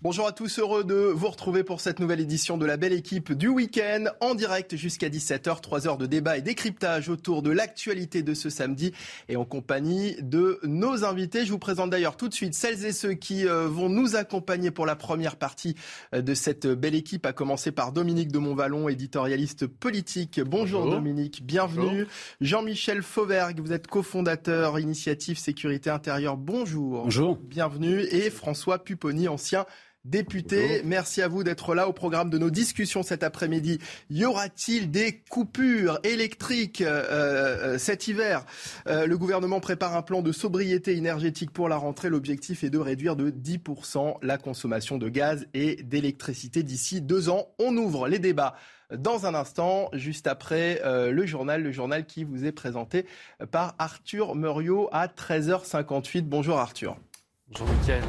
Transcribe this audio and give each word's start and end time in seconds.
Bonjour 0.00 0.28
à 0.28 0.32
tous, 0.32 0.60
heureux 0.60 0.84
de 0.84 0.94
vous 0.94 1.26
retrouver 1.26 1.64
pour 1.64 1.80
cette 1.80 1.98
nouvelle 1.98 2.20
édition 2.20 2.56
de 2.56 2.64
la 2.64 2.76
belle 2.76 2.92
équipe 2.92 3.32
du 3.32 3.48
week-end 3.48 4.04
en 4.20 4.36
direct 4.36 4.76
jusqu'à 4.76 5.08
17h, 5.08 5.60
3 5.60 5.88
heures 5.88 5.98
de 5.98 6.06
débat 6.06 6.38
et 6.38 6.40
décryptage 6.40 7.08
autour 7.08 7.42
de 7.42 7.50
l'actualité 7.50 8.22
de 8.22 8.32
ce 8.32 8.48
samedi 8.48 8.92
et 9.28 9.34
en 9.34 9.44
compagnie 9.44 10.14
de 10.22 10.60
nos 10.62 11.04
invités. 11.04 11.44
Je 11.44 11.50
vous 11.50 11.58
présente 11.58 11.90
d'ailleurs 11.90 12.16
tout 12.16 12.28
de 12.28 12.34
suite 12.34 12.54
celles 12.54 12.86
et 12.86 12.92
ceux 12.92 13.14
qui 13.14 13.48
euh, 13.48 13.66
vont 13.66 13.88
nous 13.88 14.14
accompagner 14.14 14.70
pour 14.70 14.86
la 14.86 14.94
première 14.94 15.34
partie 15.34 15.74
euh, 16.14 16.22
de 16.22 16.32
cette 16.32 16.68
belle 16.68 16.94
équipe, 16.94 17.26
à 17.26 17.32
commencer 17.32 17.72
par 17.72 17.90
Dominique 17.90 18.30
de 18.30 18.38
Montvalon, 18.38 18.88
éditorialiste 18.88 19.66
politique. 19.66 20.40
Bonjour, 20.40 20.88
Dominique, 20.88 21.44
bienvenue. 21.44 22.06
Jean-Michel 22.40 23.02
Fauvergue, 23.02 23.58
vous 23.58 23.72
êtes 23.72 23.88
cofondateur 23.88 24.78
Initiative 24.78 25.38
Sécurité 25.38 25.90
Intérieure. 25.90 26.36
Bonjour. 26.36 27.02
Bonjour. 27.02 27.36
Bienvenue. 27.42 28.02
Et 28.12 28.30
François 28.30 28.78
Pupponi, 28.84 29.26
ancien 29.26 29.66
député. 30.08 30.82
Merci 30.84 31.22
à 31.22 31.28
vous 31.28 31.44
d'être 31.44 31.74
là 31.74 31.88
au 31.88 31.92
programme 31.92 32.30
de 32.30 32.38
nos 32.38 32.50
discussions 32.50 33.02
cet 33.02 33.22
après-midi. 33.22 33.78
Y 34.10 34.24
aura-t-il 34.24 34.90
des 34.90 35.22
coupures 35.30 35.98
électriques 36.02 36.80
euh, 36.80 37.04
euh, 37.74 37.78
cet 37.78 38.08
hiver? 38.08 38.44
Euh, 38.86 39.06
Le 39.06 39.18
gouvernement 39.18 39.60
prépare 39.60 39.96
un 39.96 40.02
plan 40.02 40.22
de 40.22 40.32
sobriété 40.32 40.96
énergétique 40.96 41.50
pour 41.50 41.68
la 41.68 41.76
rentrée. 41.76 42.08
L'objectif 42.08 42.64
est 42.64 42.70
de 42.70 42.78
réduire 42.78 43.16
de 43.16 43.30
10% 43.30 44.16
la 44.22 44.38
consommation 44.38 44.98
de 44.98 45.08
gaz 45.08 45.46
et 45.54 45.76
d'électricité 45.76 46.62
d'ici 46.62 47.00
deux 47.00 47.28
ans. 47.28 47.48
On 47.58 47.76
ouvre 47.76 48.08
les 48.08 48.18
débats 48.18 48.54
dans 48.96 49.26
un 49.26 49.34
instant, 49.34 49.90
juste 49.92 50.26
après 50.26 50.80
le 50.84 51.26
journal, 51.26 51.62
le 51.62 51.72
journal 51.72 52.06
qui 52.06 52.24
vous 52.24 52.46
est 52.46 52.52
présenté 52.52 53.04
par 53.50 53.74
Arthur 53.78 54.34
Muriot 54.34 54.88
à 54.92 55.08
13h58. 55.08 56.22
Bonjour 56.22 56.58
Arthur. 56.58 56.96
Bonjour 57.50 57.68
Mickaël. 57.68 58.02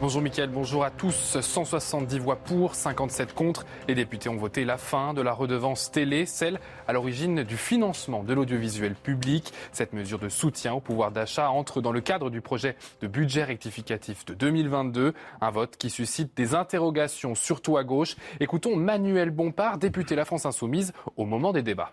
Bonjour 0.00 0.22
Mickaël, 0.22 0.48
bonjour 0.48 0.84
à 0.84 0.92
tous. 0.92 1.40
170 1.40 2.20
voix 2.20 2.36
pour, 2.36 2.76
57 2.76 3.34
contre. 3.34 3.66
Les 3.88 3.96
députés 3.96 4.28
ont 4.28 4.36
voté 4.36 4.64
la 4.64 4.78
fin 4.78 5.12
de 5.12 5.20
la 5.20 5.32
redevance 5.32 5.90
télé, 5.90 6.24
celle 6.24 6.60
à 6.86 6.92
l'origine 6.92 7.42
du 7.42 7.56
financement 7.56 8.22
de 8.22 8.32
l'audiovisuel 8.32 8.94
public. 8.94 9.52
Cette 9.72 9.92
mesure 9.92 10.20
de 10.20 10.28
soutien 10.28 10.72
au 10.72 10.78
pouvoir 10.78 11.10
d'achat 11.10 11.50
entre 11.50 11.80
dans 11.80 11.90
le 11.90 12.00
cadre 12.00 12.30
du 12.30 12.40
projet 12.40 12.76
de 13.00 13.08
budget 13.08 13.42
rectificatif 13.42 14.24
de 14.24 14.34
2022. 14.34 15.14
Un 15.40 15.50
vote 15.50 15.76
qui 15.76 15.90
suscite 15.90 16.36
des 16.36 16.54
interrogations, 16.54 17.34
surtout 17.34 17.76
à 17.76 17.82
gauche. 17.82 18.14
Écoutons 18.38 18.76
Manuel 18.76 19.30
Bompard, 19.30 19.78
député 19.78 20.14
La 20.14 20.24
France 20.24 20.46
Insoumise, 20.46 20.92
au 21.16 21.24
moment 21.24 21.52
des 21.52 21.62
débats. 21.62 21.92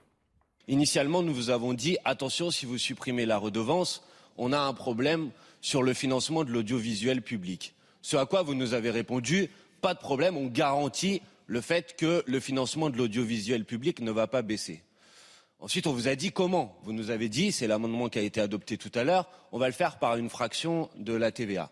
Initialement, 0.67 1.23
nous 1.23 1.33
vous 1.33 1.49
avons 1.49 1.73
dit 1.73 1.97
attention, 2.05 2.51
si 2.51 2.67
vous 2.67 2.77
supprimez 2.77 3.25
la 3.25 3.39
redevance, 3.39 4.03
on 4.37 4.53
a 4.53 4.59
un 4.59 4.73
problème 4.73 5.31
sur 5.59 5.81
le 5.81 5.95
financement 5.95 6.43
de 6.43 6.51
l'audiovisuel 6.51 7.23
public. 7.23 7.74
Ce 8.05 8.17
à 8.17 8.27
quoi 8.27 8.43
vous 8.43 8.53
nous 8.53 8.75
avez 8.75 8.91
répondu, 8.91 9.49
pas 9.81 9.95
de 9.95 9.99
problème, 9.99 10.37
on 10.37 10.45
garantit 10.45 11.23
le 11.47 11.59
fait 11.59 11.95
que 11.95 12.23
le 12.27 12.39
financement 12.39 12.91
de 12.91 12.97
l'audiovisuel 12.97 13.65
public 13.65 13.99
ne 13.99 14.11
va 14.11 14.27
pas 14.27 14.43
baisser. 14.43 14.83
Ensuite, 15.59 15.87
on 15.87 15.91
vous 15.91 16.07
a 16.07 16.13
dit 16.13 16.31
comment. 16.31 16.77
Vous 16.83 16.93
nous 16.93 17.09
avez 17.09 17.29
dit, 17.29 17.51
c'est 17.51 17.65
l'amendement 17.65 18.07
qui 18.07 18.19
a 18.19 18.21
été 18.21 18.39
adopté 18.39 18.77
tout 18.77 18.91
à 18.93 19.03
l'heure, 19.03 19.27
on 19.51 19.57
va 19.57 19.65
le 19.65 19.73
faire 19.73 19.97
par 19.97 20.17
une 20.17 20.29
fraction 20.29 20.87
de 20.97 21.13
la 21.13 21.31
TVA. 21.31 21.71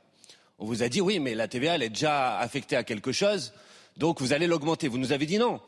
On 0.58 0.66
vous 0.66 0.82
a 0.82 0.90
dit 0.90 1.02
oui, 1.02 1.20
mais 1.20 1.36
la 1.36 1.48
TVA, 1.48 1.76
elle 1.76 1.84
est 1.84 1.90
déjà 1.90 2.40
affectée 2.40 2.78
à 2.78 2.84
quelque 2.84 3.12
chose, 3.12 3.54
donc 3.98 4.20
vous 4.20 4.34
allez 4.34 4.48
l'augmenter. 4.48 4.88
Vous 4.88 4.98
nous 4.98 5.12
avez 5.12 5.28
dit 5.28 5.38
non, 5.38 5.62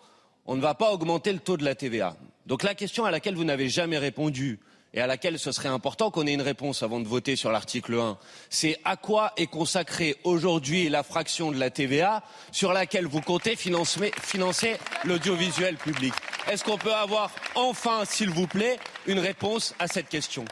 on 0.47 0.55
ne 0.55 0.61
va 0.61 0.73
pas 0.73 0.91
augmenter 0.91 1.31
le 1.31 1.38
taux 1.38 1.58
de 1.58 1.63
la 1.63 1.75
TVA. 1.75 2.17
Donc 2.47 2.63
la 2.63 2.73
question 2.73 3.05
à 3.05 3.11
laquelle 3.11 3.36
vous 3.36 3.43
n'avez 3.43 3.69
jamais 3.69 3.99
répondu, 3.99 4.59
et 4.96 5.02
à 5.02 5.08
laquelle 5.08 5.38
ce 5.38 5.52
serait 5.52 5.70
important 5.70 6.10
qu'on 6.10 6.26
ait 6.26 6.34
une 6.34 6.42
réponse 6.42 6.82
avant 6.82 7.00
de 7.00 7.08
voter 7.08 7.36
sur 7.36 7.52
l'article 7.52 7.96
1, 7.96 8.18
c'est 8.50 8.80
à 8.86 8.96
quoi 8.96 9.34
est 9.36 9.48
consacrée 9.48 10.16
aujourd'hui 10.24 10.88
la 10.88 11.04
fraction 11.04 11.52
de 11.52 11.60
la 11.60 11.70
TVA 11.70 12.24
sur 12.52 12.72
laquelle 12.72 13.06
vous 13.06 13.22
comptez 13.22 13.56
financer, 13.58 14.78
l'audiovisuel 15.04 15.76
public? 15.76 16.14
Est-ce 16.50 16.64
qu'on 16.64 16.78
peut 16.78 16.94
avoir 16.94 17.32
enfin, 17.55 18.04
s'il 18.05 18.30
vous 18.30 18.48
plaît, 18.48 18.80
une 19.05 19.20
réponse 19.20 19.76
à 19.80 19.88
cette 19.88 20.08
question? 20.08 20.45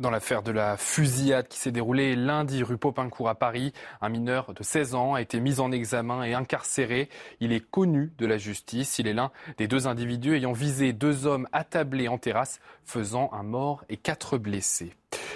Dans 0.00 0.10
l'affaire 0.10 0.42
de 0.42 0.50
la 0.50 0.76
fusillade 0.76 1.46
qui 1.46 1.58
s'est 1.58 1.70
déroulée 1.70 2.16
lundi 2.16 2.62
rue 2.62 2.78
Popincourt 2.78 3.28
à 3.28 3.34
Paris, 3.34 3.72
un 4.00 4.08
mineur 4.08 4.54
de 4.54 4.62
16 4.62 4.94
ans 4.94 5.14
a 5.14 5.20
été 5.20 5.40
mis 5.40 5.60
en 5.60 5.70
examen 5.70 6.24
et 6.24 6.32
incarcéré. 6.32 7.10
Il 7.40 7.52
est 7.52 7.60
connu 7.60 8.12
de 8.18 8.26
la 8.26 8.38
justice. 8.38 8.98
Il 8.98 9.06
est 9.06 9.12
l'un 9.12 9.30
des 9.58 9.68
deux 9.68 9.86
individus 9.86 10.34
ayant 10.34 10.52
visé 10.52 10.92
deux 10.92 11.26
hommes 11.26 11.46
attablés 11.52 12.08
en 12.08 12.18
terrasse, 12.18 12.60
faisant 12.84 13.30
un 13.32 13.42
mort 13.42 13.84
et 13.90 13.98
quatre 13.98 14.38
blessés. 14.38 14.94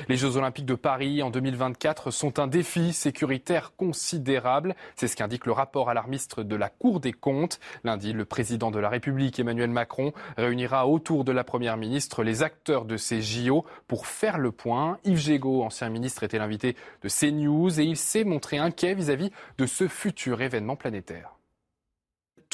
Les 0.08 0.16
Jeux 0.16 0.36
Olympiques 0.36 0.66
de 0.66 0.74
Paris 0.74 1.22
en 1.22 1.30
2024 1.30 2.10
sont 2.10 2.38
un 2.38 2.46
défi 2.46 2.92
sécuritaire 2.92 3.72
considérable. 3.76 4.74
C'est 4.96 5.08
ce 5.08 5.16
qu'indique 5.16 5.46
le 5.46 5.52
rapport 5.52 5.88
alarmiste 5.88 6.40
de 6.40 6.56
la 6.56 6.68
Cour 6.68 7.00
des 7.00 7.12
comptes. 7.12 7.58
Lundi, 7.84 8.12
le 8.12 8.24
président 8.24 8.70
de 8.70 8.78
la 8.78 8.88
République, 8.88 9.38
Emmanuel 9.38 9.70
Macron, 9.70 10.12
réunira 10.36 10.86
autour 10.86 11.24
de 11.24 11.32
la 11.32 11.44
Première 11.44 11.76
ministre 11.76 12.22
les 12.22 12.42
acteurs 12.42 12.84
de 12.84 12.96
ces 12.96 13.22
JO 13.22 13.64
pour 13.88 14.06
faire 14.06 14.38
le 14.38 14.52
point. 14.52 14.98
Yves 15.04 15.18
Gégaud, 15.18 15.62
ancien 15.62 15.88
ministre, 15.88 16.22
était 16.22 16.38
l'invité 16.38 16.76
de 17.02 17.08
CNews 17.08 17.80
et 17.80 17.84
il 17.84 17.96
s'est 17.96 18.24
montré 18.24 18.58
inquiet 18.58 18.94
vis-à-vis 18.94 19.30
de 19.58 19.66
ce 19.66 19.88
futur 19.88 20.42
événement 20.42 20.76
planétaire 20.76 21.33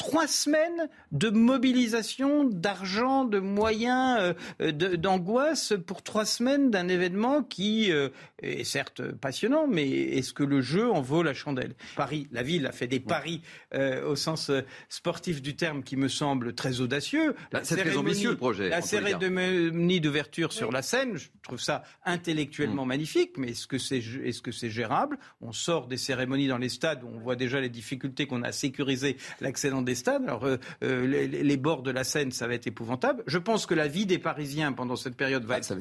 trois 0.01 0.25
semaines 0.25 0.89
de 1.11 1.29
mobilisation 1.29 2.43
d'argent, 2.43 3.23
de 3.23 3.37
moyens, 3.37 4.33
euh, 4.59 4.71
d'angoisse 4.71 5.73
pour 5.85 6.01
trois 6.01 6.25
semaines 6.25 6.71
d'un 6.71 6.87
événement 6.87 7.43
qui 7.43 7.91
euh, 7.91 8.09
est 8.41 8.63
certes 8.63 9.03
passionnant, 9.11 9.67
mais 9.67 9.87
est-ce 9.87 10.33
que 10.33 10.43
le 10.43 10.59
jeu 10.59 10.89
en 10.89 11.01
vaut 11.01 11.21
la 11.21 11.35
chandelle? 11.35 11.75
Paris, 11.95 12.27
la 12.31 12.41
ville 12.41 12.65
a 12.65 12.71
fait 12.71 12.87
des 12.87 12.99
paris 12.99 13.43
euh, 13.75 14.03
au 14.09 14.15
sens 14.15 14.49
sportif 14.89 15.39
du 15.39 15.55
terme 15.55 15.83
qui 15.83 15.97
me 15.97 16.07
semble 16.07 16.55
très 16.55 16.81
audacieux. 16.81 17.35
La 17.51 17.63
C'est 17.63 17.77
très 17.77 17.95
ambitieux 17.95 18.31
le 18.31 18.37
projet. 18.37 18.69
La 18.69 18.81
cérémonie 18.81 20.01
d'ouverture 20.01 20.51
sur 20.51 20.71
la 20.71 20.81
scène, 20.81 21.15
je 21.17 21.27
trouve 21.43 21.59
ça 21.59 21.83
intellectuellement 22.05 22.85
mm. 22.85 22.89
magnifique, 22.89 23.37
mais 23.37 23.51
est-ce 23.51 23.67
que 23.67 23.77
c'est 23.77 23.99
est 23.99 24.31
-ce 24.31 24.51
c'est 24.51 24.71
gérable? 24.71 25.19
On 25.41 25.51
sort 25.51 25.85
des 25.85 25.97
cérémonies 25.97 26.47
dans 26.47 26.57
les 26.57 26.69
stades 26.69 27.03
où 27.03 27.07
on 27.07 27.19
voit 27.19 27.35
déjà 27.35 27.61
les 27.61 27.69
difficultés 27.69 28.25
qu'on 28.25 28.41
a 28.41 28.47
à 28.47 28.51
sécuriser 28.51 29.17
l'accès 29.41 29.69
dans 29.69 29.83
des 29.91 29.95
stades. 29.95 30.23
Alors, 30.23 30.45
euh, 30.45 30.57
euh, 30.83 31.05
les, 31.05 31.57
bords 31.57 31.83
de 31.83 31.91
la 31.91 32.03
Seine, 32.03 32.31
ça 32.31 32.47
va 32.47 32.53
être 32.53 32.67
épouvantable. 32.67 33.23
Je 33.27 33.37
pense 33.37 33.65
que 33.65 33.73
la 33.73 33.87
vie 33.87 34.05
des 34.05 34.19
Parisiens 34.19 34.71
pendant 34.71 34.95
cette 34.95 35.15
période 35.15 35.43
va 35.43 35.55
ah, 35.55 35.57
être, 35.57 35.73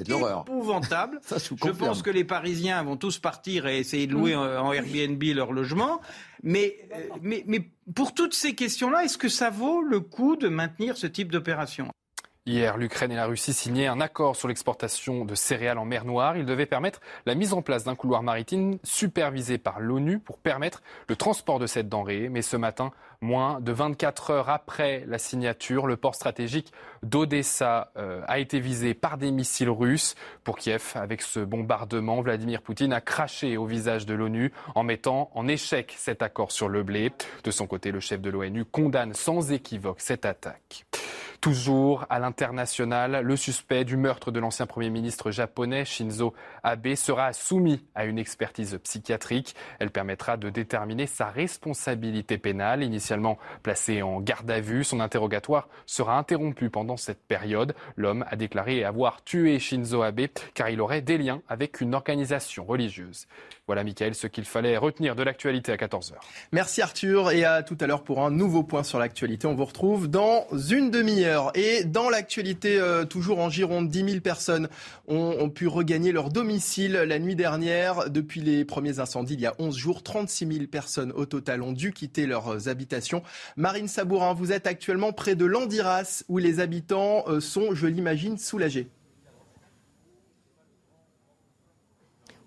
épouvantable. 0.42 1.20
je, 1.30 1.70
pense 1.70 2.02
que 2.02 2.10
les 2.10 2.24
Parisiens 2.24 2.82
vont 2.82 2.96
tous 2.96 3.18
partir 3.18 3.66
et 3.66 3.78
essayer 3.78 4.06
de 4.06 4.12
louer 4.12 4.34
mm. 4.34 4.38
en, 4.38 4.72
Airbnb 4.72 5.22
leur 5.34 5.52
logement. 5.52 6.00
Mais, 6.42 6.88
euh, 6.92 7.00
mais, 7.22 7.44
mais 7.46 7.70
pour 7.94 8.14
toutes 8.14 8.34
ces 8.34 8.54
questions-là, 8.54 9.04
est-ce 9.04 9.18
que 9.18 9.28
ça 9.28 9.50
vaut 9.50 9.82
le 9.82 10.00
coup 10.00 10.36
de 10.36 10.48
maintenir 10.48 10.96
ce 10.96 11.06
type 11.06 11.30
d'opération? 11.30 11.88
Hier, 12.46 12.78
l'Ukraine 12.78 13.12
et 13.12 13.16
la 13.16 13.26
Russie 13.26 13.52
signaient 13.52 13.86
un 13.86 14.00
accord 14.00 14.34
sur 14.34 14.48
l'exportation 14.48 15.26
de 15.26 15.34
céréales 15.34 15.78
en 15.78 15.84
mer 15.84 16.06
Noire. 16.06 16.38
Il 16.38 16.46
devait 16.46 16.64
permettre 16.64 17.00
la 17.26 17.34
mise 17.34 17.52
en 17.52 17.60
place 17.60 17.84
d'un 17.84 17.94
couloir 17.94 18.22
maritime 18.22 18.78
supervisé 18.82 19.58
par 19.58 19.78
l'ONU 19.78 20.18
pour 20.18 20.38
permettre 20.38 20.82
le 21.08 21.16
transport 21.16 21.58
de 21.58 21.66
cette 21.66 21.90
denrée. 21.90 22.30
Mais 22.30 22.40
ce 22.40 22.56
matin, 22.56 22.92
moins 23.20 23.60
de 23.60 23.72
24 23.72 24.30
heures 24.30 24.48
après 24.48 25.04
la 25.06 25.18
signature, 25.18 25.86
le 25.86 25.96
port 25.96 26.14
stratégique 26.14 26.72
d'Odessa 27.02 27.92
euh, 27.96 28.22
a 28.26 28.38
été 28.38 28.60
visé 28.60 28.94
par 28.94 29.18
des 29.18 29.30
missiles 29.30 29.70
russes. 29.70 30.14
Pour 30.44 30.56
Kiev, 30.56 30.92
avec 30.94 31.22
ce 31.22 31.40
bombardement, 31.40 32.20
Vladimir 32.22 32.62
Poutine 32.62 32.92
a 32.92 33.00
craché 33.00 33.56
au 33.56 33.66
visage 33.66 34.06
de 34.06 34.14
l'ONU 34.14 34.52
en 34.74 34.82
mettant 34.82 35.30
en 35.34 35.48
échec 35.48 35.94
cet 35.96 36.22
accord 36.22 36.52
sur 36.52 36.68
le 36.68 36.82
blé. 36.82 37.12
De 37.44 37.50
son 37.50 37.66
côté, 37.66 37.92
le 37.92 38.00
chef 38.00 38.20
de 38.20 38.30
l'ONU 38.30 38.64
condamne 38.64 39.14
sans 39.14 39.52
équivoque 39.52 40.00
cette 40.00 40.24
attaque. 40.24 40.86
Toujours 41.40 42.04
à 42.10 42.18
l'international, 42.18 43.22
le 43.24 43.34
suspect 43.34 43.86
du 43.86 43.96
meurtre 43.96 44.30
de 44.30 44.38
l'ancien 44.38 44.66
Premier 44.66 44.90
ministre 44.90 45.30
japonais 45.30 45.86
Shinzo 45.86 46.34
Abe 46.62 46.94
sera 46.96 47.32
soumis 47.32 47.82
à 47.94 48.04
une 48.04 48.18
expertise 48.18 48.78
psychiatrique. 48.84 49.54
Elle 49.78 49.90
permettra 49.90 50.36
de 50.36 50.50
déterminer 50.50 51.06
sa 51.06 51.30
responsabilité 51.30 52.36
pénale. 52.36 52.82
Placé 53.62 54.02
en 54.02 54.20
garde 54.20 54.50
à 54.50 54.60
vue, 54.60 54.84
son 54.84 55.00
interrogatoire 55.00 55.68
sera 55.86 56.18
interrompu 56.18 56.70
pendant 56.70 56.96
cette 56.96 57.22
période. 57.22 57.74
L'homme 57.96 58.24
a 58.28 58.36
déclaré 58.36 58.84
avoir 58.84 59.22
tué 59.24 59.58
Shinzo 59.58 60.02
Abe 60.02 60.28
car 60.54 60.70
il 60.70 60.80
aurait 60.80 61.02
des 61.02 61.18
liens 61.18 61.42
avec 61.48 61.80
une 61.80 61.94
organisation 61.94 62.64
religieuse. 62.64 63.26
Voilà, 63.70 63.84
Michael, 63.84 64.16
ce 64.16 64.26
qu'il 64.26 64.46
fallait 64.46 64.76
retenir 64.76 65.14
de 65.14 65.22
l'actualité 65.22 65.70
à 65.70 65.76
14h. 65.76 66.14
Merci 66.50 66.82
Arthur 66.82 67.30
et 67.30 67.44
à 67.44 67.62
tout 67.62 67.76
à 67.80 67.86
l'heure 67.86 68.02
pour 68.02 68.20
un 68.20 68.30
nouveau 68.32 68.64
point 68.64 68.82
sur 68.82 68.98
l'actualité. 68.98 69.46
On 69.46 69.54
vous 69.54 69.64
retrouve 69.64 70.08
dans 70.08 70.46
une 70.70 70.90
demi-heure. 70.90 71.52
Et 71.54 71.84
dans 71.84 72.10
l'actualité, 72.10 72.80
euh, 72.80 73.04
toujours 73.04 73.38
en 73.38 73.48
Gironde, 73.48 73.88
10 73.88 74.04
000 74.04 74.20
personnes 74.22 74.68
ont, 75.06 75.48
pu 75.50 75.68
regagner 75.68 76.10
leur 76.10 76.30
domicile 76.30 76.92
la 76.92 77.18
nuit 77.20 77.36
dernière. 77.36 78.10
Depuis 78.10 78.40
les 78.40 78.64
premiers 78.64 78.98
incendies, 78.98 79.34
il 79.34 79.40
y 79.40 79.46
a 79.46 79.54
11 79.60 79.76
jours, 79.76 80.02
36 80.02 80.46
000 80.46 80.66
personnes 80.66 81.12
au 81.12 81.24
total 81.24 81.62
ont 81.62 81.72
dû 81.72 81.92
quitter 81.92 82.26
leurs 82.26 82.68
habitations. 82.68 82.99
Marine 83.56 83.88
Sabourin, 83.88 84.34
vous 84.34 84.52
êtes 84.52 84.66
actuellement 84.66 85.12
près 85.12 85.34
de 85.34 85.44
Landiras 85.44 86.22
où 86.28 86.38
les 86.38 86.60
habitants 86.60 87.24
euh, 87.28 87.40
sont, 87.40 87.74
je 87.74 87.86
l'imagine, 87.86 88.38
soulagés. 88.38 88.88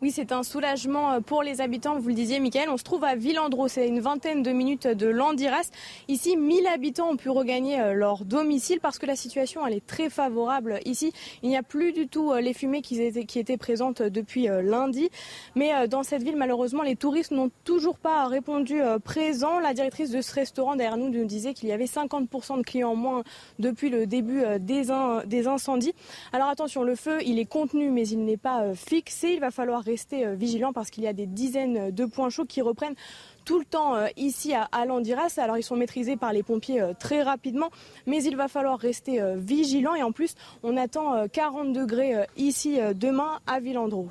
Oui, 0.04 0.12
c'est 0.12 0.34
un 0.34 0.44
soulagement 0.44 1.14
euh, 1.14 1.20
pour 1.22 1.44
les 1.44 1.62
habitants, 1.62 1.98
vous 1.98 2.10
le 2.10 2.14
disiez, 2.14 2.42
Michael. 2.42 2.68
On 2.70 2.76
se 2.76 2.84
trouve 2.84 3.06
à 3.06 3.16
Villandreau, 3.16 3.70
c'est 3.70 3.88
une 3.88 4.02
vingtaine 4.02 4.44
de 4.44 4.52
minutes 4.52 4.86
de 4.86 5.08
Landiras. 5.08 5.70
Ici, 6.10 6.36
1000 6.36 6.68
habitants 6.68 7.12
ont 7.12 7.16
pu 7.16 7.30
regagner 7.30 7.80
euh, 7.80 7.94
leur 7.94 8.26
domicile 8.26 8.82
parce 8.82 9.00
que 9.00 9.06
la 9.06 9.16
situation 9.16 9.66
elle 9.66 9.76
est 9.76 9.88
très 9.88 10.10
favorable 10.10 10.82
ici. 10.84 11.14
Il 11.42 11.48
n'y 11.48 11.56
a 11.56 11.64
plus 11.64 11.94
du 11.94 12.10
tout 12.10 12.34
euh, 12.34 12.42
les 12.42 12.54
fumées 12.54 12.82
qui 12.82 13.02
étaient, 13.02 13.56
présentes 13.56 14.02
depuis 14.02 14.48
lundi. 14.48 15.10
Mais 15.56 15.88
dans 15.88 16.04
cette 16.04 16.22
ville, 16.22 16.36
malheureusement, 16.36 16.84
les 16.84 16.98
touristes 16.98 17.32
n'ont 17.32 17.52
toujours 17.64 17.98
pas 17.98 18.28
répondu 18.28 18.82
présent. 19.06 19.60
La 19.60 19.74
directrice 19.74 20.10
de 20.10 20.22
ce 20.22 20.34
restaurant 20.34 20.76
derrière 20.76 20.98
nous 20.98 21.10
nous 21.10 21.24
disait 21.24 21.54
qu'il 21.54 21.70
y 21.70 21.72
avait 21.72 21.86
50% 21.86 22.58
de 22.58 22.64
clients 22.64 22.92
en 22.92 22.96
moins 22.96 23.24
depuis 23.60 23.90
le 23.90 24.06
début 24.06 24.42
des, 24.60 24.88
des 25.26 25.48
incendies. 25.48 25.94
Alors 26.34 26.50
attention, 26.50 26.84
le 26.84 26.96
feu, 26.96 27.20
il 27.26 27.40
est 27.40 27.46
contenu, 27.46 27.90
mais 27.90 28.08
il 28.08 28.26
n'est 28.26 28.38
pas 28.38 28.74
fixé. 28.74 29.34
Il 29.34 29.40
va 29.40 29.52
falloir 29.52 29.84
rester 29.94 30.26
euh, 30.26 30.34
vigilant 30.34 30.74
parce 30.74 30.90
qu'il 30.90 31.04
y 31.04 31.08
a 31.08 31.14
des 31.14 31.28
dizaines 31.28 31.92
de 31.92 32.06
points 32.06 32.32
chauds 32.32 32.46
qui 32.46 32.64
reprennent 32.64 32.96
tout 33.46 33.60
le 33.60 33.66
temps 33.66 33.94
euh, 33.96 34.08
ici 34.18 34.54
à 34.54 34.86
Landiras. 34.86 35.36
Alors 35.38 35.60
ils 35.60 35.64
sont 35.64 35.76
maîtrisés 35.76 36.18
par 36.18 36.34
les 36.34 36.42
pompiers 36.42 36.82
euh, 36.82 36.94
très 36.98 37.22
rapidement, 37.22 37.70
mais 38.08 38.24
il 38.24 38.36
va 38.36 38.48
falloir 38.48 38.80
rester 38.80 39.22
vigilant. 39.38 39.94
Et 39.94 40.02
en 40.02 40.12
plus, 40.12 40.34
on 40.64 40.78
attend 40.78 41.28
40 41.28 41.74
degrés 41.74 42.26
ici 42.38 42.80
demain 42.96 43.40
à 43.46 43.60
Villandreau. 43.60 44.10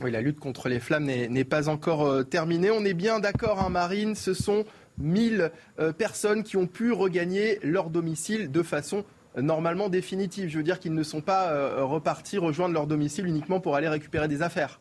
Oui, 0.00 0.10
la 0.10 0.20
lutte 0.20 0.38
contre 0.38 0.68
les 0.68 0.78
flammes 0.78 1.04
n'est 1.04 1.44
pas 1.44 1.68
encore 1.68 2.24
terminée. 2.26 2.70
On 2.70 2.84
est 2.84 2.94
bien 2.94 3.18
d'accord, 3.20 3.60
hein, 3.60 3.70
Marine, 3.70 4.14
ce 4.14 4.34
sont 4.34 4.64
1000 4.98 5.50
personnes 5.98 6.42
qui 6.42 6.56
ont 6.56 6.66
pu 6.66 6.92
regagner 6.92 7.58
leur 7.62 7.90
domicile 7.90 8.50
de 8.50 8.62
façon 8.62 9.04
normalement 9.36 9.88
définitive. 9.88 10.48
Je 10.48 10.58
veux 10.58 10.64
dire 10.64 10.78
qu'ils 10.78 10.94
ne 10.94 11.02
sont 11.02 11.20
pas 11.20 11.82
repartis 11.82 12.38
rejoindre 12.38 12.74
leur 12.74 12.86
domicile 12.86 13.26
uniquement 13.26 13.60
pour 13.60 13.76
aller 13.76 13.88
récupérer 13.88 14.28
des 14.28 14.42
affaires. 14.42 14.80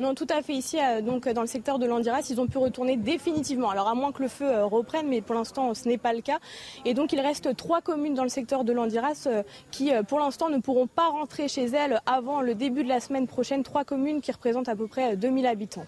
Non, 0.00 0.14
tout 0.14 0.26
à 0.30 0.42
fait. 0.42 0.54
Ici, 0.54 0.78
euh, 0.78 1.00
donc 1.00 1.28
dans 1.28 1.40
le 1.40 1.46
secteur 1.46 1.78
de 1.78 1.86
l'Andiras, 1.86 2.26
ils 2.30 2.40
ont 2.40 2.46
pu 2.46 2.58
retourner 2.58 2.96
définitivement. 2.96 3.70
Alors 3.70 3.88
à 3.88 3.94
moins 3.94 4.12
que 4.12 4.22
le 4.22 4.28
feu 4.28 4.46
euh, 4.46 4.64
reprenne, 4.64 5.08
mais 5.08 5.20
pour 5.20 5.34
l'instant, 5.34 5.74
ce 5.74 5.88
n'est 5.88 5.98
pas 5.98 6.12
le 6.12 6.20
cas. 6.20 6.38
Et 6.84 6.94
donc 6.94 7.12
il 7.12 7.20
reste 7.20 7.56
trois 7.56 7.80
communes 7.80 8.14
dans 8.14 8.22
le 8.22 8.28
secteur 8.28 8.64
de 8.64 8.72
l'Andiras 8.72 9.24
euh, 9.26 9.42
qui, 9.70 9.92
pour 10.08 10.18
l'instant, 10.18 10.48
ne 10.48 10.58
pourront 10.58 10.86
pas 10.86 11.08
rentrer 11.08 11.48
chez 11.48 11.64
elles 11.64 12.00
avant 12.06 12.40
le 12.40 12.54
début 12.54 12.84
de 12.84 12.88
la 12.88 13.00
semaine 13.00 13.26
prochaine. 13.26 13.62
Trois 13.62 13.84
communes 13.84 14.20
qui 14.20 14.32
représentent 14.32 14.68
à 14.68 14.76
peu 14.76 14.86
près 14.86 15.16
2000 15.16 15.46
habitants. 15.46 15.86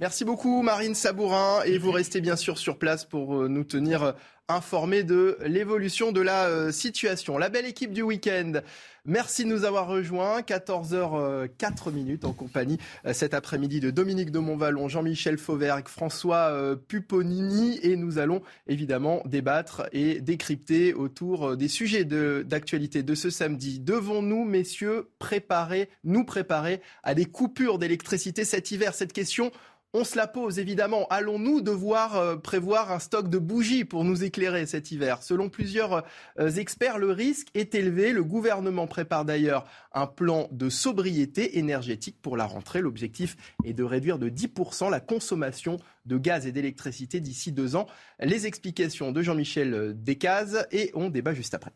Merci 0.00 0.24
beaucoup 0.24 0.62
Marine 0.62 0.94
Sabourin 0.94 1.62
et 1.64 1.76
vous 1.76 1.90
restez 1.90 2.20
bien 2.20 2.36
sûr 2.36 2.56
sur 2.56 2.78
place 2.78 3.04
pour 3.04 3.48
nous 3.48 3.64
tenir 3.64 4.14
informés 4.48 5.02
de 5.02 5.38
l'évolution 5.44 6.12
de 6.12 6.20
la 6.20 6.72
situation. 6.72 7.38
La 7.38 7.48
belle 7.48 7.66
équipe 7.66 7.92
du 7.92 8.02
week-end 8.02 8.60
Merci 9.08 9.44
de 9.44 9.48
nous 9.48 9.64
avoir 9.64 9.86
rejoints. 9.86 10.42
14h04 10.42 11.90
minutes 11.92 12.26
en 12.26 12.34
compagnie 12.34 12.76
euh, 13.06 13.14
cet 13.14 13.32
après-midi 13.32 13.80
de 13.80 13.90
Dominique 13.90 14.30
de 14.30 14.38
Montvalon, 14.38 14.86
Jean-Michel 14.86 15.38
Fauvergue, 15.38 15.88
François 15.88 16.50
euh, 16.50 16.76
Puponini 16.76 17.80
et 17.82 17.96
nous 17.96 18.18
allons 18.18 18.42
évidemment 18.66 19.22
débattre 19.24 19.88
et 19.92 20.20
décrypter 20.20 20.92
autour 20.92 21.52
euh, 21.52 21.56
des 21.56 21.68
sujets 21.68 22.04
d'actualité 22.04 23.02
de, 23.02 23.08
de 23.08 23.14
ce 23.14 23.30
samedi. 23.30 23.80
Devons-nous, 23.80 24.44
messieurs, 24.44 25.08
préparer, 25.18 25.88
nous 26.04 26.24
préparer 26.24 26.82
à 27.02 27.14
des 27.14 27.24
coupures 27.24 27.78
d'électricité 27.78 28.44
cet 28.44 28.72
hiver? 28.72 28.92
Cette 28.92 29.14
question 29.14 29.52
on 29.94 30.04
se 30.04 30.16
la 30.16 30.26
pose 30.26 30.58
évidemment. 30.58 31.06
Allons-nous 31.08 31.60
devoir 31.60 32.16
euh, 32.16 32.36
prévoir 32.36 32.92
un 32.92 32.98
stock 32.98 33.28
de 33.28 33.38
bougies 33.38 33.84
pour 33.84 34.04
nous 34.04 34.22
éclairer 34.22 34.66
cet 34.66 34.90
hiver? 34.90 35.22
Selon 35.22 35.48
plusieurs 35.48 36.04
euh, 36.38 36.50
experts, 36.50 36.98
le 36.98 37.10
risque 37.10 37.48
est 37.54 37.74
élevé. 37.74 38.12
Le 38.12 38.22
gouvernement 38.22 38.86
prépare 38.86 39.24
d'ailleurs 39.24 39.64
un 39.92 40.06
plan 40.06 40.48
de 40.52 40.68
sobriété 40.68 41.58
énergétique 41.58 42.20
pour 42.20 42.36
la 42.36 42.44
rentrée. 42.44 42.82
L'objectif 42.82 43.36
est 43.64 43.72
de 43.72 43.84
réduire 43.84 44.18
de 44.18 44.28
10% 44.28 44.90
la 44.90 45.00
consommation 45.00 45.78
de 46.04 46.18
gaz 46.18 46.46
et 46.46 46.52
d'électricité 46.52 47.20
d'ici 47.20 47.52
deux 47.52 47.76
ans. 47.76 47.86
Les 48.20 48.46
explications 48.46 49.12
de 49.12 49.22
Jean-Michel 49.22 49.94
Descazes 49.96 50.66
et 50.70 50.90
on 50.94 51.08
débat 51.08 51.34
juste 51.34 51.54
après. 51.54 51.72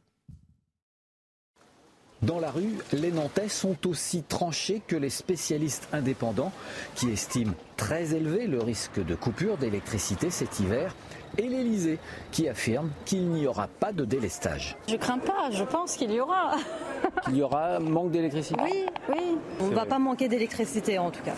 Dans 2.23 2.39
la 2.39 2.53
rue, 2.53 2.75
les 2.93 3.11
Nantais 3.11 3.49
sont 3.49 3.89
aussi 3.89 4.23
tranchés 4.23 4.81
que 4.87 4.95
les 4.95 5.11
spécialistes 5.11 5.89
indépendants 5.93 6.53
qui 6.95 7.11
estiment 7.11 7.55
très 7.77 8.15
élevé 8.15 8.47
le 8.47 8.61
risque 8.61 9.05
de 9.05 9.17
coupure 9.17 9.57
d'électricité 9.57 10.31
cet 10.31 10.61
hiver 10.61 10.95
et 11.39 11.43
l'Elysée 11.43 11.99
qui 12.31 12.49
affirme 12.49 12.91
qu'il 13.05 13.27
n'y 13.29 13.47
aura 13.47 13.69
pas 13.69 13.93
de 13.93 14.05
délestage. 14.05 14.77
Je 14.89 14.97
crains 14.97 15.19
pas, 15.19 15.51
je 15.51 15.65
pense 15.65 15.97
qu'il 15.97 16.13
y 16.13 16.21
aura. 16.21 16.57
qu'il 17.25 17.37
y 17.37 17.43
aura 17.43 17.79
manque 17.81 18.11
d'électricité 18.11 18.61
Oui, 18.63 18.87
oui. 19.09 19.39
On 19.61 19.69
ne 19.69 19.75
va 19.75 19.85
pas 19.85 19.99
manquer 19.99 20.29
d'électricité 20.29 20.99
en 20.99 21.11
tout 21.11 21.23
cas. 21.23 21.33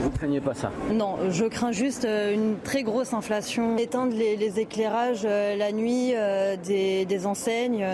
Vous 0.00 0.10
ne 0.10 0.16
craignez 0.16 0.40
pas 0.40 0.54
ça 0.54 0.70
Non, 0.90 1.16
je 1.30 1.44
crains 1.44 1.72
juste 1.72 2.04
euh, 2.04 2.34
une 2.34 2.56
très 2.62 2.82
grosse 2.82 3.12
inflation. 3.12 3.76
Éteindre 3.76 4.14
les, 4.14 4.60
éclairages 4.60 5.22
euh, 5.24 5.56
la 5.56 5.72
nuit 5.72 6.12
euh, 6.14 6.56
des, 6.56 7.26
enseignes. 7.26 7.84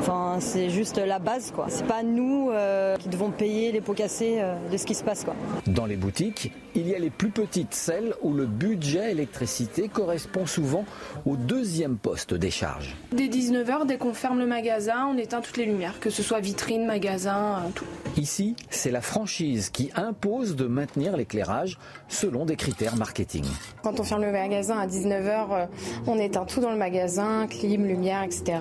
Enfin, 0.00 0.38
c'est 0.40 0.70
juste 0.70 0.96
la 0.96 1.18
base, 1.18 1.52
quoi. 1.54 1.66
C'est 1.68 1.86
pas 1.86 2.02
nous 2.02 2.48
euh, 2.50 2.96
qui 2.96 3.10
devons 3.10 3.30
payer 3.30 3.70
les 3.70 3.82
pots 3.82 3.92
cassés 3.92 4.38
euh, 4.38 4.54
de 4.72 4.78
ce 4.78 4.86
qui 4.86 4.94
se 4.94 5.04
passe, 5.04 5.24
quoi. 5.24 5.34
Dans 5.66 5.84
les 5.84 5.96
boutiques, 5.96 6.52
il 6.74 6.88
y 6.88 6.94
a 6.94 6.98
les 6.98 7.10
plus 7.10 7.28
petites, 7.28 7.74
celles 7.74 8.14
où 8.22 8.32
le 8.32 8.46
budget 8.46 9.10
électricité 9.10 9.69
correspond 9.92 10.46
souvent 10.46 10.84
au 11.26 11.36
deuxième 11.36 11.96
poste 11.96 12.34
des 12.34 12.50
charges. 12.50 12.96
Dès 13.12 13.28
19h, 13.28 13.86
dès 13.86 13.98
qu'on 13.98 14.14
ferme 14.14 14.38
le 14.38 14.46
magasin, 14.46 15.06
on 15.12 15.18
éteint 15.18 15.40
toutes 15.40 15.56
les 15.56 15.66
lumières, 15.66 16.00
que 16.00 16.10
ce 16.10 16.22
soit 16.22 16.40
vitrine, 16.40 16.86
magasin, 16.86 17.62
euh, 17.64 17.70
tout. 17.74 17.84
Ici, 18.16 18.56
c'est 18.70 18.90
la 18.90 19.00
franchise 19.00 19.70
qui 19.70 19.90
impose 19.94 20.56
de 20.56 20.66
maintenir 20.66 21.16
l'éclairage 21.16 21.78
selon 22.08 22.44
des 22.44 22.56
critères 22.56 22.96
marketing. 22.96 23.44
Quand 23.82 24.00
on 24.00 24.04
ferme 24.04 24.22
le 24.22 24.32
magasin 24.32 24.78
à 24.78 24.86
19h, 24.86 25.68
on 26.06 26.18
éteint 26.18 26.44
tout 26.44 26.60
dans 26.60 26.70
le 26.70 26.76
magasin, 26.76 27.46
clim, 27.46 27.86
lumière, 27.86 28.22
etc. 28.22 28.58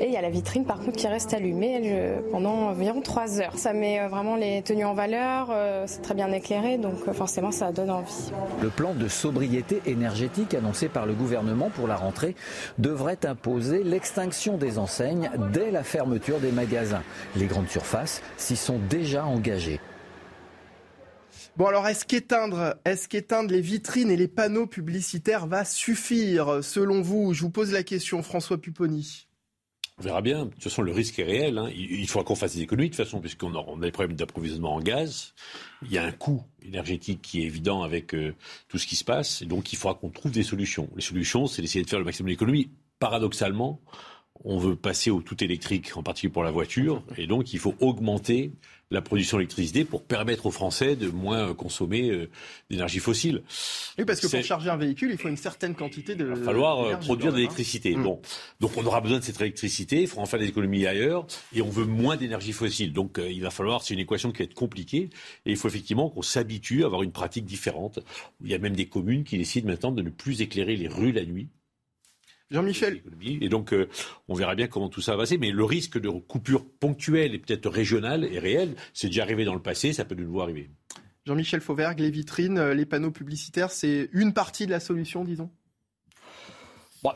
Et 0.00 0.06
il 0.06 0.12
y 0.12 0.16
a 0.16 0.22
la 0.22 0.30
vitrine 0.30 0.64
par 0.64 0.78
contre 0.80 0.96
qui 0.96 1.06
reste 1.06 1.34
allumé 1.34 2.18
pendant 2.30 2.68
environ 2.68 3.00
3 3.00 3.40
heures. 3.40 3.52
Ça 3.56 3.72
met 3.72 4.00
euh, 4.00 4.08
vraiment 4.08 4.36
les 4.36 4.62
tenues 4.62 4.84
en 4.84 4.94
valeur, 4.94 5.48
euh, 5.50 5.84
c'est 5.86 6.02
très 6.02 6.14
bien 6.14 6.30
éclairé, 6.32 6.78
donc 6.78 6.96
euh, 7.06 7.12
forcément 7.12 7.50
ça 7.50 7.72
donne 7.72 7.90
envie. 7.90 8.30
Le 8.62 8.68
plan 8.68 8.94
de 8.94 9.08
sobriété 9.08 9.80
énergétique 9.86 10.37
annoncé 10.54 10.88
par 10.88 11.06
le 11.06 11.14
gouvernement 11.14 11.70
pour 11.70 11.86
la 11.86 11.96
rentrée 11.96 12.34
devrait 12.78 13.24
imposer 13.24 13.82
l'extinction 13.82 14.56
des 14.56 14.78
enseignes 14.78 15.30
dès 15.52 15.70
la 15.70 15.82
fermeture 15.82 16.40
des 16.40 16.52
magasins. 16.52 17.02
Les 17.36 17.46
grandes 17.46 17.68
surfaces 17.68 18.22
s'y 18.36 18.56
sont 18.56 18.78
déjà 18.90 19.24
engagées. 19.24 19.80
Bon 21.56 21.66
alors 21.66 21.88
est-ce 21.88 22.04
qu'éteindre 22.06 23.50
les 23.50 23.60
vitrines 23.60 24.10
et 24.10 24.16
les 24.16 24.28
panneaux 24.28 24.66
publicitaires 24.66 25.46
va 25.46 25.64
suffire 25.64 26.62
selon 26.62 27.02
vous? 27.02 27.34
Je 27.34 27.42
vous 27.42 27.50
pose 27.50 27.72
la 27.72 27.82
question, 27.82 28.22
François 28.22 28.58
Pupponi. 28.58 29.27
On 29.98 30.02
verra 30.02 30.22
bien. 30.22 30.44
De 30.44 30.50
toute 30.50 30.62
façon, 30.62 30.82
le 30.82 30.92
risque 30.92 31.18
est 31.18 31.24
réel. 31.24 31.58
Hein. 31.58 31.68
Il, 31.74 32.06
faudra 32.06 32.24
qu'on 32.24 32.36
fasse 32.36 32.54
des 32.54 32.62
économies, 32.62 32.88
de 32.88 32.94
toute 32.94 33.04
façon, 33.04 33.20
puisqu'on 33.20 33.54
a, 33.54 33.80
des 33.80 33.90
problèmes 33.90 34.16
d'approvisionnement 34.16 34.74
en 34.74 34.80
gaz. 34.80 35.34
Il 35.82 35.92
y 35.92 35.98
a 35.98 36.04
un 36.04 36.12
coût 36.12 36.44
énergétique 36.64 37.20
qui 37.20 37.42
est 37.42 37.46
évident 37.46 37.82
avec 37.82 38.14
euh, 38.14 38.34
tout 38.68 38.78
ce 38.78 38.86
qui 38.86 38.94
se 38.94 39.04
passe. 39.04 39.42
Et 39.42 39.46
donc, 39.46 39.72
il 39.72 39.76
faudra 39.76 39.94
qu'on 39.94 40.10
trouve 40.10 40.30
des 40.30 40.44
solutions. 40.44 40.88
Les 40.94 41.02
solutions, 41.02 41.48
c'est 41.48 41.62
d'essayer 41.62 41.84
de 41.84 41.90
faire 41.90 41.98
le 41.98 42.04
maximum 42.04 42.30
d'économies. 42.30 42.70
Paradoxalement, 43.00 43.80
on 44.44 44.58
veut 44.58 44.76
passer 44.76 45.10
au 45.10 45.20
tout 45.20 45.42
électrique, 45.42 45.96
en 45.96 46.04
particulier 46.04 46.32
pour 46.32 46.44
la 46.44 46.52
voiture. 46.52 47.02
Et 47.16 47.26
donc, 47.26 47.52
il 47.52 47.58
faut 47.58 47.74
augmenter 47.80 48.52
la 48.90 49.02
production 49.02 49.36
d'électricité 49.36 49.84
pour 49.84 50.02
permettre 50.02 50.46
aux 50.46 50.50
Français 50.50 50.96
de 50.96 51.08
moins 51.08 51.52
consommer 51.54 52.10
euh, 52.10 52.30
d'énergie 52.70 53.00
fossile. 53.00 53.42
Oui, 53.98 54.04
parce 54.04 54.20
que 54.20 54.26
pour 54.26 54.42
charger 54.42 54.70
un 54.70 54.76
véhicule, 54.76 55.10
il 55.10 55.18
faut 55.18 55.28
une 55.28 55.36
certaine 55.36 55.74
quantité 55.74 56.14
de. 56.14 56.24
Il 56.24 56.34
va 56.34 56.44
falloir 56.44 56.80
euh, 56.80 56.96
produire 56.96 57.32
de 57.32 57.36
l'électricité. 57.36 57.94
Mmh. 57.94 58.02
Bon, 58.02 58.20
donc 58.60 58.72
on 58.76 58.86
aura 58.86 59.00
besoin 59.00 59.18
de 59.18 59.24
cette 59.24 59.40
électricité. 59.40 60.02
Il 60.02 60.08
faut 60.08 60.20
en 60.20 60.26
faire 60.26 60.40
des 60.40 60.48
économies 60.48 60.86
ailleurs, 60.86 61.26
et 61.54 61.60
on 61.60 61.68
veut 61.68 61.84
moins 61.84 62.16
d'énergie 62.16 62.52
fossile. 62.52 62.92
Donc 62.92 63.18
euh, 63.18 63.30
il 63.30 63.42
va 63.42 63.50
falloir. 63.50 63.82
C'est 63.82 63.94
une 63.94 64.00
équation 64.00 64.32
qui 64.32 64.38
va 64.38 64.44
être 64.44 64.54
compliquée, 64.54 65.10
et 65.44 65.50
il 65.50 65.56
faut 65.56 65.68
effectivement 65.68 66.08
qu'on 66.08 66.22
s'habitue 66.22 66.82
à 66.84 66.86
avoir 66.86 67.02
une 67.02 67.12
pratique 67.12 67.44
différente. 67.44 68.00
Il 68.42 68.50
y 68.50 68.54
a 68.54 68.58
même 68.58 68.76
des 68.76 68.86
communes 68.86 69.24
qui 69.24 69.36
décident 69.36 69.68
maintenant 69.68 69.92
de 69.92 70.02
ne 70.02 70.10
plus 70.10 70.40
éclairer 70.40 70.76
les 70.76 70.88
rues 70.88 71.12
la 71.12 71.24
nuit 71.24 71.48
Jean-Michel. 72.50 73.02
Et 73.22 73.48
donc, 73.48 73.72
euh, 73.72 73.88
on 74.26 74.34
verra 74.34 74.54
bien 74.54 74.68
comment 74.68 74.88
tout 74.88 75.00
ça 75.00 75.12
va 75.12 75.18
passer. 75.22 75.38
Mais 75.38 75.50
le 75.50 75.64
risque 75.64 75.98
de 75.98 76.08
coupure 76.08 76.64
ponctuelle 76.64 77.34
et 77.34 77.38
peut-être 77.38 77.68
régionale 77.68 78.24
est 78.24 78.38
réel. 78.38 78.74
C'est 78.94 79.08
déjà 79.08 79.22
arrivé 79.22 79.44
dans 79.44 79.54
le 79.54 79.62
passé, 79.62 79.92
ça 79.92 80.04
peut 80.04 80.14
de 80.14 80.22
nouveau 80.22 80.40
arriver. 80.40 80.70
Jean-Michel 81.26 81.60
Fauvergue, 81.60 82.00
les 82.00 82.10
vitrines, 82.10 82.58
euh, 82.58 82.74
les 82.74 82.86
panneaux 82.86 83.10
publicitaires, 83.10 83.70
c'est 83.70 84.08
une 84.12 84.32
partie 84.32 84.64
de 84.64 84.70
la 84.70 84.80
solution, 84.80 85.24
disons? 85.24 85.50
Bon, 87.08 87.14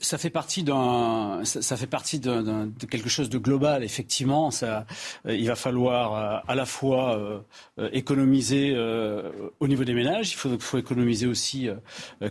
ça 0.00 0.18
fait 0.18 0.30
partie 0.30 0.62
d'un, 0.62 1.40
ça, 1.44 1.76
fait 1.76 1.86
partie 1.86 2.18
de 2.18 2.66
quelque 2.86 3.10
chose 3.10 3.28
de 3.28 3.36
global. 3.36 3.84
Effectivement, 3.84 4.50
ça, 4.50 4.86
euh, 5.26 5.34
il 5.34 5.46
va 5.46 5.54
falloir 5.54 6.14
euh, 6.14 6.38
à 6.48 6.54
la 6.54 6.64
fois 6.64 7.18
euh, 7.18 7.90
économiser 7.92 8.74
au 9.60 9.68
niveau 9.68 9.84
des 9.84 9.92
ménages, 9.92 10.32
il 10.32 10.36
faut, 10.36 10.58
faut 10.58 10.78
économiser 10.78 11.26
aussi 11.26 11.68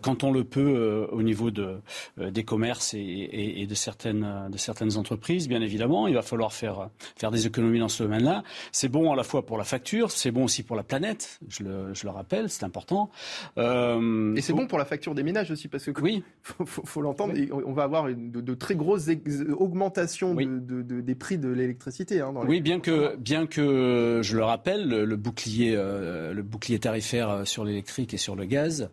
quand 0.02 0.24
on 0.24 0.32
le 0.32 0.44
peut 0.44 1.08
au 1.12 1.22
niveau 1.22 1.52
de, 1.52 1.80
des 2.18 2.44
commerces 2.44 2.94
et, 2.94 3.60
et, 3.62 3.68
de 3.68 3.76
certaines, 3.76 4.50
de 4.50 4.58
certaines 4.58 4.98
entreprises. 4.98 5.48
Bien 5.48 5.62
évidemment, 5.62 6.08
il 6.08 6.16
va 6.16 6.22
falloir 6.22 6.54
faire 6.54 6.90
faire 7.18 7.32
des 7.32 7.46
économies 7.46 7.80
dans 7.80 7.90
ce 7.90 8.04
domaine-là. 8.04 8.44
C'est 8.72 8.90
bon 8.90 9.12
à 9.12 9.16
la 9.16 9.24
fois 9.24 9.46
pour 9.46 9.58
la 9.58 9.64
facture, 9.64 10.12
c'est 10.12 10.32
bon 10.32 10.46
aussi 10.46 10.64
pour 10.64 10.76
la 10.76 10.84
planète. 10.84 11.40
Je 11.50 11.64
le, 11.64 11.94
je 11.94 12.06
le 12.06 12.12
rappelle, 12.12 12.50
c'est 12.50 12.64
important. 12.64 13.10
et 13.58 14.42
c'est 14.42 14.54
bon 14.54 14.68
pour 14.68 14.78
la 14.78 14.86
facture 14.86 15.14
des 15.14 15.24
ménages 15.24 15.52
aussi 15.52 15.68
parce 15.68 15.86
que 15.86 16.02
oui. 16.02 16.24
faut, 16.44 16.66
faut 16.66 17.03
l'entendre, 17.04 17.34
on 17.52 17.74
va 17.74 17.84
avoir 17.84 18.08
de, 18.08 18.54
très 18.54 18.76
grosses 18.76 19.10
augmentations 19.58 20.34
des 20.36 21.16
prix 21.16 21.38
de 21.38 21.50
l'électricité. 21.50 22.22
Hein, 22.22 22.34
oui, 22.48 22.62
bien 22.62 22.80
que, 22.80 23.16
bien 23.18 23.46
que, 23.46 24.22
je 24.24 24.36
le 24.36 24.44
rappelle, 24.44 24.88
le, 24.88 25.16
bouclier, 25.16 25.74
euh, 25.76 26.34
le 26.34 26.42
bouclier 26.42 26.80
tarifaire 26.80 27.30
euh, 27.30 27.46
sur 27.46 27.64
l'électrique 27.66 28.14
et 28.14 28.18
sur 28.18 28.36
le 28.36 28.46
gaz 28.46 28.90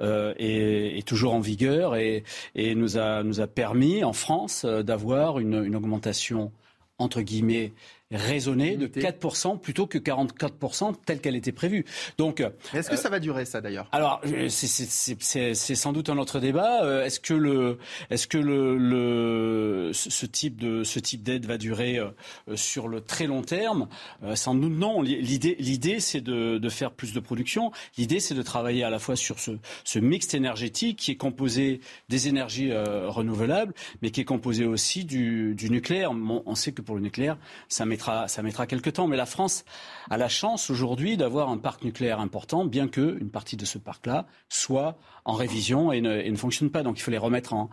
euh, 0.00 0.34
est, 0.38 1.06
toujours 1.06 1.34
en 1.34 1.40
vigueur 1.40 1.96
et, 1.96 2.24
nous, 2.56 2.98
a, 2.98 3.22
nous 3.22 3.40
a 3.40 3.46
permis 3.46 4.04
en 4.04 4.12
France 4.12 4.64
d'avoir 4.64 5.38
une, 5.38 5.64
une 5.64 5.76
augmentation 5.76 6.52
entre 6.98 7.20
guillemets 7.20 7.72
raisonnée 8.14 8.76
de 8.76 8.86
4% 8.86 9.60
plutôt 9.60 9.86
que 9.86 9.98
44% 9.98 10.94
telle 11.04 11.20
qu'elle 11.20 11.36
était 11.36 11.52
prévue. 11.52 11.84
Donc, 12.18 12.42
est-ce 12.72 12.88
que 12.88 12.94
euh, 12.94 12.98
ça 12.98 13.08
va 13.08 13.20
durer 13.20 13.44
ça 13.44 13.60
d'ailleurs? 13.60 13.88
Alors, 13.92 14.20
c'est 14.48 15.74
sans 15.74 15.92
doute 15.92 16.08
un 16.08 16.18
autre 16.18 16.40
débat. 16.40 16.84
Euh, 16.84 17.04
est-ce 17.04 17.20
que 17.20 17.34
le, 17.34 17.78
est-ce 18.10 18.26
que 18.26 18.38
le, 18.38 18.76
le, 18.76 19.90
ce 19.92 20.26
type 20.26 20.56
de 20.60 20.84
ce 20.84 20.98
type 20.98 21.22
d'aide 21.22 21.46
va 21.46 21.58
durer 21.58 21.98
euh, 21.98 22.10
sur 22.56 22.88
le 22.88 23.00
très 23.00 23.26
long 23.26 23.42
terme? 23.42 23.88
Sans 24.34 24.54
doute 24.54 24.72
non. 24.72 25.02
L'idée, 25.02 25.56
l'idée, 25.58 26.00
c'est 26.00 26.20
de, 26.20 26.58
de, 26.58 26.68
faire 26.68 26.92
plus 26.92 27.12
de 27.12 27.20
production. 27.20 27.72
L'idée, 27.98 28.20
c'est 28.20 28.34
de 28.34 28.42
travailler 28.42 28.84
à 28.84 28.90
la 28.90 28.98
fois 28.98 29.16
sur 29.16 29.38
ce, 29.38 29.52
ce 29.84 29.98
mix 29.98 30.32
énergétique 30.34 30.98
qui 30.98 31.10
est 31.10 31.16
composé 31.16 31.80
des 32.08 32.28
énergies 32.28 32.72
renouvelables, 32.72 33.74
mais 34.02 34.10
qui 34.10 34.20
est 34.20 34.24
composé 34.24 34.64
aussi 34.64 35.04
du, 35.04 35.54
du 35.54 35.70
nucléaire. 35.70 36.10
on 36.12 36.54
sait 36.54 36.72
que 36.72 36.82
pour 36.82 36.96
le 36.96 37.02
nucléaire, 37.02 37.36
ça 37.68 37.84
mettra 37.84 38.03
ça 38.26 38.42
mettra 38.42 38.66
quelques 38.66 38.94
temps. 38.94 39.06
Mais 39.06 39.16
la 39.16 39.26
France 39.26 39.64
a 40.10 40.16
la 40.16 40.28
chance 40.28 40.70
aujourd'hui 40.70 41.16
d'avoir 41.16 41.48
un 41.48 41.58
parc 41.58 41.84
nucléaire 41.84 42.20
important, 42.20 42.64
bien 42.64 42.88
que 42.88 43.18
une 43.20 43.30
partie 43.30 43.56
de 43.56 43.64
ce 43.64 43.78
parc-là 43.78 44.26
soit 44.48 44.96
en 45.24 45.34
révision 45.34 45.92
et 45.92 46.00
ne, 46.00 46.36
fonctionne 46.36 46.70
pas. 46.70 46.82
Donc 46.82 46.98
il 46.98 47.02
faut 47.02 47.10
les 47.10 47.18
remettre 47.18 47.54
en, 47.54 47.68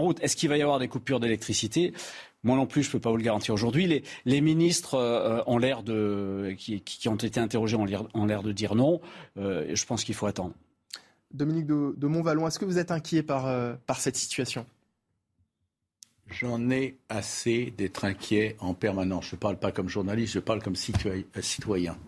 route. 0.00 0.18
Est-ce 0.22 0.36
qu'il 0.36 0.48
va 0.48 0.56
y 0.56 0.62
avoir 0.62 0.78
des 0.78 0.88
coupures 0.88 1.20
d'électricité? 1.20 1.92
Moi 2.44 2.56
non 2.56 2.66
plus, 2.66 2.82
je 2.82 2.88
ne 2.88 2.92
peux 2.92 3.00
pas 3.00 3.10
vous 3.10 3.16
le 3.16 3.22
garantir 3.22 3.54
aujourd'hui. 3.54 4.02
Les, 4.24 4.40
ministres 4.40 4.94
euh, 4.94 6.54
qui, 6.54 7.08
ont 7.08 7.16
été 7.16 7.38
interrogés 7.38 7.76
ont 7.76 8.26
l'air 8.26 8.42
de 8.42 8.52
dire 8.52 8.74
non. 8.74 9.00
Euh, 9.36 9.70
je 9.72 9.84
pense 9.86 10.02
qu'il 10.04 10.14
faut 10.14 10.26
attendre. 10.26 10.54
Dominique 11.32 11.66
de, 11.66 11.94
de 11.96 12.06
Montvalon, 12.06 12.46
est-ce 12.46 12.58
que 12.58 12.64
vous 12.64 12.78
êtes 12.78 12.90
inquiet 12.90 13.22
par, 13.22 13.46
euh, 13.46 13.74
par 13.86 14.00
cette 14.00 14.16
situation? 14.16 14.66
J'en 16.32 16.70
ai 16.70 16.96
assez 17.08 17.72
d'être 17.76 18.04
inquiet 18.04 18.56
en 18.58 18.74
permanence. 18.74 19.28
Je 19.28 19.36
ne 19.36 19.40
parle 19.40 19.58
pas 19.58 19.70
comme 19.70 19.88
journaliste, 19.88 20.34
je 20.34 20.38
parle 20.38 20.62
comme 20.62 20.76
citoyen. 20.76 21.98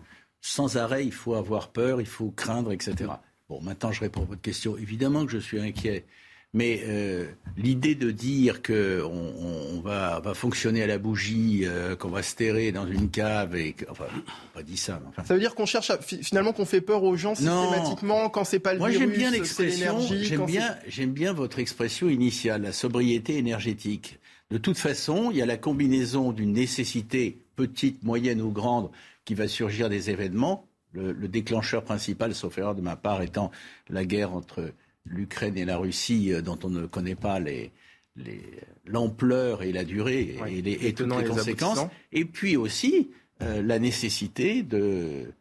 Sans 0.41 0.77
arrêt, 0.77 1.05
il 1.05 1.11
faut 1.11 1.35
avoir 1.35 1.69
peur, 1.69 2.01
il 2.01 2.07
faut 2.07 2.31
craindre, 2.31 2.71
etc. 2.71 3.11
Bon, 3.49 3.61
maintenant 3.61 3.91
je 3.91 4.01
réponds 4.01 4.23
à 4.23 4.25
votre 4.25 4.41
question. 4.41 4.77
Évidemment 4.77 5.25
que 5.25 5.31
je 5.31 5.37
suis 5.37 5.59
inquiet. 5.59 6.05
Mais 6.53 6.81
euh, 6.87 7.25
l'idée 7.57 7.95
de 7.95 8.11
dire 8.11 8.63
qu'on 8.63 9.33
on 9.73 9.81
va, 9.81 10.21
va, 10.21 10.33
fonctionner 10.33 10.83
à 10.83 10.87
la 10.87 10.97
bougie, 10.97 11.63
euh, 11.65 11.97
qu'on 11.97 12.07
va 12.07 12.23
se 12.23 12.33
terrer 12.33 12.71
dans 12.71 12.87
une 12.87 13.09
cave, 13.09 13.57
et 13.57 13.75
enfin, 13.89 14.05
pas 14.53 14.63
dit 14.63 14.77
ça. 14.77 15.01
Ça 15.25 15.33
veut 15.33 15.39
dire 15.41 15.53
qu'on 15.53 15.65
cherche 15.65 15.91
finalement 15.99 16.53
qu'on 16.53 16.63
fait 16.63 16.79
peur 16.79 17.03
aux 17.03 17.17
gens 17.17 17.35
systématiquement 17.35 18.29
quand 18.29 18.45
c'est 18.45 18.59
pas 18.59 18.71
le 18.71 18.79
Moi, 18.79 18.89
virus, 18.89 19.05
j'aime 19.05 19.17
bien 19.17 19.31
l'expression. 19.31 19.99
J'aime 19.99 20.45
bien, 20.45 20.77
j'aime 20.87 21.11
bien 21.11 21.33
votre 21.33 21.59
expression 21.59 22.07
initiale, 22.07 22.61
la 22.61 22.71
sobriété 22.71 23.37
énergétique. 23.37 24.19
De 24.49 24.57
toute 24.57 24.77
façon, 24.77 25.31
il 25.31 25.37
y 25.37 25.41
a 25.41 25.45
la 25.45 25.57
combinaison 25.57 26.31
d'une 26.31 26.53
nécessité 26.53 27.41
petite, 27.57 28.03
moyenne 28.03 28.41
ou 28.41 28.51
grande 28.51 28.91
qui 29.25 29.33
va 29.33 29.49
surgir 29.49 29.89
des 29.89 30.09
événements. 30.09 30.69
Le, 30.93 31.11
le 31.11 31.27
déclencheur 31.27 31.83
principal, 31.83 32.33
sauf 32.33 32.57
erreur 32.57 32.75
de 32.75 32.81
ma 32.81 32.95
part, 32.95 33.21
étant 33.21 33.51
la 33.89 34.05
guerre 34.05 34.33
entre 34.33 34.71
l'Ukraine 35.05 35.57
et 35.57 35.65
la 35.65 35.77
Russie, 35.77 36.33
euh, 36.33 36.41
dont 36.41 36.59
on 36.63 36.69
ne 36.69 36.85
connaît 36.85 37.15
pas 37.15 37.39
les, 37.39 37.71
l'ampleur 38.85 39.63
et 39.63 39.71
la 39.71 39.83
durée 39.83 40.37
et, 40.47 40.61
les, 40.61 40.93
toutes 40.93 41.15
les 41.17 41.25
conséquences. 41.25 41.85
Et 42.11 42.25
puis 42.25 42.57
aussi 42.57 43.11
euh, 43.41 43.61
la 43.61 43.79
nécessité 43.79 44.63
de 44.63 45.33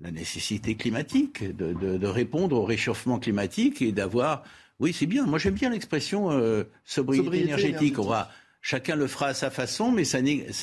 la 0.00 0.10
nécessité 0.12 0.76
climatique, 0.76 1.44
de, 1.56 2.06
répondre 2.06 2.56
au 2.56 2.64
réchauffement 2.64 3.18
climatique 3.18 3.82
et 3.82 3.90
d'avoir. 3.90 4.44
Oui, 4.78 4.92
c'est 4.92 5.06
bien. 5.06 5.26
Moi, 5.26 5.40
j'aime 5.40 5.54
bien 5.54 5.70
l'expression 5.70 6.30
euh, 6.30 6.62
sobriété, 6.84 7.40
énergétique. 7.40 7.98
On 7.98 8.06
va, 8.06 8.30
chacun 8.60 8.94
le 8.94 9.08
fera 9.08 9.26
à 9.28 9.34
sa 9.34 9.50
façon, 9.50 9.90
mais 9.90 10.04
ça 10.04 10.20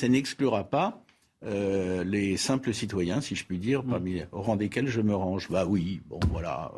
n'exclura 0.08 0.70
pas 0.70 1.05
euh, 1.44 2.02
les 2.04 2.36
simples 2.36 2.72
citoyens, 2.72 3.20
si 3.20 3.36
je 3.36 3.44
puis 3.44 3.58
dire, 3.58 3.84
mm. 3.84 3.90
parmi, 3.90 4.22
au 4.32 4.42
rang 4.42 4.56
desquels 4.56 4.88
je 4.88 5.00
me 5.00 5.14
range. 5.14 5.48
Bah 5.50 5.66
oui, 5.66 6.00
bon 6.06 6.20
voilà, 6.30 6.72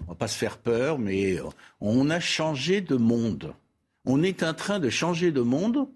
on 0.00 0.10
va 0.10 0.14
pas 0.14 0.28
se 0.28 0.38
faire 0.38 0.58
peur, 0.58 0.98
mais 0.98 1.38
on 1.80 2.08
a 2.10 2.20
changé 2.20 2.80
de 2.80 2.96
monde. 2.96 3.54
On 4.04 4.22
est 4.22 4.42
en 4.42 4.54
train 4.54 4.78
de 4.80 4.88
changer 4.88 5.30
de 5.32 5.42
monde. 5.42 5.88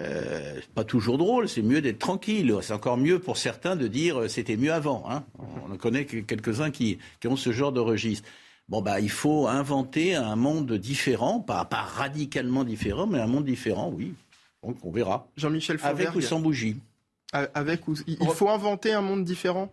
Euh, 0.00 0.60
pas 0.74 0.84
toujours 0.84 1.16
drôle, 1.16 1.48
c'est 1.48 1.62
mieux 1.62 1.80
d'être 1.80 1.98
tranquille. 1.98 2.54
C'est 2.60 2.74
encore 2.74 2.98
mieux 2.98 3.18
pour 3.18 3.36
certains 3.36 3.76
de 3.76 3.88
dire 3.88 4.20
euh, 4.20 4.28
c'était 4.28 4.56
mieux 4.56 4.72
avant. 4.72 5.04
Hein. 5.08 5.24
On 5.38 5.72
en 5.72 5.76
connaît 5.76 6.04
quelques-uns 6.04 6.70
qui, 6.70 6.98
qui, 7.20 7.28
ont 7.28 7.36
ce 7.36 7.52
genre 7.52 7.72
de 7.72 7.80
registre. 7.80 8.28
Bon 8.68 8.82
bah 8.82 9.00
il 9.00 9.10
faut 9.10 9.46
inventer 9.46 10.14
un 10.14 10.36
monde 10.36 10.72
différent, 10.72 11.40
pas, 11.40 11.64
pas 11.64 11.82
radicalement 11.82 12.64
différent, 12.64 13.06
mais 13.06 13.20
un 13.20 13.26
monde 13.26 13.44
différent, 13.44 13.90
oui. 13.94 14.12
Donc 14.62 14.76
on 14.82 14.90
verra. 14.90 15.28
Jean-Michel 15.36 15.78
Avec 15.82 16.14
ou 16.14 16.20
sans 16.20 16.40
bougie. 16.40 16.76
Avec 17.54 17.82
il 18.06 18.28
faut 18.28 18.48
inventer 18.48 18.92
un 18.92 19.02
monde 19.02 19.24
différent? 19.24 19.72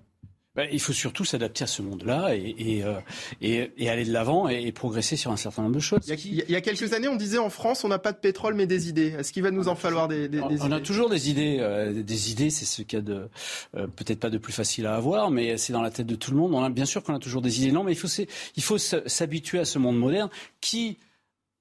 Ben, 0.56 0.70
il 0.72 0.80
faut 0.80 0.94
surtout 0.94 1.26
s'adapter 1.26 1.64
à 1.64 1.68
ce 1.68 1.82
monde-là 1.82 2.36
et, 2.36 2.84
euh, 2.84 3.00
aller 3.42 4.06
de 4.06 4.14
l'avant 4.14 4.48
et, 4.50 4.72
progresser 4.72 5.16
sur 5.16 5.32
un 5.32 5.36
certain 5.36 5.64
nombre 5.64 5.74
de 5.74 5.80
choses. 5.80 6.02
Il 6.08 6.48
y, 6.48 6.56
a, 6.56 6.62
quelques 6.62 6.94
années, 6.94 7.08
on 7.08 7.16
disait 7.16 7.40
en 7.40 7.50
France, 7.50 7.84
on 7.84 7.88
n'a 7.88 7.98
pas 7.98 8.12
de 8.12 8.20
pétrole 8.20 8.54
mais 8.54 8.68
des 8.68 8.88
idées. 8.88 9.16
Est-ce 9.18 9.34
qu'il 9.34 9.42
va 9.42 9.50
nous 9.50 9.68
en 9.68 9.74
falloir 9.74 10.08
des, 10.08 10.28
des, 10.28 10.40
on, 10.40 10.72
a 10.72 10.80
toujours 10.80 11.10
des 11.10 11.32
idées. 11.32 11.58
Euh, 11.60 12.04
des 12.04 12.32
idées, 12.32 12.52
c'est 12.52 12.66
ce 12.66 12.84
qu'il 12.84 13.00
y 13.00 13.02
a 13.02 13.04
de 13.04 13.30
euh, 13.76 13.88
peut-être 13.88 14.20
pas 14.20 14.30
de 14.30 14.38
plus 14.38 14.54
facile 14.54 14.86
à 14.86 14.94
avoir, 14.94 15.32
mais 15.32 15.58
c'est 15.58 15.74
dans 15.74 15.82
la 15.82 15.90
tête 15.90 16.06
de 16.06 16.16
tout 16.16 16.30
le 16.30 16.38
monde. 16.38 16.54
On 16.54 16.64
a 16.64 16.70
bien 16.70 16.86
sûr 16.86 17.02
qu'on 17.02 17.16
a 17.16 17.20
toujours 17.20 17.42
des 17.42 17.60
idées. 17.60 17.72
Non, 17.72 17.84
mais 17.84 17.94
il 17.94 17.98
faut 17.98 18.08
il 18.56 18.64
faut 18.64 18.78
s'habituer 18.78 19.58
à 19.58 19.66
ce 19.66 19.80
monde 19.80 19.98
moderne 19.98 20.30
qui 20.62 21.00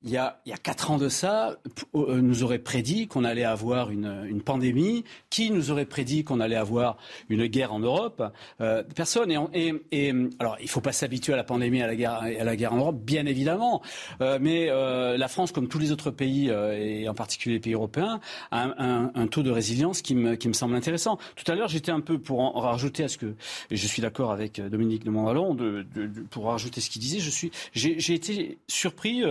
il 0.04 0.10
y, 0.10 0.16
a, 0.16 0.40
il 0.46 0.50
y 0.50 0.52
a 0.52 0.58
quatre 0.58 0.90
ans 0.90 0.98
de 0.98 1.08
ça, 1.08 1.56
euh, 1.94 2.20
nous 2.20 2.42
aurait 2.42 2.58
prédit 2.58 3.06
qu'on 3.06 3.24
allait 3.24 3.44
avoir 3.44 3.90
une, 3.90 4.26
une, 4.28 4.42
pandémie. 4.42 5.04
Qui 5.30 5.50
nous 5.50 5.70
aurait 5.70 5.86
prédit 5.86 6.24
qu'on 6.24 6.40
allait 6.40 6.56
avoir 6.56 6.96
une 7.28 7.46
guerre 7.46 7.72
en 7.72 7.78
Europe? 7.78 8.22
Euh, 8.60 8.82
Personne. 8.94 9.30
Et, 9.30 9.38
et, 9.68 10.08
et, 10.08 10.14
alors, 10.38 10.56
il 10.60 10.68
faut 10.68 10.80
pas 10.80 10.92
s'habituer 10.92 11.32
à 11.32 11.36
la 11.36 11.44
pandémie, 11.44 11.82
à 11.82 11.86
la 11.86 11.96
guerre, 11.96 12.14
à 12.14 12.44
la 12.44 12.56
guerre 12.56 12.72
en 12.72 12.78
Europe, 12.78 12.96
bien 13.00 13.26
évidemment. 13.26 13.82
Euh, 14.20 14.38
mais 14.40 14.68
euh, 14.70 15.16
la 15.16 15.28
France, 15.28 15.52
comme 15.52 15.68
tous 15.68 15.78
les 15.78 15.92
autres 15.92 16.10
pays, 16.10 16.50
euh, 16.50 16.72
et 16.72 17.08
en 17.08 17.14
particulier 17.14 17.56
les 17.56 17.60
pays 17.60 17.74
européens, 17.74 18.20
a 18.50 18.64
un, 18.78 19.12
un, 19.14 19.26
taux 19.26 19.42
de 19.42 19.50
résilience 19.50 20.02
qui 20.02 20.14
me, 20.14 20.34
qui 20.34 20.48
me 20.48 20.52
semble 20.52 20.74
intéressant. 20.74 21.18
Tout 21.36 21.50
à 21.50 21.54
l'heure, 21.54 21.68
j'étais 21.68 21.92
un 21.92 22.00
peu 22.00 22.18
pour 22.18 22.40
en 22.40 22.60
rajouter 22.60 23.04
à 23.04 23.08
ce 23.08 23.18
que, 23.18 23.34
et 23.70 23.76
je 23.76 23.86
suis 23.86 24.02
d'accord 24.02 24.32
avec 24.32 24.60
Dominique 24.60 25.04
de 25.04 25.10
Montvalon, 25.10 25.54
de, 25.54 25.86
de, 25.94 26.06
de, 26.06 26.20
pour 26.22 26.46
rajouter 26.46 26.80
ce 26.80 26.90
qu'il 26.90 27.00
disait, 27.00 27.20
je 27.20 27.30
suis, 27.30 27.50
j'ai 27.72 28.14
été 28.14 28.58
surpris 28.68 29.22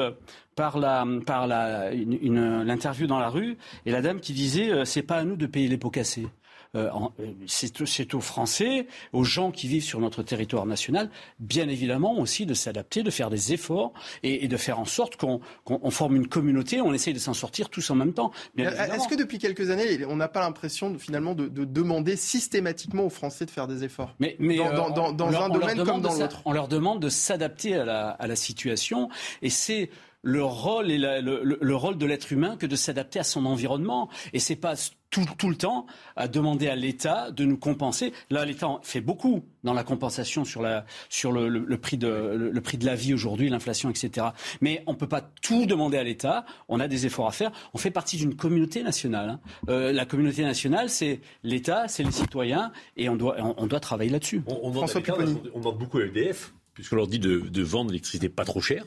par 0.56 0.80
la 0.80 1.06
par 1.26 1.48
la 1.48 1.92
une, 1.92 2.64
l'interview 2.64 3.08
dans 3.08 3.20
la 3.20 3.30
rue 3.30 3.58
et 3.86 3.92
la 3.92 4.02
dame 4.02 4.20
qui 4.20 4.34
disait 4.34 4.72
euh, 4.72 4.86
c'est 4.86 5.04
pas 5.04 5.18
à 5.18 5.24
nous 5.24 5.36
de 5.36 5.46
payer 5.46 5.68
les 5.68 5.78
pots 5.78 5.90
cassés. 5.90 6.28
Euh, 6.76 6.90
euh, 7.20 7.26
c'est 7.48 8.14
aux 8.14 8.22
Français, 8.22 8.88
aux 9.12 9.26
gens 9.26 9.52
qui 9.52 9.68
vivent 9.68 9.84
sur 9.84 10.00
notre 10.00 10.24
territoire 10.24 10.66
national, 10.66 11.10
bien 11.40 11.68
évidemment 11.68 12.18
aussi 12.18 12.46
de 12.46 12.54
s'adapter, 12.54 13.04
de 13.04 13.10
faire 13.10 13.30
des 13.30 13.52
efforts 13.52 13.92
et, 14.24 14.48
de 14.48 14.58
faire 14.58 14.80
en 14.80 14.86
sorte 14.86 15.18
qu'on 15.18 15.42
forme 15.92 16.16
une 16.16 16.28
communauté, 16.28 16.80
on 16.80 16.94
essaye 16.94 17.14
de 17.14 17.20
s'en 17.20 17.34
sortir 17.34 17.70
tous 17.70 17.90
en 17.90 17.96
même 17.96 18.14
temps. 18.14 18.32
Est-ce 18.58 19.10
que 19.10 19.16
depuis 19.16 19.38
quelques 19.38 19.70
années, 19.70 20.06
on 20.06 20.16
n'a 20.16 20.30
pas 20.30 20.40
l'impression 20.40 20.98
finalement 20.98 21.36
de, 21.36 21.50
demander 21.50 22.16
systématiquement 22.16 23.04
aux 23.04 23.10
Français 23.10 23.46
de 23.46 23.52
faire 23.52 23.68
des 23.68 23.84
efforts 23.84 24.16
Mais, 24.20 24.38
mais 24.40 24.58
dans, 24.58 25.12
dans, 25.12 25.28
un 25.28 25.50
domaine 25.50 25.84
comme 25.84 26.02
dans 26.02 26.14
l'autre? 26.14 26.42
On 26.46 26.54
leur 26.54 26.70
demande 26.70 27.02
de 27.02 27.10
s'adapter 27.10 27.76
à 27.76 27.84
la, 27.84 28.10
à 28.12 28.28
la 28.28 28.36
situation 28.38 29.10
et 29.42 29.50
c'est 29.50 29.90
le 30.24 30.44
rôle 30.44 30.92
et 30.92 30.98
le, 30.98 31.76
rôle 31.76 31.98
de 31.98 32.06
l'être 32.06 32.32
humain 32.32 32.56
que 32.58 32.66
de 32.66 32.76
s'adapter 32.76 33.20
à 33.20 33.24
son 33.24 33.46
environnement. 33.46 34.10
Et 34.34 34.40
c'est 34.40 34.56
pas 34.56 34.76
tout, 35.10 35.26
tout, 35.38 35.50
le 35.50 35.56
temps 35.56 35.88
à 36.16 36.28
demander 36.28 36.68
à 36.68 36.76
l'État 36.76 37.32
de 37.32 37.44
nous 37.44 37.58
compenser. 37.58 38.14
Là, 38.30 38.46
l'État 38.46 38.80
fait 38.84 39.02
beaucoup 39.02 39.44
dans 39.64 39.74
la 39.74 39.84
compensation 39.84 40.46
sur, 40.46 40.62
la, 40.62 40.86
sur 41.10 41.32
le, 41.32 41.50
le, 41.50 41.78
prix 41.78 41.98
de, 41.98 42.08
le, 42.08 42.62
prix 42.62 42.78
de 42.78 42.86
la 42.86 42.96
vie 42.96 43.14
aujourd'hui, 43.14 43.50
l'inflation, 43.50 43.90
etc. 43.90 44.28
Mais 44.62 44.84
on 44.88 44.94
ne 44.94 44.98
peut 44.98 45.10
pas 45.10 45.22
tout 45.22 45.66
demander 45.66 45.98
à 45.98 46.04
l'État. 46.04 46.46
On 46.70 46.80
a 46.80 46.88
des 46.88 47.06
efforts 47.06 47.28
à 47.28 47.32
faire. 47.32 47.52
On 47.74 47.78
fait 47.78 47.92
partie 47.92 48.18
d'une 48.18 48.36
communauté 48.36 48.84
nationale. 48.84 49.30
Hein. 49.32 49.40
Euh, 49.70 49.92
la 49.92 50.06
communauté 50.06 50.44
nationale, 50.44 50.90
c'est 50.90 51.20
l'État, 51.44 51.88
c'est 51.88 52.04
les 52.04 52.12
citoyens, 52.12 52.72
et 52.96 53.10
on 53.10 53.16
doit, 53.16 53.36
on, 53.40 53.68
doit 53.68 53.80
travailler 53.80 54.12
là-dessus. 54.12 54.44
On, 54.48 54.54
on, 54.54 54.84
on, 54.84 55.60
demande 55.60 55.78
beaucoup 55.78 55.98
à 55.98 56.06
EDF, 56.06 56.54
puisqu'on 56.74 56.96
leur 56.96 57.08
dit 57.08 57.20
de, 57.20 57.40
de 57.40 57.64
vendre 57.64 57.90
l'électricité 57.90 58.30
pas 58.30 58.46
trop 58.46 58.62
cher 58.62 58.86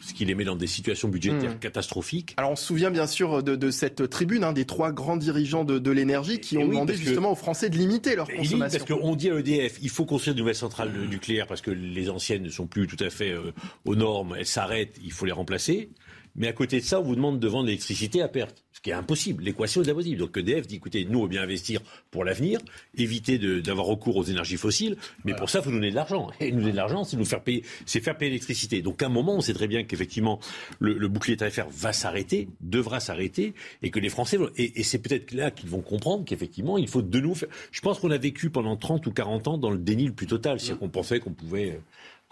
ce 0.00 0.12
qui 0.12 0.24
les 0.24 0.34
met 0.34 0.44
dans 0.44 0.56
des 0.56 0.66
situations 0.66 1.08
budgétaires 1.08 1.54
hmm. 1.54 1.60
catastrophiques. 1.60 2.34
Alors 2.36 2.50
on 2.50 2.56
se 2.56 2.64
souvient 2.64 2.90
bien 2.90 3.06
sûr 3.06 3.42
de, 3.42 3.70
cette 3.70 4.08
tribune 4.10 4.44
hein, 4.44 4.52
des 4.52 4.64
trois 4.64 4.92
grands 4.92 5.16
dirigeants 5.16 5.64
de, 5.64 5.90
l'énergie 5.90 6.40
qui 6.40 6.58
ont 6.58 6.66
demandé 6.66 6.94
justement 6.94 7.32
aux 7.32 7.36
Français 7.36 7.70
de 7.70 7.76
limiter 7.76 8.16
leur 8.16 8.28
consommation. 8.28 8.84
Parce 8.84 9.00
qu'on 9.00 9.14
dit 9.14 9.30
à 9.30 9.38
EDF, 9.38 9.78
il 9.80 9.90
faut 9.90 10.04
construire 10.04 10.34
de 10.34 10.40
nouvelles 10.40 10.54
centrales 10.54 10.92
nucléaires 11.08 11.46
parce 11.46 11.60
que 11.60 11.70
les 11.70 12.10
anciennes 12.10 12.42
ne 12.42 12.50
sont 12.50 12.66
plus 12.66 12.86
tout 12.86 13.02
à 13.02 13.10
fait 13.10 13.30
euh, 13.30 13.52
aux 13.84 13.94
normes, 13.94 14.34
elles 14.38 14.46
s'arrêtent, 14.46 14.98
il 15.02 15.12
faut 15.12 15.26
les 15.26 15.32
remplacer. 15.32 15.90
Mais 16.36 16.48
à 16.48 16.52
côté 16.52 16.80
de 16.80 16.84
ça, 16.84 17.00
on 17.00 17.04
vous 17.04 17.14
demande 17.14 17.38
de 17.38 17.48
vendre 17.48 17.66
l'électricité 17.66 18.20
à 18.20 18.28
perte, 18.28 18.64
ce 18.72 18.80
qui 18.80 18.90
est 18.90 18.94
impossible. 18.94 19.44
L'équation 19.44 19.82
est 19.82 19.88
impossible. 19.88 20.18
Donc 20.18 20.36
EDF 20.36 20.66
dit, 20.66 20.76
écoutez, 20.76 21.04
nous, 21.04 21.20
on 21.20 21.22
veut 21.22 21.28
bien 21.28 21.42
investir 21.42 21.80
pour 22.10 22.24
l'avenir, 22.24 22.60
éviter 22.96 23.38
d'avoir 23.60 23.86
recours 23.86 24.16
aux 24.16 24.24
énergies 24.24 24.56
fossiles, 24.56 24.96
mais 25.24 25.34
pour 25.34 25.48
ça, 25.48 25.60
il 25.60 25.64
faut 25.64 25.70
nous 25.70 25.76
donner 25.76 25.90
de 25.90 25.94
l'argent. 25.94 26.30
Et 26.40 26.50
nous 26.50 26.60
donner 26.60 26.72
de 26.72 26.76
l'argent, 26.76 27.04
c'est 27.04 27.16
nous 27.16 27.24
faire 27.24 27.42
payer, 27.42 27.62
c'est 27.86 28.00
faire 28.00 28.16
payer 28.16 28.30
l'électricité. 28.30 28.82
Donc 28.82 29.02
à 29.02 29.06
un 29.06 29.10
moment, 29.10 29.36
on 29.36 29.40
sait 29.40 29.54
très 29.54 29.68
bien 29.68 29.84
qu'effectivement, 29.84 30.40
le, 30.80 31.08
bouclier 31.08 31.36
tarifaire 31.36 31.68
va 31.70 31.92
s'arrêter, 31.92 32.48
devra 32.60 32.98
s'arrêter, 32.98 33.54
et 33.82 33.90
que 33.90 34.00
les 34.00 34.08
Français... 34.08 34.38
Et, 34.56 34.80
et 34.80 34.82
c'est 34.82 34.98
peut-être 34.98 35.32
là 35.32 35.50
qu'ils 35.50 35.68
vont 35.68 35.82
comprendre 35.82 36.24
qu'effectivement, 36.24 36.78
il 36.78 36.88
faut 36.88 37.02
de 37.02 37.20
nouveau 37.20 37.34
faire... 37.34 37.48
Je 37.70 37.80
pense 37.80 38.00
qu'on 38.00 38.10
a 38.10 38.18
vécu 38.18 38.50
pendant 38.50 38.76
30 38.76 39.06
ou 39.06 39.12
40 39.12 39.48
ans 39.48 39.58
dans 39.58 39.70
le 39.70 39.78
déni 39.78 40.06
le 40.06 40.12
plus 40.12 40.26
total. 40.26 40.58
C'est-à-dire 40.58 40.80
qu'on 40.80 40.88
pensait 40.88 41.20
qu'on 41.20 41.32
pouvait 41.32 41.80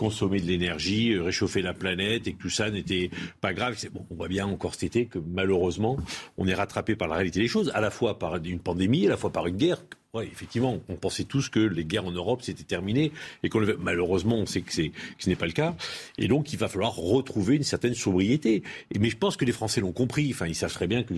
consommer 0.03 0.41
de 0.41 0.47
l'énergie, 0.47 1.13
euh, 1.13 1.23
réchauffer 1.23 1.63
la 1.63 1.75
planète 1.75 2.27
et 2.27 2.33
que 2.33 2.43
tout 2.43 2.51
ça 2.51 2.71
n'était 2.71 3.09
pas 3.41 3.55
grave. 3.55 3.77
On 4.11 4.15
voit 4.17 4.27
bien 4.27 4.47
encore 4.47 4.75
cet 4.75 4.83
été 4.83 5.07
que 5.07 5.21
malheureusement, 5.21 5.97
on 6.37 6.49
est 6.49 6.55
rattrapé 6.55 6.97
par 6.97 7.07
la 7.07 7.15
réalité 7.15 7.39
des 7.39 7.47
choses, 7.47 7.71
à 7.73 7.81
la 7.81 7.93
fois 7.93 8.19
par 8.19 8.35
une 8.37 8.59
pandémie, 8.59 9.07
à 9.07 9.11
la 9.11 9.17
fois 9.17 9.31
par 9.31 9.47
une 9.47 9.57
guerre 9.57 9.81
oui, 10.14 10.28
effectivement, 10.31 10.78
on 10.90 10.97
pensait 10.97 11.25
tous 11.25 11.49
que 11.49 11.59
les 11.59 11.87
guerres 11.87 12.04
en 12.04 12.11
Europe 12.11 12.42
c'était 12.42 12.64
terminé 12.64 13.12
et 13.42 13.49
qu'on 13.49 13.64
malheureusement 13.78 14.37
on 14.37 14.45
sait 14.45 14.61
que, 14.61 14.71
c'est, 14.71 14.90
que 14.90 14.95
ce 15.19 15.31
n'est 15.31 15.37
pas 15.37 15.47
le 15.47 15.52
cas 15.52 15.75
et 16.19 16.28
donc 16.28 16.52
il 16.52 16.59
va 16.59 16.69
falloir 16.69 16.95
retrouver 16.97 17.57
une 17.57 17.62
certaine 17.62 17.95
sobriété. 17.95 18.62
Et, 18.90 18.99
mais 18.99 19.09
je 19.09 19.16
pense 19.16 19.38
que 19.38 19.47
les 19.47 19.52
Français 19.52 19.81
l'ont 19.81 19.92
compris. 19.92 20.28
Enfin, 20.31 20.47
ils 20.47 20.54
savent 20.54 20.73
très 20.73 20.87
bien 20.87 21.02
que 21.02 21.14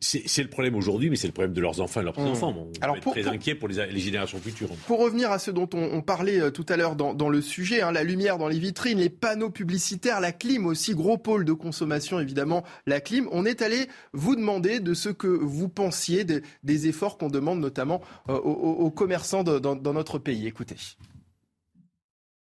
c'est, 0.00 0.22
c'est 0.26 0.42
le 0.42 0.48
problème 0.48 0.74
aujourd'hui, 0.74 1.08
mais 1.08 1.14
c'est 1.14 1.28
le 1.28 1.32
problème 1.32 1.52
de 1.52 1.60
leurs 1.60 1.80
enfants 1.80 2.00
et 2.00 2.04
leurs 2.04 2.14
petits-enfants. 2.14 2.52
Mmh. 2.52 2.56
On 2.56 2.72
Alors, 2.80 2.96
être 2.96 3.10
très 3.12 3.28
inquiet 3.28 3.54
pour 3.54 3.68
les, 3.68 3.86
les, 3.86 4.00
générations 4.00 4.38
futures. 4.38 4.70
Pour 4.88 4.98
revenir 4.98 5.30
à 5.30 5.38
ce 5.38 5.52
dont 5.52 5.68
on, 5.74 6.02
parlait 6.02 6.40
euh, 6.40 6.50
tout 6.50 6.66
à 6.68 6.76
l'heure 6.76 6.96
dans, 6.96 7.14
dans 7.14 7.28
le 7.28 7.40
sujet, 7.40 7.80
hein, 7.80 7.92
la 7.92 8.02
lumière 8.02 8.38
dans 8.38 8.48
les 8.48 8.58
vitrines, 8.58 8.98
les 8.98 9.08
panneaux 9.08 9.50
publicitaires, 9.50 10.20
la 10.20 10.32
clim 10.32 10.66
aussi, 10.66 10.94
gros 10.94 11.16
pôle 11.16 11.44
de 11.44 11.52
consommation 11.52 12.18
évidemment, 12.18 12.64
la 12.86 13.00
clim. 13.00 13.28
On 13.30 13.44
est 13.44 13.62
allé 13.62 13.86
vous 14.12 14.34
demander 14.34 14.80
de 14.80 14.94
ce 14.94 15.10
que 15.10 15.28
vous 15.28 15.68
pensiez 15.68 16.24
des, 16.24 16.42
des 16.64 16.88
efforts 16.88 17.18
qu'on 17.18 17.28
demande 17.28 17.60
notamment 17.60 18.00
euh, 18.31 18.31
aux, 18.38 18.90
commerçants 18.90 19.42
dans, 19.42 19.92
notre 19.92 20.18
pays. 20.18 20.46
Écoutez. 20.46 20.76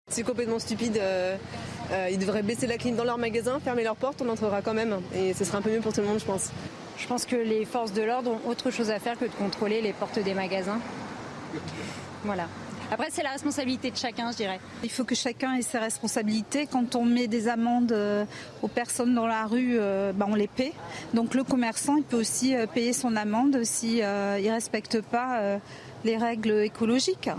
C'est 0.09 0.23
complètement 0.23 0.59
stupide. 0.59 0.99
Euh, 0.99 1.37
euh, 1.91 2.09
ils 2.11 2.19
devraient 2.19 2.43
baisser 2.43 2.67
la 2.67 2.77
clim 2.77 2.95
dans 2.95 3.05
leur 3.05 3.19
magasin, 3.19 3.59
fermer 3.61 3.85
leurs 3.85 3.97
portes, 3.97 4.21
on 4.23 4.29
entrera 4.29 4.61
quand 4.63 4.75
même. 4.75 5.01
Et 5.15 5.33
ce 5.33 5.45
sera 5.45 5.59
un 5.59 5.63
peu 5.63 5.71
mieux 5.71 5.81
pour 5.81 5.93
tout 5.93 6.03
le 6.03 6.07
monde, 6.07 6.21
je 6.21 6.25
pense. 6.25 6.51
Je 6.99 7.07
pense 7.07 7.25
que 7.25 7.37
les 7.37 7.65
forces 7.65 7.93
de 7.93 8.03
l'ordre 8.03 8.31
ont 8.31 8.49
autre 8.49 8.71
chose 8.71 8.91
à 8.91 8.99
faire 8.99 9.19
que 9.19 9.25
de 9.25 9.31
contrôler 9.31 9.81
les 9.81 9.93
portes 9.93 10.19
des 10.19 10.35
magasins. 10.35 10.79
Voilà. 12.25 12.49
Après, 12.91 13.09
c'est 13.11 13.23
la 13.23 13.31
responsabilité 13.31 13.91
de 13.91 13.97
chacun, 13.97 14.31
je 14.31 14.37
dirais. 14.37 14.61
Il 14.83 14.91
faut 14.91 15.05
que 15.05 15.15
chacun 15.15 15.55
ait 15.55 15.63
ses 15.63 15.79
responsabilités. 15.79 16.67
Quand 16.67 16.95
on 16.95 17.05
met 17.05 17.27
des 17.27 17.49
amendes 17.49 17.93
euh, 17.93 18.25
aux 18.63 18.69
personnes 18.69 19.15
dans 19.15 19.27
la 19.27 19.47
rue, 19.47 19.79
bah, 20.15 20.27
on 20.29 20.35
les 20.35 20.49
paie. 20.49 20.73
Donc 21.13 21.35
le 21.35 21.45
commerçant, 21.45 21.97
il 21.97 22.05
peut 22.05 22.17
aussi 22.17 22.55
euh, 22.55 22.67
payer 22.67 22.93
son 22.93 23.17
amende 23.17 23.65
s'il 23.65 23.99
ne 23.99 24.51
respecte 24.51 25.01
pas 25.01 25.59
les 26.05 26.17
règles 26.17 26.63
écologiques. 26.63 27.31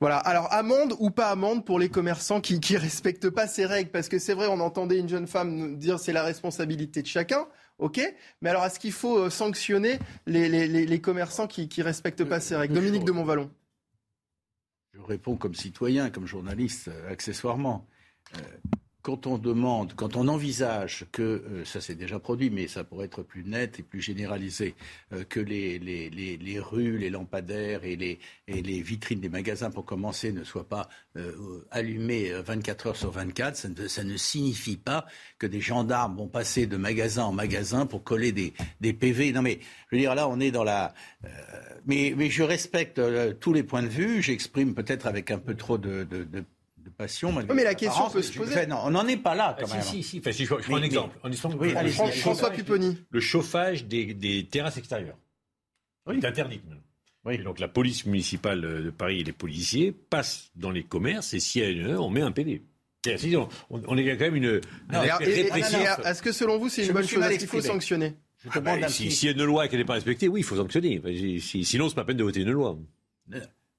Voilà. 0.00 0.16
Alors 0.16 0.52
amende 0.52 0.94
ou 0.98 1.10
pas 1.10 1.28
amende 1.28 1.64
pour 1.64 1.78
les 1.78 1.90
commerçants 1.90 2.40
qui 2.40 2.54
ne 2.54 2.78
respectent 2.78 3.30
pas 3.30 3.46
ces 3.46 3.66
règles, 3.66 3.90
parce 3.90 4.08
que 4.08 4.18
c'est 4.18 4.34
vrai, 4.34 4.46
on 4.46 4.60
entendait 4.60 4.98
une 4.98 5.08
jeune 5.08 5.26
femme 5.26 5.54
nous 5.54 5.76
dire 5.76 5.98
c'est 5.98 6.12
la 6.12 6.22
responsabilité 6.22 7.02
de 7.02 7.06
chacun. 7.06 7.46
OK? 7.80 8.00
Mais 8.42 8.50
alors, 8.50 8.64
est-ce 8.64 8.78
qu'il 8.78 8.92
faut 8.92 9.30
sanctionner 9.30 9.98
les, 10.26 11.00
commerçants 11.00 11.46
qui 11.46 11.68
ne 11.78 11.84
respectent 11.84 12.24
pas 12.24 12.40
ces 12.40 12.56
règles? 12.56 12.74
Dominique 12.74 13.04
de 13.04 13.12
Montvalon. 13.12 13.50
Je 15.00 15.06
réponds 15.06 15.36
comme 15.36 15.54
citoyen, 15.54 16.10
comme 16.10 16.26
journaliste, 16.26 16.88
euh, 16.88 17.10
accessoirement. 17.10 17.86
Euh, 18.36 18.40
quand 19.10 19.26
on 19.26 19.38
demande, 19.38 19.94
quand 19.94 20.16
on 20.16 20.28
envisage 20.28 21.06
que, 21.10 21.22
euh, 21.22 21.64
ça 21.64 21.80
s'est 21.80 21.96
déjà 21.96 22.20
produit, 22.20 22.48
mais 22.50 22.68
ça 22.68 22.84
pourrait 22.84 23.06
être 23.06 23.22
plus 23.22 23.44
net 23.44 23.80
et 23.80 23.82
plus 23.82 24.00
généralisé, 24.00 24.74
que 25.28 25.40
les, 25.40 26.60
rues, 26.60 26.98
les 26.98 27.10
lampadaires 27.10 27.84
et 27.84 27.96
les, 27.96 28.82
vitrines 28.82 29.20
des 29.20 29.28
magasins, 29.28 29.70
pour 29.70 29.84
commencer, 29.84 30.32
ne 30.32 30.44
soient 30.44 30.68
pas 30.68 30.88
allumées 31.70 32.32
24 32.32 32.86
heures 32.86 32.96
sur 32.96 33.10
24, 33.10 33.56
ça 33.56 33.68
ne, 33.68 33.88
ça 33.88 34.04
ne, 34.04 34.16
signifie 34.16 34.76
pas 34.76 35.06
que 35.38 35.46
des 35.46 35.60
gendarmes 35.60 36.16
vont 36.16 36.28
passer 36.28 36.66
de 36.66 36.76
magasin 36.76 37.24
en 37.24 37.32
magasin 37.32 37.86
pour 37.86 38.04
coller 38.04 38.32
des, 38.32 38.92
PV. 38.92 39.32
Non 39.32 39.42
mais, 39.42 39.58
je 39.90 39.96
veux 39.96 40.00
dire, 40.00 40.14
là, 40.14 40.28
on 40.28 40.38
est 40.38 40.52
dans 40.52 40.64
la 40.64 40.94
mais, 41.86 42.30
je 42.30 42.42
respecte 42.42 42.98
euh, 42.98 43.32
tous 43.32 43.52
les 43.52 43.62
points 43.62 43.82
de 43.82 43.88
vue. 43.88 44.22
J'exprime 44.22 44.74
peut-être 44.74 45.06
avec 45.06 45.30
un 45.30 45.38
peu 45.38 45.54
trop 45.54 45.78
de, 45.78 46.06
mais 47.54 47.64
la 47.64 47.74
question 47.74 48.10
peut 48.10 48.22
se 48.22 48.36
poser. 48.36 48.66
non, 48.66 48.80
on 48.84 48.90
n'en 48.90 49.06
est 49.06 49.16
pas 49.16 49.34
là, 49.34 49.56
quand 49.58 49.66
ah, 49.70 49.74
même. 49.74 49.82
Si, 49.82 50.02
si, 50.02 50.22
si. 50.22 50.44
je, 50.44 50.54
prends 50.54 50.76
un 50.76 50.82
exemple. 50.82 51.16
oui, 51.58 51.74
allez, 51.74 51.90
François 51.90 52.50
Pupponi. 52.50 52.98
Le 53.10 53.20
chauffage 53.20 53.86
des, 53.86 54.14
des 54.14 54.46
terrasses 54.46 54.76
extérieures 54.76 55.18
oui. 56.06 56.18
est 56.18 56.24
interdit. 56.24 56.60
Oui. 57.24 57.36
donc 57.38 57.58
la 57.58 57.68
police 57.68 58.06
municipale 58.06 58.60
de 58.62 58.90
Paris 58.90 59.20
et 59.20 59.24
les 59.24 59.32
policiers 59.32 59.92
passent 59.92 60.50
dans 60.56 60.70
les 60.70 60.84
commerces 60.84 61.34
et 61.34 61.40
s'il 61.40 61.62
y 61.62 61.64
a 61.66 61.68
une 61.68 61.86
heure, 61.86 62.04
on 62.04 62.10
met 62.10 62.22
un 62.22 62.32
PD. 62.32 62.62
On, 63.34 63.48
on, 63.70 63.96
est 63.96 64.16
quand 64.16 64.24
même 64.24 64.36
une. 64.36 64.60
Est-ce 64.92 66.22
que 66.22 66.32
selon 66.32 66.58
vous, 66.58 66.68
c'est 66.68 66.86
une 66.86 66.92
bonne 66.92 67.06
chose? 67.06 67.24
Est-ce 67.24 67.38
qu'il 67.38 67.48
faut 67.48 67.60
sanctionner? 67.60 68.14
Ah 68.52 68.60
ben, 68.60 68.88
si, 68.88 69.10
si, 69.10 69.26
y 69.26 69.28
a 69.28 69.32
une 69.32 69.44
loi 69.44 69.68
qui 69.68 69.76
n'est 69.76 69.84
pas 69.84 69.94
respectée, 69.94 70.28
oui, 70.28 70.40
il 70.40 70.44
faut 70.44 70.56
sanctionner. 70.56 71.00
sinon, 71.40 71.88
c'est 71.88 71.94
pas 71.94 72.04
peine 72.04 72.16
de 72.16 72.24
voter 72.24 72.40
une 72.40 72.50
loi. 72.50 72.78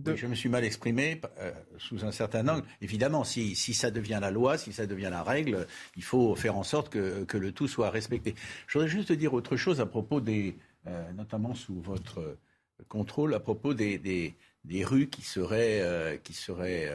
Je 0.05 0.27
me 0.27 0.35
suis 0.35 0.49
mal 0.49 0.63
exprimé 0.63 1.21
euh, 1.39 1.51
sous 1.77 2.05
un 2.05 2.11
certain 2.11 2.47
angle. 2.47 2.65
Évidemment, 2.81 3.23
si, 3.23 3.55
si, 3.55 3.73
ça 3.73 3.91
devient 3.91 4.19
la 4.21 4.31
loi, 4.31 4.57
si 4.57 4.73
ça 4.73 4.85
devient 4.85 5.09
la 5.11 5.23
règle, 5.23 5.67
il 5.95 6.03
faut 6.03 6.35
faire 6.35 6.55
en 6.55 6.63
sorte 6.63 6.89
que, 6.89 7.23
que 7.23 7.37
le 7.37 7.51
tout 7.51 7.67
soit 7.67 7.89
respecté. 7.89 8.35
Je 8.67 8.77
voudrais 8.77 8.89
juste 8.89 9.11
dire 9.11 9.33
autre 9.33 9.57
chose 9.57 9.81
à 9.81 9.85
propos 9.85 10.21
des, 10.21 10.55
euh, 10.87 11.11
notamment 11.13 11.53
sous 11.55 11.79
votre 11.81 12.37
contrôle, 12.87 13.33
à 13.33 13.39
propos 13.39 13.73
des, 13.73 13.97
des, 13.97 14.35
des 14.65 14.83
rues 14.83 15.07
qui 15.07 15.21
seraient, 15.21 15.79
euh, 15.81 16.17
qui 16.17 16.33
seraient, 16.33 16.89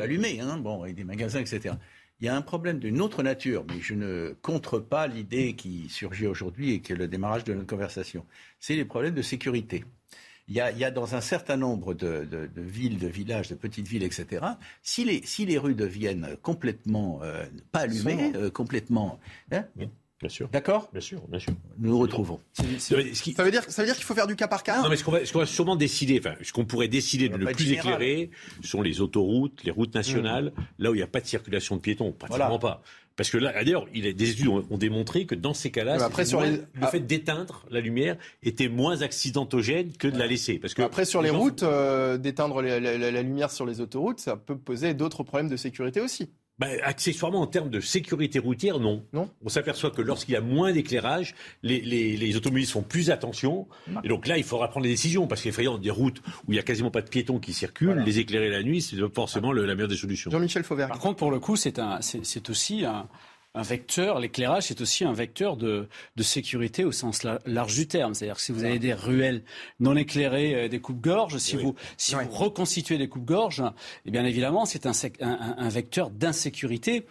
allumées, 0.00 0.40
hein, 0.40 0.58
bon, 0.58 0.84
et 0.84 0.92
des 0.92 1.04
magasins, 1.04 1.40
etc. 1.40 1.74
Il 2.20 2.26
y 2.26 2.28
a 2.28 2.36
un 2.36 2.42
problème 2.42 2.78
d'une 2.78 3.00
autre 3.00 3.22
nature, 3.22 3.64
mais 3.68 3.80
je 3.80 3.94
ne 3.94 4.36
contre 4.42 4.78
pas 4.78 5.08
l'idée 5.08 5.54
qui 5.54 5.88
surgit 5.88 6.28
aujourd'hui 6.28 6.72
et 6.74 6.80
qui 6.80 6.92
est 6.92 6.96
le 6.96 7.08
démarrage 7.08 7.42
de 7.42 7.52
notre 7.52 7.66
conversation. 7.66 8.24
C'est 8.60 8.76
les 8.76 8.84
problèmes 8.84 9.14
de 9.14 9.22
sécurité. 9.22 9.84
Il 10.52 10.58
y, 10.58 10.84
a, 10.84 10.90
dans 10.90 11.14
un 11.14 11.22
certain 11.22 11.56
nombre 11.56 11.94
de, 11.94 12.28
villes, 12.56 12.98
de 12.98 13.06
villages, 13.06 13.48
de 13.48 13.54
petites 13.54 13.88
villes, 13.88 14.02
etc., 14.02 14.44
si 14.82 15.02
les, 15.02 15.22
si 15.24 15.46
les 15.46 15.56
rues 15.56 15.74
deviennent 15.74 16.36
complètement 16.42 17.20
euh, 17.22 17.46
pas 17.70 17.80
allumées, 17.80 18.32
euh, 18.34 18.50
complètement... 18.50 19.18
Hein, 19.50 19.64
Bien 20.22 20.28
sûr. 20.28 20.48
D'accord? 20.52 20.88
Bien 20.92 21.00
sûr, 21.00 21.20
bien 21.26 21.40
sûr. 21.40 21.52
Nous 21.78 21.90
nous 21.90 21.98
retrouvons. 21.98 22.38
Ça 22.78 22.94
veut 22.94 23.50
dire, 23.50 23.64
ça 23.68 23.82
veut 23.82 23.86
dire 23.86 23.96
qu'il 23.96 24.04
faut 24.04 24.14
faire 24.14 24.28
du 24.28 24.36
cas 24.36 24.46
par 24.46 24.62
cas? 24.62 24.80
Non, 24.80 24.88
mais 24.88 24.94
ce 24.94 25.02
qu'on 25.02 25.10
va, 25.10 25.18
va, 25.18 25.46
sûrement 25.46 25.74
décider, 25.74 26.20
enfin, 26.20 26.36
ce 26.42 26.52
qu'on 26.52 26.64
pourrait 26.64 26.86
décider 26.86 27.28
de 27.28 27.36
ne 27.36 27.52
plus 27.52 27.72
éclairer, 27.72 28.30
sont 28.62 28.82
les 28.82 29.00
autoroutes, 29.00 29.64
les 29.64 29.72
routes 29.72 29.96
nationales, 29.96 30.52
mmh. 30.56 30.62
là 30.78 30.90
où 30.92 30.94
il 30.94 30.98
n'y 30.98 31.02
a 31.02 31.08
pas 31.08 31.20
de 31.20 31.26
circulation 31.26 31.74
de 31.74 31.80
piétons, 31.80 32.12
pratiquement 32.12 32.60
pas. 32.60 32.82
Parce 33.16 33.30
que 33.30 33.36
là, 33.36 33.52
d'ailleurs, 33.52 33.86
des 33.92 34.30
études 34.30 34.48
ont, 34.48 34.78
démontré 34.78 35.26
que 35.26 35.34
dans 35.34 35.54
ces 35.54 35.70
cas-là, 35.70 35.98
le 35.98 36.64
ah. 36.80 36.86
fait 36.86 37.00
d'éteindre 37.00 37.66
la 37.70 37.80
lumière 37.80 38.16
était 38.42 38.68
moins 38.68 39.02
accidentogène 39.02 39.92
que 39.92 40.08
de 40.08 40.18
la 40.18 40.26
laisser. 40.26 40.58
Parce 40.58 40.72
que 40.74 40.82
après, 40.82 41.04
sur 41.04 41.20
les 41.20 41.30
routes, 41.30 41.62
euh, 41.62 42.16
d'éteindre 42.16 42.62
la, 42.62 43.22
lumière 43.22 43.50
sur 43.50 43.66
les 43.66 43.80
autoroutes, 43.80 44.20
ça 44.20 44.36
peut 44.36 44.56
poser 44.56 44.94
d'autres 44.94 45.24
problèmes 45.24 45.50
de 45.50 45.56
sécurité 45.56 46.00
aussi. 46.00 46.30
Bah, 46.62 46.68
accessoirement, 46.84 47.40
en 47.40 47.48
termes 47.48 47.70
de 47.70 47.80
sécurité 47.80 48.38
routière, 48.38 48.78
non. 48.78 49.04
non 49.12 49.28
On 49.44 49.48
s'aperçoit 49.48 49.90
que 49.90 50.00
lorsqu'il 50.00 50.34
y 50.34 50.36
a 50.36 50.40
moins 50.40 50.70
d'éclairage, 50.70 51.34
les, 51.64 51.80
les, 51.80 52.36
automobilistes 52.36 52.72
font 52.72 52.82
plus 52.82 53.10
attention. 53.10 53.66
Et 54.04 54.08
donc 54.08 54.28
là, 54.28 54.38
il 54.38 54.44
faudra 54.44 54.68
prendre 54.68 54.84
des 54.84 54.90
décisions, 54.90 55.26
parce 55.26 55.42
qu'effrayant, 55.42 55.76
des 55.76 55.90
routes 55.90 56.22
où 56.46 56.52
il 56.52 56.52
n'y 56.52 56.60
a 56.60 56.62
quasiment 56.62 56.92
pas 56.92 57.02
de 57.02 57.08
piétons 57.08 57.40
qui 57.40 57.52
circulent, 57.52 58.04
les 58.06 58.20
éclairer 58.20 58.48
la 58.48 58.62
nuit, 58.62 58.80
c'est 58.80 58.96
forcément 59.12 59.52
la 59.52 59.74
meilleure 59.74 59.88
des 59.88 59.96
solutions. 59.96 60.30
Jean-Michel 60.30 60.62
Fauvert. 60.62 60.86
Par 60.86 61.00
contre, 61.00 61.16
pour 61.16 61.32
le 61.32 61.40
coup, 61.40 61.56
c'est 61.56 61.80
aussi 62.48 62.84
un, 62.84 63.08
un 63.54 63.62
vecteur, 63.62 64.18
l'éclairage, 64.18 64.64
c'est 64.64 64.80
aussi 64.80 65.04
un 65.04 65.12
vecteur 65.12 65.56
de, 65.56 65.88
de, 66.16 66.22
sécurité 66.22 66.84
au 66.84 66.92
sens 66.92 67.22
large 67.44 67.74
du 67.74 67.86
terme. 67.86 68.14
C'est-à-dire 68.14 68.36
que 68.36 68.42
si 68.42 68.52
vous 68.52 68.64
avez 68.64 68.78
des 68.78 68.94
ruelles 68.94 69.44
non 69.78 69.94
éclairées, 69.94 70.54
euh, 70.54 70.68
des 70.68 70.80
coupes-gorges, 70.80 71.36
si, 71.36 71.56
vous, 71.56 71.74
si 71.98 72.14
vous 72.14 72.30
reconstituez 72.30 72.96
des 72.96 73.08
coupes-gorges, 73.08 73.62
eh 74.06 74.10
bien 74.10 74.24
évidemment, 74.24 74.64
c'est 74.64 74.86
un, 74.86 74.92
un, 75.20 75.54
un 75.58 75.68
vecteur 75.68 76.10
d'insécurité 76.10 77.06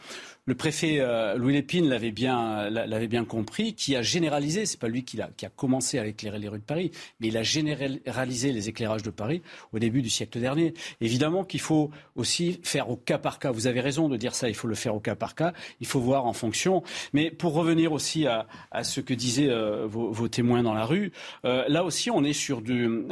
le 0.45 0.55
préfet 0.55 0.97
euh, 0.99 1.35
Louis 1.37 1.53
Lépine 1.53 1.87
l'avait 1.87 2.11
bien, 2.11 3.25
compris, 3.25 3.75
qui 3.75 3.95
a 3.95 4.01
généralisé, 4.01 4.65
c'est 4.65 4.79
pas 4.79 4.87
lui 4.87 5.03
qui 5.03 5.21
a, 5.21 5.29
commencé 5.55 5.99
à 5.99 6.07
éclairer 6.07 6.39
les 6.39 6.47
rues 6.47 6.57
de 6.57 6.63
Paris, 6.63 6.91
mais 7.19 7.27
il 7.27 7.37
a 7.37 7.43
généralisé 7.43 8.51
les 8.51 8.67
éclairages 8.67 9.03
de 9.03 9.11
Paris 9.11 9.43
au 9.71 9.77
début 9.77 10.01
du 10.01 10.09
siècle 10.09 10.39
dernier. 10.39 10.73
Évidemment 10.99 11.43
qu'il 11.43 11.59
faut 11.59 11.91
aussi 12.15 12.59
faire 12.63 12.89
au 12.89 12.95
cas 12.95 13.19
par 13.19 13.37
cas. 13.37 13.51
Vous 13.51 13.67
avez 13.67 13.81
raison 13.81 14.09
de 14.09 14.17
dire 14.17 14.33
ça, 14.33 14.49
il 14.49 14.55
faut 14.55 14.67
le 14.67 14.75
faire 14.75 14.95
au 14.95 14.99
cas 14.99 15.15
par 15.15 15.35
cas, 15.35 15.53
il 15.79 15.85
faut 15.85 15.99
voir 15.99 16.25
en 16.25 16.33
fonction. 16.33 16.81
Mais 17.13 17.29
pour 17.29 17.53
revenir 17.53 17.91
aussi 17.91 18.25
à, 18.25 18.47
ce 18.83 18.99
que 18.99 19.13
disaient 19.13 19.49
euh, 19.49 19.85
vos, 19.85 20.11
vos, 20.11 20.27
témoins 20.27 20.63
dans 20.63 20.73
la 20.73 20.85
rue, 20.85 21.11
euh, 21.45 21.65
là 21.67 21.83
aussi 21.83 22.09
on 22.09 22.23
est 22.23 22.33
sur 22.33 22.61
du... 22.61 23.03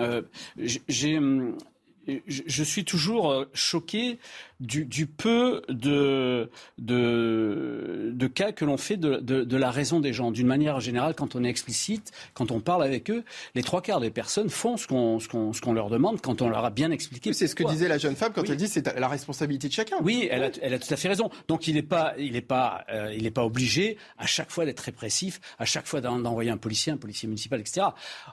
j'ai 0.58 1.20
je 2.28 2.64
suis 2.64 2.86
toujours 2.86 3.46
choqué 3.54 4.18
du, 4.60 5.08
peu 5.08 5.62
de, 5.70 6.50
de, 6.78 8.12
de, 8.14 8.28
cas 8.28 8.52
que 8.52 8.66
l'on 8.66 8.78
fait 8.78 8.98
de, 8.98 9.18
de, 9.20 9.58
la 9.58 9.72
raison 9.72 10.00
des 10.00 10.12
gens. 10.12 10.32
D'une 10.32 10.48
manière 10.48 10.80
générale, 10.80 11.16
quand 11.16 11.36
on 11.36 11.44
est 11.44 11.50
explicite, 11.50 12.12
quand 12.34 12.52
on 12.52 12.60
parle 12.60 12.84
avec 12.84 13.10
eux, 13.10 13.24
les 13.56 13.64
trois 13.64 13.82
quarts 13.82 14.02
des 14.02 14.12
personnes 14.12 14.50
font 14.50 14.76
ce 14.78 14.88
qu'on 14.88 15.74
leur 15.74 15.90
demande 15.90 16.22
quand 16.22 16.42
on 16.42 16.50
leur 16.50 16.66
a 16.66 16.70
bien 16.70 16.92
expliqué. 16.92 17.34
C'est 17.34 17.48
ce 17.48 17.56
que 17.56 17.64
disait 17.64 17.88
la 17.88 17.98
jeune 17.98 18.16
femme 18.16 18.34
quand 18.34 18.50
elle 18.50 18.58
dit 18.58 18.68
c'est 18.68 18.86
la 18.98 19.08
responsabilité 19.08 19.68
de 19.70 19.74
chacun. 19.74 19.98
Oui, 20.02 20.28
elle 20.30 20.44
a, 20.44 20.50
elle 20.62 20.74
a 20.74 20.80
tout 20.80 20.94
à 20.94 20.98
fait 20.98 21.08
raison. 21.08 21.30
Donc 21.48 21.68
il 21.68 21.76
n'est 21.76 21.82
pas, 21.82 22.14
il 22.18 22.36
est 22.36 22.42
pas, 22.42 22.84
euh, 22.90 23.14
il 23.16 23.26
est 23.26 23.32
pas 23.32 23.46
obligé 23.46 23.98
à 24.18 24.26
chaque 24.26 24.52
fois 24.52 24.66
d'être 24.66 24.82
répressif, 24.82 25.40
à 25.58 25.66
chaque 25.66 25.88
fois 25.88 26.02
d'envoyer 26.02 26.52
un 26.52 26.58
policier, 26.58 26.92
un 26.92 26.98
policier 26.98 27.28
municipal, 27.28 27.60
etc. 27.60 27.88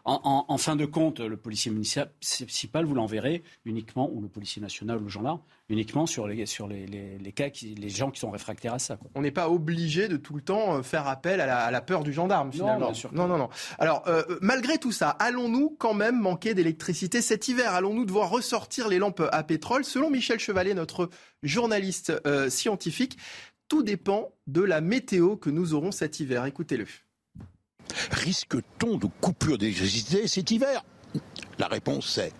En, 0.04 0.20
en, 0.24 0.44
en, 0.48 0.58
fin 0.58 0.76
de 0.76 0.86
compte, 0.86 1.20
le 1.20 1.36
policier 1.36 1.70
municipal, 1.70 2.84
vous 2.84 2.94
l'enverrez 2.94 3.42
uniquement, 3.64 4.10
ou 4.12 4.20
le 4.20 4.28
policier 4.28 4.60
national 4.60 4.98
ou 4.98 5.04
le 5.04 5.08
gendarme, 5.08 5.40
uniquement 5.68 6.06
sur 6.06 6.28
les, 6.28 6.46
sur 6.46 6.68
les, 6.68 6.86
les, 6.86 7.32
cas, 7.32 7.50
qui, 7.50 7.74
les 7.74 7.88
gens 7.88 8.10
qui 8.10 8.20
sont 8.20 8.30
réfractaires 8.30 8.74
à 8.74 8.78
ça. 8.78 8.98
On 9.14 9.22
n'est 9.22 9.32
pas 9.32 9.48
obligé 9.48 10.08
de 10.08 10.16
tout 10.16 10.34
le 10.34 10.42
temps 10.42 10.76
euh, 10.76 10.82
faire 10.82 11.08
appel 11.08 11.40
à 11.40 11.46
la, 11.46 11.58
à 11.58 11.70
la 11.70 11.80
peur 11.80 12.04
du 12.04 12.12
gendarme, 12.12 12.52
finalement. 12.52 12.92
Non, 13.12 13.26
non, 13.26 13.38
non, 13.38 13.48
Alors, 13.78 14.04
euh, 14.06 14.22
malgré 14.40 14.78
tout 14.78 14.92
ça, 14.92 15.10
allons-nous 15.10 15.74
quand 15.78 15.94
même 15.94 16.20
manquer 16.20 16.54
d'électricité 16.54 17.20
cet 17.20 17.48
hiver? 17.48 17.74
Allons-nous 17.74 18.04
devoir 18.04 18.30
ressortir 18.30 18.88
les 18.88 18.98
lampes 18.98 19.22
à 19.32 19.42
pétrole? 19.42 19.84
Selon 19.84 20.08
Michel 20.10 20.38
Chevalet, 20.38 20.74
notre 20.74 21.10
journaliste 21.42 22.12
euh, 22.26 22.48
scientifique, 22.48 23.18
tout 23.68 23.82
dépend 23.82 24.32
de 24.46 24.62
la 24.62 24.80
météo 24.80 25.36
que 25.36 25.50
nous 25.50 25.74
aurons 25.74 25.90
cet 25.90 26.20
hiver. 26.20 26.44
Écoutez-le. 26.46 26.86
Risque-t-on 28.12 28.96
de 28.98 29.08
coupure 29.20 29.58
d'électricité 29.58 30.28
cet 30.28 30.50
hiver? 30.52 30.84
La 31.58 31.66
réponse 31.66 32.18
est 32.18 32.32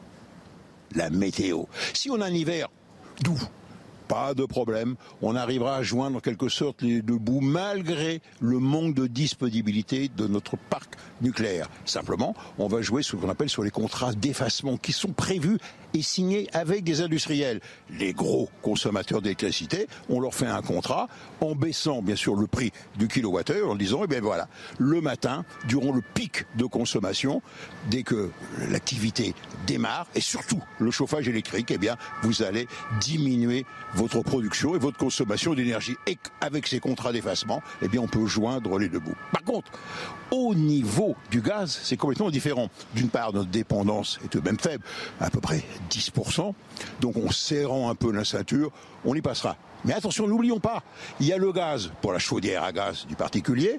la 0.95 1.11
météo. 1.11 1.65
Si 1.93 2.11
on 2.11 2.21
a 2.21 2.27
un 2.27 2.33
hiver 2.33 2.69
doux. 3.23 3.41
Pas 4.09 4.35
de 4.35 4.45
problème, 4.45 4.95
on 5.21 5.35
arrivera 5.35 5.77
à 5.77 5.83
joindre 5.83 6.19
en 6.19 6.21
quelque 6.21 6.49
sorte 6.49 6.83
les 6.83 7.03
deux 7.03 7.19
bouts 7.19 7.41
malgré 7.41 8.23
le 8.41 8.61
manque 8.61 8.95
de 8.95 9.09
disponibilité 9.09 10.09
de 10.17 10.29
notre 10.29 10.57
parc 10.57 10.95
nucléaire. 11.21 11.69
Simplement, 11.85 12.35
on 12.59 12.69
va 12.69 12.83
jouer 12.83 13.03
ce 13.03 13.17
qu'on 13.17 13.29
appelle 13.29 13.49
sur 13.49 13.65
les 13.65 13.71
contrats 13.71 14.13
d'effacement 14.13 14.77
qui 14.77 14.93
sont 14.93 15.13
prévus 15.13 15.59
et 15.97 16.03
signés 16.03 16.47
avec 16.53 16.85
des 16.85 17.01
industriels. 17.01 17.61
Les 17.91 18.13
gros 18.13 18.51
consommateurs 18.61 19.23
d'électricité, 19.23 19.89
on 20.11 20.21
leur 20.21 20.35
fait 20.35 20.47
un 20.47 20.61
contrat 20.61 21.09
en 21.41 21.55
baissant 21.55 22.03
bien 22.03 22.17
sûr 22.17 22.37
le 22.37 22.47
prix 22.47 22.71
du 22.99 23.09
kilowattheure 23.09 23.71
en 23.71 23.75
disant, 23.75 24.03
eh 24.05 24.07
bien 24.07 24.21
voilà, 24.21 24.47
le 24.79 25.01
matin, 25.01 25.45
durant 25.67 25.93
le 25.93 26.03
pic 26.03 26.45
de 26.57 26.67
consommation, 26.67 27.41
dès 27.91 28.03
que 28.03 28.31
l'activité 28.71 29.35
démarre, 29.67 30.07
et 30.15 30.21
surtout 30.21 30.63
le 30.79 30.91
chauffage 30.91 31.29
électrique, 31.29 31.71
eh 31.71 31.79
bien 31.79 31.97
vous 32.23 32.43
allez 32.43 32.69
diminuer 33.01 33.65
votre 33.95 34.21
production 34.21 34.75
et 34.75 34.79
votre 34.79 34.99
consommation 34.99 35.55
d'énergie. 35.55 35.97
Et 36.07 36.19
avec 36.43 36.67
ces 36.67 36.79
contrats 36.79 37.13
d'effacement, 37.13 37.63
eh 37.81 37.89
bien 37.89 38.03
on 38.03 38.09
peut 38.09 38.27
joindre 38.27 38.79
les 38.79 38.91
deux 38.91 39.01
bouts. 39.01 39.17
Par 39.33 39.45
contre, 39.45 39.73
au 40.31 40.55
niveau 40.55 41.17
du 41.31 41.41
gaz, 41.41 41.81
c'est 41.83 41.97
complètement 41.97 42.31
différent. 42.31 42.69
D'une 42.95 43.09
part, 43.09 43.33
notre 43.33 43.51
dépendance 43.51 44.19
est 44.25 44.37
de 44.37 44.41
même 44.41 44.59
faible, 44.59 44.85
à 45.21 45.31
peu 45.31 45.41
près 45.41 45.65
10%. 45.91 46.53
Donc 47.01 47.17
en 47.17 47.31
serrant 47.31 47.91
un 47.91 47.95
peu 47.95 48.13
la 48.13 48.25
ceinture, 48.25 48.71
on 49.05 49.15
y 49.15 49.23
passera. 49.23 49.57
Mais 49.85 49.93
attention, 49.93 50.27
n'oublions 50.27 50.59
pas, 50.59 50.83
il 51.21 51.27
y 51.27 51.33
a 51.33 51.37
le 51.37 51.53
gaz 51.53 51.93
pour 52.01 52.13
la 52.13 52.19
chaudière 52.19 52.65
à 52.65 52.73
gaz 52.73 53.07
du 53.07 53.15
particulier, 53.15 53.79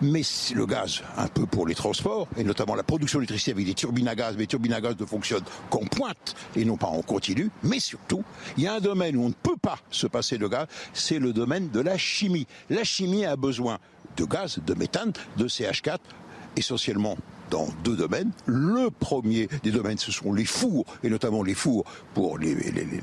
mais 0.00 0.22
le 0.54 0.66
gaz 0.66 1.02
un 1.16 1.26
peu 1.26 1.46
pour 1.46 1.66
les 1.66 1.74
transports, 1.74 2.28
et 2.36 2.44
notamment 2.44 2.76
la 2.76 2.84
production 2.84 3.18
d'électricité 3.18 3.52
avec 3.52 3.66
des 3.66 3.74
turbines 3.74 4.06
à 4.06 4.14
gaz, 4.14 4.34
mais 4.34 4.42
les 4.42 4.46
turbines 4.46 4.74
à 4.74 4.80
gaz 4.80 4.94
ne 4.98 5.04
fonctionnent 5.04 5.44
qu'en 5.68 5.80
pointe 5.80 6.36
et 6.54 6.64
non 6.64 6.76
pas 6.76 6.86
en 6.86 7.02
continu. 7.02 7.50
Mais 7.64 7.80
surtout, 7.80 8.22
il 8.56 8.64
y 8.64 8.66
a 8.68 8.74
un 8.74 8.80
domaine 8.80 9.16
où 9.16 9.24
on 9.24 9.30
ne 9.30 9.34
peut 9.34 9.56
pas 9.60 9.78
se 9.90 10.06
passer 10.06 10.38
de 10.38 10.46
gaz, 10.46 10.66
c'est 10.92 11.18
le 11.18 11.32
domaine 11.32 11.70
de 11.70 11.80
la 11.80 11.98
chimie. 11.98 12.46
La 12.70 12.84
chimie 12.84 13.24
a 13.24 13.34
besoin 13.34 13.78
de 14.16 14.24
gaz, 14.24 14.60
de 14.64 14.74
méthane, 14.74 15.12
de 15.36 15.48
CH4, 15.48 15.98
essentiellement 16.56 17.16
dans 17.50 17.68
deux 17.84 17.96
domaines. 17.96 18.30
Le 18.46 18.90
premier 18.90 19.48
des 19.62 19.70
domaines, 19.70 19.98
ce 19.98 20.12
sont 20.12 20.32
les 20.32 20.44
fours, 20.44 20.84
et 21.02 21.10
notamment 21.10 21.42
les 21.42 21.54
fours 21.54 21.84
pour 22.14 22.38
les, 22.38 22.54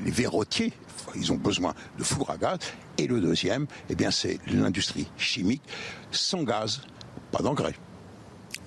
verrotiers. 0.06 0.72
Ils 1.14 1.32
ont 1.32 1.36
besoin 1.36 1.74
de 1.98 2.04
fours 2.04 2.30
à 2.30 2.36
gaz. 2.36 2.58
Et 2.98 3.06
le 3.06 3.20
deuxième, 3.20 3.66
eh 3.90 3.94
bien, 3.94 4.10
c'est 4.10 4.38
l'industrie 4.46 5.08
chimique. 5.16 5.62
Sans 6.10 6.42
gaz, 6.42 6.82
pas 7.32 7.42
d'engrais. 7.42 7.74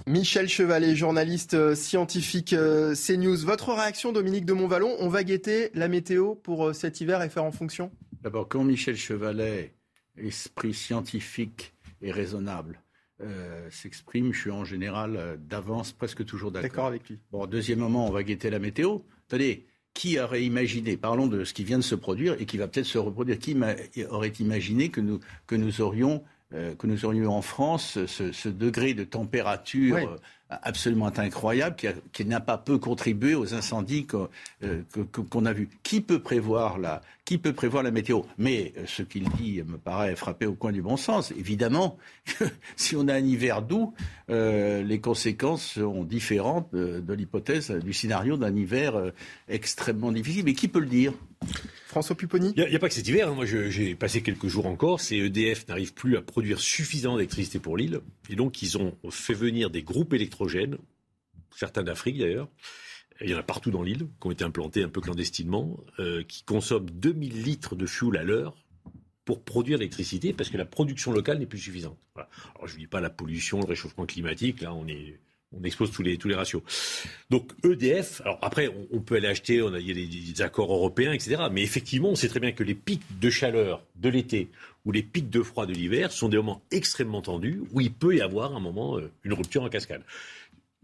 Michel 0.07 0.49
Chevalet, 0.49 0.95
journaliste 0.95 1.53
euh, 1.53 1.75
scientifique 1.75 2.53
euh, 2.53 2.95
CNews. 2.95 3.37
Votre 3.45 3.73
réaction, 3.73 4.11
Dominique 4.11 4.45
de 4.45 4.53
Montvalon 4.53 4.95
On 4.99 5.07
va 5.07 5.23
guetter 5.23 5.69
la 5.75 5.87
météo 5.87 6.33
pour 6.33 6.69
euh, 6.69 6.73
cet 6.73 6.99
hiver 6.99 7.21
et 7.21 7.29
faire 7.29 7.43
en 7.43 7.51
fonction? 7.51 7.91
D'abord, 8.23 8.47
quand 8.47 8.63
Michel 8.63 8.95
Chevalet, 8.95 9.75
esprit 10.17 10.73
scientifique 10.73 11.73
et 12.01 12.11
raisonnable, 12.11 12.81
euh, 13.21 13.69
s'exprime, 13.69 14.33
je 14.33 14.39
suis 14.39 14.51
en 14.51 14.63
général 14.63 15.15
euh, 15.17 15.37
d'avance 15.37 15.91
presque 15.91 16.25
toujours 16.25 16.51
d'accord. 16.51 16.69
D'accord 16.69 16.85
avec 16.87 17.09
lui. 17.09 17.19
Bon, 17.31 17.45
deuxième 17.45 17.79
moment, 17.79 18.07
on 18.07 18.11
va 18.11 18.23
guetter 18.23 18.49
la 18.49 18.59
météo. 18.59 18.99
Attendez, 19.27 19.67
qui 19.93 20.19
aurait 20.19 20.43
imaginé, 20.43 20.95
parlons 20.95 21.27
de 21.27 21.43
ce 21.43 21.53
qui 21.53 21.63
vient 21.63 21.77
de 21.77 21.83
se 21.83 21.95
produire 21.95 22.39
et 22.39 22.45
qui 22.45 22.57
va 22.57 22.67
peut-être 22.67 22.85
se 22.85 22.97
reproduire, 22.97 23.37
qui 23.39 23.55
aurait 24.09 24.29
imaginé 24.29 24.89
que 24.89 25.01
nous, 25.01 25.19
que 25.47 25.55
nous 25.55 25.81
aurions 25.81 26.23
euh, 26.53 26.75
que 26.75 26.87
nous 26.87 27.05
aurions 27.05 27.31
en 27.31 27.41
France 27.41 28.05
ce, 28.05 28.31
ce 28.31 28.49
degré 28.49 28.93
de 28.93 29.03
température 29.03 30.19
absolument 30.49 31.11
incroyable 31.17 31.75
qui, 32.11 32.25
n'a 32.25 32.39
pas 32.39 32.57
peu 32.57 32.79
contribué 32.79 33.35
aux 33.35 33.53
incendies 33.53 34.07
euh, 34.63 34.81
qu'on 35.29 35.45
a 35.45 35.53
vus. 35.53 35.69
Qui 35.83 36.01
peut 36.01 36.19
prévoir 36.19 36.79
la, 36.79 37.01
qui 37.25 37.37
peut 37.37 37.53
prévoir 37.53 37.83
la 37.83 37.91
météo? 37.91 38.21
Mais 38.37 38.73
euh, 38.77 38.83
ce 38.87 39.03
qu'il 39.03 39.29
dit 39.29 39.61
me 39.63 39.77
paraît 39.77 40.15
frapper 40.15 40.47
au 40.47 40.55
coin 40.55 40.71
du 40.71 40.81
bon 40.81 40.97
sens. 40.97 41.31
Évidemment, 41.31 41.97
si 42.75 42.95
on 42.95 43.07
a 43.07 43.13
un 43.13 43.25
hiver 43.25 43.61
doux, 43.61 43.93
euh, 44.29 44.81
les 44.81 44.99
conséquences 44.99 45.63
seront 45.63 46.03
différentes 46.03 46.73
de, 46.73 47.13
l'hypothèse 47.13 47.71
du 47.71 47.93
scénario 47.93 48.37
d'un 48.37 48.55
hiver 48.55 49.11
extrêmement 49.47 50.11
difficile. 50.11 50.45
Mais 50.45 50.53
qui 50.53 50.67
peut 50.67 50.79
le 50.79 50.87
dire? 50.87 51.13
François 51.89 52.15
Pupponi 52.15 52.53
Il 52.55 52.63
n'y 52.69 52.75
a, 52.75 52.79
pas 52.79 52.87
que 52.87 52.93
cet 52.93 53.07
hiver. 53.07 53.29
Hein. 53.29 53.33
Moi, 53.33 53.45
j'ai 53.45 53.95
passé 53.95 54.21
quelques 54.21 54.45
jours 54.45 54.67
encore. 54.67 55.01
C'est 55.01 55.17
EDF 55.17 55.67
n'arrive 55.67 55.95
plus 55.95 56.17
à 56.17 56.21
produire 56.21 56.59
suffisamment 56.59 57.15
d'électricité 57.15 57.57
pour 57.57 57.77
l'île. 57.77 58.01
Et 58.29 58.35
donc, 58.35 58.61
ils 58.61 58.77
ont 58.77 58.95
fait 59.09 59.33
venir 59.33 59.71
des 59.71 59.81
groupes 59.81 60.13
électrogènes, 60.13 60.77
certains 61.49 61.81
d'Afrique 61.81 62.19
d'ailleurs. 62.19 62.47
Il 63.21 63.29
y 63.31 63.33
en 63.33 63.39
a 63.39 63.43
partout 63.43 63.71
dans 63.71 63.81
l'île, 63.81 64.07
qui 64.21 64.27
ont 64.27 64.29
été 64.29 64.43
implantés 64.43 64.83
un 64.83 64.87
peu 64.89 65.01
clandestinement, 65.01 65.83
euh, 65.97 66.21
qui 66.23 66.43
consomment 66.43 66.91
2000 66.91 67.41
litres 67.41 67.75
de 67.75 67.87
fuel 67.87 68.17
à 68.17 68.23
l'heure 68.23 68.55
pour 69.25 69.43
produire 69.43 69.79
l'électricité, 69.79 70.31
parce 70.31 70.51
que 70.51 70.57
la 70.57 70.65
production 70.65 71.11
locale 71.11 71.39
n'est 71.39 71.47
plus 71.47 71.57
suffisante. 71.57 71.97
Alors, 72.15 72.67
je 72.67 72.75
ne 72.75 72.79
dis 72.79 72.87
pas 72.87 73.01
la 73.01 73.09
pollution, 73.09 73.61
le 73.61 73.65
réchauffement 73.65 74.05
climatique, 74.05 74.61
là, 74.61 74.75
on 74.75 74.87
est 74.87 75.19
on 75.51 75.63
expose 75.63 75.91
tous 75.91 76.03
les, 76.03 76.17
tous 76.17 76.31
ratios. 76.33 76.61
Donc 77.29 77.51
EDF, 77.63 78.21
après, 78.41 78.69
on, 78.91 78.99
peut 78.99 79.15
aller 79.15 79.27
acheter, 79.27 79.61
on 79.61 79.73
a, 79.73 79.79
il 79.79 79.87
y 79.87 79.91
a 79.91 80.33
des, 80.33 80.41
accords 80.41 80.71
européens, 80.71 81.11
etc. 81.11 81.43
Mais 81.51 81.63
effectivement, 81.63 82.09
on 82.09 82.15
sait 82.15 82.27
très 82.27 82.39
bien 82.39 82.51
que 82.51 82.63
les 82.63 82.75
pics 82.75 83.01
de 83.19 83.29
chaleur 83.29 83.83
de 83.95 84.09
l'été 84.09 84.49
ou 84.85 84.91
les 84.91 85.03
pics 85.03 85.29
de 85.29 85.41
froid 85.41 85.65
de 85.65 85.73
l'hiver 85.73 86.11
sont 86.11 86.29
des 86.29 86.37
moments 86.37 86.61
extrêmement 86.71 87.21
tendus 87.21 87.61
où 87.71 87.81
il 87.81 87.91
peut 87.91 88.15
y 88.15 88.21
avoir 88.21 88.55
un 88.55 88.59
moment 88.59 88.97
euh, 88.97 89.11
une 89.23 89.33
rupture 89.33 89.63
en 89.63 89.69
cascade. 89.69 90.03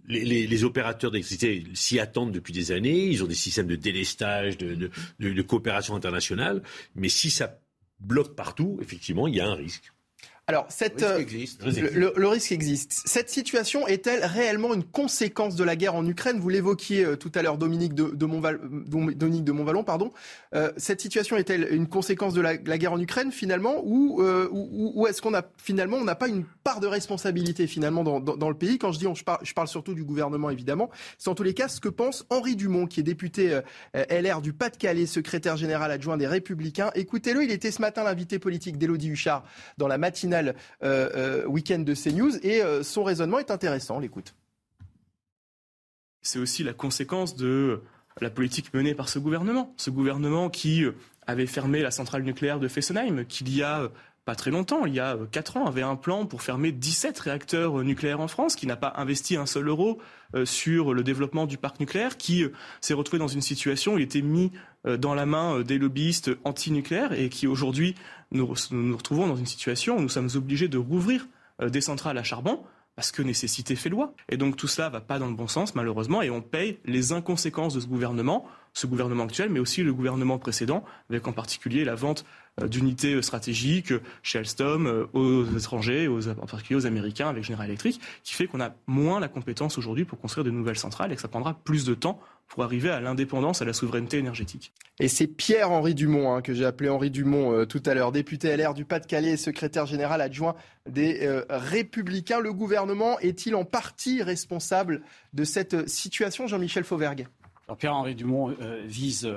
Les, 0.07 0.63
opérateurs 0.63 1.09
d'électricité 1.09 1.63
s'y 1.73 1.99
attendent 1.99 2.31
depuis 2.31 2.53
des 2.53 2.71
années. 2.71 3.07
Ils 3.07 3.23
ont 3.23 3.27
des 3.27 3.33
systèmes 3.33 3.65
de 3.65 3.75
délestage, 3.75 4.55
de 4.55 5.41
coopération 5.41 5.95
internationale. 5.95 6.61
Mais 6.95 7.09
si 7.09 7.31
ça 7.31 7.57
bloque 7.99 8.35
partout, 8.35 8.77
effectivement, 8.83 9.27
il 9.27 9.35
y 9.35 9.41
a 9.41 9.47
un 9.47 9.55
risque. 9.55 9.94
Alors, 10.47 10.67
cette, 10.69 11.01
le, 11.01 11.07
risque 11.07 11.21
existe. 11.21 11.63
Le, 11.65 12.27
risque 12.27 12.51
existe. 12.51 13.01
Cette 13.05 13.31
situation 13.31 13.87
est-elle 13.87 14.23
réellement 14.23 14.75
une 14.75 14.83
conséquence 14.83 15.55
de 15.55 15.63
la 15.63 15.75
guerre 15.75 15.95
en 15.95 16.05
Ukraine? 16.05 16.39
Vous 16.39 16.49
l'évoquiez 16.49 17.03
euh, 17.03 17.15
tout 17.15 17.31
à 17.33 17.41
l'heure, 17.41 17.57
Dominique 17.57 17.95
de, 17.95 18.11
de, 18.13 18.25
Montval, 18.27 18.59
Dominique 18.61 19.43
de 19.43 19.51
Montvalon. 19.51 19.83
Pardon. 19.83 20.11
Euh, 20.53 20.71
cette 20.77 21.01
situation 21.01 21.35
est-elle 21.35 21.73
une 21.73 21.87
conséquence 21.87 22.35
de 22.35 22.41
la, 22.41 22.53
la, 22.63 22.77
guerre 22.77 22.93
en 22.93 22.99
Ukraine 22.99 23.31
finalement, 23.31 23.81
ou, 23.83 24.21
euh, 24.21 24.47
ou, 24.51 24.91
ou 24.93 25.07
est-ce 25.07 25.19
qu'on 25.19 25.33
a 25.33 25.41
finalement 25.57 25.97
on 25.97 26.03
n'a 26.03 26.13
pas 26.13 26.27
une 26.27 26.45
part 26.63 26.79
de 26.79 26.85
responsabilité 26.85 27.65
finalement 27.65 28.03
dans, 28.03 28.19
dans, 28.19 28.37
dans 28.37 28.49
le 28.49 28.55
pays? 28.55 28.77
Quand 28.77 28.91
je 28.91 28.99
dis 28.99 29.07
on, 29.07 29.15
je, 29.15 29.23
parle, 29.23 29.39
je 29.41 29.53
parle 29.55 29.67
surtout 29.67 29.95
du 29.95 30.03
gouvernement 30.03 30.51
évidemment. 30.51 30.91
C'est 31.17 31.31
en 31.31 31.35
tous 31.35 31.41
les 31.41 31.55
cas 31.55 31.69
ce 31.69 31.79
que 31.79 31.89
pense 31.89 32.23
Henri 32.29 32.55
Dumont, 32.55 32.85
qui 32.85 32.99
est 32.99 33.03
député 33.03 33.51
euh, 33.95 34.21
LR 34.21 34.41
du 34.41 34.53
Pas-de-Calais, 34.53 35.07
secrétaire 35.07 35.57
général 35.57 35.89
adjoint 35.89 36.17
des 36.17 36.27
Républicains. 36.27 36.91
Écoutez-le, 36.93 37.43
il 37.43 37.49
était 37.49 37.71
ce 37.71 37.81
matin 37.81 38.03
l'invité 38.03 38.37
politique 38.37 38.77
d'Élodie 38.77 39.09
Huchard 39.09 39.43
dans 39.79 39.87
la 39.87 39.97
matinale 39.97 40.34
euh, 40.35 40.53
euh, 40.83 41.45
week-end 41.45 41.79
de 41.79 41.93
CNews 41.93 42.37
et 42.43 42.61
euh, 42.61 42.83
son 42.83 43.03
raisonnement 43.03 43.39
est 43.39 43.51
intéressant. 43.51 43.99
L'écoute. 43.99 44.35
C'est 46.21 46.39
aussi 46.39 46.63
la 46.63 46.73
conséquence 46.73 47.35
de 47.35 47.81
la 48.21 48.29
politique 48.29 48.73
menée 48.73 48.95
par 48.95 49.09
ce 49.09 49.19
gouvernement. 49.19 49.73
Ce 49.77 49.89
gouvernement 49.89 50.49
qui 50.49 50.85
avait 51.27 51.47
fermé 51.47 51.81
la 51.81 51.91
centrale 51.91 52.23
nucléaire 52.23 52.59
de 52.59 52.67
Fessenheim, 52.67 53.25
qu'il 53.25 53.55
y 53.55 53.61
a 53.61 53.91
pas 54.25 54.35
très 54.35 54.51
longtemps, 54.51 54.85
il 54.85 54.93
y 54.93 54.99
a 54.99 55.17
4 55.31 55.57
ans, 55.57 55.65
avait 55.65 55.83
un 55.83 55.95
plan 55.95 56.25
pour 56.25 56.41
fermer 56.41 56.71
17 56.71 57.17
réacteurs 57.19 57.83
nucléaires 57.83 58.19
en 58.19 58.27
France, 58.27 58.55
qui 58.55 58.67
n'a 58.67 58.75
pas 58.75 58.93
investi 58.97 59.37
un 59.37 59.45
seul 59.45 59.67
euro 59.67 59.99
sur 60.45 60.93
le 60.93 61.03
développement 61.03 61.45
du 61.45 61.57
parc 61.57 61.79
nucléaire, 61.79 62.17
qui 62.17 62.43
s'est 62.81 62.95
retrouvé 62.95 63.19
dans 63.19 63.27
une 63.27 63.41
situation 63.41 63.93
où 63.93 63.97
il 63.99 64.03
était 64.03 64.23
mis 64.23 64.51
dans 64.83 65.13
la 65.13 65.27
main 65.27 65.61
des 65.61 65.77
lobbyistes 65.77 66.31
anti-nucléaires 66.43 67.13
et 67.13 67.29
qui 67.29 67.45
aujourd'hui 67.45 67.95
nous, 68.31 68.53
nous 68.71 68.97
retrouvons 68.97 69.27
dans 69.27 69.35
une 69.35 69.45
situation 69.45 69.97
où 69.97 70.01
nous 70.01 70.09
sommes 70.09 70.29
obligés 70.35 70.67
de 70.67 70.77
rouvrir 70.77 71.27
euh, 71.61 71.69
des 71.69 71.81
centrales 71.81 72.17
à 72.17 72.23
charbon 72.23 72.61
parce 72.95 73.11
que 73.11 73.21
nécessité 73.21 73.75
fait 73.75 73.89
loi. 73.89 74.13
Et 74.29 74.37
donc 74.37 74.55
tout 74.55 74.67
cela 74.67 74.89
va 74.89 75.01
pas 75.01 75.19
dans 75.19 75.27
le 75.27 75.35
bon 75.35 75.47
sens, 75.47 75.75
malheureusement, 75.75 76.21
et 76.21 76.29
on 76.29 76.41
paye 76.41 76.79
les 76.85 77.11
inconséquences 77.11 77.73
de 77.73 77.79
ce 77.79 77.87
gouvernement, 77.87 78.45
ce 78.73 78.87
gouvernement 78.87 79.23
actuel, 79.23 79.49
mais 79.49 79.59
aussi 79.59 79.83
le 79.83 79.93
gouvernement 79.93 80.37
précédent, 80.37 80.83
avec 81.09 81.27
en 81.27 81.33
particulier 81.33 81.83
la 81.83 81.95
vente 81.95 82.25
euh, 82.61 82.67
d'unités 82.67 83.13
euh, 83.13 83.21
stratégiques 83.21 83.93
chez 84.23 84.39
Alstom 84.39 85.07
aux 85.13 85.45
étrangers, 85.57 86.07
en 86.07 86.45
particulier 86.45 86.77
aux 86.77 86.85
Américains 86.85 87.27
avec 87.27 87.43
General 87.43 87.67
Electric, 87.67 87.99
qui 88.23 88.33
fait 88.33 88.47
qu'on 88.47 88.61
a 88.61 88.73
moins 88.87 89.19
la 89.19 89.27
compétence 89.27 89.77
aujourd'hui 89.77 90.05
pour 90.05 90.19
construire 90.19 90.45
de 90.45 90.51
nouvelles 90.51 90.77
centrales 90.77 91.11
et 91.11 91.15
que 91.15 91.21
ça 91.21 91.27
prendra 91.27 91.53
plus 91.53 91.85
de 91.85 91.93
temps 91.93 92.19
pour 92.47 92.63
arriver 92.63 92.89
à 92.89 93.01
l'indépendance, 93.01 93.61
à 93.61 93.65
la 93.65 93.73
souveraineté 93.73 94.17
énergétique. 94.17 94.71
Et 94.99 95.07
c'est 95.07 95.27
Pierre-Henri 95.27 95.93
Dumont, 95.93 96.33
hein, 96.33 96.41
que 96.41 96.53
j'ai 96.53 96.65
appelé 96.65 96.89
Henri 96.89 97.09
Dumont 97.11 97.51
euh, 97.51 97.65
tout 97.65 97.83
à 97.85 97.93
l'heure, 97.93 98.11
député 98.11 98.55
LR 98.55 98.73
du 98.73 98.85
Pas-de-Calais 98.85 99.31
et 99.31 99.37
secrétaire 99.37 99.85
général 99.85 100.21
adjoint 100.21 100.55
des 100.89 101.25
euh, 101.25 101.43
Républicains. 101.49 102.39
Le 102.39 102.53
gouvernement 102.53 103.19
est-il 103.19 103.55
en 103.55 103.65
partie 103.65 104.23
responsable 104.23 105.01
de 105.33 105.43
cette 105.43 105.89
situation, 105.89 106.47
Jean-Michel 106.47 106.83
Fauvergue? 106.85 107.27
Pierre-Henri 107.77 108.15
Dumont 108.15 108.55
euh, 108.61 108.83
vise 108.85 109.29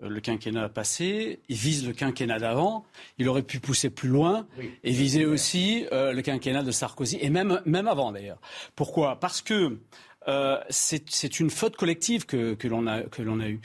le 0.00 0.20
quinquennat 0.20 0.68
passé, 0.68 1.40
il 1.48 1.56
vise 1.56 1.86
le 1.86 1.92
quinquennat 1.92 2.38
d'avant, 2.38 2.84
il 3.18 3.28
aurait 3.28 3.42
pu 3.42 3.60
pousser 3.60 3.90
plus 3.90 4.10
loin 4.10 4.46
et 4.84 4.92
viser 4.92 5.24
aussi 5.24 5.86
le 5.90 6.20
quinquennat 6.20 6.62
de 6.62 6.70
Sarkozy, 6.70 7.16
et 7.22 7.30
même, 7.30 7.62
même 7.64 7.88
avant 7.88 8.12
d'ailleurs. 8.12 8.38
Pourquoi? 8.74 9.18
Parce 9.18 9.40
que 9.40 9.78
euh, 10.28 10.58
c'est 10.70 11.40
une 11.40 11.50
faute 11.50 11.76
collective 11.76 12.26
que, 12.26 12.56
l'on 12.66 12.86
a, 12.86 13.02
que 13.02 13.22
a 13.22 13.48
eue. 13.48 13.60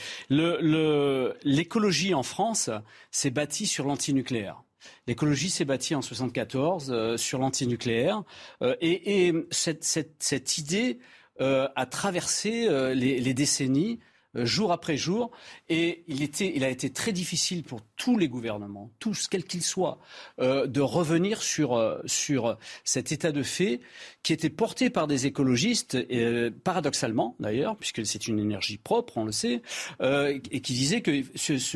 L'écologie 1.43 2.13
en 2.13 2.23
France 2.23 2.69
s'est 3.11 3.31
bâtie 3.31 3.67
sur 3.67 3.85
l'antinucléaire. 3.85 4.63
L'écologie 5.07 5.49
s'est 5.49 5.65
bâtie 5.65 5.93
en 5.95 6.01
74 6.01 6.91
euh, 6.91 7.17
sur 7.17 7.39
l'antinucléaire 7.39 8.23
euh, 8.63 8.75
et, 8.81 9.33
cette, 9.51 10.57
idée 10.57 10.99
a 11.39 11.85
traversé 11.87 12.67
les, 12.93 13.33
décennies 13.33 13.99
jour 14.35 14.71
après 14.71 14.97
jour. 14.97 15.31
Et 15.69 16.03
il, 16.07 16.23
était, 16.23 16.51
il 16.55 16.63
a 16.63 16.69
été 16.69 16.91
très 16.91 17.11
difficile 17.11 17.63
pour 17.63 17.81
tous 17.97 18.17
les 18.17 18.27
gouvernements, 18.27 18.91
tous, 18.99 19.27
quels 19.27 19.43
qu'ils 19.43 19.63
soient, 19.63 19.99
euh, 20.39 20.67
de 20.67 20.81
revenir 20.81 21.41
sur, 21.41 21.73
euh, 21.73 21.99
sur 22.05 22.57
cet 22.83 23.11
état 23.11 23.31
de 23.31 23.43
fait 23.43 23.81
qui 24.23 24.33
était 24.33 24.49
porté 24.49 24.89
par 24.89 25.07
des 25.07 25.25
écologistes, 25.25 25.95
euh, 25.95 26.51
paradoxalement 26.63 27.35
d'ailleurs, 27.39 27.75
puisque 27.77 28.05
c'est 28.05 28.27
une 28.27 28.39
énergie 28.39 28.77
propre, 28.77 29.17
on 29.17 29.25
le 29.25 29.31
sait, 29.31 29.61
et 30.01 30.61
qui 30.61 30.73
disaient 30.73 31.01
que 31.01 31.11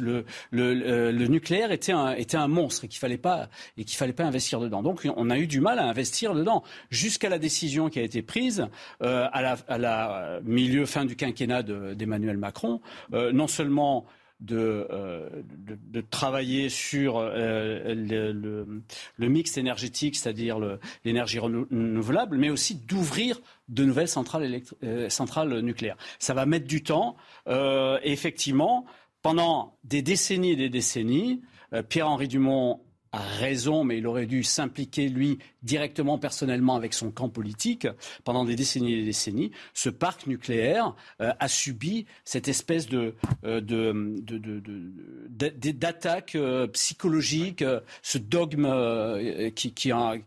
le, 0.02 0.26
le, 0.52 1.28
nucléaire 1.28 1.72
était 1.72 1.92
un, 1.92 2.48
monstre 2.48 2.86
et 2.86 2.88
qu'il 2.88 3.00
fallait 3.00 3.18
pas 3.18 3.50
et 3.78 3.86
fallait 3.86 4.14
pas 4.14 4.26
investir 4.26 4.60
dedans. 4.60 4.84
Donc 4.84 5.08
on 5.16 5.30
a 5.30 5.38
eu 5.38 5.48
du 5.48 5.60
mal 5.60 5.80
à 5.80 5.86
investir 5.86 6.34
dedans 6.34 6.64
jusqu'à 6.90 7.30
la 7.30 7.40
décision 7.40 7.90
qui 7.90 8.00
a 8.00 8.04
été 8.04 8.22
prise 8.22 8.68
à 9.00 9.42
la, 9.42 9.58
à 9.68 9.78
la 9.78 10.40
milieu 10.44 10.86
fin 10.86 11.06
du 11.06 11.16
quinquennat 11.16 11.64
d'Emmanuel 11.64 12.38
Macron, 12.38 12.82
non 13.12 13.48
seulement 13.48 14.06
euh, 14.52 15.30
de, 15.42 16.02
travailler 16.02 16.68
sur 16.68 17.18
euh, 17.18 17.96
le, 19.18 19.30
mix 19.30 19.58
énergétique, 19.58 20.18
c'est-à-dire 20.18 20.60
l'énergie 21.06 21.40
renouvelable, 21.40 22.38
mais 22.38 22.50
aussi 22.50 22.76
d'ouvrir 22.76 23.40
de 23.70 23.86
nouvelles 23.86 24.10
centrales, 24.10 24.62
euh, 24.84 25.10
centrales, 25.10 25.60
nucléaires. 25.62 25.96
Ça 26.20 26.34
va 26.34 26.46
mettre 26.46 26.68
du 26.68 26.84
temps. 26.84 27.16
effectivement, 28.04 28.86
pendant 29.22 29.78
des 29.84 30.02
décennies 30.02 30.52
et 30.52 30.56
des 30.58 30.70
décennies, 30.70 31.42
Pierre-Henri 31.90 32.28
Dumont 32.28 32.82
a 33.16 33.20
raison, 33.20 33.84
mais 33.84 33.98
il 33.98 34.08
aurait 34.08 34.26
dû 34.26 34.44
s'impliquer, 34.44 35.08
lui, 35.08 35.40
directement, 35.64 36.18
personnellement, 36.18 36.76
avec 36.76 36.94
son 36.94 37.12
camp 37.12 37.30
politique 37.30 37.88
pendant 38.24 38.46
des 38.46 38.56
décennies 38.56 38.94
et 38.94 38.98
des 38.98 39.06
décennies. 39.06 39.52
Ce 39.74 39.90
parc 39.90 40.28
nucléaire 40.28 40.96
euh, 41.22 41.32
a 41.40 41.48
subi 41.48 42.06
cette 42.24 42.48
espèce 42.48 42.88
de, 42.88 43.16
euh, 43.46 43.62
d'attaque 45.32 46.36
euh, 46.36 46.68
psychologique, 46.68 47.64
ce 48.02 48.18
dogme 48.18 48.68
qui, 49.56 49.92
a, 49.92 50.18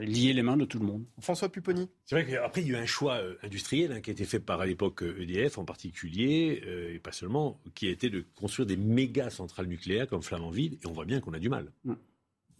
lié 0.00 0.32
les 0.32 0.42
mains 0.42 0.56
de 0.56 0.64
tout 0.64 0.78
le 0.78 0.86
monde. 0.86 1.04
François 1.20 1.48
Pupponi. 1.48 1.88
C'est 2.04 2.20
vrai 2.20 2.30
qu'après, 2.30 2.60
il 2.60 2.68
y 2.68 2.74
a 2.74 2.78
eu 2.78 2.82
un 2.82 2.86
choix 2.86 3.20
industriel 3.42 3.92
hein, 3.92 4.00
qui 4.00 4.10
a 4.10 4.12
été 4.12 4.24
fait 4.24 4.40
par 4.40 4.60
à 4.60 4.66
l'époque 4.66 5.02
EDF 5.02 5.58
en 5.58 5.64
particulier, 5.64 6.62
et 6.92 6.98
pas 6.98 7.12
seulement, 7.12 7.60
qui 7.74 7.88
a 7.88 7.90
été 7.90 8.10
de 8.10 8.24
construire 8.36 8.66
des 8.66 8.76
méga 8.76 9.30
centrales 9.30 9.66
nucléaires 9.66 10.08
comme 10.08 10.22
Flamanville, 10.22 10.74
et 10.82 10.86
on 10.86 10.92
voit 10.92 11.04
bien 11.04 11.20
qu'on 11.20 11.32
a 11.32 11.38
du 11.38 11.48
mal. 11.48 11.72
Mm 11.84 11.94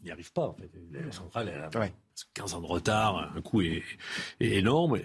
n'y 0.05 0.11
arrive 0.11 0.33
pas. 0.33 0.47
En 0.47 0.55
fait. 0.55 0.71
La 0.93 1.13
centrale, 1.13 1.53
elle 1.55 1.63
a 1.63 1.91
15 2.35 2.55
ans 2.55 2.61
de 2.61 2.67
retard, 2.67 3.33
un 3.35 3.41
coût 3.41 3.63
est, 3.63 3.83
énorme. 4.41 4.99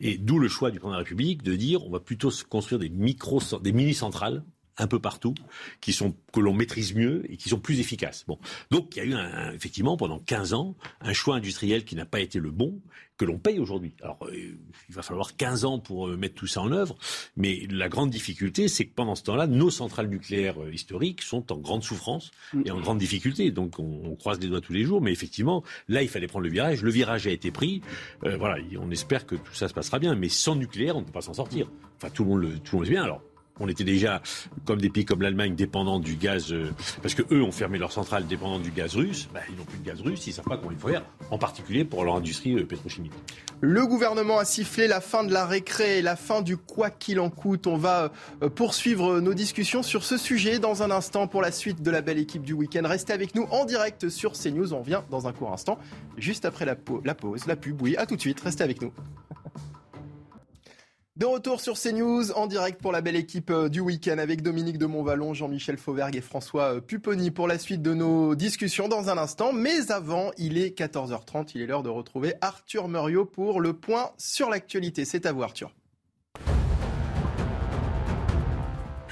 Et 0.00 0.18
d'où 0.18 0.38
le 0.38 0.48
choix 0.48 0.70
du 0.70 0.78
président 0.78 0.90
de 0.90 0.94
la 0.94 1.04
République 1.04 1.42
de 1.42 1.54
dire 1.54 1.84
on 1.86 1.90
va 1.90 2.00
plutôt 2.00 2.30
construire 2.48 2.78
des 2.78 2.88
micro, 2.88 3.40
des 3.60 3.72
mini-centrales 3.72 4.42
un 4.78 4.86
peu 4.86 4.98
partout, 4.98 5.34
qui 5.82 5.92
sont 5.92 6.16
que 6.32 6.40
l'on 6.40 6.54
maîtrise 6.54 6.94
mieux 6.94 7.30
et 7.30 7.36
qui 7.36 7.50
sont 7.50 7.60
plus 7.60 7.78
efficaces. 7.78 8.24
Bon, 8.26 8.38
donc 8.70 8.96
il 8.96 8.98
y 8.98 9.02
a 9.02 9.04
eu 9.04 9.14
un, 9.14 9.52
effectivement 9.52 9.98
pendant 9.98 10.18
15 10.18 10.54
ans 10.54 10.76
un 11.00 11.12
choix 11.12 11.36
industriel 11.36 11.84
qui 11.84 11.94
n'a 11.94 12.06
pas 12.06 12.20
été 12.20 12.38
le 12.38 12.50
bon, 12.50 12.80
que 13.22 13.26
l'on 13.26 13.38
paye 13.38 13.60
aujourd'hui. 13.60 13.94
Alors 14.02 14.18
euh, 14.22 14.32
il 14.34 14.94
va 14.94 15.02
falloir 15.02 15.36
15 15.36 15.64
ans 15.64 15.78
pour 15.78 16.08
euh, 16.08 16.16
mettre 16.16 16.34
tout 16.34 16.48
ça 16.48 16.60
en 16.60 16.72
œuvre, 16.72 16.96
mais 17.36 17.68
la 17.70 17.88
grande 17.88 18.10
difficulté, 18.10 18.66
c'est 18.66 18.84
que 18.84 18.94
pendant 18.94 19.14
ce 19.14 19.22
temps-là, 19.22 19.46
nos 19.46 19.70
centrales 19.70 20.08
nucléaires 20.08 20.60
euh, 20.60 20.72
historiques 20.72 21.22
sont 21.22 21.52
en 21.52 21.56
grande 21.56 21.84
souffrance 21.84 22.32
et 22.64 22.72
en 22.72 22.80
grande 22.80 22.98
difficulté. 22.98 23.52
Donc 23.52 23.78
on, 23.78 24.16
croise 24.16 24.40
les 24.40 24.48
doigts 24.48 24.60
tous 24.60 24.72
les 24.72 24.84
jours, 24.84 25.00
mais 25.00 25.12
effectivement, 25.12 25.62
là 25.88 26.02
il 26.02 26.08
fallait 26.08 26.26
prendre 26.26 26.44
le 26.44 26.50
virage. 26.50 26.82
Le 26.82 26.90
virage 26.90 27.28
a 27.28 27.30
été 27.30 27.50
pris. 27.52 27.80
voilà, 28.22 28.56
on 28.80 28.90
espère 28.90 29.24
que 29.24 29.36
tout 29.36 29.54
ça 29.54 29.68
se 29.68 29.74
passera 29.74 29.98
bien, 29.98 30.14
mais 30.14 30.28
sans 30.28 30.56
nucléaire, 30.56 30.96
on 30.96 31.00
ne 31.00 31.04
peut 31.04 31.12
pas 31.12 31.22
s'en 31.22 31.34
sortir. 31.34 31.70
Enfin, 31.96 32.10
tout 32.10 32.24
le 32.24 32.30
monde 32.30 32.42
le, 32.42 32.58
tout 32.58 32.72
le 32.72 32.78
monde 32.78 32.80
le 32.82 32.86
sait 32.86 32.92
bien. 32.92 33.04
Alors 33.04 33.22
on 33.60 33.68
était 33.68 33.84
déjà, 33.84 34.22
comme 34.64 34.80
des 34.80 34.90
pays 34.90 35.04
comme 35.04 35.22
l'Allemagne, 35.22 35.54
dépendants 35.54 36.00
du 36.00 36.16
gaz, 36.16 36.52
euh, 36.52 36.70
parce 37.02 37.14
que 37.14 37.22
eux 37.32 37.42
ont 37.42 37.52
fermé 37.52 37.78
leur 37.78 37.92
centrale 37.92 38.26
dépendant 38.26 38.58
du 38.58 38.70
gaz 38.70 38.96
russe. 38.96 39.28
Bah, 39.32 39.40
ils 39.50 39.56
n'ont 39.56 39.64
plus 39.64 39.78
de 39.78 39.84
gaz 39.84 40.00
russe, 40.00 40.26
ils 40.26 40.30
ne 40.30 40.34
savent 40.34 40.44
pas 40.46 40.56
comment 40.56 40.72
il 40.72 40.78
faut 40.78 40.88
faire, 40.88 41.04
en 41.30 41.38
particulier 41.38 41.84
pour 41.84 42.04
leur 42.04 42.16
industrie 42.16 42.54
euh, 42.54 42.64
pétrochimique. 42.64 43.12
Le 43.60 43.86
gouvernement 43.86 44.38
a 44.38 44.44
sifflé 44.44 44.88
la 44.88 45.00
fin 45.00 45.22
de 45.22 45.32
la 45.32 45.46
récré 45.46 46.02
la 46.02 46.16
fin 46.16 46.42
du 46.42 46.56
quoi 46.56 46.90
qu'il 46.90 47.20
en 47.20 47.30
coûte. 47.30 47.66
On 47.66 47.76
va 47.76 48.10
euh, 48.42 48.48
poursuivre 48.48 49.20
nos 49.20 49.34
discussions 49.34 49.82
sur 49.82 50.02
ce 50.02 50.16
sujet 50.16 50.58
dans 50.58 50.82
un 50.82 50.90
instant 50.90 51.26
pour 51.26 51.42
la 51.42 51.52
suite 51.52 51.82
de 51.82 51.90
la 51.90 52.00
belle 52.00 52.18
équipe 52.18 52.42
du 52.42 52.54
week-end. 52.54 52.82
Restez 52.84 53.12
avec 53.12 53.34
nous 53.34 53.44
en 53.50 53.64
direct 53.64 54.08
sur 54.08 54.32
CNews. 54.32 54.72
On 54.72 54.82
vient 54.82 55.04
dans 55.10 55.28
un 55.28 55.32
court 55.32 55.52
instant, 55.52 55.78
juste 56.16 56.44
après 56.44 56.64
la, 56.64 56.76
la 57.04 57.14
pause, 57.14 57.46
la 57.46 57.56
pub. 57.56 57.80
Oui, 57.82 57.96
à 57.96 58.06
tout 58.06 58.16
de 58.16 58.20
suite. 58.20 58.40
Restez 58.40 58.64
avec 58.64 58.82
nous. 58.82 58.92
De 61.22 61.26
retour 61.26 61.60
sur 61.60 61.78
CNews 61.78 62.32
en 62.32 62.48
direct 62.48 62.82
pour 62.82 62.90
la 62.90 63.00
belle 63.00 63.14
équipe 63.14 63.50
euh, 63.50 63.68
du 63.68 63.78
week-end 63.78 64.18
avec 64.18 64.42
Dominique 64.42 64.76
de 64.76 64.86
Montvalon, 64.86 65.34
Jean-Michel 65.34 65.78
Fauvergue 65.78 66.16
et 66.16 66.20
François 66.20 66.74
euh, 66.74 66.80
Pupponi 66.80 67.30
pour 67.30 67.46
la 67.46 67.58
suite 67.60 67.80
de 67.80 67.94
nos 67.94 68.34
discussions 68.34 68.88
dans 68.88 69.08
un 69.08 69.16
instant. 69.16 69.52
Mais 69.52 69.92
avant, 69.92 70.32
il 70.36 70.58
est 70.58 70.76
14h30, 70.76 71.52
il 71.54 71.62
est 71.62 71.66
l'heure 71.66 71.84
de 71.84 71.90
retrouver 71.90 72.34
Arthur 72.40 72.88
Muriot 72.88 73.24
pour 73.24 73.60
le 73.60 73.72
point 73.72 74.10
sur 74.18 74.50
l'actualité. 74.50 75.04
C'est 75.04 75.24
à 75.24 75.30
vous 75.30 75.44
Arthur. 75.44 75.70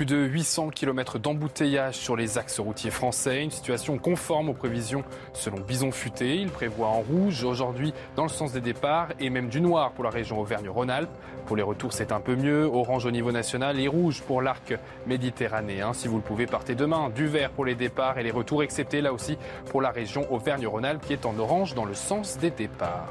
Plus 0.00 0.06
de 0.06 0.16
800 0.16 0.70
km 0.70 1.18
d'embouteillage 1.18 1.94
sur 1.94 2.16
les 2.16 2.38
axes 2.38 2.58
routiers 2.58 2.90
français, 2.90 3.44
une 3.44 3.50
situation 3.50 3.98
conforme 3.98 4.48
aux 4.48 4.54
prévisions 4.54 5.04
selon 5.34 5.60
Bison 5.60 5.90
Futé. 5.90 6.36
Il 6.36 6.48
prévoit 6.48 6.86
en 6.86 7.00
rouge 7.00 7.44
aujourd'hui 7.44 7.92
dans 8.16 8.22
le 8.22 8.30
sens 8.30 8.52
des 8.54 8.62
départs 8.62 9.08
et 9.20 9.28
même 9.28 9.50
du 9.50 9.60
noir 9.60 9.92
pour 9.92 10.04
la 10.04 10.08
région 10.08 10.40
Auvergne-Rhône-Alpes. 10.40 11.10
Pour 11.44 11.54
les 11.54 11.62
retours, 11.62 11.92
c'est 11.92 12.12
un 12.12 12.20
peu 12.20 12.34
mieux. 12.34 12.64
Orange 12.64 13.04
au 13.04 13.10
niveau 13.10 13.30
national 13.30 13.78
et 13.78 13.88
rouge 13.88 14.22
pour 14.22 14.40
l'arc 14.40 14.72
méditerranéen. 15.06 15.92
Si 15.92 16.08
vous 16.08 16.16
le 16.16 16.22
pouvez, 16.22 16.46
partez 16.46 16.74
demain. 16.74 17.10
Du 17.10 17.26
vert 17.26 17.50
pour 17.50 17.66
les 17.66 17.74
départs 17.74 18.16
et 18.16 18.22
les 18.22 18.30
retours, 18.30 18.62
excepté 18.62 19.02
là 19.02 19.12
aussi 19.12 19.36
pour 19.70 19.82
la 19.82 19.90
région 19.90 20.32
Auvergne-Rhône-Alpes 20.32 21.04
qui 21.06 21.12
est 21.12 21.26
en 21.26 21.38
orange 21.38 21.74
dans 21.74 21.84
le 21.84 21.92
sens 21.92 22.38
des 22.38 22.50
départs. 22.50 23.10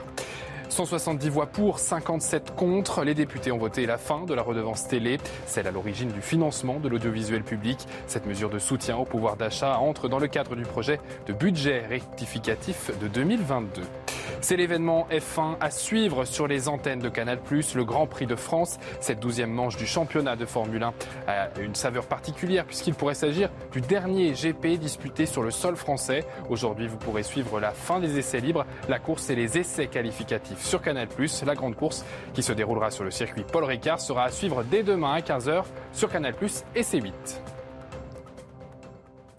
170 0.69 1.29
voix 1.29 1.47
pour, 1.47 1.79
57 1.79 2.55
contre. 2.55 3.03
Les 3.03 3.13
députés 3.13 3.51
ont 3.51 3.57
voté 3.57 3.85
la 3.85 3.97
fin 3.97 4.25
de 4.25 4.33
la 4.33 4.41
redevance 4.41 4.87
télé, 4.87 5.17
celle 5.45 5.67
à 5.67 5.71
l'origine 5.71 6.09
du 6.09 6.21
financement 6.21 6.79
de 6.79 6.87
l'audiovisuel 6.87 7.43
public. 7.43 7.79
Cette 8.07 8.25
mesure 8.25 8.49
de 8.49 8.59
soutien 8.59 8.97
au 8.97 9.05
pouvoir 9.05 9.35
d'achat 9.35 9.77
entre 9.79 10.07
dans 10.07 10.19
le 10.19 10.27
cadre 10.27 10.55
du 10.55 10.63
projet 10.63 10.99
de 11.27 11.33
budget 11.33 11.85
rectificatif 11.87 12.91
de 13.01 13.07
2022. 13.07 13.81
C'est 14.41 14.55
l'événement 14.55 15.05
F1 15.11 15.57
à 15.59 15.69
suivre 15.69 16.23
sur 16.23 16.47
les 16.47 16.69
antennes 16.69 16.99
de 16.99 17.09
Canal+, 17.09 17.39
le 17.51 17.83
Grand 17.83 18.07
Prix 18.07 18.25
de 18.25 18.35
France. 18.35 18.77
Cette 19.01 19.19
douzième 19.19 19.51
manche 19.51 19.75
du 19.75 19.85
championnat 19.85 20.37
de 20.37 20.45
Formule 20.45 20.83
1 20.83 20.93
a 21.27 21.49
une 21.59 21.75
saveur 21.75 22.05
particulière 22.05 22.65
puisqu'il 22.65 22.93
pourrait 22.93 23.15
s'agir 23.15 23.49
du 23.73 23.81
dernier 23.81 24.31
GP 24.33 24.79
disputé 24.79 25.25
sur 25.25 25.43
le 25.43 25.51
sol 25.51 25.75
français. 25.75 26.25
Aujourd'hui, 26.49 26.87
vous 26.87 26.97
pourrez 26.97 27.23
suivre 27.23 27.59
la 27.59 27.71
fin 27.71 27.99
des 27.99 28.17
essais 28.17 28.39
libres, 28.39 28.65
la 28.87 28.99
course 28.99 29.29
et 29.29 29.35
les 29.35 29.57
essais 29.57 29.87
qualificatifs 29.87 30.58
sur 30.59 30.81
Canal+. 30.81 31.07
La 31.45 31.55
grande 31.55 31.75
course 31.75 32.05
qui 32.33 32.43
se 32.43 32.53
déroulera 32.53 32.91
sur 32.91 33.03
le 33.03 33.11
circuit 33.11 33.43
Paul 33.43 33.63
Ricard 33.63 33.99
sera 33.99 34.25
à 34.25 34.29
suivre 34.29 34.63
dès 34.63 34.83
demain 34.83 35.13
à 35.13 35.19
15h 35.19 35.63
sur 35.93 36.09
Canal+, 36.09 36.33
et 36.75 36.81
C8. 36.81 37.58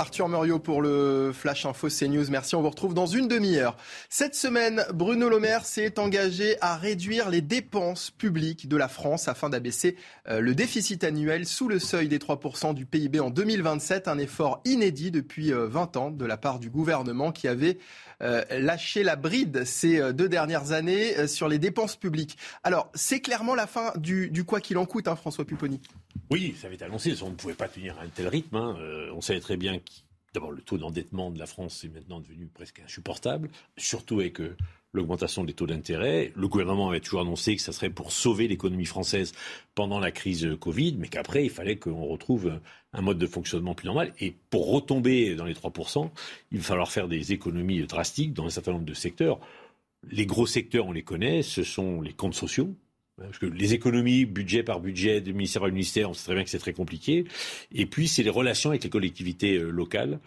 Arthur 0.00 0.30
Muriot 0.30 0.58
pour 0.58 0.80
le 0.80 1.30
Flash 1.34 1.66
Info 1.66 1.88
CNews. 1.88 2.30
Merci, 2.30 2.54
on 2.54 2.62
vous 2.62 2.70
retrouve 2.70 2.94
dans 2.94 3.04
une 3.04 3.28
demi-heure. 3.28 3.76
Cette 4.08 4.34
semaine, 4.34 4.82
Bruno 4.94 5.28
Le 5.28 5.38
Maire 5.38 5.66
s'est 5.66 5.98
engagé 5.98 6.56
à 6.62 6.76
réduire 6.76 7.28
les 7.28 7.42
dépenses 7.42 8.10
publiques 8.10 8.66
de 8.66 8.78
la 8.78 8.88
France 8.88 9.28
afin 9.28 9.50
d'abaisser 9.50 9.96
euh, 10.26 10.40
le 10.40 10.54
déficit 10.54 11.04
annuel 11.04 11.44
sous 11.44 11.68
le 11.68 11.78
seuil 11.78 12.08
des 12.08 12.16
3% 12.16 12.72
du 12.72 12.86
PIB 12.86 13.20
en 13.20 13.28
2027. 13.28 14.08
Un 14.08 14.16
effort 14.16 14.62
inédit 14.64 15.10
depuis 15.10 15.52
20 15.52 15.96
euh, 15.96 16.00
ans 16.00 16.10
de 16.10 16.24
la 16.24 16.38
part 16.38 16.60
du 16.60 16.70
gouvernement 16.70 17.30
qui 17.30 17.46
avait 17.46 17.76
euh, 18.22 18.42
lâché 18.50 19.02
la 19.02 19.16
bride 19.16 19.66
ces 19.66 20.14
deux 20.14 20.30
dernières 20.30 20.72
années 20.72 21.26
sur 21.28 21.46
les 21.46 21.58
dépenses 21.58 21.96
publiques. 21.96 22.38
Alors, 22.64 22.90
c'est 22.94 23.20
clairement 23.20 23.54
la 23.54 23.66
fin 23.66 23.92
du, 23.96 24.44
quoi 24.46 24.60
qu'il 24.60 24.78
en 24.78 24.86
coûte, 24.86 25.08
hein, 25.08 25.16
François 25.16 25.44
Pupponi. 25.44 25.78
Oui, 26.30 26.54
ça 26.58 26.66
avait 26.66 26.76
été 26.76 26.84
annoncé. 26.84 27.14
On 27.22 27.30
ne 27.30 27.34
pouvait 27.34 27.54
pas 27.54 27.68
tenir 27.68 27.98
un 28.00 28.08
tel 28.08 28.28
rythme. 28.28 28.56
Hein. 28.56 28.76
on 29.14 29.20
savait 29.20 29.40
très 29.40 29.56
bien 29.56 29.78
que 29.78 29.90
D'abord, 30.32 30.52
le 30.52 30.62
taux 30.62 30.78
d'endettement 30.78 31.32
de 31.32 31.40
la 31.40 31.46
France 31.46 31.82
est 31.84 31.88
maintenant 31.88 32.20
devenu 32.20 32.46
presque 32.46 32.78
insupportable, 32.78 33.50
surtout 33.76 34.20
avec 34.20 34.40
euh, 34.40 34.56
l'augmentation 34.92 35.42
des 35.42 35.54
taux 35.54 35.66
d'intérêt. 35.66 36.32
Le 36.36 36.46
gouvernement 36.46 36.88
avait 36.88 37.00
toujours 37.00 37.22
annoncé 37.22 37.56
que 37.56 37.62
ça 37.62 37.72
serait 37.72 37.90
pour 37.90 38.12
sauver 38.12 38.46
l'économie 38.46 38.84
française 38.84 39.32
pendant 39.74 39.98
la 39.98 40.12
crise 40.12 40.46
euh, 40.46 40.56
Covid, 40.56 40.94
mais 40.98 41.08
qu'après, 41.08 41.44
il 41.44 41.50
fallait 41.50 41.78
qu'on 41.78 42.04
retrouve 42.04 42.46
euh, 42.46 42.60
un 42.92 43.00
mode 43.00 43.18
de 43.18 43.26
fonctionnement 43.26 43.74
plus 43.74 43.86
normal. 43.86 44.14
Et 44.20 44.32
pour 44.50 44.70
retomber 44.70 45.34
dans 45.34 45.46
les 45.46 45.54
3%, 45.54 46.08
il 46.52 46.58
va 46.58 46.64
falloir 46.64 46.92
faire 46.92 47.08
des 47.08 47.32
économies 47.32 47.82
drastiques 47.82 48.32
dans 48.32 48.46
un 48.46 48.50
certain 48.50 48.72
nombre 48.72 48.84
de 48.84 48.94
secteurs. 48.94 49.40
Les 50.12 50.26
gros 50.26 50.46
secteurs, 50.46 50.86
on 50.86 50.92
les 50.92 51.02
connaît, 51.02 51.42
ce 51.42 51.64
sont 51.64 52.00
les 52.02 52.12
comptes 52.12 52.34
sociaux, 52.34 52.72
parce 53.26 53.38
que 53.38 53.46
les 53.46 53.74
économies, 53.74 54.24
budget 54.24 54.62
par 54.62 54.80
budget, 54.80 55.20
de 55.20 55.32
ministère 55.32 55.62
par 55.62 55.70
ministère, 55.70 56.10
on 56.10 56.14
sait 56.14 56.24
très 56.24 56.34
bien 56.34 56.44
que 56.44 56.50
c'est 56.50 56.58
très 56.58 56.72
compliqué. 56.72 57.24
Et 57.72 57.86
puis, 57.86 58.08
c'est 58.08 58.22
les 58.22 58.30
relations 58.30 58.70
avec 58.70 58.82
les 58.82 58.90
collectivités 58.90 59.58
euh, 59.58 59.70
locales, 59.70 60.18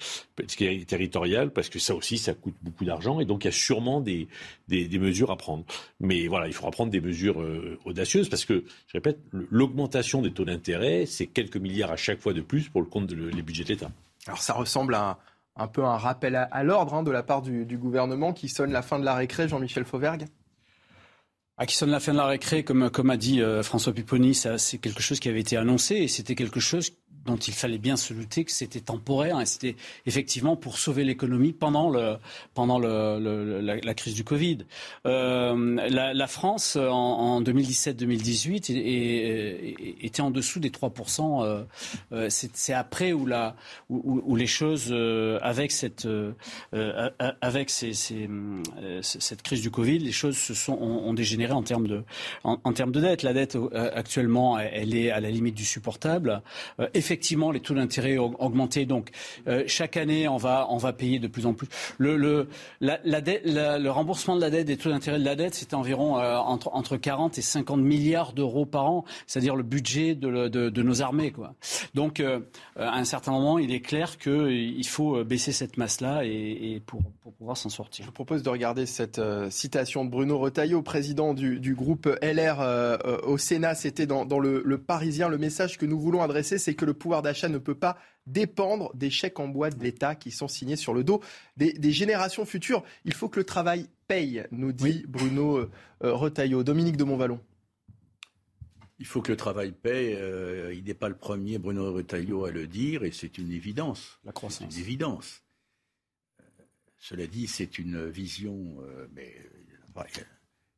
territoriales, 0.88 1.52
parce 1.52 1.70
que 1.70 1.80
ça 1.80 1.96
aussi, 1.96 2.18
ça 2.18 2.34
coûte 2.34 2.56
beaucoup 2.62 2.86
d'argent. 2.86 3.20
Et 3.20 3.26
donc, 3.26 3.44
il 3.44 3.48
y 3.48 3.50
a 3.50 3.52
sûrement 3.52 4.00
des, 4.00 4.28
mesures 4.70 5.32
à 5.32 5.38
prendre. 5.38 5.66
Mais 6.00 6.28
voilà, 6.28 6.48
il 6.48 6.54
faudra 6.54 6.72
prendre 6.72 6.92
des 6.92 7.02
mesures 7.02 7.42
euh, 7.42 7.80
audacieuses, 7.86 8.30
parce 8.30 8.46
que, 8.46 8.64
je 8.88 8.94
répète, 8.94 9.20
l'augmentation 9.32 10.22
des 10.22 10.32
taux 10.32 10.46
d'intérêt, 10.46 11.06
c'est 11.06 11.28
quelques 11.28 11.58
milliards 11.58 11.92
à 11.92 11.98
chaque 11.98 12.22
fois 12.22 12.34
de 12.34 12.42
plus 12.42 12.70
pour 12.70 12.82
le 12.82 12.88
compte 12.88 13.08
des 13.08 13.42
budgets 13.42 13.64
de 13.64 13.70
l'État. 13.70 13.92
Alors, 14.28 14.42
ça 14.42 14.54
ressemble 14.54 14.94
à 14.94 15.18
un, 15.56 15.68
peu 15.68 15.84
un 15.84 15.98
rappel 15.98 16.36
à, 16.36 16.64
l'ordre 16.64 16.94
hein, 16.94 17.04
de 17.04 17.12
la 17.12 17.24
part 17.24 17.42
du, 17.42 17.66
du 17.66 17.78
gouvernement 17.78 18.34
qui 18.34 18.50
sonne 18.50 18.72
la 18.72 18.82
fin 18.82 19.00
de 19.00 19.06
la 19.06 19.16
récré, 19.16 19.48
Jean-Michel 19.48 19.86
Fauvergue? 19.86 20.26
À 21.58 21.66
qui 21.66 21.76
sonne 21.76 21.92
la 21.92 22.00
fin 22.00 22.14
de 22.14 22.18
la 22.18 22.26
récré, 22.26 22.64
comme, 22.64 22.90
comme 22.90 23.10
a 23.10 23.18
dit 23.18 23.42
euh, 23.42 23.62
François 23.64 23.94
Pupponi, 23.94 24.34
c'est 24.34 24.78
quelque 24.80 25.02
chose 25.02 25.20
qui 25.20 25.30
avait 25.30 25.42
été 25.42 25.56
annoncé 25.56 25.96
et 25.96 26.08
c'était 26.08 26.36
quelque 26.36 26.60
chose 26.60 26.92
dont 27.26 27.38
il 27.38 27.54
fallait 27.54 27.78
bien 27.78 27.96
se 27.96 28.14
douter 28.14 28.44
que 28.44 28.52
c'était 28.52 28.82
temporaire 28.82 29.40
et 29.40 29.46
c'était 29.46 29.76
effectivement 30.06 30.56
pour 30.56 30.78
sauver 30.78 31.04
l'économie 31.04 31.54
pendant, 31.54 31.90
le, 31.90 32.18
pendant 32.54 32.80
la, 32.80 33.94
crise 33.94 34.16
du 34.16 34.24
Covid. 34.24 34.60
Euh, 35.06 35.76
la, 35.90 36.28
France, 36.28 36.76
en, 36.76 36.92
en 36.92 37.42
2017-2018, 37.42 39.96
était 40.02 40.22
en 40.22 40.32
dessous 40.32 40.60
des 40.60 40.70
3%. 40.70 41.44
Euh, 41.44 41.64
euh 42.12 42.28
c'est 42.30 42.74
après 42.74 43.14
où, 43.14 43.26
les 44.36 44.48
choses, 44.48 44.94
avec, 45.42 45.72
cette, 45.72 46.08
avec 47.42 47.72
crise 49.44 49.62
du 49.62 49.72
Covid, 49.72 50.00
les 50.00 50.12
choses 50.12 50.38
se 50.38 50.54
sont, 50.54 50.74
ont, 50.74 51.14
dégénéré 51.14 51.54
en 51.54 51.64
termes, 51.64 51.88
de, 51.88 52.04
en, 52.44 52.74
termes 52.74 52.92
de 52.92 53.00
dette. 53.00 53.24
La 53.24 53.34
dette, 53.34 53.58
actuellement, 53.74 54.60
elle 54.60 54.96
est 54.96 55.12
à 55.12 55.20
la 55.20 55.30
limite 55.30 55.56
du 55.56 55.66
supportable. 55.66 56.42
Effectivement, 57.14 57.52
les 57.52 57.60
taux 57.60 57.76
d'intérêt 57.76 58.18
ont 58.18 58.34
augmenté. 58.44 58.88
Donc, 58.88 59.12
euh, 59.48 59.64
chaque 59.68 59.98
année, 59.98 60.28
on 60.28 60.38
va, 60.38 60.66
on 60.72 60.78
va 60.78 60.94
payer 60.94 61.20
de 61.20 61.28
plus 61.28 61.46
en 61.46 61.54
plus. 61.54 61.68
Le, 62.00 62.18
le, 62.18 62.48
le 62.82 63.90
remboursement 63.90 64.36
de 64.36 64.42
la 64.42 64.50
dette, 64.50 64.66
des 64.66 64.78
taux 64.78 64.90
d'intérêt 64.90 65.20
de 65.20 65.24
la 65.24 65.36
dette, 65.36 65.54
c'était 65.54 65.76
environ 65.76 66.18
euh, 66.18 66.38
entre, 66.38 66.72
entre 66.74 66.98
40 66.98 67.38
et 67.38 67.44
50 67.44 67.80
milliards 67.80 68.34
d'euros 68.34 68.66
par 68.66 68.86
an, 68.90 69.06
c'est-à-dire 69.28 69.56
le 69.56 69.62
budget 69.62 70.16
de, 70.16 70.48
de, 70.48 70.82
nos 70.82 71.04
armées. 71.04 71.32
Quoi. 71.32 71.54
Donc, 71.94 72.20
euh, 72.20 72.40
à 72.76 72.98
un 72.98 73.04
certain 73.04 73.32
moment, 73.32 73.60
il 73.60 73.72
est 73.72 73.82
clair 73.82 74.18
qu'il 74.18 74.88
faut 74.88 75.24
baisser 75.24 75.52
cette 75.52 75.78
masse-là 75.78 76.26
et 76.26 76.82
pour, 76.84 77.02
pour, 77.22 77.34
pouvoir 77.34 77.58
s'en 77.58 77.70
sortir. 77.70 78.06
Je 78.06 78.08
vous 78.08 78.14
propose 78.14 78.42
de 78.42 78.50
regarder 78.50 78.88
cette 78.88 79.22
citation 79.52 80.04
de 80.04 80.10
Bruno 80.10 80.40
Retailleau, 80.40 80.82
président 80.82 81.36
du, 81.36 81.60
du 81.60 81.76
groupe 81.76 82.10
LR 82.24 82.58
au 83.24 83.38
Sénat. 83.38 83.76
C'était 83.76 84.08
dans, 84.08 84.26
dans 84.26 84.40
le, 84.40 84.64
le 84.66 84.78
Parisien. 84.80 85.30
Le 85.30 85.38
message 85.38 85.78
que 85.78 85.86
nous 85.86 86.00
voulons 86.00 86.24
adresser, 86.24 86.58
c'est 86.58 86.74
que 86.74 86.86
le 86.86 86.94
pouvoir 87.04 87.22
d'achat 87.22 87.50
ne 87.50 87.58
peut 87.58 87.76
pas 87.76 87.98
dépendre 88.28 88.96
des 88.96 89.10
chèques 89.10 89.42
en 89.42 89.50
bois 89.50 89.70
de 89.70 89.84
l'État 89.84 90.16
qui 90.16 90.32
sont 90.32 90.48
signés 90.48 90.78
sur 90.78 90.94
le 90.94 91.04
dos 91.04 91.22
des, 91.58 91.92
générations 91.92 92.46
futures. 92.46 92.82
Il 93.04 93.14
faut 93.14 93.28
que 93.28 93.42
le 93.42 93.44
travail 93.44 93.90
paye, 94.08 94.48
nous 94.52 94.72
dit 94.72 95.04
Bruno 95.10 95.58
euh, 95.58 95.72
euh, 96.06 96.14
Retailleau. 96.14 96.64
Dominique 96.64 96.96
de 96.96 97.04
Montvalon. 97.04 97.42
Il 99.00 99.06
faut 99.06 99.22
que 99.22 99.34
le 99.34 99.38
travail 99.38 99.74
paye. 99.74 100.16
Euh, 100.16 100.74
il 100.74 100.86
n'est 100.86 100.94
pas 100.94 101.10
le 101.10 101.18
premier, 101.18 101.58
Bruno 101.58 101.92
Retailleau, 101.92 102.46
à 102.46 102.52
le 102.52 102.68
dire, 102.68 103.04
et 103.04 103.12
c'est 103.12 103.38
une 103.38 103.52
évidence. 103.52 104.22
La 104.24 104.32
croissance. 104.32 104.70
C'est 104.70 104.78
une 104.78 104.86
évidence. 104.86 105.44
cela 106.98 107.28
dit, 107.28 107.48
c'est 107.48 107.78
une 107.80 108.08
vision, 108.10 108.78
mais 109.14 109.36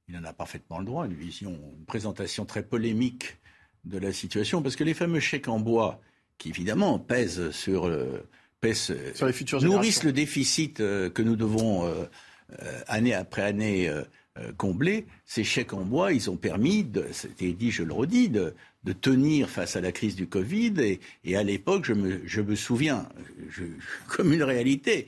il 0.07 0.17
en 0.17 0.23
a 0.23 0.33
parfaitement 0.33 0.79
le 0.79 0.85
droit, 0.85 1.05
une 1.05 1.13
vision, 1.13 1.51
une 1.77 1.85
présentation 1.85 2.45
très 2.45 2.63
polémique 2.63 3.37
de 3.83 3.99
la 3.99 4.11
situation, 4.11 4.63
parce 4.63 4.75
que 4.75 4.83
les 4.83 4.95
fameux 4.95 5.19
chèques 5.19 5.47
en 5.47 5.59
bois 5.59 6.01
qui 6.37 6.49
évidemment 6.49 6.99
pèsent 6.99 7.51
sur, 7.51 7.85
euh, 7.85 8.21
sur 9.13 9.27
les 9.27 9.33
futures 9.33 9.61
nourrissent 9.61 10.03
le 10.03 10.11
déficit 10.11 10.79
euh, 10.79 11.09
que 11.09 11.21
nous 11.21 11.35
devons 11.35 11.85
euh, 11.85 12.05
année 12.87 13.13
après 13.13 13.43
année 13.43 13.91
combler. 14.57 15.05
Ces 15.25 15.43
chèques 15.43 15.73
en 15.73 15.85
bois, 15.85 16.11
ils 16.11 16.29
ont 16.29 16.35
permis, 16.35 16.85
c'était 17.11 17.53
dit, 17.53 17.71
je 17.71 17.83
le 17.83 17.93
redis, 17.93 18.29
de, 18.29 18.53
de, 18.83 18.91
tenir 18.91 19.49
face 19.49 19.75
à 19.75 19.81
la 19.81 19.91
crise 19.91 20.15
du 20.15 20.27
Covid. 20.27 20.73
Et, 20.79 20.99
et 21.23 21.37
à 21.37 21.43
l'époque, 21.43 21.85
je 21.85 21.93
me, 21.93 22.21
je 22.25 22.41
me 22.41 22.55
souviens, 22.55 23.07
je, 23.49 23.63
comme 24.07 24.33
une 24.33 24.43
réalité, 24.43 25.07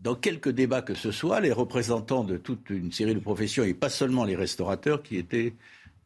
dans 0.00 0.14
quelques 0.14 0.50
débats 0.50 0.82
que 0.82 0.94
ce 0.94 1.12
soit, 1.12 1.40
les 1.40 1.52
représentants 1.52 2.24
de 2.24 2.36
toute 2.36 2.70
une 2.70 2.92
série 2.92 3.14
de 3.14 3.20
professions, 3.20 3.64
et 3.64 3.74
pas 3.74 3.88
seulement 3.88 4.24
les 4.24 4.36
restaurateurs, 4.36 5.02
qui 5.02 5.16
étaient 5.16 5.54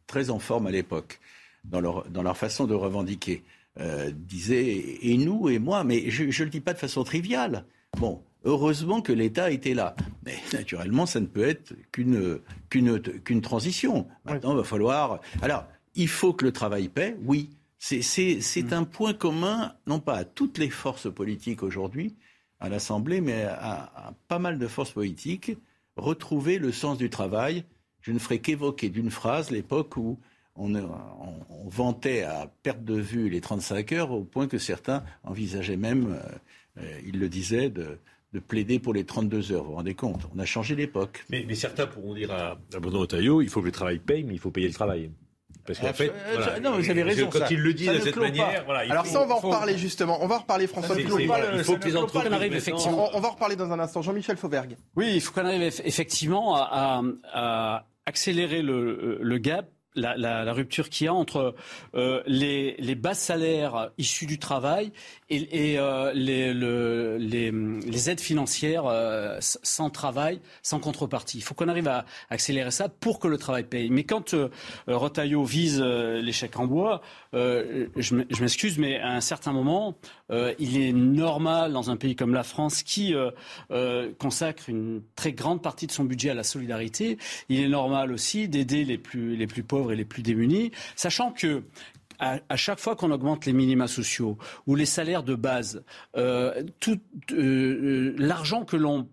très 0.07 0.31
en 0.31 0.38
forme 0.38 0.67
à 0.67 0.71
l'époque 0.71 1.21
dans 1.65 1.81
leur, 1.81 2.09
dans 2.11 2.23
leur 2.23 2.37
façon 2.37 2.67
de 2.67 2.75
revendiquer. 2.75 3.43
Euh, 3.80 4.11
disait 4.14 4.98
et 5.00 5.16
nous 5.16 5.48
et 5.48 5.58
moi, 5.58 5.82
mais 5.82 6.11
je 6.11 6.24
ne 6.24 6.44
le 6.44 6.50
dis 6.50 6.61
pas 6.61 6.74
de 6.74 6.78
façon 6.78 7.04
triviale. 7.04 7.64
Bon, 7.98 8.22
heureusement 8.44 9.00
que 9.00 9.14
l'État 9.14 9.50
était 9.50 9.72
là. 9.72 9.96
Mais 10.26 10.35
naturellement, 10.52 11.06
ça 11.06 11.20
ne 11.20 11.26
peut 11.26 11.44
être 11.44 11.74
qu'une 11.90 12.40
qu'une 12.68 13.40
transition. 13.40 14.06
Maintenant, 14.26 14.52
il 14.52 14.58
va 14.58 14.64
falloir. 14.64 15.20
Alors, 15.40 15.66
il 15.94 16.08
faut 16.08 16.35
que 16.35 16.44
le 16.44 16.52
travail 16.52 16.88
paie, 16.88 17.16
oui. 17.24 17.50
C'est 17.78 18.02
mm. 18.37 18.72
un 18.72 18.85
point 18.85 19.14
commun, 19.14 19.74
non 19.87 20.00
pas 20.00 20.16
à 20.16 20.24
toutes 20.24 20.58
les 20.58 20.70
forces 20.70 21.12
politiques 21.12 21.62
aujourd'hui, 21.62 22.14
à 22.61 22.68
l'Assemblée, 22.68 23.20
mais 23.22 23.42
à, 23.44 23.90
à, 23.96 24.14
pas 24.28 24.38
mal 24.38 24.58
de 24.58 24.66
forces 24.68 24.92
politiques, 24.92 25.52
retrouver 25.96 26.58
le 26.58 26.72
sens 26.72 26.98
du 26.98 27.08
travail. 27.08 27.64
Je 28.02 28.12
ne 28.12 28.18
ferai 28.18 28.38
qu'évoquer 28.38 28.90
d'une 28.90 29.11
phrase 29.11 29.50
l'époque 29.50 29.96
où 29.96 30.18
on, 30.57 30.71
vantait 31.67 32.23
à 32.23 32.51
perte 32.62 32.85
de 32.85 32.95
vue 32.95 33.31
les 33.31 33.41
35 33.41 33.93
heures 33.93 34.11
au 34.11 34.25
point 34.25 34.47
que 34.47 34.59
certains 34.59 35.03
envisageaient 35.25 35.77
même, 35.77 36.19
ils 37.05 37.19
le 37.19 37.29
disaient, 37.29 37.71
de, 37.71 37.99
plaider 38.47 38.79
pour 38.79 38.95
les 38.95 39.05
32 39.05 39.53
heures. 39.53 39.62
Vous 39.62 39.71
vous 39.71 39.77
rendez 39.77 39.95
compte 39.95 40.29
On 40.35 40.38
a 40.38 40.45
changé 40.45 40.77
d'époque. 40.77 41.25
Mais, 41.31 41.55
certains 41.55 41.87
pourront 41.87 42.15
dire 42.15 42.31
à, 42.33 42.59
à 42.75 42.81
Bruno 42.81 43.07
il 43.41 43.49
faut 43.49 43.61
que 43.61 43.67
le 43.67 43.73
travail 43.73 43.99
paye, 43.99 44.25
mais 44.25 44.35
il 44.35 44.38
faut 44.38 44.51
payer 44.51 44.69
le 44.69 44.75
travail. 44.75 45.11
Parce 45.67 45.79
qu'en 45.79 45.92
fait, 45.92 46.11
euh, 46.11 46.61
non, 46.61 46.77
vous 46.79 46.90
avez 46.90 47.03
raison. 47.03 47.29
Quand 47.31 47.48
il 47.50 47.61
le 47.61 47.73
dit 47.73 47.87
de 47.87 48.00
cette 48.00 48.17
manière, 48.17 48.65
voilà, 48.65 48.81
Alors 48.90 49.07
ça, 49.07 49.23
on 49.23 49.27
va 49.27 49.35
en 49.35 49.38
reparler 49.38 49.79
justement. 49.79 50.19
On 50.23 50.27
va 50.27 50.37
en 50.37 50.40
reparler, 50.40 50.67
François. 50.67 50.96
il 50.98 51.09
faut 51.65 51.77
que 51.77 51.88
les 51.88 51.96
entreprises 51.96 52.33
arrivent 52.33 52.55
effectivement. 52.55 53.11
On, 53.15 53.21
va 53.21 53.29
en 53.29 53.33
reparler 53.33 53.57
dans 53.57 53.71
un 53.71 53.79
instant. 53.79 54.03
Jean-Michel 54.03 54.37
Fauvergue. 54.37 54.77
Oui, 54.96 55.13
il 55.15 55.21
faut 55.21 55.33
qu'on 55.33 55.46
arrive 55.46 55.63
effectivement 55.63 56.57
à, 56.57 57.03
à 57.33 57.87
accélérer 58.07 58.63
le, 58.63 59.19
le 59.21 59.38
gap 59.38 59.71
la, 59.95 60.53
rupture 60.53 60.88
qu'il 60.88 61.07
y 61.07 61.09
a 61.09 61.15
entre 61.15 61.55
euh, 61.95 62.23
les, 62.27 62.95
bas 62.95 63.15
salaires 63.15 63.90
issus 63.99 64.27
du 64.27 64.38
travail 64.38 64.93
et, 65.31 65.73
et 65.73 65.79
euh, 65.79 66.13
les, 66.15 66.53
le, 66.53 67.17
les, 67.19 67.51
les, 67.51 68.11
aides 68.11 68.21
financières 68.21 68.87
euh, 68.87 69.38
sans 69.40 69.90
travail, 69.90 70.40
sans 70.63 70.79
contrepartie. 70.79 71.38
Il 71.38 71.43
faut 71.43 71.55
qu'on 71.55 71.69
arrive 71.69 71.88
à 71.88 72.05
accélérer 72.31 72.71
ça 72.71 72.88
pour 72.88 73.19
que 73.19 73.29
le 73.29 73.38
travail 73.38 73.65
paye. 73.65 73.90
Mais 73.90 74.05
quand 74.05 74.35
euh, 74.35 74.51
Rotaillot 74.87 75.45
vise 75.45 75.81
l'échec 75.81 76.59
en 76.59 76.67
bois, 76.67 77.01
je 77.33 78.40
m'excuse, 78.40 78.78
mais 78.78 78.98
à 78.98 79.12
un 79.12 79.20
certain 79.20 79.52
moment, 79.52 79.96
il 80.30 80.80
est 80.80 80.92
normal 80.92 81.72
dans 81.72 81.90
un 81.90 81.96
pays 81.96 82.14
comme 82.14 82.35
la 82.35 82.42
France 82.42 82.83
qui 82.83 83.14
consacre 84.18 84.68
une 84.68 85.02
très 85.16 85.33
grande 85.33 85.62
partie 85.62 85.87
de 85.87 85.92
son 85.92 86.04
budget 86.04 86.30
à 86.30 86.35
la 86.35 86.44
solidarité, 86.44 87.18
il 87.48 87.60
est 87.60 87.68
normal 87.68 88.12
aussi 88.12 88.48
d'aider 88.48 88.85
les 88.85 88.98
plus, 88.98 89.62
pauvres 89.62 89.92
et 89.92 89.96
les 89.96 90.04
plus 90.04 90.22
démunis, 90.22 90.72
sachant 90.96 91.33
que 91.33 91.62
à, 92.18 92.56
chaque 92.56 92.78
fois 92.78 92.94
qu'on 92.94 93.10
augmente 93.10 93.46
les 93.46 93.52
minima 93.52 93.88
sociaux 93.88 94.38
ou 94.68 94.76
les 94.76 94.87
salaires 94.87 95.24
de 95.24 95.35
base, 95.35 95.83
euh, 96.16 96.62
tout 96.78 97.00
euh, 97.33 97.35
euh, 97.37 98.14
l'argent 98.16 98.64
que 98.64 98.76
l'on 98.76 99.08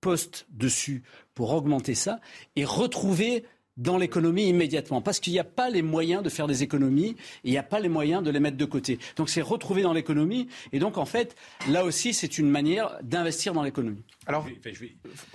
poste 0.00 0.46
dessus 0.50 1.02
pour 1.34 1.52
augmenter 1.52 1.94
ça 1.94 2.20
est 2.56 2.64
retrouvé 2.64 3.44
dans 3.76 3.98
l'économie 3.98 4.48
immédiatement, 4.48 5.02
parce 5.02 5.20
qu'il 5.20 5.32
n'y 5.32 5.38
a 5.38 5.44
pas 5.44 5.70
les 5.70 5.82
moyens 5.82 6.22
de 6.22 6.28
faire 6.28 6.46
des 6.46 6.62
économies, 6.62 7.10
et 7.10 7.16
il 7.44 7.50
n'y 7.50 7.58
a 7.58 7.62
pas 7.62 7.80
les 7.80 7.88
moyens 7.88 8.22
de 8.22 8.30
les 8.30 8.40
mettre 8.40 8.56
de 8.56 8.64
côté. 8.64 8.98
Donc 9.16 9.28
c'est 9.28 9.42
retrouvé 9.42 9.82
dans 9.82 9.92
l'économie, 9.92 10.48
et 10.72 10.78
donc 10.78 10.98
en 10.98 11.06
fait, 11.06 11.36
là 11.68 11.84
aussi, 11.84 12.14
c'est 12.14 12.38
une 12.38 12.50
manière 12.50 12.98
d'investir 13.02 13.52
dans 13.52 13.62
l'économie. 13.62 14.02
Alors, 14.26 14.46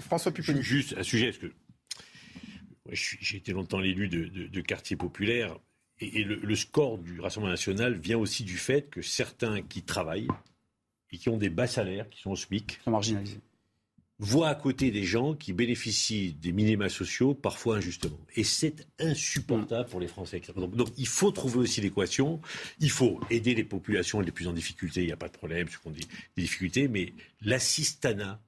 François 0.02 0.32
Pupponi. 0.32 0.62
Juste 0.62 0.96
un 0.98 1.04
sujet, 1.04 1.28
parce 1.28 1.40
que 1.40 1.52
j'ai 2.92 3.38
été 3.38 3.52
longtemps 3.52 3.80
l'élu 3.80 4.08
de, 4.08 4.48
de, 4.48 4.62
quartiers 4.62 4.96
populaires. 4.96 5.58
Et, 6.02 6.24
le, 6.24 6.56
score 6.56 6.98
du 6.98 7.20
Rassemblement 7.20 7.52
national 7.52 7.94
vient 7.96 8.18
aussi 8.18 8.44
du 8.44 8.58
fait 8.58 8.90
que 8.90 9.02
certains 9.02 9.62
qui 9.62 9.84
travaillent 9.84 10.30
et 11.12 11.18
qui 11.18 11.30
ont 11.30 11.38
des 11.38 11.50
bas 11.50 11.68
salaires, 11.68 12.10
qui 12.10 12.22
sont 12.22 12.32
au 12.32 12.36
SMIC, 12.36 12.80
sont 12.84 12.92
marginalisés. 12.92 13.42
Voient 14.20 14.50
à 14.50 14.56
côté 14.56 14.92
des 14.92 15.04
gens 15.04 15.34
qui 15.34 15.54
bénéficient 15.54 16.34
des 16.34 16.52
minima 16.52 16.90
sociaux, 16.90 17.34
parfois 17.34 17.78
injustement. 17.78 18.20
Et 18.36 18.44
c'est 18.44 18.88
insupportable 19.00 19.90
pour 19.90 20.00
les 20.00 20.08
Français. 20.08 20.42
Donc, 20.56 20.76
donc 20.76 20.90
il 20.98 21.08
faut 21.08 21.32
trouver 21.32 21.60
aussi 21.60 21.80
l'équation. 21.82 22.42
Il 22.80 22.92
faut 22.92 23.20
aider 23.30 23.56
les 23.56 23.64
populations 23.64 24.20
les 24.20 24.32
plus 24.32 24.48
en 24.48 24.54
difficulté, 24.54 25.02
il 25.02 25.08
n'y 25.08 25.14
a 25.14 25.18
pas 25.18 25.30
de 25.30 25.38
problème, 25.38 25.68
ceux 25.70 25.80
qui 25.80 25.88
ont 25.88 25.92
des, 25.92 26.02
des 26.36 26.42
difficultés, 26.42 26.88
mais 26.88 27.14
l'assistanat 27.42 28.42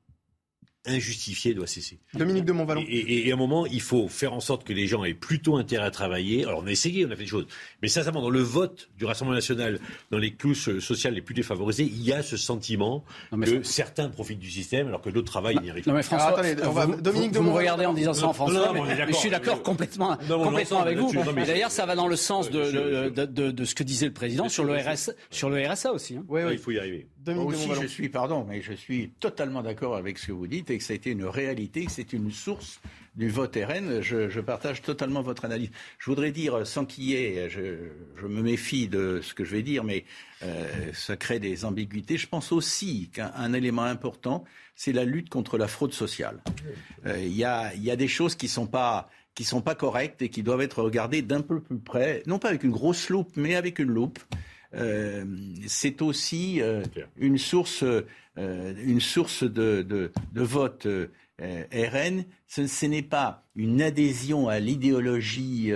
injustifié 0.86 1.54
doit 1.54 1.68
cesser. 1.68 2.00
Dominique 2.16 2.46
de 2.46 2.54
Montvalon. 2.54 2.84
Et, 2.88 3.28
et, 3.28 3.32
à 3.32 3.36
un 3.36 3.38
moment, 3.38 3.66
il 3.68 3.82
faut 3.82 4.08
faire 4.08 4.34
en 4.34 4.40
sorte 4.40 4.64
que 4.64 4.74
les 4.74 4.88
gens 4.88 5.04
aient 5.04 5.14
plutôt 5.14 5.58
intérêt 5.58 5.86
à 5.86 5.92
travailler. 5.92 6.44
Alors 6.46 6.62
on 6.64 6.68
a 6.68 6.72
essayé, 6.72 7.06
on 7.06 7.12
a 7.12 7.16
fait 7.16 7.24
des 7.24 7.30
choses. 7.30 7.46
Mais 7.82 7.88
sincèrement, 7.88 8.22
dans 8.22 8.30
le 8.30 8.40
vote 8.40 8.90
du 8.98 9.06
Rassemblement 9.06 9.36
national, 9.36 9.80
dans 10.10 10.18
les 10.18 10.34
clouches 10.34 10.80
sociales 10.80 11.14
les 11.14 11.22
plus 11.22 11.36
défavorisées, 11.36 11.84
il 11.84 12.02
y 12.02 12.12
a 12.12 12.24
ce 12.24 12.36
sentiment 12.36 13.04
que 13.32 13.62
certains 13.62 14.10
profitent 14.10 14.40
du 14.40 14.50
système 14.50 14.88
alors 14.88 15.02
que 15.02 15.12
d'autres 15.12 15.32
travaillent 15.32 15.58
et 15.58 15.62
n'y 15.62 15.70
arrivent 15.70 15.84
pas. 15.84 15.92
Non 15.92 15.98
mais 15.98 16.04
François, 16.04 16.30
attendez, 16.30 16.56
on 16.64 16.72
va, 16.72 16.88
Dominique 16.88 17.34
vous, 17.34 17.44
de 17.44 17.46
me 17.46 17.52
regardez 17.52 17.86
en 17.86 17.94
disant 17.94 18.14
ça 18.14 18.28
en 18.28 18.34
François, 18.34 18.74
je 19.08 19.14
suis 19.14 19.30
d'accord 19.30 19.62
complètement, 19.62 20.18
complètement 20.28 20.82
avec 20.82 20.98
vous. 20.98 21.14
D'ailleurs, 21.46 21.72
ça 21.72 21.86
va 21.86 21.96
dans 21.96 22.08
le 22.08 22.16
sens 22.16 22.50
de, 22.50 23.10
de, 23.10 23.52
de, 23.52 23.66
ce 23.66 23.76
que 23.76 23.84
disait 23.84 24.08
le 24.08 24.14
président 24.14 24.50
sur 24.50 24.64
le, 24.64 24.76
RSA, 24.76 25.14
sur 25.30 25.50
le 25.50 25.62
RSA 25.68 25.92
aussi. 25.92 26.16
Hein. 26.16 26.24
Oui, 26.28 26.42
oui, 26.44 26.54
il 26.54 26.58
faut 26.58 26.72
y 26.72 26.80
arriver. 26.80 27.08
Moi 27.28 27.46
aussi, 27.46 27.70
je 27.80 27.86
suis, 27.86 28.10
pardon, 28.10 28.46
mais 28.48 28.62
je 28.62 28.74
suis 28.74 29.12
totalement 29.20 29.62
d'accord 29.62 29.96
avec 29.96 30.18
ce 30.18 30.28
que 30.28 30.32
vous 30.32 30.48
dites 30.48 30.71
et 30.72 30.78
que 30.78 30.84
ça 30.84 30.94
a 30.94 30.96
été 30.96 31.12
une 31.12 31.26
réalité, 31.26 31.86
que 31.86 31.92
c'est 31.92 32.14
une 32.14 32.32
source 32.32 32.82
du 33.16 33.30
vote 33.30 33.56
RN. 33.56 34.02
Je, 34.02 34.40
partage 34.40 34.82
totalement 34.82 35.22
votre 35.22 35.46
analyse. 35.46 35.70
Je 36.00 36.10
voudrais 36.10 36.32
dire, 36.32 36.66
sans 36.66 36.86
qu'il 36.86 37.06
y 37.06 37.16
ait, 37.16 37.50
je, 37.50 38.26
me 38.26 38.42
méfie 38.42 38.88
de 38.88 39.20
ce 39.22 39.34
que 39.34 39.44
je 39.44 39.52
vais 39.52 39.64
dire, 39.64 39.84
mais 39.84 40.06
euh, 40.44 40.68
ça 40.94 41.18
crée 41.18 41.40
des 41.40 41.66
ambiguïtés. 41.66 42.18
Je 42.18 42.28
pense 42.28 42.52
aussi 42.52 43.10
qu'un 43.14 43.54
élément 43.54 43.84
important, 43.84 44.44
c'est 44.76 44.94
la 44.94 45.06
lutte 45.06 45.30
contre 45.30 45.58
la 45.58 45.68
fraude 45.68 45.94
sociale. 45.94 46.42
Euh, 47.06 47.18
il 47.20 47.36
y, 47.36 47.44
a, 47.44 47.74
y, 47.76 47.92
a, 47.92 47.96
des 47.96 48.08
choses 48.08 48.36
qui 48.36 48.48
sont 48.48 48.68
pas 48.68 49.10
qui 49.34 49.44
sont 49.44 49.62
pas 49.62 49.76
correctes 49.76 50.22
et 50.22 50.30
qui 50.30 50.44
doivent 50.44 50.62
être 50.62 50.84
regardées 50.84 51.22
d'un 51.22 51.42
peu 51.42 51.62
plus 51.62 51.80
près, 51.80 52.22
non 52.26 52.38
pas 52.38 52.50
avec 52.50 52.64
une 52.64 52.72
grosse 52.72 53.10
loupe, 53.10 53.32
mais 53.38 53.56
avec 53.56 53.80
une 53.80 53.90
loupe. 53.90 54.20
Euh, 54.74 55.26
c'est 55.68 56.02
aussi 56.02 56.62
euh, 56.62 56.84
une 57.18 57.38
source, 57.38 57.84
une 58.38 59.02
source 59.02 59.44
de, 59.44 60.12
vote 60.34 60.88
RN. 61.40 62.26
Ce, 62.48 62.68
ce 62.68 62.86
n'est 62.86 63.02
pas 63.02 63.46
une 63.56 63.82
adhésion 63.82 64.48
à 64.48 64.60
l'idéologie 64.60 65.72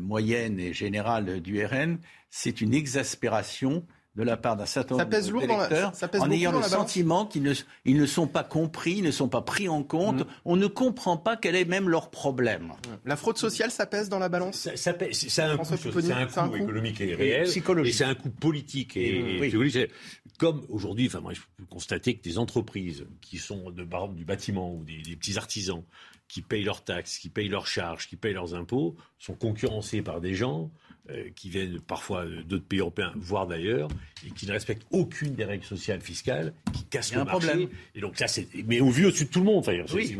moyenne 0.00 0.60
et 0.60 0.72
générale 0.72 1.40
du 1.40 1.64
RN, 1.64 1.98
c'est 2.30 2.60
une 2.60 2.74
exaspération 2.74 3.86
de 4.18 4.24
la 4.24 4.36
part 4.36 4.56
d'un 4.56 4.66
certain 4.66 4.96
nombre 4.96 5.08
d'électeurs 5.08 5.92
en 6.18 6.30
ayant 6.30 6.50
le 6.50 6.62
sentiment 6.62 7.24
qu'ils 7.24 7.44
ne, 7.44 7.54
ils 7.84 7.96
ne 7.96 8.04
sont 8.04 8.26
pas 8.26 8.42
compris, 8.42 8.96
ils 8.96 9.04
ne 9.04 9.12
sont 9.12 9.28
pas 9.28 9.42
pris 9.42 9.68
en 9.68 9.84
compte. 9.84 10.20
Mmh. 10.20 10.30
On 10.44 10.56
ne 10.56 10.66
comprend 10.66 11.16
pas 11.16 11.36
quel 11.36 11.54
est 11.54 11.64
même 11.64 11.88
leur 11.88 12.10
problème. 12.10 12.72
La 13.04 13.14
fraude 13.14 13.38
sociale, 13.38 13.70
ça 13.70 13.86
pèse 13.86 14.08
dans 14.08 14.18
la 14.18 14.28
balance 14.28 14.68
ça, 14.74 14.92
pèse, 14.92 15.16
C'est 15.16 15.42
un, 15.42 15.56
coût, 15.56 16.56
économique 16.56 17.00
et 17.00 17.14
réel. 17.14 17.46
Et, 17.46 17.92
c'est 17.92 18.04
un 18.04 18.16
coût 18.16 18.30
politique 18.30 18.96
et, 18.96 19.40
et 19.40 19.90
Comme 20.36 20.64
aujourd'hui, 20.68 21.06
enfin, 21.06 21.20
moi, 21.20 21.32
je 21.32 21.40
peux 21.56 21.64
constater 21.66 22.16
que 22.16 22.22
des 22.22 22.38
entreprises 22.38 23.06
qui 23.20 23.38
sont 23.38 23.70
de, 23.70 23.84
par 23.84 24.08
du 24.08 24.24
bâtiment 24.24 24.74
ou 24.74 24.82
des, 24.82 25.00
des 25.02 25.14
petits 25.14 25.38
artisans 25.38 25.84
qui 26.26 26.42
payent 26.42 26.64
leurs 26.64 26.82
taxes, 26.82 27.18
qui 27.18 27.28
payent 27.28 27.48
leurs 27.48 27.68
charges, 27.68 28.08
qui 28.08 28.16
payent 28.16 28.34
leurs 28.34 28.56
impôts, 28.56 28.96
sont 29.20 29.34
concurrencés 29.34 30.02
par 30.02 30.20
des 30.20 30.34
gens 30.34 30.72
euh, 31.10 31.28
qui 31.34 31.50
viennent 31.50 31.80
parfois 31.80 32.24
d'autres 32.46 32.64
pays 32.64 32.80
européens, 32.80 33.12
voire 33.16 33.46
d'ailleurs, 33.46 33.88
et 34.26 34.30
qui 34.30 34.46
ne 34.46 34.52
respectent 34.52 34.86
aucune 34.90 35.34
des 35.34 35.44
règles 35.44 35.64
sociales 35.64 36.00
fiscales, 36.00 36.52
qui 36.72 36.84
cassent 36.84 37.14
le 37.14 37.24
marché. 37.24 37.46
Problème. 37.46 37.68
Et 37.94 38.00
donc 38.00 38.18
là, 38.18 38.28
c'est 38.28 38.46
mais 38.66 38.80
au 38.80 38.90
vu 38.90 39.06
au-dessus 39.06 39.24
de 39.24 39.30
tout 39.30 39.40
le 39.40 39.46
monde. 39.46 39.58
Enfin, 39.58 39.72
oui. 39.94 40.16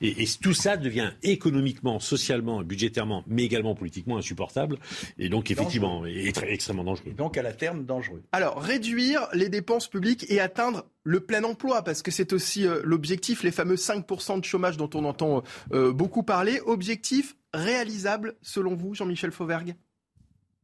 et, 0.00 0.22
et, 0.22 0.26
tout 0.40 0.54
ça 0.54 0.76
devient 0.76 1.12
économiquement, 1.22 2.00
socialement, 2.00 2.62
budgétairement, 2.62 3.24
mais 3.26 3.44
également 3.44 3.74
politiquement 3.74 4.18
insupportable. 4.18 4.78
Et 5.18 5.28
donc 5.28 5.50
effectivement, 5.50 6.04
et 6.06 6.32
très, 6.32 6.52
extrêmement 6.52 6.84
dangereux. 6.84 7.10
Et 7.10 7.14
donc 7.14 7.36
à 7.36 7.42
la 7.42 7.52
terme 7.52 7.84
dangereux. 7.84 8.22
Alors 8.32 8.60
réduire 8.60 9.28
les 9.32 9.48
dépenses 9.48 9.88
publiques 9.88 10.26
et 10.28 10.40
atteindre 10.40 10.86
le 11.04 11.20
plein 11.20 11.42
emploi, 11.44 11.82
parce 11.82 12.02
que 12.02 12.10
c'est 12.10 12.32
aussi 12.32 12.66
euh, 12.66 12.80
l'objectif, 12.84 13.42
les 13.42 13.50
fameux 13.50 13.74
5% 13.74 14.40
de 14.40 14.44
chômage 14.44 14.76
dont 14.76 14.90
on 14.94 15.04
entend 15.04 15.42
euh, 15.72 15.92
beaucoup 15.92 16.22
parler. 16.22 16.60
Objectif 16.66 17.36
réalisable 17.52 18.34
selon 18.42 18.74
vous, 18.74 18.94
Jean-Michel 18.94 19.32
Fauvergue? 19.32 19.74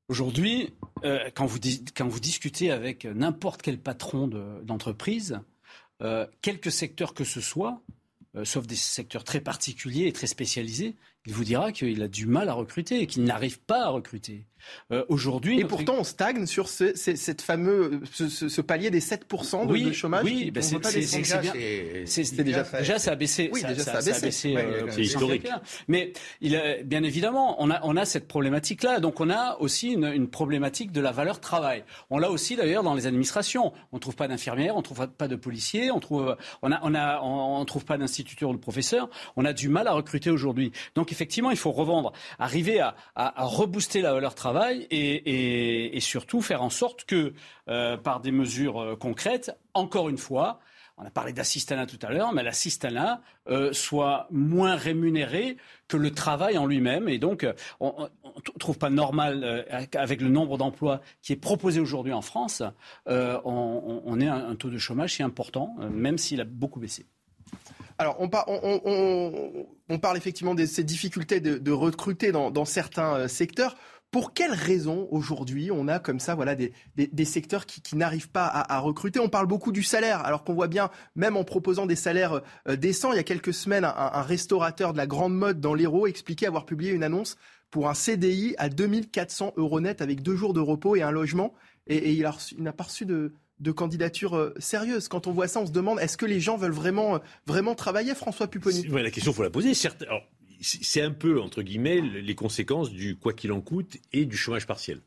Aujourd'hui, 0.09 0.73
euh, 1.05 1.29
quand, 1.35 1.45
vous, 1.47 1.59
discutez 1.59 2.71
avec 2.71 3.05
n'importe 3.05 3.61
quel 3.61 3.79
patron 3.79 4.27
d'entreprise, 4.63 5.41
euh, 6.01 6.27
quelques 6.41 6.73
que 7.13 7.25
ce 7.25 7.43
soit, 7.43 7.83
euh, 8.35 8.47
sauf 8.47 8.67
des 8.67 8.75
secteurs 8.75 9.23
très 9.23 9.41
particuliers 9.41 10.07
et 10.07 10.13
très 10.13 10.27
spécialisés, 10.27 10.97
il 11.27 11.35
vous 11.35 11.45
dira 11.45 11.73
qu'il 11.73 12.03
a 12.03 12.09
du 12.09 12.27
mal 12.27 12.49
à 12.49 12.55
recruter 12.55 13.03
et 13.03 13.07
qu'il 13.07 13.25
n'arrive 13.25 13.61
pas 13.61 13.85
à 13.85 13.89
recruter. 13.91 14.47
Euh, 14.91 15.05
aujourd'hui, 15.09 15.61
et 15.61 15.65
pourtant, 15.65 15.97
on 15.99 16.05
stagne 16.05 16.47
sur 16.47 16.69
ce, 16.69 16.95
cette 16.95 17.43
fameux, 17.43 18.01
ce, 18.13 18.61
palier 18.61 18.91
des 18.91 19.01
7% 19.01 19.67
de, 19.67 19.89
de 19.89 19.93
chômage. 19.93 20.25
Oui, 20.25 20.51
ben 20.51 20.63
c'est 20.63 20.79
bien. 20.79 20.91
C'est 22.07 22.43
déjà, 22.43 22.63
déjà, 22.63 22.99
ça 22.99 23.13
a 23.13 23.15
baissé. 23.15 23.51
Oui, 23.53 23.61
ça, 23.61 23.69
déjà, 23.69 23.83
ça, 23.83 23.99
a 23.99 24.03
baissé. 24.03 24.31
c'est 24.31 24.57
euh, 24.57 24.89
historique. 24.99 25.47
Mais 25.89 26.13
il 26.41 26.57
a, 26.57 26.83
bien 26.83 27.03
évidemment, 27.03 27.63
on 27.63 27.71
a, 27.71 27.81
on 27.83 27.97
a 27.97 28.05
cette 28.05 28.29
problématique-là. 28.29 29.01
Donc, 29.01 29.21
on 29.21 29.31
a 29.31 29.57
aussi 29.61 29.93
une, 29.93 30.05
une, 30.05 30.29
problématique 30.29 30.93
de 30.93 31.01
la 31.01 31.13
valeur 31.13 31.41
travail. 31.41 31.85
On 32.11 32.19
l'a 32.19 32.31
aussi 32.31 32.57
d'ailleurs 32.57 32.83
dans 32.83 32.95
les 32.95 33.07
administrations. 33.07 33.73
On 33.93 33.99
trouve 33.99 34.17
pas 34.17 34.29
d'infirmières, 34.29 34.77
on 34.77 34.83
trouve 34.83 35.07
pas 35.09 35.29
de 35.29 35.37
policiers, 35.37 35.91
on 35.91 36.01
trouve, 36.01 36.37
on 36.63 36.73
a, 36.73 36.81
on 36.83 36.95
a, 36.95 37.21
on, 37.23 37.65
trouve 37.65 37.85
pas 37.85 37.99
d'instituteurs 37.99 38.51
ou 38.51 38.55
de 38.55 38.59
professeurs. 38.59 39.09
On 39.37 39.45
a 39.45 39.53
du 39.53 39.69
mal 39.69 39.87
à 39.87 39.93
recruter 39.93 40.31
aujourd'hui. 40.31 40.73
Donc, 40.95 41.13
effectivement, 41.13 41.51
il 41.51 41.57
faut 41.57 41.73
revendre, 41.73 42.13
arriver 42.39 42.81
à, 42.81 42.95
à, 43.15 43.43
à 43.43 43.45
rebooster 43.45 44.01
la 44.01 44.13
valeur 44.13 44.35
travail 44.35 44.58
et, 44.91 45.99
surtout 46.01 46.41
faire 46.41 46.63
en 46.63 46.71
sorte 46.71 47.05
que, 47.05 47.35
euh, 47.69 47.97
par 47.97 48.21
des 48.21 48.33
mesures 48.33 48.81
euh, 48.81 48.97
concrètes, 48.97 49.57
encore 49.75 50.09
une 50.09 50.19
fois, 50.19 50.61
on 50.99 51.05
a 51.05 51.11
parlé 51.11 51.33
d'assistanat 51.33 51.87
tout 51.87 51.99
à 52.03 52.11
l'heure, 52.11 52.33
mais 52.33 52.43
l'assistanat 52.43 53.21
euh, 53.49 53.73
soit 53.73 54.27
moins 54.31 54.75
rémunéré 54.75 55.57
que 55.87 55.97
le 55.97 56.11
travail 56.11 56.59
en 56.59 56.67
lui-même. 56.67 57.09
Et 57.09 57.19
donc, 57.19 57.47
on 57.79 57.95
ne 58.03 58.59
trouve 58.59 58.79
pas 58.79 58.91
normal, 58.91 59.45
euh, 59.45 59.63
avec 59.95 60.21
le 60.21 60.29
nombre 60.29 60.59
d'emplois 60.59 61.01
qui 61.23 61.33
est 61.33 61.37
proposé 61.37 61.79
aujourd'hui 61.79 62.13
en 62.13 62.23
France, 62.23 62.63
on, 63.07 64.03
on, 64.05 64.21
ait 64.21 64.27
un, 64.27 64.55
taux 64.57 64.71
de 64.71 64.79
chômage 64.79 65.15
si 65.15 65.23
important, 65.23 65.77
même 65.91 66.19
s'il 66.19 66.41
a 66.41 66.45
beaucoup 66.45 66.81
baissé. 66.81 67.07
Alors, 67.97 68.17
on, 68.21 68.29
parle 69.99 70.17
effectivement 70.17 70.55
de 70.55 70.67
ces 70.67 70.85
difficultés 70.85 71.41
de, 71.41 71.73
recruter 71.73 72.33
dans 72.33 72.65
certains 72.65 73.29
secteurs. 73.29 73.77
Pour 74.11 74.33
quelles 74.33 74.55
raisons 74.55 75.07
aujourd'hui 75.11 75.71
on 75.71 75.87
a 75.87 75.99
comme 75.99 76.19
ça 76.19 76.35
voilà 76.35 76.55
des, 76.55 77.25
secteurs 77.27 77.67
qui, 77.67 77.95
n'arrivent 77.95 78.31
pas 78.31 78.47
à, 78.47 78.79
recruter? 78.79 79.21
On 79.21 79.29
parle 79.29 79.47
beaucoup 79.47 79.71
du 79.71 79.83
salaire, 79.83 80.25
alors 80.25 80.45
qu'on 80.45 80.55
voit 80.55 80.67
bien, 80.67 80.89
même 81.15 81.37
en 81.37 81.45
proposant 81.45 81.85
des 81.85 81.97
salaires 81.97 82.41
euh, 82.69 82.77
décents, 82.77 83.13
il 83.13 83.17
y 83.17 83.21
a 83.21 83.25
quelques 83.25 83.53
semaines, 83.53 83.85
un, 83.85 84.23
restaurateur 84.23 84.95
de 84.95 84.99
la 84.99 85.07
grande 85.07 85.35
mode 85.37 85.61
dans 85.61 85.75
l'Hérault 85.75 86.07
expliquait 86.07 86.47
avoir 86.47 86.65
publié 86.65 86.93
une 86.93 87.05
annonce 87.05 87.37
pour 87.71 87.91
un 87.91 87.95
CDI 87.95 88.55
à 88.57 88.71
2400 88.71 89.53
euros 89.57 89.81
net 89.81 90.01
avec 90.01 90.23
deux 90.23 90.37
jours 90.37 90.55
de 90.55 90.61
repos 90.61 90.97
et 90.97 91.03
un 91.03 91.11
logement, 91.11 91.53
et, 91.87 92.13
il 92.13 92.27
n'a 92.59 92.73
pas 92.73 92.85
reçu 92.85 93.05
de, 93.05 93.33
candidature 93.77 94.37
euh, 94.37 94.55
sérieuse. 94.59 95.09
Quand 95.09 95.27
on 95.27 95.33
voit 95.33 95.49
ça, 95.49 95.61
on 95.61 95.67
se 95.67 95.73
demande 95.73 96.01
est-ce 96.01 96.17
que 96.17 96.25
les 96.25 96.41
gens 96.41 96.57
veulent 96.57 96.73
vraiment, 96.73 97.17
euh, 97.17 97.19
vraiment 97.47 97.75
travailler, 97.75 98.15
François 98.15 98.47
Pupponi? 98.47 98.87
La 98.89 99.11
question, 99.11 99.33
il 99.33 99.35
faut 99.35 99.43
la 99.43 99.51
poser. 99.51 99.75
Certes, 99.75 100.07
c'est 100.61 101.03
un 101.03 101.13
peu, 101.13 101.41
entre 101.41 101.63
guillemets, 101.63 102.01
les 102.01 102.35
conséquences 102.35 102.91
du 102.91 103.17
quoi 103.17 103.33
qu'il 103.33 103.53
en 103.53 103.61
coûte 103.61 103.99
et 104.13 104.25
du 104.25 104.37
chômage 104.37 104.67
partiel. 104.67 105.01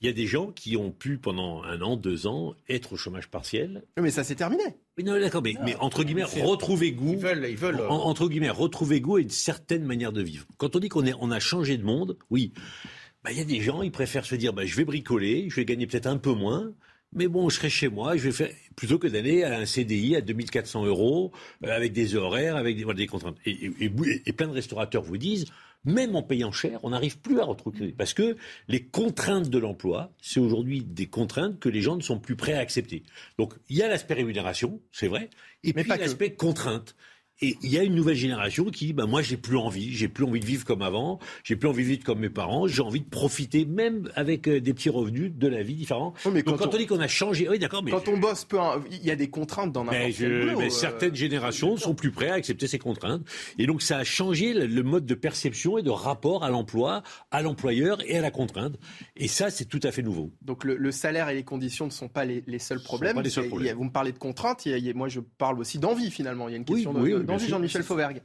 Il 0.00 0.06
y 0.06 0.08
a 0.08 0.12
des 0.12 0.26
gens 0.26 0.50
qui 0.50 0.76
ont 0.76 0.90
pu, 0.90 1.18
pendant 1.18 1.62
un 1.62 1.80
an, 1.82 1.96
deux 1.96 2.26
ans, 2.26 2.54
être 2.68 2.94
au 2.94 2.96
chômage 2.96 3.28
partiel. 3.28 3.84
Mais 4.00 4.10
ça 4.10 4.24
s'est 4.24 4.34
terminé. 4.34 4.64
Mais 4.96 5.04
non, 5.04 5.18
d'accord, 5.20 5.42
mais, 5.42 5.76
entre 5.76 6.04
guillemets, 6.04 6.24
retrouver 6.24 6.92
goût. 6.92 7.12
Ils 7.12 7.18
veulent, 7.18 7.46
ils 7.48 7.56
veulent. 7.56 7.80
entre 7.82 8.28
guillemets, 8.28 8.50
retrouver 8.50 9.00
goût 9.00 9.18
et 9.18 9.22
une 9.22 9.30
certaine 9.30 9.84
manière 9.84 10.12
de 10.12 10.22
vivre. 10.22 10.46
Quand 10.56 10.74
on 10.74 10.78
dit 10.78 10.88
qu'on 10.88 11.04
on 11.20 11.30
a 11.30 11.40
changé 11.40 11.76
de 11.76 11.84
monde, 11.84 12.18
oui. 12.30 12.52
Bah, 13.22 13.30
il 13.32 13.38
y 13.38 13.40
a 13.40 13.44
des 13.44 13.60
gens, 13.60 13.82
ils 13.82 13.92
préfèrent 13.92 14.26
se 14.26 14.34
dire, 14.34 14.52
bah, 14.52 14.64
je 14.64 14.74
vais 14.76 14.84
bricoler, 14.84 15.48
je 15.50 15.56
vais 15.56 15.64
gagner 15.64 15.86
peut-être 15.86 16.06
un 16.06 16.18
peu 16.18 16.32
moins, 16.32 16.72
mais 17.12 17.28
bon, 17.28 17.48
je 17.48 17.56
serai 17.56 17.70
chez 17.70 17.88
moi, 17.88 18.16
je 18.16 18.24
vais 18.24 18.32
faire 18.32 18.50
plutôt 18.76 18.98
que 18.98 19.08
d'aller 19.08 19.42
à 19.42 19.58
un 19.58 19.66
CDI 19.66 20.16
à 20.16 20.20
2400 20.20 20.84
euros 20.84 21.32
euh, 21.64 21.74
avec 21.74 21.92
des 21.92 22.14
horaires, 22.14 22.56
avec 22.56 22.76
des, 22.76 22.94
des 22.94 23.06
contraintes. 23.06 23.36
Et, 23.44 23.72
et, 23.80 24.32
plein 24.32 24.46
de 24.46 24.52
restaurateurs 24.52 25.02
vous 25.02 25.18
disent, 25.18 25.46
même 25.84 26.14
en 26.16 26.22
payant 26.22 26.52
cher, 26.52 26.80
on 26.82 26.90
n'arrive 26.90 27.18
plus 27.18 27.40
à 27.40 27.44
retrouver 27.44 27.92
parce 27.96 28.14
que 28.14 28.36
les 28.68 28.84
contraintes 28.84 29.48
de 29.48 29.58
l'emploi, 29.58 30.12
c'est 30.20 30.40
aujourd'hui 30.40 30.82
des 30.82 31.06
contraintes 31.06 31.58
que 31.58 31.68
les 31.68 31.82
gens 31.82 31.96
ne 31.96 32.02
sont 32.02 32.18
plus 32.18 32.36
prêts 32.36 32.54
à 32.54 32.60
accepter. 32.60 33.02
Donc 33.38 33.54
il 33.68 33.76
y 33.76 33.82
a 33.82 33.88
l'aspect 33.88 34.14
rémunération, 34.14 34.80
c'est 34.92 35.08
vrai, 35.08 35.30
et 35.64 35.72
puis 35.72 35.88
l'aspect 35.88 36.34
contrainte. 36.34 36.94
Et 37.40 37.56
il 37.62 37.70
y 37.70 37.78
a 37.78 37.84
une 37.84 37.94
nouvelle 37.94 38.16
génération 38.16 38.64
qui, 38.64 38.92
ben 38.92 39.06
moi, 39.06 39.22
j'ai 39.22 39.36
plus 39.36 39.56
envie, 39.56 39.92
j'ai 39.92 40.08
plus 40.08 40.24
envie 40.24 40.40
de 40.40 40.44
vivre 40.44 40.64
comme 40.64 40.82
avant, 40.82 41.20
j'ai 41.44 41.54
plus 41.54 41.68
envie 41.68 41.84
de 41.84 41.88
vivre 41.88 42.04
comme 42.04 42.18
mes 42.18 42.30
parents, 42.30 42.66
j'ai 42.66 42.82
envie 42.82 43.00
de 43.00 43.08
profiter, 43.08 43.64
même 43.64 44.10
avec 44.16 44.48
euh, 44.48 44.60
des 44.60 44.74
petits 44.74 44.90
revenus, 44.90 45.32
de 45.32 45.46
la 45.46 45.62
vie 45.62 45.74
différente. 45.74 46.16
mais 46.32 46.42
quand, 46.42 46.60
on... 46.60 46.76
dit 46.76 46.86
qu'on 46.86 46.98
a 46.98 47.06
changé, 47.06 47.48
oui, 47.48 47.60
d'accord, 47.60 47.84
mais 47.84 47.92
quand 47.92 48.08
on 48.08 48.18
bosse, 48.18 48.44
peu, 48.44 48.58
il 48.90 49.04
y 49.04 49.12
a 49.12 49.16
des 49.16 49.30
contraintes 49.30 49.72
dans 49.72 49.84
n'importe 49.84 50.18
boulot, 50.18 50.58
mais 50.58 50.70
certaines 50.70 51.12
euh, 51.12 51.14
générations 51.14 51.76
sont 51.76 51.94
plus 51.94 52.10
prêtes 52.10 52.30
à 52.30 52.34
accepter 52.34 52.66
ces 52.66 52.80
contraintes, 52.80 53.22
et 53.56 53.66
donc 53.66 53.82
ça 53.82 53.98
a 53.98 54.04
changé 54.04 54.52
le 54.52 54.82
mode 54.82 55.06
de 55.06 55.14
perception 55.14 55.78
et 55.78 55.82
de 55.82 55.90
rapport 55.90 56.42
à 56.42 56.50
l'emploi, 56.50 57.04
à 57.30 57.42
l'employeur 57.42 57.98
et 58.04 58.18
à 58.18 58.20
la 58.20 58.32
contrainte. 58.32 58.74
Et 59.16 59.28
ça, 59.28 59.50
c'est 59.50 59.66
tout 59.66 59.80
à 59.84 59.92
fait 59.92 60.02
nouveau. 60.02 60.32
Donc 60.42 60.64
le, 60.64 60.90
salaire 60.90 61.28
et 61.28 61.34
les 61.34 61.44
conditions 61.44 61.86
ne 61.86 61.90
sont 61.90 62.08
pas 62.08 62.24
les, 62.24 62.42
seuls 62.58 62.82
problèmes. 62.82 63.14
Pas 63.14 63.22
les 63.22 63.30
seuls 63.30 63.46
problèmes. 63.46 63.76
vous 63.76 63.84
me 63.84 63.92
parlez 63.92 64.10
de 64.10 64.18
contraintes, 64.18 64.66
moi 64.96 65.08
je 65.08 65.20
parle 65.20 65.60
aussi 65.60 65.78
d'envie 65.78 66.10
finalement. 66.10 66.48
Il 66.48 66.52
y 66.52 66.54
a 66.54 66.56
une 66.56 66.64
question 66.64 66.92
de 66.92 67.27
Jean-Michel 67.36 67.82
Fauvergue. 67.82 68.22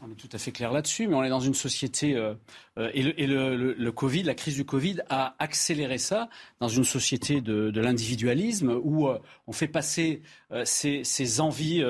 On 0.00 0.10
est, 0.10 0.14
tout 0.14 0.28
à 0.32 0.38
fait 0.38 0.52
clair 0.52 0.72
là-dessus, 0.72 1.06
mais 1.06 1.14
on 1.14 1.24
est 1.24 1.28
dans 1.28 1.40
une 1.40 1.54
société 1.54 2.16
euh, 2.16 2.34
euh, 2.78 2.90
et, 2.94 3.26
le, 3.26 3.90
Covid, 3.90 4.22
la 4.22 4.34
crise 4.34 4.56
du 4.56 4.64
Covid 4.64 5.00
a 5.10 5.34
accéléré 5.38 5.98
ça 5.98 6.28
dans 6.60 6.68
une 6.68 6.84
société 6.84 7.40
de, 7.40 7.80
l'individualisme 7.80 8.80
où 8.82 9.08
euh, 9.08 9.18
on 9.46 9.52
fait 9.52 9.68
passer 9.68 10.22
ses, 10.64 11.40
envies 11.40 11.82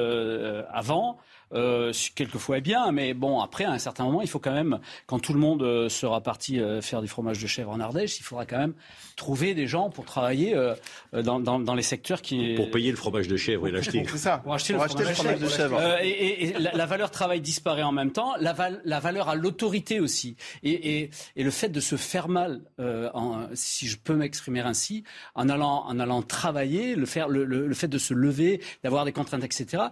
avant 0.73 1.19
euh, 1.55 1.93
quelquefois 2.15 2.59
est 2.59 2.63
bien, 2.63 2.93
mais 2.93 3.15
bon, 3.15 3.41
après, 3.41 3.65
à 3.65 3.71
un 3.71 3.79
certain 3.79 4.05
moment, 4.05 4.23
il 4.23 4.29
faut 4.29 4.39
quand 4.39 4.53
même, 4.53 4.79
quand 5.07 5.19
tout 5.19 5.33
le 5.33 5.39
monde 5.39 5.63
euh, 5.63 5.89
sera 5.89 6.21
parti 6.21 6.59
euh, 6.59 6.81
faire 6.81 7.03
du 7.03 7.09
fromage 7.09 7.41
de 7.43 7.47
chèvre 7.47 7.71
en 7.71 7.81
Ardèche, 7.81 8.19
il 8.19 8.23
faudra 8.23 8.47
quand 8.47 8.59
même 8.59 8.75
trouver 9.17 9.55
des 9.55 9.67
gens 9.67 9.91
pour 9.91 10.07
travailler 10.07 10.57
dans, 11.13 11.75
les 11.75 11.83
secteurs 11.83 12.23
qui... 12.23 12.55
Pour 12.55 12.71
payer 12.71 12.91
le 12.91 12.97
fromage 12.97 13.29
de 13.29 13.37
chèvre 13.37 13.69
et 13.69 13.71
l'acheter. 13.71 14.05
C'est 14.09 14.17
ça, 14.17 14.39
pour 14.39 14.55
acheter, 14.55 14.73
le, 14.73 14.79
fromage 14.79 15.39
de 15.39 15.49
chèvre. 15.49 15.79
et, 16.03 16.55
la, 16.59 16.87
valeur 16.87 17.11
travail 17.11 17.43
disparaît 17.43 17.83
en 17.83 17.93
même 17.93 18.11
temps, 18.11 18.33
la, 18.41 18.55
la 18.85 19.01
valeur 19.01 19.29
à 19.29 19.35
l'autorité 19.35 20.01
aussi. 20.01 20.37
Et, 20.63 21.11
le 21.37 21.51
fait 21.51 21.69
de 21.69 21.81
se 21.81 21.97
faire 21.97 22.29
mal, 22.29 22.63
en, 22.79 23.49
si 23.53 23.87
je 23.87 23.99
peux 23.99 24.15
m'exprimer 24.15 24.61
ainsi, 24.61 25.05
en 25.35 25.51
allant, 25.51 25.85
en 25.87 26.01
allant 26.01 26.23
travailler, 26.23 26.95
le, 26.95 27.07
faire, 27.07 27.29
le, 27.29 27.45
le 27.45 27.75
fait 27.75 27.89
de 27.89 27.99
se 27.99 28.15
lever, 28.15 28.63
d'avoir 28.83 29.05
des 29.05 29.13
contraintes, 29.13 29.45
etc., 29.45 29.85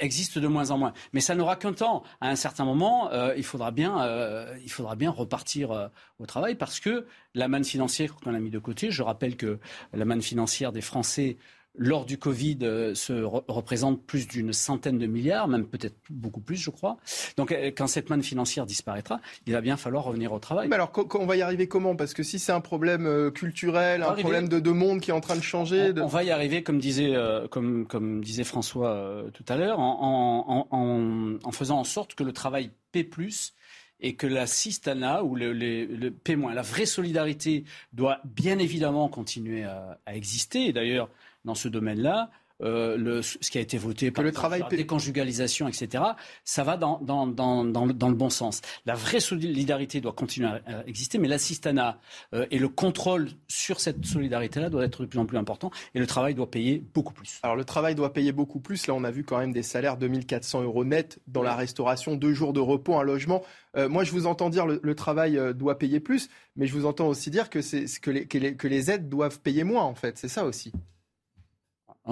existe 0.00 0.38
de 0.40 0.48
moins 0.48 0.72
en 0.72 0.78
moins. 0.78 0.92
Mais 1.12 1.20
ça 1.20 1.34
n'aura 1.34 1.56
qu'un 1.56 1.72
temps. 1.72 2.02
À 2.20 2.28
un 2.28 2.36
certain 2.36 2.64
moment, 2.64 3.10
euh, 3.12 3.34
il, 3.36 3.44
faudra 3.44 3.70
bien, 3.70 4.02
euh, 4.02 4.56
il 4.62 4.70
faudra 4.70 4.96
bien 4.96 5.10
repartir 5.10 5.72
euh, 5.72 5.88
au 6.18 6.26
travail 6.26 6.54
parce 6.54 6.80
que 6.80 7.06
la 7.34 7.48
manne 7.48 7.64
financière 7.64 8.14
qu'on 8.14 8.34
a 8.34 8.40
mis 8.40 8.50
de 8.50 8.58
côté, 8.58 8.90
je 8.90 9.02
rappelle 9.02 9.36
que 9.36 9.58
la 9.92 10.04
manne 10.04 10.22
financière 10.22 10.72
des 10.72 10.80
Français 10.80 11.36
lors 11.78 12.06
du 12.06 12.18
Covid, 12.18 12.58
euh, 12.62 12.94
se 12.94 13.12
représente 13.12 14.04
plus 14.04 14.26
d'une 14.26 14.52
centaine 14.52 14.98
de 14.98 15.06
milliards, 15.06 15.48
même 15.48 15.66
peut-être 15.66 15.96
beaucoup 16.10 16.40
plus, 16.40 16.56
je 16.56 16.70
crois. 16.70 16.96
Donc, 17.36 17.52
euh, 17.52 17.70
quand 17.76 17.86
cette 17.86 18.10
manne 18.10 18.22
financière 18.22 18.66
disparaîtra, 18.66 19.20
il 19.46 19.52
va 19.52 19.60
bien 19.60 19.76
falloir 19.76 20.04
revenir 20.04 20.32
au 20.32 20.38
travail. 20.38 20.68
Mais 20.68 20.74
alors, 20.74 20.92
on 21.14 21.26
va 21.26 21.36
y 21.36 21.42
arriver 21.42 21.68
comment? 21.68 21.96
Parce 21.96 22.14
que 22.14 22.22
si 22.22 22.38
c'est 22.38 22.52
un 22.52 22.60
problème 22.60 23.06
euh, 23.06 23.30
culturel, 23.30 24.02
un 24.02 24.12
problème 24.12 24.48
de, 24.48 24.70
monde 24.70 25.00
qui 25.00 25.10
est 25.10 25.14
en 25.14 25.20
train 25.20 25.36
de 25.36 25.42
changer. 25.42 25.92
On, 25.96 26.06
va 26.06 26.24
y 26.24 26.30
arriver, 26.30 26.62
comme 26.62 26.78
disait, 26.78 27.14
comme, 27.50 27.86
comme 27.86 28.22
disait 28.22 28.44
François 28.44 29.24
tout 29.32 29.44
à 29.48 29.56
l'heure, 29.56 29.78
en, 29.78 30.66
en, 30.70 31.52
faisant 31.52 31.78
en 31.78 31.84
sorte 31.84 32.14
que 32.14 32.24
le 32.24 32.32
travail 32.32 32.70
paie 32.92 33.04
plus 33.04 33.54
et 34.00 34.16
que 34.16 34.26
la 34.26 34.46
sistana 34.46 35.24
ou 35.24 35.34
le, 35.34 35.52
le, 35.52 35.86
le 35.86 36.10
paie 36.10 36.36
moins. 36.36 36.52
La 36.52 36.62
vraie 36.62 36.84
solidarité 36.84 37.64
doit 37.94 38.18
bien 38.24 38.58
évidemment 38.58 39.08
continuer 39.08 39.64
à, 39.64 39.98
à 40.04 40.14
exister. 40.14 40.72
D'ailleurs, 40.74 41.08
dans 41.46 41.54
ce 41.54 41.68
domaine-là. 41.68 42.30
Euh, 42.62 42.96
le, 42.96 43.20
ce 43.20 43.36
qui 43.50 43.58
a 43.58 43.60
été 43.60 43.76
voté 43.76 44.10
par 44.10 44.24
le 44.24 44.32
travail 44.32 44.60
la 44.60 44.68
déconjugalisation, 44.68 45.68
etc., 45.68 46.02
ça 46.42 46.64
va 46.64 46.78
dans, 46.78 46.98
dans, 47.00 47.26
dans, 47.26 47.64
dans, 47.64 48.08
le 48.08 48.14
bon 48.14 48.30
sens. 48.30 48.62
La 48.86 48.94
vraie 48.94 49.20
solidarité 49.20 50.00
doit 50.00 50.12
continuer 50.12 50.48
à, 50.48 50.86
exister, 50.86 51.18
mais 51.18 51.28
l'assistanat 51.28 51.98
euh, 52.32 52.46
et 52.50 52.58
le 52.58 52.70
contrôle 52.70 53.28
sur 53.46 53.80
cette 53.80 54.06
solidarité-là 54.06 54.70
doit 54.70 54.84
être 54.84 55.02
de 55.02 55.06
plus 55.06 55.18
en 55.18 55.26
plus 55.26 55.36
important 55.36 55.70
et 55.94 55.98
le 55.98 56.06
travail 56.06 56.34
doit 56.34 56.50
payer 56.50 56.82
beaucoup 56.94 57.12
plus. 57.12 57.40
Alors 57.42 57.56
le 57.56 57.64
travail 57.64 57.94
doit 57.94 58.14
payer 58.14 58.32
beaucoup 58.32 58.60
plus. 58.60 58.86
Là, 58.86 58.94
on 58.94 59.04
a 59.04 59.10
vu 59.10 59.22
quand 59.22 59.38
même 59.38 59.52
des 59.52 59.62
salaires 59.62 59.98
de 59.98 60.08
2400 60.08 60.62
euros 60.62 60.84
net 60.86 61.18
dans 61.26 61.42
la 61.42 61.54
restauration, 61.54 62.16
deux 62.16 62.32
jours 62.32 62.54
de 62.54 62.60
repos, 62.60 62.96
un 62.96 63.02
logement. 63.02 63.42
Euh, 63.76 63.90
moi, 63.90 64.02
je 64.02 64.12
vous 64.12 64.26
entends 64.26 64.48
dire 64.48 64.66
le, 64.66 64.80
le 64.82 64.94
travail 64.94 65.38
doit 65.54 65.78
payer 65.78 66.00
plus, 66.00 66.30
mais 66.56 66.66
je 66.66 66.72
vous 66.72 66.86
entends 66.86 67.08
aussi 67.08 67.30
dire 67.30 67.50
que, 67.50 67.60
c'est, 67.60 67.84
que, 68.00 68.10
les, 68.10 68.26
que, 68.26 68.38
les, 68.38 68.56
que 68.56 68.66
les 68.66 68.90
aides 68.90 69.10
doivent 69.10 69.40
payer 69.40 69.62
moins, 69.62 69.84
en 69.84 69.94
fait. 69.94 70.16
C'est 70.16 70.28
ça 70.28 70.46
aussi. 70.46 70.72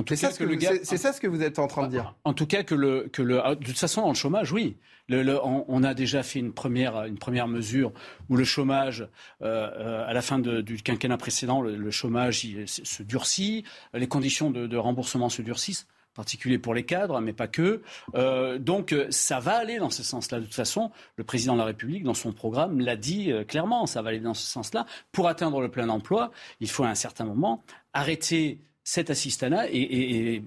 C'est 0.06 0.16
ça, 0.16 1.12
ce 1.12 1.20
que 1.20 1.26
vous 1.26 1.42
êtes 1.42 1.58
en 1.58 1.66
train 1.66 1.86
de 1.86 1.90
dire. 1.92 2.14
En 2.24 2.34
tout 2.34 2.46
cas, 2.46 2.62
que 2.62 2.74
le, 2.74 3.08
que 3.12 3.22
le, 3.22 3.40
de 3.54 3.64
toute 3.64 3.78
façon, 3.78 4.02
dans 4.02 4.08
le 4.08 4.14
chômage, 4.14 4.52
oui. 4.52 4.76
Le, 5.08 5.38
on, 5.44 5.82
a 5.82 5.92
déjà 5.92 6.22
fait 6.22 6.38
une 6.38 6.54
première, 6.54 7.04
une 7.04 7.18
première 7.18 7.46
mesure 7.46 7.92
où 8.30 8.36
le 8.36 8.44
chômage, 8.44 9.06
euh, 9.42 9.70
euh, 9.76 10.08
à 10.08 10.14
la 10.14 10.22
fin 10.22 10.38
du 10.38 10.82
quinquennat 10.82 11.18
précédent, 11.18 11.60
le, 11.60 11.90
chômage 11.90 12.46
se 12.66 13.02
durcit, 13.02 13.64
les 13.92 14.08
conditions 14.08 14.50
de, 14.50 14.76
remboursement 14.76 15.28
se 15.28 15.42
durcissent 15.42 15.86
en 16.14 16.16
particulier 16.16 16.58
pour 16.58 16.72
les 16.72 16.84
cadres, 16.84 17.20
mais 17.20 17.34
pas 17.34 17.48
que. 17.48 17.82
Euh, 18.14 18.58
donc 18.58 18.94
ça 19.10 19.40
va 19.40 19.56
aller 19.56 19.78
dans 19.78 19.90
ce 19.90 20.02
sens-là. 20.02 20.40
De 20.40 20.44
toute 20.44 20.54
façon, 20.54 20.90
le 21.16 21.24
président 21.24 21.52
de 21.52 21.58
la 21.58 21.66
République, 21.66 22.02
dans 22.02 22.14
son 22.14 22.32
programme, 22.32 22.80
l'a 22.80 22.96
dit 22.96 23.30
clairement, 23.46 23.84
ça 23.84 24.00
va 24.00 24.08
aller 24.08 24.20
dans 24.20 24.32
ce 24.32 24.46
sens-là. 24.46 24.86
Pour 25.12 25.28
atteindre 25.28 25.60
le 25.60 25.70
plein 25.70 25.90
emploi, 25.90 26.30
il 26.60 26.70
faut 26.70 26.84
à 26.84 26.88
un 26.88 26.94
certain 26.94 27.26
moment 27.26 27.62
arrêter 27.92 28.58
cet 28.84 29.08
assistanat 29.08 29.66
et, 29.70 30.42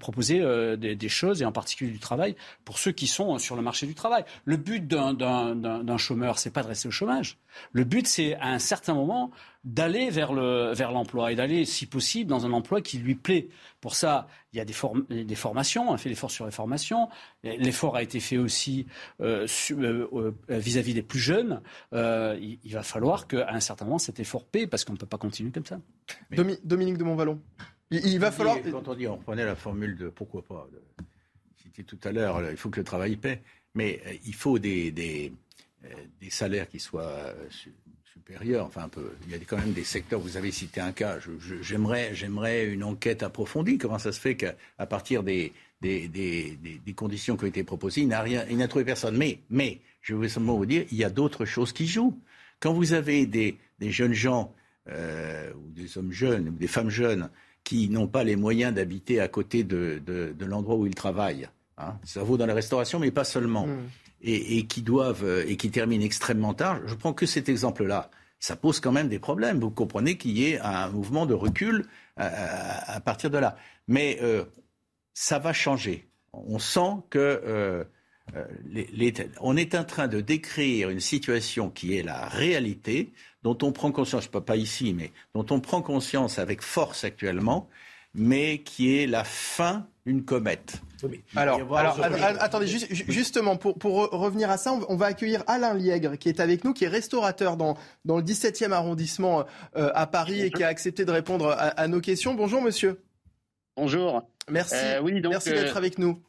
proposer 0.00 0.40
euh, 0.40 0.76
des, 0.76 1.08
choses, 1.08 1.42
et 1.42 1.44
en 1.44 1.52
particulier 1.52 1.90
du 1.90 1.98
travail, 1.98 2.34
pour 2.64 2.78
ceux 2.78 2.92
qui 2.92 3.06
sont 3.06 3.38
sur 3.38 3.56
le 3.56 3.62
marché 3.62 3.86
du 3.86 3.94
travail. 3.94 4.24
Le 4.46 4.56
but 4.56 4.86
d'un 4.86 5.96
chômeur, 5.98 6.38
c'est 6.38 6.50
pas 6.50 6.62
de 6.62 6.68
rester 6.68 6.88
au 6.88 6.90
chômage. 6.90 7.36
Le 7.72 7.84
but, 7.84 8.06
c'est 8.06 8.34
à 8.36 8.48
un 8.48 8.58
certain 8.58 8.94
moment 8.94 9.30
d'aller 9.64 10.10
vers 10.10 10.32
l'emploi 10.32 10.72
vers 10.74 11.28
et 11.30 11.34
d'aller, 11.34 11.64
si 11.64 11.86
possible, 11.86 12.30
dans 12.30 12.46
un 12.46 12.52
emploi 12.52 12.80
qui 12.80 12.98
lui 12.98 13.14
plaît. 13.14 13.48
Pour 13.80 13.94
ça, 13.94 14.28
il 14.52 14.58
y 14.58 14.60
a 14.60 14.64
des, 14.64 15.24
des 15.24 15.34
formations, 15.34 15.90
on 15.90 15.94
a 15.94 15.98
fait 15.98 16.08
l'effort 16.08 16.30
sur 16.30 16.46
les 16.46 16.52
formations. 16.52 17.08
L'effort 17.42 17.96
a 17.96 18.02
été 18.02 18.20
fait 18.20 18.38
aussi 18.38 18.86
euh, 19.20 19.46
euh, 19.72 20.32
vis-à-vis 20.48 20.94
des 20.94 21.02
plus 21.02 21.18
jeunes. 21.18 21.60
il, 21.92 22.58
il, 22.62 22.72
va 22.72 22.82
falloir 22.82 23.26
qu'à 23.26 23.52
un 23.52 23.60
certain 23.60 23.84
moment, 23.84 23.98
cet 23.98 24.20
effort 24.20 24.44
paie, 24.46 24.66
parce 24.66 24.84
qu'on 24.84 24.94
ne 24.94 24.98
peut 24.98 25.06
pas 25.06 25.18
continuer 25.18 25.50
comme 25.50 25.66
ça. 25.66 25.80
Dominique 26.64 26.98
de 26.98 27.04
Montvalon. 27.04 27.40
Il, 27.90 28.18
va 28.18 28.30
falloir. 28.30 28.58
Quand 28.70 28.88
on 28.88 28.94
dit, 28.94 29.06
on 29.06 29.16
prenait 29.16 29.44
la 29.44 29.56
formule 29.56 29.96
de 29.96 30.08
pourquoi 30.10 30.42
pas, 30.42 30.68
cité 31.56 31.84
tout 31.84 31.98
à 32.04 32.12
l'heure, 32.12 32.50
il 32.50 32.56
faut 32.56 32.68
que 32.68 32.80
le 32.80 32.84
travail 32.84 33.16
paie, 33.16 33.42
mais 33.74 34.00
euh, 34.06 34.12
il 34.26 34.34
faut 34.34 34.58
des, 34.58 34.90
des, 34.90 35.32
euh, 35.84 35.88
des 36.20 36.30
salaires 36.30 36.68
qui 36.68 36.78
soient 36.78 37.34
euh. 38.30 38.60
Enfin, 38.60 38.84
un 38.84 38.88
peu. 38.88 39.12
Il 39.26 39.32
y 39.32 39.34
a 39.34 39.38
quand 39.38 39.56
même 39.56 39.72
des 39.72 39.84
secteurs. 39.84 40.20
Vous 40.20 40.36
avez 40.36 40.50
cité 40.50 40.80
un 40.80 40.92
cas. 40.92 41.18
J'aimerais, 41.62 42.14
j'aimerais 42.14 42.66
une 42.66 42.84
enquête 42.84 43.22
approfondie. 43.22 43.78
Comment 43.78 43.98
ça 43.98 44.12
se 44.12 44.20
fait 44.20 44.36
qu'à 44.36 44.54
partir 44.88 45.22
des, 45.22 45.52
des, 45.80 46.08
des, 46.08 46.58
des, 46.84 46.92
conditions 46.94 47.36
qui 47.36 47.44
ont 47.44 47.48
été 47.48 47.64
proposées, 47.64 48.02
il 48.02 48.08
n'a 48.08 48.20
rien, 48.20 48.44
il 48.50 48.58
n'a 48.58 48.68
trouvé 48.68 48.84
personne. 48.84 49.16
Mais, 49.16 49.40
mais, 49.50 49.80
je 50.02 50.14
veux 50.14 50.28
simplement 50.28 50.56
vous 50.56 50.66
dire, 50.66 50.84
il 50.90 50.96
y 50.98 51.04
a 51.04 51.10
d'autres 51.10 51.44
choses 51.44 51.72
qui 51.72 51.86
jouent. 51.86 52.18
Quand 52.60 52.72
vous 52.72 52.92
avez 52.92 53.26
des, 53.26 53.56
des 53.78 53.90
jeunes 53.90 54.14
gens 54.14 54.54
ou 54.86 55.70
des 55.70 55.98
hommes 55.98 56.12
jeunes 56.12 56.48
ou 56.48 56.52
des 56.52 56.66
femmes 56.66 56.88
jeunes 56.88 57.28
qui 57.68 57.90
n'ont 57.90 58.06
pas 58.06 58.24
les 58.24 58.34
moyens 58.34 58.72
d'habiter 58.72 59.20
à 59.20 59.28
côté 59.28 59.62
de, 59.62 60.00
de, 60.06 60.44
l'endroit 60.46 60.76
où 60.76 60.86
ils 60.86 60.94
travaillent. 60.94 61.50
Hein. 61.76 61.98
Ça 62.02 62.22
vaut 62.22 62.38
dans 62.38 62.46
la 62.46 62.54
restauration, 62.54 62.98
mais 62.98 63.10
pas 63.10 63.24
seulement. 63.24 63.66
Mm. 63.66 63.88
Et, 64.22 64.66
qui 64.66 64.80
doivent 64.80 65.22
euh, 65.22 65.44
et 65.46 65.56
qui 65.56 65.70
terminent 65.70 66.02
extrêmement 66.02 66.54
tard. 66.54 66.80
Je 66.86 66.94
prends 66.94 67.12
que 67.12 67.26
cet 67.26 67.50
exemple-là. 67.50 68.10
Ça 68.38 68.56
pose 68.56 68.80
quand 68.80 68.92
même 68.92 69.08
des 69.08 69.18
problèmes. 69.18 69.60
Vous 69.60 69.70
comprenez 69.70 70.16
qu'il 70.16 70.38
y 70.38 70.52
ait 70.52 70.60
un 70.60 70.88
mouvement 70.88 71.26
de 71.26 71.34
recul 71.34 71.86
à, 72.16 73.00
partir 73.00 73.30
de 73.30 73.38
là. 73.38 73.56
Mais 73.86 74.18
euh, 74.22 74.44
ça 75.14 75.38
va 75.38 75.52
changer. 75.52 76.08
On 76.32 76.58
sent 76.58 77.02
que 77.10 77.18
euh, 77.18 77.84
on 79.40 79.56
est 79.56 79.74
en 79.74 79.84
train 79.84 80.08
de 80.08 80.20
décrire 80.20 80.90
une 80.90 81.00
situation 81.00 81.70
qui 81.70 81.96
est 81.96 82.02
la 82.02 82.28
réalité 82.28 83.12
dont 83.42 83.56
on 83.62 83.72
prend 83.72 83.92
conscience, 83.92 84.26
pas 84.26 84.56
ici, 84.56 84.94
mais 84.94 85.12
dont 85.34 85.46
on 85.50 85.60
prend 85.60 85.82
conscience 85.82 86.38
avec 86.38 86.62
force 86.62 87.04
actuellement, 87.04 87.68
mais 88.14 88.58
qui 88.62 88.98
est 88.98 89.06
la 89.06 89.24
fin 89.24 89.86
d'une 90.06 90.24
comète. 90.24 90.82
Alors, 91.36 91.60
attendez, 92.40 92.66
justement, 92.66 93.56
pour, 93.56 93.78
pour, 93.78 94.10
revenir 94.10 94.50
à 94.50 94.56
ça, 94.56 94.72
on, 94.88 94.96
va 94.96 95.06
accueillir 95.06 95.44
Alain 95.46 95.74
Liègre, 95.74 96.18
qui 96.18 96.28
est 96.28 96.40
avec 96.40 96.64
nous, 96.64 96.72
qui 96.72 96.84
est 96.84 96.88
restaurateur 96.88 97.56
dans, 97.56 97.76
dans 98.04 98.16
le 98.16 98.22
17e 98.22 98.72
arrondissement 98.72 99.44
euh, 99.76 99.90
à 99.94 100.06
Paris 100.06 100.40
et 100.42 100.50
qui 100.50 100.64
a 100.64 100.68
accepté 100.68 101.04
de 101.04 101.12
répondre 101.12 101.54
à, 101.58 101.88
nos 101.88 102.00
questions. 102.00 102.34
Bonjour, 102.34 102.62
monsieur. 102.62 103.00
Bonjour. 103.76 104.22
Merci, 104.50 104.74
euh, 104.76 105.00
oui, 105.00 105.20
merci 105.28 105.50
d'être 105.50 105.76
euh, 105.76 105.78
avec 105.78 105.98
nous. 105.98 106.22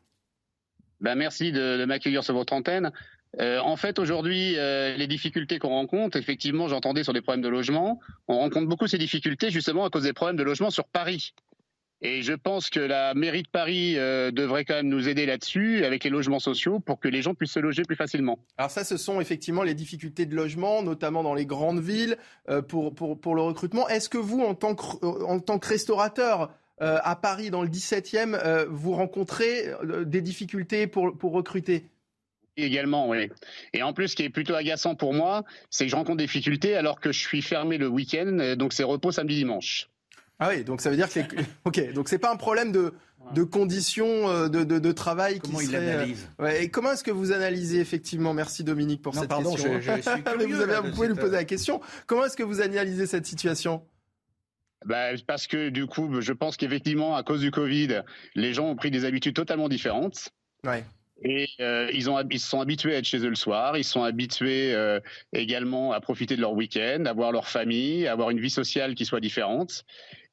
Ben, 1.00 1.16
merci 1.16 1.52
de, 1.52 1.78
de 1.78 1.86
m'accueillir 1.86 2.24
sur 2.24 2.34
votre 2.34 2.54
antenne. 2.54 2.92
Euh, 3.40 3.60
en 3.60 3.76
fait, 3.76 4.00
aujourd'hui, 4.00 4.58
euh, 4.58 4.96
les 4.98 5.08
difficultés 5.08 5.60
qu'on 5.60 5.70
rencontre, 5.70 6.18
effectivement, 6.18 6.68
j'entendais 6.68 7.04
sur 7.04 7.14
les 7.14 7.22
problèmes 7.22 7.44
de 7.44 7.50
logement, 7.50 8.00
on 8.28 8.40
rencontre 8.40 8.68
beaucoup 8.68 8.88
ces 8.88 8.98
difficultés 8.98 9.52
justement 9.52 9.86
à 9.86 9.90
cause 9.90 10.04
des 10.04 10.14
problèmes 10.14 10.38
de 10.38 10.44
logement 10.44 10.72
sur 10.72 10.86
Paris. 10.86 11.34
Et 12.02 12.22
je 12.22 12.32
pense 12.32 12.70
que 12.70 12.80
la 12.80 13.14
mairie 13.14 13.44
de 13.44 13.50
Paris 13.50 13.98
euh, 13.98 14.32
devrait 14.32 14.64
quand 14.64 14.76
même 14.76 14.88
nous 14.88 15.10
aider 15.10 15.26
là-dessus, 15.26 15.84
avec 15.84 16.06
les 16.06 16.10
logements 16.10 16.40
sociaux, 16.40 16.80
pour 16.80 17.00
que 17.00 17.10
les 17.10 17.22
gens 17.22 17.34
puissent 17.34 17.52
se 17.52 17.60
loger 17.60 17.84
plus 17.84 17.98
facilement. 17.98 18.40
Alors 18.58 18.72
ça, 18.72 18.86
ce 18.86 18.96
sont 18.96 19.20
effectivement 19.20 19.64
les 19.64 19.74
difficultés 19.74 20.26
de 20.26 20.34
logement, 20.34 20.82
notamment 20.82 21.24
dans 21.24 21.34
les 21.34 21.46
grandes 21.46 21.82
villes, 21.82 22.18
pour, 22.70 22.96
pour, 22.96 23.20
pour, 23.20 23.36
le 23.36 23.42
recrutement. 23.42 23.88
Est-ce 23.90 24.08
que 24.08 24.18
vous, 24.18 24.42
en 24.42 24.56
tant 24.56 24.76
que, 24.76 25.06
en 25.06 25.40
tant 25.40 25.60
que 25.60 25.68
restaurateur 25.68 26.52
à 26.82 27.16
Paris, 27.18 27.50
dans 27.50 27.62
le 27.62 27.68
17e, 27.68 28.66
vous 28.70 28.94
rencontrez 28.94 29.66
des 30.06 30.22
difficultés 30.22 30.88
pour, 30.88 31.18
pour 31.18 31.34
recruter? 31.34 31.84
Également, 32.56 33.10
oui. 33.10 33.30
Et 33.74 33.84
en 33.84 33.92
plus, 33.92 34.10
ce 34.10 34.16
qui 34.16 34.24
est 34.24 34.30
plutôt 34.30 34.56
agaçant 34.56 34.96
pour 34.96 35.14
moi, 35.14 35.44
c'est 35.70 35.86
que 35.86 35.92
je 35.92 35.96
rencontre 35.96 36.18
des 36.18 36.26
difficultés 36.26 36.76
alors 36.76 37.02
que 37.02 37.12
je 37.12 37.20
suis 37.20 37.42
fermé 37.42 37.78
le 37.78 37.88
week-end, 37.88 38.56
donc 38.58 38.72
c'est 38.72 38.84
repos 38.84 39.12
samedi 39.12 39.36
dimanche. 39.36 39.90
Ah 40.40 40.50
oui, 40.50 40.64
donc 40.64 40.82
ça 40.82 40.90
veut 40.90 40.96
dire 40.96 41.10
que 41.10 41.20
ok, 41.66 41.94
donc 41.94 42.10
c'est 42.10 42.20
pas 42.20 42.32
un 42.32 42.38
problème 42.38 42.72
de 42.72 42.94
de 43.34 43.44
conditions 43.44 44.30
euh, 44.30 44.48
de, 44.48 44.64
de, 44.64 44.80
de 44.80 44.92
travail 44.92 45.40
comment 45.40 45.60
qui 45.60 45.66
il 45.66 45.76
analyse 45.76 46.28
euh, 46.40 46.46
ouais, 46.46 46.64
et 46.64 46.70
comment 46.70 46.94
est-ce 46.94 47.04
que 47.04 47.12
vous 47.12 47.32
analysez 47.32 47.80
effectivement 47.80 48.34
Merci 48.34 48.64
Dominique 48.64 49.02
pour 49.02 49.14
cette 49.14 49.30
pardon, 49.30 49.52
question. 49.52 49.80
Je, 49.80 49.82
je 49.82 50.02
suis 50.02 50.24
curieux, 50.24 50.56
vous, 50.56 50.62
avez, 50.62 50.88
vous 50.88 50.96
pouvez 50.96 51.10
lui 51.10 51.16
poser 51.16 51.36
la 51.36 51.44
question. 51.44 51.82
Comment 52.08 52.26
est-ce 52.26 52.38
que 52.38 52.44
vous 52.44 52.62
analysez 52.62 53.06
cette 53.06 53.26
situation? 53.26 53.84
Bah, 54.86 55.10
parce 55.28 55.48
que 55.48 55.70
du 55.70 55.86
coup, 55.86 56.22
je 56.22 56.34
pense 56.34 56.58
qu'effectivement, 56.58 57.16
à 57.16 57.24
cause 57.24 57.42
du 57.42 57.52
Covid, 57.52 58.02
les 58.36 58.54
gens 58.54 58.68
ont 58.68 58.76
pris 58.76 58.92
des 58.92 59.06
habitudes 59.06 59.36
totalement 59.36 59.68
différentes. 59.68 60.30
Ouais. 60.64 60.84
Et 61.24 61.48
euh, 61.60 61.90
ils, 61.94 62.10
ont, 62.10 62.18
ils 62.30 62.40
se 62.40 62.50
sont 62.50 62.62
habitués 62.62 62.96
à 62.96 63.00
être 63.00 63.06
chez 63.06 63.20
eux 63.20 63.30
le 63.30 63.36
soir, 63.36 63.78
ils 63.78 63.84
sont 63.84 64.04
habitués 64.04 64.74
euh, 64.74 65.00
également 65.34 65.92
à 65.92 66.00
profiter 66.00 66.36
de 66.36 66.42
leur 66.42 66.54
week-end, 66.54 67.04
à 67.06 67.14
voir 67.14 67.32
leur 67.32 67.48
famille, 67.48 68.08
à 68.08 68.14
avoir 68.14 68.30
une 68.30 68.40
vie 68.40 68.50
sociale 68.50 68.96
qui 68.96 69.06
soit 69.06 69.20
différente. 69.20 69.84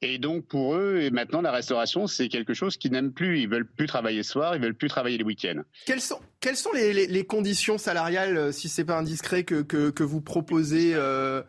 Et 0.01 0.17
donc 0.17 0.47
pour 0.47 0.75
eux, 0.75 0.99
et 1.01 1.09
maintenant 1.09 1.41
la 1.41 1.51
restauration, 1.51 2.07
c'est 2.07 2.29
quelque 2.29 2.53
chose 2.53 2.77
qu'ils 2.77 2.91
n'aiment 2.91 3.13
plus. 3.13 3.41
Ils 3.41 3.49
veulent 3.49 3.67
plus 3.67 3.87
travailler 3.87 4.17
le 4.17 4.23
soir, 4.23 4.55
ils 4.55 4.61
veulent 4.61 4.75
plus 4.75 4.87
travailler 4.87 5.17
les 5.17 5.23
week-ends. 5.25 5.61
Quelles 5.85 6.01
sont, 6.01 6.19
quelles 6.39 6.55
sont 6.55 6.71
les, 6.71 6.93
les, 6.93 7.07
les 7.07 7.25
conditions 7.25 7.77
salariales, 7.77 8.37
euh, 8.37 8.51
si 8.51 8.69
c'est 8.69 8.85
pas 8.85 8.97
indiscret, 8.97 9.43
que, 9.43 9.61
que, 9.61 9.89
que 9.89 10.03
vous 10.03 10.21
proposez 10.21 10.93
euh, 10.93 11.41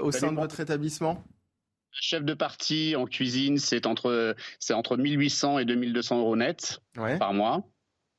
au 0.00 0.12
sein 0.12 0.30
de 0.30 0.36
votre 0.36 0.60
établissement? 0.60 1.24
Chef 1.92 2.22
de 2.22 2.34
partie 2.34 2.94
en 2.94 3.04
cuisine, 3.04 3.58
c'est 3.58 3.84
entre, 3.84 4.36
c'est 4.60 4.74
entre 4.74 4.96
1800 4.96 5.58
et 5.58 5.64
2200 5.64 6.20
euros 6.20 6.36
net 6.36 6.80
par 7.18 7.34
mois 7.34 7.64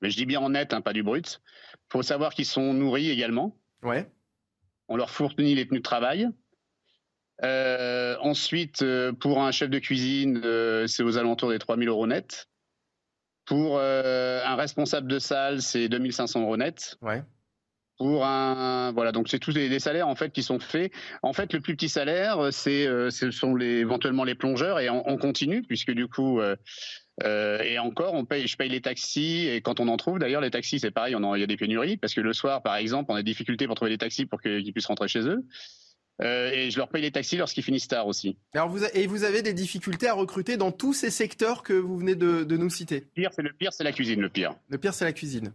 mais 0.01 0.09
je 0.09 0.17
dis 0.17 0.25
bien 0.25 0.39
en 0.39 0.49
net, 0.49 0.73
hein, 0.73 0.81
pas 0.81 0.93
du 0.93 1.03
brut. 1.03 1.41
Il 1.73 1.91
faut 1.91 2.01
savoir 2.01 2.33
qu'ils 2.33 2.45
sont 2.45 2.73
nourris 2.73 3.09
également. 3.09 3.55
Ouais. 3.83 4.09
On 4.87 4.95
leur 4.95 5.09
fournit 5.09 5.55
les 5.55 5.67
tenues 5.67 5.79
de 5.79 5.83
travail. 5.83 6.29
Euh, 7.43 8.15
ensuite, 8.21 8.81
euh, 8.81 9.11
pour 9.13 9.41
un 9.41 9.51
chef 9.51 9.69
de 9.69 9.79
cuisine, 9.79 10.41
euh, 10.43 10.85
c'est 10.87 11.03
aux 11.03 11.17
alentours 11.17 11.49
des 11.49 11.59
3000 11.59 11.87
euros 11.87 12.07
net. 12.07 12.47
Pour 13.45 13.79
un 13.79 14.55
responsable 14.55 15.07
de 15.07 15.19
salle, 15.19 15.61
c'est 15.61 15.89
2500 15.89 16.41
euros 16.41 16.57
net. 16.57 16.97
Ouais. 17.01 17.21
Pour 17.97 18.25
un 18.25 18.91
voilà 18.93 19.11
donc 19.11 19.27
c'est 19.27 19.39
tous 19.39 19.53
des, 19.53 19.79
salaires 19.79 20.07
en 20.07 20.15
fait 20.15 20.31
qui 20.31 20.41
sont 20.41 20.59
faits. 20.59 20.93
En 21.21 21.33
fait, 21.33 21.51
le 21.51 21.59
plus 21.59 21.75
petit 21.75 21.89
salaire, 21.89 22.53
c'est 22.53 22.85
ce 22.85 23.29
sont 23.31 23.53
les, 23.55 23.79
éventuellement 23.79 24.23
les 24.23 24.35
plongeurs 24.35 24.79
et 24.79 24.89
on, 24.89 25.07
on 25.09 25.17
continue 25.17 25.63
puisque 25.63 25.91
du 25.91 26.07
coup 26.07 26.39
euh, 27.23 27.61
et 27.61 27.77
encore, 27.77 28.13
on 28.13 28.25
paye, 28.25 28.47
je 28.47 28.55
paye 28.57 28.69
les 28.69 28.81
taxis 28.81 29.47
et 29.47 29.61
quand 29.61 29.79
on 29.79 29.87
en 29.87 29.97
trouve, 29.97 30.19
d'ailleurs, 30.19 30.41
les 30.41 30.51
taxis, 30.51 30.79
c'est 30.79 30.91
pareil, 30.91 31.15
il 31.17 31.39
y 31.39 31.43
a 31.43 31.47
des 31.47 31.57
pénuries 31.57 31.97
parce 31.97 32.13
que 32.13 32.21
le 32.21 32.33
soir, 32.33 32.61
par 32.61 32.75
exemple, 32.75 33.11
on 33.11 33.15
a 33.15 33.19
des 33.19 33.31
difficultés 33.31 33.67
pour 33.67 33.75
trouver 33.75 33.91
des 33.91 33.97
taxis 33.97 34.25
pour 34.25 34.41
qu'ils 34.41 34.71
puissent 34.73 34.87
rentrer 34.87 35.07
chez 35.07 35.21
eux. 35.21 35.43
Euh, 36.21 36.51
et 36.51 36.69
je 36.69 36.77
leur 36.77 36.89
paye 36.89 37.01
les 37.01 37.11
taxis 37.11 37.37
lorsqu'ils 37.37 37.63
finissent 37.63 37.87
tard 37.87 38.05
aussi. 38.05 38.37
Alors 38.53 38.69
vous 38.69 38.83
et 38.83 39.07
vous 39.07 39.23
avez 39.23 39.41
des 39.41 39.53
difficultés 39.53 40.07
à 40.07 40.13
recruter 40.13 40.55
dans 40.55 40.71
tous 40.71 40.93
ces 40.93 41.09
secteurs 41.09 41.63
que 41.63 41.73
vous 41.73 41.97
venez 41.97 42.15
de, 42.15 42.43
de 42.43 42.57
nous 42.57 42.69
citer? 42.69 42.99
Le 42.99 43.05
pire, 43.13 43.31
c'est 43.33 43.41
le 43.41 43.53
pire, 43.53 43.73
c'est 43.73 43.83
la 43.83 43.91
cuisine, 43.91 44.21
le 44.21 44.29
pire. 44.29 44.55
Le 44.69 44.77
pire, 44.77 44.93
c'est 44.93 45.05
la 45.05 45.13
cuisine. 45.13 45.53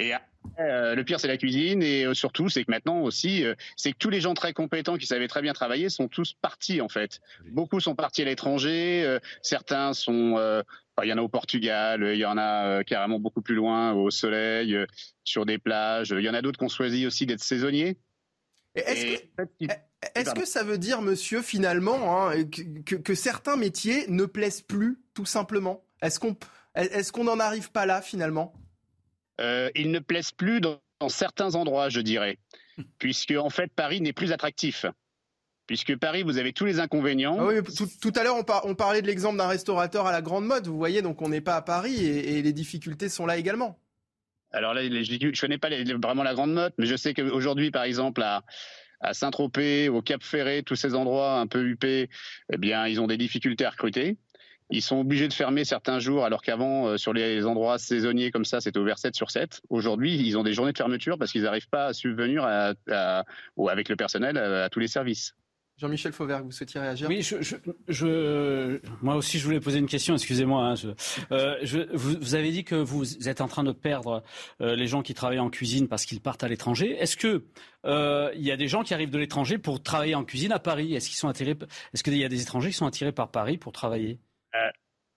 Et 0.00 0.12
euh, 0.58 0.94
le 0.94 1.04
pire, 1.04 1.20
c'est 1.20 1.28
la 1.28 1.36
cuisine. 1.36 1.82
Et 1.82 2.04
euh, 2.04 2.14
surtout, 2.14 2.48
c'est 2.48 2.64
que 2.64 2.70
maintenant 2.70 3.00
aussi, 3.00 3.44
euh, 3.44 3.54
c'est 3.76 3.92
que 3.92 3.98
tous 3.98 4.10
les 4.10 4.20
gens 4.20 4.34
très 4.34 4.52
compétents 4.52 4.96
qui 4.96 5.06
savaient 5.06 5.28
très 5.28 5.42
bien 5.42 5.52
travailler 5.52 5.88
sont 5.88 6.08
tous 6.08 6.34
partis, 6.34 6.80
en 6.80 6.88
fait. 6.88 7.20
Beaucoup 7.50 7.80
sont 7.80 7.94
partis 7.94 8.22
à 8.22 8.24
l'étranger. 8.24 9.18
certains 9.42 9.92
sont. 9.92 10.62
il 11.02 11.08
y 11.08 11.12
en 11.12 11.18
a 11.18 11.22
au 11.22 11.28
Portugal, 11.28 12.02
il 12.12 12.18
y 12.18 12.26
en 12.26 12.36
a 12.36 12.84
carrément 12.84 13.18
beaucoup 13.18 13.42
plus 13.42 13.54
loin, 13.54 13.92
au 13.92 14.10
soleil, 14.10 14.76
sur 15.24 15.46
des 15.46 15.58
plages. 15.58 16.10
Il 16.10 16.24
y 16.24 16.28
en 16.28 16.34
a 16.34 16.42
d'autres 16.42 16.58
qui 16.58 16.64
ont 16.64 16.68
choisi 16.68 17.06
aussi 17.06 17.26
d'être 17.26 17.42
saisonniers. 17.42 17.96
Est-ce 18.74 20.34
que, 20.34 20.46
ça 20.46 20.62
veut 20.62 20.78
dire, 20.78 21.02
monsieur, 21.02 21.42
finalement, 21.42 22.28
hein, 22.28 22.44
que, 22.44 22.94
que, 22.94 23.14
certains 23.14 23.56
métiers 23.56 24.06
ne 24.08 24.24
plaisent 24.24 24.62
plus, 24.62 25.00
tout 25.14 25.26
simplement? 25.26 25.82
Est-ce 26.02 26.20
qu'on 26.20 26.36
est 26.76 27.10
qu'on 27.10 27.24
n'en 27.24 27.40
arrive 27.40 27.72
pas 27.72 27.84
là, 27.84 28.00
finalement? 28.00 28.54
Euh, 29.40 29.70
ils 29.74 29.90
ne 29.90 29.98
plaisent 29.98 30.32
plus 30.32 30.60
dans, 30.60 30.80
certains 31.08 31.54
endroits, 31.54 31.88
je 31.88 32.00
dirais, 32.00 32.38
puisque 32.98 33.32
en 33.32 33.50
fait 33.50 33.72
Paris 33.74 34.00
n'est 34.00 34.12
plus 34.12 34.32
attractif. 34.32 34.86
Puisque 35.66 35.96
Paris, 35.96 36.24
vous 36.24 36.38
avez 36.38 36.52
tous 36.52 36.64
les 36.64 36.80
inconvénients. 36.80 37.36
Ah 37.38 37.46
oui, 37.46 37.54
tout, 38.00 38.12
à 38.16 38.24
l'heure, 38.24 38.36
on, 38.64 38.74
parlait 38.74 39.02
de 39.02 39.06
l'exemple 39.06 39.38
d'un 39.38 39.46
restaurateur 39.46 40.04
à 40.06 40.10
la 40.10 40.20
grande 40.20 40.44
mode. 40.44 40.66
Vous 40.66 40.76
voyez, 40.76 41.00
donc 41.00 41.22
on 41.22 41.28
n'est 41.28 41.40
pas 41.40 41.54
à 41.54 41.62
Paris 41.62 42.04
et, 42.04 42.42
les 42.42 42.52
difficultés 42.52 43.08
sont 43.08 43.24
là 43.24 43.36
également. 43.36 43.78
Alors 44.50 44.74
là, 44.74 44.82
je 44.82 44.88
ne 44.88 45.40
connais 45.40 45.58
pas 45.58 45.68
vraiment 45.68 46.24
la 46.24 46.34
grande 46.34 46.52
mode, 46.52 46.72
mais 46.76 46.86
je 46.86 46.96
sais 46.96 47.14
qu'aujourd'hui, 47.14 47.70
par 47.70 47.84
exemple, 47.84 48.20
à, 48.20 48.42
Saint-Tropez, 49.12 49.88
au 49.88 50.02
Cap 50.02 50.24
Ferré, 50.24 50.64
tous 50.64 50.74
ces 50.74 50.96
endroits 50.96 51.38
un 51.38 51.46
peu 51.46 51.64
huppés, 51.64 52.10
eh 52.52 52.58
bien, 52.58 52.88
ils 52.88 53.00
ont 53.00 53.06
des 53.06 53.16
difficultés 53.16 53.64
à 53.64 53.70
recruter. 53.70 54.18
Ils 54.70 54.82
sont 54.82 55.00
obligés 55.00 55.26
de 55.26 55.32
fermer 55.32 55.64
certains 55.64 55.98
jours, 55.98 56.24
alors 56.24 56.42
qu'avant, 56.42 56.86
euh, 56.86 56.96
sur 56.96 57.12
les 57.12 57.44
endroits 57.44 57.78
saisonniers 57.78 58.30
comme 58.30 58.44
ça, 58.44 58.60
c'était 58.60 58.78
ouvert 58.78 58.98
7 58.98 59.16
sur 59.16 59.30
7. 59.30 59.62
Aujourd'hui, 59.68 60.16
ils 60.16 60.38
ont 60.38 60.44
des 60.44 60.52
journées 60.52 60.72
de 60.72 60.78
fermeture 60.78 61.18
parce 61.18 61.32
qu'ils 61.32 61.42
n'arrivent 61.42 61.68
pas 61.68 61.86
à 61.86 61.92
subvenir 61.92 62.44
à, 62.44 63.24
ou 63.56 63.68
avec 63.68 63.88
le 63.88 63.96
personnel 63.96 64.36
à, 64.36 64.68
tous 64.68 64.80
les 64.80 64.88
services. 64.88 65.34
Jean-Michel 65.80 66.12
Fauvert, 66.12 66.44
vous 66.44 66.50
souhaitiez 66.50 66.78
réagir? 66.78 67.08
Oui, 67.08 67.22
je, 67.22 68.80
moi 69.00 69.16
aussi, 69.16 69.38
je 69.38 69.44
voulais 69.46 69.60
poser 69.60 69.78
une 69.78 69.86
question, 69.86 70.12
excusez-moi. 70.12 70.62
Hein, 70.62 70.74
euh, 71.32 71.56
vous, 71.94 72.34
avez 72.34 72.50
dit 72.50 72.64
que 72.64 72.74
vous 72.74 73.26
êtes 73.26 73.40
en 73.40 73.48
train 73.48 73.64
de 73.64 73.72
perdre 73.72 74.22
euh, 74.60 74.76
les 74.76 74.86
gens 74.86 75.00
qui 75.00 75.14
travaillent 75.14 75.40
en 75.40 75.48
cuisine 75.48 75.88
parce 75.88 76.04
qu'ils 76.04 76.20
partent 76.20 76.44
à 76.44 76.48
l'étranger. 76.48 76.96
Est-ce 77.00 77.16
que 77.16 77.46
euh, 77.86 78.30
il 78.34 78.42
y 78.42 78.52
a 78.52 78.58
des 78.58 78.68
gens 78.68 78.82
qui 78.82 78.92
arrivent 78.92 79.10
de 79.10 79.18
l'étranger 79.18 79.56
pour 79.56 79.82
travailler 79.82 80.14
en 80.14 80.24
cuisine 80.24 80.52
à 80.52 80.58
Paris? 80.58 80.94
Est-ce 80.94 81.08
qu'ils 81.08 81.16
sont 81.16 81.28
attirés 81.28 81.56
Est-ce 81.94 82.04
qu'il 82.04 82.14
y 82.14 82.24
a 82.24 82.28
des 82.28 82.42
étrangers 82.42 82.68
qui 82.68 82.76
sont 82.76 82.86
attirés 82.86 83.12
par 83.12 83.30
Paris 83.30 83.56
pour 83.56 83.72
travailler? 83.72 84.18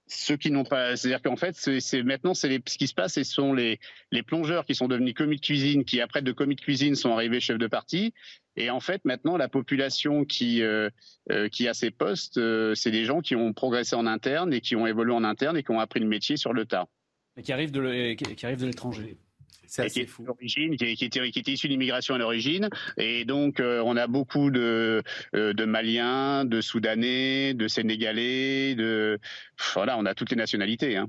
Ceux 0.08 0.36
qui 0.36 0.52
n'ont 0.52 0.66
pas, 0.66 0.96
c'est-à-dire 0.96 1.22
qu'en 1.22 1.38
fait, 1.38 1.56
c'est 1.56 2.04
maintenant, 2.04 2.34
c'est 2.34 2.62
ce 2.68 2.78
qui 2.78 2.88
se 2.88 2.94
passe, 2.94 3.14
ce 3.14 3.24
sont 3.24 3.54
les, 3.54 3.80
les 4.12 4.22
plongeurs 4.22 4.66
qui 4.66 4.76
sont 4.76 4.88
devenus 4.88 5.14
commis 5.14 5.38
de 5.38 5.42
cuisine, 5.42 5.86
qui 5.86 6.02
après 6.02 6.22
de 6.22 6.32
commis 6.32 6.56
de 6.56 6.62
cuisine 6.62 6.96
sont 6.96 7.12
arrivés 7.12 7.40
chefs 7.40 7.58
de 7.58 7.68
parti, 7.68 8.14
et 8.56 8.70
en 8.70 8.80
fait, 8.80 9.04
maintenant, 9.06 9.38
la 9.38 9.50
population 9.50 10.26
qui 10.26 10.62
euh, 10.62 10.90
euh, 11.32 11.50
qui 11.50 11.68
a 11.68 11.74
ces 11.74 11.92
postes, 11.92 12.38
euh, 12.38 12.76
c'est 12.76 12.92
des 12.92 13.06
gens 13.06 13.22
qui 13.22 13.36
ont 13.36 13.54
progressé 13.54 13.96
en 13.96 14.06
interne 14.06 14.54
et 14.54 14.62
qui 14.62 14.76
ont 14.76 14.86
évolué 14.86 15.14
en 15.14 15.24
interne 15.24 15.58
et 15.58 15.64
qui 15.64 15.72
ont 15.72 15.80
appris 15.80 16.00
le 16.00 16.08
métier 16.08 16.38
sur 16.38 16.54
le 16.54 16.66
tas. 16.66 16.88
Et 17.36 17.42
qui 17.42 17.52
arrivent 17.52 17.72
de 17.72 18.66
l'étranger. 18.66 19.18
C'est 19.74 19.86
assez 19.86 20.06
fou. 20.06 20.24
Qui, 20.40 20.46
qui, 20.78 20.96
qui, 20.96 21.06
était, 21.06 21.32
qui 21.32 21.40
était 21.40 21.52
issu 21.52 21.68
de 21.68 21.72
l'immigration 21.72 22.14
à 22.14 22.20
l'origine. 22.20 22.70
Et 22.98 23.26
donc, 23.26 23.60
on 23.60 23.98
a 23.98 24.06
beaucoup 24.06 24.52
de, 24.52 25.02
de 25.34 25.66
Maliens, 25.66 26.46
de 26.46 26.62
Soudanais, 26.62 27.56
de 27.56 27.68
Sénégalais, 27.68 28.76
de. 28.76 29.18
Voilà, 29.74 29.98
on 29.98 30.06
a 30.06 30.14
toutes 30.14 30.30
les 30.30 30.36
nationalités. 30.36 30.96
Hein. 30.96 31.08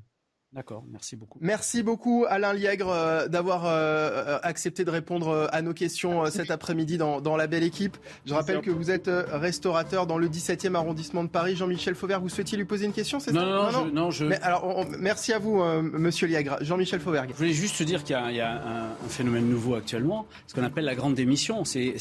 D'accord, 0.54 0.84
merci 0.88 1.16
beaucoup. 1.16 1.36
Merci 1.42 1.82
beaucoup 1.82 2.26
Alain 2.28 2.52
Liègre 2.52 2.88
euh, 2.88 3.26
d'avoir 3.26 3.66
euh, 3.66 3.70
euh, 3.72 4.38
accepté 4.44 4.84
de 4.84 4.90
répondre 4.90 5.48
à 5.50 5.62
nos 5.62 5.74
questions 5.74 6.26
cet 6.26 6.52
après-midi 6.52 6.96
dans, 6.96 7.36
la 7.36 7.46
belle 7.48 7.64
équipe. 7.64 7.96
Je 8.24 8.34
rappelle 8.34 8.60
que 8.60 8.70
vous 8.70 8.92
êtes 8.92 9.10
restaurateur 9.32 10.06
dans 10.06 10.16
le 10.16 10.28
17e 10.28 10.76
arrondissement 10.76 11.24
de 11.24 11.28
Paris. 11.28 11.56
Jean-Michel 11.56 11.96
Fauvert, 11.96 12.20
vous 12.20 12.28
souhaitiez 12.28 12.56
lui 12.56 12.64
poser 12.66 12.86
une 12.86 12.92
question, 12.92 13.18
c'est 13.18 13.32
non, 13.32 13.40
ça 13.40 13.78
non, 13.78 13.86
non, 13.86 14.10
je, 14.12 14.26
alors, 14.42 14.86
merci 14.98 15.32
à 15.32 15.40
vous, 15.40 15.60
Monsieur 15.82 16.28
Liègre. 16.28 16.58
Jean-Michel 16.60 17.00
Fauvert. 17.00 17.26
Je 17.28 17.34
voulais 17.34 17.52
juste 17.52 17.82
dire 17.82 18.04
qu'il 18.04 18.14
y 18.14 18.40
a, 18.40 18.54
un, 18.54 19.08
phénomène 19.08 19.48
nouveau 19.48 19.74
actuellement, 19.74 20.26
ce 20.46 20.54
qu'on 20.54 20.62
appelle 20.62 20.84
la 20.84 20.94
grande 20.94 21.14
démission, 21.14 21.64
c'est, 21.64 21.94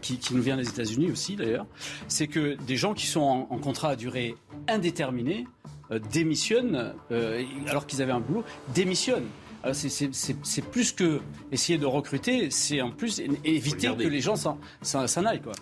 qui, 0.00 0.18
nous 0.32 0.42
vient 0.42 0.56
des 0.56 0.68
États-Unis 0.68 1.10
aussi 1.10 1.36
d'ailleurs. 1.36 1.66
C'est 2.08 2.28
que 2.28 2.56
des 2.66 2.76
gens 2.76 2.94
qui 2.94 3.06
sont 3.06 3.46
en 3.50 3.58
contrat 3.58 3.90
à 3.90 3.96
durée 3.96 4.36
indéterminée 4.68 5.46
euh, 5.64 5.79
démissionnent, 5.98 6.94
euh, 7.10 7.42
alors 7.68 7.86
qu'ils 7.86 8.02
avaient 8.02 8.12
un 8.12 8.20
boulot, 8.20 8.44
démissionnent. 8.74 9.28
C'est 9.72 10.64
plus 10.70 10.92
que 10.92 11.20
essayer 11.52 11.78
de 11.78 11.86
recruter, 11.86 12.50
c'est 12.50 12.80
en 12.80 12.90
plus 12.90 13.20
éviter 13.44 13.88
que 13.88 14.08
les 14.08 14.20
gens 14.20 14.36
s'en 14.36 15.24
aillent. 15.24 15.42
Quoi. 15.42 15.52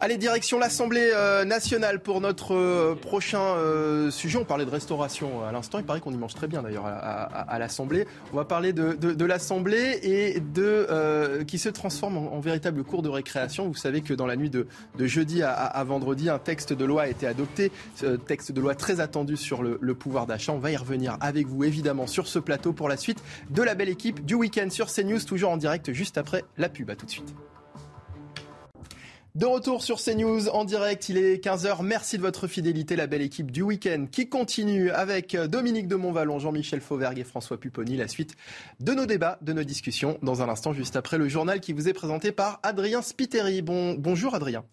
Allez, 0.00 0.16
direction 0.16 0.60
l'Assemblée 0.60 1.10
euh, 1.12 1.44
nationale 1.44 2.00
pour 2.00 2.20
notre 2.20 2.54
euh, 2.54 2.94
prochain 2.94 3.40
euh, 3.40 4.12
sujet. 4.12 4.38
On 4.38 4.44
parlait 4.44 4.64
de 4.64 4.70
restauration 4.70 5.44
à 5.44 5.50
l'instant. 5.50 5.80
Il 5.80 5.84
paraît 5.84 6.00
qu'on 6.00 6.12
y 6.12 6.16
mange 6.16 6.34
très 6.34 6.46
bien 6.46 6.62
d'ailleurs 6.62 6.86
à, 6.86 7.58
l'Assemblée. 7.58 8.06
On 8.32 8.36
va 8.36 8.44
parler 8.44 8.72
de, 8.72 9.24
l'Assemblée 9.24 9.98
et 10.02 10.38
de 10.38 11.42
qui 11.48 11.58
se 11.58 11.68
transforme 11.68 12.16
en, 12.16 12.38
véritable 12.38 12.84
cours 12.84 13.02
de 13.02 13.08
récréation. 13.08 13.66
Vous 13.66 13.74
savez 13.74 14.02
que 14.02 14.14
dans 14.14 14.26
la 14.26 14.36
nuit 14.36 14.50
de, 14.50 14.68
jeudi 15.00 15.42
à, 15.42 15.82
vendredi, 15.84 16.30
un 16.30 16.38
texte 16.38 16.72
de 16.72 16.84
loi 16.84 17.02
a 17.02 17.08
été 17.08 17.26
adopté. 17.26 17.72
Ce 17.96 18.06
texte 18.06 18.52
de 18.52 18.60
loi 18.60 18.76
très 18.76 19.00
attendu 19.00 19.36
sur 19.36 19.64
le, 19.64 19.78
le 19.80 19.94
pouvoir 19.96 20.26
d'achat. 20.26 20.52
On 20.52 20.58
va 20.58 20.70
y 20.70 20.76
revenir 20.76 21.16
avec 21.20 21.48
vous 21.48 21.64
évidemment 21.64 22.06
sur 22.06 22.28
ce 22.28 22.38
plateau 22.38 22.72
pour 22.72 22.88
la 22.88 22.96
suite 22.96 23.20
de 23.50 23.62
la 23.62 23.74
belle 23.74 23.88
équipe 23.88 24.24
du 24.24 24.34
week-end 24.34 24.70
sur 24.70 24.92
CNews, 24.92 25.20
toujours 25.20 25.50
en 25.50 25.56
direct 25.56 25.92
juste 25.92 26.18
après 26.18 26.44
la 26.56 26.68
pub. 26.68 26.90
À 26.90 26.96
tout 26.96 27.06
de 27.06 27.10
suite. 27.10 27.34
De 29.34 29.46
retour 29.46 29.84
sur 29.84 30.02
CNews 30.02 30.48
en 30.48 30.64
direct, 30.64 31.08
il 31.10 31.16
est 31.16 31.44
15h. 31.44 31.84
Merci 31.84 32.16
de 32.16 32.22
votre 32.22 32.48
fidélité, 32.48 32.96
la 32.96 33.06
belle 33.06 33.22
équipe 33.22 33.52
du 33.52 33.62
week-end 33.62 34.06
qui 34.10 34.28
continue 34.28 34.90
avec 34.90 35.36
Dominique 35.36 35.86
de 35.86 35.94
Montvalon, 35.94 36.40
Jean-Michel 36.40 36.80
Fauvergue 36.80 37.20
et 37.20 37.24
François 37.24 37.60
Pupponi. 37.60 37.96
La 37.96 38.08
suite 38.08 38.34
de 38.80 38.94
nos 38.94 39.06
débats, 39.06 39.38
de 39.42 39.52
nos 39.52 39.62
discussions 39.62 40.18
dans 40.22 40.42
un 40.42 40.48
instant, 40.48 40.72
juste 40.72 40.96
après 40.96 41.18
le 41.18 41.28
journal 41.28 41.60
qui 41.60 41.72
vous 41.72 41.88
est 41.88 41.92
présenté 41.92 42.32
par 42.32 42.58
Adrien 42.64 43.00
Spiteri. 43.00 43.62
Bon, 43.62 43.94
bonjour 43.94 44.34
Adrien. 44.34 44.64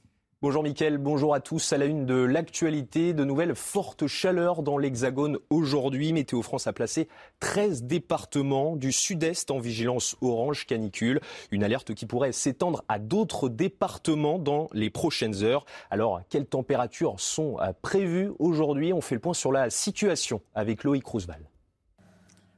Bonjour 0.45 0.61
Mickaël, 0.61 0.99
bonjour 0.99 1.33
à 1.33 1.39
tous. 1.39 1.73
À 1.73 1.79
la 1.79 1.85
une 1.85 2.05
de 2.05 2.13
l'actualité, 2.13 3.13
de 3.13 3.23
nouvelles 3.23 3.55
fortes 3.55 4.05
chaleurs 4.05 4.61
dans 4.61 4.77
l'Hexagone 4.77 5.39
aujourd'hui. 5.49 6.13
Météo 6.13 6.43
France 6.43 6.67
a 6.67 6.71
placé 6.71 7.07
13 7.39 7.81
départements 7.85 8.75
du 8.75 8.91
sud-est 8.91 9.49
en 9.49 9.57
vigilance 9.57 10.15
orange 10.21 10.67
canicule. 10.67 11.19
Une 11.49 11.63
alerte 11.63 11.95
qui 11.95 12.05
pourrait 12.05 12.31
s'étendre 12.31 12.83
à 12.87 12.99
d'autres 12.99 13.49
départements 13.49 14.37
dans 14.37 14.67
les 14.71 14.91
prochaines 14.91 15.43
heures. 15.43 15.65
Alors, 15.89 16.21
quelles 16.29 16.45
températures 16.45 17.19
sont 17.19 17.57
euh, 17.59 17.73
prévues 17.81 18.31
aujourd'hui? 18.37 18.93
On 18.93 19.01
fait 19.01 19.15
le 19.15 19.21
point 19.21 19.33
sur 19.33 19.51
la 19.51 19.71
situation 19.71 20.41
avec 20.53 20.83
Loïc 20.83 21.07
Roosevelt. 21.07 21.54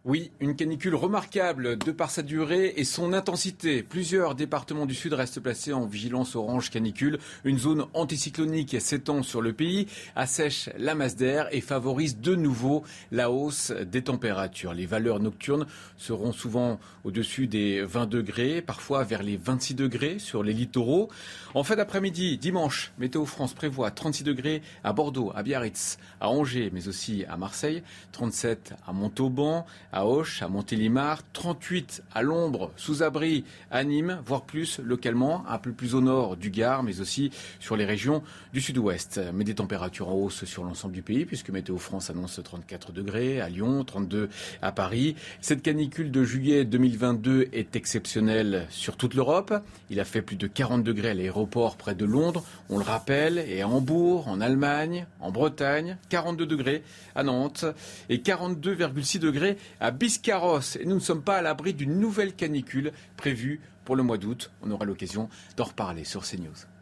Oui, 0.09 0.31
une 0.39 0.55
canicule 0.55 0.95
remarquable 0.95 1.77
de 1.77 1.91
par 1.91 2.11
sa 2.11 2.21
durée 2.21 2.75
et 2.77 2.85
son 2.85 3.11
intensité. 3.11 3.83
Plusieurs 3.83 4.35
départements 4.35 4.85
du 4.85 4.95
sud 4.95 5.11
restent 5.11 5.41
placés 5.41 5.73
en 5.73 5.85
vigilance 5.85 6.37
orange 6.37 6.69
canicule. 6.69 7.19
Une 7.43 7.59
zone 7.59 7.87
anticyclonique 7.93 8.79
s'étend 8.79 9.21
sur 9.21 9.41
le 9.41 9.51
pays, 9.51 9.87
assèche 10.15 10.69
la 10.77 10.95
masse 10.95 11.17
d'air 11.17 11.49
et 11.51 11.59
favorise 11.59 12.21
de 12.21 12.35
nouveau 12.35 12.83
la 13.11 13.29
hausse 13.29 13.71
des 13.71 14.01
températures. 14.01 14.73
Les 14.73 14.85
valeurs 14.85 15.19
nocturnes 15.19 15.65
seront 15.97 16.31
souvent 16.31 16.79
au-dessus 17.03 17.47
des 17.47 17.81
20 17.81 18.05
degrés, 18.05 18.61
parfois 18.61 19.03
vers 19.03 19.23
les 19.23 19.35
26 19.35 19.75
degrés 19.75 20.19
sur 20.19 20.41
les 20.41 20.53
littoraux. 20.53 21.09
En 21.53 21.63
fin 21.63 21.75
d'après-midi, 21.75 22.37
dimanche, 22.37 22.93
Météo 22.97 23.25
France 23.25 23.53
prévoit 23.53 23.91
36 23.91 24.23
degrés 24.23 24.61
à 24.85 24.93
Bordeaux, 24.93 25.33
à 25.35 25.43
Biarritz, 25.43 25.97
à 26.21 26.29
Angers, 26.29 26.69
mais 26.71 26.87
aussi 26.87 27.25
à 27.27 27.35
Marseille, 27.35 27.83
37 28.13 28.73
à 28.87 28.93
Montauban, 28.93 29.65
Auch, 30.03 30.41
à 30.41 30.47
Montélimar, 30.47 31.21
38 31.33 32.03
à 32.13 32.21
l'ombre, 32.21 32.71
sous 32.75 33.03
abri 33.03 33.43
à 33.71 33.83
Nîmes, 33.83 34.21
voire 34.25 34.43
plus 34.43 34.79
localement, 34.79 35.43
un 35.47 35.57
peu 35.57 35.71
plus 35.71 35.95
au 35.95 36.01
nord 36.01 36.37
du 36.37 36.49
Gard, 36.49 36.83
mais 36.83 36.99
aussi 37.01 37.31
sur 37.59 37.75
les 37.75 37.85
régions 37.85 38.23
du 38.53 38.61
sud-ouest. 38.61 39.19
Mais 39.33 39.43
des 39.43 39.55
températures 39.55 40.09
en 40.09 40.13
hausse 40.13 40.45
sur 40.45 40.63
l'ensemble 40.63 40.93
du 40.93 41.01
pays, 41.01 41.25
puisque 41.25 41.49
Météo 41.49 41.77
France 41.77 42.09
annonce 42.09 42.39
34 42.43 42.91
degrés 42.91 43.41
à 43.41 43.49
Lyon, 43.49 43.83
32 43.83 44.29
à 44.61 44.71
Paris. 44.71 45.15
Cette 45.41 45.61
canicule 45.61 46.11
de 46.11 46.23
juillet 46.23 46.65
2022 46.65 47.49
est 47.53 47.75
exceptionnelle 47.75 48.67
sur 48.69 48.97
toute 48.97 49.13
l'Europe. 49.13 49.53
Il 49.89 49.99
a 49.99 50.05
fait 50.05 50.21
plus 50.21 50.35
de 50.35 50.47
40 50.47 50.83
degrés 50.83 51.09
à 51.09 51.13
l'aéroport 51.13 51.77
près 51.77 51.95
de 51.95 52.05
Londres, 52.05 52.43
on 52.69 52.77
le 52.77 52.83
rappelle, 52.83 53.39
et 53.47 53.61
à 53.61 53.67
Hambourg, 53.67 54.27
en 54.27 54.41
Allemagne, 54.41 55.05
en 55.19 55.31
Bretagne, 55.31 55.97
42 56.09 56.45
degrés 56.45 56.83
à 57.15 57.23
Nantes 57.23 57.65
et 58.09 58.17
42,6 58.17 59.19
degrés 59.19 59.57
à 59.79 59.86
à 59.87 59.91
Biscarros 59.91 60.75
et 60.77 60.83
nous 60.83 60.95
ne 60.95 60.99
sommes 60.99 61.21
pas 61.21 61.37
à 61.37 61.41
l'abri 61.41 61.73
d'une 61.73 61.97
nouvelle 61.97 62.33
canicule 62.33 62.91
prévue 63.15 63.61
pour 63.85 63.95
le 63.95 64.03
mois 64.03 64.17
d'août. 64.17 64.51
On 64.61 64.69
aura 64.69 64.83
l'occasion 64.83 65.29
d'en 65.55 65.63
reparler 65.63 66.03
sur 66.03 66.23
CNews. 66.23 66.76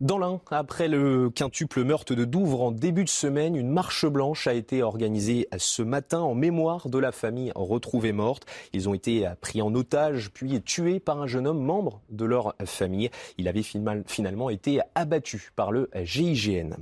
Dans 0.00 0.18
l'un, 0.18 0.40
après 0.50 0.88
le 0.88 1.30
quintuple 1.30 1.84
meurtre 1.84 2.16
de 2.16 2.24
Douvres 2.24 2.62
en 2.62 2.72
début 2.72 3.04
de 3.04 3.08
semaine, 3.08 3.54
une 3.54 3.70
marche 3.70 4.04
blanche 4.06 4.48
a 4.48 4.52
été 4.52 4.82
organisée 4.82 5.46
ce 5.56 5.82
matin 5.82 6.18
en 6.18 6.34
mémoire 6.34 6.88
de 6.88 6.98
la 6.98 7.12
famille 7.12 7.52
retrouvée 7.54 8.10
morte. 8.10 8.44
Ils 8.72 8.88
ont 8.88 8.94
été 8.94 9.30
pris 9.40 9.62
en 9.62 9.72
otage 9.72 10.32
puis 10.32 10.60
tués 10.62 10.98
par 10.98 11.22
un 11.22 11.28
jeune 11.28 11.46
homme 11.46 11.62
membre 11.62 12.00
de 12.10 12.24
leur 12.24 12.56
famille. 12.64 13.08
Il 13.38 13.46
avait 13.46 13.62
finalement 13.62 14.50
été 14.50 14.80
abattu 14.96 15.52
par 15.54 15.70
le 15.70 15.88
GIGN. 15.94 16.74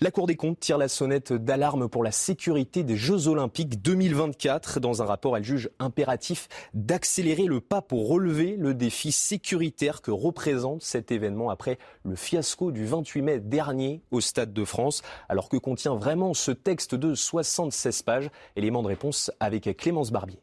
La 0.00 0.10
Cour 0.10 0.26
des 0.26 0.36
comptes 0.36 0.58
tire 0.58 0.78
la 0.78 0.88
sonnette 0.88 1.34
d'alarme 1.34 1.90
pour 1.90 2.02
la 2.02 2.12
sécurité 2.12 2.82
des 2.82 2.96
Jeux 2.96 3.28
Olympiques 3.28 3.82
2024. 3.82 4.80
Dans 4.80 5.02
un 5.02 5.04
rapport, 5.04 5.36
elle 5.36 5.44
juge 5.44 5.68
impératif 5.80 6.48
d'accélérer 6.72 7.44
le 7.44 7.60
pas 7.60 7.82
pour 7.82 8.08
relever 8.08 8.56
le 8.56 8.72
défi 8.72 9.12
sécuritaire 9.12 10.00
que 10.00 10.10
représente 10.10 10.82
cet 10.82 11.12
événement 11.12 11.50
après 11.50 11.78
le 12.04 12.16
fiasco 12.16 12.53
du 12.62 12.86
28 12.86 13.22
mai 13.22 13.40
dernier 13.40 14.02
au 14.10 14.20
Stade 14.20 14.52
de 14.52 14.64
France. 14.64 15.02
Alors 15.28 15.48
que 15.48 15.56
contient 15.56 15.94
vraiment 15.94 16.34
ce 16.34 16.50
texte 16.50 16.94
de 16.94 17.14
76 17.14 18.02
pages 18.02 18.30
Élément 18.56 18.82
de 18.82 18.88
réponse 18.88 19.30
avec 19.40 19.76
Clémence 19.76 20.12
Barbier. 20.12 20.40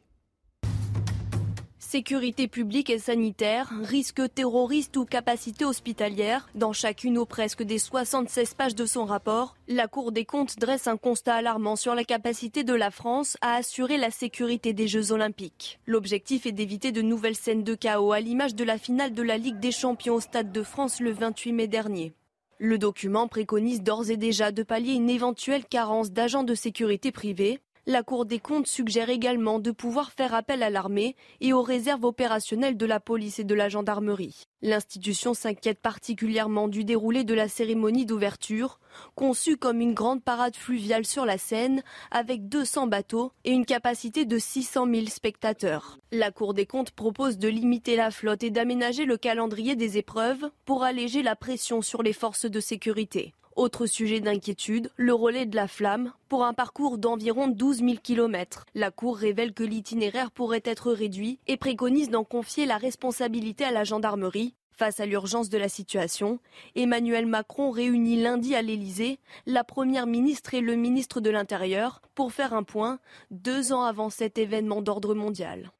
Sécurité 1.92 2.48
publique 2.48 2.88
et 2.88 2.98
sanitaire, 2.98 3.70
risque 3.82 4.22
terroriste 4.34 4.96
ou 4.96 5.04
capacité 5.04 5.66
hospitalière, 5.66 6.48
dans 6.54 6.72
chacune 6.72 7.18
ou 7.18 7.26
presque 7.26 7.62
des 7.62 7.78
76 7.78 8.54
pages 8.54 8.74
de 8.74 8.86
son 8.86 9.04
rapport, 9.04 9.56
la 9.68 9.88
Cour 9.88 10.10
des 10.10 10.24
comptes 10.24 10.58
dresse 10.58 10.86
un 10.86 10.96
constat 10.96 11.34
alarmant 11.34 11.76
sur 11.76 11.94
la 11.94 12.04
capacité 12.04 12.64
de 12.64 12.72
la 12.72 12.90
France 12.90 13.36
à 13.42 13.56
assurer 13.56 13.98
la 13.98 14.10
sécurité 14.10 14.72
des 14.72 14.88
Jeux 14.88 15.12
olympiques. 15.12 15.80
L'objectif 15.84 16.46
est 16.46 16.52
d'éviter 16.52 16.92
de 16.92 17.02
nouvelles 17.02 17.36
scènes 17.36 17.62
de 17.62 17.74
chaos 17.74 18.12
à 18.12 18.20
l'image 18.20 18.54
de 18.54 18.64
la 18.64 18.78
finale 18.78 19.12
de 19.12 19.22
la 19.22 19.36
Ligue 19.36 19.60
des 19.60 19.70
champions 19.70 20.14
au 20.14 20.20
Stade 20.20 20.50
de 20.50 20.62
France 20.62 20.98
le 20.98 21.12
28 21.12 21.52
mai 21.52 21.68
dernier. 21.68 22.14
Le 22.56 22.78
document 22.78 23.28
préconise 23.28 23.82
d'ores 23.82 24.08
et 24.08 24.16
déjà 24.16 24.50
de 24.50 24.62
pallier 24.62 24.94
une 24.94 25.10
éventuelle 25.10 25.66
carence 25.66 26.10
d'agents 26.10 26.44
de 26.44 26.54
sécurité 26.54 27.12
privés 27.12 27.60
La 27.84 28.04
Cour 28.04 28.26
des 28.26 28.38
comptes 28.38 28.68
suggère 28.68 29.10
également 29.10 29.58
de 29.58 29.72
pouvoir 29.72 30.12
faire 30.12 30.34
appel 30.34 30.62
à 30.62 30.70
l'armée 30.70 31.16
et 31.40 31.52
aux 31.52 31.62
réserves 31.62 32.04
opérationnelles 32.04 32.76
de 32.76 32.86
la 32.86 33.00
police 33.00 33.40
et 33.40 33.44
de 33.44 33.56
la 33.56 33.68
gendarmerie. 33.68 34.44
L'institution 34.60 35.34
s'inquiète 35.34 35.80
particulièrement 35.80 36.68
du 36.68 36.84
déroulé 36.84 37.24
de 37.24 37.34
la 37.34 37.48
cérémonie 37.48 38.06
d'ouverture, 38.06 38.78
conçue 39.16 39.56
comme 39.56 39.80
une 39.80 39.94
grande 39.94 40.22
parade 40.22 40.54
fluviale 40.54 41.04
sur 41.04 41.26
la 41.26 41.38
Seine, 41.38 41.82
avec 42.12 42.48
200 42.48 42.86
bateaux 42.86 43.32
et 43.42 43.50
une 43.50 43.66
capacité 43.66 44.26
de 44.26 44.38
600 44.38 44.86
000 44.86 45.06
spectateurs. 45.06 45.98
La 46.12 46.30
Cour 46.30 46.54
des 46.54 46.66
comptes 46.66 46.92
propose 46.92 47.36
de 47.36 47.48
limiter 47.48 47.96
la 47.96 48.12
flotte 48.12 48.44
et 48.44 48.50
d'aménager 48.50 49.06
le 49.06 49.16
calendrier 49.16 49.74
des 49.74 49.98
épreuves 49.98 50.48
pour 50.66 50.84
alléger 50.84 51.24
la 51.24 51.34
pression 51.34 51.82
sur 51.82 52.04
les 52.04 52.12
forces 52.12 52.46
de 52.46 52.60
sécurité. 52.60 53.34
Autre 53.54 53.84
sujet 53.84 54.20
d'inquiétude, 54.20 54.90
le 54.96 55.12
relais 55.12 55.44
de 55.44 55.56
la 55.56 55.68
flamme 55.68 56.12
pour 56.28 56.44
un 56.44 56.54
parcours 56.54 56.96
d'environ 56.96 57.48
12 57.48 57.78
000 57.78 57.92
km. 58.02 58.64
La 58.74 58.90
Cour 58.90 59.18
révèle 59.18 59.52
que 59.52 59.62
l'itinéraire 59.62 60.30
pourrait 60.30 60.62
être 60.64 60.90
réduit 60.90 61.38
et 61.46 61.58
préconise 61.58 62.08
d'en 62.08 62.24
confier 62.24 62.64
la 62.64 62.78
responsabilité 62.78 63.64
à 63.64 63.70
la 63.70 63.84
gendarmerie. 63.84 64.54
Face 64.70 65.00
à 65.00 65.06
l'urgence 65.06 65.50
de 65.50 65.58
la 65.58 65.68
situation, 65.68 66.38
Emmanuel 66.76 67.26
Macron 67.26 67.70
réunit 67.70 68.22
lundi 68.22 68.54
à 68.54 68.62
l'Élysée 68.62 69.18
la 69.44 69.64
Première 69.64 70.06
ministre 70.06 70.54
et 70.54 70.62
le 70.62 70.74
ministre 70.74 71.20
de 71.20 71.28
l'Intérieur 71.28 72.00
pour 72.14 72.32
faire 72.32 72.54
un 72.54 72.62
point 72.62 73.00
deux 73.30 73.74
ans 73.74 73.82
avant 73.82 74.08
cet 74.08 74.38
événement 74.38 74.80
d'ordre 74.80 75.14
mondial. 75.14 75.72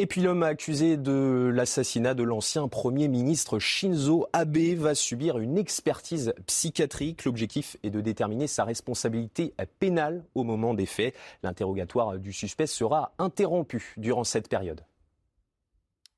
Et 0.00 0.06
puis 0.06 0.20
l'homme 0.20 0.44
accusé 0.44 0.96
de 0.96 1.50
l'assassinat 1.52 2.14
de 2.14 2.22
l'ancien 2.22 2.68
Premier 2.68 3.08
ministre 3.08 3.58
Shinzo 3.58 4.28
Abe 4.32 4.76
va 4.76 4.94
subir 4.94 5.38
une 5.38 5.58
expertise 5.58 6.32
psychiatrique. 6.46 7.24
L'objectif 7.24 7.76
est 7.82 7.90
de 7.90 8.00
déterminer 8.00 8.46
sa 8.46 8.62
responsabilité 8.62 9.54
pénale 9.80 10.22
au 10.36 10.44
moment 10.44 10.72
des 10.72 10.86
faits. 10.86 11.16
L'interrogatoire 11.42 12.16
du 12.16 12.32
suspect 12.32 12.68
sera 12.68 13.12
interrompu 13.18 13.94
durant 13.96 14.22
cette 14.22 14.48
période. 14.48 14.82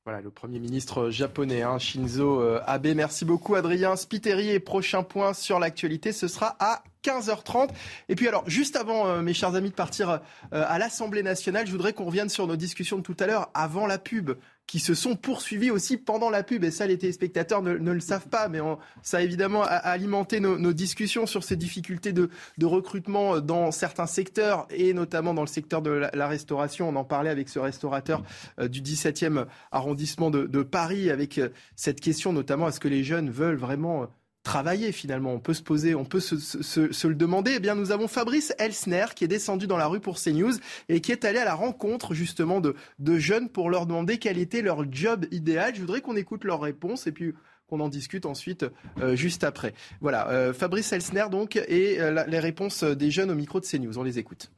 Voilà, 0.04 0.20
le 0.20 0.30
Premier 0.30 0.58
ministre 0.58 1.08
japonais, 1.08 1.62
hein, 1.62 1.78
Shinzo 1.78 2.42
euh, 2.42 2.60
Abe. 2.66 2.88
Merci 2.94 3.24
beaucoup, 3.24 3.54
Adrien 3.54 3.96
Spiteri. 3.96 4.50
Et 4.50 4.60
prochain 4.60 5.02
point 5.02 5.32
sur 5.32 5.58
l'actualité, 5.58 6.12
ce 6.12 6.28
sera 6.28 6.54
à 6.58 6.82
15h30. 7.04 7.70
Et 8.08 8.14
puis 8.14 8.28
alors, 8.28 8.44
juste 8.48 8.76
avant, 8.76 9.06
euh, 9.06 9.22
mes 9.22 9.34
chers 9.34 9.54
amis, 9.54 9.70
de 9.70 9.74
partir 9.74 10.10
euh, 10.10 10.18
à 10.50 10.78
l'Assemblée 10.78 11.22
nationale, 11.22 11.66
je 11.66 11.72
voudrais 11.72 11.92
qu'on 11.92 12.04
revienne 12.04 12.28
sur 12.28 12.46
nos 12.46 12.56
discussions 12.56 12.98
de 12.98 13.02
tout 13.02 13.16
à 13.20 13.26
l'heure, 13.26 13.50
avant 13.54 13.86
la 13.86 13.98
pub, 13.98 14.32
qui 14.70 14.78
se 14.78 14.94
sont 14.94 15.16
poursuivies 15.16 15.72
aussi 15.72 15.96
pendant 15.96 16.30
la 16.30 16.44
pub. 16.44 16.62
Et 16.62 16.70
ça, 16.70 16.86
les 16.86 16.96
téléspectateurs 16.96 17.60
ne, 17.60 17.72
le 17.72 17.98
savent 17.98 18.28
pas, 18.28 18.48
mais 18.48 18.60
ça 19.02 19.16
a 19.16 19.20
évidemment 19.20 19.64
alimenté 19.64 20.38
nos, 20.38 20.58
nos, 20.58 20.72
discussions 20.72 21.26
sur 21.26 21.42
ces 21.42 21.56
difficultés 21.56 22.12
de, 22.12 22.30
de, 22.56 22.66
recrutement 22.66 23.40
dans 23.40 23.72
certains 23.72 24.06
secteurs, 24.06 24.68
et 24.70 24.94
notamment 24.94 25.34
dans 25.34 25.42
le 25.42 25.48
secteur 25.48 25.82
de 25.82 25.90
la, 25.90 26.10
la 26.14 26.28
restauration. 26.28 26.88
On 26.88 26.94
en 26.94 27.02
parlait 27.02 27.30
avec 27.30 27.48
ce 27.48 27.58
restaurateur 27.58 28.22
euh, 28.60 28.68
du 28.68 28.80
17e 28.80 29.46
arrondissement 29.72 30.30
de, 30.30 30.46
de 30.46 30.62
Paris, 30.62 31.10
avec 31.10 31.38
euh, 31.38 31.48
cette 31.74 32.00
question 32.00 32.32
notamment, 32.32 32.68
est-ce 32.68 32.78
que 32.78 32.86
les 32.86 33.02
jeunes 33.02 33.28
veulent 33.28 33.56
vraiment 33.56 34.06
travailler 34.50 34.90
finalement 34.90 35.32
On 35.32 35.38
peut 35.38 35.54
se 35.54 35.62
poser, 35.62 35.94
on 35.94 36.04
peut 36.04 36.18
se, 36.18 37.06
le 37.06 37.14
demander. 37.14 37.52
Eh 37.56 37.60
bien, 37.60 37.76
nous 37.76 37.92
avons 37.92 38.08
Fabrice 38.08 38.52
Elsner 38.58 39.06
qui 39.14 39.22
est 39.22 39.28
descendu 39.28 39.68
dans 39.68 39.76
la 39.76 39.86
rue 39.86 40.00
pour 40.00 40.18
CNews 40.18 40.54
et 40.88 41.00
qui 41.00 41.12
est 41.12 41.24
allé 41.24 41.38
à 41.38 41.44
la 41.44 41.54
rencontre 41.54 42.14
justement 42.14 42.60
de, 42.60 42.74
jeunes 43.18 43.48
pour 43.48 43.70
leur 43.70 43.86
demander 43.86 44.18
quel 44.18 44.38
était 44.38 44.60
leur 44.60 44.92
job 44.92 45.24
idéal. 45.30 45.76
Je 45.76 45.80
voudrais 45.80 46.00
qu'on 46.00 46.16
écoute 46.16 46.42
leurs 46.42 46.60
réponses 46.60 47.06
et 47.06 47.12
puis 47.12 47.32
qu'on 47.68 47.78
en 47.78 47.88
discute 47.88 48.26
ensuite 48.26 48.66
euh, 49.00 49.14
juste 49.14 49.44
après. 49.44 49.72
Voilà, 50.00 50.28
euh, 50.30 50.52
Fabrice 50.52 50.92
Elsner 50.92 51.26
donc 51.30 51.54
et 51.54 52.00
euh, 52.00 52.24
les 52.26 52.40
réponses 52.40 52.82
des 52.82 53.12
jeunes 53.12 53.30
au 53.30 53.36
micro 53.36 53.60
de 53.60 53.66
CNews. 53.66 53.98
On 53.98 54.02
les 54.02 54.18
écoute. 54.18 54.50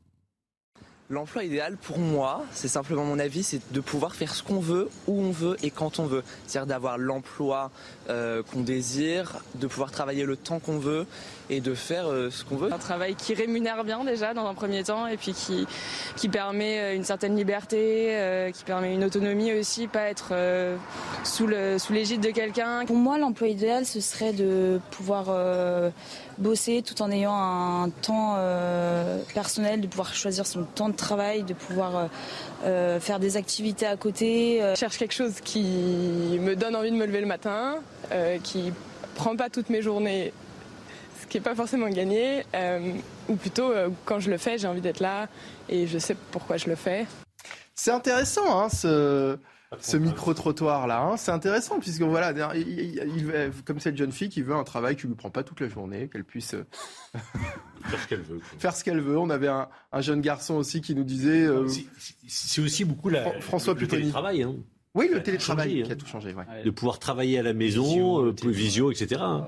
L'emploi 1.13 1.45
idéal 1.45 1.77
pour 1.77 1.99
moi, 1.99 2.43
c'est 2.53 2.69
simplement 2.69 3.05
mon 3.05 3.19
avis, 3.19 3.43
c'est 3.43 3.61
de 3.71 3.81
pouvoir 3.81 4.15
faire 4.15 4.35
ce 4.35 4.43
qu'on 4.43 4.61
veut, 4.61 4.89
où 5.07 5.21
on 5.21 5.31
veut 5.31 5.59
et 5.63 5.71
quand 5.71 5.99
on 5.99 6.07
veut. 6.07 6.23
C'est-à-dire 6.47 6.67
d'avoir 6.67 6.97
l'emploi 6.97 7.71
euh, 8.09 8.43
qu'on 8.43 8.61
désire, 8.63 9.37
de 9.57 9.67
pouvoir 9.67 9.91
travailler 9.91 10.25
le 10.25 10.37
temps 10.37 10.59
qu'on 10.59 10.79
veut 10.79 11.05
et 11.51 11.61
de 11.61 11.75
faire 11.75 12.09
euh, 12.09 12.31
ce 12.31 12.47
qu'on 12.47 12.57
veut. 12.57 12.73
Un 12.73 12.79
travail 12.79 13.15
qui 13.15 13.35
rémunère 13.35 13.85
bien 13.85 14.05
déjà 14.05 14.33
dans 14.33 14.47
un 14.47 14.55
premier 14.55 14.85
temps 14.85 15.07
et 15.07 15.19
puis 15.19 15.35
qui, 15.35 15.67
qui 16.17 16.31
permet 16.31 16.81
euh, 16.81 16.95
une 16.97 17.05
certaine 17.05 17.37
liberté, 17.37 18.17
euh, 18.17 18.51
qui 18.51 18.65
permet 18.65 18.95
une 18.95 19.05
autonomie 19.05 19.53
aussi, 19.53 19.89
pas 19.89 20.09
être 20.09 20.31
euh, 20.33 20.79
sous 21.25 21.47
l'égide 21.47 22.23
sous 22.23 22.29
de 22.29 22.35
quelqu'un. 22.35 22.87
Pour 22.87 22.97
moi, 22.97 23.19
l'emploi 23.19 23.49
idéal, 23.49 23.85
ce 23.85 24.01
serait 24.01 24.33
de 24.33 24.81
pouvoir 24.91 25.27
euh, 25.29 25.91
bosser 26.39 26.83
tout 26.83 27.01
en 27.03 27.11
ayant 27.11 27.35
un 27.35 27.91
temps 27.91 28.35
euh, 28.37 29.19
personnel, 29.35 29.81
de 29.81 29.87
pouvoir 29.87 30.15
choisir 30.15 30.47
son 30.47 30.65
temps 30.65 30.89
de 30.89 30.97
travail, 30.97 31.43
de 31.43 31.55
pouvoir 31.55 32.09
euh, 32.65 33.01
faire 33.01 33.19
des 33.19 33.37
activités 33.37 33.87
à 33.87 33.97
côté. 33.97 34.61
Je 34.75 34.79
cherche 34.79 34.99
quelque 34.99 35.15
chose 35.15 35.41
qui 35.43 36.39
me 36.41 36.55
donne 36.55 36.77
envie 36.77 36.91
de 36.91 36.97
me 36.97 37.07
lever 37.07 37.21
le 37.21 37.27
matin, 37.27 37.77
euh, 38.13 38.39
qui 38.43 38.73
prend 39.15 39.37
pas 39.37 39.51
toutes 39.51 39.71
mes 39.71 39.83
journées, 39.83 40.33
ce 41.21 41.27
qui 41.27 41.39
n'est 41.39 41.43
pas 41.43 41.55
forcément 41.55 41.89
gagné, 41.89 42.45
euh, 42.55 42.93
ou 43.29 43.37
plutôt 43.37 43.71
euh, 43.71 43.89
quand 44.05 44.21
je 44.21 44.31
le 44.31 44.39
fais, 44.39 44.59
j'ai 44.59 44.69
envie 44.69 44.81
d'être 44.81 45.01
là 45.01 45.29
et 45.69 45.87
je 45.87 45.99
sais 45.99 46.17
pourquoi 46.31 46.57
je 46.57 46.69
le 46.69 46.75
fais. 46.75 47.07
C'est 47.75 47.91
intéressant, 47.91 48.61
hein, 48.61 48.69
ce, 48.69 49.39
ce 49.81 49.97
micro-trottoir 49.97 50.87
là. 50.87 51.03
Hein. 51.03 51.17
C'est 51.17 51.31
intéressant 51.31 51.79
puisque 51.79 52.03
voilà, 52.03 52.55
il, 52.55 52.69
il, 52.69 52.95
il, 53.17 53.53
comme 53.65 53.81
cette 53.81 53.97
jeune 53.97 54.13
fille 54.13 54.29
qui 54.29 54.43
veut 54.43 54.55
un 54.55 54.65
travail 54.65 54.97
qui 54.97 55.07
ne 55.07 55.13
lui 55.13 55.17
prend 55.17 55.31
pas 55.31 55.43
toute 55.43 55.61
la 55.61 55.69
journée, 55.69 56.09
qu'elle 56.09 56.25
puisse 56.25 56.55
faire 57.15 58.01
ce 58.01 58.09
qu'elle 58.09 58.23
veut. 58.23 58.39
Quoi. 58.39 58.59
Faire 58.59 58.77
ce 58.77 58.85
qu'elle 58.85 59.01
veut. 59.01 59.19
On 59.19 59.31
avait 59.31 59.49
un, 59.49 59.69
un, 59.93 60.01
jeune 60.01 60.21
garçon 60.21 60.55
aussi 60.55 60.81
qui 60.81 60.95
nous 60.95 61.05
disait. 61.05 61.45
Euh, 61.45 61.67
c'est 62.27 62.63
aussi 62.63 62.85
beaucoup 62.85 63.09
la, 63.09 63.41
François 63.41 63.75
le 63.75 63.87
télétravail. 63.87 64.43
Hein. 64.43 64.57
Oui, 64.95 65.09
le 65.11 65.23
télétravail 65.23 65.71
changé, 65.71 65.83
qui 65.85 65.93
a 65.93 65.97
tout 65.97 66.07
changé. 66.07 66.35
Ouais. 66.35 66.45
De 66.65 66.71
pouvoir 66.71 66.99
travailler 66.99 67.39
à 67.39 67.43
la 67.43 67.55
maison, 67.55 67.85
visio, 67.85 68.27
euh, 68.27 68.35
visio 68.51 68.91
etc. 68.91 69.21
Hein. 69.25 69.47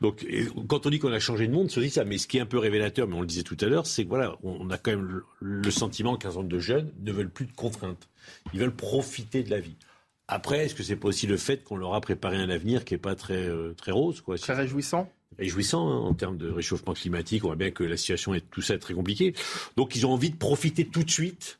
Donc, 0.00 0.26
quand 0.66 0.86
on 0.86 0.90
dit 0.90 0.98
qu'on 0.98 1.12
a 1.12 1.20
changé 1.20 1.46
de 1.46 1.52
monde, 1.52 1.70
se 1.70 1.78
dit 1.78 1.90
ça. 1.90 2.04
Mais 2.04 2.16
ce 2.16 2.26
qui 2.26 2.38
est 2.38 2.40
un 2.40 2.46
peu 2.46 2.56
révélateur, 2.58 3.06
mais 3.06 3.14
on 3.14 3.20
le 3.20 3.26
disait 3.26 3.42
tout 3.42 3.56
à 3.60 3.66
l'heure, 3.66 3.86
c'est 3.86 4.04
que 4.04 4.08
voilà, 4.08 4.36
on 4.42 4.70
a 4.70 4.78
quand 4.78 4.92
même 4.92 5.04
le, 5.04 5.24
le 5.40 5.70
sentiment 5.70 6.16
qu'un 6.16 6.28
certain 6.28 6.38
nombre 6.40 6.52
de 6.52 6.58
jeunes 6.58 6.90
ne 7.02 7.12
veulent 7.12 7.30
plus 7.30 7.44
de 7.44 7.52
contraintes. 7.52 8.08
Ils 8.54 8.60
veulent 8.60 8.74
profiter 8.74 9.42
de 9.42 9.50
la 9.50 9.60
vie. 9.60 9.76
Après, 10.26 10.64
est-ce 10.64 10.74
que 10.74 10.82
c'est 10.82 10.96
pas 10.96 11.08
aussi 11.08 11.26
le 11.26 11.36
fait 11.36 11.62
qu'on 11.62 11.76
leur 11.76 11.92
a 11.92 12.00
préparé 12.00 12.36
un 12.38 12.48
avenir 12.48 12.86
qui 12.86 12.94
est 12.94 12.98
pas 12.98 13.14
très 13.14 13.46
euh, 13.46 13.74
très 13.74 13.92
rose, 13.92 14.22
quoi? 14.22 14.38
Très 14.38 14.54
réjouissant. 14.54 15.10
Réjouissant 15.38 15.86
hein, 15.90 15.98
en 15.98 16.14
termes 16.14 16.38
de 16.38 16.48
réchauffement 16.48 16.94
climatique. 16.94 17.44
On 17.44 17.48
voit 17.48 17.56
bien 17.56 17.70
que 17.70 17.84
la 17.84 17.98
situation 17.98 18.32
est 18.32 18.48
tout 18.50 18.62
ça 18.62 18.74
est 18.74 18.78
très 18.78 18.94
compliqué. 18.94 19.34
Donc, 19.76 19.96
ils 19.96 20.06
ont 20.06 20.12
envie 20.12 20.30
de 20.30 20.36
profiter 20.36 20.86
tout 20.86 21.02
de 21.02 21.10
suite 21.10 21.58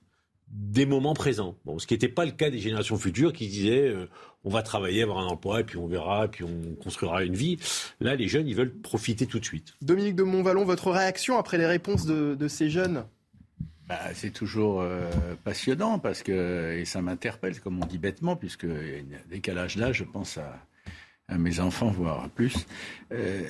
des 0.52 0.86
moments 0.86 1.14
présents. 1.14 1.56
Bon, 1.64 1.78
ce 1.78 1.86
qui 1.86 1.94
n'était 1.94 2.08
pas 2.08 2.24
le 2.24 2.30
cas 2.30 2.50
des 2.50 2.58
générations 2.58 2.98
futures 2.98 3.32
qui 3.32 3.48
disaient 3.48 3.88
euh, 3.88 4.06
on 4.44 4.50
va 4.50 4.62
travailler, 4.62 5.02
avoir 5.02 5.18
un 5.18 5.26
emploi, 5.26 5.60
et 5.60 5.64
puis 5.64 5.78
on 5.78 5.86
verra, 5.86 6.26
et 6.26 6.28
puis 6.28 6.44
on 6.44 6.74
construira 6.82 7.24
une 7.24 7.34
vie. 7.34 7.58
Là, 8.00 8.16
les 8.16 8.28
jeunes, 8.28 8.46
ils 8.48 8.54
veulent 8.54 8.74
profiter 8.74 9.26
tout 9.26 9.40
de 9.40 9.44
suite. 9.44 9.74
Dominique 9.80 10.16
de 10.16 10.22
Montvalon, 10.22 10.64
votre 10.64 10.90
réaction 10.90 11.38
après 11.38 11.58
les 11.58 11.66
réponses 11.66 12.06
de, 12.06 12.34
de 12.34 12.48
ces 12.48 12.68
jeunes? 12.68 13.04
Bah, 13.88 13.98
c'est 14.14 14.30
toujours 14.30 14.80
euh, 14.80 15.10
passionnant 15.42 15.98
parce 15.98 16.22
que 16.22 16.78
et 16.78 16.84
ça 16.84 17.02
m'interpelle, 17.02 17.60
comme 17.60 17.82
on 17.82 17.86
dit 17.86 17.98
bêtement, 17.98 18.36
puisque 18.36 18.64
y 18.64 18.66
a 18.66 19.18
un 19.18 19.28
décalage 19.30 19.76
là, 19.76 19.92
je 19.92 20.04
pense 20.04 20.38
à, 20.38 20.58
à, 21.28 21.36
mes 21.36 21.60
enfants, 21.60 21.90
voire 21.90 22.28
plus. 22.30 22.54
Euh, 23.12 23.42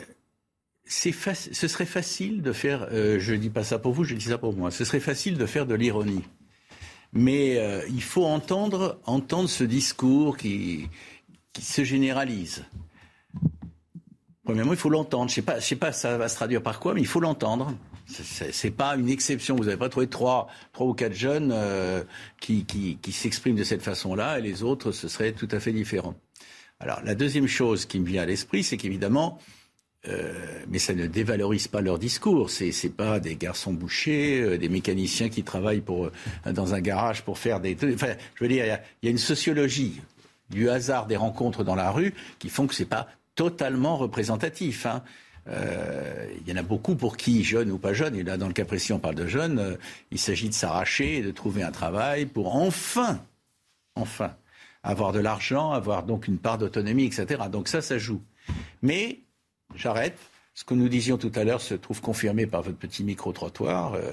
c'est 0.84 1.12
ce 1.12 1.68
serait 1.68 1.86
facile 1.86 2.42
de 2.42 2.52
faire, 2.52 2.88
euh, 2.90 3.18
je 3.18 3.34
dis 3.34 3.50
pas 3.50 3.62
ça 3.62 3.78
pour 3.78 3.92
vous, 3.92 4.04
je 4.04 4.14
dis 4.14 4.24
ça 4.26 4.38
pour 4.38 4.54
moi. 4.54 4.70
Ce 4.70 4.84
serait 4.84 5.00
facile 5.00 5.38
de 5.38 5.46
faire 5.46 5.66
de 5.66 5.74
l'ironie, 5.74 6.22
mais 7.12 7.58
euh, 7.58 7.82
il 7.88 8.02
faut 8.02 8.24
entendre 8.24 8.98
entendre 9.04 9.48
ce 9.48 9.64
discours 9.64 10.36
qui 10.36 10.88
qui 11.52 11.62
se 11.62 11.84
généralise. 11.84 12.64
Premièrement, 14.44 14.72
il 14.72 14.78
faut 14.78 14.88
l'entendre. 14.88 15.28
Je 15.28 15.36
sais 15.36 15.42
pas, 15.42 15.60
je 15.60 15.66
sais 15.66 15.76
pas, 15.76 15.92
ça 15.92 16.18
va 16.18 16.28
se 16.28 16.34
traduire 16.34 16.62
par 16.62 16.80
quoi, 16.80 16.94
mais 16.94 17.00
il 17.00 17.06
faut 17.06 17.20
l'entendre. 17.20 17.74
C'est 18.06 18.70
pas 18.72 18.96
une 18.96 19.08
exception. 19.08 19.54
Vous 19.54 19.64
n'avez 19.64 19.76
pas 19.76 19.88
trouvé 19.88 20.08
trois, 20.08 20.48
trois 20.72 20.86
ou 20.86 20.94
quatre 20.94 21.14
jeunes 21.14 21.52
euh, 21.52 22.02
qui, 22.40 22.64
qui 22.64 23.12
s'expriment 23.12 23.56
de 23.56 23.64
cette 23.64 23.82
façon-là, 23.82 24.38
et 24.38 24.42
les 24.42 24.62
autres, 24.62 24.90
ce 24.90 25.08
serait 25.08 25.32
tout 25.32 25.48
à 25.52 25.60
fait 25.60 25.72
différent. 25.72 26.14
Alors, 26.80 27.00
la 27.04 27.14
deuxième 27.14 27.46
chose 27.46 27.86
qui 27.86 28.00
me 28.00 28.06
vient 28.06 28.22
à 28.22 28.26
l'esprit, 28.26 28.64
c'est 28.64 28.76
qu'évidemment, 28.76 29.38
euh, 30.08 30.32
mais 30.68 30.78
ça 30.78 30.94
ne 30.94 31.06
dévalorise 31.06 31.68
pas 31.68 31.80
leur 31.80 31.98
discours. 31.98 32.50
C'est 32.50 32.72
c'est 32.72 32.90
pas 32.90 33.20
des 33.20 33.36
garçons 33.36 33.72
bouchers, 33.72 34.40
euh, 34.40 34.58
des 34.58 34.68
mécaniciens 34.68 35.28
qui 35.28 35.44
travaillent 35.44 35.82
euh, 35.88 36.10
dans 36.52 36.74
un 36.74 36.80
garage 36.80 37.22
pour 37.22 37.38
faire 37.38 37.60
des. 37.60 37.76
Enfin, 37.94 38.14
je 38.34 38.44
veux 38.44 38.48
dire, 38.48 38.64
il 38.64 39.06
y 39.06 39.08
a, 39.08 39.10
une 39.10 39.18
sociologie 39.18 40.00
du 40.50 40.68
hasard 40.68 41.06
des 41.06 41.16
rencontres 41.16 41.62
dans 41.62 41.76
la 41.76 41.90
rue 41.90 42.14
qui 42.38 42.48
font 42.48 42.66
que 42.66 42.74
c'est 42.74 42.84
pas 42.84 43.08
totalement 43.34 43.96
représentatif. 43.96 44.86
Hein. 44.86 45.02
Euh, 45.48 46.26
il 46.40 46.48
y 46.48 46.52
en 46.52 46.56
a 46.56 46.62
beaucoup 46.62 46.96
pour 46.96 47.16
qui, 47.16 47.44
jeunes 47.44 47.70
ou 47.70 47.78
pas 47.78 47.92
jeunes, 47.92 48.14
et 48.14 48.22
là 48.22 48.36
dans 48.36 48.46
le 48.46 48.52
cas 48.52 48.64
précis 48.64 48.92
on 48.92 49.00
parle 49.00 49.16
de 49.16 49.26
jeunes, 49.26 49.76
il 50.12 50.18
s'agit 50.18 50.48
de 50.48 50.54
s'arracher 50.54 51.20
de 51.20 51.32
trouver 51.32 51.64
un 51.64 51.72
travail 51.72 52.26
pour 52.26 52.54
enfin, 52.54 53.20
enfin, 53.96 54.36
avoir 54.82 55.12
de 55.12 55.18
l'argent, 55.18 55.72
avoir 55.72 56.04
donc 56.04 56.28
une 56.28 56.38
part 56.38 56.58
d'autonomie, 56.58 57.06
etc. 57.06 57.44
Donc 57.50 57.68
ça, 57.68 57.82
ça 57.82 57.98
joue. 57.98 58.22
Mais, 58.82 59.20
j'arrête, 59.76 60.18
ce 60.54 60.64
que 60.64 60.74
nous 60.74 60.88
disions 60.88 61.18
tout 61.18 61.32
à 61.34 61.44
l'heure 61.44 61.60
se 61.60 61.74
trouve 61.74 62.00
confirmé 62.00 62.46
par 62.46 62.62
votre 62.62 62.78
petit 62.78 63.04
micro-trottoir. 63.04 63.94
Euh, 63.94 64.12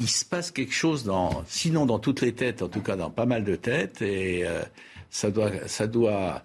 il 0.00 0.08
se 0.08 0.24
passe 0.24 0.50
quelque 0.50 0.72
chose 0.72 1.10
sinon 1.46 1.86
dans 1.86 1.98
toutes 1.98 2.20
les 2.20 2.32
têtes, 2.32 2.62
en 2.62 2.68
tout 2.68 2.82
cas 2.82 2.96
dans 2.96 3.10
pas 3.10 3.26
mal 3.26 3.44
de 3.44 3.56
têtes, 3.56 4.02
et 4.02 4.46
euh, 4.46 4.62
ça 5.10 5.30
doit, 5.30 6.42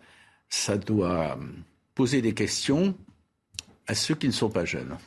doit 0.85 1.37
poser 1.93 2.21
des 2.21 2.33
questions 2.33 2.95
à 3.87 3.95
ceux 3.95 4.15
qui 4.15 4.27
ne 4.27 4.31
sont 4.31 4.49
pas 4.49 4.65
jeunes. 4.65 4.97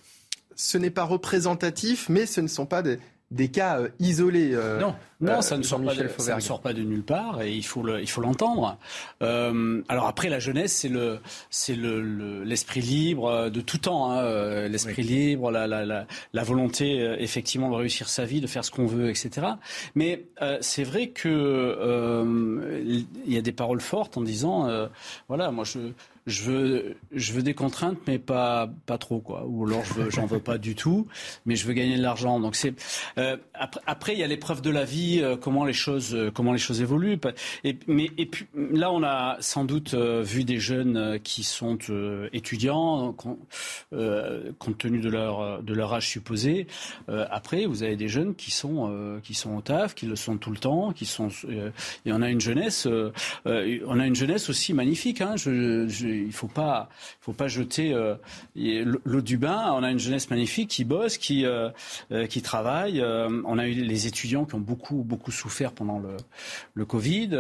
Ce 0.54 0.78
n'est 0.78 0.90
pas 0.90 1.04
représentatif, 1.04 2.08
mais 2.08 2.26
ce 2.26 2.40
ne 2.40 2.48
sont 2.48 2.66
pas 2.66 2.82
des, 2.82 2.98
des 3.30 3.48
cas 3.48 3.80
euh, 3.80 3.88
isolés. 3.98 4.52
Euh, 4.54 4.78
non, 4.80 4.94
non 5.20 5.32
euh, 5.32 5.40
ça, 5.40 5.56
ne 5.56 5.62
sort 5.62 5.82
pas 5.82 5.94
de, 5.94 6.08
ça 6.18 6.36
ne 6.36 6.40
sort 6.40 6.60
pas 6.60 6.72
de 6.72 6.82
nulle 6.82 7.02
part 7.02 7.42
et 7.42 7.52
il 7.52 7.64
faut 7.64 7.82
le, 7.82 8.00
il 8.00 8.08
faut 8.08 8.20
l'entendre. 8.20 8.78
alors 9.20 10.06
après, 10.06 10.28
la 10.28 10.38
jeunesse, 10.38 10.72
c'est 10.72 10.88
le, 10.88 11.18
c'est 11.50 11.74
le, 11.74 12.44
l'esprit 12.44 12.80
libre 12.80 13.50
de 13.50 13.60
tout 13.60 13.78
temps, 13.78 14.10
hein, 14.10 14.68
l'esprit 14.68 15.02
libre, 15.02 15.50
la, 15.50 15.66
la, 15.66 15.84
la, 15.84 16.06
la, 16.32 16.42
volonté 16.44 17.16
effectivement 17.18 17.70
de 17.70 17.74
réussir 17.74 18.08
sa 18.08 18.24
vie, 18.24 18.40
de 18.40 18.46
faire 18.46 18.64
ce 18.64 18.70
qu'on 18.70 18.86
veut, 18.86 19.10
etc. 19.10 19.46
Mais 19.94 20.26
c'est 20.60 20.84
vrai 20.84 21.08
que 21.08 22.24
il 22.86 23.32
y 23.32 23.38
a 23.38 23.42
des 23.42 23.52
paroles 23.52 23.80
fortes 23.80 24.16
en 24.16 24.22
disant, 24.22 24.68
voilà, 25.28 25.50
moi 25.50 25.64
je 25.64 25.92
je 26.26 26.42
veux, 26.42 27.42
des 27.42 27.54
contraintes, 27.54 27.98
mais 28.06 28.18
pas, 28.18 28.68
pas 28.86 28.98
trop, 28.98 29.20
quoi. 29.20 29.44
Ou 29.46 29.66
alors, 29.66 29.84
je 29.84 29.94
veux, 29.94 30.10
j'en 30.10 30.26
veux 30.26 30.40
pas 30.40 30.58
du 30.58 30.74
tout, 30.74 31.06
mais 31.44 31.54
je 31.54 31.66
veux 31.66 31.72
gagner 31.72 31.96
de 31.96 32.02
l'argent. 32.02 32.40
Donc 32.40 32.56
c'est 32.56 32.74
euh, 33.18 33.36
après, 33.54 33.80
après, 33.86 34.12
il 34.14 34.18
y 34.18 34.24
a 34.24 34.26
l'épreuve 34.26 34.60
de 34.60 34.70
la 34.70 34.84
vie, 34.84 35.20
euh, 35.22 35.36
comment 35.36 35.64
les 35.64 35.72
choses, 35.72 36.14
euh, 36.14 36.30
comment 36.32 36.52
les 36.52 36.58
choses 36.58 36.80
évoluent. 36.80 37.18
Mais 37.86 38.10
là, 38.54 38.90
on 38.90 39.02
a 39.04 39.36
sans 39.40 39.64
doute 39.64 39.94
vu 39.94 40.44
des 40.44 40.58
jeunes 40.58 41.20
qui 41.20 41.44
sont 41.44 41.78
étudiants, 42.32 43.12
compte 43.12 44.78
tenu 44.78 44.98
de 44.98 45.08
leur 45.08 45.62
de 45.62 45.74
leur 45.74 45.94
âge 45.94 46.08
supposé. 46.08 46.66
après, 47.08 47.66
vous 47.66 47.82
avez 47.82 47.96
des 47.96 48.08
jeunes 48.08 48.34
qui 48.34 48.50
sont 48.50 49.20
qui 49.22 49.34
sont 49.34 49.56
au 49.56 49.60
taf, 49.60 49.94
qui 49.94 50.06
le 50.06 50.16
sont 50.16 50.38
tout 50.38 50.50
le 50.50 50.58
temps, 50.58 50.92
qui 50.92 51.06
sont. 51.06 51.28
et 51.48 52.12
on 52.12 52.22
a 52.22 52.30
une 52.30 52.40
jeunesse, 52.40 52.86
on 53.44 54.00
a 54.00 54.06
une 54.06 54.16
jeunesse 54.16 54.48
aussi 54.48 54.72
magnifique. 54.72 55.20
Hein. 55.20 55.36
Il 56.26 56.32
faut 56.32 56.48
pas, 56.48 56.88
faut 57.20 57.32
pas 57.32 57.48
jeter 57.48 57.92
euh, 57.92 58.14
l'eau 58.54 59.20
du 59.20 59.36
bain. 59.36 59.72
On 59.72 59.82
a 59.82 59.90
une 59.90 59.98
jeunesse 59.98 60.30
magnifique 60.30 60.70
qui 60.70 60.84
bosse, 60.84 61.18
qui 61.18 61.44
euh, 61.44 61.70
euh, 62.12 62.26
qui 62.26 62.42
travaille. 62.42 63.02
on 63.02 63.58
a 63.58 63.66
eu 63.66 63.72
les 63.72 64.06
étudiants 64.06 64.44
qui 64.44 64.54
ont 64.54 64.60
beaucoup 64.60 65.02
beaucoup 65.02 65.32
souffert 65.32 65.72
pendant 65.72 65.98
le, 65.98 66.16
le 66.74 66.84
Covid, 66.84 67.30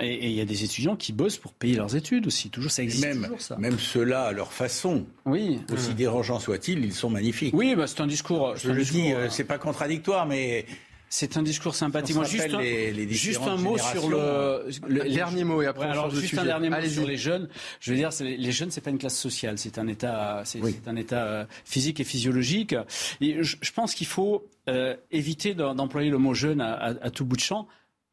et 0.00 0.28
il 0.28 0.34
y 0.34 0.40
a 0.40 0.44
des 0.44 0.64
étudiants 0.64 0.96
qui 0.96 1.12
bossent 1.12 1.38
pour 1.38 1.52
payer 1.52 1.76
leurs 1.76 1.96
études 1.96 2.26
aussi. 2.26 2.50
Toujours, 2.50 2.70
ça 2.70 2.82
existe 2.82 3.04
même, 3.04 3.22
toujours 3.22 3.40
ça. 3.40 3.56
Même 3.56 3.78
ceux-là, 3.78 4.24
à 4.24 4.32
leur 4.32 4.52
façon, 4.52 5.06
oui, 5.24 5.60
aussi 5.72 5.94
dérangeants 5.94 6.40
soient-ils, 6.40 6.84
ils 6.84 6.94
sont 6.94 7.10
magnifiques. 7.10 7.54
Oui, 7.54 7.74
bah, 7.74 7.86
c'est 7.86 8.00
un 8.00 8.06
discours. 8.06 8.56
Je 8.56 8.72
le 8.72 8.84
dis, 8.84 9.12
c'est 9.30 9.44
pas 9.44 9.58
contradictoire, 9.58 10.26
mais 10.26 10.66
c'est 11.08 11.36
un 11.36 11.42
discours 11.42 11.74
sympathique. 11.74 12.16
Moi, 12.16 12.24
juste, 12.24 12.52
un, 12.52 13.08
juste 13.08 13.42
un 13.42 13.56
mot 13.56 13.78
sur 13.78 14.08
le, 14.08 14.68
le 14.88 15.08
dernier 15.08 15.44
mot 15.44 15.62
et 15.62 15.66
après 15.66 15.86
alors 15.86 16.10
juste 16.10 16.36
un 16.36 16.44
dernier 16.44 16.70
mot 16.70 16.80
sur 16.82 17.06
les 17.06 17.16
jeunes. 17.16 17.48
Je 17.80 17.92
veux 17.92 17.96
dire, 17.96 18.10
les 18.20 18.52
jeunes, 18.52 18.70
c'est 18.70 18.80
pas 18.80 18.90
une 18.90 18.98
classe 18.98 19.18
sociale, 19.18 19.58
c'est 19.58 19.78
un 19.78 19.86
état, 19.88 20.42
c'est 20.44 20.60
un 20.86 20.96
état 20.96 21.24
euh, 21.24 21.44
physique 21.64 22.00
et 22.00 22.04
physiologique. 22.04 22.74
Et 23.20 23.42
je, 23.42 23.56
je 23.60 23.72
pense 23.72 23.94
qu'il 23.94 24.06
faut 24.06 24.46
euh, 24.68 24.96
éviter 25.10 25.54
d'employer 25.54 26.10
le 26.10 26.18
mot 26.18 26.34
jeune 26.34 26.60
à, 26.60 26.74
à, 26.74 26.88
à 26.88 27.10
tout 27.10 27.24
bout 27.24 27.36
de 27.36 27.40
champ, 27.40 27.68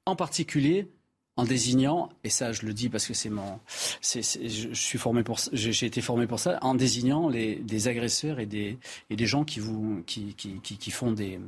en 0.06 0.16
particulier 0.16 0.88
en 1.36 1.46
désignant, 1.46 2.10
et 2.24 2.30
ça 2.30 2.52
je 2.52 2.64
le 2.64 2.74
dis 2.74 2.90
parce 2.90 3.08
que 3.08 3.14
c'est 3.14 3.30
mon, 3.30 3.60
c'est, 4.02 4.22
je, 4.22 4.74
suis 4.74 5.00
formé 5.00 5.24
pour, 5.24 5.40
j'ai 5.52 5.86
été 5.86 6.02
formé 6.02 6.28
pour 6.28 6.40
ça, 6.40 6.60
en 6.62 6.76
désignant 6.76 7.28
les, 7.28 7.56
des 7.56 7.88
agresseurs 7.88 8.40
et 8.40 8.46
des, 8.46 8.78
et 9.10 9.16
des 9.16 9.26
gens 9.26 9.44
qui 9.44 9.60
vous, 9.60 10.04
qui, 10.06 10.36
qui, 10.36 10.60
qui, 10.62 10.78
qui 10.78 10.92
font 10.92 11.12
des, 11.12 11.40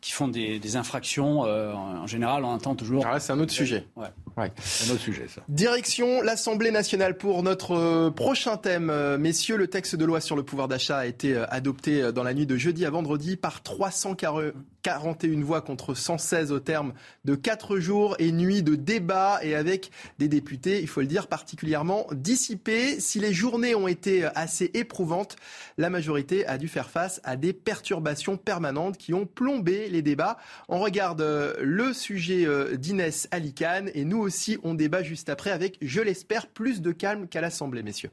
qui 0.00 0.12
font 0.12 0.28
des, 0.28 0.60
des 0.60 0.76
infractions. 0.76 1.44
Euh, 1.44 1.72
en 1.72 2.06
général, 2.06 2.44
on 2.44 2.48
entend 2.48 2.76
toujours. 2.76 3.04
Ah, 3.06 3.18
c'est 3.18 3.32
un 3.32 3.40
autre 3.40 3.52
sujet. 3.52 3.86
Ouais. 3.96 4.08
Ouais. 4.36 4.52
Un 4.86 4.90
autre 4.90 5.00
sujet 5.00 5.26
ça. 5.28 5.42
Direction 5.48 6.22
l'Assemblée 6.22 6.70
nationale 6.70 7.16
pour 7.16 7.42
notre 7.42 7.72
euh, 7.72 8.10
prochain 8.10 8.56
thème, 8.56 8.90
euh, 8.90 9.18
messieurs. 9.18 9.56
Le 9.56 9.66
texte 9.66 9.96
de 9.96 10.04
loi 10.04 10.20
sur 10.20 10.36
le 10.36 10.42
pouvoir 10.42 10.68
d'achat 10.68 10.98
a 10.98 11.06
été 11.06 11.36
adopté 11.36 12.12
dans 12.12 12.22
la 12.22 12.34
nuit 12.34 12.46
de 12.46 12.56
jeudi 12.56 12.84
à 12.84 12.90
vendredi 12.90 13.36
par 13.36 13.62
341 13.62 15.42
voix 15.42 15.60
contre 15.60 15.94
116 15.94 16.52
au 16.52 16.60
terme 16.60 16.92
de 17.24 17.34
4 17.34 17.78
jours 17.78 18.16
et 18.18 18.32
nuits 18.32 18.62
de 18.62 18.74
débat 18.74 19.40
et 19.42 19.54
avec 19.54 19.90
des 20.18 20.28
députés, 20.28 20.80
il 20.80 20.88
faut 20.88 21.00
le 21.00 21.06
dire, 21.06 21.26
particulièrement 21.26 22.06
dissipés. 22.12 23.00
Si 23.00 23.20
les 23.20 23.32
journées 23.32 23.74
ont 23.74 23.88
été 23.88 24.24
assez 24.34 24.70
éprouvantes, 24.74 25.36
la 25.78 25.90
majorité 25.90 26.46
a 26.46 26.58
dû 26.58 26.68
faire 26.68 26.90
face 26.90 27.20
à 27.24 27.36
des 27.36 27.52
perturbations 27.52 28.36
permanentes 28.36 28.96
qui 28.96 29.14
ont 29.14 29.26
plombé 29.26 29.88
les 29.88 30.02
débats. 30.02 30.36
On 30.68 30.78
regarde 30.78 31.20
euh, 31.20 31.54
le 31.60 31.92
sujet 31.92 32.46
euh, 32.46 32.76
d'Inès 32.76 33.28
Alicane 33.30 33.90
et 33.94 34.04
nous 34.04 34.20
aussi 34.22 34.58
on 34.62 34.74
débat 34.74 35.02
juste 35.02 35.28
après 35.28 35.50
avec, 35.50 35.76
je 35.82 36.00
l'espère, 36.00 36.46
plus 36.46 36.80
de 36.80 36.92
calme 36.92 37.28
qu'à 37.28 37.40
l'Assemblée, 37.40 37.82
messieurs. 37.82 38.10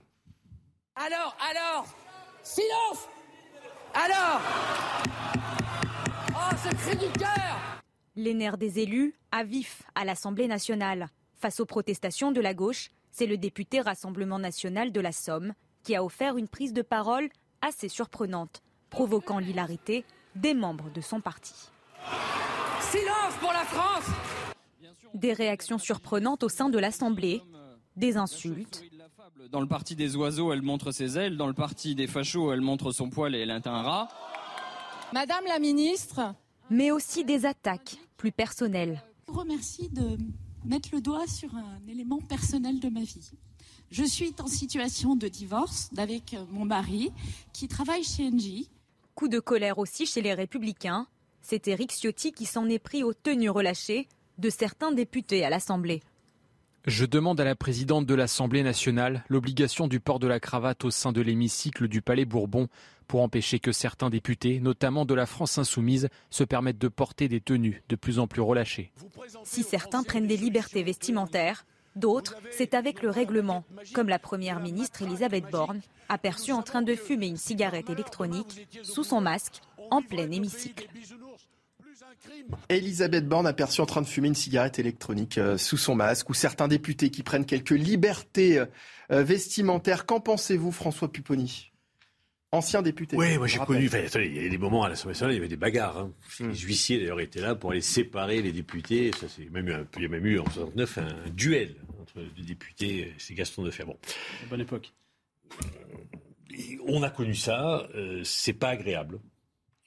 Alors, 0.95 1.37
alors, 1.49 1.87
silence 2.43 3.07
Alors 3.93 4.41
Oh, 6.31 6.55
ce 6.63 6.75
cri 6.75 6.97
du 6.97 7.11
cœur 7.17 7.79
les 8.19 8.33
nerfs 8.33 8.57
des 8.57 8.79
élus 8.79 9.15
à 9.31 9.43
vif 9.43 9.83
à 9.95 10.03
l'Assemblée 10.03 10.47
nationale. 10.47 11.07
Face 11.35 11.61
aux 11.61 11.65
protestations 11.65 12.31
de 12.31 12.41
la 12.41 12.53
gauche, 12.53 12.89
c'est 13.11 13.25
le 13.25 13.37
député 13.37 13.79
Rassemblement 13.79 14.39
national 14.39 14.91
de 14.91 14.99
la 14.99 15.13
Somme 15.13 15.53
qui 15.83 15.95
a 15.95 16.03
offert 16.03 16.37
une 16.37 16.49
prise 16.49 16.73
de 16.73 16.81
parole 16.81 17.29
assez 17.61 17.87
surprenante, 17.87 18.61
provoquant 18.89 19.39
l'hilarité 19.39 20.03
des 20.35 20.53
membres 20.53 20.89
de 20.93 20.99
son 21.01 21.21
parti. 21.21 21.71
Silence 22.81 23.35
pour 23.39 23.53
la 23.53 23.63
France 23.63 24.48
Des 25.13 25.33
réactions 25.33 25.77
surprenantes 25.77 26.43
au 26.43 26.49
sein 26.49 26.69
de 26.69 26.77
l'Assemblée, 26.77 27.41
des 27.95 28.17
insultes. 28.17 28.83
Dans 29.51 29.61
le 29.61 29.67
parti 29.67 29.95
des 29.95 30.15
oiseaux, 30.15 30.53
elle 30.53 30.61
montre 30.61 30.91
ses 30.91 31.17
ailes. 31.17 31.37
Dans 31.37 31.47
le 31.47 31.53
parti 31.53 31.95
des 31.95 32.07
fachos, 32.07 32.51
elle 32.53 32.61
montre 32.61 32.91
son 32.91 33.09
poil 33.09 33.35
et 33.35 33.39
elle 33.39 33.49
est 33.49 33.67
un 33.67 33.81
rat. 33.81 34.09
Madame 35.13 35.43
la 35.47 35.59
ministre. 35.59 36.35
Mais 36.69 36.91
aussi 36.91 37.25
des 37.25 37.47
attaques 37.47 37.97
plus 38.15 38.31
personnelles. 38.31 39.01
Je 39.27 39.33
vous 39.33 39.39
remercie 39.39 39.89
de 39.89 40.17
mettre 40.65 40.89
le 40.93 41.01
doigt 41.01 41.25
sur 41.25 41.55
un 41.55 41.79
élément 41.87 42.19
personnel 42.19 42.79
de 42.79 42.89
ma 42.89 43.01
vie. 43.01 43.31
Je 43.89 44.03
suis 44.03 44.35
en 44.39 44.45
situation 44.45 45.15
de 45.15 45.27
divorce 45.27 45.89
avec 45.97 46.35
mon 46.51 46.65
mari 46.65 47.11
qui 47.53 47.67
travaille 47.67 48.03
chez 48.03 48.27
Engie. 48.27 48.69
Coup 49.15 49.27
de 49.27 49.39
colère 49.39 49.79
aussi 49.79 50.05
chez 50.05 50.21
les 50.21 50.35
Républicains. 50.35 51.07
C'est 51.41 51.67
Éric 51.67 51.91
Ciotti 51.91 52.31
qui 52.31 52.45
s'en 52.45 52.69
est 52.69 52.77
pris 52.77 53.01
aux 53.03 53.13
tenues 53.13 53.49
relâchées 53.49 54.07
de 54.39 54.49
certains 54.49 54.91
députés 54.91 55.43
à 55.43 55.49
l'Assemblée. 55.49 56.01
Je 56.85 57.05
demande 57.05 57.41
à 57.41 57.43
la 57.43 57.55
présidente 57.55 58.05
de 58.05 58.15
l'Assemblée 58.15 58.63
nationale 58.63 59.25
l'obligation 59.27 59.87
du 59.87 59.99
port 59.99 60.17
de 60.17 60.27
la 60.27 60.39
cravate 60.39 60.85
au 60.85 60.91
sein 60.91 61.11
de 61.11 61.21
l'hémicycle 61.21 61.89
du 61.89 62.01
Palais 62.01 62.25
Bourbon 62.25 62.69
pour 63.07 63.21
empêcher 63.21 63.59
que 63.59 63.73
certains 63.73 64.09
députés, 64.09 64.61
notamment 64.61 65.05
de 65.05 65.13
la 65.13 65.25
France 65.25 65.57
insoumise, 65.57 66.07
se 66.29 66.43
permettent 66.45 66.77
de 66.77 66.87
porter 66.87 67.27
des 67.27 67.41
tenues 67.41 67.83
de 67.89 67.95
plus 67.97 68.17
en 68.17 68.27
plus 68.27 68.41
relâchées. 68.41 68.93
Si 69.43 69.63
certains 69.63 70.03
prennent 70.03 70.27
des 70.27 70.37
libertés 70.37 70.83
vestimentaires, 70.83 71.65
d'autres, 71.97 72.37
c'est 72.51 72.73
avec 72.73 73.01
le 73.01 73.09
règlement, 73.09 73.65
comme 73.93 74.09
la 74.09 74.19
Première 74.19 74.61
ministre 74.61 75.01
Elisabeth 75.01 75.49
Borne, 75.51 75.81
aperçue 76.07 76.53
en 76.53 76.61
train 76.61 76.81
de 76.81 76.95
fumer 76.95 77.27
une 77.27 77.37
cigarette 77.37 77.89
électronique 77.89 78.67
sous 78.83 79.03
son 79.03 79.19
masque 79.19 79.61
en 79.91 80.01
plein 80.01 80.31
hémicycle. 80.31 80.87
Elisabeth 82.69 83.27
Borne 83.27 83.47
aperçue 83.47 83.81
en 83.81 83.85
train 83.85 84.01
de 84.01 84.07
fumer 84.07 84.27
une 84.27 84.35
cigarette 84.35 84.79
électronique 84.79 85.37
euh, 85.37 85.57
sous 85.57 85.77
son 85.77 85.95
masque, 85.95 86.29
ou 86.29 86.33
certains 86.33 86.67
députés 86.67 87.09
qui 87.09 87.23
prennent 87.23 87.45
quelques 87.45 87.71
libertés 87.71 88.59
euh, 89.11 89.23
vestimentaires. 89.23 90.05
Qu'en 90.05 90.19
pensez-vous, 90.19 90.71
François 90.71 91.11
Pupponi? 91.11 91.71
Ancien 92.51 92.81
député. 92.81 93.15
Oui, 93.15 93.37
moi 93.37 93.45
j'ai 93.45 93.59
connu. 93.59 93.87
il 94.15 94.43
y 94.43 94.45
a 94.45 94.49
des 94.49 94.57
moments 94.57 94.83
à 94.83 94.89
l'Assemblée 94.89 95.11
nationale, 95.11 95.33
il 95.33 95.37
y 95.37 95.39
avait 95.39 95.47
des 95.47 95.55
bagarres. 95.55 95.99
Hein. 95.99 96.11
Hmm. 96.39 96.49
Les 96.49 96.57
huissiers 96.57 96.97
d'ailleurs 96.97 97.19
étaient 97.19 97.41
là 97.41 97.53
pour 97.53 97.71
aller 97.71 97.81
séparer 97.81 98.41
les 98.41 98.51
députés. 98.51 99.11
Ça, 99.11 99.27
c'est 99.29 99.47
même 99.51 99.85
il 99.97 100.01
y 100.01 100.05
a 100.05 100.09
même 100.09 100.25
eu 100.25 100.39
en 100.39 100.45
69 100.45 100.97
un, 100.97 101.29
duel 101.29 101.75
entre 102.01 102.19
les 102.37 102.43
députés. 102.43 103.13
C'est 103.19 103.35
Gaston 103.35 103.61
de 103.61 103.71
Bon. 103.85 103.97
Bonne 104.49 104.61
époque. 104.61 104.91
Euh, 105.63 106.79
on 106.87 107.03
a 107.03 107.11
connu 107.11 107.35
ça. 107.35 107.87
Euh, 107.93 108.21
c'est 108.23 108.53
pas 108.53 108.69
agréable. 108.69 109.19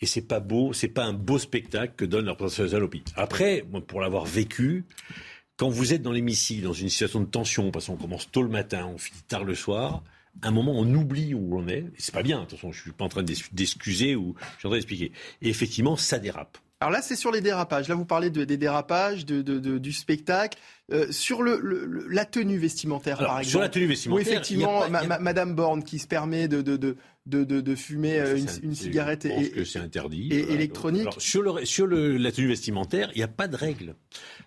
Et 0.02 0.06
c'est 0.06 0.28
pas 0.28 0.40
beau, 0.40 0.72
c'est 0.72 0.88
pas 0.88 1.04
un 1.04 1.14
beau 1.14 1.38
spectacle 1.38 1.94
que 1.96 2.04
donne 2.04 2.26
la 2.26 2.32
représentation 2.32 2.64
nationale 2.64 2.84
au 2.84 2.88
pays. 2.88 3.04
Après, 3.16 3.64
pour 3.86 4.00
l'avoir 4.00 4.26
vécu, 4.26 4.84
quand 5.56 5.68
vous 5.68 5.94
êtes 5.94 6.02
dans 6.02 6.12
l'hémicycle, 6.12 6.64
dans 6.64 6.72
une 6.72 6.88
situation 6.88 7.20
de 7.20 7.26
tension, 7.26 7.70
parce 7.70 7.86
qu'on 7.86 7.96
commence 7.96 8.30
tôt 8.30 8.42
le 8.42 8.48
matin, 8.48 8.90
on 8.92 8.98
finit 8.98 9.22
tard 9.28 9.44
le 9.44 9.54
soir, 9.54 10.02
un 10.42 10.50
moment, 10.50 10.72
on 10.74 10.92
oublie 10.94 11.34
où 11.34 11.56
on 11.56 11.68
est. 11.68 11.84
C'est 11.98 12.14
pas 12.14 12.22
bien, 12.22 12.46
façon, 12.46 12.72
je 12.72 12.80
suis 12.80 12.92
pas 12.92 13.04
en 13.04 13.08
train 13.08 13.22
d'excuser 13.22 14.16
ou 14.16 14.34
je 14.54 14.58
suis 14.58 14.66
en 14.66 14.70
train 14.70 14.78
d'expliquer. 14.78 15.12
Et 15.40 15.48
effectivement, 15.48 15.96
ça 15.96 16.18
dérape. 16.18 16.58
Alors 16.80 16.90
là, 16.90 17.00
c'est 17.00 17.14
sur 17.14 17.30
les 17.30 17.40
dérapages. 17.40 17.86
Là, 17.86 17.94
vous 17.94 18.04
parlez 18.04 18.28
des 18.30 18.56
dérapages, 18.56 19.24
de, 19.24 19.78
du 19.78 19.92
spectacle. 19.92 20.58
Euh, 20.90 21.12
sur 21.12 21.42
le, 21.42 21.60
la 22.10 22.24
tenue 22.24 22.58
vestimentaire, 22.58 23.18
par 23.18 23.38
exemple. 23.38 23.50
Sur 23.50 23.60
la 23.60 23.68
tenue 23.68 23.86
vestimentaire. 23.86 24.26
Où 24.26 24.28
effectivement, 24.28 24.82
Madame 25.20 25.54
Borne 25.54 25.84
qui 25.84 26.00
se 26.00 26.08
permet 26.08 26.48
de, 26.48 26.96
de, 27.26 27.44
de, 27.44 27.74
fumer 27.74 28.18
euh, 28.18 28.36
une, 28.62 28.74
cigarette 28.74 29.22
je 29.24 29.28
pense 29.28 29.48
que 29.50 29.64
c'est 29.64 29.78
interdit. 29.78 30.28
Et 30.32 30.52
électronique. 30.52 31.08
sur 31.18 31.42
le, 31.42 31.64
sur 31.64 31.86
le, 31.86 32.16
la 32.16 32.32
tenue 32.32 32.48
vestimentaire, 32.48 33.10
il 33.14 33.18
n'y 33.18 33.22
a 33.22 33.28
pas 33.28 33.48
de 33.48 33.56
règle. 33.56 33.94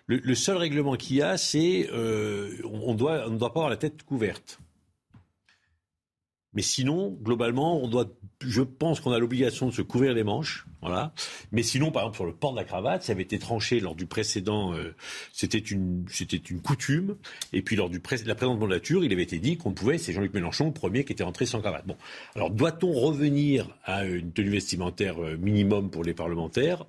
Le, 0.06 0.34
seul 0.34 0.56
règlement 0.56 0.94
qu'il 0.96 1.16
y 1.16 1.22
a, 1.22 1.36
c'est 1.36 1.88
euh, 1.92 2.52
on, 2.64 2.94
doit, 2.94 3.24
on 3.26 3.30
ne 3.30 3.38
doit 3.38 3.52
pas 3.52 3.60
avoir 3.60 3.70
la 3.70 3.76
tête 3.76 4.02
couverte. 4.02 4.60
Mais 6.56 6.62
sinon, 6.62 7.16
globalement, 7.22 7.82
on 7.82 7.86
doit, 7.86 8.06
je 8.40 8.62
pense 8.62 9.00
qu'on 9.00 9.12
a 9.12 9.18
l'obligation 9.18 9.66
de 9.66 9.72
se 9.72 9.82
couvrir 9.82 10.14
les 10.14 10.24
manches, 10.24 10.66
voilà. 10.80 11.12
Mais 11.52 11.62
sinon, 11.62 11.90
par 11.90 12.02
exemple, 12.02 12.16
sur 12.16 12.24
le 12.24 12.32
port 12.32 12.52
de 12.52 12.56
la 12.56 12.64
cravate, 12.64 13.02
ça 13.02 13.12
avait 13.12 13.24
été 13.24 13.38
tranché 13.38 13.78
lors 13.78 13.94
du 13.94 14.06
précédent, 14.06 14.72
euh, 14.72 14.94
c'était 15.34 15.58
une, 15.58 16.06
coutume. 16.64 17.16
Et 17.52 17.60
puis 17.60 17.76
lors 17.76 17.90
du 17.90 18.00
la 18.24 18.34
présente 18.34 18.58
mandature, 18.58 19.04
il 19.04 19.12
avait 19.12 19.22
été 19.22 19.38
dit 19.38 19.58
qu'on 19.58 19.72
pouvait, 19.72 19.98
c'est 19.98 20.14
Jean-Luc 20.14 20.32
Mélenchon 20.32 20.66
le 20.66 20.72
premier 20.72 21.04
qui 21.04 21.12
était 21.12 21.24
entré 21.24 21.44
sans 21.44 21.60
cravate. 21.60 21.86
Bon, 21.86 21.96
alors 22.34 22.50
doit-on 22.50 22.90
revenir 22.90 23.76
à 23.84 24.06
une 24.06 24.32
tenue 24.32 24.48
vestimentaire 24.48 25.22
euh, 25.22 25.36
minimum 25.36 25.90
pour 25.90 26.04
les 26.04 26.14
parlementaires? 26.14 26.86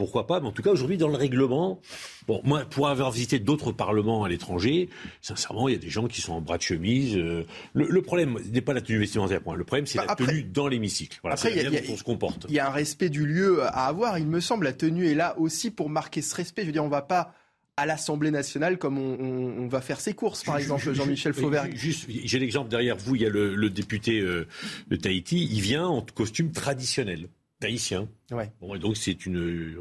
Pourquoi 0.00 0.26
pas 0.26 0.40
Mais 0.40 0.48
en 0.48 0.52
tout 0.52 0.62
cas, 0.62 0.70
aujourd'hui, 0.70 0.96
dans 0.96 1.08
le 1.08 1.16
règlement, 1.16 1.78
bon, 2.26 2.40
moi, 2.42 2.64
pour 2.64 2.88
avoir 2.88 3.10
visité 3.10 3.38
d'autres 3.38 3.70
parlements 3.70 4.24
à 4.24 4.30
l'étranger, 4.30 4.88
sincèrement, 5.20 5.68
il 5.68 5.72
y 5.72 5.74
a 5.74 5.78
des 5.78 5.90
gens 5.90 6.08
qui 6.08 6.22
sont 6.22 6.32
en 6.32 6.40
bras 6.40 6.56
de 6.56 6.62
chemise. 6.62 7.18
Euh, 7.18 7.44
le, 7.74 8.00
problème 8.00 8.38
n'est 8.50 8.62
pas 8.62 8.72
la 8.72 8.80
tenue 8.80 8.98
vestimentaire, 8.98 9.42
point. 9.42 9.56
Le 9.56 9.64
problème, 9.64 9.86
c'est 9.86 9.98
bah, 9.98 10.06
la 10.08 10.14
tenue 10.14 10.42
dans 10.42 10.68
l'hémicycle. 10.68 11.18
Voilà, 11.22 11.34
après, 11.34 11.52
il 11.52 11.70
y, 11.70 11.76
a, 11.76 11.96
se 11.96 12.02
comporte. 12.02 12.46
Il 12.48 12.54
y 12.54 12.58
a 12.58 12.66
un 12.66 12.70
respect 12.72 13.10
du 13.10 13.26
lieu 13.26 13.62
à 13.62 13.88
avoir. 13.88 14.18
Il 14.18 14.26
me 14.26 14.40
semble, 14.40 14.64
la 14.64 14.72
tenue 14.72 15.06
est 15.06 15.14
là 15.14 15.38
aussi 15.38 15.70
pour 15.70 15.90
marquer 15.90 16.22
ce 16.22 16.34
respect. 16.34 16.62
Je 16.62 16.68
veux 16.68 16.72
dire, 16.72 16.84
on 16.84 16.88
va 16.88 17.02
pas 17.02 17.34
à 17.76 17.84
l'Assemblée 17.84 18.30
nationale 18.30 18.78
comme 18.78 18.96
on, 18.96 19.66
va 19.68 19.82
faire 19.82 20.00
ses 20.00 20.14
courses, 20.14 20.44
par 20.44 20.56
exemple, 20.56 20.94
Jean-Michel 20.94 21.34
Fauvergue. 21.34 21.76
Juste, 21.76 22.06
j'ai 22.08 22.38
l'exemple 22.38 22.70
derrière 22.70 22.96
vous, 22.96 23.16
il 23.16 23.22
y 23.22 23.26
a 23.26 23.28
le, 23.28 23.68
député 23.68 24.20
euh, 24.20 24.46
de 24.88 24.96
Tahiti, 24.96 25.46
il 25.52 25.60
vient 25.60 25.86
en 25.86 26.00
costume 26.00 26.52
traditionnel 26.52 27.28
tahitien. 27.60 28.08
Ouais. 28.30 28.52
Bon, 28.60 28.76
donc 28.78 28.96
c'est 28.96 29.26
une, 29.26 29.36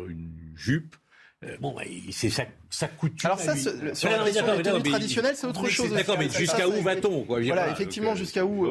une 0.10 0.52
jupe. 0.56 0.96
Euh, 1.44 1.56
bon, 1.62 1.76
c'est 2.12 2.30
ça 2.30 2.44
ça 2.70 2.88
coutume. 2.88 3.26
Alors 3.26 3.40
ça, 3.40 3.56
sur 3.56 4.10
la 4.10 4.24
question 4.24 4.82
traditionnelle, 4.84 5.36
c'est 5.36 5.48
autre 5.48 5.68
chose. 5.68 5.92
D'accord, 5.92 6.18
mais 6.20 6.30
jusqu'à 6.30 6.68
où 6.68 6.82
va-t-on 6.82 7.24
Voilà, 7.24 7.72
effectivement, 7.72 8.16
jusqu'à 8.16 8.46
où 8.46 8.68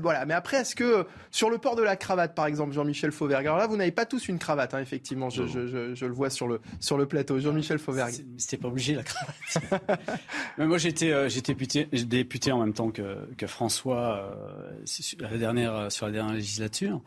Voilà, 0.00 0.24
mais 0.24 0.34
après, 0.34 0.58
est-ce 0.58 0.74
que 0.74 1.06
sur 1.30 1.50
le 1.50 1.58
port 1.58 1.76
de 1.76 1.82
la 1.82 1.96
cravate, 1.96 2.34
par 2.34 2.46
exemple, 2.46 2.72
Jean-Michel 2.72 3.12
Fauvergue, 3.12 3.46
alors 3.46 3.58
là, 3.58 3.66
vous 3.66 3.76
n'avez 3.76 3.92
pas 3.92 4.06
tous 4.06 4.28
une 4.28 4.38
cravate, 4.38 4.74
hein, 4.74 4.80
effectivement, 4.80 5.28
je, 5.30 5.46
je, 5.46 5.94
je, 5.94 6.06
le 6.06 6.12
vois 6.12 6.30
sur 6.30 6.48
le 6.48 6.60
sur 6.80 6.96
le 6.96 7.06
plateau. 7.06 7.38
Jean-Michel 7.38 7.78
Fauvergue. 7.78 8.14
C'était 8.38 8.56
pas 8.56 8.68
obligé 8.68 8.94
la 8.94 9.02
cravate. 9.02 10.00
mais 10.58 10.66
moi, 10.66 10.78
j'étais 10.78 11.12
euh, 11.12 11.28
j'étais 11.28 11.52
député, 11.52 11.84
député 11.84 12.52
en 12.52 12.60
même 12.60 12.72
temps 12.72 12.90
que, 12.90 13.18
que 13.36 13.46
François 13.46 14.32
euh, 14.32 15.18
la 15.18 15.36
dernière 15.36 15.92
sur 15.92 16.06
la 16.06 16.12
dernière 16.12 16.34
législature. 16.34 17.02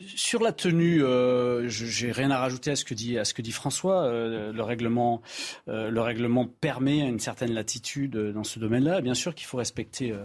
Euh, 0.00 0.04
sur 0.16 0.42
la 0.42 0.52
tenue, 0.52 1.02
euh, 1.02 1.68
j'ai 1.68 2.12
rien 2.12 2.30
à 2.30 2.38
rajouter 2.38 2.70
à 2.70 2.76
ce 2.76 2.84
que 2.84 2.94
dit 2.94 3.18
à 3.18 3.24
ce 3.24 3.34
que 3.34 3.42
dit 3.42 3.52
François. 3.52 4.02
Euh, 4.04 4.52
le 4.52 4.62
règlement, 4.62 5.22
euh, 5.68 5.90
le 5.90 6.00
règlement 6.00 6.46
permet 6.46 7.00
une 7.00 7.18
certaine 7.18 7.52
latitude 7.52 8.16
dans 8.16 8.44
ce 8.44 8.58
domaine-là. 8.58 9.00
Bien 9.00 9.14
sûr 9.14 9.34
qu'il 9.34 9.46
faut 9.46 9.58
respecter, 9.58 10.12
euh, 10.12 10.24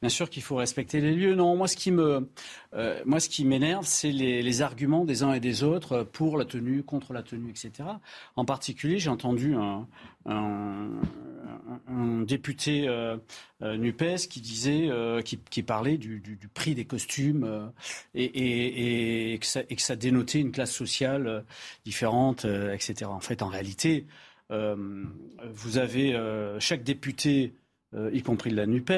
bien 0.00 0.08
sûr 0.08 0.30
qu'il 0.30 0.42
faut 0.42 0.56
respecter 0.56 1.00
les 1.00 1.14
lieux. 1.14 1.34
Non, 1.34 1.56
moi 1.56 1.68
ce 1.68 1.76
qui 1.76 1.90
me, 1.90 2.28
moi 3.04 3.20
ce 3.20 3.28
qui 3.28 3.44
m'énerve, 3.44 3.86
c'est 3.86 4.10
les, 4.10 4.42
les, 4.42 4.62
arguments 4.62 5.04
des 5.04 5.22
uns 5.22 5.32
et 5.32 5.40
des 5.40 5.62
autres 5.62 6.02
pour 6.02 6.38
la 6.38 6.44
tenue, 6.44 6.82
contre 6.82 7.12
la 7.12 7.22
tenue, 7.22 7.50
etc. 7.50 7.88
En 8.36 8.44
particulier, 8.44 8.98
j'ai 8.98 9.10
entendu 9.10 9.54
un, 9.54 9.86
un, 10.26 10.88
un 11.88 12.22
député 12.22 12.88
euh, 12.88 13.16
euh, 13.62 13.76
Nupes 13.76 14.28
qui 14.28 14.40
disait, 14.40 14.88
euh, 14.88 15.22
qui, 15.22 15.62
parlait 15.62 15.98
du, 15.98 16.20
prix 16.52 16.74
des 16.74 16.84
costumes 16.84 17.72
et, 18.14 18.24
et, 18.24 19.34
et, 19.34 19.38
que 19.38 19.46
ça, 19.46 19.60
et, 19.68 19.76
que 19.76 19.82
ça, 19.82 19.96
dénotait 19.96 20.40
une 20.40 20.52
classe 20.52 20.72
sociale 20.72 21.44
différente, 21.84 22.44
etc. 22.44 23.06
En 23.06 23.20
fait, 23.20 23.42
en 23.42 23.48
réalité, 23.48 24.06
vous 24.50 25.78
avez 25.78 26.18
chaque 26.60 26.84
député, 26.84 27.54
y 28.12 28.22
compris 28.22 28.50
de 28.50 28.56
la 28.56 28.66
Nupes, 28.66 28.92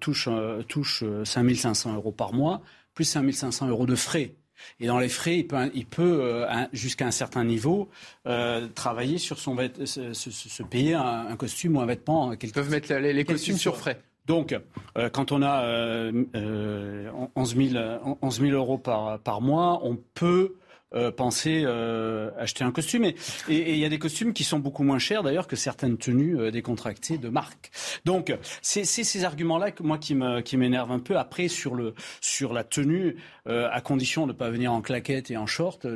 touche, 0.00 0.28
touche 0.68 1.04
5500 1.24 1.94
euros 1.94 2.12
par 2.12 2.32
mois, 2.32 2.62
plus 2.94 3.04
5500 3.04 3.68
euros 3.68 3.86
de 3.86 3.94
frais. 3.94 4.34
Et 4.80 4.86
dans 4.86 4.98
les 4.98 5.08
frais, 5.08 5.38
il 5.38 5.46
peut, 5.46 5.70
il 5.74 5.86
peut 5.86 6.20
euh, 6.22 6.46
jusqu'à 6.72 7.06
un 7.06 7.10
certain 7.10 7.44
niveau, 7.44 7.88
euh, 8.26 8.66
travailler 8.74 9.18
sur 9.18 9.38
son 9.38 9.56
se, 9.84 10.12
se, 10.12 10.62
payer 10.62 10.94
un, 10.94 11.36
costume 11.36 11.76
ou 11.76 11.80
un 11.80 11.86
vêtement. 11.86 12.32
Ils 12.32 12.52
peuvent 12.52 12.70
mettre 12.70 12.92
les, 12.94 13.24
costumes 13.24 13.58
sur 13.58 13.76
frais. 13.76 14.00
Donc, 14.26 14.54
euh, 14.96 15.08
quand 15.10 15.32
on 15.32 15.42
a 15.42 15.62
euh, 15.64 17.10
11, 17.34 17.56
000, 17.56 18.16
11 18.22 18.40
000 18.40 18.52
euros 18.52 18.78
par, 18.78 19.18
par 19.18 19.40
mois, 19.40 19.80
on 19.82 19.98
peut 20.14 20.54
euh, 20.92 21.12
penser 21.12 21.62
euh, 21.64 22.32
acheter 22.36 22.64
un 22.64 22.72
costume. 22.72 23.04
Et 23.04 23.14
il 23.48 23.78
y 23.78 23.84
a 23.84 23.88
des 23.88 24.00
costumes 24.00 24.32
qui 24.32 24.42
sont 24.42 24.58
beaucoup 24.58 24.82
moins 24.82 24.98
chers 24.98 25.22
d'ailleurs 25.22 25.46
que 25.46 25.54
certaines 25.54 25.98
tenues 25.98 26.36
euh, 26.36 26.50
décontractées 26.50 27.16
de 27.16 27.28
marque. 27.28 27.70
Donc 28.04 28.36
c'est 28.60 28.84
ces 28.84 29.24
arguments-là 29.24 29.70
que 29.70 29.84
moi 29.84 29.98
qui 29.98 30.16
me 30.16 30.40
qui 30.40 30.56
m'énervent 30.56 30.90
un 30.90 30.98
peu. 30.98 31.16
Après 31.16 31.46
sur 31.46 31.76
le 31.76 31.94
sur 32.20 32.52
la 32.52 32.64
tenue, 32.64 33.14
à 33.50 33.80
condition 33.80 34.26
de 34.26 34.32
ne 34.32 34.36
pas 34.36 34.50
venir 34.50 34.72
en 34.72 34.80
claquette 34.80 35.30
et 35.30 35.36
en 35.36 35.46
short, 35.46 35.86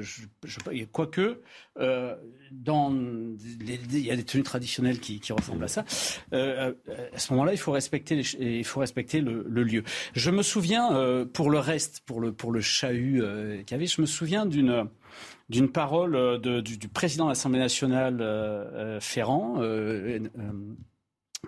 quoique 0.93 1.41
euh, 1.79 2.15
il 2.67 4.05
y 4.05 4.11
a 4.11 4.17
des 4.17 4.25
tenues 4.25 4.43
traditionnelles 4.43 5.01
qui, 5.01 5.21
ressemblent 5.33 5.65
à 5.65 5.69
ça. 5.69 5.85
Euh, 6.33 6.73
à 7.13 7.19
ce 7.19 7.33
moment-là, 7.33 7.53
il 7.53 7.59
faut 7.59 7.73
respecter, 7.73 8.23
le, 9.21 9.63
lieu. 9.63 9.83
Je 10.15 10.31
me 10.31 10.43
souviens, 10.43 10.95
euh, 10.95 11.25
pour 11.25 11.51
le 11.51 11.59
reste, 11.59 12.03
pour 12.07 12.21
le 12.21 12.33
pour 12.33 12.55
chahut 12.61 13.23
euh, 13.23 13.63
qu'il 13.63 13.73
y 13.73 13.75
avait, 13.75 13.87
je 13.87 14.01
me 14.01 14.07
souviens 14.07 14.47
d'une 14.47 14.89
parole 15.73 16.41
du, 16.41 16.89
président 16.89 17.25
de 17.25 17.31
l'Assemblée 17.31 17.59
nationale 17.59 18.21
euh, 18.21 19.01
Ferrand, 19.01 19.61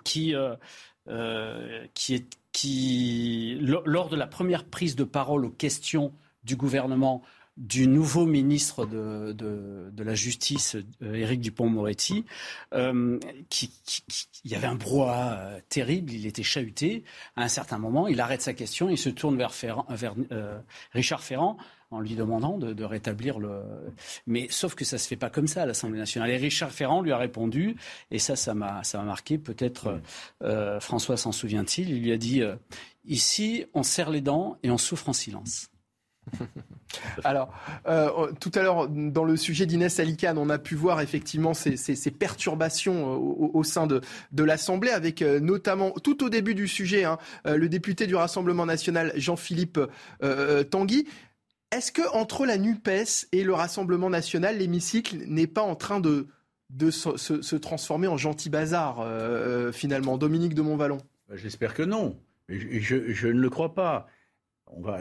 qui 0.03 0.33
est 0.33 2.37
lors 2.65 4.09
de 4.09 4.15
la 4.15 4.27
première 4.27 4.65
prise 4.65 4.95
de 4.95 5.03
parole 5.03 5.45
aux 5.45 5.51
questions 5.51 6.13
du 6.43 6.55
gouvernement 6.55 7.23
du 7.57 7.87
nouveau 7.87 8.25
ministre 8.25 8.85
de, 8.85 9.91
la 9.97 10.15
Justice, 10.15 10.77
euh, 11.01 11.13
Éric 11.15 11.41
Dupont-Moretti, 11.41 12.23
euh, 12.73 13.19
il 14.45 14.51
y 14.51 14.55
avait 14.55 14.67
un 14.67 14.75
brouhaha 14.75 15.39
euh, 15.39 15.59
terrible, 15.67 16.11
il 16.11 16.27
était 16.27 16.43
chahuté. 16.43 17.03
À 17.35 17.43
un 17.43 17.47
certain 17.47 17.79
moment, 17.79 18.07
il 18.07 18.21
arrête 18.21 18.41
sa 18.41 18.53
question, 18.53 18.89
il 18.89 18.97
se 18.97 19.09
tourne 19.09 19.37
vers, 19.37 19.51
Richard 20.93 21.23
Ferrand 21.23 21.57
en 21.91 21.99
lui 21.99 22.15
demandant 22.15 22.57
de, 22.57 22.73
de, 22.73 22.83
rétablir 22.83 23.39
le. 23.39 23.61
Mais 24.25 24.47
sauf 24.49 24.75
que 24.75 24.85
ça 24.85 24.97
se 24.97 25.07
fait 25.07 25.15
pas 25.15 25.29
comme 25.29 25.47
ça 25.47 25.63
à 25.63 25.65
l'Assemblée 25.65 25.99
nationale. 25.99 26.29
Et 26.29 26.37
Richard 26.37 26.71
Ferrand 26.71 27.01
lui 27.01 27.11
a 27.11 27.17
répondu, 27.17 27.75
et 28.11 28.19
ça, 28.19 28.35
ça 28.35 28.53
m'a, 28.53 28.83
ça 28.83 28.97
m'a 28.97 29.05
marqué. 29.05 29.37
Peut-être 29.37 29.99
euh, 30.43 30.79
François 30.79 31.17
s'en 31.17 31.31
souvient-il. 31.31 31.89
Il 31.89 32.01
lui 32.01 32.11
a 32.11 32.17
dit 32.17 32.41
ici, 33.05 33.65
on 33.73 33.83
serre 33.83 34.09
les 34.09 34.21
dents 34.21 34.57
et 34.63 34.71
on 34.71 34.77
souffre 34.77 35.09
en 35.09 35.13
silence. 35.13 35.69
Alors, 37.23 37.53
euh, 37.87 38.31
tout 38.39 38.51
à 38.55 38.61
l'heure, 38.61 38.87
dans 38.89 39.23
le 39.23 39.37
sujet 39.37 39.65
d'Inès 39.65 39.99
Alicane, 39.99 40.37
on 40.37 40.49
a 40.49 40.57
pu 40.57 40.75
voir 40.75 41.01
effectivement 41.01 41.53
ces, 41.53 41.75
perturbations 42.11 43.13
euh, 43.13 43.17
au, 43.53 43.63
sein 43.63 43.87
de, 43.87 44.01
l'Assemblée, 44.43 44.91
avec 44.91 45.21
euh, 45.21 45.39
notamment, 45.39 45.91
tout 45.91 46.23
au 46.23 46.29
début 46.29 46.55
du 46.55 46.67
sujet, 46.67 47.03
hein, 47.03 47.17
le 47.45 47.69
député 47.69 48.07
du 48.07 48.15
Rassemblement 48.15 48.65
national, 48.65 49.11
Jean-Philippe 49.15 49.79
Tanguy. 50.69 51.05
Est-ce 51.71 51.91
que 51.91 52.01
entre 52.13 52.45
la 52.45 52.57
NUPES 52.57 53.27
et 53.31 53.43
le 53.43 53.53
Rassemblement 53.53 54.09
national, 54.09 54.57
l'hémicycle 54.57 55.17
n'est 55.27 55.47
pas 55.47 55.61
en 55.61 55.75
train 55.75 55.99
de, 55.99 56.27
se, 56.89 57.55
transformer 57.55 58.07
en 58.07 58.17
gentil 58.17 58.49
bazar, 58.49 59.05
finalement 59.73 60.17
Dominique 60.17 60.53
de 60.53 60.61
Montvalon? 60.61 60.99
Bah, 61.27 61.35
J'espère 61.35 61.73
que 61.73 61.83
non. 61.83 62.17
je 62.47 63.27
ne 63.27 63.39
le 63.39 63.49
crois 63.49 63.75
pas 63.75 64.07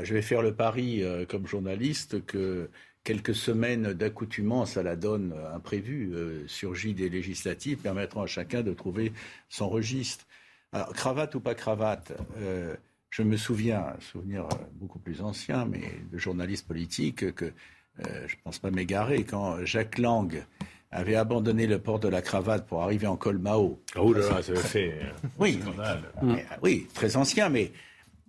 je 0.03 0.15
vais 0.15 0.23
faire 0.23 0.43
le 0.43 0.55
pari 0.55 1.03
euh, 1.03 1.25
comme 1.27 1.47
journaliste 1.47 2.25
que 2.27 2.71
quelques 3.05 3.35
semaines 3.35 3.93
d'accoutumance 3.93 4.77
à 4.77 4.83
la 4.83 4.97
donne 4.97 5.35
imprévue 5.55 6.13
euh, 6.15 6.47
surgit 6.49 6.95
des 6.95 7.09
législatives 7.09 7.79
permettront 7.79 8.23
à 8.23 8.27
chacun 8.27 8.63
de 8.63 8.73
trouver 8.73 9.13
son 9.49 9.69
registre. 9.69 10.27
Alors, 10.73 10.93
cravate 10.93 11.35
ou 11.35 11.41
pas 11.41 11.55
cravate, 11.55 12.13
euh, 12.39 12.75
je 13.17 13.23
me 13.23 13.39
souviens, 13.39 13.79
un 13.97 14.01
souvenir 14.01 14.47
beaucoup 14.73 14.99
plus 14.99 15.23
ancien, 15.23 15.65
mais 15.65 15.81
de 16.13 16.19
journaliste 16.19 16.69
politique, 16.69 17.35
que 17.35 17.51
je 17.99 18.03
ne 18.05 18.41
pense 18.45 18.59
pas 18.59 18.71
m'égarer, 18.71 19.25
quand 19.25 19.65
Jacques 19.65 19.97
Lang 19.97 20.45
avait 20.91 21.17
abandonné 21.17 21.67
le 21.67 21.79
port 21.79 21.99
de 21.99 22.09
la 22.09 22.21
cravate 22.21 22.67
pour 22.67 22.83
arriver 22.83 23.07
en 23.07 23.17
col 23.17 23.39
Mao. 23.39 23.81
Oh 23.97 24.13
là 24.13 24.21
là, 24.21 24.43
ça 24.43 24.55
fait. 24.57 25.01
Oui, 25.39 25.59
oui, 26.63 26.87
très 26.93 27.17
ancien, 27.17 27.49
mais 27.49 27.73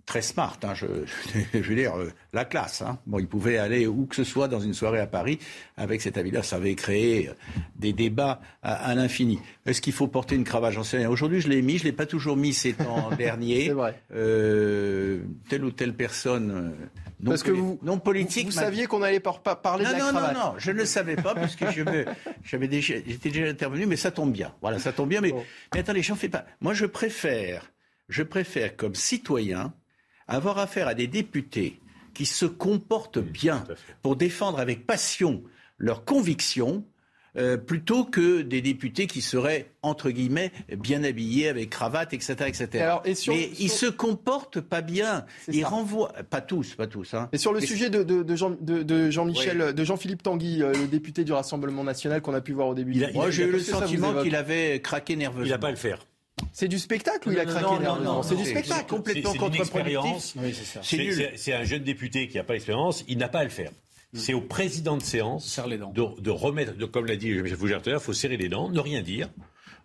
très 0.08 0.22
smart. 0.22 0.58
Hein, 0.62 0.74
je, 0.74 0.86
je, 1.52 1.58
veux 1.58 1.74
dire, 1.74 1.96
euh, 1.96 2.10
la 2.32 2.44
classe. 2.44 2.82
Hein. 2.82 2.98
Bon, 3.06 3.18
il 3.18 3.28
pouvait 3.28 3.58
aller 3.58 3.86
où 3.86 4.06
que 4.06 4.16
ce 4.16 4.24
soit 4.24 4.48
dans 4.48 4.58
une 4.58 4.72
soirée 4.72 5.00
à 5.00 5.06
Paris 5.06 5.38
avec 5.76 6.00
cet 6.00 6.16
avis-là. 6.16 6.42
Ça 6.42 6.56
avait 6.56 6.74
créé 6.74 7.28
euh, 7.28 7.32
des 7.76 7.92
débats 7.92 8.40
à, 8.62 8.94
l'infini. 8.94 9.38
Est-ce 9.66 9.80
qu'il 9.80 9.92
faut 9.92 10.08
porter 10.08 10.34
une 10.34 10.44
cravate 10.44 10.72
J'en 10.72 10.82
sais 10.82 10.96
rien. 10.96 11.10
Aujourd'hui, 11.10 11.40
je 11.40 11.48
l'ai 11.48 11.60
mis. 11.60 11.78
Je 11.78 11.84
l'ai 11.84 11.92
pas 11.92 12.06
toujours 12.06 12.36
mis 12.36 12.54
ces 12.54 12.72
temps 12.72 13.10
derniers. 13.18 13.66
C'est 13.66 13.72
vrai. 13.72 14.02
Euh, 14.14 15.20
telle 15.50 15.64
ou 15.64 15.70
telle 15.70 15.94
personne 15.94 16.50
euh, 16.50 16.86
non, 17.20 17.30
Parce 17.30 17.42
que 17.42 17.50
vous, 17.50 17.78
non 17.82 17.98
politique. 17.98 18.46
Vous, 18.46 18.52
saviez 18.52 18.86
qu'on 18.86 19.02
allait 19.02 19.20
par, 19.20 19.40
parler 19.42 19.84
non, 19.84 19.90
de 19.90 19.96
la 19.96 20.04
non, 20.04 20.10
cravate. 20.10 20.34
Non, 20.34 20.40
non, 20.40 20.54
je 20.56 20.70
ne 20.70 20.78
le 20.78 20.86
savais 20.86 21.16
pas 21.16 21.34
puisque 21.34 21.64
j'avais 22.44 22.68
déjà, 22.68 22.94
j'étais 23.06 23.28
déjà 23.28 23.46
intervenu, 23.46 23.84
mais 23.84 23.96
ça 23.96 24.10
tombe 24.10 24.32
bien. 24.32 24.54
Voilà, 24.62 24.78
ça 24.78 24.92
tombe 24.92 25.10
bien. 25.10 25.20
Mais, 25.20 25.34
mais 25.74 25.80
attendez, 25.80 26.02
j'en 26.02 26.16
fais 26.16 26.30
pas. 26.30 26.46
Moi, 26.62 26.72
je 26.72 26.86
préfère, 26.86 27.70
je 28.08 28.22
préfère 28.22 28.74
comme 28.74 28.94
citoyen 28.94 29.74
avoir 30.28 30.58
affaire 30.58 30.86
à 30.88 30.94
des 30.94 31.06
députés 31.06 31.80
qui 32.14 32.26
se 32.26 32.46
comportent 32.46 33.18
bien 33.18 33.64
pour 34.02 34.16
défendre 34.16 34.58
avec 34.58 34.86
passion 34.86 35.42
leurs 35.78 36.04
convictions, 36.04 36.84
euh, 37.36 37.56
plutôt 37.56 38.04
que 38.04 38.42
des 38.42 38.60
députés 38.60 39.06
qui 39.06 39.20
seraient, 39.20 39.70
entre 39.82 40.10
guillemets, 40.10 40.50
bien 40.76 41.04
habillés 41.04 41.48
avec 41.48 41.70
cravate, 41.70 42.12
etc. 42.12 42.34
etc. 42.46 42.68
Alors, 42.80 43.02
et 43.04 43.14
sur, 43.14 43.32
Mais 43.32 43.44
sur... 43.44 43.60
ils 43.60 43.70
se 43.70 43.86
comportent 43.86 44.60
pas 44.60 44.80
bien. 44.80 45.24
Ils 45.46 45.60
ça. 45.60 45.68
renvoient, 45.68 46.12
pas 46.28 46.40
tous, 46.40 46.74
pas 46.74 46.88
tous. 46.88 47.14
Hein. 47.14 47.28
Et 47.32 47.38
sur 47.38 47.52
le 47.52 47.60
Mais 47.60 47.66
sujet 47.66 47.90
de, 47.90 48.02
de, 48.02 48.24
de, 48.24 48.36
Jean, 48.36 48.56
de, 48.60 48.82
de 48.82 49.10
Jean-Michel, 49.10 49.62
oui. 49.68 49.74
de 49.74 49.84
Jean-Philippe 49.84 50.24
Tanguy, 50.24 50.62
euh, 50.62 50.72
le 50.72 50.88
député 50.88 51.22
du 51.22 51.32
Rassemblement 51.32 51.84
national 51.84 52.22
qu'on 52.22 52.34
a 52.34 52.40
pu 52.40 52.52
voir 52.52 52.66
au 52.66 52.74
début. 52.74 52.94
Il 52.94 53.04
a, 53.04 53.08
du 53.08 53.14
Moi, 53.14 53.30
j'ai 53.30 53.44
eu 53.44 53.52
le 53.52 53.60
sentiment 53.60 54.20
qu'il 54.22 54.34
avait 54.34 54.80
craqué 54.80 55.14
nerveusement. 55.14 55.46
Il 55.46 55.50
n'a 55.50 55.58
pas 55.58 55.68
à 55.68 55.72
le 55.72 55.76
faire. 55.76 56.04
C'est 56.52 56.68
du 56.68 56.78
spectacle 56.78 57.28
ou 57.28 57.32
il 57.32 57.38
a 57.38 57.44
craqué 57.44 57.64
non, 57.64 57.80
non, 57.80 58.00
non, 58.00 58.22
C'est 58.22 58.36
du 58.36 58.44
spectacle. 58.44 58.86
complètement 58.86 59.34
contre-productif. 59.34 60.34
Oui, 60.36 60.54
c'est 61.36 61.52
un 61.52 61.64
jeune 61.64 61.84
député 61.84 62.28
qui 62.28 62.36
n'a 62.36 62.44
pas 62.44 62.54
l'expérience, 62.54 63.04
il 63.08 63.18
n'a 63.18 63.28
pas 63.28 63.40
à 63.40 63.44
le 63.44 63.50
faire. 63.50 63.70
C'est 64.14 64.32
au 64.34 64.40
président 64.40 64.96
de 64.96 65.02
séance 65.02 65.60
de, 65.60 66.20
de, 66.20 66.30
remettre, 66.30 66.74
de, 66.74 66.86
comme 66.86 67.06
l'a 67.06 67.16
dit 67.16 67.30
Michel 67.30 67.58
à 67.74 67.78
l'heure, 67.84 68.00
il 68.00 68.04
faut 68.04 68.14
serrer 68.14 68.38
les 68.38 68.48
dents, 68.48 68.70
ne 68.70 68.80
rien 68.80 69.02
dire. 69.02 69.28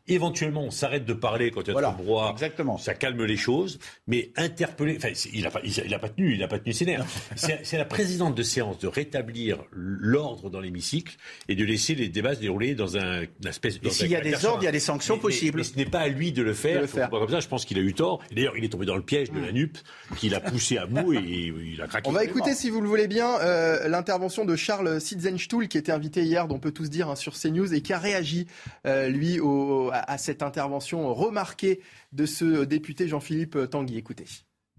Éventuellement, 0.08 0.64
on 0.64 0.72
s'arrête 0.72 1.06
de 1.06 1.14
parler 1.14 1.52
quand 1.52 1.62
il 1.62 1.68
y 1.68 1.70
a 1.70 1.74
voilà, 1.74 1.92
trop 1.92 2.04
broie. 2.04 2.30
Exactement. 2.32 2.78
Ça 2.78 2.94
calme 2.94 3.24
les 3.24 3.38
choses. 3.38 3.80
Mais 4.08 4.32
interpeller, 4.36 4.98
enfin, 4.98 5.10
il 5.34 5.44
n'a 5.44 5.52
pas, 5.52 5.62
il 5.64 5.94
a 5.94 6.00
pas 6.00 6.10
tenu, 6.10 6.34
il 6.34 6.40
n'a 6.40 6.48
pas 6.48 6.60
tenu 6.60 6.74
ses 6.74 6.86
nerfs. 6.86 7.06
C'est 7.36 7.78
la 7.78 7.86
présidente 7.86 8.36
de 8.36 8.44
séance 8.44 8.80
de 8.80 8.88
rétablir 8.88 9.64
l'ordre 9.72 10.50
dans 10.50 10.60
l'hémicycle 10.60 11.16
et 11.48 11.56
de 11.56 11.64
laisser 11.64 11.96
les 11.96 12.10
débats 12.10 12.36
se 12.36 12.42
dérouler 12.42 12.76
dans 12.76 12.98
un 12.98 13.14
une 13.22 13.48
espèce. 13.48 13.80
Et 13.84 13.90
s'il 13.90 14.10
y 14.10 14.16
a 14.16 14.22
des 14.22 14.46
ordres, 14.46 14.62
il 14.62 14.66
y 14.66 14.70
a 14.70 14.72
des 14.72 14.80
sanctions 14.80 15.16
mais, 15.16 15.22
possibles. 15.22 15.58
Mais, 15.58 15.64
mais 15.64 15.70
ce 15.70 15.78
n'est 15.78 15.90
pas 15.90 16.00
à 16.00 16.08
lui 16.08 16.32
de 16.32 16.42
le 16.42 16.54
faire. 16.54 16.78
De 16.78 16.82
le 16.82 16.88
faire. 16.88 17.10
Comme 17.10 17.30
ça, 17.30 17.40
je 17.40 17.48
pense 17.48 17.66
qu'il 17.66 17.78
a 17.78 17.82
eu 17.82 17.94
tort. 17.94 18.22
D'ailleurs, 18.32 18.58
il 18.58 18.64
est 18.64 18.70
tombé 18.70 18.86
dans 18.86 18.96
le 18.96 19.02
piège 19.02 19.32
de 19.32 19.40
la 19.40 19.52
NUP, 19.52 19.78
qu'il 20.18 20.36
a 20.36 20.40
poussé 20.40 20.78
à 20.78 20.86
bout 20.86 21.14
et 21.14 21.54
il 21.74 21.82
a 21.82 21.88
craqué. 21.88 22.10
On 22.10 22.14
va 22.14 22.24
écouter, 22.24 22.54
si 22.56 22.70
vous 22.70 22.82
le 22.82 22.88
voulez 22.88 23.08
bien, 23.08 23.40
euh, 23.40 23.88
l'intervention 23.88 24.46
de 24.46 24.56
Charles 24.56 25.00
Sitzenstuhl, 25.00 25.68
qui 25.68 25.78
était 25.78 25.92
invité 25.92 26.24
hier, 26.24 26.48
dont 26.48 26.56
on 26.56 26.60
peut 26.60 26.72
tous 26.72 26.90
dire 26.90 27.10
hein, 27.10 27.16
sur 27.16 27.34
CNews, 27.34 27.74
et 27.74 27.82
qui 27.82 27.94
a 27.94 28.00
réagi, 28.00 28.48
euh, 28.86 29.10
lui, 29.10 29.40
au, 29.40 29.92
à, 29.94 30.18
cette 30.18 30.44
intervention 30.44 31.14
remarquée 31.14 31.82
de 32.12 32.26
ce 32.26 32.64
député 32.64 33.08
Jean-Philippe 33.08 33.70
Tanguy. 33.70 33.98
Écoutez. 33.98 34.26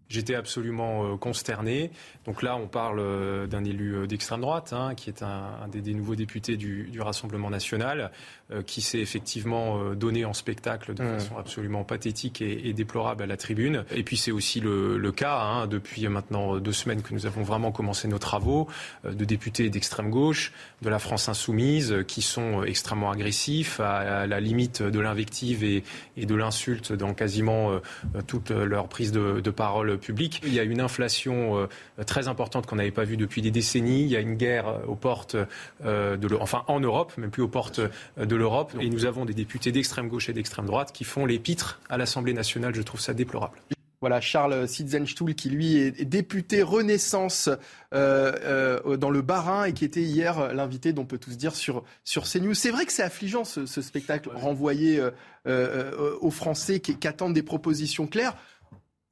J'étais 0.09 0.35
absolument 0.35 1.16
consterné. 1.16 1.91
Donc 2.27 2.43
là, 2.43 2.57
on 2.57 2.69
parle 2.69 3.49
d'un 3.49 3.65
élu 3.65 4.07
d'extrême 4.07 4.43
droite, 4.43 4.74
hein, 4.74 4.95
qui 4.95 5.09
est 5.09 5.23
un, 5.23 5.66
des, 5.69 5.95
nouveaux 5.95 6.15
députés 6.15 6.59
du, 6.59 7.01
Rassemblement 7.01 7.49
national, 7.51 8.01
euh, 8.01 8.11
qui 8.66 8.82
s'est 8.82 8.98
effectivement 8.98 9.94
donné 9.94 10.24
en 10.24 10.32
spectacle 10.32 10.94
de 10.94 11.02
mmh. 11.02 11.18
façon 11.18 11.38
absolument 11.38 11.84
pathétique 11.84 12.42
et, 12.42 12.68
et, 12.68 12.72
déplorable 12.72 13.22
à 13.22 13.26
la 13.26 13.36
tribune. 13.36 13.84
Et 13.94 14.02
puis 14.02 14.16
c'est 14.16 14.30
aussi 14.32 14.60
le, 14.60 14.98
le 14.98 15.12
cas, 15.12 15.40
hein, 15.40 15.66
depuis 15.66 16.06
maintenant 16.08 16.58
deux 16.58 16.72
semaines 16.72 17.02
que 17.02 17.14
nous 17.14 17.26
avons 17.26 17.42
vraiment 17.42 17.72
commencé 17.72 18.06
nos 18.08 18.18
travaux, 18.18 18.68
euh, 19.04 19.12
de 19.12 19.24
députés 19.24 19.70
d'extrême 19.70 20.10
gauche, 20.10 20.52
de 20.82 20.88
la 20.88 20.98
France 20.98 21.28
insoumise, 21.28 21.96
qui 22.06 22.22
sont 22.22 22.62
extrêmement 22.64 23.10
agressifs, 23.10 23.80
à, 23.80 24.20
à 24.20 24.26
la 24.26 24.40
limite 24.40 24.82
de 24.82 25.00
l'invective 25.00 25.64
et, 25.64 25.84
et, 26.16 26.26
de 26.26 26.34
l'insulte 26.34 26.92
dans 26.92 27.14
quasiment 27.14 27.72
euh, 27.72 27.80
toute 28.26 28.50
leur 28.50 28.88
prise 28.88 29.12
de, 29.12 29.40
de 29.40 29.50
parole 29.50 29.98
public. 29.98 30.40
Il 30.44 30.54
y 30.54 30.60
a 30.60 30.62
une 30.62 30.80
inflation 30.80 31.58
euh, 31.58 32.04
très 32.04 32.28
importante 32.28 32.66
qu'on 32.66 32.76
n'avait 32.76 32.90
pas 32.90 33.04
vue 33.04 33.16
depuis 33.16 33.42
des 33.42 33.50
décennies. 33.50 34.02
Il 34.02 34.08
y 34.08 34.16
a 34.16 34.20
une 34.20 34.34
guerre 34.34 34.88
aux 34.88 34.94
portes 34.94 35.36
euh, 35.84 36.16
de 36.16 36.34
enfin 36.40 36.64
en 36.68 36.80
Europe, 36.80 37.12
même 37.16 37.30
plus 37.30 37.42
aux 37.42 37.48
portes 37.48 37.80
de 38.16 38.36
l'Europe. 38.36 38.43
Et 38.80 38.90
nous 38.90 39.06
avons 39.06 39.24
des 39.24 39.34
députés 39.34 39.72
d'extrême 39.72 40.08
gauche 40.08 40.28
et 40.28 40.32
d'extrême 40.32 40.66
droite 40.66 40.92
qui 40.92 41.04
font 41.04 41.26
les 41.26 41.38
pitres 41.38 41.80
à 41.88 41.96
l'Assemblée 41.96 42.32
nationale. 42.32 42.74
Je 42.74 42.82
trouve 42.82 43.00
ça 43.00 43.14
déplorable. 43.14 43.58
Voilà, 44.00 44.20
Charles 44.20 44.68
Sitzenstuhl, 44.68 45.34
qui 45.34 45.48
lui 45.48 45.78
est 45.78 46.04
député 46.04 46.62
Renaissance 46.62 47.48
euh, 47.94 48.78
euh, 48.84 48.96
dans 48.98 49.08
le 49.08 49.22
Bas-Rhin 49.22 49.64
et 49.64 49.72
qui 49.72 49.86
était 49.86 50.02
hier 50.02 50.52
l'invité 50.52 50.92
dont 50.92 51.02
on 51.02 51.06
peut 51.06 51.16
tous 51.16 51.38
dire 51.38 51.54
sur, 51.54 51.84
sur 52.04 52.24
CNews. 52.24 52.52
C'est 52.52 52.70
vrai 52.70 52.84
que 52.84 52.92
c'est 52.92 53.02
affligeant 53.02 53.44
ce, 53.44 53.64
ce, 53.64 53.80
spectacle 53.80 54.28
renvoyé 54.34 55.02
euh, 55.46 56.16
aux 56.20 56.30
Français 56.30 56.80
qui, 56.80 56.98
qui 56.98 57.08
attendent 57.08 57.32
des 57.32 57.42
propositions 57.42 58.06
claires 58.06 58.36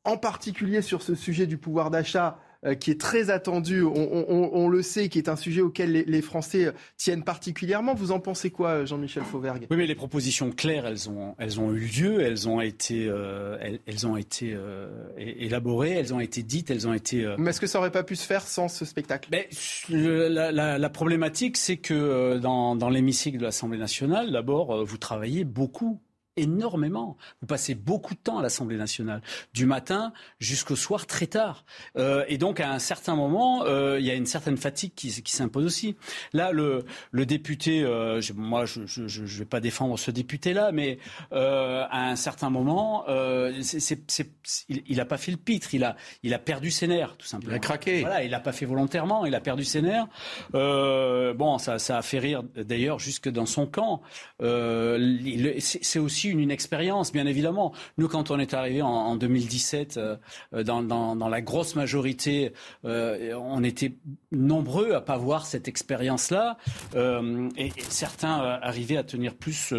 en 0.04 0.18
particulier 0.18 0.82
sur 0.82 1.00
ce 1.00 1.14
sujet 1.14 1.46
du 1.46 1.56
pouvoir 1.56 1.90
d'achat 1.90 2.38
qui 2.78 2.90
est 2.93 3.01
très 3.01 3.30
attendu, 3.30 3.82
on, 3.82 3.93
on, 3.94 4.51
on, 4.52 4.68
le 4.68 4.82
sait, 4.82 5.09
qui 5.09 5.18
est 5.18 5.28
un 5.28 5.36
sujet 5.36 5.62
auquel 5.62 5.93
les, 5.93 6.05
les, 6.05 6.22
Français 6.22 6.72
tiennent 6.97 7.24
particulièrement. 7.24 7.94
Vous 7.94 8.12
en 8.12 8.20
pensez 8.20 8.51
quoi, 8.51 8.84
Jean-Michel 8.84 9.24
Fauvergue? 9.24 9.66
Oui, 9.70 9.76
mais 9.76 9.86
les 9.86 9.94
propositions 9.94 10.52
claires, 10.52 10.86
elles 10.86 11.09
ont, 11.09 11.34
elles 11.39 11.59
ont 11.59 11.72
eu 11.72 11.80
lieu, 11.80 12.20
elles 12.20 12.48
ont 12.48 12.60
été, 12.60 13.06
euh, 13.09 13.56
elles, 13.60 13.80
elles, 13.86 14.06
ont 14.06 14.16
été 14.16 14.52
euh, 14.55 14.89
élaborées, 15.16 15.93
elles 15.93 16.14
ont 16.14 16.20
été 16.20 16.43
dites, 16.43 16.70
elles 16.70 16.86
ont 16.86 16.94
été. 16.94 17.34
Mais 17.39 17.51
est-ce 17.51 17.60
que 17.60 17.66
ça 17.66 17.78
aurait 17.78 17.90
pas 17.90 18.05
pu 18.05 18.14
se 18.14 18.26
faire 18.26 18.47
sans 18.47 18.68
ce 18.68 18.84
spectacle? 18.84 19.28
Mais, 19.32 19.48
la, 19.89 20.52
la, 20.52 20.78
la, 20.78 20.90
problématique, 20.90 21.56
c'est 21.56 21.78
que 21.78 22.39
dans, 22.39 22.76
dans 22.76 22.90
l'hémicycle 22.90 23.39
de 23.39 23.44
l'Assemblée 23.44 23.78
nationale, 23.78 24.30
d'abord, 24.30 24.84
vous 24.84 24.98
travaillez 24.98 25.44
beaucoup 25.44 26.01
énormément. 26.36 27.16
Vous 27.40 27.46
passez 27.46 27.74
beaucoup 27.74 28.14
de 28.14 28.20
temps 28.20 28.38
à 28.38 28.42
l'Assemblée 28.42 28.76
nationale, 28.76 29.22
du 29.52 29.66
matin 29.66 30.12
jusqu'au 30.40 30.76
soir 30.76 31.06
très 31.06 31.26
tard. 31.26 31.64
Euh, 31.96 32.24
et 32.28 32.38
donc, 32.38 32.60
à 32.60 32.70
un 32.70 32.78
certain 32.78 33.14
moment, 33.14 33.64
euh, 33.64 33.98
il 34.00 34.06
y 34.06 34.10
a 34.10 34.14
une 34.14 34.26
certaine 34.26 34.56
fatigue 34.56 34.92
qui, 34.94 35.22
qui 35.22 35.32
s'impose 35.32 35.64
aussi. 35.64 35.96
Là, 36.32 36.52
le, 36.52 36.84
le 37.10 37.26
député, 37.26 37.82
euh, 37.82 38.20
je, 38.20 38.32
moi, 38.32 38.64
je 38.64 38.80
ne 39.02 39.26
vais 39.26 39.44
pas 39.44 39.60
défendre 39.60 39.98
ce 39.98 40.10
député-là, 40.10 40.72
mais 40.72 40.98
à 41.32 42.09
un 42.09 42.16
certain 42.16 42.50
moment, 42.50 43.04
il 43.09 44.96
n'a 44.96 45.04
pas 45.04 45.18
fait 45.18 45.32
le 45.32 45.36
pitre, 45.36 45.74
il 45.74 45.84
a, 45.84 45.96
il 46.22 46.32
a 46.34 46.38
perdu 46.38 46.70
ses 46.70 46.86
nerfs, 46.86 47.16
tout 47.16 47.26
simplement. 47.26 47.52
Il 47.52 47.56
a 47.56 47.59
craqué. 47.59 48.00
Voilà, 48.00 48.24
il 48.24 48.30
l'a 48.30 48.40
pas 48.40 48.52
fait 48.52 48.66
volontairement, 48.66 49.26
il 49.26 49.34
a 49.34 49.40
perdu 49.40 49.64
ses 49.64 49.82
nerfs. 49.82 50.06
Bon, 50.52 51.59
ça, 51.59 51.78
ça 51.78 51.98
a 51.98 52.02
fait 52.02 52.18
rire, 52.18 52.42
d'ailleurs, 52.56 52.98
jusque 52.98 53.28
dans 53.28 53.46
son 53.46 53.66
camp. 53.66 54.02
c'est 54.40 55.98
aussi 55.98 56.22
une 56.31 56.40
inexpérience, 56.40 57.12
bien 57.12 57.27
évidemment. 57.27 57.73
Nous, 57.99 58.09
quand 58.09 58.31
on 58.31 58.39
est 58.39 58.55
arrivé 58.55 58.82
en, 58.82 58.89
en 58.89 59.16
2017, 59.16 59.99
euh, 59.99 60.16
dans, 60.62 60.82
dans, 60.82 61.28
la 61.28 61.40
grosse 61.40 61.77
majorité, 61.77 62.53
euh, 62.85 63.35
on 63.35 63.62
était 63.62 63.94
nombreux 64.31 64.93
à 64.93 65.01
pas 65.01 65.16
voir 65.16 65.47
cette 65.47 65.69
expérience-là, 65.69 66.57
euh, 66.94 67.49
et, 67.57 67.70
certains 67.89 68.39
arrivaient 68.62 68.97
à 68.97 69.05
tenir 69.05 69.35
plus 69.35 69.74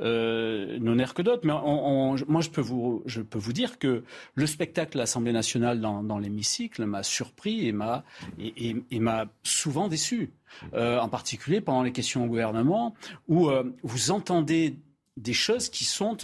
euh, 0.00 0.78
nos 0.78 0.94
nerfs 0.94 1.14
que 1.14 1.22
d'autres. 1.22 1.46
Mais 1.46 1.52
moi, 1.52 2.40
je 2.40 2.50
peux 2.50 2.60
vous, 2.60 3.02
je 3.06 3.22
peux 3.22 3.38
vous 3.38 3.52
dire 3.52 3.78
que 3.78 4.04
le 4.34 4.46
spectacle 4.46 4.94
de 4.94 4.98
l'Assemblée 4.98 5.32
nationale 5.32 5.80
dans, 5.80 6.18
l'hémicycle 6.18 6.84
m'a 6.84 7.02
surpris 7.02 7.66
et 7.66 7.72
m'a 7.72 8.04
et, 8.38 8.76
souvent 9.42 9.88
déçu. 9.88 10.32
Euh, 10.74 10.98
en 10.98 11.08
particulier 11.08 11.60
pendant 11.60 11.82
les 11.82 11.92
questions 11.92 12.24
au 12.24 12.26
gouvernement, 12.26 12.94
où 13.28 13.48
euh, 13.48 13.72
vous 13.82 14.10
entendez 14.10 14.76
des 15.16 15.32
choses 15.32 15.68
qui 15.68 15.84
sont 15.84 16.16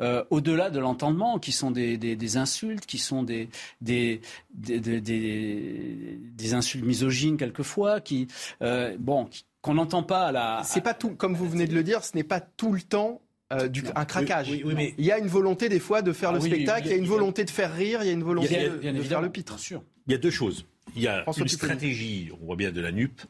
euh, 0.00 0.24
au-delà 0.30 0.70
de 0.70 0.80
l'entendement, 0.80 1.38
qui 1.38 1.52
sont 1.52 1.70
des, 1.70 1.96
des, 1.96 2.16
des, 2.16 2.36
insultes, 2.36 2.86
qui 2.86 2.98
sont 2.98 3.22
des, 3.22 3.48
des, 3.80 4.20
des 4.52 6.54
insultes 6.54 6.84
misogynes 6.84 7.36
quelquefois, 7.36 8.00
qui 8.00 8.26
euh, 8.62 8.96
bon, 8.98 9.28
qu'on 9.60 9.74
n'entend 9.74 10.02
pas 10.02 10.26
à 10.26 10.32
la. 10.32 10.62
C'est 10.64 10.80
pas 10.80 10.94
tout, 10.94 11.10
comme 11.10 11.34
vous 11.34 11.48
venez 11.48 11.66
de 11.66 11.74
le 11.74 11.82
dire, 11.82 12.04
ce 12.04 12.16
n'est 12.16 12.24
pas 12.24 12.40
tout 12.40 12.72
le 12.72 12.82
temps. 12.82 13.20
Euh, 13.52 13.68
du, 13.68 13.84
un 13.94 14.06
craquage. 14.06 14.48
Oui, 14.48 14.62
oui, 14.64 14.72
mais... 14.74 14.94
Il 14.96 15.04
y 15.04 15.12
a 15.12 15.18
une 15.18 15.26
volonté 15.26 15.68
des 15.68 15.78
fois 15.78 16.00
de 16.00 16.12
faire 16.12 16.30
ah, 16.30 16.32
le 16.32 16.40
spectacle, 16.40 16.86
il 16.86 16.90
y 16.90 16.94
a 16.94 16.96
une 16.96 17.06
volonté 17.06 17.44
de 17.44 17.50
faire 17.50 17.74
rire, 17.74 18.02
il 18.02 18.06
y 18.06 18.10
a 18.10 18.14
une 18.14 18.24
volonté 18.24 18.56
a, 18.56 18.68
de, 18.70 18.90
de 18.90 19.02
faire 19.02 19.20
le 19.20 19.28
pitre. 19.28 19.58
Sûr. 19.58 19.82
Il 20.06 20.12
y 20.12 20.14
a 20.14 20.18
deux 20.18 20.30
choses. 20.30 20.64
Il 20.96 21.02
y 21.02 21.06
a 21.06 21.22
François 21.22 21.42
une 21.42 21.48
stratégie, 21.48 22.30
on 22.40 22.46
voit 22.46 22.56
bien 22.56 22.72
de 22.72 22.80
la 22.80 22.92
NUP, 22.92 23.20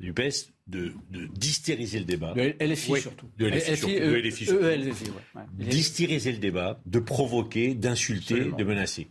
du 0.00 0.12
PES, 0.12 0.52
de, 0.68 0.92
de 1.10 1.26
dystériser 1.26 1.98
le 1.98 2.04
débat. 2.04 2.32
De 2.34 2.54
LFI 2.60 3.00
surtout. 3.00 3.26
De 3.36 3.46
LFI, 3.46 3.72
LFI, 3.72 3.76
surtout. 3.76 3.94
E, 3.94 4.12
de 4.12 4.28
LFI 4.28 4.44
surtout. 4.44 4.64
E, 4.64 4.76
LFI, 4.76 5.04
ouais. 5.10 5.42
Dystériser 5.58 6.32
le 6.32 6.38
débat, 6.38 6.80
de 6.86 6.98
provoquer, 7.00 7.74
d'insulter, 7.74 8.52
de 8.56 8.64
menacer. 8.64 9.08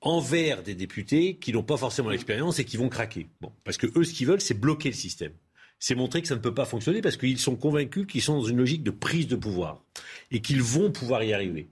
Envers 0.00 0.62
des 0.62 0.74
députés 0.74 1.36
qui 1.36 1.52
n'ont 1.52 1.62
pas 1.62 1.76
forcément 1.76 2.10
l'expérience 2.10 2.58
et 2.58 2.64
qui 2.64 2.76
vont 2.76 2.88
craquer. 2.88 3.28
Bon, 3.40 3.52
parce 3.64 3.76
que 3.76 3.86
eux, 3.98 4.04
ce 4.04 4.12
qu'ils 4.12 4.26
veulent, 4.26 4.40
c'est 4.40 4.58
bloquer 4.58 4.88
le 4.88 4.94
système. 4.94 5.32
C'est 5.80 5.94
montrer 5.94 6.22
que 6.22 6.28
ça 6.28 6.34
ne 6.34 6.40
peut 6.40 6.54
pas 6.54 6.64
fonctionner 6.64 7.00
parce 7.00 7.16
qu'ils 7.16 7.38
sont 7.38 7.54
convaincus 7.54 8.06
qu'ils 8.06 8.22
sont 8.22 8.34
dans 8.34 8.44
une 8.44 8.56
logique 8.56 8.82
de 8.82 8.90
prise 8.90 9.28
de 9.28 9.36
pouvoir 9.36 9.84
et 10.32 10.40
qu'ils 10.40 10.62
vont 10.62 10.90
pouvoir 10.90 11.22
y 11.22 11.32
arriver. 11.32 11.68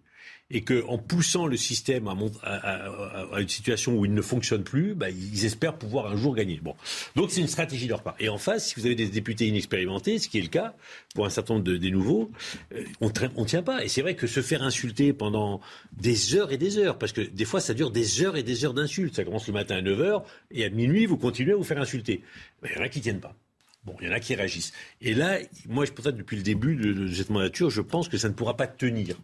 Et 0.51 0.63
qu'en 0.63 0.97
poussant 0.99 1.47
le 1.47 1.57
système 1.57 2.07
à, 2.09 3.41
une 3.41 3.49
situation 3.49 3.97
où 3.97 4.05
il 4.05 4.15
ne 4.15 4.23
fonctionne 4.23 4.63
plus, 4.63 4.95
bah, 4.95 5.11
ils 5.11 5.45
espèrent 5.45 5.77
pouvoir 5.77 6.07
un 6.07 6.17
jour 6.17 6.37
gagner. 6.37 6.61
Bon. 6.63 6.75
Donc 7.17 7.31
c'est 7.31 7.41
une 7.41 7.49
stratégie 7.49 7.87
de 7.87 7.91
leur 7.91 8.03
part. 8.03 8.15
Et 8.21 8.29
en 8.29 8.39
face, 8.39 8.69
si 8.69 8.75
vous 8.77 8.87
avez 8.87 8.95
des 8.95 9.09
députés 9.09 9.49
inexpérimentés, 9.49 10.19
ce 10.19 10.29
qui 10.29 10.39
est 10.39 10.43
le 10.43 10.49
cas 10.49 10.75
pour 11.15 11.27
un 11.27 11.31
certain 11.31 11.55
nombre 11.55 11.65
de, 11.65 11.77
des 11.77 11.91
nouveaux, 11.91 12.31
euh, 12.73 12.85
on 13.01 13.09
ne 13.09 13.45
tient 13.47 13.63
pas. 13.63 13.85
Et 13.85 13.89
c'est 13.89 14.03
vrai 14.03 14.15
que 14.15 14.29
se 14.29 14.41
faire 14.41 14.63
insulter 14.63 15.13
pendant 15.13 15.61
des 16.01 16.37
heures 16.37 16.53
et 16.53 16.59
des 16.59 16.79
heures, 16.79 16.99
parce 16.99 17.13
que 17.13 17.23
des 17.23 17.45
fois 17.45 17.61
ça 17.61 17.75
dure 17.75 17.91
des 17.91 18.23
heures 18.23 18.37
et 18.37 18.45
des 18.45 18.65
heures 18.65 18.75
d'insultes. 18.75 19.17
Ça 19.17 19.25
commence 19.25 19.49
le 19.49 19.53
matin 19.53 19.77
à 19.77 19.83
9h 19.83 20.23
et 20.53 20.65
à 20.65 20.71
minuit, 20.71 21.07
vous 21.07 21.17
continuez 21.17 21.53
à 21.53 21.57
vous 21.57 21.65
faire 21.65 21.81
insulter. 21.81 22.23
Il 22.65 22.77
y 22.77 22.79
en 22.79 22.83
a 22.83 22.89
qui 22.89 23.01
tiennent 23.01 23.21
pas. 23.21 23.35
Bon, 23.85 23.97
il 24.01 24.07
y 24.07 24.11
en 24.11 24.13
a 24.13 24.21
qui 24.21 24.35
réagissent. 24.35 24.73
Et 25.01 25.15
là, 25.15 25.39
moi, 25.69 25.85
peut-être 25.87 26.17
depuis 26.17 26.37
le 26.37 26.43
début 26.43 26.75
de, 26.75 26.93
de 26.93 27.13
cette 27.13 27.31
mandature, 27.31 27.71
je 27.71 27.81
pense 27.81 28.09
que 28.09 28.19
ça 28.19 28.29
ne 28.29 28.35
pourra 28.35 28.57
pas 28.57 28.67
tenir 28.67 29.17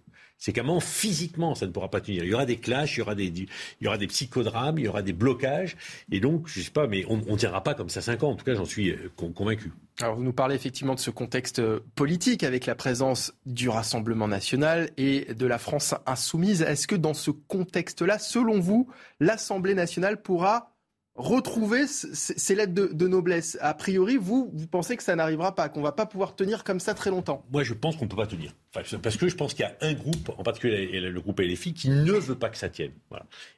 c'est 0.42 0.52
qu'à 0.52 0.64
physiquement, 0.80 1.54
ça 1.54 1.66
ne 1.66 1.70
pourra 1.70 1.88
pas 1.88 2.00
tenir. 2.00 2.24
Il 2.24 2.30
y 2.30 2.34
aura 2.34 2.46
des 2.46 2.56
clashs, 2.56 2.96
il 2.96 2.98
y 2.98 3.02
aura 3.02 3.14
des, 3.14 3.26
il 3.26 3.46
y 3.80 3.86
aura 3.86 3.96
des 3.96 4.08
psychodrames, 4.08 4.76
il 4.76 4.86
y 4.86 4.88
aura 4.88 5.00
des 5.00 5.12
blocages. 5.12 5.76
Et 6.10 6.18
donc, 6.18 6.48
je 6.48 6.60
sais 6.60 6.72
pas, 6.72 6.88
mais 6.88 7.04
on 7.08 7.18
ne 7.18 7.36
tiendra 7.36 7.62
pas 7.62 7.74
comme 7.74 7.88
ça 7.88 8.02
cinq 8.02 8.24
ans. 8.24 8.30
En 8.30 8.34
tout 8.34 8.44
cas, 8.44 8.56
j'en 8.56 8.64
suis 8.64 8.90
euh, 8.90 9.08
convaincu. 9.16 9.70
Alors, 10.00 10.16
vous 10.16 10.24
nous 10.24 10.32
parlez 10.32 10.56
effectivement 10.56 10.96
de 10.96 11.00
ce 11.00 11.12
contexte 11.12 11.60
euh, 11.60 11.78
politique 11.94 12.42
avec 12.42 12.66
la 12.66 12.74
présence 12.74 13.32
du 13.46 13.68
Rassemblement 13.68 14.26
national 14.26 14.90
et 14.96 15.32
de 15.32 15.46
la 15.46 15.58
France 15.58 15.94
insoumise. 16.06 16.62
Est-ce 16.62 16.88
que 16.88 16.96
dans 16.96 17.14
ce 17.14 17.30
contexte-là, 17.30 18.18
selon 18.18 18.58
vous, 18.58 18.90
l'Assemblée 19.20 19.74
nationale 19.74 20.22
pourra 20.22 20.71
retrouver 21.14 21.86
ces 21.86 22.54
lettres 22.54 22.72
de, 22.72 23.06
noblesse. 23.06 23.58
A 23.60 23.74
priori, 23.74 24.16
vous, 24.16 24.50
vous 24.54 24.66
pensez 24.66 24.96
que 24.96 25.02
ça 25.02 25.14
n'arrivera 25.14 25.54
pas, 25.54 25.68
qu'on 25.68 25.82
va 25.82 25.92
pas 25.92 26.06
pouvoir 26.06 26.34
tenir 26.34 26.64
comme 26.64 26.80
ça 26.80 26.94
très 26.94 27.10
longtemps 27.10 27.44
Moi, 27.52 27.62
je 27.62 27.74
pense 27.74 27.96
qu'on 27.96 28.06
ne 28.06 28.10
peut 28.10 28.16
pas 28.16 28.26
tenir. 28.26 28.52
parce 28.72 29.16
que 29.16 29.28
je 29.28 29.34
pense 29.34 29.52
qu'il 29.52 29.64
y 29.64 29.68
a 29.68 29.76
un 29.82 29.92
groupe, 29.92 30.30
en 30.36 30.42
particulier 30.42 31.00
le 31.00 31.20
groupe 31.20 31.40
LFI, 31.40 31.74
qui 31.74 31.90
ne 31.90 32.12
veut 32.12 32.38
pas 32.38 32.48
que 32.48 32.56
ça 32.56 32.68
tienne. 32.68 32.92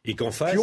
Et 0.05 0.15
qu'en 0.15 0.33
face... 0.33 0.59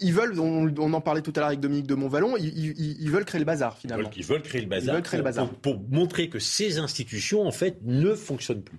ils, 0.00 0.12
veulent, 0.12 0.38
on, 0.38 0.92
en 0.92 1.00
parlait 1.00 1.22
tout 1.22 1.32
à 1.36 1.40
l'heure 1.40 1.48
avec 1.48 1.60
Dominique 1.60 1.86
de 1.86 1.94
Montvalon, 1.94 2.36
ils, 2.36 3.10
veulent 3.10 3.24
créer 3.24 3.40
le 3.40 3.44
bazar 3.44 3.76
finalement. 3.76 4.10
Ils 4.16 4.24
veulent, 4.24 4.42
créer 4.42 4.60
le 4.60 4.68
bazar, 4.68 5.02
créer 5.02 5.18
le 5.18 5.24
bazar. 5.24 5.48
pour 5.48 5.80
montrer 5.90 6.28
que 6.28 6.38
ces 6.38 6.78
institutions, 6.78 7.46
en 7.46 7.52
fait, 7.52 7.78
ne 7.82 8.14
fonctionnent 8.14 8.62
plus 8.62 8.78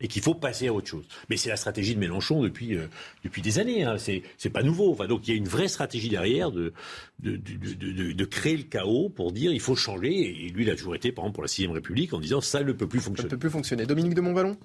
et 0.00 0.08
qu'il 0.08 0.22
faut 0.22 0.34
passer 0.34 0.68
à 0.68 0.72
autre 0.72 0.88
chose. 0.88 1.06
Mais 1.28 1.36
c'est 1.36 1.50
la 1.50 1.56
stratégie 1.56 1.94
de 1.94 2.00
Mélenchon 2.00 2.42
depuis, 2.42 2.76
euh, 2.76 2.86
depuis 3.24 3.42
des 3.42 3.58
années. 3.58 3.84
Hein. 3.84 3.98
C'est, 3.98 4.22
c'est 4.38 4.50
pas 4.50 4.62
nouveau. 4.62 4.92
Enfin, 4.92 5.06
donc 5.06 5.28
il 5.28 5.30
y 5.32 5.34
a 5.34 5.36
une 5.36 5.48
vraie 5.48 5.68
stratégie 5.68 6.08
derrière 6.08 6.50
de 6.50 6.72
de, 7.20 7.36
de, 7.36 8.12
de, 8.12 8.24
créer 8.24 8.56
le 8.56 8.62
chaos 8.62 9.10
pour 9.10 9.30
dire 9.32 9.52
il 9.52 9.60
faut 9.60 9.76
changer. 9.76 10.10
Et 10.10 10.48
lui, 10.48 10.64
il 10.64 10.70
a 10.70 10.76
toujours 10.76 10.94
été, 10.94 11.12
par 11.12 11.24
exemple, 11.24 11.34
pour 11.34 11.42
la 11.42 11.48
6 11.48 11.66
République 11.66 12.14
en 12.14 12.20
disant 12.20 12.40
ça 12.40 12.62
ne 12.62 12.72
peut 12.72 12.86
plus 12.86 13.00
fonctionner. 13.00 13.28
Ça 13.28 13.36
ne 13.36 13.38
peut 13.38 13.38
plus 13.38 13.50
fonctionner. 13.50 13.84
Dominique 13.84 14.14
de 14.14 14.20
Montvalon 14.22 14.56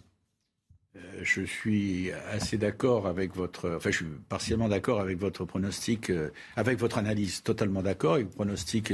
euh, 0.95 0.99
je 1.23 1.41
suis 1.41 2.11
assez 2.31 2.57
d'accord 2.57 3.05
avec 3.05 3.35
votre, 3.35 3.75
enfin, 3.75 3.91
je 3.91 3.97
suis 3.97 4.05
partiellement 4.29 4.69
d'accord 4.69 5.01
avec 5.01 5.17
votre 5.17 5.43
pronostic, 5.43 6.09
euh, 6.09 6.29
avec 6.55 6.79
votre 6.79 6.97
analyse, 6.97 7.43
totalement 7.43 7.81
d'accord, 7.81 8.17
le 8.17 8.27
pronostic 8.27 8.93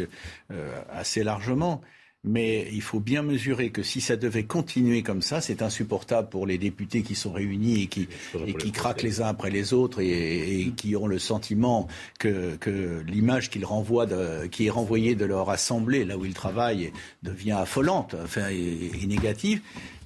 assez 0.90 1.24
largement. 1.24 1.84
Mais 2.24 2.70
il 2.72 2.84
faut 2.84 3.00
bien 3.00 3.24
mesurer 3.24 3.72
que 3.72 3.82
si 3.82 4.00
ça 4.00 4.16
devait 4.16 4.44
continuer 4.44 5.02
comme 5.02 5.24
ça, 5.24 5.42
c'est 5.42 5.64
insupportable 5.64 6.30
pour 6.30 6.46
les 6.46 6.60
députés 6.60 7.02
qui 7.02 7.16
sont 7.16 7.32
réunis 7.32 7.82
et 7.82 7.88
qui, 7.88 8.08
et 8.46 8.54
qui 8.54 8.72
craquent 8.72 9.02
les 9.02 9.22
uns 9.22 9.28
après 9.28 9.50
les 9.50 9.74
autres 9.74 10.02
et, 10.02 10.72
qui 10.78 10.96
ont 10.96 11.08
le 11.08 11.18
sentiment 11.18 11.88
que, 12.20 12.58
que 12.58 13.02
l'image 13.08 13.50
qu'ils 13.50 13.66
renvoient, 13.66 14.06
de, 14.06 14.46
qui 14.46 14.68
est 14.68 14.70
renvoyée 14.70 15.16
de 15.16 15.26
leur 15.26 15.50
assemblée, 15.50 16.06
là 16.06 16.16
où 16.16 16.24
ils 16.24 16.36
travaillent, 16.36 16.94
devient 17.24 17.54
affolante, 17.54 18.16
enfin, 18.24 18.50
et, 18.52 18.92
et 19.02 19.08
négative. 19.08 19.62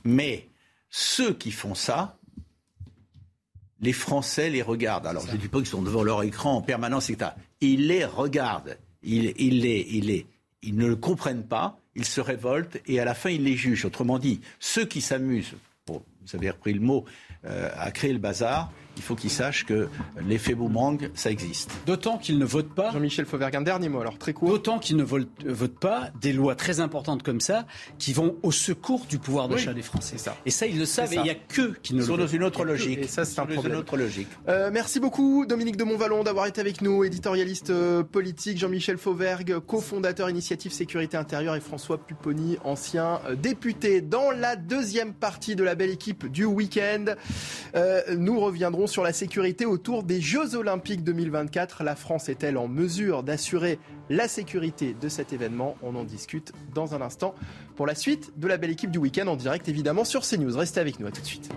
Mais 0.05 0.47
ceux 0.89 1.33
qui 1.33 1.51
font 1.51 1.75
ça, 1.75 2.17
les 3.81 3.93
Français 3.93 4.49
les 4.49 4.61
regardent. 4.61 5.07
Alors 5.07 5.27
je 5.27 5.33
ne 5.33 5.37
dis 5.37 5.49
pas 5.49 5.57
qu'ils 5.57 5.67
sont 5.67 5.81
devant 5.81 6.03
leur 6.03 6.23
écran 6.23 6.55
en 6.55 6.61
permanence, 6.61 7.09
etc. 7.09 7.31
Ils 7.59 7.87
les 7.87 8.05
regardent. 8.05 8.77
Ils, 9.03 9.33
ils, 9.37 9.59
les, 9.59 9.85
ils, 9.91 10.05
les, 10.05 10.25
ils 10.61 10.75
ne 10.75 10.87
le 10.87 10.95
comprennent 10.95 11.45
pas 11.45 11.77
ils 11.95 12.05
se 12.05 12.21
révoltent 12.21 12.77
et 12.87 12.99
à 12.99 13.05
la 13.05 13.13
fin, 13.13 13.29
ils 13.29 13.43
les 13.43 13.55
jugent. 13.55 13.85
Autrement 13.85 14.19
dit, 14.19 14.41
ceux 14.59 14.85
qui 14.85 15.01
s'amusent, 15.01 15.53
vous 15.87 16.01
avez 16.33 16.49
repris 16.49 16.73
le 16.73 16.81
mot, 16.81 17.05
euh, 17.45 17.69
à 17.77 17.91
créer 17.91 18.13
le 18.13 18.19
bazar, 18.19 18.71
il 18.97 19.03
faut 19.03 19.15
qu'ils 19.15 19.29
sachent 19.29 19.65
que 19.65 19.87
l'effet 20.27 20.55
boomerang, 20.55 21.09
ça 21.13 21.31
existe. 21.31 21.71
D'autant 21.85 22.17
qu'ils 22.17 22.37
ne 22.37 22.45
votent 22.45 22.73
pas. 22.73 22.91
Jean-Michel 22.91 23.25
Fauvergue, 23.25 23.55
un 23.55 23.61
dernier 23.61 23.89
mot, 23.89 24.01
alors 24.01 24.17
très 24.17 24.33
court. 24.33 24.49
D'autant 24.49 24.79
qu'ils 24.79 24.97
ne 24.97 25.03
votent, 25.03 25.79
pas 25.79 26.09
des 26.21 26.33
lois 26.33 26.55
très 26.55 26.79
importantes 26.79 27.23
comme 27.23 27.41
ça 27.41 27.65
qui 27.97 28.13
vont 28.13 28.35
au 28.43 28.51
secours 28.51 29.05
du 29.09 29.19
pouvoir 29.19 29.47
d'achat 29.47 29.73
des 29.73 29.81
Français. 29.81 30.17
Ça. 30.17 30.37
Et 30.45 30.51
ça, 30.51 30.67
ils 30.67 30.79
le 30.79 30.85
savent 30.85 31.13
et 31.13 31.17
il 31.17 31.23
n'y 31.23 31.29
a 31.29 31.35
que 31.35 31.73
qui 31.81 31.93
ne 31.93 31.99
le 31.99 32.05
sont 32.05 32.17
dans 32.17 32.27
une 32.27 32.43
autre 32.43 32.63
logique. 32.63 32.99
Et 32.99 33.07
ça, 33.07 33.25
c'est 33.25 33.39
un 33.39 33.45
problème. 33.45 33.73
Une 33.73 33.79
autre 33.79 33.97
logique. 33.97 34.27
Euh, 34.47 34.69
merci 34.71 34.99
beaucoup, 34.99 35.45
Dominique 35.45 35.77
de 35.77 35.83
Montvalon, 35.83 36.23
d'avoir 36.23 36.45
été 36.45 36.61
avec 36.61 36.81
nous, 36.81 37.03
éditorialiste 37.03 37.69
euh, 37.71 38.03
politique. 38.03 38.57
Jean-Michel 38.57 38.97
Fauvergue, 38.97 39.59
cofondateur 39.59 40.29
Initiative 40.29 40.71
Sécurité 40.71 41.17
Intérieure 41.17 41.55
et 41.55 41.61
François 41.61 41.97
Pupponi, 41.97 42.57
ancien 42.63 43.21
euh, 43.27 43.35
député. 43.35 44.01
Dans 44.01 44.31
la 44.31 44.55
deuxième 44.55 45.13
partie 45.13 45.55
de 45.55 45.63
la 45.63 45.75
belle 45.75 45.89
équipe 45.89 46.31
du 46.31 46.45
week-end, 46.45 47.05
nous 48.17 48.39
reviendrons 48.39 48.84
sur 48.87 49.03
la 49.03 49.13
sécurité 49.13 49.65
autour 49.65 50.03
des 50.03 50.21
Jeux 50.21 50.55
Olympiques 50.55 51.03
2024. 51.03 51.83
La 51.83 51.95
France 51.95 52.29
est-elle 52.29 52.57
en 52.57 52.67
mesure 52.67 53.23
d'assurer 53.23 53.79
la 54.09 54.27
sécurité 54.27 54.95
de 54.99 55.09
cet 55.09 55.33
événement? 55.33 55.75
On 55.81 55.95
en 55.95 56.03
discute 56.03 56.51
dans 56.73 56.93
un 56.93 57.01
instant 57.01 57.35
pour 57.75 57.85
la 57.85 57.95
suite 57.95 58.37
de 58.37 58.47
la 58.47 58.57
belle 58.57 58.71
équipe 58.71 58.91
du 58.91 58.99
week-end 58.99 59.27
en 59.27 59.35
direct 59.35 59.67
évidemment 59.67 60.03
sur 60.03 60.21
CNews. 60.21 60.57
Restez 60.57 60.79
avec 60.79 60.99
nous, 60.99 61.07
à 61.07 61.11
tout 61.11 61.21
de 61.21 61.25
suite. 61.25 61.49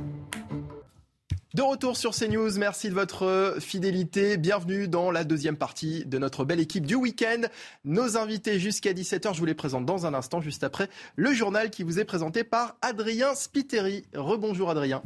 De 1.55 1.63
retour 1.63 1.97
sur 1.97 2.15
CNews, 2.15 2.57
merci 2.59 2.89
de 2.89 2.95
votre 2.95 3.57
fidélité. 3.59 4.37
Bienvenue 4.37 4.87
dans 4.87 5.11
la 5.11 5.25
deuxième 5.25 5.57
partie 5.57 6.05
de 6.05 6.19
notre 6.19 6.45
belle 6.45 6.61
équipe 6.61 6.87
du 6.87 6.95
week-end. 6.95 7.43
Nos 7.85 8.17
invités 8.17 8.61
jusqu'à 8.61 8.93
17h, 8.93 9.35
je 9.35 9.39
vous 9.41 9.47
les 9.47 9.55
présente 9.55 9.85
dans 9.85 10.07
un 10.07 10.15
instant, 10.15 10.41
juste 10.41 10.63
après 10.63 10.89
le 11.17 11.33
journal 11.33 11.71
qui 11.71 11.83
vous 11.83 11.99
est 11.99 12.05
présenté 12.05 12.45
par 12.45 12.77
Adrien 12.81 13.35
Spiteri. 13.35 14.05
Rebonjour 14.15 14.71
Adrien. 14.71 15.03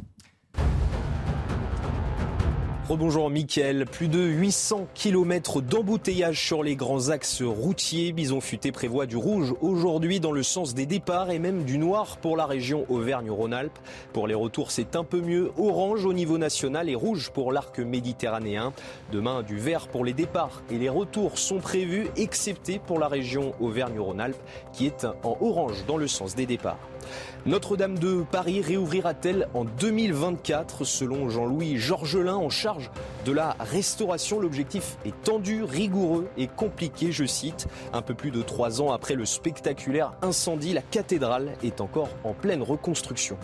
Rebonjour 2.89 3.29
Mickaël, 3.29 3.85
plus 3.85 4.09
de 4.09 4.19
800 4.19 4.87
km 4.93 5.61
d'embouteillage 5.61 6.45
sur 6.45 6.63
les 6.63 6.75
grands 6.75 7.07
axes 7.11 7.41
routiers. 7.41 8.11
Bison 8.11 8.41
Futé 8.41 8.73
prévoit 8.73 9.05
du 9.05 9.15
rouge 9.15 9.53
aujourd'hui 9.61 10.19
dans 10.19 10.33
le 10.33 10.43
sens 10.43 10.73
des 10.73 10.85
départs 10.85 11.31
et 11.31 11.39
même 11.39 11.63
du 11.63 11.77
noir 11.77 12.17
pour 12.17 12.35
la 12.35 12.45
région 12.45 12.85
Auvergne-Rhône-Alpes. 12.89 13.79
Pour 14.11 14.27
les 14.27 14.33
retours, 14.33 14.69
c'est 14.69 14.97
un 14.97 15.05
peu 15.05 15.21
mieux. 15.21 15.53
Orange 15.57 16.03
au 16.03 16.11
niveau 16.11 16.37
national 16.37 16.89
et 16.89 16.95
rouge 16.95 17.31
pour 17.33 17.53
l'arc 17.53 17.79
méditerranéen. 17.79 18.73
Demain, 19.13 19.43
du 19.43 19.57
vert 19.57 19.87
pour 19.87 20.03
les 20.03 20.13
départs 20.13 20.61
et 20.69 20.77
les 20.77 20.89
retours 20.89 21.37
sont 21.37 21.59
prévus, 21.59 22.07
excepté 22.17 22.79
pour 22.85 22.99
la 22.99 23.07
région 23.07 23.53
Auvergne-Rhône-Alpes 23.61 24.43
qui 24.73 24.87
est 24.87 25.05
en 25.23 25.37
orange 25.39 25.85
dans 25.87 25.97
le 25.97 26.07
sens 26.07 26.35
des 26.35 26.45
départs. 26.45 26.79
Notre-Dame 27.45 27.99
de 27.99 28.23
Paris 28.31 28.61
réouvrira-t-elle 28.61 29.47
en 29.53 29.65
2024 29.65 30.85
Selon 30.85 31.29
Jean-Louis 31.29 31.77
Georgelin 31.77 32.35
en 32.35 32.49
charge 32.49 32.89
de 33.25 33.31
la 33.31 33.55
restauration, 33.59 34.39
l'objectif 34.39 34.97
est 35.05 35.13
tendu, 35.23 35.63
rigoureux 35.63 36.27
et 36.37 36.47
compliqué, 36.47 37.11
je 37.11 37.25
cite. 37.25 37.67
Un 37.91 38.01
peu 38.01 38.13
plus 38.13 38.31
de 38.31 38.41
trois 38.41 38.81
ans 38.81 38.91
après 38.91 39.15
le 39.15 39.25
spectaculaire 39.25 40.13
incendie, 40.21 40.73
la 40.73 40.81
cathédrale 40.81 41.53
est 41.63 41.81
encore 41.81 42.09
en 42.23 42.33
pleine 42.33 42.63
reconstruction. 42.63 43.37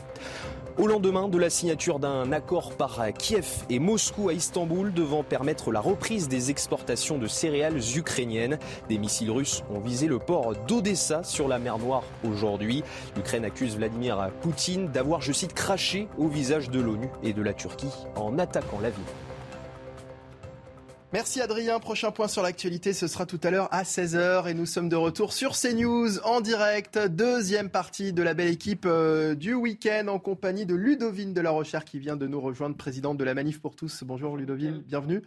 Au 0.79 0.87
lendemain 0.87 1.27
de 1.27 1.37
la 1.37 1.49
signature 1.49 1.99
d'un 1.99 2.31
accord 2.31 2.71
par 2.71 3.01
Kiev 3.17 3.65
et 3.69 3.79
Moscou 3.79 4.29
à 4.29 4.33
Istanbul 4.33 4.93
devant 4.93 5.23
permettre 5.23 5.73
la 5.73 5.81
reprise 5.81 6.29
des 6.29 6.51
exportations 6.51 7.17
de 7.17 7.27
céréales 7.27 7.81
ukrainiennes, 7.97 8.57
des 8.87 8.97
missiles 8.97 9.29
russes 9.29 9.61
ont 9.69 9.81
visé 9.81 10.07
le 10.07 10.19
port 10.19 10.55
d'Odessa 10.69 11.21
sur 11.23 11.49
la 11.49 11.59
mer 11.59 11.79
Noire 11.79 12.03
aujourd'hui. 12.23 12.81
L'Ukraine 13.17 13.43
accuse 13.43 13.75
Vladimir 13.75 14.29
Poutine 14.39 14.87
d'avoir, 14.87 15.19
je 15.19 15.33
cite, 15.33 15.53
craché 15.53 16.07
au 16.17 16.29
visage 16.29 16.69
de 16.69 16.79
l'ONU 16.79 17.09
et 17.23 17.33
de 17.33 17.41
la 17.41 17.53
Turquie 17.53 17.91
en 18.15 18.39
attaquant 18.39 18.79
la 18.81 18.89
ville. 18.89 19.28
Merci 21.11 21.41
Adrien. 21.41 21.79
Prochain 21.79 22.11
point 22.11 22.27
sur 22.27 22.43
l'actualité, 22.43 22.93
ce 22.93 23.07
sera 23.07 23.25
tout 23.25 23.39
à 23.41 23.49
l'heure 23.49 23.67
à 23.73 23.81
16h 23.81 24.47
et 24.47 24.53
nous 24.53 24.67
sommes 24.67 24.89
de 24.89 24.95
retour 24.95 25.33
sur 25.33 25.53
CNews 25.57 26.19
en 26.23 26.39
direct. 26.39 26.99
Deuxième 26.99 27.71
partie 27.71 28.13
de 28.13 28.21
la 28.21 28.35
belle 28.35 28.49
équipe 28.49 28.85
euh, 28.85 29.33
du 29.33 29.55
week-end 29.55 30.05
en 30.07 30.19
compagnie 30.19 30.67
de 30.67 30.75
Ludovine 30.75 31.33
de 31.33 31.41
la 31.41 31.49
Rochère 31.49 31.83
qui 31.83 31.97
vient 31.97 32.15
de 32.15 32.27
nous 32.27 32.39
rejoindre, 32.39 32.77
présidente 32.77 33.17
de 33.17 33.23
la 33.23 33.33
Manif 33.33 33.59
pour 33.59 33.75
tous. 33.75 34.03
Bonjour 34.03 34.37
Ludovine, 34.37 34.83
bienvenue. 34.85 35.23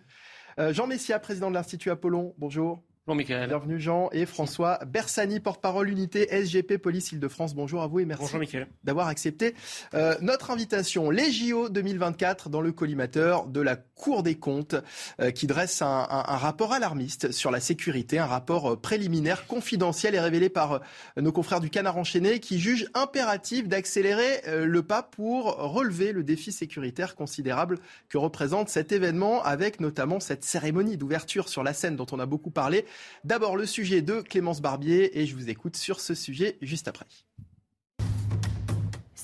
Euh, 0.60 0.72
Jean 0.72 0.86
Messia, 0.86 1.18
président 1.18 1.50
de 1.50 1.54
l'Institut 1.54 1.90
Apollon, 1.90 2.32
bonjour. 2.38 2.80
Bonjour 3.04 3.24
Bienvenue 3.26 3.80
Jean 3.80 4.10
et 4.12 4.26
François 4.26 4.78
Bersani, 4.86 5.40
porte-parole 5.40 5.90
unité 5.90 6.28
SGP 6.30 6.78
Police 6.78 7.10
Île-de-France. 7.10 7.52
Bonjour 7.52 7.82
à 7.82 7.88
vous 7.88 7.98
et 7.98 8.04
merci 8.04 8.32
d'avoir 8.84 9.08
accepté 9.08 9.56
euh, 9.92 10.14
notre 10.20 10.52
invitation. 10.52 11.10
Les 11.10 11.32
JO 11.32 11.68
2024 11.68 12.48
dans 12.48 12.60
le 12.60 12.70
collimateur 12.70 13.48
de 13.48 13.60
la 13.60 13.74
Cour 13.74 14.22
des 14.22 14.36
comptes 14.36 14.76
euh, 15.20 15.32
qui 15.32 15.48
dresse 15.48 15.82
un, 15.82 16.04
rapport 16.04 16.72
alarmiste 16.72 17.32
sur 17.32 17.50
la 17.50 17.58
sécurité, 17.58 18.20
un 18.20 18.26
rapport 18.26 18.72
euh, 18.72 18.76
préliminaire 18.76 19.48
confidentiel 19.48 20.14
et 20.14 20.20
révélé 20.20 20.48
par 20.48 20.80
nos 21.16 21.32
confrères 21.32 21.60
du 21.60 21.70
Canard 21.70 21.96
enchaîné 21.96 22.38
qui 22.38 22.60
juge 22.60 22.88
impératif 22.94 23.66
d'accélérer 23.66 24.42
le 24.64 24.82
pas 24.82 25.02
pour 25.02 25.56
relever 25.56 26.12
le 26.12 26.22
défi 26.22 26.52
sécuritaire 26.52 27.16
considérable 27.16 27.78
que 28.08 28.18
représente 28.18 28.68
cet 28.68 28.92
événement 28.92 29.42
avec 29.42 29.80
notamment 29.80 30.20
cette 30.20 30.44
cérémonie 30.44 30.96
d'ouverture 30.96 31.48
sur 31.48 31.64
la 31.64 31.72
scène 31.72 31.96
dont 31.96 32.06
on 32.12 32.20
a 32.20 32.26
beaucoup 32.26 32.50
parlé 32.50 32.84
D'abord 33.24 33.56
le 33.56 33.66
sujet 33.66 34.02
de 34.02 34.20
Clémence 34.20 34.60
Barbier 34.60 35.18
et 35.18 35.26
je 35.26 35.34
vous 35.34 35.50
écoute 35.50 35.76
sur 35.76 36.00
ce 36.00 36.14
sujet 36.14 36.58
juste 36.60 36.88
après. 36.88 37.06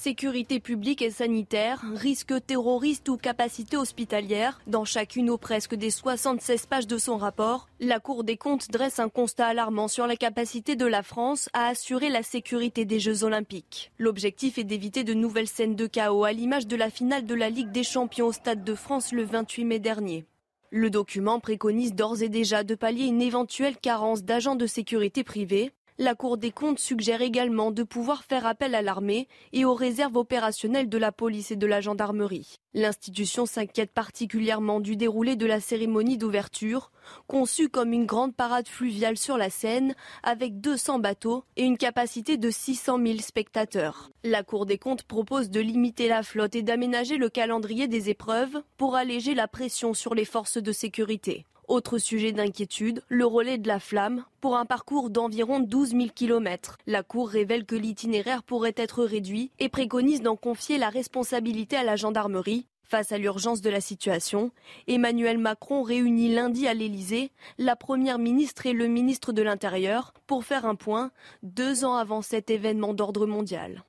Sécurité 0.00 0.60
publique 0.60 1.02
et 1.02 1.10
sanitaire, 1.10 1.82
risque 1.96 2.32
terroriste 2.46 3.08
ou 3.08 3.16
capacité 3.16 3.76
hospitalière, 3.76 4.60
dans 4.68 4.84
chacune 4.84 5.28
ou 5.28 5.38
presque 5.38 5.74
des 5.74 5.90
76 5.90 6.66
pages 6.66 6.86
de 6.86 6.98
son 6.98 7.16
rapport, 7.16 7.68
la 7.80 7.98
Cour 7.98 8.22
des 8.22 8.36
comptes 8.36 8.70
dresse 8.70 9.00
un 9.00 9.08
constat 9.08 9.48
alarmant 9.48 9.88
sur 9.88 10.06
la 10.06 10.14
capacité 10.14 10.76
de 10.76 10.86
la 10.86 11.02
France 11.02 11.48
à 11.52 11.66
assurer 11.66 12.10
la 12.10 12.22
sécurité 12.22 12.84
des 12.84 13.00
Jeux 13.00 13.24
olympiques. 13.24 13.90
L'objectif 13.98 14.56
est 14.56 14.64
d'éviter 14.64 15.02
de 15.02 15.14
nouvelles 15.14 15.48
scènes 15.48 15.74
de 15.74 15.88
chaos 15.88 16.22
à 16.22 16.32
l'image 16.32 16.68
de 16.68 16.76
la 16.76 16.90
finale 16.90 17.26
de 17.26 17.34
la 17.34 17.50
Ligue 17.50 17.72
des 17.72 17.82
champions 17.82 18.28
au 18.28 18.32
Stade 18.32 18.62
de 18.62 18.74
France 18.76 19.10
le 19.10 19.24
28 19.24 19.64
mai 19.64 19.78
dernier. 19.80 20.24
Le 20.70 20.90
document 20.90 21.40
préconise 21.40 21.94
d'ores 21.94 22.22
et 22.22 22.28
déjà 22.28 22.62
de 22.62 22.74
pallier 22.74 23.06
une 23.06 23.22
éventuelle 23.22 23.78
carence 23.78 24.22
d'agents 24.22 24.54
de 24.54 24.66
sécurité 24.66 25.24
privés. 25.24 25.72
La 26.00 26.14
Cour 26.14 26.38
des 26.38 26.52
comptes 26.52 26.78
suggère 26.78 27.22
également 27.22 27.72
de 27.72 27.82
pouvoir 27.82 28.22
faire 28.22 28.46
appel 28.46 28.76
à 28.76 28.82
l'armée 28.82 29.26
et 29.52 29.64
aux 29.64 29.74
réserves 29.74 30.16
opérationnelles 30.16 30.88
de 30.88 30.96
la 30.96 31.10
police 31.10 31.50
et 31.50 31.56
de 31.56 31.66
la 31.66 31.80
gendarmerie. 31.80 32.60
L'institution 32.72 33.46
s'inquiète 33.46 33.90
particulièrement 33.90 34.78
du 34.78 34.94
déroulé 34.94 35.34
de 35.34 35.44
la 35.44 35.58
cérémonie 35.58 36.16
d'ouverture, 36.16 36.92
conçue 37.26 37.68
comme 37.68 37.92
une 37.92 38.06
grande 38.06 38.36
parade 38.36 38.68
fluviale 38.68 39.16
sur 39.16 39.36
la 39.36 39.50
Seine, 39.50 39.96
avec 40.22 40.60
200 40.60 41.00
bateaux 41.00 41.42
et 41.56 41.64
une 41.64 41.76
capacité 41.76 42.36
de 42.36 42.48
600 42.48 43.04
000 43.04 43.18
spectateurs. 43.18 44.12
La 44.22 44.44
Cour 44.44 44.66
des 44.66 44.78
comptes 44.78 45.02
propose 45.02 45.50
de 45.50 45.58
limiter 45.58 46.06
la 46.06 46.22
flotte 46.22 46.54
et 46.54 46.62
d'aménager 46.62 47.16
le 47.16 47.28
calendrier 47.28 47.88
des 47.88 48.08
épreuves 48.08 48.62
pour 48.76 48.94
alléger 48.94 49.34
la 49.34 49.48
pression 49.48 49.94
sur 49.94 50.14
les 50.14 50.24
forces 50.24 50.58
de 50.58 50.70
sécurité. 50.70 51.44
Autre 51.68 51.98
sujet 51.98 52.32
d'inquiétude, 52.32 53.02
le 53.08 53.26
relais 53.26 53.58
de 53.58 53.68
la 53.68 53.78
flamme 53.78 54.24
pour 54.40 54.56
un 54.56 54.64
parcours 54.64 55.10
d'environ 55.10 55.60
12 55.60 55.90
000 55.90 56.04
km. 56.14 56.78
La 56.86 57.02
Cour 57.02 57.28
révèle 57.28 57.66
que 57.66 57.76
l'itinéraire 57.76 58.42
pourrait 58.42 58.72
être 58.74 59.04
réduit 59.04 59.50
et 59.58 59.68
préconise 59.68 60.22
d'en 60.22 60.34
confier 60.34 60.78
la 60.78 60.88
responsabilité 60.88 61.76
à 61.76 61.84
la 61.84 61.94
gendarmerie. 61.94 62.66
Face 62.84 63.12
à 63.12 63.18
l'urgence 63.18 63.60
de 63.60 63.68
la 63.68 63.82
situation, 63.82 64.50
Emmanuel 64.86 65.36
Macron 65.36 65.82
réunit 65.82 66.34
lundi 66.34 66.66
à 66.66 66.72
l'Élysée 66.72 67.32
la 67.58 67.76
Première 67.76 68.18
ministre 68.18 68.64
et 68.64 68.72
le 68.72 68.86
ministre 68.86 69.32
de 69.32 69.42
l'Intérieur 69.42 70.14
pour 70.26 70.46
faire 70.46 70.64
un 70.64 70.74
point 70.74 71.10
deux 71.42 71.84
ans 71.84 71.96
avant 71.96 72.22
cet 72.22 72.48
événement 72.48 72.94
d'ordre 72.94 73.26
mondial. 73.26 73.84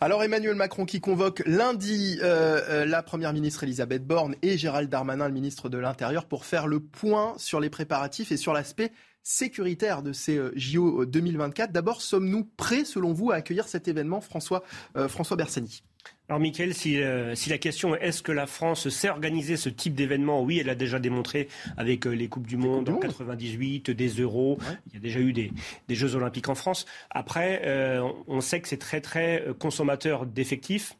Alors 0.00 0.22
Emmanuel 0.22 0.54
Macron 0.54 0.84
qui 0.84 1.00
convoque 1.00 1.42
lundi 1.44 2.18
euh, 2.22 2.60
euh, 2.68 2.84
la 2.84 3.02
Première 3.02 3.32
ministre 3.32 3.64
Elisabeth 3.64 4.06
Borne 4.06 4.36
et 4.42 4.56
Gérald 4.56 4.88
Darmanin, 4.88 5.26
le 5.26 5.34
ministre 5.34 5.68
de 5.68 5.78
l'Intérieur, 5.78 6.26
pour 6.26 6.44
faire 6.44 6.68
le 6.68 6.80
point 6.80 7.34
sur 7.36 7.58
les 7.58 7.68
préparatifs 7.68 8.30
et 8.30 8.36
sur 8.36 8.52
l'aspect 8.52 8.92
sécuritaire 9.24 10.02
de 10.02 10.12
ces 10.12 10.36
euh, 10.36 10.52
JO 10.54 11.04
2024. 11.04 11.72
D'abord, 11.72 12.00
sommes-nous 12.00 12.44
prêts, 12.56 12.84
selon 12.84 13.12
vous, 13.12 13.32
à 13.32 13.36
accueillir 13.36 13.66
cet 13.66 13.88
événement, 13.88 14.20
François, 14.20 14.62
François 15.08 15.36
Bersani? 15.36 15.82
Alors, 16.28 16.40
Mickaël, 16.40 16.74
si, 16.74 17.00
euh, 17.00 17.34
si, 17.34 17.48
la 17.48 17.56
question 17.56 17.96
est 17.96 18.02
est-ce 18.02 18.22
que 18.22 18.32
la 18.32 18.46
France 18.46 18.90
sait 18.90 19.08
organiser 19.08 19.56
ce 19.56 19.70
type 19.70 19.94
d'événement? 19.94 20.42
Oui, 20.42 20.58
elle 20.58 20.68
a 20.68 20.74
déjà 20.74 20.98
démontré 20.98 21.48
avec 21.78 22.06
euh, 22.06 22.10
les 22.10 22.28
Coupes 22.28 22.46
du 22.46 22.58
Monde 22.58 22.90
en 22.90 22.96
98, 22.96 23.90
des 23.90 24.08
Euros. 24.08 24.58
Il 24.88 24.94
y 24.94 24.96
a 24.98 25.00
déjà 25.00 25.20
eu 25.20 25.32
des, 25.32 25.52
des 25.88 25.94
Jeux 25.94 26.16
Olympiques 26.16 26.50
en 26.50 26.54
France. 26.54 26.84
Après, 27.10 27.62
euh, 27.64 28.06
on 28.26 28.42
sait 28.42 28.60
que 28.60 28.68
c'est 28.68 28.76
très, 28.76 29.00
très 29.00 29.46
consommateur 29.58 30.26
d'effectifs. 30.26 30.96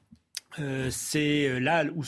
Euh, 0.59 0.89
c'est 0.91 1.61
là 1.61 1.85
où, 1.95 2.03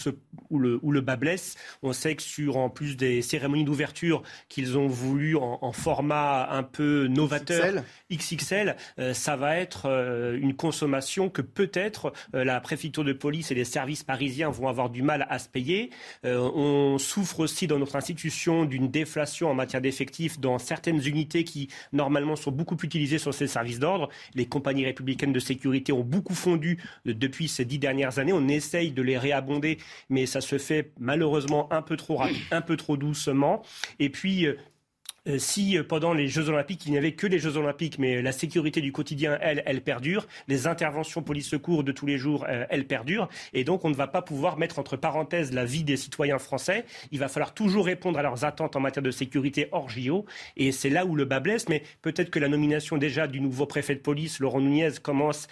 où, 0.48 0.58
le, 0.58 0.78
où, 0.82 0.92
le, 0.92 1.00
bas 1.00 1.16
blesse. 1.16 1.56
On 1.82 1.92
sait 1.92 2.16
que 2.16 2.22
sur, 2.22 2.56
en 2.56 2.70
plus 2.70 2.96
des 2.96 3.22
cérémonies 3.22 3.64
d'ouverture 3.64 4.22
qu'ils 4.48 4.78
ont 4.78 4.86
voulu 4.86 5.36
en, 5.36 5.72
format 5.72 6.48
un 6.50 6.62
peu 6.62 7.06
novateur, 7.06 7.84
XXL, 8.10 8.76
euh, 8.98 9.14
ça 9.14 9.36
va 9.36 9.56
être 9.56 9.86
euh, 9.86 10.38
une 10.40 10.54
consommation 10.54 11.28
que 11.28 11.42
peut-être 11.42 12.12
la 12.32 12.60
préfecture 12.60 13.04
de 13.04 13.12
police 13.12 13.50
et 13.50 13.54
les 13.54 13.64
services 13.64 14.02
parisiens 14.02 14.50
vont 14.50 14.68
avoir 14.68 14.90
du 14.90 15.02
mal 15.02 15.26
à 15.28 15.38
se 15.38 15.48
payer. 15.48 15.90
on 16.24 16.98
souffre 16.98 17.40
aussi 17.40 17.66
dans 17.66 17.78
notre 17.78 17.96
institution 17.96 18.64
d'une 18.64 18.90
déflation 18.90 19.50
en 19.50 19.54
matière 19.54 19.80
d'effectifs 19.80 20.40
dans 20.40 20.58
certaines 20.58 21.04
unités 21.06 21.44
qui 21.44 21.68
normalement 21.92 22.36
sont 22.36 22.50
beaucoup 22.50 22.76
plus 22.76 22.86
utilisées 22.86 23.18
sur 23.18 23.32
ces 23.32 23.46
services 23.46 23.78
d'ordre. 23.78 24.08
Les 24.34 24.46
compagnies 24.46 24.84
républicaines 24.84 25.32
de 25.32 25.40
sécurité 25.40 25.92
ont 25.92 26.04
beaucoup 26.04 26.34
fondu 26.34 26.82
depuis 27.04 27.48
ces 27.48 27.64
dix 27.64 27.78
dernières 27.78 28.18
années 28.18 28.29
on 28.32 28.48
essaye 28.48 28.92
de 28.92 29.02
les 29.02 29.18
réabonder, 29.18 29.78
mais 30.08 30.26
ça 30.26 30.40
se 30.40 30.58
fait 30.58 30.92
malheureusement 30.98 31.72
un 31.72 31.82
peu 31.82 31.96
trop 31.96 32.20
un 32.50 32.60
peu 32.60 32.76
trop 32.76 32.96
doucement. 32.96 33.62
Et 33.98 34.10
puis, 34.10 34.46
euh, 34.46 34.56
euh, 35.28 35.38
si 35.38 35.76
euh, 35.76 35.84
pendant 35.84 36.14
les 36.14 36.28
Jeux 36.28 36.48
Olympiques, 36.48 36.86
il 36.86 36.92
n'y 36.92 36.98
avait 36.98 37.12
que 37.12 37.26
les 37.26 37.38
Jeux 37.38 37.56
Olympiques, 37.56 37.98
mais 37.98 38.22
la 38.22 38.32
sécurité 38.32 38.80
du 38.80 38.90
quotidien, 38.90 39.38
elle, 39.42 39.62
elle 39.66 39.82
perdure. 39.82 40.26
Les 40.48 40.66
interventions 40.66 41.22
police-secours 41.22 41.84
de 41.84 41.92
tous 41.92 42.06
les 42.06 42.16
jours, 42.16 42.46
elles 42.48 42.86
perdurent. 42.86 43.28
Et 43.52 43.64
donc, 43.64 43.84
on 43.84 43.90
ne 43.90 43.94
va 43.94 44.06
pas 44.06 44.22
pouvoir 44.22 44.56
mettre 44.56 44.78
entre 44.78 44.96
parenthèses 44.96 45.52
la 45.52 45.64
vie 45.64 45.84
des 45.84 45.96
citoyens 45.96 46.38
français. 46.38 46.84
Il 47.12 47.18
va 47.18 47.28
falloir 47.28 47.52
toujours 47.52 47.84
répondre 47.84 48.18
à 48.18 48.22
leurs 48.22 48.44
attentes 48.44 48.76
en 48.76 48.80
matière 48.80 49.02
de 49.02 49.10
sécurité 49.10 49.68
hors 49.72 49.90
JO. 49.90 50.24
Et 50.56 50.72
c'est 50.72 50.90
là 50.90 51.04
où 51.04 51.14
le 51.14 51.26
bas 51.26 51.40
blesse. 51.40 51.68
Mais 51.68 51.82
peut-être 52.02 52.30
que 52.30 52.38
la 52.38 52.48
nomination 52.48 52.96
déjà 52.96 53.26
du 53.26 53.40
nouveau 53.40 53.66
préfet 53.66 53.94
de 53.94 54.00
police, 54.00 54.40
Laurent 54.40 54.60
Nunez, 54.60 54.92
commence 55.02 55.48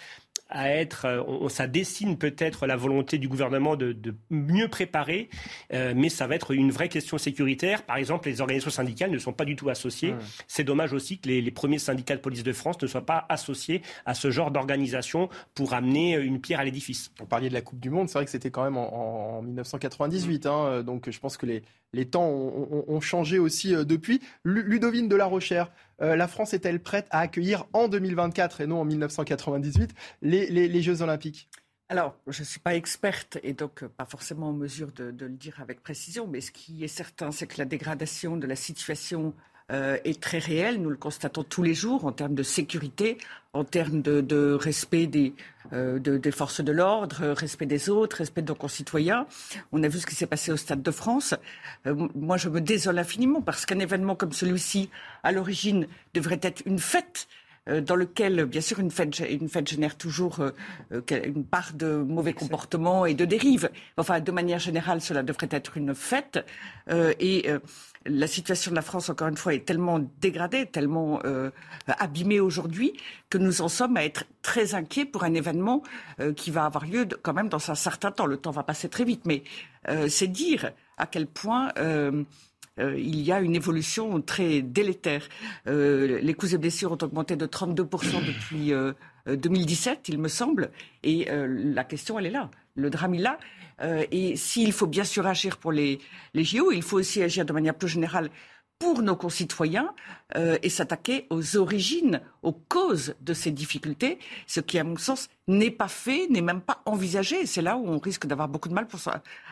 à 0.49 0.71
être, 0.71 1.05
euh, 1.05 1.49
ça 1.49 1.67
dessine 1.67 2.17
peut-être 2.17 2.65
la 2.65 2.75
volonté 2.75 3.17
du 3.17 3.27
gouvernement 3.27 3.75
de, 3.75 3.95
mieux 4.29 4.67
préparer, 4.67 5.29
euh, 5.73 5.93
mais 5.95 6.09
ça 6.09 6.27
va 6.27 6.35
être 6.35 6.51
une 6.51 6.71
vraie 6.71 6.89
question 6.89 7.17
sécuritaire. 7.17 7.83
Par 7.83 7.97
exemple, 7.97 8.27
les 8.27 8.41
organisations 8.41 8.71
syndicales 8.71 9.11
ne 9.11 9.17
sont 9.19 9.33
pas 9.33 9.45
du 9.45 9.55
tout 9.55 9.69
associées. 9.69 10.15
C'est 10.47 10.63
dommage 10.63 10.93
aussi 10.93 11.19
que 11.19 11.29
les, 11.29 11.51
premiers 11.51 11.79
syndicats 11.79 12.15
de 12.15 12.21
police 12.21 12.43
de 12.43 12.53
France 12.53 12.81
ne 12.81 12.87
soient 12.87 13.05
pas 13.05 13.25
associés 13.29 13.81
à 14.05 14.13
ce 14.13 14.31
genre 14.31 14.51
d'organisation 14.51 15.29
pour 15.53 15.73
amener 15.73 16.15
une 16.15 16.39
pierre 16.41 16.59
à 16.59 16.63
l'édifice. 16.63 17.11
On 17.21 17.25
parlait 17.25 17.49
de 17.49 17.53
la 17.53 17.61
Coupe 17.61 17.79
du 17.79 17.89
Monde, 17.89 18.07
c'est 18.07 18.17
vrai 18.17 18.25
que 18.25 18.31
c'était 18.31 18.51
quand 18.51 18.63
même 18.63 18.77
en, 18.77 19.41
1998, 19.41 20.45
hein, 20.45 20.83
donc 20.83 21.09
je 21.09 21.19
pense 21.19 21.37
que 21.37 21.45
les, 21.45 21.63
les 21.93 22.05
temps 22.05 22.27
ont, 22.27 23.01
changé 23.01 23.39
aussi 23.39 23.75
euh, 23.75 23.83
depuis. 23.83 24.21
Ludovine 24.43 25.07
de 25.07 25.15
la 25.15 25.25
Rochère, 25.25 25.71
euh, 26.01 26.15
la 26.15 26.27
France 26.27 26.53
est-elle 26.53 26.81
prête 26.81 27.07
à 27.11 27.19
accueillir 27.19 27.65
en 27.73 27.87
2024 27.87 28.61
et 28.61 28.67
non 28.67 28.81
en 28.81 28.85
1998 28.85 29.93
les, 30.21 30.81
Jeux 30.81 31.01
Olympiques? 31.01 31.49
Alors, 31.89 32.15
je 32.27 32.41
ne 32.41 32.45
suis 32.45 32.59
pas 32.59 32.75
experte 32.75 33.39
et 33.41 33.53
donc 33.53 33.83
euh, 33.83 33.89
pas 33.89 34.05
forcément 34.05 34.49
en 34.49 34.53
mesure 34.53 34.91
de, 34.91 35.05
le 35.05 35.29
dire 35.29 35.59
avec 35.59 35.81
précision, 35.81 36.27
mais 36.27 36.41
ce 36.41 36.51
qui 36.51 36.83
est 36.83 36.87
certain, 36.87 37.31
c'est 37.31 37.47
que 37.47 37.57
la 37.57 37.65
dégradation 37.65 38.37
de 38.37 38.45
la 38.45 38.55
situation 38.55 39.33
est 39.69 40.19
très 40.19 40.39
réelle. 40.39 40.81
Nous 40.81 40.89
le 40.89 40.97
constatons 40.97 41.43
tous 41.43 41.63
les 41.63 41.73
jours 41.73 42.05
en 42.05 42.11
termes 42.11 42.33
de 42.33 42.43
sécurité, 42.43 43.17
en 43.53 43.63
termes 43.63 44.01
de, 44.01 44.53
respect 44.53 45.07
des, 45.07 45.33
euh, 45.73 45.97
des 45.99 46.31
forces 46.31 46.61
de 46.61 46.71
l'ordre, 46.71 47.25
respect 47.29 47.65
des 47.65 47.89
autres, 47.89 48.17
respect 48.17 48.41
de 48.43 48.47
nos 48.49 48.55
concitoyens. 48.55 49.25
On 49.71 49.81
a 49.83 49.87
vu 49.87 49.99
ce 49.99 50.05
qui 50.05 50.15
s'est 50.15 50.27
passé 50.27 50.51
au 50.51 50.57
Stade 50.57 50.83
de 50.83 50.91
France. 50.91 51.33
Euh, 51.87 52.07
moi, 52.15 52.37
je 52.37 52.49
me 52.49 52.61
désole 52.61 52.99
infiniment 52.99 53.41
parce 53.41 53.65
qu'un 53.65 53.79
événement 53.79 54.15
comme 54.15 54.33
celui-ci, 54.33 54.89
à 55.23 55.31
l'origine, 55.31 55.87
devrait 56.13 56.39
être 56.43 56.61
une 56.65 56.79
fête 56.79 57.27
euh, 57.27 57.38
dans 57.85 57.95
lequel, 57.95 58.45
bien 58.45 58.61
sûr, 58.61 58.79
une 58.79 58.91
fête, 58.91 59.19
une 59.19 59.49
fête 59.49 59.67
génère 59.67 59.97
toujours 59.97 60.43
une 60.91 61.45
part 61.45 61.73
de 61.73 61.97
mauvais 61.97 62.33
comportement 62.33 63.05
et 63.05 63.13
de 63.13 63.25
dérive. 63.25 63.69
Enfin, 63.97 64.19
de 64.19 64.31
manière 64.31 64.59
générale, 64.59 65.01
cela 65.01 65.23
devrait 65.23 65.49
être 65.51 65.77
une 65.77 65.93
fête. 65.93 66.45
et 66.89 67.49
la 68.05 68.27
situation 68.27 68.71
de 68.71 68.75
la 68.75 68.81
France, 68.81 69.09
encore 69.09 69.27
une 69.27 69.37
fois, 69.37 69.53
est 69.53 69.65
tellement 69.65 69.99
dégradée, 70.21 70.65
tellement 70.65 71.19
euh, 71.25 71.51
abîmée 71.87 72.39
aujourd'hui, 72.39 72.93
que 73.29 73.37
nous 73.37 73.61
en 73.61 73.67
sommes 73.67 73.97
à 73.97 74.05
être 74.05 74.25
très 74.41 74.73
inquiets 74.73 75.05
pour 75.05 75.23
un 75.23 75.33
événement 75.33 75.83
euh, 76.19 76.33
qui 76.33 76.51
va 76.51 76.65
avoir 76.65 76.85
lieu 76.85 77.07
quand 77.21 77.33
même 77.33 77.49
dans 77.49 77.71
un 77.71 77.75
certain 77.75 78.11
temps. 78.11 78.25
Le 78.25 78.37
temps 78.37 78.51
va 78.51 78.63
passer 78.63 78.89
très 78.89 79.03
vite, 79.03 79.25
mais 79.25 79.43
euh, 79.89 80.07
c'est 80.07 80.27
dire 80.27 80.71
à 80.97 81.07
quel 81.07 81.27
point 81.27 81.71
il 82.79 83.21
y 83.21 83.31
a 83.31 83.39
une 83.41 83.55
évolution 83.55 84.21
très 84.21 84.61
délétère. 84.61 85.27
les 85.65 86.33
coûts 86.33 86.53
et 86.53 86.57
blessures 86.57 86.91
ont 86.91 86.97
augmenté 87.01 87.35
de 87.35 87.45
32% 87.45 88.25
depuis 88.25 88.71
2017, 89.27 90.09
il 90.09 90.19
me 90.19 90.27
semble, 90.27 90.71
et 91.03 91.27
la 91.29 91.83
question, 91.83 92.17
elle 92.19 92.27
est 92.27 92.31
là. 92.31 92.49
Le 92.75 92.89
drame 92.89 93.15
est 93.15 93.19
là. 93.19 93.37
Euh, 93.81 94.05
et 94.11 94.35
s'il 94.35 94.73
faut 94.73 94.87
bien 94.87 95.03
sûr 95.03 95.25
agir 95.25 95.57
pour 95.57 95.71
les, 95.71 95.99
les 96.33 96.43
JO, 96.43 96.71
il 96.71 96.81
faut 96.81 96.97
aussi 96.97 97.23
agir 97.23 97.45
de 97.45 97.53
manière 97.53 97.75
plus 97.75 97.87
générale 97.87 98.29
pour 98.79 99.01
nos 99.01 99.17
concitoyens 99.17 99.93
euh, 100.37 100.57
et 100.63 100.69
s'attaquer 100.69 101.27
aux 101.29 101.57
origines, 101.57 102.21
aux 102.43 102.53
causes 102.53 103.13
de 103.19 103.33
ces 103.33 103.51
difficultés, 103.51 104.19
ce 104.47 104.61
qui, 104.61 104.79
à 104.79 104.85
mon 104.85 104.95
sens, 104.95 105.27
n'est 105.49 105.69
pas 105.69 105.89
fait, 105.89 106.27
n'est 106.29 106.41
même 106.41 106.61
pas 106.61 106.81
envisagé. 106.85 107.45
C'est 107.45 107.61
là 107.61 107.75
où 107.75 107.85
on 107.85 107.99
risque 107.99 108.25
d'avoir 108.25 108.47
beaucoup 108.47 108.69
de 108.69 108.73
mal 108.73 108.87
pour 108.87 108.99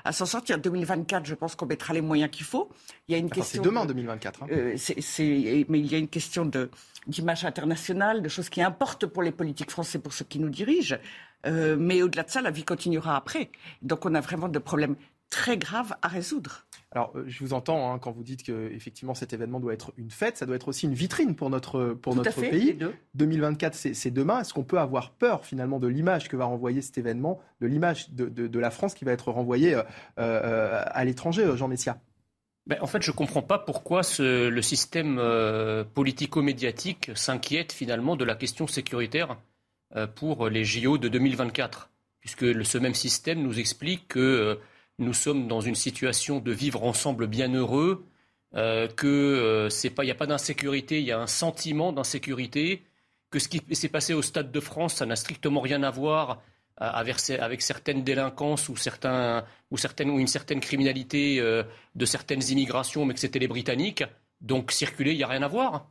à 0.05 0.11
s'en 0.13 0.25
sortir. 0.25 0.57
2024, 0.59 1.25
je 1.25 1.35
pense 1.35 1.55
qu'on 1.55 1.65
mettra 1.65 1.93
les 1.93 2.01
moyens 2.01 2.31
qu'il 2.31 2.45
faut. 2.45 2.69
Il 3.07 3.11
y 3.11 3.15
a 3.15 3.17
une 3.17 3.29
question. 3.29 3.61
C'est 3.61 3.67
demain, 3.69 3.85
2024. 3.85 4.43
Hein. 4.43 4.47
Euh, 4.49 4.77
mais 5.67 5.79
il 5.79 5.91
y 5.91 5.95
a 5.95 5.97
une 5.97 6.07
question 6.07 6.49
d'image 7.05 7.43
internationale, 7.43 8.21
de 8.21 8.29
choses 8.29 8.47
qui 8.49 8.61
importent 8.61 9.07
pour 9.07 9.23
les 9.23 9.33
politiques 9.33 9.71
français, 9.71 9.99
pour 9.99 10.13
ceux 10.13 10.25
qui 10.25 10.39
nous 10.39 10.49
dirigent. 10.49 10.97
Euh, 11.45 11.75
mais 11.77 12.01
au-delà 12.01 12.23
de 12.23 12.29
ça, 12.29 12.41
la 12.41 12.51
vie 12.51 12.63
continuera 12.63 13.17
après. 13.17 13.51
Donc 13.81 14.05
on 14.05 14.15
a 14.15 14.21
vraiment 14.21 14.47
de 14.47 14.59
problèmes 14.59 14.95
très 15.29 15.57
graves 15.57 15.95
à 16.01 16.07
résoudre. 16.07 16.65
Alors, 16.91 17.11
euh, 17.15 17.25
je 17.27 17.43
vous 17.43 17.53
entends 17.53 17.91
hein, 17.91 17.99
quand 17.99 18.11
vous 18.11 18.23
dites 18.23 18.43
que 18.43 18.71
effectivement 18.71 19.13
cet 19.13 19.33
événement 19.33 19.59
doit 19.59 19.73
être 19.73 19.91
une 19.97 20.09
fête, 20.09 20.37
ça 20.37 20.45
doit 20.45 20.55
être 20.55 20.69
aussi 20.69 20.85
une 20.85 20.93
vitrine 20.93 21.35
pour 21.35 21.49
notre 21.49 21.89
pour 21.93 22.15
notre 22.15 22.39
pays. 22.39 22.77
2024, 23.15 23.75
c'est 23.75 24.11
demain. 24.11 24.41
Est-ce 24.41 24.53
qu'on 24.53 24.63
peut 24.63 24.79
avoir 24.79 25.11
peur 25.11 25.45
finalement 25.45 25.79
de 25.79 25.87
l'image 25.87 26.29
que 26.29 26.37
va 26.37 26.45
renvoyer 26.45 26.81
cet 26.81 26.97
événement, 26.97 27.41
de 27.61 27.67
l'image 27.67 28.11
de, 28.11 28.27
de, 28.29 28.59
la 28.59 28.71
France 28.71 28.93
qui 28.93 29.05
va 29.05 29.11
être 29.11 29.31
renvoyée 29.31 29.75
euh, 29.75 29.83
euh, 30.19 30.83
à 30.85 31.03
l'étranger, 31.03 31.45
Jean 31.55 31.67
Messia? 31.67 31.99
Ben, 32.65 32.77
en 32.81 32.87
fait, 32.87 33.01
je 33.01 33.11
ne 33.11 33.15
comprends 33.15 33.41
pas 33.41 33.59
pourquoi 33.59 34.03
ce, 34.03 34.47
le 34.49 34.61
système 34.61 35.21
politico-médiatique 35.93 37.11
s'inquiète 37.15 37.71
finalement 37.71 38.15
de 38.15 38.25
la 38.25 38.35
question 38.35 38.67
sécuritaire 38.67 39.37
pour 40.15 40.49
les 40.49 40.65
JO 40.65 40.97
de 40.97 41.07
2024, 41.07 41.89
puisque 42.19 42.65
ce 42.65 42.77
même 42.77 42.93
système 42.93 43.41
nous 43.41 43.57
explique 43.57 44.09
que 44.09 44.59
nous 44.99 45.14
sommes 45.14 45.48
dans 45.48 45.61
une 45.61 45.76
situation 45.76 46.40
de 46.40 46.52
vivre 46.52 46.84
ensemble 46.84 47.28
bien 47.28 47.53
heureux, 47.53 48.06
euh, 48.56 48.88
que 48.88 49.07
euh, 49.07 49.69
c'est 49.69 49.90
pas, 49.90 50.03
il 50.03 50.07
n'y 50.07 50.11
a 50.11 50.15
pas 50.15 50.28
d'insécurité, 50.28 50.99
il 50.99 51.06
y 51.06 51.11
a 51.11 51.19
un 51.19 51.28
sentiment 51.28 51.91
d'insécurité, 51.91 52.84
que 53.30 53.40
ce 53.40 53.48
qui 53.48 53.61
s'est 53.76 53.90
passé 53.90 54.14
au 54.14 54.22
Stade 54.22 54.52
de 54.52 54.60
France, 54.60 54.95
ça 54.95 55.06
n'a 55.06 55.15
strictement 55.15 55.60
rien 55.60 55.84
à 55.84 55.91
voir 55.91 56.41
euh, 56.82 56.86
avec, 56.86 57.61
certaines 57.61 58.03
délinquances 58.03 58.69
ou, 58.69 58.76
certaines, 58.76 59.44
ou 59.72 60.19
une 60.19 60.28
certaine 60.28 60.60
criminalité 60.60 61.40
euh, 61.40 61.64
de 61.95 62.06
certaines 62.06 62.44
immigrations, 62.49 63.06
mais 63.06 63.14
que 63.14 63.19
c'était 63.19 63.40
les 63.40 63.48
Britanniques. 63.48 64.03
Donc 64.41 64.72
circuler, 64.72 65.11
il 65.11 65.18
n'y 65.18 65.24
a 65.24 65.28
rien 65.28 65.41
à 65.41 65.48
voir. 65.48 65.90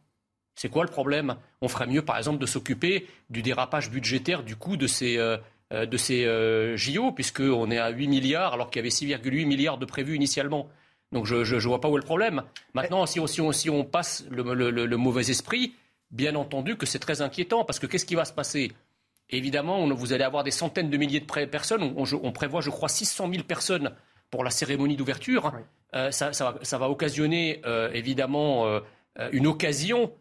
C'est 0.55 0.71
quoi 0.71 0.85
le 0.85 0.91
problème? 0.91 1.37
On 1.61 1.69
ferait 1.69 1.87
mieux, 1.87 2.03
par 2.03 2.17
exemple, 2.17 2.39
de 2.39 2.47
s'occuper 2.47 3.07
du 3.29 3.43
dérapage 3.43 3.91
budgétaire 3.91 4.43
du 4.43 4.57
coût 4.57 4.77
de 4.77 4.87
ces, 4.87 5.19
de 5.73 5.97
ces 5.97 6.25
euh, 6.25 6.77
JO, 6.77 7.11
puisqu'on 7.13 7.71
est 7.71 7.79
à 7.79 7.89
8 7.91 8.07
milliards 8.07 8.53
alors 8.53 8.71
qu'il 8.71 8.79
y 8.79 8.83
avait 8.83 8.89
6,8 8.89 9.47
milliards 9.47 9.79
de 9.79 9.87
prévus 9.87 10.15
initialement. 10.15 10.69
Donc 11.13 11.27
je 11.27 11.37
ne 11.37 11.61
vois 11.61 11.81
pas 11.81 11.89
où 11.89 11.97
est 11.97 12.01
le 12.01 12.07
problème. 12.07 12.43
Maintenant, 12.75 13.07
si 13.07 13.19
on, 13.21 13.27
si 13.53 13.71
on, 13.71 13.85
passe 13.85 14.25
le, 14.31 14.97
mauvais 14.97 15.29
esprit, 15.31 15.75
bien 16.11 16.35
entendu 16.35 16.77
que 16.77 16.87
c'est 16.87 16.99
très 16.99 17.21
inquiétant, 17.23 17.65
parce 17.65 17.79
que 17.79 17.87
qu'est-ce 17.87 18.07
qui 18.07 18.15
va 18.15 18.25
se 18.25 18.33
passer? 18.33 18.73
Évidemment, 19.31 19.87
vous 19.93 20.13
allez 20.13 20.25
avoir 20.25 20.45
des 20.45 20.53
centaines 20.53 20.91
de 20.91 20.97
milliers 20.97 21.21
de 21.21 21.45
personnes. 21.47 21.95
On, 21.97 22.33
prévoit, 22.33 22.61
je 22.61 22.71
crois, 22.71 22.89
600 22.89 23.31
000 23.31 23.43
personnes 23.45 23.93
pour 24.31 24.45
la 24.45 24.51
cérémonie 24.51 24.97
d'ouverture. 24.97 25.53
Euh, 25.95 26.11
ça, 26.13 26.31
va, 26.79 26.91
occasionner, 26.91 27.61
évidemment, 27.93 28.81
une 29.33 29.47
occasion 29.49 30.13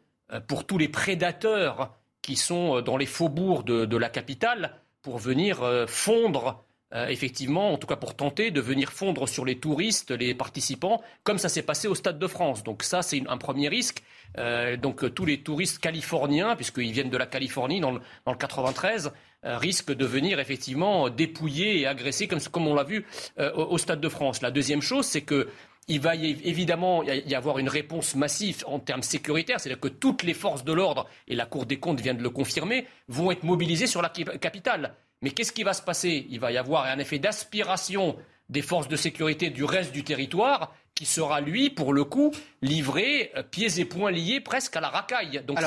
pour 0.48 0.66
tous 0.66 0.80
les 0.80 0.88
prédateurs 0.88 1.96
qui 2.24 2.36
sont 2.36 2.82
dans 2.82 2.98
les 2.98 3.06
faubourgs 3.06 3.64
de 3.64 3.98
la 3.98 4.10
capitale 4.10 4.80
pour 5.06 5.20
venir 5.20 5.62
euh, 5.62 5.86
fondre 5.86 6.66
euh, 6.94 7.08
effectivement, 7.08 7.72
en 7.72 7.78
tout 7.78 7.86
cas 7.86 7.96
pour 7.96 8.16
tenter 8.16 8.50
de 8.50 8.60
venir 8.60 8.92
fondre 8.92 9.30
sur 9.30 9.46
les 9.46 9.60
touristes, 9.60 10.10
les 10.10 10.34
participants, 10.34 11.04
comme 11.24 11.38
ça 11.38 11.48
s'est 11.48 11.62
passé 11.62 11.88
au 11.88 11.94
Stade 11.94 12.18
de 12.18 12.26
France. 12.26 12.64
Donc 12.64 12.82
ça, 12.82 13.04
c'est 13.04 13.22
un 13.28 13.38
premier 13.38 13.68
risque. 13.68 14.02
Euh, 14.40 14.78
donc 14.78 15.14
tous 15.14 15.26
les 15.26 15.42
touristes 15.42 15.78
californiens, 15.78 16.56
puisqu'ils 16.56 16.92
viennent 16.92 17.12
de 17.12 17.18
la 17.18 17.28
Californie 17.28 17.80
dans 17.82 17.92
le, 17.92 18.00
dans 18.26 18.32
le 18.32 18.38
93, 18.38 19.12
risquent 19.44 19.94
de 19.94 20.06
venir 20.06 20.40
effectivement 20.40 21.08
dépouiller 21.10 21.80
et 21.80 21.86
agresser, 21.86 22.28
comme 22.28 22.68
on 22.68 22.74
l'a 22.74 22.84
vu 22.84 23.06
au, 23.38 23.78
Stade 23.78 24.02
de 24.02 24.10
France. 24.10 24.42
La 24.42 24.50
deuxième 24.50 24.82
chose, 24.82 25.06
c'est 25.06 25.22
que 25.22 25.50
il 25.88 26.00
va 26.00 26.16
y, 26.16 26.32
évidemment 26.48 27.04
y 27.04 27.36
avoir 27.36 27.60
une 27.60 27.70
réponse 27.70 28.16
massive 28.16 28.64
en 28.68 28.80
termes 28.80 29.04
sécuritaires, 29.04 29.60
c'est-à-dire 29.60 29.80
que 29.80 29.88
toutes 29.88 30.24
les 30.24 30.34
forces 30.34 30.64
de 30.64 30.74
l'ordre, 30.74 31.08
et 31.28 31.36
la 31.36 31.46
Cour 31.46 31.66
des 31.66 31.80
comptes 31.80 32.02
vient 32.02 32.14
de 32.14 32.24
le 32.24 32.30
confirmer, 32.30 32.88
vont 33.08 33.32
être 33.32 33.44
mobilisées 33.44 33.88
sur 33.88 34.02
la 34.02 34.10
capitale. 34.10 34.96
Mais 35.22 35.32
qu'est-ce 35.32 35.52
qui 35.52 35.64
va 35.64 35.74
se 35.74 35.82
passer? 35.82 36.26
Il 36.30 36.40
va 36.40 36.52
y 36.52 36.58
avoir 36.58 36.86
un 36.86 37.00
effet 37.00 37.20
d'aspiration 37.20 38.16
des 38.50 38.62
forces 38.62 38.88
de 38.88 38.96
sécurité 38.96 39.50
du 39.50 39.64
reste 39.64 39.92
du 39.92 40.04
territoire 40.04 40.74
qui 40.96 41.06
sera, 41.06 41.42
lui, 41.42 41.70
pour 41.70 41.94
le 41.94 42.06
coup, 42.06 42.32
livré 42.62 43.32
euh, 43.36 43.44
pieds 43.44 43.80
et 43.80 43.86
poings 43.86 44.12
liés 44.12 44.40
presque 44.40 44.76
à 44.78 44.82
la 44.82 44.88
racaille. 44.88 45.44
Donc 45.46 45.60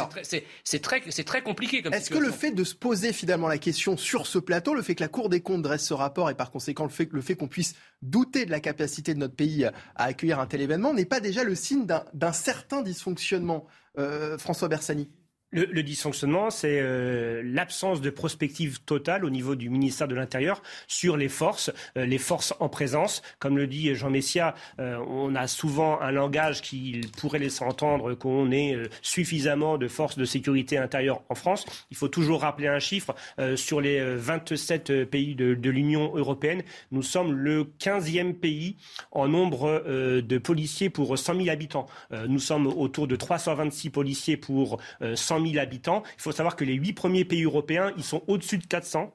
c'est 0.65 0.81
très, 0.81 1.01
très, 1.01 1.43
compliqué 1.43 1.83
comme 1.83 1.93
Est-ce 1.93 2.11
que 2.11 2.19
le 2.19 2.33
fait 2.33 2.51
de 2.51 2.65
se 2.65 2.75
poser 2.75 3.13
finalement 3.13 3.47
la 3.47 3.59
question 3.59 3.99
sur 3.99 4.27
ce 4.27 4.39
plateau, 4.39 4.75
le 4.75 4.81
fait 4.81 4.95
que 4.95 5.03
la 5.03 5.09
Cour 5.09 5.29
des 5.29 5.43
comptes 5.43 5.63
dresse 5.63 5.87
ce 5.87 5.95
rapport 5.95 6.31
et 6.31 6.35
par 6.35 6.51
conséquent 6.51 6.85
le 6.85 6.91
fait, 6.91 7.09
le 7.13 7.21
fait 7.21 7.35
qu'on 7.35 7.47
puisse 7.47 7.75
douter 8.01 8.47
de 8.47 8.51
la 8.51 8.61
capacité 8.61 9.13
de 9.13 9.19
notre 9.19 9.37
pays 9.37 9.65
à 9.65 9.73
accueillir 9.97 10.41
un 10.41 10.47
tel 10.47 10.63
événement 10.63 10.95
n'est 10.95 11.05
pas 11.05 11.21
déjà 11.21 11.45
le 11.45 11.55
signe 11.55 11.87
d'un 11.87 12.33
certain 12.33 12.81
dysfonctionnement 12.81 13.67
euh, 13.99 14.39
François 14.39 14.69
Bersani? 14.69 15.11
Le, 15.51 15.83
dysfonctionnement, 15.83 16.51
c'est 16.51 16.79
euh, 16.81 17.43
l'absence 17.43 18.03
de 18.03 18.11
prospective 18.11 18.81
totale 18.81 19.25
au 19.25 19.31
niveau 19.31 19.55
du 19.55 19.71
ministère 19.71 20.07
de 20.07 20.15
l'Intérieur 20.15 20.63
sur 20.87 21.17
les 21.17 21.29
forces, 21.29 21.71
euh, 21.97 22.05
les 22.05 22.19
forces 22.19 22.55
en 22.61 22.69
présence. 22.69 23.23
Comme 23.39 23.57
le 23.57 23.67
dit 23.67 23.95
Jean 23.95 24.11
Messia, 24.11 24.55
euh, 24.79 24.99
on 25.09 25.35
a 25.35 25.47
souvent 25.47 26.01
un 26.01 26.11
langage 26.11 26.61
qui 26.61 27.01
pourrait 27.19 27.39
laisser 27.39 27.65
entendre 27.65 28.15
qu'on 28.15 28.51
ait 28.51 28.77
suffisamment 29.01 29.79
de 29.79 29.89
forces 29.89 30.19
de 30.19 30.25
sécurité 30.25 30.77
intérieure 30.77 31.23
en 31.31 31.35
France. 31.35 31.65
Il 31.91 31.97
faut 31.97 32.09
toujours 32.09 32.43
rappeler 32.43 32.69
un 32.69 32.79
chiffre. 32.79 33.15
sur 33.57 33.81
les 33.81 34.01
27 34.01 35.05
pays 35.05 35.35
de, 35.35 35.71
l'Union 35.71 36.15
européenne, 36.15 36.63
nous 36.93 37.03
sommes 37.03 37.33
le 37.33 37.65
15e 37.79 38.35
pays 38.35 38.77
en 39.13 39.29
nombre 39.29 39.83
de 40.21 40.39
policiers 40.39 40.91
pour 40.91 41.19
100 41.19 41.37
000 41.37 41.49
habitants. 41.49 41.87
nous 42.29 42.39
sommes 42.39 42.67
autour 42.67 43.07
de 43.07 43.17
326 43.17 43.91
policiers 43.91 44.37
pour 44.37 44.79
100 45.01 45.38
000 45.38 45.38
habitants. 45.59 46.03
Il 46.17 46.23
faut 46.23 46.33
savoir 46.33 46.57
que 46.57 46.65
les 46.65 46.75
huit 46.75 46.93
premiers 46.93 47.25
pays 47.25 47.45
européens, 47.45 47.93
ils 47.97 48.05
sont 48.05 48.23
au-dessus 48.27 48.59
de 48.59 48.67
400. 48.67 49.15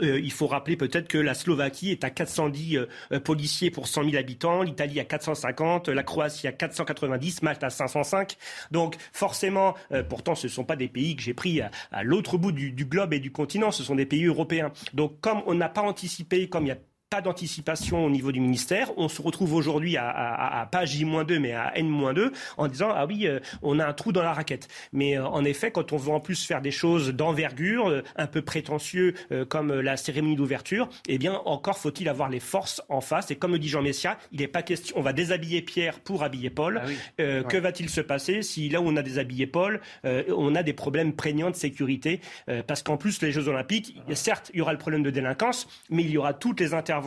Euh, 0.00 0.18
il 0.20 0.32
faut 0.32 0.46
rappeler 0.46 0.76
peut-être 0.76 1.08
que 1.08 1.18
la 1.18 1.34
Slovaquie 1.34 1.90
est 1.90 2.04
à 2.04 2.10
410 2.10 2.76
euh, 3.12 3.20
policiers 3.20 3.70
pour 3.70 3.88
100 3.88 4.04
000 4.04 4.16
habitants, 4.16 4.62
l'Italie 4.62 5.00
à 5.00 5.04
450, 5.04 5.88
la 5.88 6.02
Croatie 6.02 6.48
à 6.48 6.52
490, 6.52 7.42
Malte 7.42 7.62
à 7.62 7.70
505. 7.70 8.36
Donc 8.70 8.96
forcément, 9.12 9.74
euh, 9.92 10.02
pourtant 10.02 10.34
ce 10.34 10.46
ne 10.46 10.52
sont 10.52 10.64
pas 10.64 10.76
des 10.76 10.88
pays 10.88 11.14
que 11.16 11.22
j'ai 11.22 11.34
pris 11.34 11.60
à, 11.60 12.02
l'autre 12.02 12.38
bout 12.38 12.52
du, 12.52 12.72
du, 12.72 12.86
globe 12.86 13.12
et 13.12 13.20
du 13.20 13.32
continent, 13.32 13.70
ce 13.70 13.82
sont 13.82 13.94
des 13.94 14.06
pays 14.06 14.24
européens. 14.24 14.72
Donc 14.94 15.20
comme 15.20 15.42
on 15.46 15.54
n'a 15.54 15.68
pas 15.68 15.82
anticipé, 15.82 16.48
comme 16.48 16.64
il 16.64 16.68
y 16.68 16.72
a 16.72 16.78
pas 17.12 17.20
d'anticipation 17.20 18.06
au 18.06 18.08
niveau 18.08 18.32
du 18.32 18.40
ministère. 18.40 18.90
On 18.96 19.06
se 19.06 19.20
retrouve 19.20 19.52
aujourd'hui 19.52 19.98
à, 19.98 20.08
à, 20.08 20.62
à, 20.62 20.66
pas 20.66 20.86
J-2, 20.86 21.38
mais 21.40 21.52
à 21.52 21.76
N-2, 21.76 22.32
en 22.56 22.68
disant 22.68 22.88
ah 22.90 23.04
oui, 23.04 23.26
euh, 23.26 23.38
on 23.60 23.78
a 23.78 23.86
un 23.86 23.92
trou 23.92 24.12
dans 24.12 24.22
la 24.22 24.32
raquette. 24.32 24.68
Mais 24.94 25.18
euh, 25.18 25.26
en 25.26 25.44
effet, 25.44 25.70
quand 25.70 25.92
on 25.92 25.98
veut 25.98 26.10
en 26.10 26.20
plus 26.20 26.42
faire 26.42 26.62
des 26.62 26.70
choses 26.70 27.10
d'envergure, 27.10 27.88
euh, 27.88 28.02
un 28.16 28.26
peu 28.26 28.40
prétentieux 28.40 29.12
comme 29.50 29.72
la 29.80 29.98
cérémonie 29.98 30.36
d'ouverture, 30.36 30.88
eh 31.06 31.18
bien 31.18 31.34
encore 31.44 31.76
faut-il 31.76 32.08
avoir 32.08 32.30
les 32.30 32.40
forces 32.40 32.80
en 32.88 33.02
face. 33.02 33.30
Et 33.30 33.36
comme 33.36 33.52
le 33.52 33.58
dit 33.58 33.68
Jean 33.68 33.82
Messia, 33.82 34.18
il 34.32 34.40
n'est 34.40 34.48
pas 34.48 34.62
question, 34.62 34.96
on 34.98 35.02
va 35.02 35.12
déshabiller 35.12 35.60
Pierre 35.60 36.00
pour 36.00 36.22
habiller 36.22 36.48
Paul. 36.48 36.80
Ah 36.82 37.22
que 37.42 37.56
va-t-il 37.58 37.90
se 37.90 38.00
passer 38.00 38.40
si 38.42 38.70
là 38.70 38.80
où 38.80 38.84
on 38.86 38.96
a 38.96 39.02
déshabillé 39.02 39.46
Paul, 39.46 39.80
on 40.04 40.54
a 40.54 40.62
des 40.62 40.72
problèmes 40.72 41.12
prégnants 41.12 41.50
de 41.50 41.56
sécurité? 41.56 42.20
Parce 42.66 42.82
qu'en 42.82 42.96
plus, 42.96 43.20
les 43.20 43.32
Jeux 43.32 43.48
Olympiques, 43.48 43.96
certes, 44.14 44.50
il 44.54 44.58
y 44.58 44.60
aura 44.62 44.72
le 44.72 44.78
problème 44.78 45.02
de 45.02 45.10
délinquance, 45.10 45.68
mais 45.90 46.02
il 46.02 46.10
y 46.10 46.18
aura 46.18 46.32
toutes 46.32 46.60
les 46.60 46.74
interventions 46.74 47.01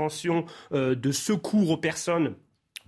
euh, 0.72 0.96
de 0.96 1.12
secours 1.12 1.72
aux 1.72 1.78
personnes 1.78 2.36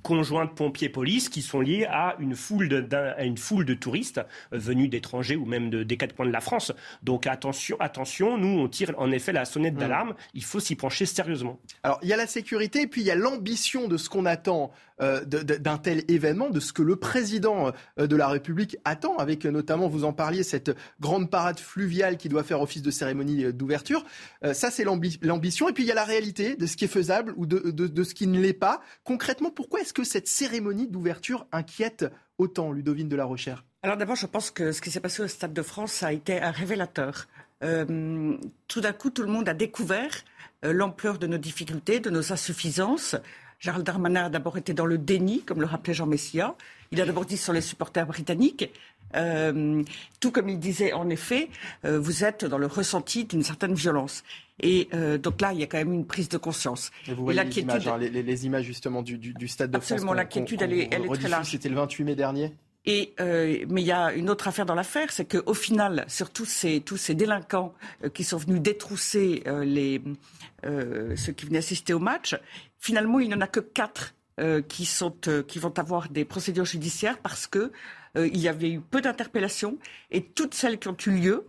conjointes 0.03 0.55
pompiers-police 0.55 1.27
qui 1.27 1.41
sont 1.41 1.59
liées 1.59 1.85
à 1.85 2.15
une 2.19 2.35
foule 2.35 2.69
de, 2.69 2.87
une 3.23 3.37
foule 3.37 3.65
de 3.65 3.73
touristes 3.73 4.19
euh, 4.53 4.57
venus 4.57 4.89
d'étrangers 4.89 5.35
ou 5.35 5.45
même 5.45 5.69
de, 5.69 5.83
des 5.83 5.97
quatre 5.97 6.15
coins 6.15 6.25
de 6.25 6.31
la 6.31 6.39
France. 6.39 6.71
Donc 7.03 7.27
attention, 7.27 7.75
attention, 7.79 8.37
nous 8.37 8.59
on 8.59 8.67
tire 8.69 8.93
en 8.97 9.11
effet 9.11 9.33
la 9.33 9.45
sonnette 9.45 9.75
mmh. 9.75 9.79
d'alarme, 9.79 10.15
il 10.33 10.43
faut 10.43 10.59
s'y 10.59 10.75
pencher 10.75 11.05
sérieusement. 11.05 11.59
Alors 11.83 11.99
il 12.03 12.09
y 12.09 12.13
a 12.13 12.17
la 12.17 12.27
sécurité 12.27 12.83
et 12.83 12.87
puis 12.87 13.01
il 13.01 13.07
y 13.07 13.11
a 13.11 13.15
l'ambition 13.15 13.87
de 13.87 13.97
ce 13.97 14.09
qu'on 14.09 14.25
attend 14.25 14.71
euh, 14.99 15.23
d'un 15.23 15.77
tel 15.77 16.03
événement, 16.07 16.49
de 16.49 16.59
ce 16.59 16.73
que 16.73 16.81
le 16.81 16.95
président 16.95 17.71
euh, 17.99 18.07
de 18.07 18.15
la 18.15 18.27
République 18.27 18.77
attend, 18.83 19.17
avec 19.17 19.45
euh, 19.45 19.51
notamment, 19.51 19.87
vous 19.87 20.05
en 20.05 20.11
parliez, 20.11 20.41
cette 20.41 20.75
grande 20.99 21.29
parade 21.29 21.59
fluviale 21.59 22.17
qui 22.17 22.29
doit 22.29 22.41
faire 22.41 22.61
office 22.61 22.81
de 22.81 22.89
cérémonie 22.89 23.53
d'ouverture. 23.53 24.03
ça, 24.53 24.71
c'est 24.71 24.83
l'ambition. 24.83 25.69
Et 25.69 25.73
puis 25.73 25.83
il 25.83 25.87
y 25.87 25.91
a 25.91 25.95
la 25.95 26.03
réalité 26.03 26.55
de 26.55 26.65
ce 26.65 26.75
qui 26.75 26.85
est 26.85 26.87
faisable 26.87 27.33
ou 27.37 27.45
de, 27.45 28.03
ce 28.03 28.13
qui 28.15 28.25
ne 28.25 28.39
l'est 28.39 28.53
pas. 28.53 28.81
Concrètement, 29.03 29.51
pourquoi 29.51 29.81
est-ce 29.81 29.93
que 29.93 30.03
cette 30.03 30.27
cérémonie 30.27 30.87
d'ouverture 30.87 31.45
inquiète 31.51 32.05
autant, 32.39 32.71
Ludovine 32.71 33.07
de 33.07 33.15
la 33.15 33.25
Rochère? 33.25 33.65
Alors 33.83 33.97
d'abord, 33.97 34.15
je 34.15 34.25
pense 34.25 34.49
que 34.49 34.71
ce 34.71 34.81
qui 34.81 34.89
s'est 34.89 34.99
passé 34.99 35.21
au 35.21 35.27
Stade 35.27 35.53
de 35.53 35.61
France 35.61 36.01
a 36.01 36.11
été 36.11 36.39
révélateur. 36.39 37.27
tout 37.59 38.81
d'un 38.81 38.93
coup, 38.93 39.11
tout 39.11 39.21
le 39.21 39.29
monde 39.29 39.47
a 39.47 39.53
découvert 39.53 40.23
l'ampleur 40.63 41.19
de 41.19 41.27
nos 41.27 41.37
difficultés, 41.37 41.99
de 41.99 42.09
nos 42.09 42.33
insuffisances. 42.33 43.15
Gérald 43.59 43.85
Darmanin 43.85 44.25
a 44.25 44.29
d'abord 44.29 44.57
été 44.57 44.73
dans 44.73 44.85
le 44.85 44.97
déni, 44.97 45.41
comme 45.41 45.59
le 45.59 45.65
rappelait 45.65 45.93
Jean 45.93 46.05
Messia. 46.05 46.55
Il 46.91 47.01
a 47.01 47.05
d'abord 47.05 47.25
dit 47.25 47.37
sur 47.37 47.53
les 47.53 47.61
supporters 47.61 48.05
britanniques. 48.05 48.71
Euh, 49.15 49.83
tout 50.19 50.31
comme 50.31 50.49
il 50.49 50.59
disait, 50.59 50.93
en 50.93 51.09
effet, 51.09 51.49
euh, 51.85 51.99
vous 51.99 52.23
êtes 52.23 52.45
dans 52.45 52.57
le 52.57 52.67
ressenti 52.67 53.25
d'une 53.25 53.43
certaine 53.43 53.73
violence. 53.73 54.23
Et 54.61 54.89
euh, 54.93 55.17
donc 55.17 55.41
là, 55.41 55.53
il 55.53 55.59
y 55.59 55.63
a 55.63 55.65
quand 55.65 55.77
même 55.77 55.93
une 55.93 56.05
prise 56.05 56.29
de 56.29 56.37
conscience. 56.37 56.91
Et 57.07 57.13
vous 57.13 57.23
voyez 57.23 57.43
les 57.43 57.59
images, 57.59 57.87
hein, 57.87 57.97
les, 57.97 58.45
images, 58.45 58.65
justement 58.65 59.01
du, 59.01 59.17
du, 59.17 59.47
stade 59.47 59.71
de 59.71 59.77
France. 59.77 59.91
Absolument, 59.91 60.13
l'inquiétude, 60.13 60.61
elle, 60.61 60.73
est, 60.73 60.89
elle 60.91 61.05
est 61.05 61.15
très 61.15 61.29
large. 61.29 61.51
C'était 61.51 61.69
le 61.69 61.75
28 61.75 62.03
mai 62.03 62.15
dernier. 62.15 62.53
Et, 62.87 63.13
euh, 63.19 63.65
mais 63.67 63.81
il 63.81 63.87
y 63.87 63.91
a 63.91 64.13
une 64.13 64.29
autre 64.29 64.47
affaire 64.47 64.65
dans 64.65 64.73
l'affaire, 64.73 65.11
c'est 65.11 65.25
qu'au 65.25 65.53
final, 65.53 66.05
sur 66.07 66.29
tous 66.29 66.45
ces, 66.45 66.79
tous 66.79 66.95
ces 66.95 67.15
délinquants 67.15 67.73
euh, 68.05 68.09
qui 68.09 68.23
sont 68.23 68.37
venus 68.37 68.61
détrousser 68.61 69.43
euh, 69.45 69.65
les, 69.65 70.01
ceux 70.63 71.33
qui 71.33 71.45
venaient 71.45 71.59
assister 71.59 71.93
au 71.93 71.99
match, 71.99 72.35
finalement, 72.79 73.19
il 73.19 73.27
n'y 73.27 73.33
en 73.33 73.41
a 73.41 73.47
que 73.47 73.59
quatre 73.59 74.13
qui, 74.67 74.85
sont, 74.85 75.15
qui 75.47 75.57
vont 75.57 75.73
avoir 75.79 76.09
des 76.09 76.23
procédures 76.23 76.65
judiciaires 76.65 77.17
parce 77.17 77.47
que 77.47 77.71
il 78.15 78.37
y 78.37 78.47
avait 78.47 78.69
eu 78.69 78.79
peu 78.79 79.01
d'interpellations 79.01 79.79
et 80.11 80.23
toutes 80.23 80.53
celles 80.53 80.77
qui 80.77 80.87
ont 80.89 80.97
eu 81.07 81.11
lieu, 81.11 81.47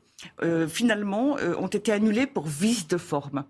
finalement, 0.69 1.37
ont 1.59 1.67
été 1.67 1.93
annulées 1.93 2.27
pour 2.27 2.47
vice 2.47 2.89
de 2.89 2.97
forme. 2.97 3.45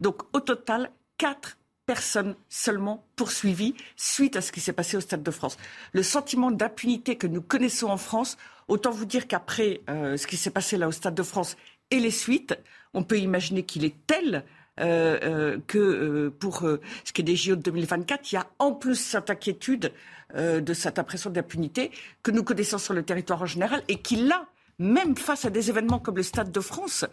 Donc, 0.00 0.22
au 0.32 0.40
total, 0.40 0.90
quatre 1.18 1.56
personnes 1.90 2.36
seulement 2.48 3.04
poursuivies 3.16 3.74
suite 3.96 4.36
à 4.36 4.40
ce 4.40 4.52
qui 4.52 4.60
s'est 4.60 4.72
passé 4.72 4.96
au 4.96 5.00
Stade 5.00 5.24
de 5.24 5.30
France. 5.32 5.56
Le 5.92 6.04
sentiment 6.04 6.52
d'impunité 6.52 7.16
que 7.16 7.26
nous 7.26 7.42
connaissons 7.42 7.88
en 7.88 7.96
France, 7.96 8.38
autant 8.68 8.92
vous 8.92 9.06
dire 9.06 9.26
qu'après 9.26 9.80
euh, 9.90 10.16
ce 10.16 10.28
qui 10.28 10.36
s'est 10.36 10.52
passé 10.52 10.76
là 10.76 10.86
au 10.86 10.92
Stade 10.92 11.16
de 11.16 11.24
France 11.24 11.56
et 11.90 11.98
les 11.98 12.12
suites, 12.12 12.56
on 12.94 13.02
peut 13.02 13.18
imaginer 13.18 13.64
qu'il 13.64 13.84
est 13.84 13.96
tel 14.06 14.36
euh, 14.36 14.38
euh, 14.38 14.59
que 14.80 16.28
pour 16.38 16.60
ce 17.04 17.12
qui 17.12 17.20
est 17.20 17.24
des 17.24 17.36
JO 17.36 17.56
de 17.56 17.62
2024, 17.62 18.32
il 18.32 18.34
y 18.34 18.38
a 18.38 18.46
en 18.58 18.72
plus 18.72 18.96
cette 18.96 19.30
inquiétude 19.30 19.92
de 20.34 20.74
cette 20.74 20.98
impression 20.98 21.30
d'impunité 21.30 21.90
que 22.22 22.30
nous 22.30 22.42
connaissons 22.42 22.78
sur 22.78 22.94
le 22.94 23.02
territoire 23.02 23.42
en 23.42 23.46
général 23.46 23.82
et 23.88 23.96
qui, 23.96 24.16
là, 24.16 24.46
même 24.78 25.16
face 25.16 25.44
à 25.44 25.50
des 25.50 25.68
événements 25.68 25.98
comme 25.98 26.16
le 26.16 26.22
Stade 26.22 26.50
de 26.50 26.60
France, 26.60 27.04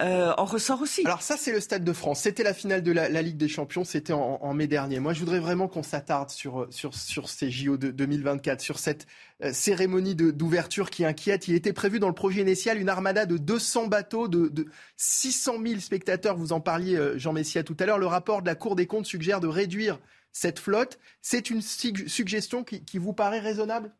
euh, 0.00 0.32
en 0.36 0.44
ressort 0.44 0.80
aussi. 0.80 1.02
Alors 1.04 1.22
ça, 1.22 1.36
c'est 1.36 1.50
le 1.50 1.58
Stade 1.60 1.82
de 1.82 1.92
France. 1.92 2.20
C'était 2.20 2.44
la 2.44 2.54
finale 2.54 2.82
de 2.82 2.92
la, 2.92 3.22
Ligue 3.22 3.36
des 3.36 3.48
Champions, 3.48 3.82
c'était 3.82 4.12
en, 4.12 4.54
mai 4.54 4.68
dernier. 4.68 5.00
Moi, 5.00 5.12
je 5.12 5.20
voudrais 5.20 5.40
vraiment 5.40 5.66
qu'on 5.66 5.82
s'attarde 5.82 6.30
sur, 6.30 6.68
sur, 6.70 6.94
sur 6.94 7.28
ces 7.28 7.50
JO 7.50 7.76
de 7.76 7.90
2024, 7.90 8.60
sur 8.60 8.78
cette 8.78 9.06
euh, 9.42 9.52
cérémonie 9.52 10.14
d'ouverture 10.14 10.90
qui 10.90 11.04
inquiète. 11.04 11.48
Il 11.48 11.54
était 11.54 11.72
prévu 11.72 11.98
dans 11.98 12.08
le 12.08 12.14
projet 12.14 12.42
initial 12.42 12.78
une 12.78 12.88
armada 12.88 13.26
de 13.26 13.38
200 13.38 13.88
bateaux, 13.88 14.28
de, 14.28 14.48
de 14.48 14.66
600 14.96 15.54
000 15.66 15.80
spectateurs. 15.80 16.36
Vous 16.36 16.52
en 16.52 16.60
parliez, 16.60 16.96
euh, 16.96 17.18
Jean 17.18 17.32
Messia, 17.32 17.64
tout 17.64 17.76
à 17.80 17.86
l'heure. 17.86 17.98
Le 17.98 18.06
rapport 18.06 18.42
de 18.42 18.46
la 18.46 18.54
Cour 18.54 18.76
des 18.76 18.86
comptes 18.86 19.06
suggère 19.06 19.40
de 19.40 19.48
réduire 19.48 19.98
cette 20.30 20.60
flotte. 20.60 21.00
C'est 21.22 21.50
une 21.50 21.60
suggestion 21.60 22.62
qui, 22.62 22.98
vous 22.98 23.12
paraît 23.12 23.40
raisonnable? 23.40 23.90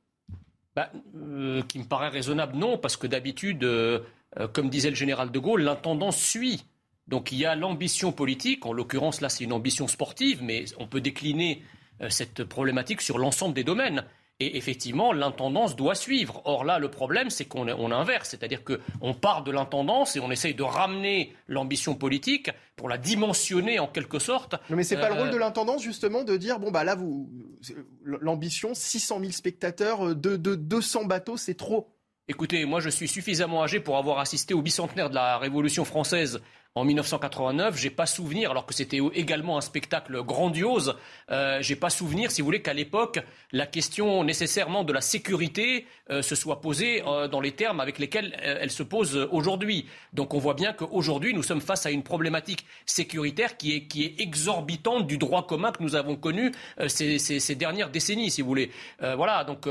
Bah, 0.77 0.93
Qui 1.67 1.81
me 1.81 1.85
paraît 1.89 2.11
raisonnable, 2.11 2.57
non, 2.57 2.79
parce 2.79 2.97
que 2.97 3.09
d'habitude... 3.09 3.65
Euh, 3.65 4.01
comme 4.53 4.71
disait 4.71 4.91
le 4.91 4.97
général 4.97 5.31
de 5.31 5.39
Gaulle, 5.39 5.63
l'intendant 5.63 6.11
suit. 6.11 6.65
Donc 7.09 7.33
il 7.33 7.39
y 7.39 7.47
a 7.47 7.55
l'ambition 7.55 8.13
politique, 8.13 8.67
en 8.67 8.73
l'occurrence 8.73 9.21
là 9.21 9.29
c'est 9.29 9.45
une 9.45 9.53
ambition 9.53 9.89
sportive, 9.89 10.43
mais 10.43 10.67
on 10.79 10.87
peut 10.87 11.01
décliner 11.01 11.63
euh, 12.03 12.11
cette 12.11 12.45
problématique 12.45 13.01
sur 13.01 13.19
l'ensemble 13.19 13.55
des 13.55 13.65
domaines. 13.65 14.05
Et 14.41 14.57
effectivement, 14.57 15.13
l'intendance 15.13 15.75
doit 15.75 15.97
suivre. 15.97 16.43
Or 16.45 16.65
là, 16.65 16.79
le 16.79 16.93
problème, 16.93 17.29
c'est 17.29 17.47
qu'on 17.47 17.67
inverse, 17.91 18.29
c'est-à-dire 18.29 18.63
qu'on 18.63 19.13
part 19.13 19.43
de 19.43 19.51
l'intendance 19.51 20.15
et 20.15 20.21
on 20.21 20.31
essaye 20.31 20.55
de 20.55 20.63
ramener 20.63 21.35
l'ambition 21.49 21.97
politique 21.97 22.49
pour 22.77 22.89
la 22.89 22.99
dimensionner 22.99 23.81
en 23.81 23.89
quelque 23.89 24.21
sorte. 24.21 24.55
Non, 24.71 24.77
mais 24.77 24.85
c'est 24.85 24.97
pas 24.97 25.09
le 25.09 25.17
rôle 25.17 25.29
euh, 25.29 25.33
de 25.33 25.39
l'intendance 25.39 25.83
justement 25.83 26.23
de 26.23 26.37
dire 26.37 26.61
bon 26.61 26.71
bah 26.71 26.85
là 26.85 26.95
vous 26.95 27.29
l'ambition 28.05 28.75
600 28.75 29.19
000 29.19 29.33
spectateurs, 29.33 30.15
de, 30.15 30.37
de 30.37 30.55
200 30.55 31.07
bateaux, 31.07 31.37
c'est 31.37 31.57
trop. 31.57 31.89
Écoutez, 32.31 32.67
moi 32.67 32.81
je 32.81 32.91
suis 32.91 33.09
suffisamment 33.09 33.63
âgé 33.63 33.81
pour 33.81 33.97
avoir 33.97 34.19
assisté 34.19 34.53
au 34.53 34.61
bicentenaire 34.61 35.09
de 35.09 35.15
la 35.15 35.39
Révolution 35.39 35.87
française 35.87 36.43
en 36.79 36.85
1989. 36.85 37.77
J'ai 37.77 37.91
pas 37.91 38.07
souvenir, 38.07 38.51
alors 38.51 38.67
que 38.67 38.75
c'était 38.75 39.01
également 39.15 39.59
un 39.59 39.61
spectacle 39.61 40.23
grandiose, 40.23 40.95
euh, 41.31 41.59
j'ai 41.61 41.77
pas 41.77 41.91
souvenir, 41.91 42.31
si 42.31 42.41
vous 42.41 42.47
voulez, 42.47 42.63
qu'à 42.63 42.75
l'époque, 42.75 43.21
la 43.53 43.67
question 43.67 44.25
nécessairement 44.25 44.85
de 44.85 44.93
la 44.93 45.01
sécurité 45.01 45.87
euh, 46.11 46.23
se 46.23 46.35
soit 46.35 46.61
posée 46.61 47.03
euh, 47.07 47.29
dans 47.29 47.41
les 47.41 47.53
termes 47.53 47.81
avec 47.81 47.99
lesquels 47.99 48.35
euh, 48.43 48.59
elle 48.61 48.71
se 48.71 48.83
pose 48.83 49.29
aujourd'hui. 49.31 49.87
Donc 50.13 50.33
on 50.33 50.39
voit 50.39 50.55
bien 50.55 50.73
qu'aujourd'hui, 50.73 51.35
nous 51.35 51.43
sommes 51.43 51.61
face 51.61 51.85
à 51.85 51.91
une 51.91 52.03
problématique 52.03 52.65
sécuritaire 52.87 53.57
qui 53.57 53.75
est, 53.75 53.83
qui 53.85 54.05
est 54.05 54.21
exorbitante 54.21 55.07
du 55.07 55.19
droit 55.19 55.47
commun 55.47 55.73
que 55.73 55.83
nous 55.83 55.97
avons 55.97 56.17
connu 56.17 56.53
ces, 56.87 57.55
dernières 57.57 57.91
décennies, 57.91 58.31
si 58.31 58.43
vous 58.43 58.49
voulez. 58.49 58.71
voilà, 59.01 59.45
donc 59.45 59.67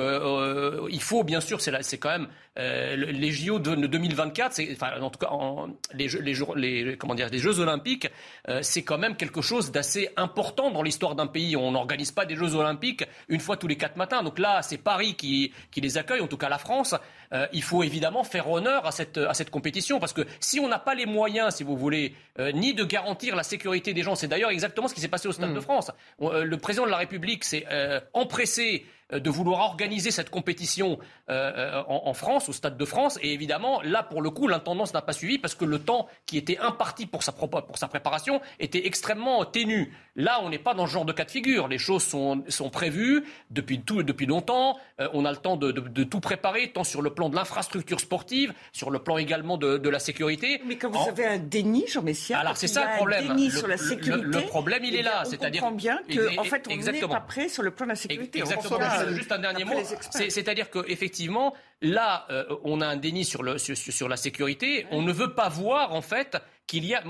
il 0.90 1.02
faut 1.02 1.24
bien 1.24 1.42
sûr, 1.42 1.60
c'est 1.62 1.98
quand 1.98 2.10
même 2.10 2.28
les 2.56 3.32
JO 3.32 3.60
de 3.60 3.76
2024, 3.76 4.62
enfin, 4.74 5.02
en 5.02 5.10
tout 5.10 5.20
cas 5.20 5.30
en, 5.32 5.70
les, 5.94 6.08
les, 6.08 6.36
les, 6.84 6.97
comment 6.98 7.16
dire, 7.16 7.30
des 7.30 7.40
Jeux 7.40 7.60
Olympiques, 7.60 8.10
euh, 8.50 8.60
c'est 8.62 8.84
quand 8.84 8.98
même 8.98 9.16
quelque 9.16 9.42
chose 9.42 9.72
d'assez 9.72 10.10
important 10.18 10.72
dans 10.72 10.84
l'histoire 10.84 11.16
d'un 11.16 11.28
pays. 11.28 11.56
On 11.56 11.72
n'organise 11.72 12.12
pas 12.12 12.26
des 12.26 12.36
Jeux 12.36 12.56
Olympiques 12.56 13.06
une 13.30 13.40
fois 13.40 13.58
tous 13.58 13.68
les 13.68 13.78
quatre 13.78 13.98
matins. 13.98 14.24
Donc 14.24 14.40
là, 14.40 14.62
c'est 14.62 14.78
Paris 14.78 15.16
qui, 15.16 15.54
qui, 15.72 15.82
les 15.82 15.98
accueille, 15.98 16.22
en 16.22 16.28
tout 16.28 16.38
cas 16.38 16.50
la 16.50 16.58
France. 16.58 16.96
Euh, 17.34 17.48
il 17.54 17.64
faut 17.64 17.84
évidemment 17.84 18.24
faire 18.24 18.50
honneur 18.50 18.86
à 18.86 18.92
cette, 18.92 19.18
à 19.18 19.34
cette 19.34 19.50
compétition 19.50 20.00
parce 20.00 20.14
que 20.14 20.22
si 20.40 20.60
on 20.60 20.68
n'a 20.68 20.80
pas 20.80 20.96
les 20.96 21.06
moyens, 21.06 21.56
si 21.56 21.64
vous 21.64 21.76
voulez, 21.76 22.14
euh, 22.40 22.52
ni 22.52 22.74
de 22.74 22.84
garantir 22.84 23.36
la 23.36 23.44
sécurité 23.44 23.94
des 23.94 24.04
gens, 24.04 24.16
c'est 24.16 24.28
d'ailleurs 24.28 24.52
exactement 24.52 24.88
ce 24.88 24.94
qui 24.94 25.02
s'est 25.02 25.08
passé 25.08 25.28
au 25.28 25.32
Stade 25.32 25.54
de 25.54 25.60
mmh. 25.60 25.62
France. 25.62 25.92
le 26.20 26.58
président 26.58 26.86
de 26.86 26.92
la 26.92 26.98
République 26.98 27.44
s'est 27.44 27.66
empressé 28.14 28.86
de 29.12 29.30
vouloir 29.30 29.62
organiser 29.62 30.12
cette 30.12 30.30
compétition 30.30 31.00
euh, 31.30 31.52
euh, 31.56 31.84
en, 31.88 32.14
France, 32.14 32.50
au 32.50 32.54
Stade 32.54 32.78
de 32.78 32.86
France. 32.86 33.18
Et 33.22 33.34
évidemment, 33.34 33.82
là, 33.82 34.04
pour 34.04 34.22
le 34.22 34.30
coup, 34.30 34.48
l'intendance 34.48 34.94
n'a 34.94 35.02
pas 35.02 35.14
suivi 35.14 35.38
parce 35.38 35.56
que 35.56 35.66
le 35.66 35.80
temps 35.80 36.08
qui 36.26 36.38
était 36.38 36.58
imparti 36.58 37.06
pour 37.06 37.24
sa, 37.24 37.32
pour 37.32 37.78
sa 37.78 37.88
préparation 37.88 38.42
était 38.60 38.86
extrêmement 38.86 39.46
ténu. 39.46 39.94
Là, 40.16 40.40
on 40.44 40.50
n'est 40.50 40.60
pas 40.60 40.74
dans 40.74 40.88
ce 40.88 40.92
genre 40.92 41.06
de 41.06 41.14
cas 41.14 41.26
de 41.26 41.32
figure. 41.32 41.68
Les 41.68 41.78
choses 41.78 42.04
sont, 42.04 42.44
sont 42.50 42.70
prévues 42.70 43.24
depuis, 43.50 43.80
tout, 43.80 44.04
depuis 44.04 44.26
longtemps. 44.26 44.78
on 45.14 45.26
a 45.26 45.32
le 45.32 45.38
temps 45.38 45.56
de, 45.56 45.72
de, 45.72 46.04
tout 46.04 46.20
préparer, 46.20 46.72
tant 46.72 46.84
sur 46.84 47.02
le 47.02 47.12
plan 47.12 47.30
de 47.30 47.36
l'infrastructure 47.36 48.00
sportive, 48.00 48.54
sur 48.74 48.90
le 48.90 49.00
plan 49.00 49.18
également 49.18 49.58
de, 49.58 49.78
de 49.78 49.90
la 49.90 50.00
sécurité. 50.00 50.62
Mais 50.66 50.78
quand 50.78 50.90
vous 50.90 51.08
avez 51.08 51.26
un 51.26 51.38
déni, 51.38 51.86
Jean 51.88 52.02
Messia, 52.02 52.40
alors 52.40 52.58
c'est 52.58 52.68
ça 52.68 52.92
le 52.92 52.98
problème. 52.98 53.28
Déni 53.28 53.52
sur 53.52 53.68
la 53.68 53.78
sécurité. 53.78 54.26
Le, 54.26 54.42
problème, 54.48 54.84
il 54.84 54.96
est 54.96 55.04
là. 55.04 55.24
C'est-à-dire. 55.26 55.64
On 55.64 55.68
comprend 55.68 55.78
bien 55.78 56.00
qu'en 56.10 56.42
en 56.42 56.44
fait, 56.44 56.68
on 56.70 56.76
n'est 56.76 57.02
pas 57.02 57.22
prêt 57.22 57.48
sur 57.48 57.64
le 57.64 57.72
plan 57.72 57.86
de 57.86 57.92
la 57.92 57.96
sécurité. 57.96 58.40
Exactement 58.40 58.97
juste 59.14 59.32
un 59.32 59.40
dernier 59.40 59.64
mot. 59.64 59.76
C'est-à-dire 60.12 60.70
qu'effectivement, 60.70 61.54
là, 61.82 62.26
euh, 62.30 62.46
on 62.64 62.82
a 62.82 62.88
un 62.88 62.98
déni 62.98 63.26
sur, 63.26 63.44
le, 63.44 63.58
sur, 63.58 64.10
la 64.10 64.18
sécurité. 64.18 64.86
On 64.92 65.02
ne 65.02 65.12
veut 65.12 65.34
pas 65.34 65.50
voir, 65.50 65.94
en 65.94 66.02
fait, 66.02 66.38
qu'il 66.66 66.86
y 66.86 66.94
a. 66.94 67.04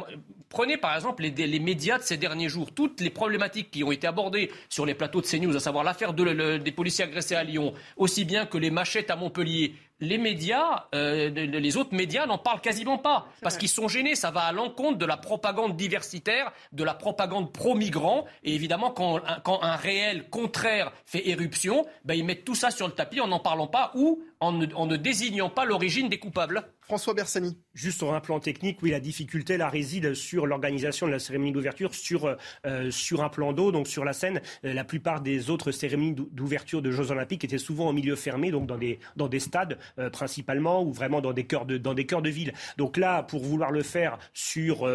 Prenez 0.50 0.78
par 0.78 0.96
exemple 0.96 1.24
les, 1.24 1.32
les, 1.32 1.60
médias 1.60 1.98
de 1.98 2.04
ces 2.04 2.16
derniers 2.16 2.48
jours, 2.48 2.72
toutes 2.74 3.02
les 3.02 3.10
problématiques 3.10 3.70
qui 3.72 3.84
ont 3.84 3.92
été 3.92 4.08
abordées 4.08 4.50
sur 4.70 4.86
les 4.86 4.94
plateaux 4.94 5.22
de 5.22 5.26
CNews, 5.26 5.56
à 5.56 5.60
savoir 5.60 5.84
l'affaire 5.84 6.14
des 6.14 6.72
policiers 6.72 7.04
agressés 7.04 7.36
à 7.36 7.44
Lyon, 7.44 7.74
aussi 7.98 8.24
bien 8.24 8.46
que 8.46 8.58
les 8.58 8.72
machettes 8.72 9.12
à 9.12 9.18
Montpellier, 9.18 9.74
les 10.00 10.18
médias, 10.18 10.86
euh, 10.94 11.30
les 11.30 11.78
autres 11.78 11.96
médias 11.96 12.26
n'en 12.26 12.38
parlent 12.38 12.62
quasiment 12.62 12.98
pas 12.98 13.28
parce 13.42 13.58
qu'ils 13.58 13.70
sont 13.70 13.88
gênés. 13.88 14.16
Ça 14.16 14.32
va 14.32 14.42
à 14.42 14.52
l'encontre 14.52 14.98
de 14.98 15.06
la 15.06 15.18
propagande 15.18 15.76
diversitaire, 15.76 16.52
de 16.72 16.84
la 16.84 16.94
propagande 16.94 17.52
pro-migrants. 17.52 18.26
Et 18.44 18.54
évidemment, 18.54 18.92
quand, 18.92 19.22
un 19.64 19.76
réel 19.76 20.30
contraire 20.30 20.92
fait 21.06 21.28
éruption, 21.30 21.86
ben, 22.06 22.14
ils 22.14 22.26
mettent 22.26 22.46
tout 22.46 22.56
ça 22.56 22.72
sur 22.72 22.88
le 22.88 22.94
tapis 22.94 23.22
en 23.22 23.28
n'en 23.28 23.40
parlant 23.40 23.68
pas 23.68 23.92
ou 23.96 24.24
en 24.40 24.54
ne 24.54 24.96
désignant 24.98 25.50
pas 25.50 25.66
l'origine 25.66 26.10
des 26.10 26.20
coupables. 26.20 26.64
François 26.88 27.14
Bersani. 27.14 27.58
Juste 27.74 27.98
sur 27.98 28.14
un 28.14 28.22
plan 28.22 28.40
technique, 28.40 28.82
oui, 28.82 28.92
la 28.92 29.02
difficulté 29.02 29.58
la 29.58 29.68
réside 29.68 30.14
sur 30.14 30.48
l'organisation 30.48 31.06
de 31.06 31.12
la 31.12 31.20
cérémonie 31.20 31.52
d'ouverture 31.52 31.94
sur, 31.94 32.38
euh, 32.66 32.92
sur 32.92 33.24
un 33.24 33.30
plan 33.30 33.52
d'eau, 33.52 33.74
donc 33.74 33.88
sur 33.88 34.06
la 34.06 34.14
scène. 34.14 34.42
Euh, 34.64 34.74
la 34.74 34.86
plupart 34.86 35.20
des 35.20 35.50
autres 35.50 35.72
cérémonies 35.72 36.16
d'ouverture 36.32 36.82
de 36.82 36.92
Jeux 36.92 37.12
Olympiques 37.12 37.44
étaient 37.44 37.58
souvent 37.58 37.88
en 37.88 37.94
milieu 37.94 38.16
fermé, 38.16 38.52
donc 38.52 38.68
dans 38.68 38.78
des, 38.78 39.00
dans 39.18 39.28
des 39.28 39.42
stades 39.42 39.78
euh, 40.00 40.10
principalement, 40.10 40.82
ou 40.82 40.94
vraiment 40.94 41.20
dans 41.20 41.34
des, 41.34 41.46
cœurs 41.46 41.66
de, 41.66 41.78
dans 41.78 41.94
des 41.94 42.06
cœurs 42.06 42.22
de 42.22 42.30
ville. 42.30 42.54
Donc 42.78 42.96
là, 42.96 43.22
pour 43.22 43.44
vouloir 43.44 43.72
le 43.72 43.84
faire 43.84 44.18
sur 44.34 44.88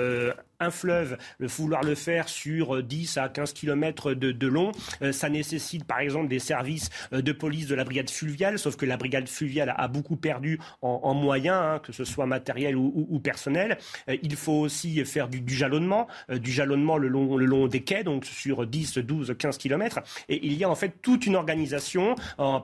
un 0.63 0.71
fleuve, 0.71 1.17
le 1.39 1.47
vouloir 1.47 1.83
le 1.83 1.95
faire 1.95 2.29
sur 2.29 2.83
10 2.83 3.19
à 3.19 3.29
15 3.29 3.53
km 3.53 4.15
de, 4.15 4.47
long, 4.47 4.73
ça 5.13 5.29
nécessite 5.29 5.85
par 5.85 6.01
exemple 6.01 6.29
des 6.29 6.39
services 6.39 6.91
de 7.13 7.33
police 7.33 7.67
de 7.67 7.75
la 7.75 7.85
brigade 7.85 8.11
fluviale, 8.11 8.59
sauf 8.59 8.77
que 8.77 8.87
la 8.87 8.97
brigade 8.97 9.29
fluviale 9.29 9.75
a, 9.77 9.89
beaucoup 9.89 10.17
perdu 10.17 10.59
en, 10.81 11.01
en 11.03 11.15
moyens. 11.15 11.53
Hein, 11.63 11.81
que 11.83 11.93
ce 11.93 12.05
soit 12.05 12.27
matériel 12.27 12.77
ou, 12.77 13.19
personnel. 13.23 13.79
Euh, 14.09 14.17
il 14.23 14.37
faut 14.37 14.53
aussi 14.53 15.05
faire 15.05 15.29
du, 15.29 15.43
jalonnement, 15.55 16.09
euh, 16.31 16.39
du 16.39 16.51
jalonnement 16.51 16.97
le 16.97 17.09
long, 17.09 17.67
des 17.67 17.83
quais, 17.83 18.05
donc 18.05 18.25
sur 18.25 18.67
10, 18.67 18.99
12, 18.99 19.35
15 19.39 19.59
kilomètres. 19.59 20.01
Et 20.29 20.45
il 20.47 20.55
y 20.55 20.65
a 20.65 20.71
en 20.71 20.75
fait 20.75 20.95
toute 21.03 21.27
une 21.27 21.37
organisation. 21.37 22.15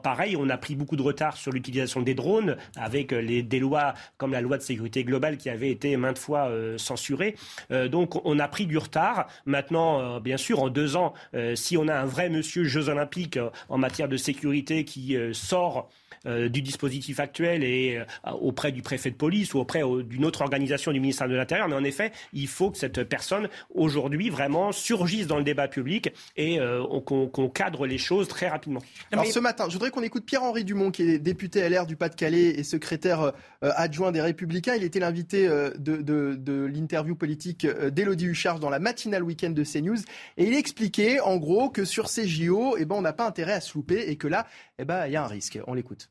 pareil, 0.02 0.36
on 0.36 0.48
a 0.48 0.56
pris 0.56 0.74
beaucoup 0.74 0.96
de 0.96 1.02
retard 1.02 1.36
sur 1.36 1.52
l'utilisation 1.52 2.02
des 2.02 2.14
drones 2.14 2.56
avec 2.76 3.12
les, 3.12 3.42
des 3.42 3.58
lois 3.58 3.94
comme 4.16 4.32
la 4.32 4.40
loi 4.40 4.56
de 4.56 4.62
sécurité 4.62 5.04
globale 5.04 5.36
qui 5.36 5.50
avait 5.50 5.70
été 5.70 5.96
maintes 5.96 6.18
fois 6.18 6.48
euh, 6.48 6.78
censurée. 6.78 7.36
Donc 7.88 8.24
on 8.24 8.38
a 8.38 8.48
pris 8.48 8.66
du 8.66 8.78
retard. 8.78 9.26
Maintenant, 9.46 10.20
bien 10.20 10.36
sûr, 10.36 10.62
en 10.62 10.68
deux 10.68 10.96
ans, 10.96 11.14
si 11.54 11.76
on 11.76 11.88
a 11.88 11.94
un 11.94 12.06
vrai 12.06 12.28
monsieur 12.28 12.64
Jeux 12.64 12.88
Olympiques 12.88 13.38
en 13.68 13.78
matière 13.78 14.08
de 14.08 14.16
sécurité 14.16 14.84
qui 14.84 15.16
sort 15.32 15.88
euh, 16.26 16.48
du 16.48 16.62
dispositif 16.62 17.20
actuel 17.20 17.62
et 17.62 17.98
euh, 17.98 18.30
auprès 18.32 18.72
du 18.72 18.82
préfet 18.82 19.10
de 19.10 19.16
police 19.16 19.54
ou 19.54 19.58
auprès 19.58 19.82
d'une 20.04 20.24
autre 20.24 20.42
organisation 20.42 20.92
du 20.92 21.00
ministère 21.00 21.28
de 21.28 21.34
l'Intérieur. 21.34 21.68
Mais 21.68 21.74
en 21.74 21.84
effet, 21.84 22.12
il 22.32 22.48
faut 22.48 22.70
que 22.70 22.78
cette 22.78 23.04
personne, 23.04 23.48
aujourd'hui, 23.74 24.30
vraiment 24.30 24.72
surgisse 24.72 25.26
dans 25.26 25.38
le 25.38 25.44
débat 25.44 25.68
public 25.68 26.12
et 26.36 26.60
euh, 26.60 26.82
qu'on 27.00 27.48
cadre 27.48 27.86
les 27.86 27.98
choses 27.98 28.28
très 28.28 28.48
rapidement. 28.48 28.80
Alors 29.12 29.26
ce 29.26 29.38
matin, 29.38 29.66
je 29.68 29.74
voudrais 29.74 29.90
qu'on 29.90 30.02
écoute 30.02 30.24
Pierre-Henri 30.24 30.64
Dumont, 30.64 30.90
qui 30.90 31.02
est 31.02 31.18
député 31.18 31.68
LR 31.68 31.86
du 31.86 31.96
Pas-de-Calais 31.96 32.58
et 32.58 32.64
secrétaire 32.64 33.32
adjoint 33.62 34.12
des 34.12 34.20
Républicains. 34.20 34.74
Il 34.74 34.84
était 34.84 35.00
l'invité 35.00 35.48
de, 35.48 36.70
l'interview 36.72 37.14
politique 37.14 37.66
d'Élodie 37.66 38.26
Huchard 38.26 38.60
dans 38.60 38.70
la 38.70 38.78
matinale 38.78 39.22
week-end 39.22 39.50
de 39.50 39.64
CNews. 39.64 39.98
Et 40.36 40.46
il 40.46 40.54
expliquait, 40.54 41.20
en 41.20 41.36
gros, 41.36 41.70
que 41.70 41.84
sur 41.84 42.08
ces 42.08 42.26
JO, 42.26 42.76
eh 42.78 42.84
ben, 42.84 42.96
on 42.96 43.02
n'a 43.02 43.12
pas 43.12 43.26
intérêt 43.26 43.52
à 43.52 43.60
se 43.60 43.74
louper 43.74 44.08
et 44.08 44.16
que 44.16 44.28
là, 44.28 44.46
eh 44.78 44.84
ben, 44.84 45.06
il 45.06 45.12
y 45.12 45.16
a 45.16 45.24
un 45.24 45.28
risque. 45.28 45.58
On 45.66 45.74
l'écoute 45.74 46.10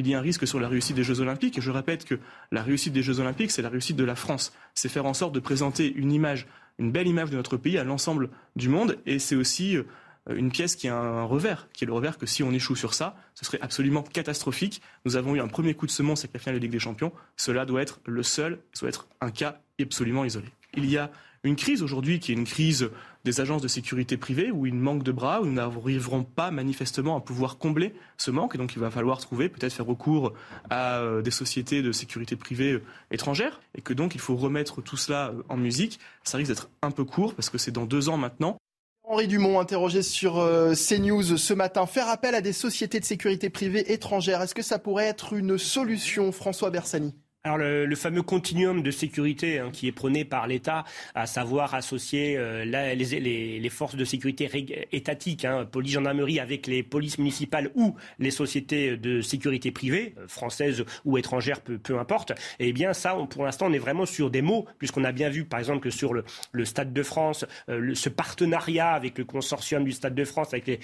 il 0.00 0.08
y 0.08 0.14
a 0.14 0.18
un 0.18 0.22
risque 0.22 0.46
sur 0.46 0.58
la 0.58 0.68
réussite 0.68 0.96
des 0.96 1.04
Jeux 1.04 1.20
Olympiques. 1.20 1.58
Et 1.58 1.60
je 1.60 1.70
répète 1.70 2.04
que 2.04 2.18
la 2.50 2.62
réussite 2.62 2.92
des 2.92 3.02
Jeux 3.02 3.20
Olympiques, 3.20 3.50
c'est 3.50 3.62
la 3.62 3.68
réussite 3.68 3.96
de 3.96 4.04
la 4.04 4.14
France. 4.14 4.52
C'est 4.74 4.88
faire 4.88 5.06
en 5.06 5.14
sorte 5.14 5.34
de 5.34 5.40
présenter 5.40 5.92
une 5.92 6.12
image, 6.12 6.46
une 6.78 6.90
belle 6.90 7.06
image 7.06 7.30
de 7.30 7.36
notre 7.36 7.56
pays 7.56 7.78
à 7.78 7.84
l'ensemble 7.84 8.30
du 8.56 8.68
monde. 8.68 8.98
Et 9.06 9.18
c'est 9.18 9.36
aussi 9.36 9.76
euh, 9.76 9.84
une 10.30 10.50
pièce 10.50 10.74
qui 10.74 10.88
a 10.88 10.96
un 10.96 11.24
revers, 11.24 11.68
qui 11.72 11.84
est 11.84 11.86
le 11.86 11.92
revers 11.92 12.18
que 12.18 12.26
si 12.26 12.42
on 12.42 12.50
échoue 12.50 12.76
sur 12.76 12.94
ça, 12.94 13.14
ce 13.34 13.44
serait 13.44 13.60
absolument 13.60 14.02
catastrophique. 14.02 14.80
Nous 15.04 15.16
avons 15.16 15.34
eu 15.34 15.40
un 15.40 15.48
premier 15.48 15.74
coup 15.74 15.86
de 15.86 15.90
semonce 15.90 16.20
avec 16.20 16.32
la 16.32 16.40
finale 16.40 16.56
de 16.56 16.60
Ligue 16.60 16.72
des 16.72 16.78
Champions. 16.78 17.12
Cela 17.36 17.66
doit 17.66 17.82
être 17.82 18.00
le 18.06 18.22
seul, 18.22 18.58
ça 18.72 18.80
doit 18.80 18.88
être 18.88 19.06
un 19.20 19.30
cas 19.30 19.60
absolument 19.80 20.24
isolé. 20.24 20.48
Il 20.74 20.88
y 20.90 20.96
a 20.96 21.10
une 21.42 21.56
crise 21.56 21.82
aujourd'hui 21.82 22.20
qui 22.20 22.32
est 22.32 22.34
une 22.34 22.44
crise 22.44 22.90
des 23.24 23.40
agences 23.40 23.62
de 23.62 23.68
sécurité 23.68 24.16
privées 24.16 24.50
où 24.50 24.66
il 24.66 24.74
manque 24.74 25.02
de 25.02 25.12
bras, 25.12 25.40
où 25.40 25.46
nous 25.46 25.52
n'arriverons 25.52 26.22
pas 26.22 26.50
manifestement 26.50 27.16
à 27.16 27.20
pouvoir 27.20 27.56
combler 27.56 27.94
ce 28.18 28.30
manque. 28.30 28.54
Et 28.54 28.58
donc 28.58 28.74
il 28.74 28.78
va 28.78 28.90
falloir 28.90 29.18
trouver, 29.18 29.48
peut-être 29.48 29.72
faire 29.72 29.86
recours 29.86 30.32
à 30.68 30.98
euh, 30.98 31.22
des 31.22 31.30
sociétés 31.30 31.82
de 31.82 31.92
sécurité 31.92 32.36
privée 32.36 32.72
euh, 32.72 32.82
étrangères. 33.10 33.60
Et 33.74 33.80
que 33.80 33.94
donc 33.94 34.14
il 34.14 34.20
faut 34.20 34.36
remettre 34.36 34.82
tout 34.82 34.96
cela 34.96 35.28
euh, 35.28 35.42
en 35.48 35.56
musique. 35.56 35.98
Ça 36.24 36.36
risque 36.36 36.50
d'être 36.50 36.70
un 36.82 36.90
peu 36.90 37.04
court 37.04 37.34
parce 37.34 37.48
que 37.48 37.58
c'est 37.58 37.72
dans 37.72 37.86
deux 37.86 38.08
ans 38.08 38.18
maintenant. 38.18 38.56
Henri 39.04 39.26
Dumont, 39.26 39.58
interrogé 39.58 40.02
sur 40.02 40.34
CNews 40.34 41.36
ce 41.36 41.52
matin, 41.52 41.86
faire 41.86 42.08
appel 42.08 42.36
à 42.36 42.40
des 42.40 42.52
sociétés 42.52 43.00
de 43.00 43.04
sécurité 43.04 43.50
privée 43.50 43.92
étrangères, 43.92 44.40
est-ce 44.40 44.54
que 44.54 44.62
ça 44.62 44.78
pourrait 44.78 45.06
être 45.06 45.32
une 45.32 45.58
solution, 45.58 46.30
François 46.30 46.70
Bersani? 46.70 47.12
Alors 47.42 47.56
le, 47.56 47.96
fameux 47.96 48.22
continuum 48.22 48.82
de 48.82 48.90
sécurité 48.90 49.58
hein, 49.58 49.70
qui 49.72 49.88
est 49.88 49.92
prôné 49.92 50.26
par 50.26 50.46
l'État, 50.46 50.84
à 51.14 51.26
savoir 51.26 51.74
associer 51.74 52.36
euh, 52.36 52.64
les, 52.66 53.68
forces 53.70 53.96
de 53.96 54.04
sécurité 54.04 54.86
étatiques, 54.92 55.46
hein, 55.46 55.64
police, 55.64 55.92
gendarmerie, 55.92 56.38
avec 56.38 56.66
les 56.66 56.82
polices 56.82 57.16
municipales 57.16 57.70
ou 57.74 57.94
les 58.18 58.30
sociétés 58.30 58.98
de 58.98 59.22
sécurité 59.22 59.70
privées, 59.70 60.14
euh, 60.18 60.28
françaises 60.28 60.84
ou 61.06 61.16
étrangères, 61.16 61.62
peu, 61.62 61.78
peu 61.78 61.98
importe. 61.98 62.32
Eh 62.58 62.74
bien 62.74 62.92
ça, 62.92 63.16
pour 63.30 63.44
l'instant, 63.46 63.68
on 63.68 63.72
est 63.72 63.78
vraiment 63.78 64.04
sur 64.04 64.30
des 64.30 64.42
mots, 64.42 64.66
puisqu'on 64.78 65.04
a 65.04 65.12
bien 65.12 65.30
vu, 65.30 65.44
par 65.46 65.60
exemple, 65.60 65.80
que 65.80 65.90
sur 65.90 66.12
le, 66.12 66.24
Stade 66.64 66.92
de 66.92 67.02
France, 67.02 67.46
euh, 67.70 67.94
ce 67.94 68.10
partenariat 68.10 68.90
avec 68.90 69.16
le 69.16 69.24
consortium 69.24 69.82
du 69.82 69.92
Stade 69.92 70.14
de 70.14 70.24
France, 70.26 70.48
avec 70.52 70.66
les, 70.66 70.78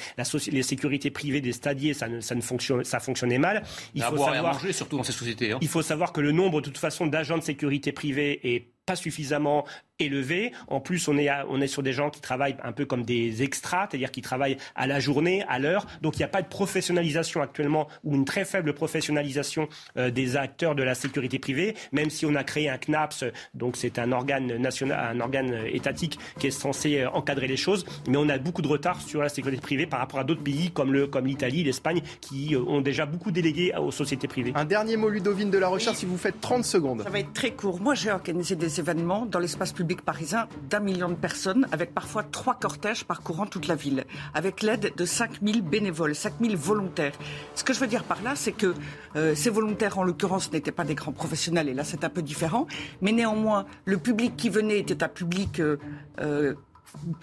les 0.50 0.62
sécurités 0.62 1.10
privées 1.10 1.42
des 1.42 1.52
stadiers, 1.52 1.92
ça, 1.92 2.08
ne, 2.08 2.20
ça, 2.20 2.34
ne 2.34 2.40
fonctionne, 2.40 2.82
ça 2.82 2.98
fonctionnait 2.98 3.38
mal. 3.38 3.62
Il 3.94 4.02
faut 4.02 4.16
savoir, 4.16 4.54
manger, 4.54 4.72
surtout 4.72 4.96
dans 4.96 5.04
ces 5.04 5.12
sociétés. 5.12 5.52
Hein. 5.52 5.58
Il 5.60 5.68
faut 5.68 5.82
savoir 5.82 6.12
que 6.12 6.22
le 6.22 6.32
nombre 6.32 6.45
nombre 6.46 6.60
de 6.60 6.66
toute 6.66 6.78
façon 6.78 7.06
d'agents 7.06 7.38
de 7.38 7.42
sécurité 7.42 7.92
privés 7.92 8.54
est 8.54 8.75
pas 8.86 8.96
suffisamment 8.96 9.64
élevé. 9.98 10.52
En 10.68 10.80
plus, 10.80 11.08
on 11.08 11.18
est, 11.18 11.28
on 11.48 11.60
est 11.60 11.66
sur 11.66 11.82
des 11.82 11.92
gens 11.92 12.10
qui 12.10 12.20
travaillent 12.20 12.56
un 12.62 12.72
peu 12.72 12.84
comme 12.84 13.02
des 13.02 13.42
extras, 13.42 13.88
c'est-à-dire 13.90 14.10
qui 14.10 14.22
travaillent 14.22 14.58
à 14.74 14.86
la 14.86 15.00
journée, 15.00 15.44
à 15.48 15.58
l'heure. 15.58 15.86
Donc 16.02 16.16
il 16.16 16.18
n'y 16.18 16.24
a 16.24 16.28
pas 16.28 16.42
de 16.42 16.48
professionnalisation 16.48 17.40
actuellement 17.42 17.88
ou 18.04 18.14
une 18.14 18.24
très 18.24 18.44
faible 18.44 18.72
professionnalisation 18.74 19.68
euh, 19.96 20.10
des 20.10 20.36
acteurs 20.36 20.74
de 20.74 20.82
la 20.82 20.94
sécurité 20.94 21.38
privée, 21.38 21.74
même 21.92 22.10
si 22.10 22.26
on 22.26 22.34
a 22.34 22.44
créé 22.44 22.68
un 22.68 22.78
CNAPS, 22.78 23.24
donc 23.54 23.76
c'est 23.76 23.98
un 23.98 24.12
organe 24.12 24.56
national, 24.56 25.16
un 25.16 25.20
organe 25.20 25.66
étatique 25.66 26.18
qui 26.38 26.48
est 26.48 26.50
censé 26.50 27.00
euh, 27.00 27.10
encadrer 27.10 27.48
les 27.48 27.56
choses, 27.56 27.86
mais 28.08 28.18
on 28.18 28.28
a 28.28 28.38
beaucoup 28.38 28.62
de 28.62 28.68
retard 28.68 29.00
sur 29.00 29.22
la 29.22 29.28
sécurité 29.28 29.60
privée 29.60 29.86
par 29.86 30.00
rapport 30.00 30.20
à 30.20 30.24
d'autres 30.24 30.42
pays 30.42 30.70
comme 30.70 30.92
le 30.92 31.06
comme 31.06 31.26
l'Italie, 31.26 31.64
l'Espagne, 31.64 32.02
qui 32.20 32.54
euh, 32.54 32.60
ont 32.60 32.80
déjà 32.80 33.06
beaucoup 33.06 33.30
délégué 33.30 33.72
aux 33.74 33.90
sociétés 33.90 34.28
privées. 34.28 34.52
Un 34.54 34.64
dernier 34.64 34.96
mot, 34.96 35.08
Ludovine 35.08 35.50
de 35.50 35.58
la 35.58 35.68
Recherche, 35.68 35.96
si 35.96 36.06
vous 36.06 36.18
faites 36.18 36.40
30 36.40 36.64
secondes. 36.64 37.02
Ça 37.02 37.10
va 37.10 37.20
être 37.20 37.32
très 37.32 37.52
court. 37.52 37.80
Moi, 37.80 37.94
j'ai 37.94 38.10
organisé 38.10 38.56
des 38.56 38.75
événements 38.78 39.26
dans 39.26 39.38
l'espace 39.38 39.72
public 39.72 40.02
parisien 40.02 40.48
d'un 40.70 40.80
million 40.80 41.08
de 41.08 41.14
personnes, 41.14 41.66
avec 41.72 41.94
parfois 41.94 42.22
trois 42.22 42.54
cortèges 42.54 43.04
parcourant 43.04 43.46
toute 43.46 43.66
la 43.66 43.74
ville, 43.74 44.04
avec 44.34 44.62
l'aide 44.62 44.92
de 44.96 45.04
5000 45.04 45.62
bénévoles, 45.62 46.14
5000 46.14 46.56
volontaires. 46.56 47.14
Ce 47.54 47.64
que 47.64 47.72
je 47.72 47.80
veux 47.80 47.86
dire 47.86 48.04
par 48.04 48.22
là, 48.22 48.34
c'est 48.36 48.52
que 48.52 48.74
euh, 49.16 49.34
ces 49.34 49.50
volontaires, 49.50 49.98
en 49.98 50.04
l'occurrence, 50.04 50.52
n'étaient 50.52 50.72
pas 50.72 50.84
des 50.84 50.94
grands 50.94 51.12
professionnels, 51.12 51.68
et 51.68 51.74
là 51.74 51.84
c'est 51.84 52.04
un 52.04 52.10
peu 52.10 52.22
différent, 52.22 52.66
mais 53.00 53.12
néanmoins, 53.12 53.66
le 53.84 53.98
public 53.98 54.36
qui 54.36 54.48
venait 54.48 54.78
était 54.78 55.02
un 55.02 55.08
public 55.08 55.60
euh, 55.60 55.76
euh, 56.20 56.54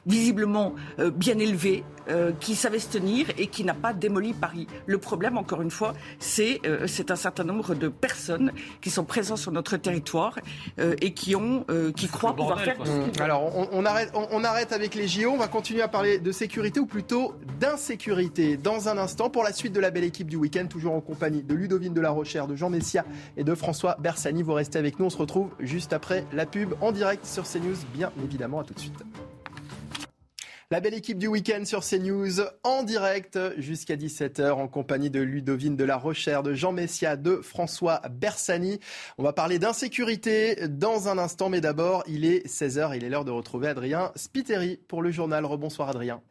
visiblement 0.05 0.73
euh, 0.99 1.11
bien 1.11 1.37
élevé, 1.39 1.83
euh, 2.09 2.31
qui 2.39 2.55
savait 2.55 2.79
se 2.79 2.89
tenir 2.89 3.27
et 3.37 3.47
qui 3.47 3.63
n'a 3.63 3.73
pas 3.73 3.93
démoli 3.93 4.33
Paris. 4.33 4.67
Le 4.85 4.97
problème, 4.97 5.37
encore 5.37 5.61
une 5.61 5.71
fois, 5.71 5.93
c'est 6.19 6.59
euh, 6.65 6.85
un 7.09 7.15
certain 7.15 7.43
nombre 7.43 7.75
de 7.75 7.87
personnes 7.87 8.51
qui 8.81 8.89
sont 8.89 9.05
présentes 9.05 9.37
sur 9.37 9.51
notre 9.51 9.77
territoire 9.77 10.39
et 10.77 11.13
qui 11.13 11.35
ont 11.35 11.65
qui 11.95 12.07
croient 12.07 12.35
pouvoir 12.35 12.61
faire. 12.61 12.77
Alors 13.19 13.51
on, 13.71 13.85
arrête 13.85 14.11
on, 14.13 14.43
arrête 14.43 14.71
avec 14.71 14.95
les 14.95 15.07
JO. 15.07 15.29
On 15.31 15.37
va 15.37 15.47
continuer 15.47 15.81
à 15.81 15.87
parler 15.87 16.19
de 16.19 16.31
sécurité 16.31 16.79
ou 16.79 16.85
plutôt 16.85 17.35
d'insécurité 17.59 18.57
dans 18.57 18.89
un 18.89 18.97
instant 18.97 19.29
pour 19.29 19.43
la 19.43 19.53
suite 19.53 19.73
de 19.73 19.79
la 19.79 19.91
belle 19.91 20.03
équipe 20.03 20.27
du 20.27 20.35
week-end, 20.35 20.65
toujours 20.67 20.93
en 20.93 21.01
compagnie 21.01 21.43
de 21.43 21.53
Ludovine 21.53 21.93
de 21.93 22.01
la 22.01 22.09
Rochère, 22.09 22.47
de 22.47 22.55
Jean 22.55 22.69
Messia 22.69 23.05
et 23.37 23.43
de 23.43 23.55
François 23.55 23.97
Bersani. 23.99 24.43
Vous 24.43 24.53
restez 24.53 24.79
avec 24.79 24.99
nous. 24.99 25.05
On 25.05 25.09
se 25.09 25.17
retrouve 25.17 25.49
juste 25.59 25.93
après 25.93 26.25
la 26.33 26.45
pub 26.45 26.73
en 26.81 26.91
direct 26.91 27.25
sur 27.25 27.43
CNews, 27.43 27.75
bien 27.93 28.11
évidemment. 28.23 28.59
À 28.59 28.63
tout 28.63 28.73
de 28.73 28.79
suite. 28.79 29.03
La 30.73 30.79
belle 30.79 30.95
équipe 30.95 31.19
du 31.19 31.27
week-end 31.27 31.65
sur 31.65 31.81
CNews 31.81 32.41
en 32.63 32.81
direct 32.81 33.37
jusqu'à 33.59 33.95
17h 33.95 34.53
en 34.53 34.67
compagnie 34.67 35.11
de 35.11 35.19
Ludovine 35.19 35.75
de 35.75 35.83
la 35.83 35.97
Rochère, 35.97 36.41
de 36.41 36.55
Jean 36.55 36.71
Messia, 36.71 37.15
de 37.15 37.35
François 37.43 38.01
Bersani. 38.09 38.79
On 39.19 39.23
va 39.23 39.33
parler 39.33 39.59
d'insécurité 39.59 40.67
dans 40.67 41.09
un 41.09 41.19
instant, 41.19 41.49
mais 41.49 41.61
d'abord, 41.61 42.03
il 42.07 42.25
est 42.25 42.47
16h, 42.47 42.97
il 42.97 43.03
est 43.03 43.09
l'heure 43.09 43.23
de 43.23 43.29
retrouver 43.29 43.67
Adrien 43.67 44.11
Spiteri 44.15 44.79
pour 44.87 45.03
le 45.03 45.11
journal. 45.11 45.45
Rebonsoir 45.45 45.89
Adrien. 45.89 46.23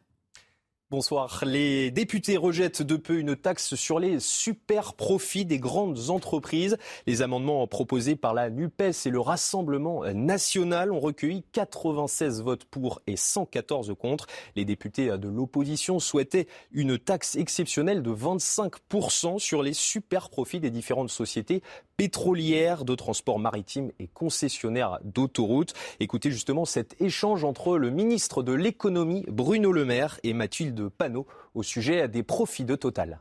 Bonsoir. 0.93 1.43
Les 1.43 1.89
députés 1.89 2.37
rejettent 2.37 2.83
de 2.83 2.97
peu 2.97 3.17
une 3.17 3.35
taxe 3.35 3.73
sur 3.73 3.97
les 3.97 4.19
super 4.19 4.93
profits 4.93 5.43
des 5.43 5.57
grandes 5.57 6.11
entreprises. 6.11 6.77
Les 7.07 7.23
amendements 7.23 7.65
proposés 7.65 8.15
par 8.15 8.35
la 8.35 8.51
NUPES 8.51 9.07
et 9.07 9.09
le 9.09 9.19
Rassemblement 9.19 10.03
national 10.13 10.91
ont 10.91 10.99
recueilli 10.99 11.45
96 11.51 12.43
votes 12.43 12.65
pour 12.65 13.01
et 13.07 13.15
114 13.15 13.95
contre. 13.99 14.27
Les 14.55 14.65
députés 14.65 15.17
de 15.17 15.27
l'opposition 15.27 15.99
souhaitaient 15.99 16.45
une 16.71 16.99
taxe 16.99 17.37
exceptionnelle 17.37 18.03
de 18.03 18.11
25% 18.11 19.39
sur 19.39 19.63
les 19.63 19.73
super 19.73 20.29
profits 20.29 20.59
des 20.59 20.69
différentes 20.69 21.09
sociétés 21.09 21.63
pétrolières, 21.97 22.85
de 22.85 22.93
transport 22.93 23.39
maritime 23.39 23.91
et 23.99 24.07
concessionnaires 24.07 24.99
d'autoroutes. 25.03 25.73
Écoutez 25.99 26.29
justement 26.29 26.65
cet 26.65 27.01
échange 27.01 27.43
entre 27.43 27.79
le 27.79 27.89
ministre 27.89 28.43
de 28.43 28.53
l'économie 28.53 29.25
Bruno 29.27 29.71
Le 29.71 29.85
Maire 29.85 30.19
et 30.23 30.33
Mathilde 30.33 30.82
panneaux 30.89 31.27
au 31.53 31.63
sujet 31.63 32.07
des 32.07 32.23
profits 32.23 32.65
de 32.65 32.75
Total. 32.75 33.19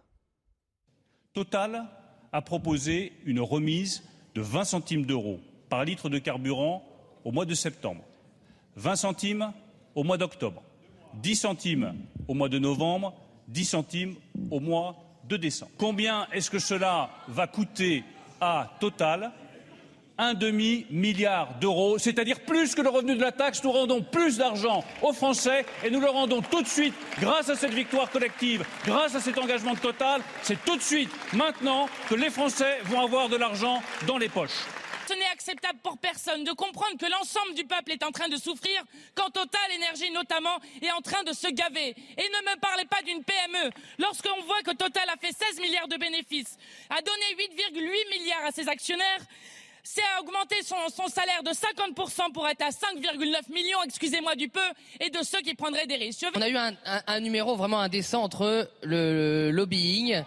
Total 1.32 1.84
a 2.32 2.42
proposé 2.42 3.12
une 3.24 3.40
remise 3.40 4.02
de 4.34 4.40
20 4.40 4.64
centimes 4.64 5.06
d'euros 5.06 5.40
par 5.68 5.84
litre 5.84 6.08
de 6.08 6.18
carburant 6.18 6.84
au 7.24 7.32
mois 7.32 7.44
de 7.44 7.54
septembre, 7.54 8.02
20 8.76 8.96
centimes 8.96 9.52
au 9.94 10.04
mois 10.04 10.18
d'octobre, 10.18 10.62
10 11.14 11.36
centimes 11.36 11.94
au 12.28 12.34
mois 12.34 12.48
de 12.48 12.58
novembre, 12.58 13.14
10 13.48 13.64
centimes 13.64 14.14
au 14.50 14.60
mois 14.60 14.96
de 15.28 15.36
décembre. 15.36 15.72
Combien 15.78 16.26
est-ce 16.32 16.50
que 16.50 16.58
cela 16.58 17.10
va 17.28 17.46
coûter 17.46 18.04
à 18.40 18.70
Total 18.80 19.32
un 20.22 20.34
demi-milliard 20.34 21.54
d'euros, 21.60 21.98
c'est-à-dire 21.98 22.40
plus 22.40 22.76
que 22.76 22.82
le 22.82 22.88
revenu 22.88 23.16
de 23.16 23.20
la 23.20 23.32
taxe. 23.32 23.62
Nous 23.64 23.72
rendons 23.72 24.02
plus 24.02 24.38
d'argent 24.38 24.84
aux 25.02 25.12
Français 25.12 25.66
et 25.84 25.90
nous 25.90 26.00
le 26.00 26.08
rendons 26.08 26.40
tout 26.42 26.62
de 26.62 26.68
suite 26.68 26.94
grâce 27.18 27.48
à 27.48 27.56
cette 27.56 27.74
victoire 27.74 28.08
collective, 28.08 28.64
grâce 28.84 29.16
à 29.16 29.20
cet 29.20 29.36
engagement 29.38 29.74
total. 29.74 30.22
C'est 30.42 30.64
tout 30.64 30.76
de 30.76 30.82
suite, 30.82 31.10
maintenant, 31.32 31.88
que 32.08 32.14
les 32.14 32.30
Français 32.30 32.78
vont 32.84 33.00
avoir 33.00 33.28
de 33.28 33.36
l'argent 33.36 33.82
dans 34.06 34.16
les 34.16 34.28
poches. 34.28 34.64
Ce 35.08 35.14
n'est 35.14 35.32
acceptable 35.32 35.80
pour 35.82 35.98
personne 35.98 36.44
de 36.44 36.52
comprendre 36.52 36.96
que 36.96 37.10
l'ensemble 37.10 37.54
du 37.54 37.64
peuple 37.64 37.90
est 37.90 38.04
en 38.04 38.12
train 38.12 38.28
de 38.28 38.36
souffrir 38.36 38.82
quand 39.16 39.30
Total 39.30 39.72
Énergie 39.74 40.12
notamment 40.12 40.56
est 40.80 40.92
en 40.92 41.00
train 41.00 41.24
de 41.24 41.32
se 41.32 41.48
gaver. 41.48 41.88
Et 41.88 42.22
ne 42.22 42.50
me 42.50 42.60
parlez 42.60 42.84
pas 42.84 43.02
d'une 43.02 43.24
PME. 43.24 43.70
Lorsqu'on 43.98 44.40
voit 44.44 44.62
que 44.62 44.70
Total 44.70 45.08
a 45.08 45.16
fait 45.16 45.32
16 45.32 45.60
milliards 45.60 45.88
de 45.88 45.96
bénéfices, 45.96 46.56
a 46.88 47.02
donné 47.02 47.24
8,8 47.74 48.20
milliards 48.20 48.46
à 48.46 48.52
ses 48.52 48.68
actionnaires, 48.68 49.20
c'est 49.82 50.02
à 50.16 50.20
augmenter 50.20 50.56
son, 50.62 51.08
salaire 51.08 51.42
de 51.42 51.50
50% 51.50 52.32
pour 52.32 52.48
être 52.48 52.62
à 52.62 52.70
5,9 52.70 53.52
millions, 53.52 53.82
excusez-moi 53.84 54.36
du 54.36 54.48
peu, 54.48 54.60
et 55.00 55.10
de 55.10 55.18
ceux 55.22 55.40
qui 55.40 55.54
prendraient 55.54 55.86
des 55.86 55.96
risques. 55.96 56.26
On 56.34 56.40
a 56.40 56.48
eu 56.48 56.56
un, 56.56 57.20
numéro 57.20 57.56
vraiment 57.56 57.80
indécent 57.80 58.22
entre 58.22 58.70
le, 58.82 59.50
lobbying, 59.50 60.24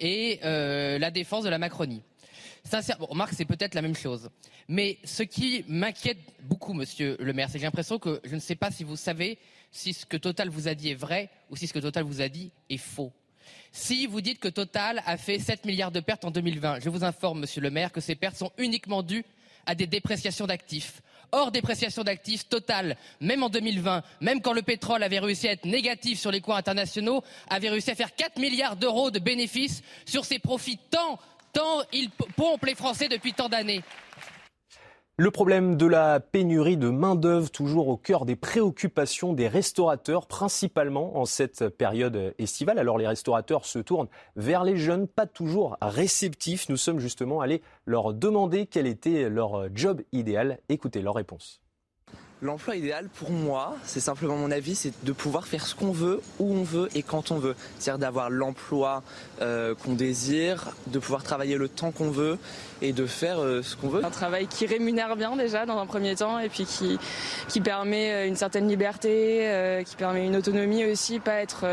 et 0.00 0.40
euh, 0.44 0.98
la 0.98 1.10
défense 1.10 1.44
de 1.44 1.48
la 1.48 1.58
Macronie. 1.58 2.02
Sincèrement, 2.64 3.06
remarque, 3.06 3.34
c'est 3.36 3.44
peut-être 3.44 3.74
la 3.74 3.82
même 3.82 3.94
chose. 3.94 4.30
Mais 4.68 4.98
ce 5.04 5.22
qui 5.22 5.64
m'inquiète 5.68 6.18
beaucoup, 6.42 6.72
monsieur 6.72 7.16
le 7.20 7.32
maire, 7.34 7.48
c'est 7.48 7.54
que 7.54 7.58
j'ai 7.60 7.66
l'impression 7.66 7.98
que 7.98 8.20
je 8.24 8.34
ne 8.34 8.40
sais 8.40 8.56
pas 8.56 8.70
si 8.70 8.84
vous 8.84 8.96
savez 8.96 9.38
si 9.70 9.92
ce 9.92 10.06
que 10.06 10.16
Total 10.16 10.48
vous 10.48 10.68
a 10.68 10.74
dit 10.74 10.90
est 10.90 10.94
vrai 10.94 11.28
ou 11.50 11.56
si 11.56 11.66
ce 11.66 11.74
que 11.74 11.78
Total 11.78 12.04
vous 12.04 12.22
a 12.22 12.28
dit 12.28 12.50
est 12.70 12.78
faux. 12.78 13.12
Si 13.76 14.06
vous 14.06 14.20
dites 14.20 14.38
que 14.38 14.46
Total 14.46 15.02
a 15.04 15.16
fait 15.16 15.40
7 15.40 15.64
milliards 15.64 15.90
de 15.90 15.98
pertes 15.98 16.24
en 16.24 16.30
2020, 16.30 16.78
je 16.78 16.88
vous 16.88 17.02
informe, 17.02 17.40
monsieur 17.40 17.60
le 17.60 17.70
maire, 17.70 17.90
que 17.90 18.00
ces 18.00 18.14
pertes 18.14 18.36
sont 18.36 18.52
uniquement 18.56 19.02
dues 19.02 19.24
à 19.66 19.74
des 19.74 19.88
dépréciations 19.88 20.46
d'actifs. 20.46 21.02
Hors 21.32 21.50
dépréciation 21.50 22.04
d'actifs, 22.04 22.48
Total, 22.48 22.96
même 23.20 23.42
en 23.42 23.48
2020, 23.48 24.04
même 24.20 24.40
quand 24.40 24.52
le 24.52 24.62
pétrole 24.62 25.02
avait 25.02 25.18
réussi 25.18 25.48
à 25.48 25.52
être 25.52 25.64
négatif 25.64 26.20
sur 26.20 26.30
les 26.30 26.40
cours 26.40 26.54
internationaux, 26.54 27.24
avait 27.50 27.68
réussi 27.68 27.90
à 27.90 27.96
faire 27.96 28.14
4 28.14 28.38
milliards 28.38 28.76
d'euros 28.76 29.10
de 29.10 29.18
bénéfices 29.18 29.82
sur 30.06 30.24
ses 30.24 30.38
profits 30.38 30.78
tant, 30.88 31.18
tant 31.52 31.82
il 31.92 32.10
pompe 32.10 32.64
les 32.66 32.76
Français 32.76 33.08
depuis 33.08 33.32
tant 33.32 33.48
d'années. 33.48 33.82
Le 35.16 35.30
problème 35.30 35.76
de 35.76 35.86
la 35.86 36.18
pénurie 36.18 36.76
de 36.76 36.88
main-d'œuvre 36.88 37.48
toujours 37.48 37.86
au 37.86 37.96
cœur 37.96 38.24
des 38.24 38.34
préoccupations 38.34 39.32
des 39.32 39.46
restaurateurs, 39.46 40.26
principalement 40.26 41.16
en 41.16 41.24
cette 41.24 41.68
période 41.68 42.34
estivale. 42.40 42.80
Alors 42.80 42.98
les 42.98 43.06
restaurateurs 43.06 43.64
se 43.64 43.78
tournent 43.78 44.08
vers 44.34 44.64
les 44.64 44.76
jeunes, 44.76 45.06
pas 45.06 45.26
toujours 45.26 45.76
réceptifs. 45.80 46.68
Nous 46.68 46.76
sommes 46.76 46.98
justement 46.98 47.40
allés 47.40 47.62
leur 47.86 48.12
demander 48.12 48.66
quel 48.66 48.88
était 48.88 49.28
leur 49.28 49.68
job 49.72 50.02
idéal. 50.10 50.58
Écoutez 50.68 51.00
leur 51.00 51.14
réponse. 51.14 51.60
L'emploi 52.42 52.76
idéal 52.76 53.08
pour 53.08 53.30
moi, 53.30 53.74
c'est 53.84 54.00
simplement 54.00 54.36
mon 54.36 54.50
avis, 54.50 54.74
c'est 54.74 54.92
de 55.04 55.12
pouvoir 55.12 55.46
faire 55.46 55.66
ce 55.66 55.74
qu'on 55.74 55.92
veut, 55.92 56.20
où 56.38 56.52
on 56.52 56.62
veut 56.62 56.90
et 56.94 57.02
quand 57.02 57.30
on 57.30 57.38
veut. 57.38 57.54
C'est-à-dire 57.78 58.00
d'avoir 58.00 58.28
l'emploi 58.28 59.02
euh, 59.40 59.74
qu'on 59.74 59.94
désire, 59.94 60.72
de 60.88 60.98
pouvoir 60.98 61.22
travailler 61.22 61.56
le 61.56 61.68
temps 61.68 61.90
qu'on 61.90 62.10
veut 62.10 62.38
et 62.82 62.92
de 62.92 63.06
faire 63.06 63.40
euh, 63.40 63.62
ce 63.62 63.76
qu'on 63.76 63.88
veut. 63.88 64.04
Un 64.04 64.10
travail 64.10 64.46
qui 64.46 64.66
rémunère 64.66 65.16
bien 65.16 65.36
déjà 65.36 65.66
dans 65.66 65.78
un 65.78 65.86
premier 65.86 66.14
temps 66.16 66.38
et 66.38 66.48
puis 66.48 66.64
qui, 66.64 66.98
qui 67.48 67.60
permet 67.60 68.12
euh, 68.12 68.26
une 68.26 68.36
certaine 68.36 68.68
liberté, 68.68 69.82
qui 69.86 69.96
permet 69.96 70.26
une 70.26 70.36
autonomie 70.36 70.84
aussi, 70.84 71.18
pas 71.20 71.40
être 71.40 71.64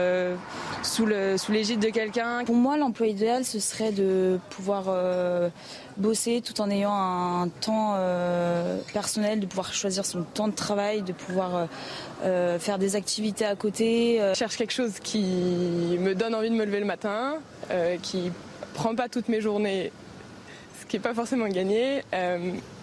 sous 0.84 1.06
l'égide 1.06 1.82
sous 1.82 1.88
de 1.88 1.94
quelqu'un. 1.94 2.44
Pour 2.46 2.56
moi, 2.56 2.78
l'emploi 2.78 3.08
idéal, 3.08 3.46
ce 3.46 3.60
serait 3.60 3.92
de 3.92 4.40
pouvoir 4.50 4.86
bosser 5.98 6.42
tout 6.42 6.60
en 6.62 6.70
ayant 6.70 6.94
un 6.94 7.48
temps 7.48 7.94
euh, 7.96 8.80
personnel, 8.94 9.40
de 9.40 9.46
pouvoir 9.46 9.74
choisir 9.74 10.06
son 10.06 10.24
temps 10.24 10.48
de 10.48 10.56
travail, 10.56 11.02
de 11.02 11.14
pouvoir 11.14 11.56
euh, 11.56 11.66
euh, 12.24 12.60
faire 12.60 12.78
des 12.78 12.96
activités 12.96 13.46
à 13.46 13.56
côté. 13.56 14.20
Je 14.20 14.38
cherche 14.38 14.58
quelque 14.58 14.74
chose 14.74 15.00
qui 15.02 15.98
me 16.00 16.14
donne 16.14 16.36
envie 16.36 16.50
de 16.50 16.56
me 16.56 16.66
lever 16.66 16.80
le 16.80 16.86
matin, 16.86 17.36
qui 18.02 18.32
prend 18.74 18.96
pas 18.96 19.08
toutes 19.08 19.30
mes 19.30 19.42
journées, 19.42 19.92
qui 20.92 20.98
n'est 20.98 21.04
pas 21.04 21.14
forcément 21.14 21.48
gagné, 21.48 22.02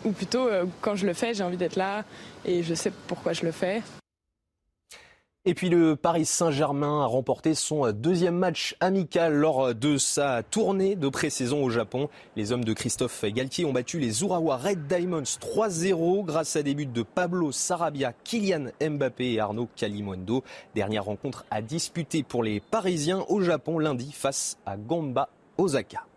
ou 0.02 0.12
plutôt 0.12 0.48
quand 0.80 0.94
je 0.96 1.04
le 1.04 1.12
fais, 1.12 1.34
j'ai 1.34 1.44
envie 1.44 1.58
d'être 1.58 1.76
là 1.76 2.04
et 2.46 2.62
je 2.62 2.72
sais 2.72 2.90
pourquoi 3.06 3.34
je 3.34 3.44
le 3.44 3.52
fais. 3.52 3.82
Et 5.44 5.52
puis 5.52 5.68
le 5.68 5.94
Paris 5.94 6.24
Saint-Germain 6.24 7.02
a 7.02 7.04
remporté 7.04 7.54
son 7.54 7.92
deuxième 7.92 8.36
match 8.36 8.76
amical 8.80 9.34
lors 9.34 9.74
de 9.74 9.98
sa 9.98 10.42
tournée 10.42 10.96
de 10.96 11.10
pré-saison 11.10 11.62
au 11.62 11.68
Japon. 11.68 12.08
Les 12.34 12.50
hommes 12.50 12.64
de 12.64 12.72
Christophe 12.72 13.26
Galtier 13.26 13.66
ont 13.66 13.74
battu 13.74 13.98
les 13.98 14.22
Urawa 14.22 14.56
Red 14.56 14.86
Diamonds 14.86 15.20
3-0 15.20 16.24
grâce 16.24 16.56
à 16.56 16.62
des 16.62 16.74
buts 16.74 16.86
de 16.86 17.02
Pablo 17.02 17.52
Sarabia, 17.52 18.14
Kylian 18.24 18.68
Mbappé 18.80 19.34
et 19.34 19.40
Arnaud 19.40 19.68
Kalimondo. 19.76 20.44
Dernière 20.74 21.04
rencontre 21.04 21.44
à 21.50 21.60
disputer 21.60 22.22
pour 22.22 22.42
les 22.42 22.60
Parisiens 22.60 23.26
au 23.28 23.42
Japon 23.42 23.78
lundi 23.78 24.12
face 24.12 24.56
à 24.64 24.78
Gamba 24.78 25.28
Osaka. 25.58 26.07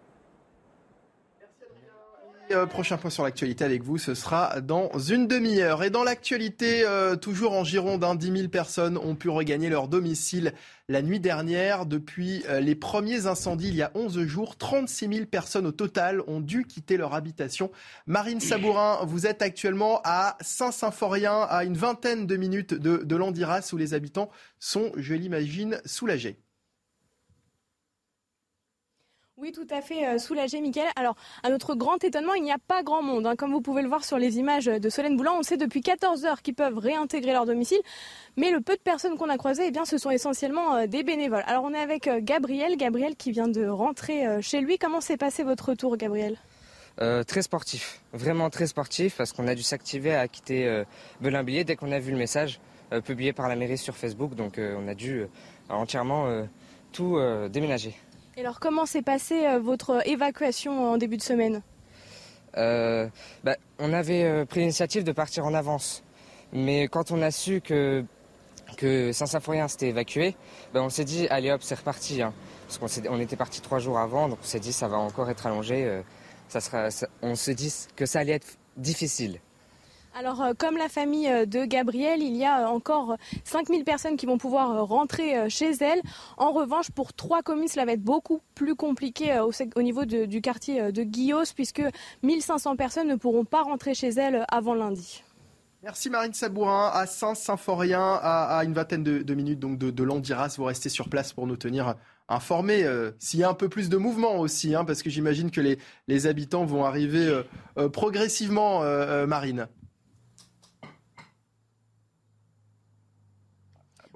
Euh, 2.54 2.66
prochain 2.66 2.98
point 2.98 3.10
sur 3.10 3.24
l'actualité 3.24 3.64
avec 3.64 3.84
vous, 3.84 3.98
ce 3.98 4.14
sera 4.14 4.62
dans 4.62 4.92
une 4.98 5.28
demi-heure. 5.28 5.84
Et 5.84 5.90
dans 5.90 6.04
l'actualité, 6.04 6.84
euh, 6.86 7.16
toujours 7.16 7.54
en 7.54 7.64
Gironde, 7.64 8.02
10 8.02 8.30
hein, 8.30 8.36
000 8.36 8.50
personnes 8.50 8.98
ont 8.98 9.16
pu 9.16 9.30
regagner 9.30 9.70
leur 9.70 9.88
domicile 9.88 10.54
la 10.90 11.02
nuit 11.02 11.20
dernière. 11.20 11.86
Depuis 11.86 12.44
euh, 12.50 12.60
les 12.60 12.76
premiers 12.76 13.28
incendies 13.28 13.70
il 13.70 13.76
y 13.76 13.82
a 13.82 13.92
11 13.96 14.26
jours, 14.26 14.58
36 14.58 15.08
000 15.08 15.26
personnes 15.26 15.66
au 15.66 15.72
total 15.72 16.22
ont 16.28 16.42
dû 16.42 16.66
quitter 16.66 16.98
leur 16.98 17.14
habitation. 17.14 17.72
Marine 18.06 18.42
Sabourin, 18.42 19.00
vous 19.06 19.28
êtes 19.28 19.42
actuellement 19.42 20.02
à 20.04 20.38
Saint-Symphorien, 20.42 21.42
à 21.50 21.64
une 21.64 21.78
vingtaine 21.78 22.28
de 22.28 22.36
minutes 22.36 22.74
de, 22.74 22.98
de 22.98 23.16
Landiras, 23.16 23.70
où 23.74 23.78
les 23.78 23.94
habitants 23.94 24.30
sont, 24.60 24.92
je 24.98 25.14
l'imagine, 25.14 25.82
soulagés. 25.86 26.38
Oui, 29.42 29.52
tout 29.52 29.66
à 29.72 29.82
fait 29.82 30.06
euh, 30.06 30.20
soulagé, 30.20 30.62
Mickaël. 30.62 30.92
Alors, 30.96 31.16
à 31.42 31.50
notre 31.50 31.74
grand 31.74 32.04
étonnement, 32.04 32.36
il 32.36 32.44
n'y 32.44 32.52
a 32.52 32.60
pas 32.60 32.84
grand 32.84 33.02
monde. 33.02 33.26
Hein. 33.26 33.36
Comme 33.36 33.52
vous 33.52 33.62
pouvez 33.62 33.82
le 33.82 33.88
voir 33.88 34.06
sur 34.06 34.20
les 34.20 34.38
images 34.38 34.66
de 34.66 34.90
Solène 34.92 35.18
Boulan, 35.18 35.34
on 35.40 35.42
sait 35.42 35.58
depuis 35.58 35.82
14 35.82 36.26
heures 36.26 36.44
qu'ils 36.44 36.54
peuvent 36.54 36.78
réintégrer 36.78 37.32
leur 37.32 37.48
domicile. 37.48 37.80
Mais 38.38 38.52
le 38.52 38.62
peu 38.62 38.76
de 38.76 38.82
personnes 38.82 39.18
qu'on 39.18 39.30
a 39.30 39.38
croisées, 39.38 39.72
eh 39.74 39.86
ce 39.86 39.98
sont 39.98 40.12
essentiellement 40.12 40.76
euh, 40.76 40.86
des 40.86 41.02
bénévoles. 41.02 41.44
Alors, 41.48 41.64
on 41.64 41.74
est 41.74 41.80
avec 41.80 42.08
euh, 42.08 42.20
Gabriel. 42.22 42.78
Gabriel 42.78 43.16
qui 43.16 43.32
vient 43.32 43.48
de 43.48 43.66
rentrer 43.66 44.44
chez 44.44 44.62
lui. 44.62 44.78
Comment 44.78 45.02
s'est 45.02 45.18
passé 45.18 45.42
votre 45.42 45.70
retour, 45.70 45.98
Gabriel? 45.98 46.38
Très 47.26 47.42
sportif, 47.42 48.04
vraiment 48.14 48.52
très 48.52 48.68
sportif, 48.68 49.16
parce 49.18 49.34
qu'on 49.34 49.48
a 49.48 49.56
dû 49.56 49.64
s'activer 49.64 50.14
à 50.14 50.28
quitter 50.28 50.68
euh, 50.68 50.84
dès 51.20 51.76
qu'on 51.76 51.92
a 51.92 51.98
vu 51.98 52.12
le 52.12 52.18
message 52.18 52.60
publié 53.06 53.34
par 53.34 53.50
la 53.50 53.56
mairie 53.56 53.80
sur 53.80 53.98
Facebook. 53.98 54.36
Donc 54.36 54.60
on 54.60 54.88
a 54.88 54.94
dû 54.94 55.26
entièrement 55.70 56.46
tout 56.92 57.18
déménager. 57.50 57.96
Et 58.38 58.42
alors, 58.42 58.62
comment 58.62 58.86
s'est 58.86 59.02
passée 59.02 59.46
euh, 59.46 59.60
votre 59.60 60.08
évacuation 60.08 60.92
en 60.92 60.98
début 60.98 61.18
de 61.18 61.22
semaine? 61.22 61.62
Euh, 62.58 63.08
bah, 63.44 63.58
On 63.78 63.92
avait 63.92 64.24
euh, 64.24 64.46
pris 64.46 64.62
l'initiative 64.62 65.04
de 65.04 65.12
partir 65.12 65.46
en 65.46 65.54
avance. 65.54 66.02
Mais 66.54 66.88
quand 66.88 67.12
on 67.12 67.22
a 67.22 67.32
su 67.32 67.60
que, 67.62 68.06
Saint-Symphorien 69.12 69.68
s'était 69.68 69.90
évacué, 69.90 70.36
bah, 70.74 70.82
on 70.82 70.90
s'est 70.90 71.04
dit, 71.04 71.28
allez 71.28 71.52
hop, 71.52 71.62
c'est 71.62 71.76
reparti. 71.76 72.22
Hein. 72.22 72.34
Parce 72.68 72.78
qu'on 72.78 73.10
on 73.10 73.20
était 73.20 73.36
parti 73.36 73.60
trois 73.60 73.80
jours 73.80 74.00
avant, 74.00 74.30
donc 74.30 74.40
on 74.42 74.46
s'est 74.46 74.62
dit, 74.62 74.72
ça 74.72 74.88
va 74.88 74.98
encore 74.98 75.30
être 75.30 75.46
allongé. 75.46 76.02
on 77.22 77.36
s'est 77.36 77.56
dit 77.56 77.74
que 77.98 78.06
ça 78.06 78.20
allait 78.20 78.34
être 78.34 78.58
difficile. 78.78 79.40
Alors, 80.14 80.42
euh, 80.42 80.54
comme 80.58 80.76
la 80.76 80.90
famille 80.90 81.30
euh, 81.30 81.46
de 81.46 81.64
Gabriel, 81.64 82.22
il 82.22 82.36
y 82.36 82.44
a 82.44 82.64
euh, 82.64 82.68
encore 82.68 83.16
5000 83.46 83.86
personnes 83.86 84.18
qui 84.18 84.26
vont 84.26 84.38
pouvoir 84.38 84.86
rentrer 84.86 85.50
chez 85.50 85.72
elles. 85.80 86.02
En 86.38 86.52
revanche, 86.52 86.92
pour 86.92 87.14
trois 87.14 87.42
communes, 87.42 87.70
cela 87.70 87.86
va 87.86 87.94
être 87.94 88.04
beaucoup 88.04 88.42
plus 88.54 88.76
compliqué 88.76 89.40
au, 89.40 89.82
niveau 89.82 90.06
du 90.06 90.42
quartier 90.42 90.92
de 90.92 91.04
Guillos, 91.04 91.54
puisque 91.56 91.82
1500 92.24 92.76
personnes 92.76 93.08
ne 93.08 93.16
pourront 93.16 93.46
pas 93.46 93.62
rentrer 93.62 93.94
chez 93.94 94.10
elles 94.10 94.46
avant 94.50 94.74
lundi. 94.74 95.24
Merci 95.84 96.10
Marine 96.10 96.34
Sabourin, 96.34 96.92
à 96.94 97.08
Saint-Symphorien, 97.08 98.20
à, 98.22 98.62
une 98.66 98.74
vingtaine 98.74 99.04
de, 99.04 99.34
minutes 99.34 99.60
donc 99.60 99.78
de, 99.78 100.04
Landiras. 100.04 100.56
Vous 100.58 100.66
restez 100.66 100.90
sur 100.90 101.10
place 101.10 101.34
pour 101.34 101.48
nous 101.48 101.58
tenir 101.58 101.96
informés. 102.30 102.86
S'il 103.20 103.40
y 103.40 103.44
a 103.44 103.50
un 103.50 103.56
peu 103.56 103.70
plus 103.70 103.90
de 103.90 103.98
mouvement 103.98 104.38
aussi, 104.38 104.76
hein, 104.76 104.86
parce 104.86 105.02
que 105.02 105.10
j'imagine 105.10 105.52
que 105.52 105.62
les, 106.08 106.28
habitants 106.28 106.66
vont 106.66 106.86
arriver 106.86 107.42
progressivement, 107.92 108.82
Marine. 109.26 109.68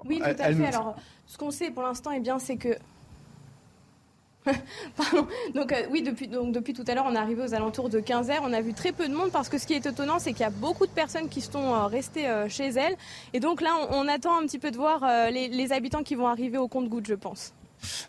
Oui, 0.08 0.18
tout 0.18 0.24
à 0.24 0.52
fait. 0.52 0.66
Alors, 0.66 0.96
ce 1.26 1.38
qu'on 1.38 1.50
sait 1.50 1.70
pour 1.70 1.82
l'instant, 1.82 2.10
eh 2.12 2.20
bien, 2.20 2.38
c'est 2.38 2.56
que 2.56 2.76
Pardon. 4.96 5.26
Donc 5.54 5.72
euh, 5.72 5.82
oui, 5.90 6.02
depuis, 6.02 6.28
donc, 6.28 6.52
depuis 6.52 6.72
tout 6.72 6.84
à 6.86 6.94
l'heure, 6.94 7.06
on 7.08 7.14
est 7.14 7.18
arrivé 7.18 7.42
aux 7.42 7.54
alentours 7.54 7.88
de 7.88 8.00
15 8.00 8.28
h 8.28 8.38
On 8.42 8.52
a 8.52 8.60
vu 8.60 8.74
très 8.74 8.92
peu 8.92 9.08
de 9.08 9.14
monde 9.14 9.30
parce 9.30 9.48
que 9.48 9.58
ce 9.58 9.66
qui 9.66 9.74
est 9.74 9.84
étonnant, 9.84 10.18
c'est 10.18 10.32
qu'il 10.32 10.42
y 10.42 10.44
a 10.44 10.50
beaucoup 10.50 10.86
de 10.86 10.92
personnes 10.92 11.28
qui 11.28 11.40
sont 11.40 11.74
euh, 11.74 11.86
restées 11.86 12.28
euh, 12.28 12.48
chez 12.48 12.68
elles. 12.68 12.96
Et 13.32 13.40
donc 13.40 13.60
là, 13.60 13.70
on, 13.90 14.06
attend 14.08 14.38
un 14.38 14.42
petit 14.42 14.58
peu 14.58 14.70
de 14.70 14.76
voir 14.76 15.04
les, 15.32 15.48
les 15.48 15.72
habitants 15.72 16.04
qui 16.04 16.14
vont 16.14 16.28
arriver 16.28 16.58
au 16.58 16.68
compte-gouttes, 16.68 17.08
je 17.08 17.14
pense. 17.14 17.52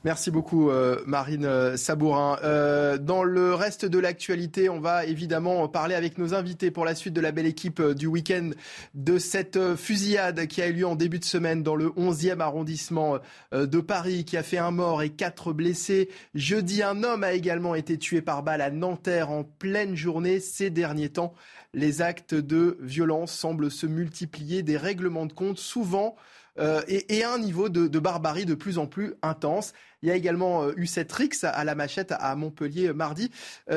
Merci 0.04 0.32
beaucoup 0.32 0.70
euh, 0.70 1.02
Marine 1.06 1.46
euh, 1.46 1.78
Sabourin. 1.78 2.40
Euh, 2.44 2.98
dans 2.98 3.24
le 3.24 3.54
reste 3.54 3.86
de 3.86 4.00
l'actualité, 4.00 4.70
on 4.70 4.80
va 4.80 5.06
évidemment 5.06 5.68
parler 5.68 5.96
avec 5.96 6.18
nos 6.18 6.34
invités 6.34 6.72
pour 6.72 6.86
la 6.86 6.96
suite 6.96 7.14
de 7.14 7.22
la 7.22 7.32
belle 7.32 7.46
équipe 7.46 7.82
du 7.82 8.08
week-end 8.08 8.52
de 8.94 9.18
cette 9.18 9.76
fusillade 9.76 10.48
qui 10.48 10.62
a 10.62 10.68
eu 10.68 10.74
lieu 10.74 10.88
en 10.88 10.96
début 10.96 11.20
de 11.20 11.26
semaine 11.26 11.64
dans 11.64 11.76
le 11.76 11.90
11e 11.90 12.40
arrondissement 12.40 13.20
de 13.52 13.80
Paris, 13.80 14.26
qui 14.26 14.38
a 14.38 14.44
fait 14.44 14.58
un 14.58 14.72
mort 14.72 15.02
et 15.02 15.10
quatre 15.10 15.54
blessés. 15.54 16.10
Jeudi, 16.36 16.84
un 16.84 17.04
homme 17.04 17.24
a 17.24 17.34
également 17.34 17.76
été 17.76 17.98
tué 17.98 18.22
par 18.22 18.44
balle 18.44 18.62
à 18.62 18.72
Nanterre 18.72 19.32
en 19.32 19.44
pleine 19.44 19.96
journée 19.96 20.40
ces 20.40 20.70
derniers 20.70 21.10
temps. 21.10 21.34
Les 21.74 22.02
actes 22.02 22.36
de 22.36 22.78
violence 22.82 23.32
semblent 23.32 23.72
se 23.72 23.86
multiplier, 23.86 24.64
des 24.64 24.78
règlements 24.78 25.26
de 25.26 25.34
compte 25.34 25.60
souvent 25.60 26.16
et, 26.60 27.24
un 27.24 27.38
niveau 27.38 27.70
de, 27.70 28.00
barbarie 28.00 28.46
de 28.46 28.56
plus 28.56 28.78
en 28.78 28.88
plus 28.88 29.16
intense. 29.22 29.74
Il 30.02 30.10
y 30.10 30.12
a 30.12 30.16
également 30.16 30.70
eu 30.76 30.86
cette 30.86 31.12
rixe 31.12 31.44
à 31.44 31.64
la 31.64 31.76
machette 31.76 32.12
à 32.12 32.36
Montpellier 32.36 32.94
mardi. 32.94 33.32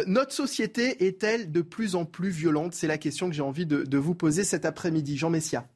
notre 0.06 0.32
société 0.32 1.06
est-elle 1.06 1.50
de 1.50 1.62
plus 1.62 1.94
en 1.94 2.04
plus 2.04 2.30
violente? 2.30 2.74
C'est 2.74 2.86
la 2.86 2.98
question 2.98 3.28
que 3.28 3.34
j'ai 3.34 3.42
envie 3.42 3.66
de, 3.66 3.98
vous 3.98 4.14
poser 4.14 4.44
cet 4.44 4.64
après-midi. 4.64 5.16
Jean 5.16 5.30
Messia. 5.30 5.66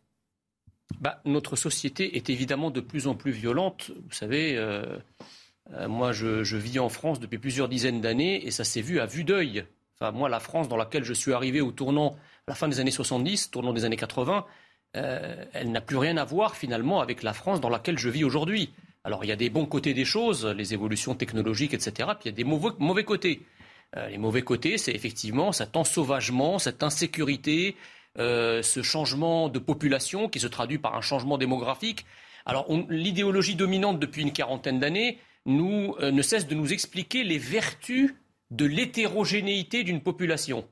Bah, 1.01 1.20
notre 1.24 1.56
société 1.56 2.16
est 2.16 2.31
évidemment 2.31 2.70
de 2.70 2.81
plus 2.81 3.06
en 3.06 3.14
plus 3.14 3.32
violente. 3.32 3.90
Vous 4.06 4.14
savez, 4.14 4.59
moi 5.89 6.12
je, 6.12 6.56
vis 6.56 6.78
en 6.78 6.89
France 6.89 7.20
depuis 7.20 7.39
plusieurs 7.39 7.68
dizaines 7.68 8.01
d'années 8.01 8.47
et 8.47 8.51
ça 8.51 8.64
s'est 8.64 8.82
vu 8.82 9.01
à 9.01 9.06
vue 9.06 9.24
d'œil. 9.24 9.64
Enfin, 10.01 10.10
moi, 10.10 10.28
la 10.28 10.40
France 10.40 10.68
dans 10.68 10.76
laquelle 10.76 11.05
je 11.05 11.12
suis 11.12 11.32
arrivé 11.32 11.60
au 11.60 11.70
tournant, 11.70 12.16
la 12.48 12.55
fin 12.55 12.68
des 12.68 12.81
années 12.81 12.90
70, 12.90 13.51
tournant 13.51 13.72
des 13.72 13.85
années 13.85 13.97
80, 13.97 14.44
euh, 14.97 15.45
elle 15.53 15.73
n'a 15.73 15.81
plus 15.81 15.97
rien 15.97 16.16
à 16.16 16.25
voir 16.25 16.57
finalement 16.57 17.01
avec 17.01 17.23
la 17.23 17.33
France 17.33 17.61
dans 17.61 17.69
laquelle 17.69 17.99
je 17.99 18.09
vis 18.09 18.25
aujourd'hui. 18.25 18.73
Alors 19.03 19.25
il 19.25 19.29
y 19.29 19.33
a 19.33 19.37
des 19.37 19.51
bons 19.51 19.66
côtés 19.66 19.93
des 19.93 20.05
choses, 20.05 20.47
les 20.47 20.73
évolutions 20.73 21.15
technologiques, 21.15 21.75
etc. 21.75 22.11
Puis 22.19 22.25
il 22.25 22.27
y 22.27 22.29
a 22.29 22.33
des 22.33 22.45
mauvais, 22.45 23.05
côtés. 23.05 23.43
Euh, 23.97 24.09
les 24.09 24.19
mauvais 24.19 24.43
côtés, 24.43 24.79
c'est 24.79 24.93
effectivement 24.93 25.53
cet 25.53 25.77
ensauvagement, 25.77 26.59
cette 26.59 26.83
insécurité, 26.83 27.77
euh, 28.19 28.62
ce 28.62 28.83
changement 28.83 29.49
de 29.49 29.59
population 29.59 30.29
qui 30.29 30.41
se 30.41 30.47
traduit 30.47 30.79
par 30.79 30.95
un 30.95 31.01
changement 31.01 31.39
démographique. 31.39 32.07
Alors 32.47 32.66
l'idéologie 32.89 33.57
dominante 33.57 33.99
depuis 33.99 34.23
une 34.23 34.33
quarantaine 34.33 34.79
d'années 34.79 35.19
ne 35.47 36.23
cesse 36.23 36.47
de 36.47 36.55
nous 36.55 36.73
expliquer 36.73 37.25
les 37.25 37.39
vertus 37.39 38.15
de 38.51 38.65
l'hétérogénéité 38.65 39.83
d'une 39.83 40.01
population. 40.01 40.65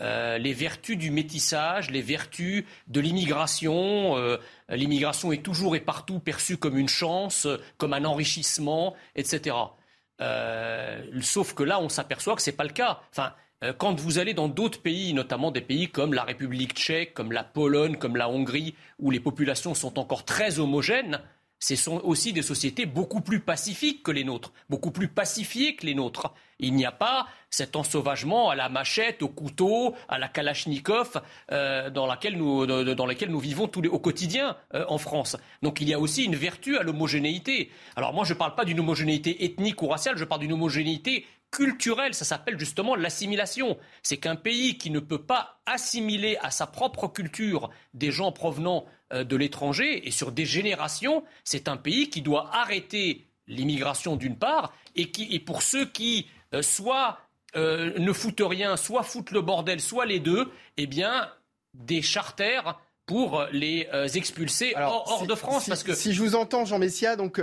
Euh, 0.00 0.36
les 0.36 0.52
vertus 0.52 0.98
du 0.98 1.10
métissage, 1.10 1.90
les 1.90 2.02
vertus 2.02 2.64
de 2.88 3.00
l'immigration. 3.00 4.16
Euh, 4.16 4.36
l'immigration 4.68 5.32
est 5.32 5.42
toujours 5.42 5.74
et 5.74 5.80
partout 5.80 6.18
perçue 6.18 6.58
comme 6.58 6.76
une 6.76 6.88
chance, 6.88 7.46
comme 7.78 7.94
un 7.94 8.04
enrichissement, 8.04 8.94
etc. 9.14 9.56
Euh, 10.20 11.02
sauf 11.22 11.54
que 11.54 11.62
là, 11.62 11.80
on 11.80 11.88
s'aperçoit 11.88 12.36
que 12.36 12.42
ce 12.42 12.50
n'est 12.50 12.56
pas 12.56 12.64
le 12.64 12.70
cas. 12.70 13.00
Enfin, 13.10 13.32
quand 13.78 13.98
vous 13.98 14.18
allez 14.18 14.34
dans 14.34 14.48
d'autres 14.48 14.82
pays, 14.82 15.14
notamment 15.14 15.50
des 15.50 15.62
pays 15.62 15.88
comme 15.88 16.12
la 16.12 16.24
République 16.24 16.74
tchèque, 16.74 17.14
comme 17.14 17.32
la 17.32 17.42
Pologne, 17.42 17.96
comme 17.96 18.16
la 18.16 18.28
Hongrie, 18.28 18.74
où 18.98 19.10
les 19.10 19.20
populations 19.20 19.74
sont 19.74 19.98
encore 19.98 20.26
très 20.26 20.58
homogènes, 20.58 21.20
ce 21.66 21.74
sont 21.74 22.00
aussi 22.04 22.32
des 22.32 22.42
sociétés 22.42 22.86
beaucoup 22.86 23.20
plus 23.20 23.40
pacifiques 23.40 24.04
que 24.04 24.12
les 24.12 24.22
nôtres, 24.22 24.52
beaucoup 24.70 24.92
plus 24.92 25.08
pacifiées 25.08 25.74
que 25.74 25.84
les 25.84 25.96
nôtres. 25.96 26.32
Il 26.60 26.74
n'y 26.74 26.86
a 26.86 26.92
pas 26.92 27.26
cet 27.50 27.74
ensauvagement 27.74 28.50
à 28.50 28.54
la 28.54 28.68
machette, 28.68 29.20
au 29.20 29.28
couteau, 29.28 29.94
à 30.08 30.18
la 30.18 30.28
kalachnikov 30.28 31.20
euh, 31.50 31.90
dans, 31.90 32.06
laquelle 32.06 32.36
nous, 32.36 32.66
dans 32.66 33.06
laquelle 33.06 33.30
nous 33.30 33.40
vivons 33.40 33.66
tous 33.66 33.82
les, 33.82 33.88
au 33.88 33.98
quotidien 33.98 34.56
euh, 34.74 34.84
en 34.88 34.98
France. 34.98 35.36
Donc 35.62 35.80
il 35.80 35.88
y 35.88 35.94
a 35.94 35.98
aussi 35.98 36.24
une 36.24 36.36
vertu 36.36 36.78
à 36.78 36.84
l'homogénéité. 36.84 37.70
Alors 37.96 38.12
moi 38.14 38.24
je 38.24 38.34
ne 38.34 38.38
parle 38.38 38.54
pas 38.54 38.64
d'une 38.64 38.78
homogénéité 38.78 39.44
ethnique 39.44 39.82
ou 39.82 39.88
raciale, 39.88 40.16
je 40.16 40.24
parle 40.24 40.42
d'une 40.42 40.52
homogénéité 40.52 41.26
culturelle. 41.56 42.12
Ça 42.12 42.26
s'appelle 42.26 42.58
justement 42.58 42.94
l'assimilation. 42.94 43.78
C'est 44.02 44.18
qu'un 44.18 44.36
pays 44.36 44.76
qui 44.76 44.90
ne 44.90 45.00
peut 45.00 45.22
pas 45.22 45.58
assimiler 45.64 46.36
à 46.42 46.50
sa 46.50 46.66
propre 46.66 47.08
culture 47.08 47.70
des 47.94 48.10
gens 48.10 48.30
provenant 48.30 48.84
euh, 49.14 49.24
de 49.24 49.36
l'étranger 49.36 50.06
et 50.06 50.10
sur 50.10 50.32
des 50.32 50.44
générations, 50.44 51.24
c'est 51.44 51.66
un 51.66 51.78
pays 51.78 52.10
qui 52.10 52.20
doit 52.20 52.54
arrêter 52.54 53.26
l'immigration 53.46 54.16
d'une 54.16 54.36
part 54.36 54.74
et, 54.96 55.10
qui, 55.10 55.34
et 55.34 55.40
pour 55.40 55.62
ceux 55.62 55.86
qui 55.86 56.26
euh, 56.52 56.60
soit 56.60 57.20
euh, 57.56 57.98
ne 57.98 58.12
foutent 58.12 58.42
rien, 58.44 58.76
soit 58.76 59.02
foutent 59.02 59.30
le 59.30 59.40
bordel, 59.40 59.80
soit 59.80 60.04
les 60.04 60.20
deux, 60.20 60.52
eh 60.76 60.86
bien, 60.86 61.30
des 61.72 62.02
charters 62.02 62.78
pour 63.06 63.46
les 63.52 63.88
euh, 63.94 64.08
expulser 64.08 64.74
hors, 64.76 65.26
de 65.26 65.34
France. 65.34 65.64
Si, 65.64 65.70
parce 65.70 65.84
que... 65.84 65.94
si 65.94 66.12
je 66.12 66.22
vous 66.22 66.34
entends, 66.34 66.64
Jean 66.64 66.78
Messia, 66.78 67.16
donc 67.16 67.40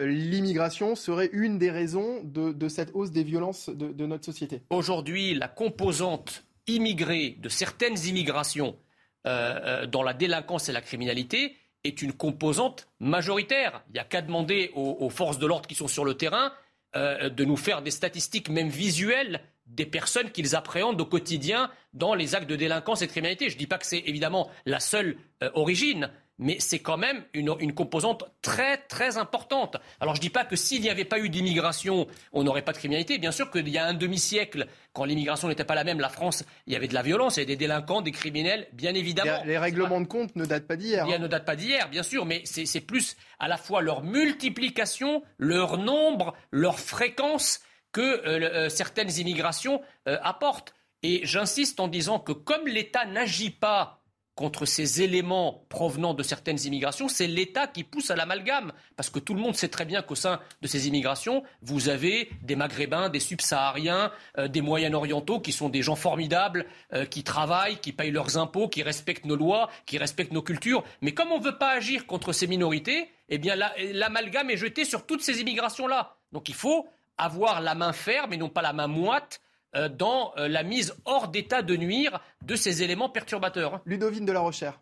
l'immigration 0.00 0.94
serait 0.94 1.30
une 1.32 1.58
des 1.58 1.70
raisons 1.70 2.20
de, 2.24 2.68
cette 2.68 2.90
hausse 2.94 3.10
des 3.10 3.22
violences 3.22 3.68
de, 3.68 4.06
notre 4.06 4.24
société. 4.24 4.62
Aujourd'hui, 4.70 5.34
la 5.34 5.48
composante 5.48 6.44
immigrée 6.66 7.36
de 7.40 7.48
certaines 7.48 7.98
immigrations 8.06 8.76
dans 9.24 10.02
la 10.02 10.14
délinquance 10.14 10.68
et 10.68 10.72
la 10.72 10.80
criminalité 10.80 11.56
est 11.84 12.02
une 12.02 12.12
composante 12.12 12.88
majoritaire. 12.98 13.82
Il 13.90 13.92
n'y 13.94 13.98
a 14.00 14.04
qu'à 14.04 14.22
demander 14.22 14.70
aux 14.74 15.10
forces 15.10 15.38
de 15.38 15.46
l'ordre 15.46 15.66
qui 15.66 15.74
sont 15.74 15.88
sur 15.88 16.04
le 16.04 16.14
terrain 16.14 16.52
euh, 16.94 17.30
de 17.30 17.46
nous 17.46 17.56
faire 17.56 17.80
des 17.80 17.90
statistiques, 17.90 18.50
même 18.50 18.68
visuelles, 18.68 19.40
des 19.72 19.86
personnes 19.86 20.30
qu'ils 20.30 20.54
appréhendent 20.54 21.00
au 21.00 21.06
quotidien 21.06 21.70
dans 21.94 22.14
les 22.14 22.34
actes 22.34 22.48
de 22.48 22.56
délinquance 22.56 23.02
et 23.02 23.06
de 23.06 23.10
criminalité. 23.10 23.48
Je 23.48 23.54
ne 23.54 23.58
dis 23.58 23.66
pas 23.66 23.78
que 23.78 23.86
c'est 23.86 24.02
évidemment 24.06 24.50
la 24.66 24.80
seule 24.80 25.16
euh, 25.42 25.50
origine, 25.54 26.10
mais 26.38 26.56
c'est 26.58 26.80
quand 26.80 26.96
même 26.96 27.24
une, 27.34 27.72
composante 27.72 28.24
très 28.42 28.78
très 28.78 29.16
importante. 29.16 29.76
Alors 30.00 30.14
je 30.14 30.20
ne 30.20 30.22
dis 30.22 30.30
pas 30.30 30.44
que 30.44 30.56
s'il 30.56 30.82
n'y 30.82 30.90
avait 30.90 31.04
pas 31.04 31.18
eu 31.18 31.28
d'immigration, 31.28 32.06
on 32.32 32.42
n'aurait 32.44 32.62
pas 32.62 32.72
de 32.72 32.78
criminalité. 32.78 33.18
Bien 33.18 33.32
sûr 33.32 33.50
qu'il 33.50 33.68
y 33.68 33.78
a 33.78 33.86
un 33.86 33.94
demi-siècle, 33.94 34.66
quand 34.92 35.04
l'immigration 35.04 35.48
n'était 35.48 35.64
pas 35.64 35.74
la 35.74 35.84
même, 35.84 36.00
la 36.00 36.08
France, 36.08 36.44
il 36.66 36.72
y 36.72 36.76
avait 36.76 36.88
de 36.88 36.94
la 36.94 37.02
violence, 37.02 37.36
il 37.36 37.40
y 37.40 37.42
avait 37.42 37.52
des 37.52 37.56
délinquants, 37.56 38.02
des 38.02 38.12
criminels, 38.12 38.66
bien 38.72 38.94
évidemment. 38.94 39.42
Les 39.44 39.58
règlements 39.58 40.00
de 40.00 40.06
compte 40.06 40.34
ne 40.36 40.44
datent 40.44 40.66
pas 40.66 40.76
d'hier. 40.76 41.06
Hein. 41.06 41.18
ne 41.18 41.28
datent 41.28 41.46
pas 41.46 41.56
d'hier, 41.56 41.88
bien 41.88 42.02
sûr, 42.02 42.26
mais 42.26 42.42
c'est 42.44 42.80
plus 42.80 43.16
à 43.38 43.48
la 43.48 43.56
fois 43.56 43.80
leur 43.80 44.02
multiplication, 44.02 45.22
leur 45.38 45.78
nombre, 45.78 46.34
leur 46.50 46.78
fréquence 46.78 47.60
que 47.92 48.00
euh, 48.00 48.24
euh, 48.26 48.68
certaines 48.68 49.12
immigrations 49.18 49.80
euh, 50.08 50.18
apportent. 50.22 50.74
Et 51.02 51.20
j'insiste 51.24 51.78
en 51.80 51.88
disant 51.88 52.18
que 52.18 52.32
comme 52.32 52.66
l'État 52.66 53.04
n'agit 53.04 53.50
pas 53.50 53.98
contre 54.34 54.64
ces 54.64 55.02
éléments 55.02 55.66
provenant 55.68 56.14
de 56.14 56.22
certaines 56.22 56.58
immigrations, 56.64 57.08
c'est 57.08 57.26
l'État 57.26 57.66
qui 57.66 57.84
pousse 57.84 58.10
à 58.10 58.16
l'amalgame. 58.16 58.72
Parce 58.96 59.10
que 59.10 59.18
tout 59.18 59.34
le 59.34 59.40
monde 59.40 59.54
sait 59.54 59.68
très 59.68 59.84
bien 59.84 60.00
qu'au 60.00 60.14
sein 60.14 60.40
de 60.62 60.66
ces 60.66 60.88
immigrations, 60.88 61.42
vous 61.60 61.90
avez 61.90 62.30
des 62.40 62.56
Maghrébins, 62.56 63.10
des 63.10 63.20
Subsahariens, 63.20 64.10
des 64.48 64.62
Moyen-Orientaux 64.62 65.40
qui 65.40 65.52
sont 65.52 65.68
des 65.68 65.82
gens 65.82 65.96
formidables, 65.96 66.64
qui 67.10 67.24
travaillent, 67.24 67.76
qui 67.76 67.92
payent 67.92 68.10
leurs 68.10 68.38
impôts, 68.38 68.68
qui 68.68 68.82
respectent 68.82 69.26
nos 69.26 69.36
lois, 69.36 69.68
qui 69.84 69.98
respectent 69.98 70.32
nos 70.32 70.40
cultures. 70.40 70.82
Mais 71.02 71.12
comme 71.12 71.30
on 71.30 71.38
ne 71.38 71.44
veut 71.44 71.58
pas 71.58 71.72
agir 71.72 72.06
contre 72.06 72.32
ces 72.32 72.46
minorités, 72.46 73.10
eh 73.28 73.36
bien 73.36 73.54
l'amalgame 73.54 74.48
est 74.48 74.56
jeté 74.56 74.86
sur 74.86 75.04
toutes 75.04 75.22
ces 75.22 75.42
immigrations-là. 75.42 76.16
Donc 76.32 76.48
il 76.48 76.54
faut 76.54 76.88
avoir 77.18 77.60
la 77.60 77.74
main 77.74 77.92
ferme 77.92 78.32
et 78.32 78.36
non 78.36 78.48
pas 78.48 78.62
la 78.62 78.72
main 78.72 78.86
moite 78.86 79.40
euh, 79.74 79.88
dans 79.88 80.32
euh, 80.36 80.48
la 80.48 80.62
mise 80.62 80.94
hors 81.04 81.28
d'état 81.28 81.62
de 81.62 81.76
nuire 81.76 82.20
de 82.42 82.56
ces 82.56 82.82
éléments 82.82 83.08
perturbateurs. 83.08 83.80
Ludovine 83.86 84.26
de 84.26 84.32
la 84.32 84.40
Rochère. 84.40 84.80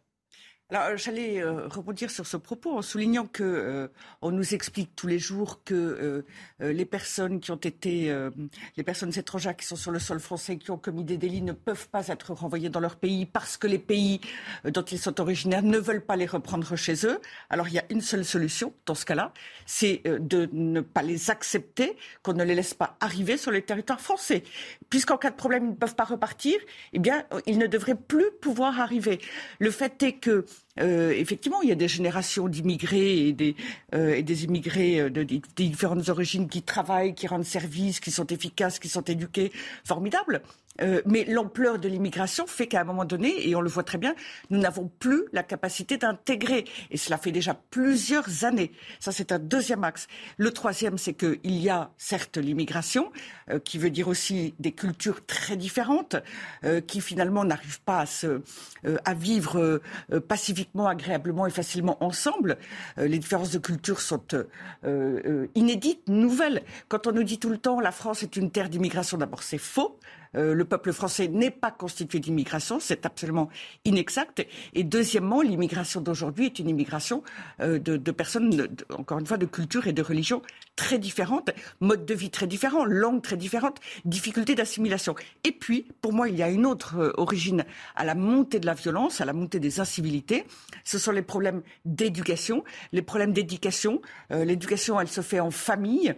Alors, 0.73 0.85
euh, 0.85 0.97
j'allais 0.97 1.43
euh, 1.43 1.67
rebondir 1.67 2.13
sur 2.13 2.29
ce 2.29 2.37
propos 2.37 2.79
en 2.79 2.83
soulignant 2.83 3.27
que 3.27 3.43
euh, 3.43 3.89
on 4.23 4.31
nous 4.31 4.55
explique 4.55 4.95
tous 4.95 5.09
les 5.09 5.19
jours 5.19 5.65
que 5.65 6.25
les 6.61 6.85
personnes 6.85 7.41
qui 7.41 7.51
ont 7.51 7.57
été, 7.57 8.15
les 8.77 8.83
personnes 8.83 9.13
étrangères 9.17 9.57
qui 9.57 9.65
sont 9.67 9.77
sur 9.77 9.91
le 9.91 9.99
sol 9.99 10.21
français, 10.21 10.57
qui 10.59 10.71
ont 10.71 10.79
commis 10.79 11.05
des 11.05 11.17
délits, 11.17 11.43
ne 11.43 11.53
peuvent 11.53 11.89
pas 11.89 12.09
être 12.09 12.33
renvoyées 12.33 12.69
dans 12.69 12.81
leur 12.81 12.97
pays 12.97 13.27
parce 13.27 13.57
que 13.57 13.67
les 13.67 13.79
pays 13.79 14.21
dont 14.65 14.83
ils 14.83 14.99
sont 14.99 15.21
originaires 15.21 15.63
ne 15.63 15.79
veulent 15.79 16.05
pas 16.05 16.17
les 16.17 16.27
reprendre 16.27 16.77
chez 16.77 17.07
eux. 17.07 17.21
Alors, 17.49 17.69
il 17.69 17.75
y 17.75 17.79
a 17.79 17.85
une 17.91 18.01
seule 18.01 18.25
solution 18.25 18.73
dans 18.87 18.95
ce 18.95 19.05
cas-là, 19.05 19.33
c'est 19.67 20.03
de 20.05 20.49
ne 20.53 20.81
pas 20.81 21.03
les 21.03 21.31
accepter, 21.31 21.97
qu'on 22.23 22.35
ne 22.35 22.45
les 22.45 22.55
laisse 22.55 22.75
pas 22.75 22.97
arriver 23.01 23.37
sur 23.37 23.51
le 23.51 23.63
territoire 23.63 24.01
français. 24.01 24.43
Puisqu'en 24.91 25.17
cas 25.17 25.31
de 25.31 25.37
problème, 25.37 25.65
ils 25.65 25.71
ne 25.71 25.77
peuvent 25.77 25.97
pas 25.97 26.05
repartir, 26.05 26.59
eh 26.93 26.99
bien, 26.99 27.25
ils 27.47 27.59
ne 27.59 27.67
devraient 27.67 27.97
plus 27.97 28.31
pouvoir 28.41 28.81
arriver. 28.81 29.21
Le 29.59 29.71
fait 29.71 30.03
est 30.03 30.13
que 30.15 30.45
euh, 30.79 31.11
effectivement, 31.11 31.63
il 31.63 31.69
y 31.69 31.73
a 31.73 31.77
des 31.77 31.89
générations 31.89 32.49
d'immigrés 32.49 33.29
et 33.29 33.33
des, 33.33 33.57
euh, 33.95 34.19
immigrés 34.19 35.01
euh, 35.01 35.11
de, 35.11 35.25
de, 35.25 35.41
différentes 35.57 36.09
origines 36.09 36.49
qui 36.49 36.63
travaillent, 36.63 37.15
qui 37.15 37.27
rendent 37.27 37.45
service, 37.45 38.01
qui 38.01 38.11
sont 38.11 38.27
efficaces, 38.27 38.79
qui 38.79 38.89
sont 38.89 39.03
éduqués, 39.03 39.53
formidables. 39.85 40.43
Euh, 40.83 41.03
mais 41.07 41.25
l'ampleur 41.25 41.79
de 41.79 41.89
l'immigration 41.89 42.47
fait 42.47 42.67
qu'à 42.67 42.81
un 42.81 42.85
moment 42.85 43.05
donné, 43.05 43.49
et 43.49 43.55
on 43.55 43.61
le 43.61 43.69
voit 43.69 43.83
très 43.83 43.99
bien, 43.99 44.15
nous 44.51 44.59
n'avons 44.59 44.91
plus 44.99 45.25
la 45.33 45.43
capacité 45.43 45.97
d'intégrer. 45.97 46.65
Et 46.91 46.97
cela 46.97 47.19
fait 47.19 47.33
déjà 47.33 47.55
plusieurs 47.71 48.45
années. 48.45 48.73
Ça, 48.99 49.13
c'est 49.13 49.33
un 49.33 49.39
deuxième 49.39 49.85
axe. 49.85 50.07
Le 50.37 50.51
troisième, 50.53 50.99
c'est 50.99 51.15
qu'il 51.15 51.39
y 51.45 51.69
a 51.69 51.91
certes 51.97 52.37
l'immigration, 52.37 53.13
euh, 53.51 53.59
qui 53.59 53.79
veut 53.79 53.91
dire 53.91 54.09
aussi 54.09 54.55
des 54.59 54.73
cultures 54.73 55.25
très 55.27 55.57
différentes, 55.57 56.17
euh, 56.65 56.81
qui 56.81 57.01
finalement 57.01 57.45
n'arrivent 57.45 57.83
pas 57.83 58.01
à, 58.01 58.07
se, 58.07 58.43
à 59.05 59.15
vivre 59.15 59.81
pacifiquement, 60.29 60.87
agréablement 60.87 61.47
et 61.47 61.51
facilement 61.51 62.03
ensemble. 62.03 62.59
les 62.97 63.19
différences 63.19 63.51
de 63.51 63.59
culture 63.59 64.01
sont 64.01 64.21
inédites, 65.55 66.09
nouvelles. 66.09 66.63
Quand 66.89 67.07
on 67.07 67.13
nous 67.13 67.23
dit 67.23 67.39
tout 67.39 67.51
le 67.51 67.59
temps 67.59 67.81
la 67.81 67.93
France 67.93 68.23
est 68.23 68.37
une 68.37 68.51
terre 68.51 68.69
d'immigration, 68.69 69.19
d'abord 69.19 69.43
c'est 69.43 69.59
faux. 69.59 69.99
Euh, 70.37 70.55
le 70.55 70.65
peuple 70.65 70.93
français 70.93 71.29
n'est 71.29 71.51
pas 71.51 71.71
constitué 71.71 72.21
d'immigration, 72.21 72.79
c'est 72.81 73.07
absolument 73.07 73.49
inexact. 73.85 74.47
Et 74.75 74.85
deuxièmement, 74.85 75.43
l'immigration 75.43 76.01
d'aujourd'hui 76.01 76.47
est 76.47 76.59
une 76.59 76.69
immigration 76.69 77.23
euh, 77.61 77.79
de, 77.79 78.11
personnes, 78.11 78.69
encore 78.91 79.19
une 79.19 79.27
fois, 79.27 79.39
de 79.39 79.47
culture 79.47 79.87
et 79.87 79.93
de 79.93 80.03
religion 80.03 80.43
très 80.81 80.99
différentes, 80.99 81.51
modes 81.81 82.07
de 82.07 82.15
vie 82.15 82.31
très 82.31 82.47
différents, 82.47 82.87
langues 82.87 83.21
très 83.21 83.37
différentes, 83.37 83.81
difficultés 84.07 84.55
d'assimilation. 84.55 85.15
Et 85.45 85.53
puis, 85.53 85.87
pour 86.01 86.15
moi, 86.15 86.31
il 86.31 86.37
y 86.37 86.43
a 86.43 86.49
une 86.49 86.65
autre 86.65 86.97
euh, 86.97 87.13
origine 87.19 87.67
à 87.97 88.05
la 88.07 88.15
montée 88.15 88.61
de 88.61 88.65
la 88.65 88.73
violence, 88.73 89.21
à 89.21 89.27
la 89.27 89.35
montée 89.35 89.61
des 89.61 89.79
incivilités. 89.79 90.47
Ce 90.85 90.99
sont 90.99 91.13
les 91.13 91.21
problèmes 91.21 91.61
d'éducation. 91.85 92.65
Les 92.93 93.03
problèmes 93.03 93.35
d'éducation, 93.35 94.01
euh, 94.33 94.47
l'éducation, 94.47 94.99
elle 94.99 95.09
se 95.09 95.21
fait 95.21 95.39
en 95.41 95.51
famille. 95.51 96.15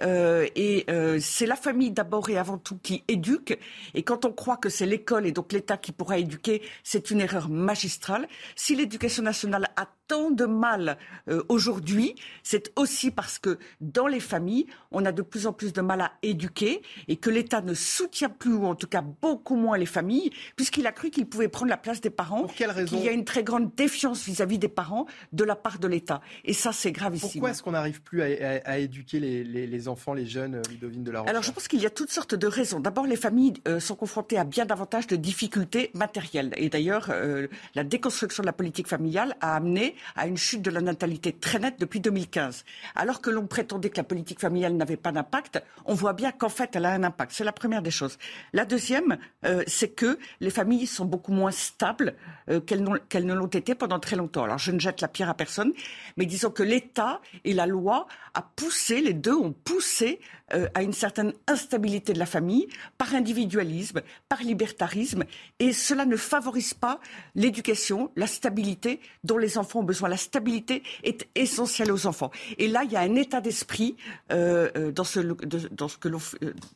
Euh, 0.00 0.46
et 0.56 0.86
c'est 1.20 1.46
la 1.46 1.56
famille 1.56 1.90
d'abord 1.90 2.30
et 2.30 2.38
avant 2.38 2.56
tout 2.56 2.78
qui 2.82 3.04
éduque. 3.08 3.58
Et 3.92 4.02
quand 4.02 4.24
on 4.24 4.32
croit 4.32 4.56
que 4.56 4.70
c'est 4.70 4.86
l'école 4.86 5.26
et 5.26 5.32
donc 5.32 5.52
l'État 5.52 5.76
qui 5.76 5.92
pourra 5.92 6.16
éduquer, 6.18 6.62
c'est 6.84 7.10
une 7.10 7.20
erreur 7.20 7.50
magistrale. 7.50 8.28
Si 8.56 8.74
l'éducation 8.76 9.22
nationale 9.22 9.68
a 9.76 9.88
tant 10.08 10.30
de 10.30 10.44
mal 10.44 10.98
euh, 11.28 11.42
aujourd'hui, 11.48 12.14
c'est 12.42 12.72
aussi 12.76 13.10
parce 13.10 13.38
que 13.38 13.58
dans 13.80 14.06
les 14.06 14.20
familles, 14.20 14.66
on 14.90 15.04
a 15.04 15.12
de 15.12 15.22
plus 15.22 15.46
en 15.46 15.52
plus 15.52 15.72
de 15.72 15.80
mal 15.80 16.00
à 16.00 16.12
éduquer 16.22 16.82
et 17.08 17.16
que 17.16 17.30
l'État 17.30 17.60
ne 17.60 17.74
soutient 17.74 18.28
plus, 18.28 18.54
ou 18.54 18.66
en 18.66 18.74
tout 18.74 18.86
cas 18.86 19.02
beaucoup 19.02 19.56
moins 19.56 19.78
les 19.78 19.86
familles, 19.86 20.30
puisqu'il 20.54 20.86
a 20.86 20.92
cru 20.92 21.10
qu'il 21.10 21.26
pouvait 21.26 21.48
prendre 21.48 21.70
la 21.70 21.76
place 21.76 22.00
des 22.00 22.10
parents. 22.10 22.42
Pour 22.42 22.54
quelle 22.54 22.70
raison 22.70 22.96
Il 22.96 23.04
y 23.04 23.08
a 23.08 23.12
une 23.12 23.24
très 23.24 23.42
grande 23.42 23.74
défiance 23.74 24.24
vis-à-vis 24.24 24.58
des 24.58 24.68
parents 24.68 25.06
de 25.32 25.44
la 25.44 25.56
part 25.56 25.78
de 25.78 25.88
l'État. 25.88 26.20
Et 26.44 26.52
ça, 26.52 26.72
c'est 26.72 26.92
gravissime. 26.92 27.30
Pourquoi 27.30 27.50
est-ce 27.50 27.62
qu'on 27.62 27.72
n'arrive 27.72 28.02
plus 28.02 28.22
à, 28.22 28.78
éduquer 28.78 29.20
les, 29.20 29.88
enfants, 29.88 30.14
les 30.14 30.26
jeunes, 30.26 30.62
Ludovine 30.70 31.04
de 31.04 31.10
la 31.10 31.20
Roche 31.20 31.30
Alors, 31.30 31.42
je 31.42 31.52
pense 31.52 31.68
qu'il 31.68 31.80
y 31.80 31.86
a 31.86 31.90
toutes 31.90 32.10
sortes 32.10 32.34
de 32.34 32.46
raisons. 32.46 32.80
D'abord, 32.80 33.06
les 33.06 33.16
familles 33.16 33.54
euh, 33.68 33.80
sont 33.80 33.96
confrontées 33.96 34.38
à 34.38 34.44
bien 34.44 34.66
davantage 34.66 35.06
de 35.06 35.16
difficultés 35.16 35.90
matérielles. 35.94 36.52
Et 36.56 36.68
d'ailleurs, 36.68 37.08
euh, 37.10 37.48
la 37.74 37.84
déconstruction 37.84 38.42
de 38.42 38.46
la 38.46 38.52
politique 38.52 38.88
familiale 38.88 39.36
a 39.40 39.56
amené 39.56 39.95
à 40.14 40.26
une 40.26 40.36
chute 40.36 40.62
de 40.62 40.70
la 40.70 40.80
natalité 40.80 41.32
très 41.32 41.58
nette 41.58 41.78
depuis 41.78 42.00
2015. 42.00 42.64
Alors 42.94 43.20
que 43.20 43.30
l'on 43.30 43.46
prétendait 43.46 43.90
que 43.90 43.96
la 43.96 44.04
politique 44.04 44.40
familiale 44.40 44.76
n'avait 44.76 44.96
pas 44.96 45.12
d'impact, 45.12 45.62
on 45.84 45.94
voit 45.94 46.12
bien 46.12 46.32
qu'en 46.32 46.48
fait, 46.48 46.74
elle 46.74 46.84
a 46.84 46.92
un 46.92 47.02
impact. 47.02 47.32
C'est 47.32 47.44
la 47.44 47.52
première 47.52 47.82
des 47.82 47.90
choses. 47.90 48.18
La 48.52 48.64
deuxième, 48.64 49.18
euh, 49.44 49.62
c'est 49.66 49.88
que 49.88 50.18
les 50.40 50.50
familles 50.50 50.86
sont 50.86 51.04
beaucoup 51.04 51.32
moins 51.32 51.50
stables 51.50 52.14
euh, 52.48 52.60
qu'elles 52.60 52.82
ne 52.82 53.34
l'ont 53.34 53.46
été 53.46 53.74
pendant 53.74 53.98
très 53.98 54.16
longtemps. 54.16 54.44
Alors, 54.44 54.58
je 54.58 54.72
ne 54.72 54.78
jette 54.78 55.00
la 55.00 55.08
pierre 55.08 55.28
à 55.28 55.34
personne, 55.34 55.72
mais 56.16 56.26
disons 56.26 56.50
que 56.50 56.62
l'État 56.62 57.20
et 57.44 57.52
la 57.52 57.66
loi 57.66 58.06
a 58.34 58.42
poussé, 58.42 59.00
les 59.00 59.14
deux 59.14 59.34
ont 59.34 59.52
poussé 59.52 60.20
euh, 60.54 60.68
à 60.74 60.82
une 60.82 60.92
certaine 60.92 61.32
instabilité 61.48 62.12
de 62.12 62.18
la 62.18 62.26
famille 62.26 62.68
par 62.98 63.14
individualisme, 63.14 64.02
par 64.28 64.42
libertarisme, 64.42 65.24
et 65.58 65.72
cela 65.72 66.06
ne 66.06 66.16
favorise 66.16 66.72
pas 66.72 67.00
l'éducation, 67.34 68.12
la 68.14 68.28
stabilité 68.28 69.00
dont 69.24 69.38
les 69.38 69.58
enfants 69.58 69.80
ont 69.80 69.84
besoin. 69.84 70.08
La 70.08 70.16
stabilité 70.16 70.84
est 71.02 71.26
essentielle 71.34 71.90
aux 71.90 72.06
enfants. 72.06 72.30
Et 72.58 72.68
là, 72.68 72.84
il 72.84 72.92
y 72.92 72.96
a 72.96 73.00
un 73.00 73.16
état 73.16 73.40
d'esprit 73.40 73.96
euh, 74.30 74.70
euh, 74.76 74.92
dans, 74.92 75.04
ce, 75.04 75.18
que 75.20 76.08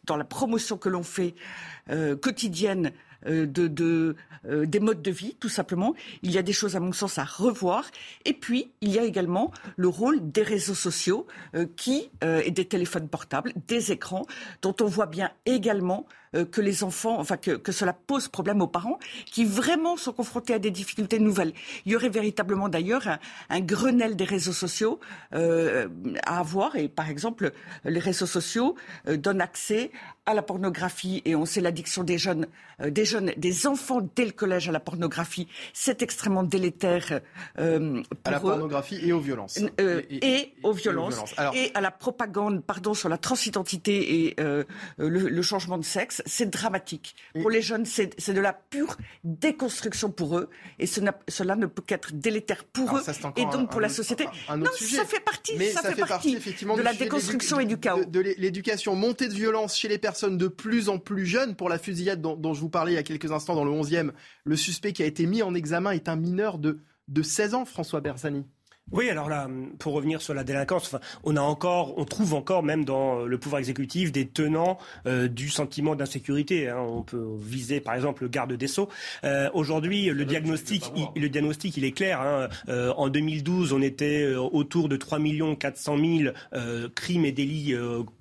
dans 0.05 0.17
la 0.17 0.25
promotion 0.25 0.77
que 0.77 0.89
l'on 0.89 1.05
fait 1.05 1.35
quotidienne 2.21 2.93
euh, 3.27 3.47
euh, 4.47 4.67
des 4.67 4.81
modes 4.81 5.03
de 5.03 5.11
vie, 5.11 5.37
tout 5.39 5.49
simplement. 5.49 5.95
Il 6.23 6.31
y 6.31 6.39
a 6.39 6.43
des 6.43 6.53
choses, 6.53 6.77
à 6.77 6.81
mon 6.81 6.93
sens, 6.93 7.19
à 7.19 7.25
revoir. 7.25 7.85
Et 8.25 8.33
puis, 8.33 8.73
il 8.81 8.91
y 8.91 8.99
a 8.99 9.05
également 9.05 9.51
le 9.77 9.89
rôle 9.89 10.31
des 10.31 10.43
réseaux 10.43 10.75
sociaux 10.75 11.27
euh, 11.55 11.67
qui, 11.77 12.11
et 12.23 12.51
des 12.51 12.65
téléphones 12.65 13.09
portables, 13.09 13.53
des 13.67 13.93
écrans, 13.93 14.27
dont 14.63 14.75
on 14.81 14.87
voit 14.87 15.07
bien 15.07 15.31
également 15.47 16.07
que 16.33 16.61
les 16.61 16.85
enfants, 16.85 17.19
enfin 17.19 17.37
que, 17.37 17.53
que, 17.53 17.73
cela 17.73 17.93
pose 17.93 18.29
problème 18.29 18.61
aux 18.61 18.69
parents 18.69 18.99
qui 19.27 19.45
vraiment 19.45 19.97
sont 19.97 20.13
confrontés 20.13 20.55
à 20.55 20.59
des 20.59 20.71
difficultés 20.71 21.19
nouvelles. 21.19 21.53
Il 21.85 21.93
y 21.93 21.97
aurait 21.97 22.09
véritablement 22.09 22.69
d'ailleurs 22.69 23.09
un, 23.09 23.19
un, 23.49 23.61
Grenelle 23.61 24.17
des 24.17 24.25
réseaux 24.25 24.53
sociaux 24.53 25.01
euh, 25.35 25.89
à 26.25 26.39
avoir. 26.39 26.77
Et 26.77 26.89
par 26.89 27.11
exemple 27.11 27.53
les 27.85 28.01
réseaux 28.01 28.27
sociaux 28.27 28.77
euh, 29.09 29.17
donnent 29.17 29.41
accès 29.41 29.91
à 30.27 30.35
la 30.35 30.43
pornographie. 30.43 31.23
Et 31.25 31.35
on 31.35 31.45
sait 31.45 31.61
l'addiction 31.61 32.05
des 32.05 32.19
jeunes, 32.19 32.47
euh, 32.81 32.91
des 32.91 33.05
jeunes, 33.05 33.33
des 33.37 33.67
enfants 33.67 34.01
dès 34.15 34.25
le 34.25 34.33
collège 34.33 34.69
à 34.69 34.73
la 34.73 34.81
pornographie, 34.81 35.49
c'est 35.73 36.03
extrêmement 36.03 36.43
délétère 36.43 37.21
euh, 37.59 38.03
pour 38.03 38.19
à 38.25 38.31
la 38.31 38.41
pornographie 38.41 39.01
et 39.03 39.13
aux 39.13 39.21
violences. 39.21 39.59
Euh, 39.81 40.03
et, 40.11 40.55
aux 40.63 40.73
violences, 40.73 41.35
et, 41.55 41.71
à 41.75 41.81
la 41.81 41.91
propagande, 41.91 42.63
pardon, 42.63 42.95
sur 42.95 43.09
la 43.09 43.19
transidentité 43.19 44.27
et 44.27 44.37
le, 44.39 44.67
le, 44.99 45.43
changement 45.43 45.79
de 45.79 45.85
sexe, 45.85 46.20
c'est 46.27 46.49
dramatique. 46.51 47.15
Pour 47.41 47.51
les 47.51 47.63
jeunes, 47.63 47.85
c'est 47.85 48.31
de 48.31 48.41
la 48.41 48.53
pure 48.53 48.97
déconstruction 49.25 50.11
pour 50.11 50.39
eux 50.39 50.51
et 50.79 50.87
cela 50.87 51.57
ne 51.57 51.67
peut 51.67 51.83
qu'être 51.83 52.13
délétère 52.13 52.65
pour 52.65 52.97
eux 52.97 53.03
et 53.37 53.45
donc 53.47 53.71
pour 53.71 53.81
la 53.81 53.89
société. 53.89 54.25
non, 54.49 54.67
ça 54.77 55.05
fait 55.05 55.21
partie, 55.21 55.53
Mais 55.57 55.71
ça, 55.71 55.93
fait, 55.93 56.01
partie, 56.03 56.35
effectivement 56.35 56.77
de 56.77 56.83
la 56.83 56.95
déconstruction 56.95 57.61
et 57.61 57.67
du 57.67 57.79
chaos. 57.79 58.05
De, 58.05 58.21
l'éducation, 58.21 58.95
montée 58.95 59.29
de 59.29 59.35
violence 59.35 59.77
chez 59.77 59.89
les 59.89 59.99
personnes 59.99 60.39
de 60.39 60.49
plus 60.49 60.89
en 60.89 60.99
plus 60.99 61.27
jeunes. 61.27 61.55
Pour 61.55 61.69
la 61.69 61.79
fusillade 61.79 62.21
dont, 62.21 62.55
je 62.55 62.61
vous 62.61 62.71
parlais 62.71 62.93
il 62.93 62.97
y 62.97 62.99
a 62.99 63.03
quelques 63.03 63.33
instants 63.33 63.55
dans 63.55 63.65
le 63.65 63.71
11e, 63.71 64.11
le 64.45 64.57
suspect 64.57 64.93
qui 64.93 65.03
a 65.03 65.07
été 65.07 65.27
mis 65.27 65.43
en 65.43 65.55
examen 65.55 65.93
est 65.93 66.09
un 66.09 66.17
mineur 66.17 66.59
de, 66.59 66.81
de 67.09 67.23
16 67.23 67.55
ans, 67.55 67.65
François 67.65 68.01
Bersani. 68.01 68.47
Oui, 68.93 69.09
alors 69.09 69.29
là, 69.29 69.49
pour 69.79 69.93
revenir 69.93 70.21
sur 70.21 70.35
la 70.35 70.43
délinquance, 70.43 70.97
on 71.23 71.37
a 71.37 71.41
encore, 71.41 71.97
on 71.97 72.05
trouve 72.05 72.35
encore 72.35 72.65
même 72.65 72.85
dans 72.85 73.25
le 73.25 73.39
pouvoir 73.39 73.61
exécutif 73.61 74.11
des 74.11 74.27
tenants 74.27 74.79
euh, 75.07 75.29
du 75.29 75.49
sentiment 75.49 75.95
d'insécurité. 75.95 76.69
Hein. 76.69 76.81
On 76.81 77.03
peut 77.03 77.25
viser 77.39 77.81
par 77.81 77.95
exemple 77.95 78.25
le 78.25 78.29
garde 78.29 78.53
des 78.53 78.67
sceaux. 78.67 78.89
Euh, 79.23 79.49
aujourd'hui, 79.55 80.07
le 80.07 80.25
diagnostic, 80.25 80.91
il, 80.97 81.23
le 81.23 81.29
diagnostic, 81.29 81.77
il 81.77 81.85
est 81.85 81.93
clair. 81.93 82.21
Hein. 82.21 82.49
Euh, 82.69 82.93
en 82.97 83.09
2012, 83.09 83.73
on 83.73 83.81
était 83.81 84.35
autour 84.35 84.89
de 84.89 84.97
3 84.97 85.21
400 85.59 85.97
000 85.99 86.35
crimes 86.95 87.25
et 87.25 87.33
délits 87.33 87.75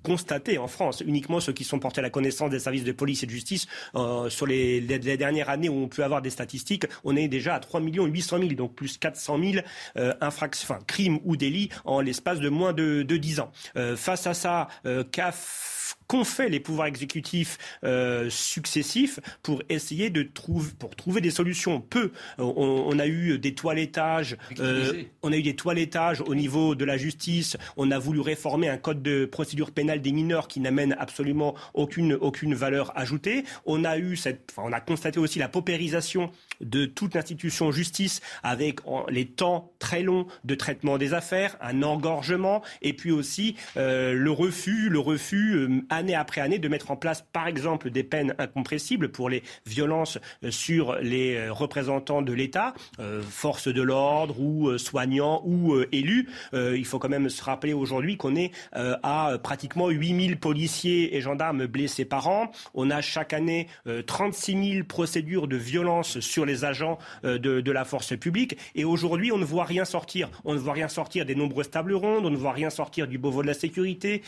constatés 0.04 0.58
en 0.58 0.68
France. 0.68 1.02
Uniquement 1.04 1.40
ceux 1.40 1.52
qui 1.52 1.64
sont 1.64 1.80
portés 1.80 2.00
à 2.00 2.02
la 2.02 2.10
connaissance 2.10 2.50
des 2.50 2.60
services 2.60 2.84
de 2.84 2.92
police 2.92 3.22
et 3.24 3.26
de 3.26 3.30
justice. 3.30 3.66
sur 4.28 4.46
les, 4.46 4.80
les, 4.80 5.16
dernières 5.16 5.48
années 5.48 5.68
où 5.68 5.82
on 5.82 5.88
peut 5.88 6.04
avoir 6.04 6.22
des 6.22 6.30
statistiques, 6.30 6.84
on 7.04 7.16
est 7.16 7.26
déjà 7.26 7.56
à 7.56 7.60
3 7.60 7.80
800 7.80 8.38
000, 8.38 8.50
donc 8.52 8.74
plus 8.74 8.98
400 8.98 9.38
000 9.42 9.64
infractions 10.20 10.59
enfin, 10.64 10.78
crime 10.86 11.18
ou 11.24 11.36
délit 11.36 11.70
en 11.84 12.00
l'espace 12.00 12.40
de 12.40 12.48
moins 12.48 12.72
de, 12.72 13.02
de 13.02 13.16
10 13.16 13.40
ans. 13.40 13.50
Euh, 13.76 13.96
face 13.96 14.26
à 14.26 14.34
ça, 14.34 14.68
euh, 14.86 15.04
CAF 15.04 15.96
qu'ont 16.10 16.24
fait 16.24 16.48
les 16.48 16.58
pouvoirs 16.58 16.88
exécutifs 16.88 17.56
euh, 17.84 18.28
successifs 18.30 19.20
pour 19.44 19.62
essayer 19.68 20.10
de 20.10 20.24
trouver, 20.24 20.72
pour 20.76 20.96
trouver 20.96 21.20
des 21.20 21.30
solutions. 21.30 21.80
Peu. 21.80 22.10
On, 22.38 22.98
a 22.98 23.06
eu 23.06 23.38
des 23.38 23.54
toilettages, 23.54 24.36
euh, 24.58 25.04
on 25.22 25.30
a 25.30 25.36
eu 25.36 25.42
des 25.42 25.54
toilettages 25.54 26.20
au 26.20 26.34
niveau 26.34 26.74
de 26.74 26.84
la 26.84 26.96
justice. 26.96 27.56
On 27.76 27.92
a 27.92 27.98
voulu 28.00 28.18
réformer 28.18 28.68
un 28.68 28.76
code 28.76 29.04
de 29.04 29.24
procédure 29.24 29.70
pénale 29.70 30.02
des 30.02 30.10
mineurs 30.10 30.48
qui 30.48 30.58
n'amène 30.58 30.96
absolument 30.98 31.54
aucune 31.74 32.14
aucune 32.14 32.54
valeur 32.54 32.90
ajoutée. 32.98 33.44
On 33.64 33.84
a 33.84 33.96
eu 33.96 34.16
cette, 34.16 34.50
enfin, 34.50 34.68
on 34.68 34.72
a 34.72 34.80
constaté 34.80 35.20
aussi 35.20 35.38
la 35.38 35.48
paupérisation 35.48 36.32
de 36.60 36.86
toute 36.86 37.14
l'institution 37.14 37.70
justice 37.70 38.20
avec 38.42 38.80
les 39.08 39.26
temps 39.26 39.72
très 39.78 40.02
longs 40.02 40.26
de 40.44 40.56
traitement 40.56 40.98
des 40.98 41.14
affaires, 41.14 41.56
un 41.60 41.84
engorgement 41.84 42.62
et 42.82 42.94
puis 42.94 43.12
aussi 43.12 43.54
euh, 43.76 44.12
le 44.12 44.30
refus, 44.32 44.88
le 44.88 44.98
refus 44.98 45.54
euh, 45.54 45.80
année 46.00 46.14
après 46.14 46.40
année 46.40 46.58
de 46.58 46.68
mettre 46.68 46.90
en 46.90 46.96
place, 46.96 47.24
par 47.32 47.46
exemple, 47.46 47.90
des 47.90 48.02
peines 48.02 48.34
incompressibles 48.38 49.10
pour 49.10 49.28
les 49.28 49.42
violences 49.66 50.18
euh, 50.44 50.50
sur 50.50 50.96
les 50.96 51.36
euh, 51.36 51.52
représentants 51.52 52.22
de 52.22 52.32
l'État, 52.32 52.74
euh, 52.98 53.22
forces 53.22 53.68
de 53.68 53.82
l'ordre 53.82 54.40
ou 54.40 54.78
soignants 54.78 55.42
ou 55.44 55.76
élus. 55.92 56.28
il 56.52 56.84
faut 56.84 56.98
quand 56.98 57.08
même 57.08 57.28
se 57.28 57.42
rappeler 57.42 57.72
aujourd'hui 57.72 58.16
qu'on 58.16 58.34
est 58.34 58.52
à 58.72 59.38
pratiquement 59.42 59.88
8000 59.88 60.38
policiers 60.38 61.16
et 61.16 61.20
gendarmes 61.20 61.66
blessés 61.66 62.04
par 62.04 62.28
an. 62.28 62.50
On 62.74 62.90
a 62.90 63.00
chaque 63.00 63.32
année 63.32 63.68
36 64.06 64.72
000 64.72 64.84
procédures 64.86 65.48
de 65.48 65.56
violence 65.56 66.20
sur 66.20 66.46
les 66.46 66.64
agents 66.64 66.98
de, 67.22 67.70
la 67.70 67.84
force 67.84 68.16
publique. 68.16 68.56
Et 68.74 68.84
aujourd'hui, 68.84 69.32
on 69.32 69.38
ne 69.38 69.44
voit 69.44 69.64
rien 69.64 69.84
sortir. 69.84 70.30
On 70.44 70.54
ne 70.54 70.58
voit 70.58 70.74
rien 70.74 70.88
sortir 70.88 71.26
des 71.26 71.34
nombreuses 71.34 71.70
tables 71.70 71.94
rondes, 71.94 72.24
on 72.24 72.30
ne 72.30 72.36
voit 72.36 72.52
rien 72.52 72.70
sortir 72.70 73.06
du 73.06 73.18
Beauvau 73.18 73.42
de 73.42 73.48
la 73.48 73.54
sécurité, 73.54 74.22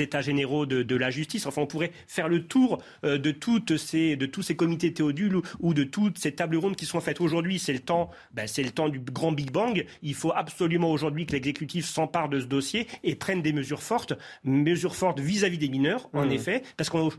états 0.00 0.20
généraux 0.20 0.66
de, 0.66 0.96
la 0.96 1.10
justice. 1.10 1.46
Enfin, 1.46 1.62
on 1.62 1.66
pourrait 1.66 1.92
faire 2.06 2.28
le 2.28 2.44
tour 2.44 2.82
euh, 3.04 3.18
de, 3.18 3.30
toutes 3.30 3.76
ces, 3.76 4.16
de 4.16 4.26
tous 4.26 4.42
ces 4.42 4.56
comités 4.56 4.92
théodules 4.92 5.40
ou, 5.60 5.74
de 5.74 5.84
toutes 5.84 6.18
ces 6.18 6.32
tables 6.32 6.56
rondes 6.56 6.76
qui 6.76 6.86
sont 6.86 7.00
faites 7.00 7.20
aujourd'hui. 7.20 7.58
C'est 7.58 7.72
le 7.72 7.80
temps, 7.80 8.10
ben, 8.32 8.46
c'est 8.46 8.62
le 8.62 8.70
temps 8.70 8.88
du 8.88 9.00
grand 9.00 9.32
Big 9.32 9.50
Bang. 9.50 9.84
Il 10.02 10.14
faut 10.14 10.32
absolument 10.34 10.90
aujourd'hui 10.90 11.26
que 11.26 11.32
l'exécutif 11.32 11.86
s'empare 11.86 12.28
de 12.28 12.40
ce 12.40 12.46
dossier 12.46 12.86
et 13.02 13.14
prenne 13.16 13.42
des 13.42 13.52
mesures 13.52 13.82
fortes, 13.82 14.14
mesures 14.44 14.96
fortes 14.96 15.20
vis-à-vis 15.20 15.58
des 15.58 15.68
mineurs, 15.68 16.08
en 16.12 16.26
mmh. 16.26 16.32
effet, 16.32 16.62
parce 16.76 16.90
qu'on 16.90 17.10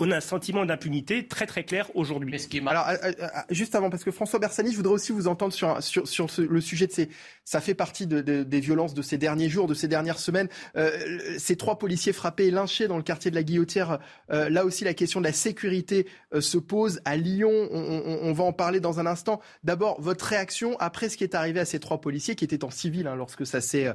on 0.00 0.10
a 0.10 0.16
un 0.16 0.20
sentiment 0.20 0.64
d'impunité 0.64 1.26
très 1.26 1.46
très 1.46 1.64
clair 1.64 1.90
aujourd'hui. 1.94 2.34
Alors, 2.66 2.88
euh, 2.88 2.94
euh, 3.04 3.26
juste 3.50 3.74
avant, 3.74 3.90
parce 3.90 4.04
que 4.04 4.10
François 4.10 4.38
Bersani, 4.38 4.72
je 4.72 4.76
voudrais 4.76 4.94
aussi 4.94 5.12
vous 5.12 5.28
entendre 5.28 5.52
sur, 5.52 5.82
sur, 5.82 6.08
sur 6.08 6.28
le 6.38 6.60
sujet 6.60 6.86
de 6.86 6.92
ces. 6.92 7.10
Ça 7.44 7.60
fait 7.60 7.74
partie 7.74 8.06
de, 8.06 8.20
des 8.20 8.60
violences 8.60 8.94
de 8.94 9.02
ces 9.02 9.18
derniers 9.18 9.48
jours, 9.48 9.66
de 9.66 9.74
ces 9.74 9.88
dernières 9.88 10.18
semaines. 10.18 10.48
Euh, 10.76 10.90
ces 11.38 11.56
trois 11.56 11.78
policiers 11.78 12.12
frappés 12.12 12.46
et 12.46 12.50
lynchés 12.50 12.88
dans 12.88 12.96
le 12.96 13.02
quartier 13.02 13.30
de 13.30 13.36
la 13.36 13.42
Guillotière, 13.42 13.98
là 14.28 14.64
aussi, 14.64 14.84
la 14.84 14.94
question 14.94 15.20
de 15.20 15.26
la 15.26 15.32
sécurité 15.32 16.06
se 16.38 16.58
pose. 16.58 17.00
À 17.04 17.16
Lyon, 17.16 17.50
on, 17.50 18.32
va 18.32 18.44
en 18.44 18.52
parler 18.52 18.80
dans 18.80 19.00
un 19.00 19.06
instant. 19.06 19.40
D'abord, 19.64 20.00
votre 20.00 20.24
réaction 20.24 20.76
après 20.78 21.08
ce 21.08 21.16
qui 21.16 21.24
est 21.24 21.34
arrivé 21.34 21.60
à 21.60 21.64
ces 21.64 21.80
trois 21.80 22.00
policiers 22.00 22.36
qui 22.36 22.44
étaient 22.44 22.64
en 22.64 22.70
civil 22.70 23.06
hein, 23.06 23.16
lorsque 23.16 23.44
ça 23.44 23.60
s'est 23.60 23.92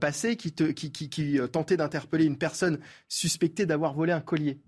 passé, 0.00 0.36
qui, 0.36 0.52
te, 0.52 0.64
qui, 0.64 0.90
qui, 0.90 1.08
qui 1.08 1.38
tentaient 1.52 1.76
d'interpeller 1.76 2.24
une 2.24 2.38
personne 2.38 2.80
suspectée 3.08 3.66
d'avoir 3.66 3.94
volé 3.94 4.12
un 4.12 4.20
collier. 4.20 4.58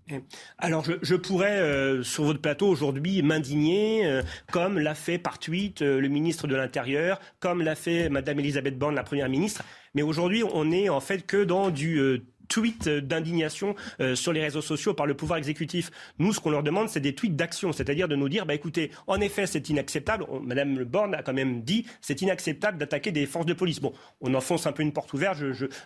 Alors, 0.58 0.77
je, 0.82 0.92
je 1.02 1.14
pourrais, 1.14 1.58
euh, 1.58 2.02
sur 2.02 2.24
votre 2.24 2.40
plateau 2.40 2.68
aujourd'hui, 2.68 3.22
m'indigner, 3.22 4.06
euh, 4.06 4.22
comme 4.52 4.78
l'a 4.78 4.94
fait 4.94 5.18
par 5.18 5.38
tweet 5.38 5.82
euh, 5.82 6.00
le 6.00 6.08
ministre 6.08 6.46
de 6.46 6.56
l'Intérieur, 6.56 7.20
comme 7.40 7.62
l'a 7.62 7.74
fait 7.74 8.08
Madame 8.08 8.38
Elisabeth 8.40 8.78
Borne, 8.78 8.94
la 8.94 9.02
Première 9.02 9.28
ministre. 9.28 9.62
Mais 9.94 10.02
aujourd'hui, 10.02 10.44
on 10.44 10.66
n'est 10.66 10.88
en 10.88 11.00
fait 11.00 11.26
que 11.26 11.42
dans 11.44 11.70
du 11.70 12.22
tweets 12.48 12.88
d'indignation 12.88 13.74
euh, 14.00 14.14
sur 14.14 14.32
les 14.32 14.42
réseaux 14.42 14.62
sociaux 14.62 14.94
par 14.94 15.06
le 15.06 15.14
pouvoir 15.14 15.38
exécutif. 15.38 15.90
Nous, 16.18 16.32
ce 16.32 16.40
qu'on 16.40 16.50
leur 16.50 16.62
demande, 16.62 16.88
c'est 16.88 17.00
des 17.00 17.14
tweets 17.14 17.36
d'action, 17.36 17.72
c'est-à-dire 17.72 18.08
de 18.08 18.16
nous 18.16 18.28
dire, 18.28 18.46
bah 18.46 18.54
écoutez, 18.54 18.90
en 19.06 19.20
effet, 19.20 19.46
c'est 19.46 19.68
inacceptable. 19.68 20.26
Madame 20.42 20.78
Le 20.78 20.84
Borne 20.84 21.14
a 21.14 21.22
quand 21.22 21.32
même 21.32 21.62
dit, 21.62 21.86
c'est 22.00 22.22
inacceptable 22.22 22.78
d'attaquer 22.78 23.12
des 23.12 23.26
forces 23.26 23.46
de 23.46 23.52
police. 23.52 23.80
Bon, 23.80 23.92
on 24.20 24.34
enfonce 24.34 24.66
un 24.66 24.72
peu 24.72 24.82
une 24.82 24.92
porte 24.92 25.12
ouverte. 25.12 25.38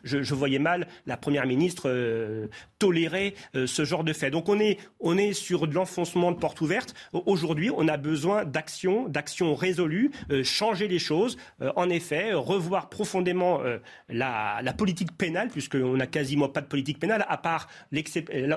Je, 0.05 0.35
voyais 0.35 0.59
mal 0.59 0.89
la 1.07 1.17
première 1.17 1.47
ministre 1.47 1.85
euh, 1.87 2.49
tolérer 2.79 3.35
euh, 3.55 3.67
ce 3.67 3.85
genre 3.85 4.05
de 4.05 4.13
fait. 4.13 4.31
Donc 4.31 4.49
on 4.49 4.59
est, 4.59 4.79
on 5.01 5.19
est 5.19 5.33
sur 5.33 5.67
de 5.69 5.75
l'enfoncement 5.75 6.33
de 6.33 6.39
porte 6.39 6.61
ouverte. 6.61 6.95
Aujourd'hui, 7.13 7.71
on 7.77 7.89
a 7.89 7.97
besoin 7.97 8.45
d'action, 8.45 9.09
d'action 9.09 9.55
résolue, 9.55 10.11
changer 10.43 10.89
les 10.89 10.99
choses. 10.99 11.37
en 11.77 11.91
effet, 11.91 12.33
revoir 12.33 12.89
profondément 12.89 13.61
la, 14.09 14.61
la 14.63 14.73
politique 14.73 15.17
pénale, 15.17 15.49
puisqu'on 15.49 16.01
a 16.01 16.07
quasiment 16.07 16.49
pas 16.53 16.61
de 16.61 16.67
politique 16.67 16.99
pénale, 16.99 17.25
à 17.29 17.37
part 17.37 17.69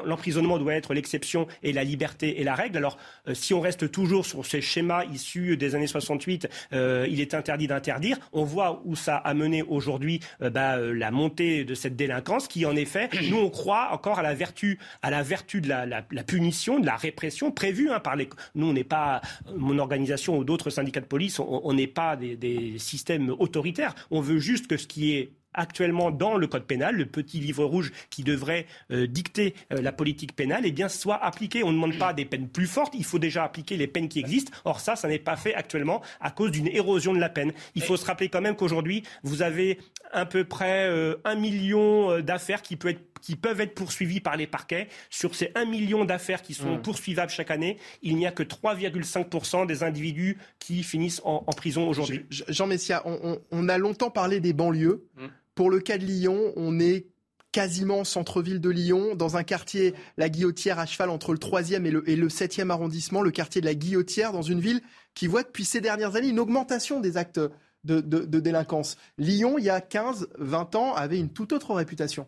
l'emprisonnement 0.06 0.58
doit 0.58 0.74
être 0.74 0.94
l'exception 0.94 1.48
et 1.64 1.74
la 1.74 1.84
liberté 1.84 2.40
et 2.40 2.44
la 2.44 2.56
règle. 2.56 2.78
Alors, 2.78 2.98
euh, 3.28 3.34
si 3.34 3.54
on 3.54 3.62
reste 3.62 3.92
toujours 3.92 4.26
sur 4.26 4.46
ces 4.46 4.62
schémas 4.62 5.06
issus 5.06 5.58
des 5.58 5.76
années 5.76 5.88
68, 5.88 6.48
euh, 6.74 7.08
il 7.10 7.22
est 7.22 7.34
interdit 7.34 7.68
d'interdire. 7.68 8.18
On 8.34 8.44
voit 8.44 8.82
où 8.86 8.96
ça 8.96 9.18
a 9.18 9.34
mené 9.34 9.64
aujourd'hui 9.64 10.20
euh, 10.42 10.50
bah, 10.50 10.78
la 10.78 11.12
montée 11.12 11.64
de 11.64 11.74
cette 11.76 11.96
délinquance, 11.96 12.48
qui 12.48 12.66
en 12.66 12.76
effet, 12.76 13.10
nous 13.30 13.38
on 13.38 13.50
croit 13.50 13.90
encore 13.92 14.20
à 14.20 14.24
la 14.24 14.34
vertu, 14.34 14.80
à 15.02 15.10
la 15.10 15.24
vertu 15.24 15.62
de 15.62 15.70
la, 15.70 16.02
punition, 16.24 16.80
de 16.80 16.86
la 16.86 16.96
répression 16.96 17.52
prévue 17.52 17.90
hein, 17.90 18.00
par 18.00 18.16
les. 18.16 18.30
Nous, 18.56 18.68
on 18.68 18.74
n'est 18.74 18.84
pas 18.84 19.22
mon 19.56 19.78
organisation 19.78 20.38
ou 20.38 20.44
d'autres 20.44 20.70
syndicats 20.70 21.02
de 21.02 21.06
police, 21.06 21.40
on 21.40 21.74
n'est 21.74 21.88
pas 21.88 22.16
des, 22.16 22.36
des 22.36 22.78
systèmes 22.80 23.30
autoritaires. 23.38 23.94
On 24.12 24.22
veut 24.22 24.40
juste 24.40 24.68
que 24.68 24.78
ce 24.78 24.88
qui 24.88 25.14
est 25.14 25.32
actuellement 25.56 26.12
dans 26.12 26.38
le 26.38 26.48
code 26.48 26.66
pénal, 26.66 26.96
le 26.96 27.06
petit 27.06 27.40
livre 27.40 27.66
rouge 27.66 27.92
qui 28.10 28.24
devrait 28.24 28.66
euh, 28.92 29.08
dicter 29.08 29.56
euh, 29.74 29.82
la 29.82 29.92
politique 29.92 30.36
pénale, 30.36 30.64
eh 30.66 30.72
bien, 30.72 30.90
soit 30.90 31.24
appliqué. 31.24 31.64
On 31.64 31.70
ne 31.70 31.76
demande 31.76 31.98
pas 31.98 32.14
des 32.14 32.26
peines 32.26 32.48
plus 32.48 32.68
fortes, 32.68 32.94
il 32.98 33.06
faut 33.06 33.20
déjà 33.20 33.44
appliquer 33.44 33.78
les 33.78 33.88
peines 33.88 34.10
qui 34.10 34.20
existent. 34.20 34.52
Or, 34.66 34.80
ça, 34.80 34.96
ça 34.96 35.08
n'est 35.08 35.20
pas 35.20 35.36
fait 35.36 35.56
actuellement 35.56 36.02
à 36.20 36.32
cause 36.32 36.52
d'une 36.52 36.68
érosion 36.68 37.14
de 37.14 37.20
la 37.20 37.30
peine. 37.30 37.54
Il 37.76 37.82
faut 37.82 37.98
se 37.98 38.06
rappeler 38.06 38.30
quand 38.30 38.42
même 38.42 38.56
qu'aujourd'hui, 38.56 39.04
vous 39.24 39.42
avez 39.42 39.80
à 40.12 40.26
peu 40.26 40.44
près 40.44 40.88
euh, 40.88 41.16
un 41.24 41.36
million 41.36 42.22
d'affaires 42.22 42.62
qui 42.62 42.76
peuvent 42.76 42.92
être 42.92 43.16
qui 43.26 43.36
peuvent 43.36 43.60
être 43.60 43.74
poursuivies 43.74 44.20
par 44.20 44.38
les 44.38 44.46
parquets. 44.46 44.88
Sur 45.10 45.34
ces 45.34 45.52
1 45.56 45.66
million 45.66 46.06
d'affaires 46.06 46.44
qui 46.44 46.54
sont 46.54 46.76
mmh. 46.76 46.82
poursuivables 46.84 47.32
chaque 47.32 47.50
année, 47.50 47.78
il 48.04 48.18
n'y 48.18 48.28
a 48.28 48.32
que 48.32 48.44
3,5% 48.44 49.66
des 49.66 49.82
individus 49.82 50.38
qui 50.60 50.84
finissent 50.84 51.22
en, 51.26 51.40
prison 51.56 51.88
aujourd'hui. 51.88 52.26
Jean 52.30 52.68
Messia, 52.68 53.02
on, 53.06 53.70
a 53.70 53.78
longtemps 53.80 54.12
parlé 54.12 54.40
des 54.40 54.54
banlieues. 54.54 55.08
Mmh. 55.18 55.26
Pour 55.56 55.70
le 55.70 55.80
cas 55.80 55.98
de 55.98 56.06
Lyon, 56.06 56.54
on 56.56 56.80
est 56.80 57.08
quasiment 57.52 58.04
centre-ville 58.04 58.60
de 58.60 58.70
Lyon, 58.70 59.16
dans 59.16 59.38
un 59.38 59.44
quartier, 59.44 59.94
la 60.18 60.28
Guillotière, 60.28 60.78
à 60.78 60.86
cheval 60.86 61.10
entre 61.10 61.32
le 61.32 61.40
3e 61.40 61.86
et 61.86 61.92
le, 61.92 62.10
et 62.10 62.18
le 62.18 62.28
7e 62.28 62.70
arrondissement, 62.70 63.22
le 63.22 63.32
quartier 63.32 63.62
de 63.62 63.66
la 63.66 63.76
Guillotière, 63.76 64.34
dans 64.34 64.42
une 64.42 64.60
ville 64.60 64.82
qui 65.14 65.28
voit 65.28 65.44
depuis 65.44 65.64
ces 65.64 65.80
dernières 65.80 66.18
années 66.18 66.28
une 66.28 66.40
augmentation 66.40 67.00
des 67.00 67.16
actes 67.16 67.40
de, 67.86 68.40
délinquance. 68.40 68.98
Lyon, 69.18 69.58
il 69.58 69.64
y 69.64 69.70
a 69.70 69.80
15, 69.80 70.28
20 70.38 70.76
ans, 70.76 70.94
avait 70.96 71.18
une 71.18 71.30
toute 71.30 71.54
autre 71.54 71.74
réputation. 71.74 72.28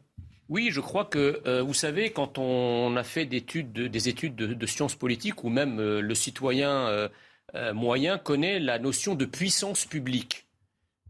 Oui, 0.50 0.70
je 0.72 0.80
crois 0.80 1.04
que, 1.04 1.42
euh, 1.46 1.62
vous 1.62 1.74
savez, 1.74 2.12
quand 2.12 2.38
on 2.38 2.96
a 2.96 3.04
fait 3.04 3.26
des 3.26 3.38
études 3.38 3.74
de, 3.74 4.66
sciences 4.66 4.96
politiques, 4.96 5.44
ou 5.44 5.50
même 5.50 5.80
euh, 5.80 6.00
le 6.00 6.16
citoyen 6.16 6.88
euh, 7.54 7.74
moyen 7.74 8.18
connaît 8.18 8.60
la 8.60 8.80
notion 8.80 9.16
de 9.16 9.26
puissance 9.26 9.86
publique. 9.86 10.47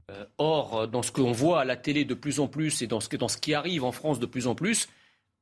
Euh, 0.09 0.25
or, 0.38 0.88
dans 0.88 1.01
ce 1.01 1.11
qu'on 1.11 1.34
voit 1.34 1.61
à 1.61 1.65
la 1.65 1.75
télé 1.75 2.05
de 2.05 2.13
plus 2.13 2.39
en 2.39 2.47
plus 2.47 2.81
et 2.81 2.88
dans 2.88 3.01
ce, 3.01 3.13
dans 3.17 3.27
ce 3.27 3.38
qui 3.38 3.53
arrive 3.53 3.84
en 3.84 3.91
France 3.91 4.19
de 4.19 4.25
plus 4.25 4.47
en 4.47 4.55
plus, 4.55 4.88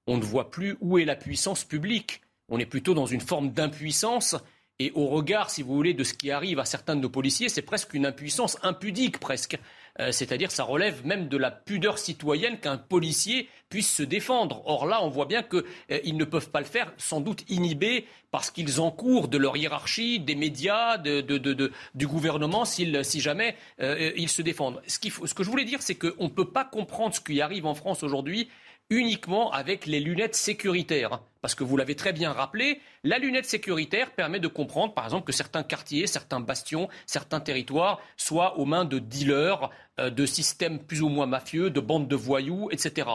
on 0.07 0.17
ne 0.17 0.23
voit 0.23 0.49
plus 0.49 0.75
où 0.81 0.97
est 0.97 1.05
la 1.05 1.15
puissance 1.15 1.63
publique. 1.63 2.21
On 2.49 2.59
est 2.59 2.65
plutôt 2.65 2.93
dans 2.93 3.05
une 3.05 3.21
forme 3.21 3.51
d'impuissance. 3.51 4.35
Et 4.79 4.91
au 4.93 5.07
regard, 5.07 5.49
si 5.49 5.61
vous 5.61 5.73
voulez, 5.73 5.93
de 5.93 6.03
ce 6.03 6.13
qui 6.13 6.31
arrive 6.31 6.59
à 6.59 6.65
certains 6.65 6.95
de 6.95 7.01
nos 7.01 7.09
policiers, 7.09 7.49
c'est 7.49 7.61
presque 7.61 7.93
une 7.93 8.05
impuissance 8.05 8.57
impudique, 8.61 9.19
presque. 9.19 9.57
Euh, 9.99 10.11
c'est-à-dire 10.11 10.51
ça 10.51 10.63
relève 10.63 11.05
même 11.05 11.30
de 11.30 11.38
la 11.38 11.51
pudeur 11.51 11.97
citoyenne 11.97 12.59
qu'un 12.59 12.77
policier 12.77 13.47
puisse 13.69 13.91
se 13.91 14.03
défendre. 14.03 14.61
Or 14.65 14.85
là, 14.85 15.03
on 15.03 15.09
voit 15.09 15.26
bien 15.26 15.41
qu'ils 15.41 15.63
euh, 15.91 16.13
ne 16.13 16.26
peuvent 16.26 16.49
pas 16.49 16.59
le 16.59 16.65
faire, 16.65 16.91
sans 16.97 17.22
doute 17.22 17.43
inhibés 17.49 18.05
parce 18.31 18.51
qu'ils 18.51 18.81
encourent 18.81 19.30
de 19.30 19.38
leur 19.38 19.55
hiérarchie, 19.55 20.19
des 20.19 20.35
médias, 20.35 20.97
du 20.97 22.07
gouvernement, 22.07 22.65
si 22.65 23.22
jamais 23.22 23.55
euh, 23.80 24.11
ils 24.17 24.30
se 24.30 24.41
défendent. 24.41 24.81
Ce, 24.88 24.99
ce 24.99 25.34
que 25.34 25.43
je 25.43 25.49
voulais 25.49 25.63
dire, 25.63 25.81
c'est 25.81 25.95
qu'on 25.95 26.26
ne 26.26 26.30
peut 26.30 26.51
pas 26.51 26.65
comprendre 26.65 27.15
ce 27.15 27.22
qui 27.22 27.39
arrive 27.39 27.65
en 27.65 27.76
France 27.76 28.03
aujourd'hui 28.03 28.49
uniquement 28.90 29.52
avec 29.52 29.86
les 29.86 29.99
lunettes 29.99 30.36
sécuritaires. 30.36 31.22
Parce 31.41 31.56
que 31.56 31.64
vous 31.64 31.78
l'avez 31.78 31.95
très 31.95 32.14
bien 32.14 32.32
rappelé, 32.32 32.82
la 33.03 33.20
lunette 33.20 33.45
sécuritaire 33.45 34.12
permet 34.12 34.40
de 34.40 34.48
comprendre, 34.48 34.94
par 34.94 35.06
exemple, 35.06 35.26
que 35.26 35.32
certains 35.32 35.64
quartiers, 35.64 36.07
certains 36.07 36.40
bastions, 36.40 36.90
certains 37.06 37.40
territoires 37.40 37.99
soient 38.18 38.57
aux 38.57 38.66
mains 38.66 38.86
de 38.86 38.99
dealers, 38.99 39.70
euh, 39.99 40.10
de 40.10 40.26
systèmes 40.26 40.80
plus 40.80 41.02
ou 41.02 41.10
moins 41.10 41.28
mafieux, 41.28 41.70
de 41.70 41.80
bandes 41.80 42.07
de 42.07 42.16
voyous, 42.16 42.70
etc. 42.72 43.10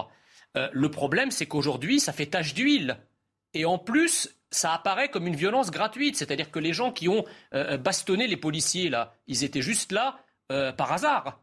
Euh, 0.56 0.68
le 0.72 0.90
problème, 0.90 1.30
c'est 1.30 1.46
qu'aujourd'hui, 1.46 1.98
ça 1.98 2.12
fait 2.12 2.26
tache 2.26 2.54
d'huile. 2.54 2.98
Et 3.54 3.64
en 3.64 3.78
plus, 3.78 4.36
ça 4.50 4.74
apparaît 4.74 5.08
comme 5.08 5.26
une 5.26 5.36
violence 5.36 5.70
gratuite. 5.70 6.16
C'est-à-dire 6.16 6.50
que 6.50 6.58
les 6.60 6.72
gens 6.72 6.92
qui 6.92 7.08
ont 7.08 7.24
euh, 7.54 7.78
bastonné 7.78 8.26
les 8.28 8.36
policiers, 8.36 8.90
là, 8.90 9.14
ils 9.26 9.44
étaient 9.44 9.62
juste 9.62 9.92
là 9.92 10.20
par 10.76 10.92
hasard. 10.92 11.38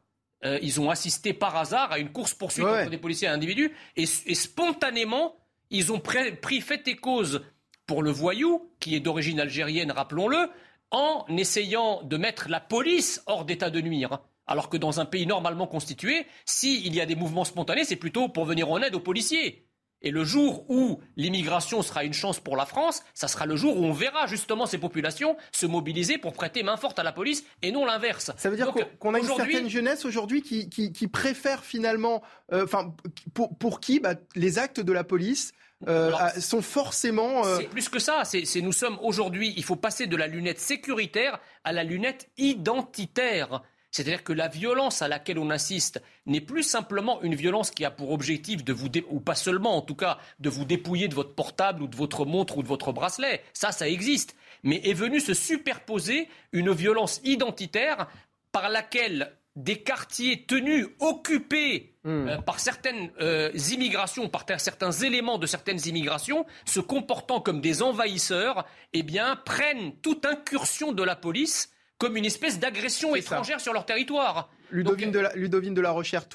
Euh, 0.46 0.60
ils 0.62 0.80
ont 0.80 0.90
assisté 0.90 1.34
par 1.34 1.56
hasard 1.56 1.92
à 1.92 2.00
une 2.00 2.12
course-poursuite 2.12 2.66
entre 2.66 2.90
des 2.90 2.98
policiers 2.98 3.28
et 3.28 3.32
individus, 3.32 3.72
et, 3.96 4.06
spontanément, 4.06 5.36
ils 5.70 5.92
ont 5.92 6.00
pris 6.00 6.62
fait 6.62 6.88
et 6.88 6.96
cause 6.96 7.44
pour 7.86 8.04
le 8.04 8.12
voyou, 8.12 8.72
qui 8.80 8.96
est 8.96 9.00
d'origine 9.00 9.40
algérienne, 9.40 9.92
rappelons-le, 9.92 10.50
en 10.92 11.26
essayant 11.36 12.04
de 12.04 12.18
mettre 12.18 12.50
la 12.50 12.60
police 12.60 13.24
hors 13.26 13.46
d'état 13.46 13.70
de 13.70 13.82
nuire. 13.82 14.20
Alors 14.46 14.70
que 14.70 14.78
dans 14.78 15.00
un 15.00 15.06
pays 15.06 15.26
normalement 15.26 15.68
constitué, 15.68 16.26
s'il 16.46 16.94
y 16.96 17.02
a 17.02 17.06
des 17.06 17.16
mouvements 17.16 17.44
spontanés, 17.44 17.84
c'est 17.84 17.98
plutôt 17.98 18.30
pour 18.30 18.46
venir 18.46 18.72
en 18.72 18.82
aide 18.82 18.96
aux 18.96 19.02
policiers. 19.02 19.67
Et 20.02 20.12
le 20.12 20.24
jour 20.24 20.70
où 20.70 21.00
l'immigration 21.16 21.82
sera 21.82 22.04
une 22.04 22.14
chance 22.14 22.40
pour 22.40 22.56
la 22.56 22.66
France, 22.66 23.04
ça 23.14 23.28
sera 23.28 23.46
le 23.46 23.56
jour 23.56 23.78
où 23.78 23.86
on 23.86 23.94
verra 23.94 24.28
justement 24.28 24.66
ces 24.66 24.78
populations 24.78 25.38
se 25.52 25.66
mobiliser 25.66 26.18
pour 26.18 26.34
prêter 26.34 26.64
main 26.64 26.78
forte 26.78 27.00
à 27.00 27.04
la 27.04 27.12
police 27.12 27.44
et 27.62 27.72
non 27.72 27.86
l'inverse. 27.86 28.32
Ça 28.38 28.50
veut 28.50 28.56
dire 28.56 28.74
qu'on 29.00 29.14
a 29.14 29.20
une 29.20 29.26
certaine 29.26 29.70
jeunesse 29.70 30.06
aujourd'hui 30.06 30.42
qui, 30.42 30.70
qui, 30.70 31.08
préfère 31.08 31.64
finalement, 31.64 32.22
euh, 32.52 32.66
enfin, 32.66 32.94
pour, 33.34 33.58
pour, 33.58 33.80
qui 33.80 34.00
bah, 34.00 34.16
les 34.36 34.60
actes 34.60 34.80
de 34.80 34.94
la 34.94 35.04
police 35.04 35.54
euh, 35.88 36.12
sont 36.40 36.62
forcément. 36.62 37.46
Euh, 37.46 37.58
c'est 37.60 37.70
plus 37.70 37.90
que 37.90 38.00
ça. 38.00 38.24
C'est 38.26 38.62
nous 38.62 38.72
sommes 38.72 38.98
aujourd'hui. 39.02 39.54
Il 39.58 39.64
faut 39.64 39.76
passer 39.76 40.08
de 40.08 40.16
la 40.16 40.28
lunette 40.28 40.60
sécuritaire 40.60 41.40
à 41.64 41.72
la 41.72 41.84
lunette 41.84 42.30
identitaire. 42.38 43.62
C'est-à-dire 43.92 44.24
que 44.24 44.34
la 44.34 44.48
violence 44.48 45.02
à 45.02 45.08
laquelle 45.08 45.40
on 45.40 45.50
assiste 45.50 46.02
n'est 46.26 46.42
plus 46.42 46.64
simplement 46.64 47.22
une 47.22 47.36
violence 47.36 47.72
qui 47.72 47.86
a 47.86 47.92
pour 47.92 48.12
objectif 48.12 48.64
de 48.64 48.74
vous, 48.74 48.90
ou 49.10 49.20
pas 49.20 49.36
seulement 49.36 49.78
en 49.78 49.82
tout 49.82 49.96
cas, 49.96 50.18
de 50.40 50.50
vous 50.50 50.66
dépouiller 50.66 51.08
de 51.08 51.16
votre 51.16 51.36
portable 51.36 51.84
ou 51.84 51.88
de 51.88 51.96
votre 51.96 52.26
montre 52.26 52.58
ou 52.58 52.64
de 52.64 52.68
votre 52.68 52.92
bracelet. 52.92 53.44
Ça, 53.54 53.72
ça 53.72 53.88
existe. 53.88 54.36
Mais 54.64 54.82
est 54.84 54.94
venue 54.94 55.20
se 55.20 55.34
superposer 55.34 56.28
une 56.52 56.72
violence 56.72 57.22
identitaire 57.24 58.08
par 58.52 58.70
laquelle 58.70 59.38
des 59.58 59.82
quartiers 59.82 60.46
tenus, 60.46 60.88
occupés 61.00 61.96
hmm. 62.04 62.28
euh, 62.28 62.38
par 62.38 62.60
certaines 62.60 63.12
euh, 63.20 63.52
immigrations, 63.72 64.30
par 64.30 64.46
certains 64.60 64.92
éléments 64.92 65.40
de 65.40 65.48
certaines 65.48 65.80
immigrations, 65.88 66.46
se 66.66 66.80
comportant 66.80 67.42
comme 67.42 67.60
des 67.60 67.82
envahisseurs, 67.82 68.66
eh 68.94 69.02
bien, 69.02 69.36
prennent 69.36 69.96
toute 70.02 70.26
incursion 70.26 70.92
de 70.92 71.02
la 71.02 71.16
police 71.16 71.72
comme 71.98 72.18
une 72.18 72.26
espèce 72.26 72.60
d'agression 72.60 73.16
étrangère 73.16 73.60
sur 73.60 73.74
leur 73.74 73.86
territoire. 73.86 74.50
Ludovine, 74.70 75.12
de 75.12 75.20
la, 75.20 75.34
Ludovine 75.36 75.74
de 75.74 75.82
la 75.82 75.92
Recherche, 75.92 76.26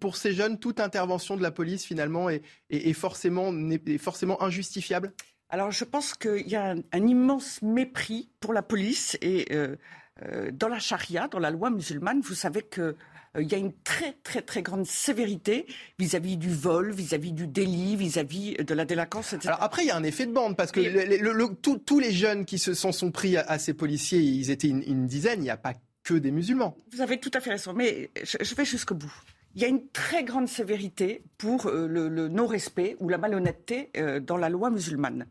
pour, 0.00 0.16
ces 0.16 0.32
jeunes, 0.32 0.58
toute 0.58 0.80
intervention 0.80 1.36
de 1.36 1.42
la 1.42 1.50
police 1.50 1.84
finalement 1.84 2.28
est, 2.28 2.92
forcément, 2.92 3.52
est 3.70 3.98
forcément 3.98 4.42
injustifiable? 4.42 5.12
Alors 5.48 5.70
je 5.70 5.84
pense 5.84 6.14
qu'il 6.14 6.48
y 6.48 6.56
a 6.56 6.74
un, 6.92 7.06
immense 7.06 7.60
mépris 7.62 8.30
pour 8.40 8.52
la 8.52 8.62
police 8.62 9.18
et 9.20 9.46
euh, 9.52 9.76
euh, 10.22 10.50
dans 10.52 10.68
la 10.68 10.78
charia, 10.78 11.28
dans 11.28 11.40
la 11.40 11.50
loi 11.50 11.70
musulmane, 11.70 12.20
vous 12.20 12.34
savez 12.34 12.62
que 12.62 12.96
il 13.38 13.50
y 13.50 13.54
a 13.54 13.58
une 13.58 13.72
très 13.84 14.14
très 14.24 14.42
très 14.42 14.62
grande 14.62 14.86
sévérité 14.86 15.66
vis-à-vis 15.98 16.36
du 16.36 16.52
vol, 16.52 16.92
vis-à-vis 16.92 17.32
du 17.32 17.46
délit, 17.46 17.96
vis-à-vis 17.96 18.54
de 18.56 18.74
la 18.74 18.84
délinquance, 18.84 19.32
etc. 19.32 19.48
Alors 19.48 19.62
après, 19.62 19.84
il 19.84 19.88
y 19.88 19.90
a 19.90 19.96
un 19.96 20.02
effet 20.02 20.26
de 20.26 20.32
bande 20.32 20.56
parce 20.56 20.72
que 20.72 20.80
tous 21.82 21.98
les 21.98 22.12
jeunes 22.12 22.44
qui 22.44 22.58
se 22.58 22.74
sont, 22.74 23.10
pris 23.10 23.36
à, 23.36 23.58
ces 23.58 23.74
policiers, 23.74 24.18
ils 24.18 24.50
étaient 24.50 24.68
une, 24.68 25.06
dizaine. 25.06 25.40
Il 25.40 25.44
n'y 25.44 25.50
a 25.50 25.56
pas 25.56 25.74
que 26.02 26.14
des 26.14 26.30
musulmans. 26.30 26.76
Vous 26.92 27.00
avez 27.00 27.18
tout 27.18 27.30
à 27.34 27.40
fait 27.40 27.50
raison, 27.50 27.72
mais 27.72 28.10
je 28.24 28.54
vais 28.54 28.64
jusqu'au 28.64 28.94
bout 28.94 29.12
il 29.54 29.62
y 29.62 29.64
a 29.64 29.68
une 29.68 29.88
très 29.88 30.22
grande 30.24 30.48
sévérité 30.48 31.22
pour 31.38 31.66
euh, 31.66 31.86
le, 31.88 32.28
non-respect 32.28 32.96
ou 33.00 33.08
la 33.08 33.18
malhonnêteté 33.18 33.90
euh, 33.96 34.20
dans 34.20 34.36
la 34.36 34.48
loi 34.48 34.70
musulmane. 34.70 35.26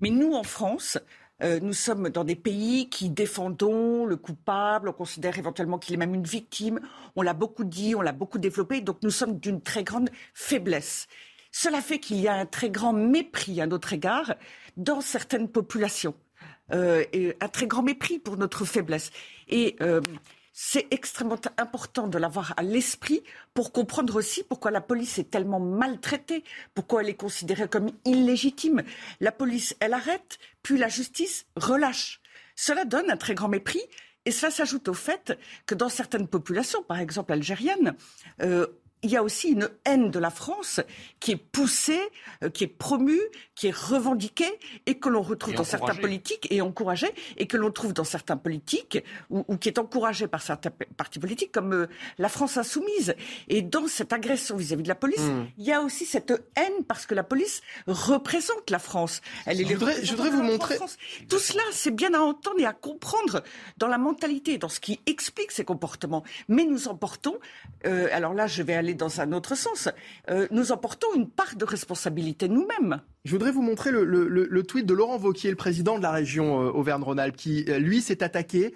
Mais 0.00 0.10
nous, 0.10 0.32
en 0.32 0.44
France, 0.44 0.98
euh, 1.42 1.60
nous 1.60 1.72
sommes 1.72 2.08
dans 2.08 2.24
des 2.24 2.36
pays 2.36 2.88
qui 2.88 3.10
défendons 3.10 4.04
le 4.06 4.16
coupable, 4.16 4.88
on 4.88 4.92
considère 4.92 5.38
éventuellement 5.38 5.78
qu'il 5.78 5.94
est 5.94 5.98
même 5.98 6.14
une 6.14 6.24
victime, 6.24 6.80
on 7.16 7.22
l'a 7.22 7.34
beaucoup 7.34 7.64
dit, 7.64 7.94
on 7.94 8.00
l'a 8.00 8.12
beaucoup 8.12 8.38
développé, 8.38 8.80
donc 8.80 8.98
nous 9.02 9.10
sommes 9.10 9.38
d'une 9.38 9.60
très 9.60 9.84
grande 9.84 10.10
faiblesse. 10.34 11.08
Cela 11.52 11.80
fait 11.80 11.98
qu'il 11.98 12.18
y 12.18 12.28
a 12.28 12.34
un 12.34 12.46
très 12.46 12.70
grand 12.70 12.92
mépris 12.92 13.60
à 13.60 13.66
notre 13.66 13.92
égard 13.92 14.34
dans 14.76 15.00
certaines 15.00 15.48
populations, 15.48 16.14
et 16.70 17.34
un 17.40 17.48
très 17.48 17.66
grand 17.66 17.82
mépris 17.82 18.18
pour 18.18 18.36
notre 18.36 18.66
faiblesse. 18.66 19.10
Et 19.48 19.76
c'est 20.52 20.86
extrêmement 20.90 21.40
important 21.56 22.08
de 22.08 22.18
l'avoir 22.18 22.54
à 22.56 22.62
l'esprit 22.62 23.22
pour 23.54 23.72
comprendre 23.72 24.16
aussi 24.16 24.42
pourquoi 24.42 24.70
la 24.70 24.80
police 24.80 25.18
est 25.18 25.30
tellement 25.30 25.60
maltraitée, 25.60 26.44
pourquoi 26.74 27.02
elle 27.02 27.08
est 27.08 27.14
considérée 27.14 27.68
comme 27.68 27.90
illégitime. 28.04 28.82
La 29.20 29.32
police, 29.32 29.76
elle 29.80 29.94
arrête, 29.94 30.38
puis 30.62 30.78
la 30.78 30.88
justice 30.88 31.46
relâche. 31.56 32.20
Cela 32.56 32.84
donne 32.84 33.10
un 33.10 33.16
très 33.16 33.34
grand 33.34 33.48
mépris 33.48 33.82
et 34.24 34.30
cela 34.30 34.50
s'ajoute 34.50 34.88
au 34.88 34.94
fait 34.94 35.38
que 35.64 35.74
dans 35.74 35.88
certaines 35.88 36.28
populations, 36.28 36.82
par 36.82 36.98
exemple 36.98 37.32
algériennes, 37.32 37.94
euh, 38.42 38.66
il 39.02 39.10
y 39.10 39.16
a 39.16 39.22
aussi 39.22 39.48
une 39.48 39.68
haine 39.84 40.10
de 40.10 40.18
la 40.18 40.30
France 40.30 40.80
qui 41.20 41.32
est 41.32 41.36
poussée, 41.36 42.00
euh, 42.42 42.50
qui 42.50 42.64
est 42.64 42.68
promue, 42.68 43.20
qui 43.54 43.68
est 43.68 43.74
revendiquée 43.74 44.58
et 44.86 44.98
que 44.98 45.08
l'on 45.08 45.22
retrouve 45.22 45.54
dans 45.54 45.64
certains 45.64 45.94
politiques 45.94 46.48
et 46.50 46.60
encouragée 46.60 47.10
et 47.36 47.46
que 47.46 47.56
l'on 47.56 47.70
trouve 47.70 47.92
dans 47.92 48.04
certains 48.04 48.36
politiques 48.36 49.02
ou, 49.30 49.56
qui 49.56 49.68
est 49.68 49.78
encouragée 49.78 50.26
par 50.26 50.42
certains 50.42 50.70
partis 50.96 51.18
politiques 51.18 51.52
comme 51.52 51.72
euh, 51.72 51.86
la 52.18 52.28
France 52.28 52.56
insoumise. 52.56 53.14
Et 53.48 53.62
dans 53.62 53.86
cette 53.86 54.12
agression 54.12 54.56
vis-à-vis 54.56 54.82
de 54.82 54.88
la 54.88 54.94
police, 54.94 55.20
hmm. 55.20 55.46
il 55.58 55.64
y 55.64 55.72
a 55.72 55.80
aussi 55.80 56.04
cette 56.04 56.32
haine 56.56 56.84
parce 56.86 57.06
que 57.06 57.14
la 57.14 57.24
police 57.24 57.62
représente 57.86 58.70
la 58.70 58.78
France. 58.78 59.20
Elle 59.46 59.60
est 59.60 59.64
je, 59.64 59.74
voudrais, 59.74 60.04
je 60.04 60.10
voudrais 60.10 60.30
vous 60.30 60.42
montrer. 60.42 60.76
Tout 61.28 61.38
cela, 61.38 61.62
c'est 61.72 61.94
bien 61.94 62.14
à 62.14 62.20
entendre 62.20 62.58
et 62.58 62.66
à 62.66 62.72
comprendre 62.72 63.42
dans 63.76 63.88
la 63.88 63.98
mentalité, 63.98 64.58
dans 64.58 64.68
ce 64.68 64.80
qui 64.80 65.00
explique 65.06 65.52
ces 65.52 65.64
comportements. 65.64 66.24
Mais 66.48 66.64
nous 66.64 66.88
emportons, 66.88 67.38
euh, 67.86 68.08
alors 68.12 68.34
là, 68.34 68.46
je 68.46 68.62
vais 68.62 68.74
aller 68.74 68.87
dans 68.94 69.20
un 69.20 69.32
autre 69.32 69.56
sens. 69.56 69.88
Euh, 70.30 70.46
nous 70.50 70.72
emportons 70.72 71.08
une 71.14 71.28
part 71.28 71.56
de 71.56 71.64
responsabilité 71.64 72.48
nous-mêmes. 72.48 73.00
Je 73.24 73.32
voudrais 73.32 73.50
vous 73.50 73.62
montrer 73.62 73.90
le, 73.90 74.62
tweet 74.62 74.86
de 74.86 74.94
Laurent 74.94 75.18
Vauquier, 75.18 75.50
le 75.50 75.56
président 75.56 75.98
de 75.98 76.02
la 76.02 76.10
région 76.10 76.62
euh, 76.62 76.70
Auvergne-Rhône-Alpes, 76.70 77.36
qui, 77.36 77.64
euh, 77.68 77.78
lui, 77.78 78.00
s'est 78.00 78.22
attaqué 78.22 78.74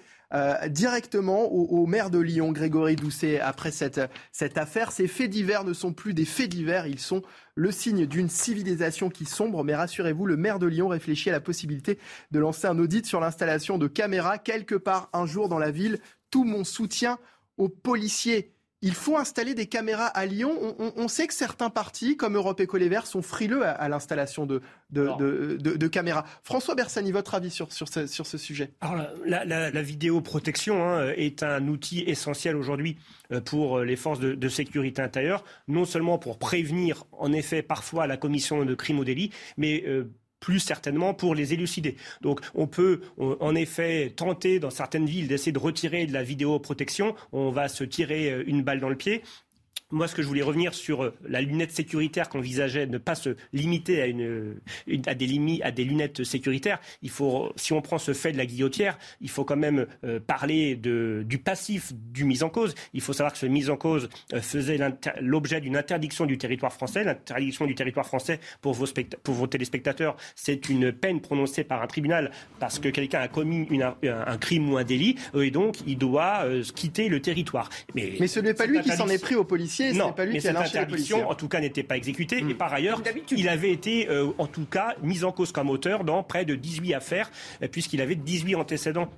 directement 0.67 1.43
au, 1.43 1.85
maire 1.85 2.09
de 2.09 2.17
Lyon, 2.17 2.51
Grégory 2.51 2.95
Doucet, 2.95 3.39
après 3.39 3.69
cette, 3.69 4.01
cette 4.31 4.57
affaire. 4.57 4.91
Ces 4.91 5.07
faits 5.07 5.29
divers 5.29 5.63
ne 5.63 5.73
sont 5.73 5.93
plus 5.93 6.15
des 6.15 6.25
faits 6.25 6.49
divers, 6.49 6.87
ils 6.87 6.97
sont 6.97 7.21
le 7.53 7.71
signe 7.71 8.07
d'une 8.07 8.29
civilisation 8.29 9.11
qui 9.11 9.25
sombre. 9.25 9.63
Mais 9.63 9.75
rassurez-vous, 9.75 10.25
le 10.25 10.35
maire 10.35 10.57
de 10.57 10.65
Lyon 10.65 10.87
réfléchit 10.87 11.29
à 11.29 11.33
la 11.33 11.39
possibilité 11.39 11.99
de 12.31 12.39
lancer 12.39 12.65
un 12.65 12.79
audit 12.79 13.05
sur 13.05 13.19
l'installation 13.19 13.77
de 13.77 13.85
caméras 13.85 14.39
quelque 14.39 14.73
part 14.73 15.11
un 15.13 15.27
jour 15.27 15.49
dans 15.49 15.59
la 15.59 15.69
ville. 15.69 15.99
Tout 16.31 16.45
mon 16.45 16.63
soutien 16.63 17.19
aux 17.57 17.69
policiers 17.69 18.52
il 18.83 18.93
faut 18.93 19.17
installer 19.17 19.55
des 19.55 19.65
caméras 19.65 20.07
à 20.07 20.25
Lyon. 20.25 20.75
On, 20.97 21.07
sait 21.07 21.25
que 21.25 21.33
certains 21.33 21.69
partis, 21.69 22.17
comme 22.17 22.35
Europe 22.35 22.59
Éco 22.59 22.77
Les 22.77 22.89
Verts, 22.89 23.07
sont 23.07 23.21
frileux 23.21 23.65
à, 23.65 23.87
l'installation 23.87 24.45
de, 24.45 25.87
caméras. 25.87 26.25
François 26.43 26.75
Bersani, 26.75 27.13
votre 27.13 27.33
avis 27.33 27.49
sur, 27.49 27.71
ce, 27.71 28.37
sujet? 28.37 28.73
Alors, 28.81 29.07
la, 29.25 29.81
vidéoprotection 29.81 30.83
hein, 30.83 31.13
est 31.15 31.43
un 31.43 31.65
outil 31.69 32.01
essentiel 32.01 32.57
aujourd'hui 32.57 32.97
euh, 33.31 33.39
pour 33.39 33.79
les 33.79 33.95
forces 33.95 34.19
de, 34.19 34.49
sécurité 34.49 35.01
intérieure, 35.01 35.45
non 35.69 35.85
seulement 35.85 36.17
pour 36.17 36.37
prévenir, 36.37 37.05
en 37.13 37.31
effet, 37.31 37.61
parfois 37.61 38.05
la 38.05 38.17
commission 38.17 38.65
de 38.65 38.75
crimes 38.75 38.99
ou 38.99 39.05
délits, 39.05 39.31
mais 39.55 39.85
euh, 39.87 40.11
plus 40.43 40.59
certainement 40.59 41.13
pour 41.13 41.35
les 41.35 41.53
élucider. 41.53 41.95
Donc 42.19 42.41
on 42.53 42.67
peut 42.67 42.99
en 43.17 43.55
effet 43.55 44.11
tenter 44.13 44.59
dans 44.59 44.71
certaines 44.71 45.05
villes 45.05 45.29
d'essayer 45.29 45.53
de 45.53 45.59
retirer 45.59 46.05
de 46.05 46.11
la 46.11 46.21
vidéoprotection. 46.21 47.15
On 47.31 47.49
va 47.49 47.69
se 47.69 47.85
tirer 47.85 48.29
euh, 48.29 48.43
une 48.45 48.61
balle 48.61 48.81
dans 48.81 48.89
le 48.89 48.97
pied. 48.97 49.23
Moi, 49.93 50.07
ce 50.07 50.15
que 50.15 50.23
je 50.23 50.27
voulais 50.27 50.41
revenir 50.41 50.73
sur 50.73 51.03
euh, 51.03 51.13
la 51.29 51.39
lunette 51.39 51.71
sécuritaire 51.71 52.27
qu'envisageait 52.27 52.87
ne 52.87 52.97
pas 52.97 53.13
se 53.13 53.35
limiter 53.53 54.01
à, 54.01 54.07
une, 54.07 54.55
à, 55.05 55.13
des 55.13 55.27
limites, 55.27 55.61
à 55.63 55.69
des 55.69 55.83
lunettes 55.83 56.23
sécuritaires. 56.23 56.79
Il 57.03 57.11
faut, 57.11 57.53
si 57.57 57.73
on 57.73 57.81
prend 57.83 57.99
ce 57.99 58.11
fait 58.13 58.31
de 58.31 58.37
la 58.37 58.47
guillotière, 58.47 58.97
il 59.21 59.29
faut 59.29 59.43
quand 59.43 59.55
même 59.55 59.85
euh, 60.03 60.19
parler 60.19 60.75
de, 60.75 61.23
du 61.27 61.37
passif 61.37 61.93
du 61.93 62.23
mise 62.23 62.41
en 62.41 62.49
cause. 62.49 62.73
Il 62.95 63.01
faut 63.01 63.13
savoir 63.13 63.33
que 63.33 63.37
ce 63.37 63.45
mise 63.45 63.69
en 63.69 63.77
cause 63.77 64.09
euh, 64.33 64.41
faisait 64.41 64.79
l'objet 65.21 65.61
d'une 65.61 65.77
interdiction 65.77 66.25
du 66.25 66.39
territoire 66.39 66.73
français. 66.73 67.03
L'interdiction 67.03 67.67
du 67.67 67.75
territoire 67.75 68.07
français 68.07 68.39
pour 68.61 68.73
vos, 68.73 68.87
pour 69.21 69.35
vos 69.35 69.45
téléspectateurs, 69.45 70.17
c'est 70.35 70.69
une 70.69 70.91
peine 70.91 71.21
prononcée 71.21 71.63
par 71.63 71.83
un 71.83 71.87
tribunal 71.87 72.31
parce 72.59 72.79
que 72.79 72.89
quelqu'un 72.89 73.19
a 73.19 73.27
commis 73.27 73.67
une, 73.69 73.83
un, 73.83 74.37
crime 74.37 74.73
ou 74.73 74.77
un 74.77 74.83
délit 74.83 75.17
et 75.39 75.51
donc 75.51 75.77
il 75.85 75.99
doit 75.99 76.45
quitter 76.73 77.09
le 77.09 77.21
territoire. 77.21 77.69
Mais, 77.93 78.13
Mais 78.19 78.27
ce 78.27 78.39
n'est 78.39 78.55
pas 78.55 78.65
lui 78.65 78.81
qui 78.81 78.89
s'en 78.89 79.07
est 79.07 79.21
pris 79.21 79.35
aux 79.35 79.43
policiers 79.43 79.82
non, 79.93 80.13
pas 80.13 80.25
lui 80.25 80.33
mais 80.33 80.39
cette 80.39 80.55
interdiction, 80.55 81.29
en 81.29 81.35
tout 81.35 81.47
cas, 81.47 81.59
n'était 81.59 81.83
pas 81.83 81.97
exécutée. 81.97 82.37
Et 82.37 82.43
hmm. 82.43 82.55
par 82.55 82.73
ailleurs, 82.73 83.01
il 83.31 83.49
avait 83.49 83.71
été, 83.71 84.09
euh, 84.09 84.31
en 84.37 84.47
tout 84.47 84.65
cas, 84.65 84.95
mis 85.01 85.23
en 85.23 85.31
cause 85.31 85.51
comme 85.51 85.69
auteur 85.69 86.03
dans 86.03 86.23
près 86.23 86.45
de 86.45 86.55
18 86.55 86.93
affaires, 86.93 87.31
euh, 87.61 87.67
puisqu'il 87.67 88.01
avait 88.01 88.15
18 88.15 88.55
antécédents 88.55 89.09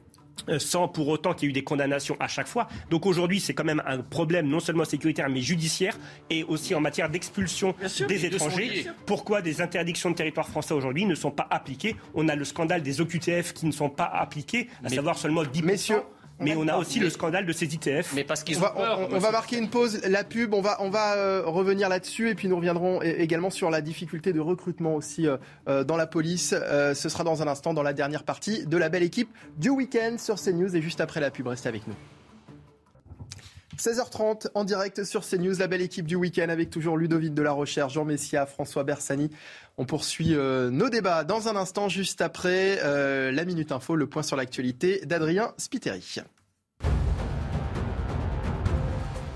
euh, 0.49 0.59
sans 0.59 0.87
pour 0.87 1.07
autant 1.07 1.33
qu'il 1.33 1.43
y 1.43 1.47
ait 1.47 1.49
eu 1.51 1.53
des 1.53 1.63
condamnations 1.63 2.17
à 2.19 2.27
chaque 2.27 2.47
fois. 2.47 2.67
Donc 2.89 3.05
aujourd'hui, 3.05 3.39
c'est 3.39 3.53
quand 3.53 3.63
même 3.63 3.81
un 3.85 3.99
problème 3.99 4.47
non 4.47 4.59
seulement 4.59 4.85
sécuritaire, 4.85 5.29
mais 5.29 5.41
judiciaire, 5.41 5.97
et 6.29 6.43
aussi 6.43 6.75
en 6.75 6.81
matière 6.81 7.09
d'expulsion 7.09 7.73
des 8.07 8.25
étrangers. 8.25 8.87
Pourquoi 9.05 9.41
des 9.41 9.61
interdictions 9.61 10.11
de 10.11 10.15
territoire 10.15 10.47
français 10.47 10.73
aujourd'hui 10.73 11.05
ne 11.05 11.15
sont 11.15 11.31
pas 11.31 11.47
appliquées? 11.49 11.95
On 12.13 12.27
a 12.27 12.35
le 12.35 12.45
scandale 12.45 12.81
des 12.81 13.01
OQTF 13.01 13.53
qui 13.53 13.65
ne 13.65 13.71
sont 13.71 13.89
pas 13.89 14.05
appliqués, 14.13 14.67
à 14.83 14.89
savoir 14.89 15.17
seulement 15.17 15.43
10%. 15.43 15.63
Messieurs, 15.63 16.01
mais 16.39 16.55
on 16.55 16.67
a 16.67 16.77
aussi 16.77 16.99
le 16.99 17.09
scandale 17.09 17.45
de 17.45 17.53
ces 17.53 17.73
ITF. 17.73 18.13
Mais 18.13 18.23
parce 18.23 18.43
qu'ils 18.43 18.57
ont 18.59 18.67
on 18.75 18.81
va, 18.81 18.99
On, 19.11 19.17
va 19.19 19.31
marquer 19.31 19.57
une 19.57 19.69
pause, 19.69 20.01
la 20.07 20.23
pub, 20.23 20.53
on 20.53 20.61
va, 20.61 20.77
on 20.81 20.89
va 20.89 21.15
euh, 21.15 21.43
revenir 21.45 21.89
là-dessus 21.89 22.29
et 22.29 22.35
puis 22.35 22.47
nous 22.47 22.55
reviendrons 22.55 23.01
également 23.01 23.49
sur 23.49 23.69
la 23.69 23.81
difficulté 23.81 24.33
de 24.33 24.39
recrutement 24.39 24.95
aussi 24.95 25.27
euh, 25.27 25.37
euh, 25.67 25.83
dans 25.83 25.97
la 25.97 26.07
police. 26.07 26.49
ce 26.49 27.09
sera 27.09 27.23
dans 27.23 27.41
un 27.41 27.47
instant 27.47 27.73
dans 27.73 27.83
la 27.83 27.93
dernière 27.93 28.23
partie 28.23 28.65
de 28.65 28.77
la 28.77 28.89
belle 28.89 29.03
équipe 29.03 29.29
du 29.57 29.69
week-end 29.69 30.15
sur 30.17 30.35
CNews 30.35 30.75
et 30.75 30.81
juste 30.81 31.01
après 31.01 31.19
la 31.19 31.31
pub. 31.31 31.47
Restez 31.47 31.69
avec 31.69 31.87
nous. 31.87 31.95
16h30 33.77 34.47
en 34.53 34.63
direct 34.63 35.03
sur 35.03 35.27
CNews, 35.27 35.55
la 35.59 35.67
belle 35.67 35.81
équipe 35.81 36.05
du 36.05 36.15
week-end 36.15 36.49
avec 36.49 36.69
toujours 36.69 36.97
Ludovic 36.97 37.33
de 37.33 37.41
la 37.41 37.51
Recherche, 37.51 37.93
Jean 37.93 38.05
Messia, 38.05 38.45
François 38.45 38.83
Bersani. 38.83 39.29
On 39.77 39.85
poursuit 39.85 40.35
nos 40.35 40.89
débats 40.89 41.23
dans 41.23 41.47
un 41.47 41.55
instant, 41.55 41.89
juste 41.89 42.21
après 42.21 42.77
la 43.31 43.45
Minute 43.45 43.71
Info, 43.71 43.95
le 43.95 44.07
point 44.07 44.23
sur 44.23 44.35
l'actualité 44.35 45.01
d'Adrien 45.05 45.53
Spiteri. 45.57 46.21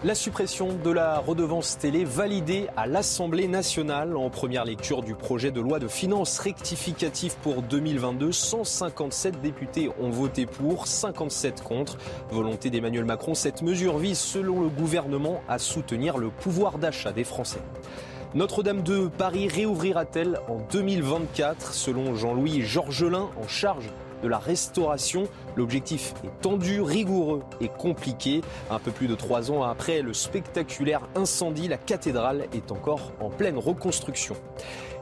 La 0.06 0.16
suppression 0.16 0.70
de 0.82 0.92
la 0.92 1.20
redevance 1.20 1.78
télé 1.78 2.06
validée 2.06 2.68
à 2.78 2.88
l'Assemblée 2.88 3.50
nationale 3.50 4.16
en 4.16 4.30
première 4.30 4.64
lecture 4.64 5.02
du 5.02 5.14
projet 5.14 5.52
de 5.52 5.60
loi 5.60 5.78
de 5.78 5.90
finances 5.90 6.40
rectificative 6.40 7.36
pour 7.42 7.62
2022. 7.64 8.32
157 8.32 9.42
députés 9.42 9.90
ont 10.00 10.10
voté 10.10 10.46
pour, 10.46 10.88
57 10.88 11.62
contre. 11.64 11.98
Volonté 12.32 12.70
d'Emmanuel 12.70 13.04
Macron, 13.04 13.36
cette 13.36 13.62
mesure 13.62 13.98
vise, 13.98 14.20
selon 14.20 14.62
le 14.62 14.70
gouvernement, 14.70 15.42
à 15.50 15.60
soutenir 15.60 16.18
le 16.18 16.30
pouvoir 16.30 16.78
d'achat 16.78 17.12
des 17.12 17.26
Français. 17.26 17.60
Notre-Dame 18.36 18.84
de 18.84 19.10
Paris 19.10 19.50
réouvrira-t-elle 19.50 20.40
en 20.48 20.60
2024 20.72 21.74
Selon 21.74 22.16
Jean-Louis 22.16 22.62
Georgelin, 22.62 23.28
en 23.36 23.50
charge 23.50 23.90
de 24.22 24.28
la 24.28 24.40
restauration. 24.40 25.28
L'objectif 25.56 26.14
est 26.24 26.42
tendu, 26.42 26.82
rigoureux 26.82 27.42
et 27.62 27.70
compliqué. 27.70 28.42
Un 28.70 28.80
peu 28.80 28.92
plus 28.92 29.08
de 29.08 29.16
trois 29.16 29.52
ans 29.52 29.64
après 29.64 30.02
le 30.02 30.14
spectaculaire 30.14 31.02
incendie, 31.16 31.68
la 31.68 31.78
cathédrale 31.78 32.46
est 32.54 32.72
encore 32.72 33.12
en 33.20 33.30
pleine 33.30 33.58
reconstruction. 33.58 34.36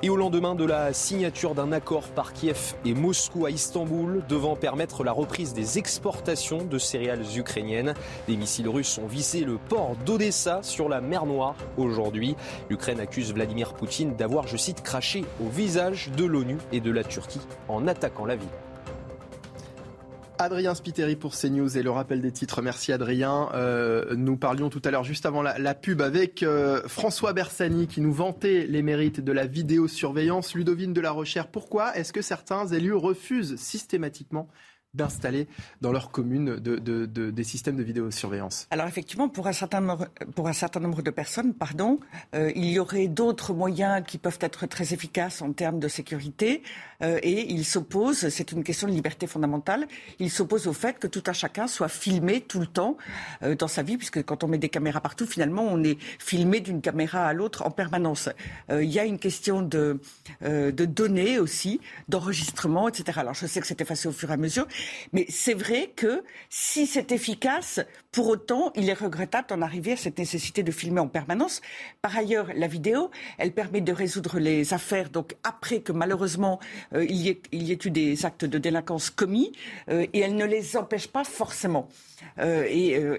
Et 0.04 0.10
au 0.10 0.16
lendemain 0.16 0.54
de 0.54 0.64
la 0.64 0.94
signature 0.94 1.56
d'un 1.56 1.72
accord 1.72 2.04
par 2.10 2.32
Kiev 2.32 2.76
et 2.86 2.94
Moscou 2.94 3.48
à 3.48 3.50
Istanbul 3.50 4.24
devant 4.30 4.56
permettre 4.56 5.04
la 5.04 5.12
reprise 5.12 5.56
des 5.56 5.80
exportations 5.80 6.64
de 6.64 6.78
céréales 6.78 7.26
ukrainiennes, 7.36 7.96
des 8.28 8.38
missiles 8.38 8.70
russes 8.70 9.00
ont 9.00 9.08
visé 9.08 9.42
le 9.42 9.58
port 9.58 9.96
d'Odessa 10.06 10.62
sur 10.62 10.88
la 10.88 11.02
mer 11.02 11.26
Noire 11.26 11.56
aujourd'hui. 11.78 12.36
L'Ukraine 12.70 13.00
accuse 13.00 13.34
Vladimir 13.34 13.74
Poutine 13.74 14.16
d'avoir, 14.16 14.48
je 14.48 14.58
cite, 14.58 14.84
craché 14.84 15.26
au 15.44 15.50
visage 15.50 16.12
de 16.16 16.26
l'ONU 16.26 16.58
et 16.72 16.80
de 16.80 16.92
la 16.92 17.04
Turquie 17.04 17.42
en 17.68 17.88
attaquant 17.88 18.26
la 18.26 18.36
ville. 18.36 18.48
Adrien 20.40 20.76
Spiteri 20.76 21.16
pour 21.16 21.36
CNews 21.36 21.78
et 21.78 21.84
le 21.84 21.90
rappel 21.90 22.22
des 22.22 22.32
titres. 22.32 22.62
Merci 22.62 22.92
Adrien. 22.94 23.50
Euh, 23.54 24.16
nous 24.16 24.38
parlions 24.38 24.70
tout 24.70 24.82
à 24.86 24.92
l'heure, 24.92 25.04
juste 25.04 25.26
avant 25.26 25.42
la, 25.42 25.74
pub, 25.74 26.02
avec 26.02 26.44
euh, 26.44 26.82
François 26.88 27.34
Bersani 27.34 27.88
qui 27.88 28.02
nous 28.02 28.14
vantait 28.14 28.66
les 28.68 28.82
mérites 28.82 29.20
de 29.20 29.32
la 29.32 29.46
vidéosurveillance. 29.46 30.54
Ludovine 30.56 30.94
de 30.94 31.02
la 31.02 31.12
Recherche, 31.12 31.50
pourquoi 31.52 31.96
est-ce 31.98 32.14
que 32.14 32.22
certains 32.22 32.68
élus 32.68 32.94
refusent 32.94 33.56
systématiquement 33.58 34.48
d'installer 34.94 35.48
dans 35.82 35.92
leur 35.92 36.12
commune 36.12 36.56
des 36.58 37.44
systèmes 37.44 37.76
de 37.76 37.84
vidéosurveillance 37.84 38.68
Alors 38.72 38.88
effectivement, 38.88 39.30
pour 39.30 39.48
un 39.48 39.54
certain 39.54 39.80
nombre, 39.82 41.02
de 41.02 41.12
personnes, 41.12 41.54
pardon, 41.54 42.00
euh, 42.34 42.52
il 42.56 42.66
y 42.66 42.80
aurait 42.80 43.08
d'autres 43.08 43.54
moyens 43.54 44.04
qui 44.06 44.18
peuvent 44.18 44.40
être 44.42 44.66
très 44.66 44.94
efficaces 44.94 45.42
en 45.42 45.54
termes 45.54 45.80
de 45.80 45.88
sécurité. 45.88 46.64
Euh, 47.04 47.20
et 47.22 47.52
ils 47.52 47.66
s'opposent, 47.66 48.30
c'est 48.30 48.52
une 48.52 48.64
question 48.64 48.88
de 48.88 48.94
liberté 48.94 49.28
fondamentale, 49.28 49.88
ils 50.20 50.32
s'opposent 50.32 50.68
au 50.68 50.74
fait 50.74 50.98
que 50.98 51.06
tout 51.06 51.24
un 51.28 51.34
chacun 51.34 51.68
soit 51.68 51.90
filmé 51.90 52.42
tout 52.42 52.60
le 52.60 52.66
temps 52.66 52.98
euh, 53.44 53.56
dans 53.56 53.68
sa 53.68 53.84
vie, 53.84 53.98
puisque 53.98 54.24
quand 54.24 54.44
on 54.44 54.48
met 54.48 54.58
des 54.58 54.70
caméras 54.70 55.02
partout, 55.02 55.28
finalement, 55.28 55.64
on 55.64 55.84
est 55.84 55.98
filmé 56.18 56.60
d'une 56.60 56.82
caméra 56.82 57.28
à 57.28 57.34
l'autre 57.34 57.66
en 57.66 57.72
permanence. 57.72 58.30
il 58.72 58.90
y 58.90 59.00
a 59.00 59.06
une 59.06 59.20
question 59.20 59.62
de, 59.62 60.00
de 60.42 60.86
données 60.86 61.40
aussi, 61.40 61.80
d'enregistrement, 62.08 62.88
etc. 62.88 63.20
Alors 63.20 63.34
je 63.36 63.46
sais 63.46 63.60
que 63.60 63.68
c'est 63.68 63.82
effacé 63.82 64.08
au 64.08 64.12
fur 64.12 64.32
et 64.32 64.34
à 64.34 64.38
mesure, 64.38 64.66
mais 65.14 65.26
c'est 65.30 65.54
vrai 65.54 65.92
que 65.96 66.24
si 66.50 66.88
c'est 66.88 67.12
efficace, 67.12 67.80
pour 68.18 68.30
autant, 68.30 68.72
il 68.76 68.90
est 68.90 69.00
regrettable 69.00 69.48
d'en 69.48 69.62
arriver 69.62 69.92
à 69.92 69.96
cette 69.96 70.18
nécessité 70.18 70.64
de 70.64 70.72
filmer 70.72 71.02
en 71.02 71.08
permanence. 71.08 71.62
Par 72.02 72.18
ailleurs, 72.18 72.48
la 72.56 72.66
vidéo, 72.66 73.12
elle 73.38 73.52
permet 73.52 73.80
de 73.80 73.94
résoudre 73.94 74.40
les 74.40 74.74
affaires, 74.74 75.12
donc 75.12 75.36
après 75.44 75.82
que 75.82 75.92
malheureusement 75.92 76.60
euh, 76.96 77.06
il, 77.08 77.18
y 77.18 77.30
ait, 77.30 77.80
eu 77.86 77.92
des 77.92 78.26
actes 78.26 78.44
de 78.44 78.58
délinquance 78.58 79.12
commis, 79.12 79.52
euh, 79.90 80.08
et 80.14 80.20
elle 80.22 80.36
ne 80.36 80.46
les 80.46 80.78
empêche 80.78 81.10
pas 81.10 81.24
forcément. 81.24 81.90
Euh, 82.40 82.66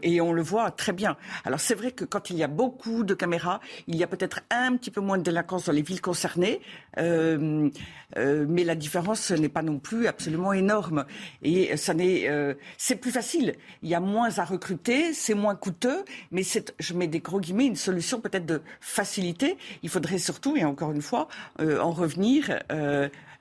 et, 0.02 0.20
on 0.20 0.32
le 0.32 0.42
voit 0.42 0.72
très 0.72 0.92
bien. 0.92 1.16
Alors 1.44 1.60
c'est 1.60 1.76
vrai 1.76 1.92
que 1.92 2.04
quand 2.04 2.30
il 2.30 2.36
y 2.36 2.42
a 2.42 2.48
beaucoup 2.48 3.04
de 3.04 3.14
caméras, 3.14 3.60
il 3.86 3.94
y 3.94 4.02
a 4.02 4.08
peut-être 4.08 4.40
un 4.50 4.76
petit 4.76 4.90
peu 4.90 5.00
moins 5.00 5.16
de 5.16 5.22
délinquance 5.22 5.66
dans 5.66 5.72
les 5.72 5.82
villes 5.82 6.00
concernées, 6.00 6.60
mais 6.96 8.64
la 8.64 8.74
différence 8.74 9.30
n'est 9.30 9.48
pas 9.48 9.62
non 9.62 9.78
plus 9.78 10.08
absolument 10.08 10.52
énorme. 10.52 11.04
Et 11.42 11.76
ça 11.76 11.94
n'est, 11.94 12.28
c'est 12.76 12.96
plus 12.96 13.12
facile. 13.12 13.54
Il 13.82 13.88
y 13.88 13.94
a 13.94 14.00
moins 14.00 14.36
à 14.40 14.44
recruter, 14.44 14.88
c'est 15.12 15.35
moins 15.35 15.55
coûteux, 15.55 16.05
mais 16.31 16.43
c'est, 16.43 16.74
je 16.78 16.94
mets 16.94 17.06
des 17.06 17.20
gros 17.20 17.40
guillemets, 17.40 17.66
une 17.66 17.77
solution 17.77 18.20
peut-être 18.20 18.47
de 18.47 18.60
facilité. 18.81 19.56
Il 19.82 19.89
faudrait 19.89 20.19
surtout, 20.19 20.56
et 20.56 20.65
encore 20.65 20.93
une 20.93 21.02
fois, 21.02 21.28
en 21.59 21.90
revenir 21.90 22.59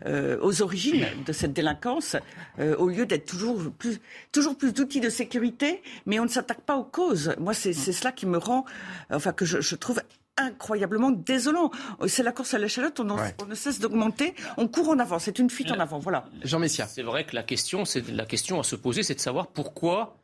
euh, 0.06 0.38
aux 0.42 0.62
origines 0.62 1.08
de 1.26 1.34
cette 1.34 1.54
délinquance, 1.54 2.18
euh, 2.60 2.76
au 2.78 2.88
lieu 2.88 3.08
d'être 3.08 3.26
toujours 3.26 3.72
plus, 3.72 4.00
toujours 4.32 4.56
plus 4.56 4.72
d'outils 4.72 5.00
de 5.00 5.10
sécurité, 5.10 5.82
mais 6.06 6.20
on 6.20 6.24
ne 6.26 6.30
s'attaque 6.30 6.62
pas 6.62 6.78
aux 6.78 6.84
causes. 6.84 7.34
Moi, 7.40 7.56
c'est 7.56 7.74
cela 7.74 8.12
qui 8.12 8.28
me 8.28 8.38
rend, 8.38 8.64
enfin, 9.12 9.34
que 9.34 9.44
je, 9.44 9.76
trouve 9.76 10.00
incroyablement 10.38 11.10
désolant. 11.10 11.72
C'est 12.06 12.22
la 12.22 12.32
course 12.32 12.54
à 12.54 12.60
l'échalote, 12.60 13.00
on, 13.00 13.10
on, 13.10 13.46
ne 13.48 13.56
cesse 13.56 13.80
d'augmenter, 13.80 14.36
on 14.58 14.68
court 14.68 14.90
en 14.90 15.00
avant, 15.00 15.18
c'est 15.18 15.40
une 15.40 15.50
fuite 15.50 15.72
en 15.72 15.80
avant. 15.80 15.98
Voilà. 15.98 16.26
Jean 16.44 16.60
Messia. 16.60 16.86
C'est 16.86 17.02
vrai 17.02 17.26
que 17.26 17.34
la 17.34 17.42
question, 17.42 17.84
c'est 17.84 18.08
la 18.08 18.28
question 18.28 18.60
à 18.60 18.64
se 18.64 18.76
poser, 18.76 19.02
c'est 19.02 19.16
de 19.16 19.20
savoir 19.20 19.48
pourquoi, 19.48 20.16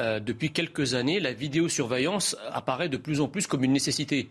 euh, 0.00 0.18
depuis 0.18 0.50
quelques 0.50 0.94
années, 0.94 1.20
la 1.20 1.32
vidéosurveillance 1.32 2.36
apparaît 2.50 2.88
de 2.88 2.96
plus 2.96 3.20
en 3.20 3.28
plus 3.28 3.46
comme 3.46 3.64
une 3.64 3.72
nécessité. 3.72 4.30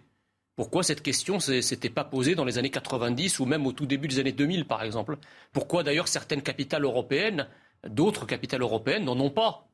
Pourquoi 0.55 0.83
cette 0.83 1.03
question 1.03 1.35
ne 1.35 1.61
s'était 1.61 1.89
pas 1.89 2.03
posée 2.03 2.35
dans 2.35 2.43
les 2.43 2.57
années 2.57 2.71
90 2.71 3.39
ou 3.39 3.45
même 3.45 3.65
au 3.67 3.71
tout 3.71 3.85
début 3.85 4.07
des 4.07 4.19
années 4.19 4.31
2000, 4.31 4.65
par 4.65 4.83
exemple? 4.83 5.17
Pourquoi 5.53 5.83
d'ailleurs 5.83 6.07
certaines 6.07 6.41
capitales 6.41 6.83
européennes, 6.83 7.47
d'autres 7.87 8.25
capitales 8.25 8.61
européennes 8.61 9.05
n'en 9.05 9.19
ont 9.19 9.29
pas, 9.29 9.69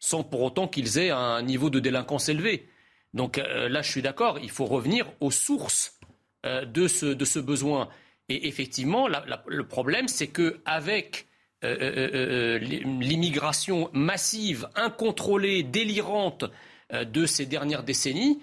sans 0.00 0.24
pour 0.24 0.42
autant 0.42 0.66
qu'ils 0.66 0.98
aient 0.98 1.10
un 1.10 1.42
niveau 1.42 1.68
de 1.70 1.78
délinquance 1.78 2.28
élevé? 2.28 2.68
Donc 3.12 3.38
euh, 3.38 3.68
là, 3.68 3.82
je 3.82 3.90
suis 3.90 4.02
d'accord, 4.02 4.38
il 4.42 4.50
faut 4.50 4.64
revenir 4.64 5.06
aux 5.20 5.30
sources 5.30 6.00
euh, 6.46 6.64
de, 6.64 6.88
ce, 6.88 7.38
besoin. 7.38 7.88
Et 8.28 8.48
effectivement, 8.48 9.08
le 9.46 9.68
problème, 9.68 10.08
c'est 10.08 10.28
qu'avec 10.28 11.28
l'immigration 11.64 13.90
massive, 13.92 14.68
incontrôlée, 14.76 15.62
délirante 15.62 16.44
de 16.92 17.26
ces 17.26 17.46
dernières 17.46 17.82
décennies, 17.82 18.38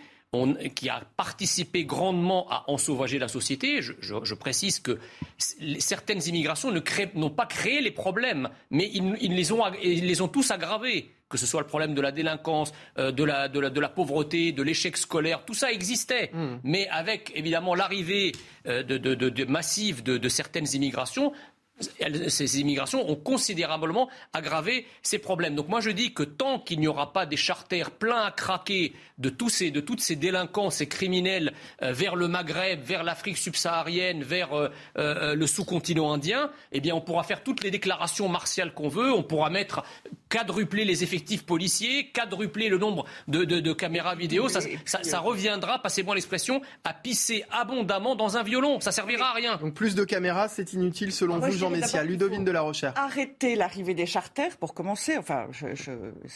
qui 0.75 0.87
a 0.87 1.03
participé 1.17 1.83
grandement 1.83 2.49
à 2.49 2.63
ensauvager 2.67 3.19
la 3.19 3.27
société. 3.27 3.81
Je, 3.81 4.33
précise 4.33 4.79
que 4.79 4.97
certaines 5.37 6.25
immigrations 6.25 6.71
n'ont 7.15 7.29
pas 7.29 7.45
créé 7.45 7.81
les 7.81 7.91
problèmes, 7.91 8.49
mais 8.69 8.89
ils, 8.93 9.35
les 9.35 9.51
ont, 9.51 9.61
ils, 9.83 10.07
les 10.07 10.21
ont, 10.21 10.29
tous 10.29 10.51
aggravés. 10.51 11.11
Que 11.27 11.37
ce 11.37 11.45
soit 11.45 11.61
le 11.61 11.67
problème 11.67 11.93
de 11.93 12.01
la 12.01 12.11
délinquance, 12.11 12.73
euh, 12.97 13.13
de, 13.13 13.23
la, 13.23 13.47
de, 13.47 13.59
la, 13.59 13.69
de, 13.69 13.79
la, 13.79 13.87
pauvreté, 13.87 14.51
de 14.51 14.63
l'échec 14.63 14.97
scolaire, 14.97 15.45
tout 15.45 15.53
ça 15.53 15.71
existait. 15.71 16.29
Hmm. 16.33 16.57
Mais 16.65 16.89
avec 16.89 17.31
évidemment 17.35 17.73
l'arrivée 17.73 18.33
euh, 18.67 18.83
de, 18.83 19.45
massive 19.45 20.03
de, 20.03 20.29
certaines 20.29 20.67
immigrations, 20.73 21.31
ces 21.81 22.59
immigrations 22.59 23.09
ont 23.09 23.15
considérablement 23.15 24.09
aggravé 24.33 24.85
ces 25.01 25.19
problèmes. 25.19 25.55
Donc 25.55 25.67
moi 25.67 25.81
je 25.81 25.89
dis 25.89 26.13
que 26.13 26.23
tant 26.23 26.59
qu'il 26.59 26.79
n'y 26.79 26.87
aura 26.87 27.13
pas 27.13 27.25
des 27.25 27.37
charters 27.37 27.91
pleins 27.91 28.23
à 28.23 28.31
craquer 28.31 28.93
de, 29.17 29.29
tous 29.29 29.49
ces, 29.49 29.71
de 29.71 29.79
toutes 29.79 30.01
ces 30.01 30.15
délinquances 30.15 30.81
et 30.81 30.87
criminels 30.87 31.53
euh, 31.83 31.93
vers 31.93 32.15
le 32.15 32.27
Maghreb, 32.27 32.81
vers 32.83 33.03
l'Afrique 33.03 33.37
subsaharienne, 33.37 34.23
vers 34.23 34.53
euh, 34.53 34.69
euh, 34.97 35.35
le 35.35 35.47
sous-continent 35.47 36.11
indien, 36.11 36.49
eh 36.71 36.79
bien 36.79 36.95
on 36.95 37.01
pourra 37.01 37.23
faire 37.23 37.43
toutes 37.43 37.63
les 37.63 37.71
déclarations 37.71 38.27
martiales 38.27 38.73
qu'on 38.73 38.89
veut, 38.89 39.13
on 39.13 39.23
pourra 39.23 39.49
mettre 39.49 39.83
quadrupler 40.29 40.85
les 40.85 41.03
effectifs 41.03 41.45
policiers, 41.45 42.09
quadrupler 42.11 42.69
le 42.69 42.77
nombre 42.77 43.05
de, 43.27 43.73
caméras 43.73 44.15
vidéo, 44.15 44.47
ça, 44.49 45.19
reviendra, 45.19 45.79
passez-moi 45.79 46.15
l'expression, 46.15 46.61
à 46.83 46.93
pisser 46.93 47.43
abondamment 47.51 48.15
dans 48.15 48.37
un 48.37 48.43
violon. 48.43 48.79
Ça 48.79 48.91
servira 48.91 49.31
à 49.31 49.33
rien. 49.33 49.57
Donc 49.57 49.73
plus 49.73 49.93
de 49.93 50.03
caméras, 50.03 50.47
c'est 50.47 50.73
inutile 50.73 51.11
selon 51.11 51.39
vous, 51.39 51.51
Jean 51.51 51.70
Messia. 51.71 52.03
Ludovine 52.03 52.43
de 52.43 52.51
la 52.51 52.61
Recherche. 52.61 52.97
Arrêter 52.97 53.55
l'arrivée 53.55 53.93
des 53.93 54.05
charters 54.05 54.57
pour 54.57 54.73
commencer. 54.73 55.17
Enfin, 55.17 55.47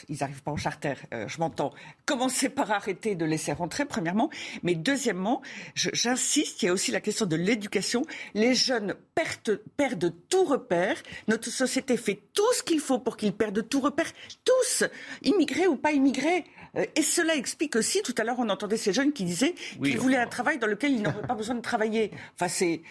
ils 0.09 0.17
n'arrivent 0.19 0.43
pas 0.43 0.51
en 0.51 0.57
charter, 0.57 0.95
euh, 1.13 1.27
je 1.27 1.39
m'entends. 1.39 1.73
Commencer 2.05 2.49
par 2.49 2.71
arrêter 2.71 3.15
de 3.15 3.25
laisser 3.25 3.53
rentrer, 3.53 3.85
premièrement. 3.85 4.29
Mais 4.63 4.75
deuxièmement, 4.75 5.41
j'insiste, 5.75 6.63
il 6.63 6.67
y 6.67 6.69
a 6.69 6.73
aussi 6.73 6.91
la 6.91 7.01
question 7.01 7.25
de 7.25 7.35
l'éducation. 7.35 8.03
Les 8.33 8.55
jeunes 8.55 8.95
perdent, 9.13 9.61
perdent 9.77 10.13
tout 10.29 10.45
repère. 10.45 10.97
Notre 11.27 11.49
société 11.49 11.97
fait 11.97 12.19
tout 12.33 12.53
ce 12.53 12.63
qu'il 12.63 12.79
faut 12.79 12.99
pour 12.99 13.17
qu'ils 13.17 13.33
perdent 13.33 13.67
tout 13.67 13.79
repères 13.79 14.11
tous, 14.43 14.83
immigrés 15.23 15.67
ou 15.67 15.75
pas 15.75 15.91
immigrés. 15.91 16.45
Euh, 16.77 16.85
et 16.95 17.01
cela 17.01 17.35
explique 17.35 17.75
aussi, 17.75 18.01
tout 18.01 18.15
à 18.17 18.23
l'heure, 18.23 18.37
on 18.39 18.49
entendait 18.49 18.77
ces 18.77 18.93
jeunes 18.93 19.13
qui 19.13 19.23
disaient 19.23 19.55
qu'ils 19.83 19.97
voulaient 19.97 20.17
un 20.17 20.27
travail 20.27 20.57
dans 20.57 20.67
lequel 20.67 20.91
ils 20.91 21.01
n'auraient 21.01 21.27
pas 21.27 21.35
besoin 21.35 21.55
de 21.55 21.61
travailler. 21.61 22.11
Enfin, 22.35 22.47
c'est 22.47 22.81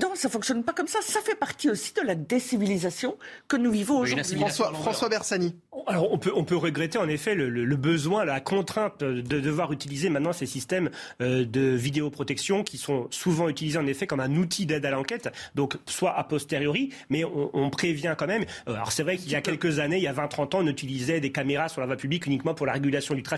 non, 0.00 0.12
ça 0.14 0.28
fonctionne 0.28 0.64
pas 0.64 0.72
comme 0.72 0.86
ça. 0.86 1.00
Ça 1.02 1.20
fait 1.20 1.34
partie 1.34 1.70
aussi 1.70 1.92
de 1.94 2.02
la 2.02 2.14
décivilisation 2.14 3.16
que 3.48 3.56
nous 3.56 3.70
vivons 3.70 3.98
aujourd'hui. 3.98 4.38
François, 4.38 4.72
François 4.72 5.08
Bersani. 5.08 5.56
Alors, 5.86 6.12
on 6.12 6.18
peut, 6.18 6.32
on 6.34 6.44
peut 6.44 6.56
regretter 6.56 6.98
en 6.98 7.08
effet 7.08 7.34
le, 7.34 7.76
besoin, 7.76 8.24
la 8.24 8.40
contrainte 8.40 9.02
de 9.02 9.40
devoir 9.40 9.72
utiliser 9.72 10.10
maintenant 10.10 10.32
ces 10.32 10.46
systèmes 10.46 10.90
euh, 11.20 11.44
de 11.44 11.60
vidéoprotection 11.60 12.62
qui 12.62 12.78
sont 12.78 13.08
souvent 13.10 13.48
utilisés 13.48 13.78
en 13.78 13.86
effet 13.86 14.06
comme 14.06 14.20
un 14.20 14.36
outil 14.36 14.66
d'aide 14.66 14.86
à 14.86 14.90
l'enquête, 14.90 15.30
donc 15.54 15.76
soit 15.86 16.16
a 16.16 16.24
posteriori, 16.24 16.90
mais 17.08 17.24
on, 17.24 17.70
prévient 17.70 18.14
quand 18.16 18.26
même. 18.26 18.44
Euh, 18.68 18.74
alors, 18.74 18.92
c'est 18.92 19.02
vrai 19.02 19.16
qu'il 19.16 19.30
y 19.30 19.34
a 19.34 19.40
quelques 19.40 19.78
années, 19.78 19.96
il 19.96 20.02
y 20.02 20.08
a 20.08 20.12
20-30 20.12 20.56
ans, 20.56 20.58
on 20.60 20.66
utilisait 20.66 21.20
des 21.20 21.32
caméras 21.32 21.68
sur 21.68 21.80
la 21.80 21.86
voie 21.86 21.96
publique 21.96 22.26
uniquement 22.26 22.54
pour 22.54 22.66
la 22.66 22.72
régulation 22.72 23.14
du 23.14 23.22
trafic. 23.22 23.31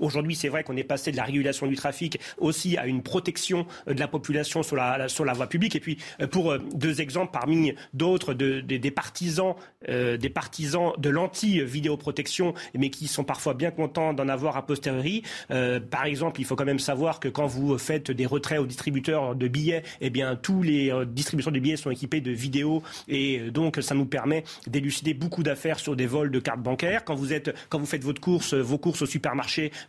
Aujourd'hui, 0.00 0.34
c'est 0.34 0.48
vrai 0.48 0.62
qu'on 0.64 0.76
est 0.76 0.84
passé 0.84 1.12
de 1.12 1.16
la 1.16 1.24
régulation 1.24 1.66
du 1.66 1.76
trafic 1.76 2.18
aussi 2.38 2.76
à 2.76 2.86
une 2.86 3.02
protection 3.02 3.66
euh, 3.88 3.94
de 3.94 4.00
la 4.00 4.08
population 4.08 4.62
sur 4.62 4.76
la, 4.76 5.08
sur 5.08 5.24
la 5.24 5.32
voie 5.32 5.48
publique. 5.48 5.76
Et 5.76 5.80
puis, 5.80 5.98
euh, 6.20 6.26
pour 6.26 6.52
euh, 6.52 6.58
deux 6.74 7.00
exemples 7.00 7.32
parmi 7.32 7.74
d'autres, 7.94 8.34
de, 8.34 8.60
des 8.60 8.90
partisans, 8.90 9.54
des 9.88 10.30
partisans 10.30 10.92
de 10.98 11.10
l'anti 11.10 11.60
vidéoprotection, 11.62 12.54
mais 12.74 12.90
qui 12.90 13.06
sont 13.06 13.24
parfois 13.24 13.54
bien 13.54 13.70
contents 13.70 14.12
d'en 14.12 14.28
avoir 14.28 14.56
a 14.56 14.66
posteriori. 14.66 15.22
par 15.48 16.04
exemple, 16.06 16.40
il 16.40 16.44
faut 16.44 16.56
quand 16.56 16.64
même 16.64 16.78
savoir 16.78 17.20
que 17.20 17.28
quand 17.28 17.46
vous 17.46 17.78
faites 17.78 18.10
des 18.10 18.26
retraits 18.26 18.58
aux 18.58 18.66
distributeurs 18.66 19.34
de 19.34 19.48
billets, 19.48 19.82
eh 20.00 20.10
bien 20.10 20.36
tous 20.36 20.62
les 20.62 20.92
distributeurs 21.06 21.52
de 21.52 21.60
billets 21.60 21.76
sont 21.76 21.90
équipés 21.90 22.20
de 22.20 22.30
vidéos 22.30 22.82
et 23.08 23.50
donc 23.50 23.78
ça 23.80 23.94
nous 23.94 24.06
permet 24.06 24.44
d'élucider 24.66 25.14
beaucoup 25.14 25.42
d'affaires 25.42 25.78
sur 25.78 25.94
des 25.94 26.06
vols 26.06 26.30
de 26.30 26.40
cartes 26.40 26.62
bancaires. 26.62 27.04
Quand 27.04 27.14
vous 27.14 27.32
êtes, 27.32 27.54
quand 27.68 27.78
vous 27.78 27.86
faites 27.86 28.04
votre 28.04 28.20
course, 28.20 28.54
vos 28.54 28.78
courses 28.78 29.02
au 29.02 29.06
supermarché, 29.06 29.35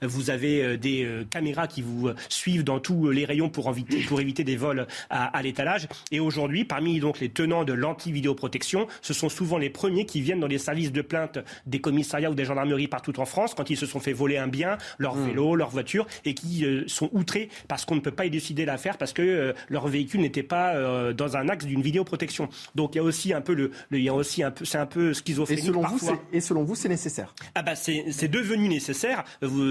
vous 0.01 0.29
avez 0.29 0.77
des 0.77 1.07
caméras 1.29 1.67
qui 1.67 1.81
vous 1.81 2.09
suivent 2.29 2.63
dans 2.63 2.79
tous 2.79 3.11
les 3.11 3.25
rayons 3.25 3.49
pour 3.49 3.69
éviter, 3.69 4.01
pour 4.01 4.21
éviter 4.21 4.43
des 4.43 4.55
vols 4.55 4.87
à, 5.09 5.25
à 5.25 5.41
l'étalage. 5.41 5.87
Et 6.11 6.19
aujourd'hui, 6.19 6.65
parmi 6.65 6.99
donc 6.99 7.19
les 7.19 7.29
tenants 7.29 7.63
de 7.63 7.73
l'anti-vidéoprotection, 7.73 8.87
ce 9.01 9.13
sont 9.13 9.29
souvent 9.29 9.57
les 9.57 9.69
premiers 9.69 10.05
qui 10.05 10.21
viennent 10.21 10.39
dans 10.39 10.47
les 10.47 10.57
services 10.57 10.91
de 10.91 11.01
plainte 11.01 11.39
des 11.65 11.79
commissariats 11.79 12.31
ou 12.31 12.35
des 12.35 12.45
gendarmeries 12.45 12.87
partout 12.87 13.19
en 13.19 13.25
France 13.25 13.53
quand 13.53 13.69
ils 13.69 13.77
se 13.77 13.85
sont 13.85 13.99
fait 13.99 14.13
voler 14.13 14.37
un 14.37 14.47
bien, 14.47 14.77
leur 14.97 15.15
mmh. 15.15 15.27
vélo, 15.27 15.55
leur 15.55 15.69
voiture, 15.69 16.07
et 16.25 16.33
qui 16.33 16.65
euh, 16.65 16.83
sont 16.87 17.09
outrés 17.13 17.49
parce 17.67 17.85
qu'on 17.85 17.95
ne 17.95 18.01
peut 18.01 18.11
pas 18.11 18.25
y 18.25 18.29
décider 18.29 18.65
l'affaire 18.65 18.97
parce 18.97 19.13
que 19.13 19.21
euh, 19.21 19.53
leur 19.69 19.87
véhicule 19.87 20.21
n'était 20.21 20.43
pas 20.43 20.75
euh, 20.75 21.13
dans 21.13 21.37
un 21.37 21.49
axe 21.49 21.65
d'une 21.65 21.81
vidéoprotection. 21.81 22.49
Donc 22.75 22.95
il 22.95 22.97
y 22.97 23.01
a 23.01 23.03
aussi 23.03 23.33
un 23.33 23.41
peu 23.41 23.53
le, 23.53 23.71
il 23.91 24.01
y 24.01 24.09
a 24.09 24.13
aussi 24.13 24.43
un 24.43 24.51
peu, 24.51 24.65
c'est 24.65 24.77
un 24.77 24.85
peu 24.85 25.13
schizophrénique 25.13 25.63
et 25.63 25.67
selon 25.67 25.81
parfois. 25.81 26.13
Vous, 26.13 26.21
et 26.33 26.41
selon 26.41 26.63
vous, 26.63 26.75
c'est 26.75 26.89
nécessaire? 26.89 27.33
Ah 27.55 27.61
bah 27.61 27.75
c'est 27.75 28.27
devenu 28.27 28.67
nécessaire. 28.67 29.23
Vous, 29.41 29.61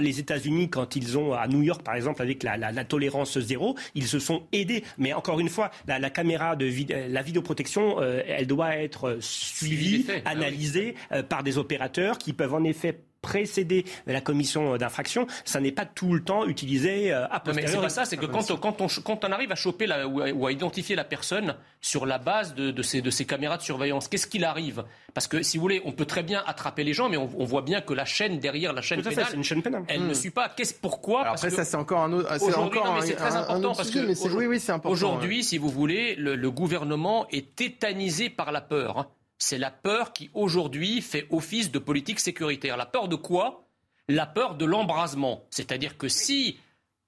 les 0.00 0.20
États-Unis, 0.20 0.70
quand 0.70 0.96
ils 0.96 1.18
ont 1.18 1.32
à 1.32 1.46
New 1.48 1.62
York 1.62 1.82
par 1.82 1.94
exemple 1.94 2.22
avec 2.22 2.42
la, 2.42 2.56
la, 2.56 2.72
la, 2.72 2.84
tolérance 2.84 3.38
zéro, 3.38 3.76
ils 3.94 4.06
se 4.06 4.18
sont 4.18 4.42
aidés. 4.52 4.84
Mais 4.98 5.12
encore 5.12 5.40
une 5.40 5.48
fois, 5.48 5.70
la, 5.86 5.98
la 5.98 6.10
caméra 6.10 6.56
de 6.56 6.70
la 7.12 7.22
vidéoprotection, 7.22 8.00
euh, 8.00 8.22
elle 8.26 8.46
doit 8.46 8.76
être 8.76 9.18
suivie, 9.20 10.06
ah 10.24 10.30
analysée 10.30 10.94
euh, 11.12 11.22
par 11.22 11.42
des 11.42 11.58
opérateurs 11.58 12.18
qui 12.18 12.32
peuvent 12.32 12.54
en 12.54 12.64
effet 12.64 12.98
précéder 13.26 13.84
la 14.06 14.20
commission 14.20 14.76
d'infraction, 14.76 15.26
ça 15.44 15.60
n'est 15.60 15.72
pas 15.72 15.84
tout 15.84 16.12
le 16.14 16.22
temps 16.22 16.46
utilisé 16.46 17.12
euh, 17.12 17.26
à 17.26 17.40
posteriori. 17.40 17.72
mais 17.72 17.76
c'est 17.76 17.82
pas 17.82 17.88
ça, 17.88 18.04
c'est 18.04 18.16
que 18.16 18.26
quand, 18.26 18.54
quand, 18.60 18.80
on, 18.80 18.86
quand 19.02 19.24
on 19.24 19.32
arrive 19.32 19.50
à 19.50 19.56
choper 19.56 19.88
la, 19.88 20.06
ou, 20.06 20.46
à, 20.46 20.52
identifier 20.52 20.94
la 20.94 21.02
personne 21.02 21.56
sur 21.80 22.06
la 22.06 22.18
base 22.18 22.54
de, 22.54 22.70
de, 22.70 22.82
ces, 22.82 23.00
de 23.02 23.10
ces 23.10 23.24
caméras 23.24 23.56
de 23.56 23.62
surveillance, 23.62 24.06
qu'est-ce 24.06 24.28
qu'il 24.28 24.44
arrive? 24.44 24.84
Parce 25.12 25.26
que 25.26 25.42
si 25.42 25.56
vous 25.56 25.62
voulez, 25.62 25.82
on 25.84 25.90
peut 25.90 26.04
très 26.04 26.22
bien 26.22 26.44
attraper 26.46 26.84
les 26.84 26.92
gens, 26.92 27.08
mais 27.08 27.16
on, 27.16 27.28
on 27.36 27.44
voit 27.44 27.62
bien 27.62 27.80
que 27.80 27.94
la 27.94 28.04
chaîne 28.04 28.38
derrière 28.38 28.72
la 28.72 28.82
chaîne 28.82 29.02
pénale, 29.02 29.26
une 29.34 29.42
chaîne 29.42 29.62
pénale. 29.62 29.82
elle 29.88 30.06
ne 30.06 30.10
hmm. 30.10 30.14
suit 30.14 30.30
pas. 30.30 30.48
Qu'est-ce 30.48 30.74
pourquoi? 30.74 31.22
Alors 31.22 31.34
Après, 31.34 31.50
ça 31.50 31.64
c'est 31.64 31.76
encore 31.76 32.02
un 32.02 32.12
autre. 32.12 32.28
C'est 32.38 32.54
encore 32.54 32.94
non, 32.94 33.00
très 33.00 33.20
un, 33.20 33.40
important 33.40 33.74
parce 33.74 33.88
sujet, 33.88 34.14
que 34.14 34.36
oui, 34.36 34.46
oui, 34.46 34.60
c'est 34.60 34.70
important. 34.70 34.92
Aujourd'hui, 34.92 35.42
si 35.42 35.58
vous 35.58 35.70
voulez, 35.70 36.14
le, 36.14 36.36
le, 36.36 36.50
gouvernement 36.52 37.26
est 37.30 37.56
tétanisé 37.56 38.30
par 38.30 38.52
la 38.52 38.60
peur. 38.60 39.10
C'est 39.38 39.58
la 39.58 39.70
peur 39.70 40.12
qui 40.12 40.30
aujourd'hui 40.34 41.02
fait 41.02 41.26
office 41.30 41.70
de 41.70 41.78
politique 41.78 42.20
sécuritaire. 42.20 42.76
La 42.76 42.86
peur 42.86 43.08
de 43.08 43.16
quoi? 43.16 43.64
La 44.08 44.26
peur 44.26 44.54
de 44.54 44.64
l'embrasement. 44.64 45.44
C'est-à-dire 45.50 45.98
que 45.98 46.08
si 46.08 46.58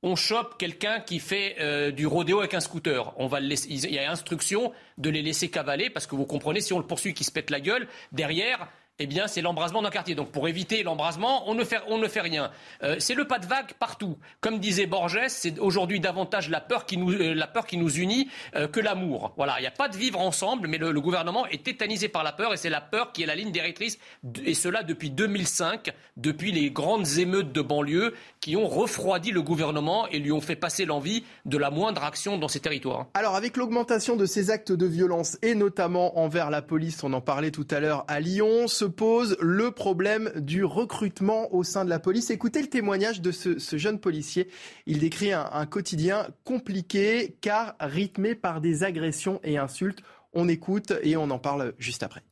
on 0.03 0.15
chope 0.15 0.57
quelqu'un 0.59 1.01
qui 1.01 1.19
fait 1.19 1.57
euh, 1.61 1.91
du 1.91 2.07
rodéo 2.07 2.39
avec 2.39 2.55
un 2.55 2.61
scooter. 2.61 3.13
On 3.17 3.27
va 3.27 3.41
il 3.41 3.91
y 3.93 3.99
a 3.99 4.11
instruction 4.11 4.73
de 4.97 5.11
les 5.11 5.23
laisser 5.23 5.51
cavaler 5.51 5.91
parce 5.91 6.07
que 6.07 6.15
vous 6.15 6.27
comprenez, 6.27 6.61
si 6.61 6.73
on 6.73 6.79
le 6.79 6.87
poursuit, 6.87 7.15
qui 7.15 7.25
se 7.25 7.33
pète 7.33 7.51
la 7.51 7.61
gueule, 7.61 7.89
derrière, 8.13 8.69
eh 8.99 9.07
bien, 9.07 9.29
c'est 9.29 9.43
l'embrasement 9.43 9.83
d'un 9.83 9.91
quartier. 9.91 10.15
Donc, 10.15 10.33
pour 10.33 10.49
éviter 10.49 10.83
l'embrasement, 10.83 11.49
on, 11.49 11.55
ne 11.55 11.65
fait, 11.65 11.79
on 11.87 11.99
ne 11.99 12.09
fait 12.09 12.21
rien. 12.21 12.51
Euh, 12.83 12.97
c'est 12.99 13.15
le 13.15 13.27
pas 13.27 13.39
de 13.39 13.47
vague 13.47 13.73
partout. 13.79 14.19
Comme 14.41 14.59
disait 14.59 14.87
Borges, 14.87 15.21
c'est 15.29 15.59
aujourd'hui 15.61 16.01
davantage 16.01 16.49
la 16.49 16.61
peur 16.61 16.85
qui 16.85 16.97
nous, 16.97 17.13
euh, 17.13 17.35
la 17.35 17.47
peur 17.47 17.67
qui 17.67 17.77
nous 17.77 17.97
unit 17.97 18.29
euh, 18.57 18.67
que 18.67 18.81
l'amour. 18.81 19.33
Voilà, 19.37 19.55
il 19.59 19.63
n'y 19.63 19.69
a 19.69 19.73
pas 19.73 19.89
de 19.89 19.97
vivre 19.97 20.21
ensemble, 20.21 20.67
mais 20.67 20.79
le, 20.79 20.99
gouvernement 20.99 21.47
est 21.47 21.65
tétanisé 21.65 22.09
par 22.09 22.25
la 22.25 22.33
peur, 22.33 22.53
et 22.53 22.57
c'est 22.57 22.71
la 22.71 22.81
peur 22.81 23.13
qui 23.13 23.23
est 23.23 23.27
la 23.27 23.37
ligne 23.37 23.53
directrice, 23.53 23.99
et 24.45 24.55
cela 24.55 24.83
depuis 24.83 25.11
2005, 25.11 25.93
depuis 26.17 26.51
les 26.51 26.71
grandes 26.71 27.07
émeutes 27.19 27.53
de 27.53 27.63
banlieue 27.63 28.15
qui 28.41 28.57
ont 28.57 28.67
refroidi 28.67 29.31
le 29.31 29.43
gouvernement 29.43 30.09
et 30.09 30.19
lui 30.19 30.33
ont 30.33 30.41
fait 30.41 30.57
passer 30.57 30.85
l'envie 30.85 31.25
de 31.45 31.57
la 31.57 31.71
moindre 31.71 32.03
action 32.03 32.37
dans 32.37 32.49
ces 32.49 32.61
territoires. 32.61 33.07
Alors, 33.15 33.37
avec 33.37 33.57
l'augmentation 33.57 34.17
de 34.17 34.27
ces 34.27 34.51
actes 34.51 34.73
de 34.73 34.87
violence, 34.87 35.39
et 35.43 35.55
notamment 35.55 36.19
envers 36.19 36.51
la 36.51 36.63
police, 36.63 37.05
on 37.05 37.13
en 37.13 37.21
parlait 37.21 37.53
tout 37.53 37.67
à 37.71 37.79
l'heure 37.79 38.05
à 38.09 38.19
Lyon, 38.19 38.67
pose 38.89 39.37
le 39.41 39.71
problème 39.71 40.33
du 40.37 40.65
recrutement 40.65 41.55
au 41.55 41.63
sein 41.63 41.85
de 41.85 41.91
la 41.91 41.99
police. 41.99 42.31
Écoutez 42.31 42.61
le 42.61 42.69
témoignage 42.69 43.21
de 43.21 43.31
ce, 43.31 43.79
jeune 43.79 44.01
policier. 44.01 44.49
Il 44.87 44.99
décrit 44.99 45.33
un, 45.33 45.49
un, 45.53 45.67
quotidien 45.67 46.27
compliqué 46.45 47.37
car 47.41 47.77
rythmé 47.81 48.35
par 48.35 48.61
des 48.61 48.85
agressions 48.85 49.41
et 49.45 49.59
insultes. 49.59 50.03
On 50.33 50.49
écoute 50.49 50.93
et 51.03 51.17
on 51.17 51.31
en 51.31 51.39
parle 51.39 51.75
juste 51.79 52.03
après. 52.03 52.23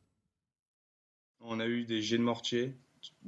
On 1.41 1.59
a 1.59 1.67
eu 1.67 1.85
des 1.85 2.01
jets 2.01 2.17
de 2.17 2.23
mortier, 2.23 2.73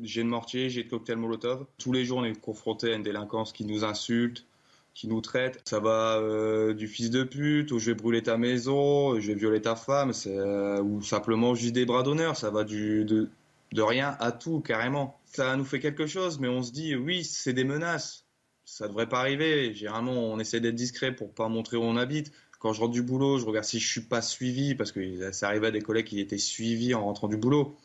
jets 0.01 0.23
de 0.23 0.27
mortier, 0.27 0.69
jets 0.69 0.83
de 0.83 0.89
cocktail 0.89 1.17
Molotov. 1.17 1.65
Tous 1.77 1.91
les 1.91 2.05
jours, 2.05 2.19
on 2.19 2.25
est 2.25 2.39
confronté 2.39 2.91
à 2.91 2.95
une 2.95 3.03
délinquance 3.03 3.53
qui 3.53 3.65
nous 3.65 3.83
insulte, 3.83 4.45
qui 4.93 5.07
nous 5.07 5.21
traite. 5.21 5.61
Ça 5.65 5.79
va 5.79 6.17
euh, 6.17 6.73
du 6.73 6.87
fils 6.87 7.09
de 7.09 7.23
pute, 7.23 7.71
ou 7.71 7.79
je 7.79 7.91
vais 7.91 7.95
brûler 7.95 8.23
ta 8.23 8.37
maison, 8.37 9.19
je 9.19 9.27
vais 9.27 9.35
violer 9.35 9.61
ta 9.61 9.75
femme, 9.75 10.11
euh, 10.27 10.81
ou 10.81 11.01
simplement 11.01 11.55
juste 11.55 11.73
des 11.73 11.85
bras 11.85 12.03
d'honneur. 12.03 12.35
Ça 12.37 12.49
va 12.49 12.63
de 12.63 13.29
rien 13.73 14.17
à 14.19 14.31
tout, 14.31 14.59
carrément. 14.59 15.19
Ça 15.25 15.55
nous 15.55 15.65
fait 15.65 15.79
quelque 15.79 16.07
chose, 16.07 16.39
mais 16.39 16.47
on 16.47 16.63
se 16.63 16.71
dit, 16.71 16.95
oui, 16.95 17.23
c'est 17.23 17.53
des 17.53 17.63
menaces. 17.63 18.25
Ça 18.65 18.87
devrait 18.87 19.09
pas 19.09 19.19
arriver. 19.19 19.73
Généralement, 19.73 20.13
on 20.13 20.39
essaie 20.39 20.59
d'être 20.59 20.75
discret 20.75 21.15
pour 21.15 21.33
pas 21.33 21.47
montrer 21.47 21.77
où 21.77 21.83
on 21.83 21.97
habite. 21.97 22.31
Quand 22.59 22.73
je 22.73 22.81
rentre 22.81 22.91
du 22.91 23.01
boulot, 23.01 23.39
je 23.39 23.45
regarde 23.45 23.65
si 23.65 23.79
je 23.79 23.89
suis 23.89 24.01
pas 24.01 24.21
suivi, 24.21 24.75
parce 24.75 24.91
que 24.91 25.31
ça 25.31 25.47
arrivait 25.47 25.67
à 25.67 25.71
des 25.71 25.81
collègues 25.81 26.07
qui 26.07 26.19
étaient 26.19 26.37
suivis 26.37 26.93
en 26.93 27.05
rentrant 27.05 27.27
du 27.27 27.37
boulot. 27.37 27.77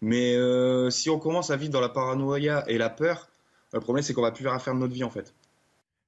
Mais 0.00 0.36
euh, 0.36 0.90
si 0.90 1.10
on 1.10 1.18
commence 1.18 1.50
à 1.50 1.56
vivre 1.56 1.72
dans 1.72 1.80
la 1.80 1.88
paranoïa 1.88 2.62
et 2.68 2.78
la 2.78 2.90
peur, 2.90 3.28
le 3.72 3.80
problème 3.80 4.02
c'est 4.04 4.12
qu'on 4.12 4.22
va 4.22 4.32
plus 4.32 4.46
rien 4.46 4.58
faire 4.58 4.74
de 4.74 4.78
notre 4.78 4.92
vie 4.92 5.02
en 5.02 5.10
fait. 5.10 5.32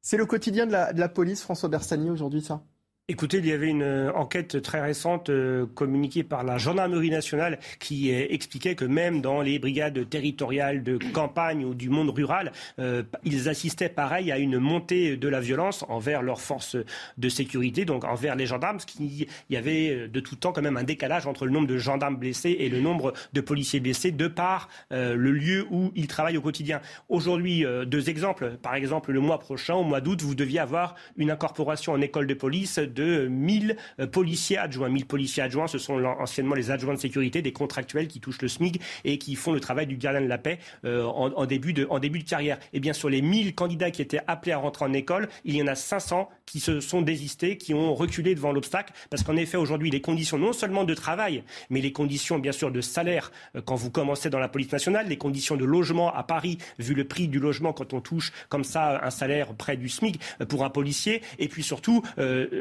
C'est 0.09 0.17
le 0.17 0.25
quotidien 0.25 0.67
de 0.67 0.71
la, 0.71 0.93
de 0.93 1.01
la 1.01 1.09
police, 1.09 1.43
François 1.43 1.69
Bersani, 1.69 2.11
aujourd'hui, 2.11 2.41
ça? 2.41 2.63
Écoutez, 3.09 3.39
il 3.39 3.47
y 3.47 3.53
avait 3.53 3.69
une 3.69 3.85
euh, 3.85 4.13
enquête 4.15 4.61
très 4.63 4.81
récente 4.81 5.31
euh, 5.31 5.65
communiquée 5.77 6.25
par 6.25 6.43
la 6.43 6.59
gendarmerie 6.59 7.11
nationale 7.11 7.61
qui 7.79 8.13
euh, 8.13 8.27
expliquait 8.31 8.75
que 8.75 8.85
même 8.85 9.21
dans 9.21 9.43
les 9.43 9.61
brigades 9.61 10.09
territoriales 10.09 10.83
de 10.83 10.99
campagne 11.13 11.65
ou 11.65 11.73
du 11.73 11.89
monde 11.89 12.11
rural, 12.11 12.51
euh, 12.81 13.05
ils 13.23 13.49
assistaient 13.49 13.89
pareil 13.89 14.33
à 14.33 14.39
une 14.39 14.59
montée 14.59 15.17
de 15.17 15.29
la 15.29 15.39
violence 15.39 15.85
envers 15.89 16.21
leurs 16.21 16.41
forces 16.41 16.77
de 17.17 17.29
sécurité, 17.29 17.85
donc 17.85 18.03
envers 18.03 18.35
les 18.35 18.47
gendarmes, 18.47 18.79
parce 18.79 18.87
qu'il 18.87 19.29
y 19.51 19.57
avait 19.57 20.09
de 20.09 20.19
tout 20.19 20.35
temps 20.35 20.53
quand 20.53 20.63
même 20.63 20.77
un 20.77 20.83
décalage 20.83 21.29
entre 21.29 21.47
le 21.47 21.53
nombre 21.53 21.69
de 21.69 21.79
gendarmes 21.79 22.17
blessés 22.17 22.57
et 22.59 22.69
le 22.69 22.81
nombre 22.81 23.13
de 23.33 23.41
policiers 23.41 23.79
blessés 23.79 24.11
de 24.11 24.27
par 24.27 24.69
euh, 24.93 25.15
le 25.15 25.31
lieu 25.33 25.67
où 25.71 25.93
ils 25.95 26.07
travaillent 26.07 26.37
au 26.37 26.43
quotidien. 26.43 26.81
Aujourd'hui, 27.09 27.65
euh, 27.65 27.85
deux 27.85 28.11
exemples. 28.11 28.57
Par 28.63 28.75
exemple, 28.75 29.13
le 29.13 29.21
mois 29.21 29.39
prochain, 29.39 29.75
au 29.75 29.85
mois 29.85 30.01
d'août, 30.01 30.23
vous 30.23 30.35
deviez 30.35 30.59
avoir 30.59 30.97
une 31.17 31.31
incorporation 31.31 31.93
en 31.93 32.01
école 32.01 32.27
de 32.27 32.35
police 32.35 32.79
de 32.97 33.29
1000 33.29 33.77
euh, 34.01 34.07
policiers 34.07 34.59
adjoints. 34.59 34.89
1000 34.89 35.07
policiers 35.07 35.43
adjoints, 35.45 35.69
ce 35.69 35.79
sont 35.79 36.03
anciennement 36.03 36.55
les 36.55 36.71
adjoints 36.71 36.95
de 36.95 36.99
sécurité, 36.99 37.43
des 37.43 37.53
contractuels 37.53 38.09
qui 38.09 38.19
touchent 38.19 38.43
le 38.43 38.49
SMIC 38.49 38.81
et 39.05 39.19
qui 39.19 39.37
font 39.37 39.53
le 39.53 39.61
travail 39.61 39.87
du 39.87 39.97
gardien 39.97 40.23
de 40.23 40.27
la 40.27 40.39
paix 40.39 40.59
euh, 40.85 41.05
en, 41.05 41.47
début 41.47 41.73
de, 41.73 41.87
en 41.91 41.99
début 41.99 42.19
de 42.19 42.29
carrière. 42.29 42.59
Et 42.73 42.81
bien 42.81 42.93
sur 42.93 43.09
les 43.09 43.23
1000 43.23 43.55
candidats 43.55 43.91
qui 43.91 44.03
étaient 44.03 44.21
appelés 44.27 44.53
à 44.53 44.59
rentrer 44.59 44.85
en 44.85 44.93
école, 44.93 45.29
il 45.45 45.55
y 45.55 45.63
en 45.63 45.67
a 45.67 45.75
500 45.75 46.29
qui 46.47 46.61
se 46.61 46.81
sont 46.81 47.03
désistés, 47.03 47.59
qui 47.59 47.75
ont 47.75 47.95
reculé 47.95 48.35
devant 48.35 48.53
l'obstacle, 48.53 48.93
parce 49.11 49.23
qu'en 49.23 49.37
effet 49.37 49.57
aujourd'hui 49.57 49.91
les 49.91 50.01
conditions 50.01 50.39
non 50.39 50.53
seulement 50.53 50.85
de 50.85 50.95
travail, 50.95 51.45
mais 51.71 51.81
les 51.81 51.93
conditions 51.93 52.39
bien 52.39 52.53
sûr 52.53 52.71
de 52.71 52.81
salaire 52.81 53.31
euh, 53.55 53.61
quand 53.61 53.77
vous 53.77 53.91
commencez 53.91 54.31
dans 54.31 54.39
la 54.39 54.49
police 54.49 54.73
nationale, 54.73 55.07
les 55.09 55.19
conditions 55.19 55.57
de 55.57 55.65
logement 55.65 56.13
à 56.15 56.23
Paris, 56.23 56.59
vu 56.79 56.95
le 56.95 57.05
prix 57.05 57.29
du 57.29 57.39
logement 57.39 57.73
quand 57.73 57.93
on 57.93 58.01
touche 58.01 58.33
comme 58.49 58.65
ça 58.65 59.05
un 59.05 59.11
salaire 59.11 59.55
près 59.55 59.77
du 59.77 59.89
SMIC 59.89 60.19
pour 60.49 60.65
un 60.65 60.71
policier, 60.71 61.21
et 61.39 61.49
puis 61.49 61.63
surtout 61.63 62.03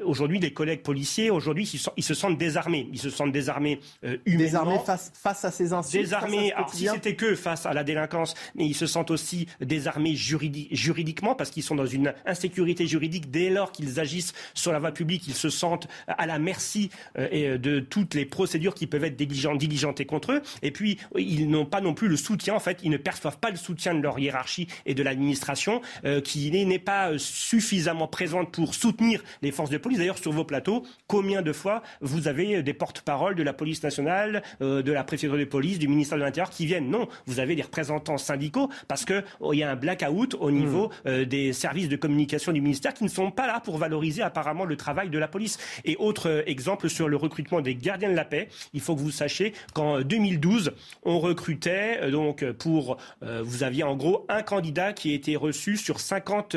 aujourd'hui 0.04 0.25
les 0.34 0.54
collègues 0.54 0.82
policiers 0.82 1.30
aujourd'hui 1.30 1.70
ils, 1.98 2.04
se 2.04 2.14
sentent 2.14 2.38
désarmés, 2.38 2.90
ils 2.92 3.00
se 3.00 3.10
sentent 3.10 3.32
désarmés 3.32 3.80
euh, 4.04 4.18
humainement, 4.26 4.46
désarmés 4.46 4.80
face, 4.86 5.12
face 5.14 5.46
à 5.46 5.52
ces 5.52 5.74
insultes, 5.74 6.04
désarmés. 6.04 6.52
alors 6.54 6.74
si 6.74 6.88
c'était 6.88 7.16
que 7.16 7.36
face 7.36 7.66
à 7.66 7.74
la 7.74 7.84
délinquance, 7.84 8.36
mais 8.56 8.66
ils 8.66 8.76
se 8.76 8.88
sentent 8.88 9.12
aussi 9.12 9.48
désarmés 9.62 10.16
juridique, 10.16 10.70
juridiquement 10.72 11.36
parce 11.36 11.50
qu'ils 11.50 11.64
sont 11.64 11.76
dans 11.76 11.86
une 11.86 12.14
insécurité 12.26 12.88
juridique 12.88 13.32
dès 13.32 13.50
lors 13.50 13.72
qu'ils 13.72 14.00
agissent 14.00 14.34
sur 14.54 14.72
la 14.72 14.80
voie 14.80 14.92
publique, 14.92 15.28
ils 15.28 15.34
se 15.34 15.50
sentent 15.50 15.88
à 16.08 16.26
la 16.26 16.40
merci 16.40 16.90
euh, 17.18 17.58
de 17.58 17.80
toutes 17.80 18.14
les 18.14 18.26
procédures 18.26 18.76
qui 18.76 18.88
peuvent 18.88 19.04
être 19.04 19.18
diligentées 19.18 20.06
contre 20.06 20.34
eux. 20.34 20.42
Et 20.62 20.72
puis, 20.72 20.98
ils 21.18 21.50
n'ont 21.50 21.66
pas 21.66 21.82
non 21.82 21.94
plus 21.94 22.08
le 22.08 22.18
soutien, 22.18 22.54
en 22.56 22.60
fait, 22.60 22.80
ils 22.84 22.90
ne 22.90 22.98
perçoivent 22.98 23.40
pas 23.40 23.50
le 23.50 23.58
soutien 23.58 23.94
de 23.94 24.02
leur 24.02 24.20
hiérarchie 24.20 24.68
et 24.86 24.94
de 24.94 25.04
l'administration, 25.04 25.82
euh, 26.06 26.22
qui 26.22 26.52
n'est 26.52 26.80
pas 26.80 27.18
suffisamment 27.18 28.08
présente 28.08 28.52
pour 28.52 28.74
soutenir 28.74 29.24
les 29.42 29.52
forces 29.52 29.70
de 29.70 29.78
police. 29.78 29.98
D'ailleurs, 29.98 30.15
sur 30.18 30.32
vos 30.32 30.44
plateaux, 30.44 30.84
combien 31.08 31.42
de 31.42 31.54
fois 31.54 31.82
vous 32.02 32.28
avez 32.28 32.64
des 32.64 32.74
porte-paroles 32.74 33.36
de 33.36 33.44
la 33.44 33.54
police 33.54 33.84
nationale, 33.84 34.44
euh, 34.62 34.82
de 34.82 34.92
la 34.92 35.04
préfecture 35.04 35.38
de 35.38 35.46
police, 35.46 35.80
du 35.80 35.88
ministère 35.88 36.18
de 36.18 36.24
l'Intérieur 36.24 36.50
qui 36.50 36.66
viennent? 36.66 36.90
Non, 36.90 37.08
vous 37.26 37.40
avez 37.40 37.56
des 37.56 37.62
représentants 37.62 38.18
syndicaux 38.18 38.70
parce 38.88 39.06
qu'il 39.06 39.24
oh, 39.40 39.54
y 39.54 39.64
a 39.64 39.72
un 39.72 39.76
blackout 39.76 40.36
au 40.40 40.52
niveau 40.52 40.88
mmh. 40.88 41.08
euh, 41.08 41.26
des 41.26 41.54
services 41.54 41.90
de 41.90 41.96
communication 41.96 42.52
du 42.52 42.62
ministère 42.62 42.94
qui 42.94 43.04
ne 43.04 43.10
sont 43.10 43.32
pas 43.32 43.48
là 43.48 43.60
pour 43.60 43.78
valoriser 43.78 44.22
apparemment 44.22 44.66
le 44.66 44.76
travail 44.76 45.10
de 45.10 45.18
la 45.18 45.28
police. 45.28 45.58
Et 45.84 45.96
autre 45.98 46.44
exemple 46.48 46.90
sur 46.90 47.08
le 47.08 47.18
recrutement 47.18 47.62
des 47.62 47.76
gardiens 47.76 48.10
de 48.10 48.16
la 48.16 48.26
paix, 48.26 48.50
il 48.74 48.82
faut 48.82 48.96
que 48.96 49.02
vous 49.02 49.12
sachiez 49.12 49.54
qu'en 49.74 50.02
2012, 50.02 50.72
on 51.04 51.20
recrutait 51.20 52.12
donc 52.12 52.44
pour, 52.54 52.98
vous 53.22 53.64
aviez 53.64 53.84
en 53.84 53.96
gros 53.96 54.26
un 54.30 54.42
candidat 54.42 54.94
qui 54.94 55.14
était 55.14 55.36
reçu 55.36 55.78
sur 55.78 56.00
50 56.00 56.56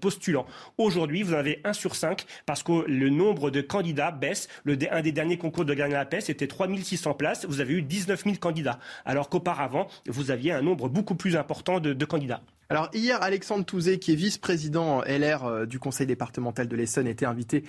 postulants. 0.00 0.46
Aujourd'hui, 0.78 1.22
vous 1.22 1.34
en 1.34 1.38
avez 1.38 1.60
un 1.64 1.72
sur 1.72 1.94
cinq 1.94 2.26
parce 2.46 2.62
que 2.62 2.84
le 3.00 3.10
nombre 3.10 3.50
de 3.50 3.60
candidats 3.60 4.12
baisse. 4.12 4.48
Le, 4.64 4.78
un 4.90 5.02
des 5.02 5.12
derniers 5.12 5.38
concours 5.38 5.64
de 5.64 5.74
de 5.74 5.80
la 5.80 6.04
paix, 6.04 6.20
c'était 6.20 6.46
3600 6.46 7.14
places. 7.14 7.46
Vous 7.46 7.60
avez 7.60 7.74
eu 7.74 7.82
19 7.82 8.24
000 8.24 8.36
candidats. 8.36 8.78
Alors 9.04 9.28
qu'auparavant, 9.28 9.88
vous 10.06 10.30
aviez 10.30 10.52
un 10.52 10.62
nombre 10.62 10.88
beaucoup 10.88 11.14
plus 11.14 11.36
important 11.36 11.80
de, 11.80 12.04
candidats. 12.04 12.42
Alors 12.68 12.88
hier, 12.92 13.22
Alexandre 13.22 13.64
Touzé, 13.64 13.98
qui 13.98 14.12
est 14.12 14.16
vice-président 14.16 15.02
LR 15.02 15.44
euh, 15.44 15.66
du 15.66 15.78
Conseil 15.78 16.06
départemental 16.06 16.68
de 16.68 16.76
l'Essonne, 16.76 17.06
était 17.06 17.26
invité, 17.26 17.64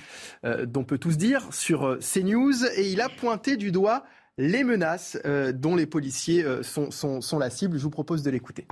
euh, 0.46 0.66
dont 0.66 0.84
peut 0.84 0.98
tous 0.98 1.18
dire, 1.18 1.48
sur 1.52 1.88
euh, 1.88 2.00
CNews, 2.00 2.66
et 2.76 2.92
il 2.92 3.02
a 3.02 3.10
pointé 3.10 3.58
du 3.58 3.72
doigt 3.72 4.04
les 4.38 4.64
menaces 4.64 5.20
dont 5.54 5.76
les 5.76 5.86
policiers 5.86 6.44
sont, 6.64 6.90
sont, 6.90 7.38
la 7.38 7.50
cible. 7.50 7.78
Je 7.78 7.84
vous 7.84 7.90
propose 7.92 8.24
de 8.24 8.32
l'écouter. 8.32 8.66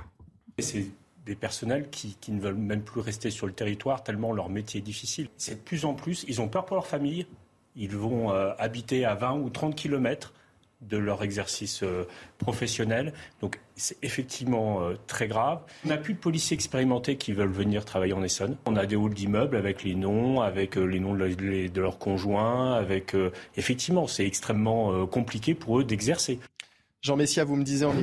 C'est 0.57 0.85
des 1.29 1.35
personnels 1.35 1.89
qui, 1.89 2.17
ne 2.29 2.41
veulent 2.41 2.55
même 2.55 2.81
plus 2.81 3.01
rester 3.01 3.29
sur 3.29 3.47
le 3.47 3.53
territoire 3.53 4.03
tellement 4.03 4.33
leur 4.33 4.49
métier 4.49 4.79
est 4.79 4.83
difficile. 4.83 5.29
C'est 5.37 5.55
de 5.55 5.59
plus 5.59 5.85
en 5.85 5.93
plus, 5.93 6.25
ils 6.27 6.41
ont 6.41 6.47
peur 6.47 6.65
pour 6.65 6.75
leur 6.75 6.87
famille, 6.87 7.25
ils 7.75 7.95
vont 7.95 8.31
habiter 8.31 9.05
à 9.05 9.15
20 9.15 9.39
ou 9.39 9.49
30 9.49 9.75
kilomètres 9.75 10.33
de 10.81 10.97
leur 10.97 11.23
exercice 11.23 11.83
euh, 11.83 12.05
professionnel. 12.37 13.13
Donc 13.41 13.59
c'est 13.75 13.97
effectivement 14.01 14.81
euh, 14.81 14.95
très 15.07 15.27
grave. 15.27 15.61
On 15.85 15.89
n'a 15.89 15.97
plus 15.97 16.13
de 16.13 16.19
policiers 16.19 16.55
expérimentés 16.55 17.17
qui 17.17 17.33
veulent 17.33 17.51
venir 17.51 17.83
travailler 17.83 18.13
en 18.13 18.23
Essonne. 18.23 18.55
On 18.65 18.75
a 18.75 18.85
des 18.85 18.95
halls 18.95 19.13
d'immeubles 19.13 19.57
avec 19.57 19.83
les 19.83 19.95
noms, 19.95 20.41
avec 20.41 20.77
euh, 20.77 20.85
les 20.85 20.99
noms 20.99 21.15
de, 21.15 21.81
leurs 21.81 21.99
conjoints, 21.99 22.75
avec 22.75 23.15
effectivement 23.57 24.07
c'est 24.07 24.25
extrêmement 24.25 25.05
compliqué 25.07 25.53
pour 25.53 25.79
eux 25.79 25.83
d'exercer. 25.83 26.39
Jean 27.01 27.15
Messia, 27.15 27.45
vous 27.45 27.55
me 27.55 27.63
disiez 27.63 27.85
en 27.85 27.97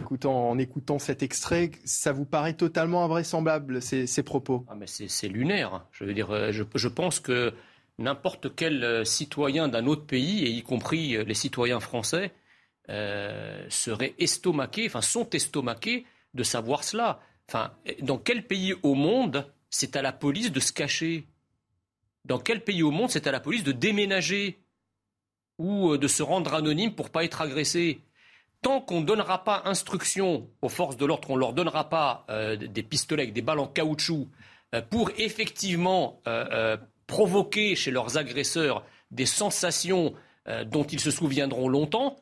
écoutant, 0.59 0.98
cet 0.98 1.23
extrait, 1.23 1.70
ça 1.85 2.12
vous 2.12 2.24
paraît 2.24 2.55
totalement 2.55 3.05
invraisemblable 3.05 3.82
ces, 3.82 4.23
propos 4.23 4.64
ah 4.68 4.74
mais 4.74 4.86
c'est 4.86 5.28
lunaire. 5.28 5.85
Dire, 6.01 6.52
je, 6.52 6.89
pense 6.89 7.20
que 7.20 7.52
n'importe 7.98 8.55
quel 8.56 9.05
citoyen 9.05 9.68
d'un 9.68 9.86
autre 9.86 10.06
pays, 10.06 10.44
et 10.44 10.51
y 10.51 10.62
compris 10.62 11.23
les 11.24 11.35
citoyens 11.35 11.81
français, 11.81 12.32
euh, 12.89 13.66
seraient 13.68 14.14
enfin 14.86 15.01
sont 15.02 15.28
estomaqués 15.31 16.06
de 16.35 16.43
savoir 16.43 16.85
cela. 16.85 17.20
Dans 18.02 18.18
quel 18.18 18.47
pays 18.47 18.74
au 18.82 18.94
monde 18.94 19.51
c'est 19.70 19.97
à 19.97 20.02
la 20.02 20.12
police 20.12 20.52
de 20.52 20.60
se 20.60 20.73
cacher? 20.73 21.27
Dans 22.24 22.39
quel 22.39 22.62
pays 22.62 22.82
au 22.82 22.93
monde 22.93 23.10
c'est 23.10 23.27
à 23.27 23.32
la 23.32 23.40
police 23.40 23.64
de 23.64 23.73
déménager 23.73 24.60
ou 25.59 25.93
euh, 25.93 25.98
de 25.98 26.09
se 26.09 26.23
rendre 26.23 26.55
anonyme 26.55 26.94
pour 26.94 27.10
pas 27.10 27.24
être 27.24 27.40
agressé? 27.40 28.01
Tant 28.62 28.80
qu'on 28.80 29.00
ne 29.00 29.06
donnera 29.06 29.44
pas 29.44 29.62
instruction 29.64 30.48
aux 30.62 30.68
forces 30.68 30.96
de 30.96 31.06
l'ordre, 31.06 31.26
qu'on 31.26 31.36
ne 31.36 31.40
leur 31.40 31.52
donnera 31.52 31.88
pas 31.88 32.24
euh, 32.30 32.56
des 32.56 32.82
pistolets 32.82 33.26
des 33.28 33.42
balles 33.42 33.60
en 33.60 33.66
caoutchouc 33.66 34.28
pour 34.90 35.10
effectivement 35.16 36.20
provoquer 37.06 37.76
chez 37.76 37.92
leurs 37.92 38.18
agresseurs 38.18 38.84
des 39.12 39.24
sensations 39.24 40.12
dont 40.66 40.82
ils 40.82 41.00
se 41.00 41.12
souviendront 41.12 41.68
longtemps, 41.68 42.16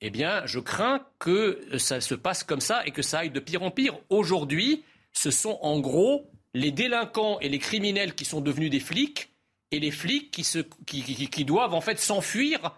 eh 0.00 0.10
bien, 0.10 0.44
je 0.44 0.58
crains 0.58 1.06
que 1.18 1.78
ça 1.78 2.00
se 2.00 2.14
passe 2.14 2.44
comme 2.44 2.60
ça 2.60 2.84
et 2.86 2.90
que 2.90 3.02
ça 3.02 3.20
aille 3.20 3.30
de 3.30 3.40
pire 3.40 3.62
en 3.62 3.70
pire. 3.70 3.96
Aujourd'hui, 4.10 4.84
ce 5.12 5.30
sont 5.30 5.58
en 5.62 5.80
gros 5.80 6.30
les 6.54 6.70
délinquants 6.70 7.38
et 7.40 7.48
les 7.48 7.58
criminels 7.58 8.14
qui 8.14 8.24
sont 8.24 8.40
devenus 8.40 8.70
des 8.70 8.80
flics 8.80 9.30
et 9.70 9.80
les 9.80 9.90
flics 9.90 10.30
qui, 10.30 11.44
doivent 11.44 11.74
en 11.74 11.80
fait 11.80 11.98
s'enfuir 11.98 12.74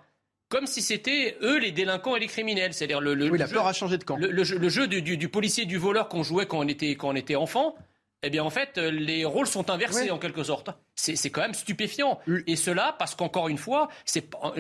comme 0.49 0.67
si 0.67 0.83
c'était 0.83 1.37
eux 1.43 1.59
les 1.59 1.73
délinquants 1.73 2.17
et 2.17 2.21
les 2.21 2.27
criminels. 2.27 2.73
C'est-à-dire 2.73 3.01
le, 3.01 3.31
oui, 3.31 3.39
la 3.39 3.49
peur 3.49 3.67
a 3.67 3.73
changé 3.73 3.99
de 3.99 4.05
camp. 4.05 4.17
Le, 4.17 4.45
jeu, 4.45 4.87
du, 4.87 5.29
policier 5.29 5.65
du 5.65 5.77
voleur 5.77 6.09
qu'on 6.09 6.23
jouait 6.23 6.47
quand 6.47 6.59
on 6.59 6.69
était, 6.69 6.97
quand 6.97 7.09
on 7.09 7.17
était 7.17 7.37
enfant. 7.37 7.75
Eh 8.25 8.31
bien, 8.31 8.43
en 8.43 8.51
fait, 8.51 8.79
les 8.79 9.25
rôles 9.25 9.47
sont 9.47 9.71
inversés 9.71 10.11
en 10.11 10.19
quelque 10.19 10.43
sorte. 10.43 10.71
C'est 10.95 11.31
quand 11.31 11.43
même 11.43 11.55
stupéfiant. 11.55 12.19
Et 12.47 12.57
cela 12.57 12.97
parce 12.99 13.15
qu'encore 13.15 13.49
une 13.49 13.59
fois, 13.59 13.89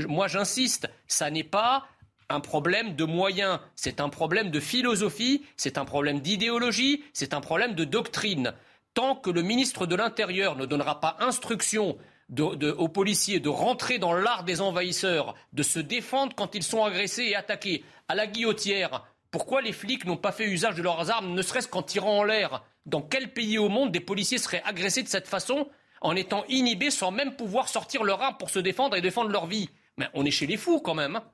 moi 0.06 0.28
j'insiste, 0.28 0.88
ça 1.06 1.30
n'est 1.30 1.44
pas 1.44 1.86
un 2.30 2.40
problème 2.40 2.94
de 2.94 3.04
moyens, 3.04 3.58
c'est 3.74 4.00
un 4.00 4.10
problème 4.10 4.50
de 4.50 4.60
philosophie, 4.60 5.44
c'est 5.56 5.78
un 5.78 5.86
problème 5.86 6.20
d'idéologie, 6.20 7.02
c'est 7.14 7.32
un 7.32 7.40
problème 7.40 7.74
de 7.74 7.84
doctrine. 7.84 8.52
Tant 8.94 9.16
que 9.16 9.30
le 9.30 9.42
ministre 9.42 9.86
de 9.86 9.96
l'Intérieur 9.96 10.56
ne 10.56 10.66
donnera 10.66 11.00
pas 11.00 11.16
instruction 11.20 11.96
aux 12.36 12.88
policiers 12.88 13.40
de 13.40 13.48
rentrer 13.48 13.98
dans 13.98 14.12
l'art 14.12 14.44
des 14.44 14.60
envahisseurs, 14.60 15.34
de 15.52 15.62
se 15.62 15.78
défendre 15.78 16.34
quand 16.36 16.54
ils 16.54 16.62
sont 16.62 16.84
agressés 16.84 17.24
et 17.24 17.36
attaqués, 17.36 17.84
à 18.08 18.14
la 18.14 18.26
guillotière, 18.26 19.06
pourquoi 19.30 19.60
les 19.60 19.72
flics 19.72 20.04
n'ont 20.04 20.16
pas 20.16 20.32
fait 20.32 20.46
usage 20.46 20.76
de 20.76 20.82
leurs 20.82 21.10
armes, 21.10 21.34
ne 21.34 21.42
serait-ce 21.42 21.68
qu'en 21.68 21.82
tirant 21.82 22.18
en 22.18 22.24
l'air? 22.24 22.64
Dans 22.86 23.02
quel 23.02 23.32
pays 23.32 23.58
au 23.58 23.68
monde 23.68 23.92
des 23.92 24.00
policiers 24.00 24.38
seraient 24.38 24.62
agressés 24.64 25.02
de 25.02 25.08
cette 25.08 25.28
façon, 25.28 25.68
en 26.00 26.16
étant 26.16 26.44
inhibés 26.48 26.90
sans 26.90 27.10
même 27.10 27.36
pouvoir 27.36 27.68
sortir 27.68 28.04
leur 28.04 28.22
arme 28.22 28.36
pour 28.38 28.50
se 28.50 28.58
défendre 28.58 28.96
et 28.96 29.02
défendre 29.02 29.30
leur 29.30 29.46
vie? 29.46 29.68
Mais 29.96 30.08
on 30.14 30.24
est 30.24 30.30
chez 30.30 30.46
les 30.46 30.56
fous 30.56 30.80
quand 30.80 30.94
même. 30.94 31.16
Hein. 31.16 31.24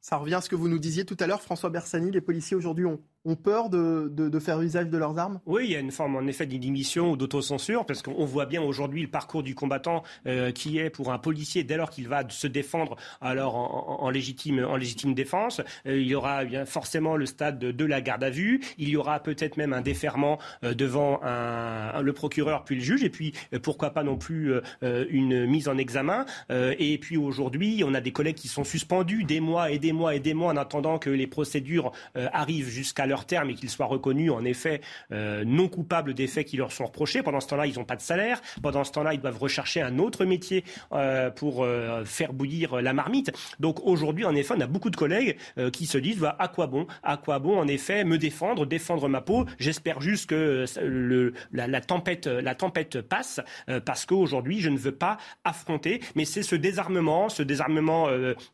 Ça 0.00 0.16
revient 0.16 0.34
à 0.34 0.40
ce 0.40 0.48
que 0.48 0.56
vous 0.56 0.68
nous 0.68 0.78
disiez 0.78 1.04
tout 1.04 1.16
à 1.20 1.26
l'heure, 1.26 1.42
François 1.42 1.70
Bersani. 1.70 2.10
Les 2.10 2.20
policiers 2.20 2.56
aujourd'hui 2.56 2.86
ont, 2.86 3.00
ont 3.24 3.36
peur 3.36 3.70
de, 3.70 4.38
faire 4.40 4.60
usage 4.60 4.88
de 4.88 4.98
leurs 4.98 5.18
armes? 5.18 5.40
Oui, 5.46 5.64
il 5.66 5.70
y 5.70 5.76
a 5.76 5.78
une 5.78 5.92
forme 5.92 6.16
en 6.16 6.26
effet 6.26 6.46
d'inhibition 6.46 7.12
ou 7.12 7.16
d'autocensure, 7.16 7.86
parce 7.86 8.02
qu'on 8.02 8.24
voit 8.24 8.46
bien 8.46 8.62
aujourd'hui 8.62 9.02
le 9.02 9.08
parcours 9.08 9.42
du 9.42 9.54
combattant 9.54 10.02
euh, 10.26 10.50
qui 10.50 10.78
est 10.78 10.90
pour 10.90 11.12
un 11.12 11.18
policier, 11.18 11.62
dès 11.62 11.76
lors 11.76 11.90
qu'il 11.90 12.08
va 12.08 12.24
se 12.28 12.46
défendre 12.46 12.96
alors 13.20 13.54
en, 14.02 14.10
légitime, 14.10 14.64
en 14.64 14.76
légitime 14.76 15.14
défense, 15.14 15.60
euh, 15.86 16.00
il 16.00 16.06
y 16.06 16.14
aura 16.14 16.44
bien 16.44 16.64
forcément 16.64 17.16
le 17.16 17.26
stade 17.26 17.58
de, 17.58 17.84
la 17.84 18.00
garde 18.00 18.24
à 18.24 18.30
vue, 18.30 18.60
il 18.78 18.88
y 18.88 18.96
aura 18.96 19.20
peut-être 19.20 19.56
même 19.56 19.72
un 19.72 19.82
déferment 19.82 20.38
euh, 20.64 20.72
devant 20.74 21.20
le 21.22 22.12
procureur 22.12 22.64
puis 22.64 22.76
le 22.76 22.80
juge, 22.80 23.04
et 23.04 23.10
puis 23.10 23.32
pourquoi 23.62 23.90
pas 23.90 24.02
non 24.02 24.16
plus 24.16 24.54
une 24.82 25.46
mise 25.46 25.68
en 25.68 25.76
examen. 25.76 26.24
et 26.50 26.98
puis 26.98 27.16
aujourd'hui, 27.16 27.82
on 27.86 27.94
a 27.94 28.00
des 28.00 28.12
collègues 28.12 28.36
qui 28.36 28.48
sont 28.48 28.64
suspendus 28.64 29.24
des 29.24 29.40
mois 29.40 29.70
et 29.70 29.78
des 29.78 29.92
mois 29.92 30.14
et 30.14 30.20
des 30.20 30.34
mois 30.34 30.52
en 30.52 30.56
attendant 30.56 30.98
que 30.98 31.10
les 31.10 31.26
procédures 31.26 31.92
arrivent 32.14 32.68
jusqu'à 32.68 33.06
leur 33.12 33.26
terme 33.26 33.50
et 33.50 33.54
qu'ils 33.54 33.68
soient 33.68 33.84
reconnus 33.86 34.30
en 34.30 34.42
effet 34.42 34.80
euh, 35.12 35.44
non 35.44 35.68
coupables 35.68 36.14
des 36.14 36.26
faits 36.26 36.46
qui 36.46 36.56
leur 36.56 36.72
sont 36.72 36.86
reprochés. 36.86 37.22
Pendant 37.22 37.40
ce 37.40 37.48
temps-là, 37.48 37.66
ils 37.66 37.78
n'ont 37.78 37.84
pas 37.84 37.96
de 37.96 38.00
salaire. 38.00 38.40
Pendant 38.62 38.84
ce 38.84 38.92
temps-là, 38.92 39.12
ils 39.12 39.20
doivent 39.20 39.38
rechercher 39.38 39.82
un 39.82 39.98
autre 39.98 40.24
métier 40.24 40.64
euh, 40.92 41.30
pour 41.30 41.62
euh, 41.62 42.06
faire 42.06 42.32
bouillir 42.32 42.80
la 42.80 42.94
marmite. 42.94 43.30
Donc 43.60 43.84
aujourd'hui, 43.84 44.24
en 44.24 44.34
effet, 44.34 44.54
on 44.56 44.60
a 44.60 44.66
beaucoup 44.66 44.88
de 44.88 44.96
collègues 44.96 45.36
qui 45.72 45.84
se 45.84 45.98
disent 45.98 46.20
bah, 46.20 46.36
à 46.38 46.48
quoi 46.48 46.66
bon? 46.66 46.86
À 47.02 47.18
quoi 47.18 47.38
bon, 47.38 47.58
en 47.58 47.68
effet, 47.68 48.04
me 48.04 48.16
défendre, 48.16 48.64
défendre 48.64 49.08
ma 49.08 49.20
peau? 49.20 49.44
J'espère 49.58 50.00
juste 50.00 50.30
que 50.30 50.64
le, 50.82 51.34
la, 51.52 51.80
tempête, 51.82 52.26
la 52.26 52.54
tempête 52.54 53.02
passe 53.02 53.40
parce 53.84 54.06
qu'aujourd'hui, 54.06 54.60
je 54.60 54.70
ne 54.70 54.78
veux 54.78 54.92
pas 54.92 55.18
affronter. 55.44 56.00
Mais 56.14 56.24
c'est 56.24 56.42
ce 56.42 56.56
désarmement, 56.56 57.28
ce 57.28 57.42
désarmement 57.42 58.08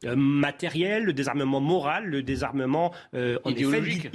matériel, 0.05 1.05
le 1.05 1.13
désarmement 1.13 1.61
moral, 1.61 2.07
le 2.07 2.23
désarmement 2.23 2.93
en 3.15 3.51
idéologique 3.51 4.09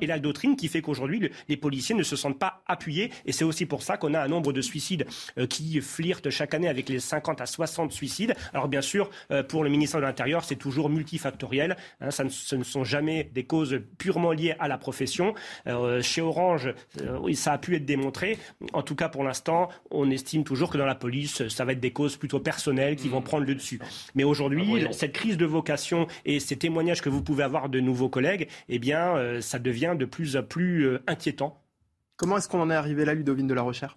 et 0.00 0.06
la 0.06 0.18
doctrine 0.18 0.56
qui 0.56 0.68
fait 0.68 0.82
qu'aujourd'hui, 0.82 1.30
les 1.48 1.56
policiers 1.56 1.94
ne 1.94 2.02
se 2.02 2.16
sentent 2.16 2.38
pas 2.38 2.62
appuyés. 2.66 3.10
Et 3.24 3.32
c'est 3.32 3.44
aussi 3.44 3.66
pour 3.66 3.82
ça 3.82 3.96
qu'on 3.96 4.14
a 4.14 4.20
un 4.20 4.28
nombre 4.28 4.52
de 4.52 4.60
suicides 4.60 5.06
euh, 5.38 5.46
qui 5.46 5.80
flirtent 5.80 6.30
chaque 6.30 6.54
année 6.54 6.68
avec 6.68 6.88
les 6.88 7.00
50 7.00 7.40
à 7.40 7.46
60 7.46 7.92
suicides. 7.92 8.34
Alors 8.52 8.68
bien 8.68 8.82
sûr, 8.82 9.10
euh, 9.30 9.42
pour 9.42 9.64
le 9.64 9.70
ministère 9.70 10.00
de 10.00 10.06
l'Intérieur, 10.06 10.44
c'est 10.44 10.56
toujours 10.56 10.88
multifactoriel. 10.88 11.76
Hein, 12.00 12.10
ça 12.10 12.24
ne, 12.24 12.28
ce 12.28 12.56
ne 12.56 12.64
sont 12.64 12.84
jamais 12.84 13.30
des 13.32 13.44
causes 13.44 13.80
purement 13.98 14.32
liées 14.32 14.54
à 14.58 14.68
la 14.68 14.78
profession. 14.78 15.34
Euh, 15.66 16.02
chez 16.02 16.20
Orange, 16.20 16.74
ça 17.34 17.52
a 17.52 17.58
pu 17.58 17.76
être 17.76 17.84
démontré. 17.84 18.38
En 18.72 18.82
tout 18.82 18.94
cas, 18.94 19.08
pour 19.08 19.24
l'instant, 19.24 19.68
on 19.90 20.10
estime 20.10 20.44
toujours 20.44 20.70
que 20.70 20.78
dans 20.78 20.86
la 20.86 20.94
police, 20.94 21.46
ça 21.48 21.64
va 21.64 21.72
être 21.72 21.80
des 21.80 21.92
causes 21.92 22.16
plutôt 22.16 22.40
personnelles 22.40 22.96
qui 22.96 23.08
vont 23.08 23.20
mmh. 23.20 23.24
prendre 23.24 23.46
le 23.46 23.54
dessus. 23.54 23.80
Mais 24.14 24.24
aujourd'hui, 24.24 24.86
cette 24.92 25.12
crise 25.12 25.36
de 25.36 25.44
vocation 25.44 26.06
et 26.24 26.40
ces 26.40 26.56
témoignages 26.56 27.02
que 27.02 27.08
vous 27.08 27.22
pouvez 27.22 27.44
avoir 27.44 27.68
de 27.68 27.80
nouveaux 27.80 28.08
collègues, 28.08 28.48
eh 28.68 28.78
bien, 28.78 29.40
ça 29.46 29.58
devient 29.58 29.94
de 29.98 30.04
plus 30.04 30.36
en 30.36 30.42
plus 30.42 30.86
euh, 30.86 31.02
inquiétant. 31.06 31.62
Comment 32.16 32.36
est-ce 32.38 32.48
qu'on 32.48 32.60
en 32.60 32.70
est 32.70 32.74
arrivé 32.74 33.04
là, 33.04 33.14
Ludovine 33.14 33.46
de 33.46 33.54
la 33.54 33.62
Recherche 33.62 33.96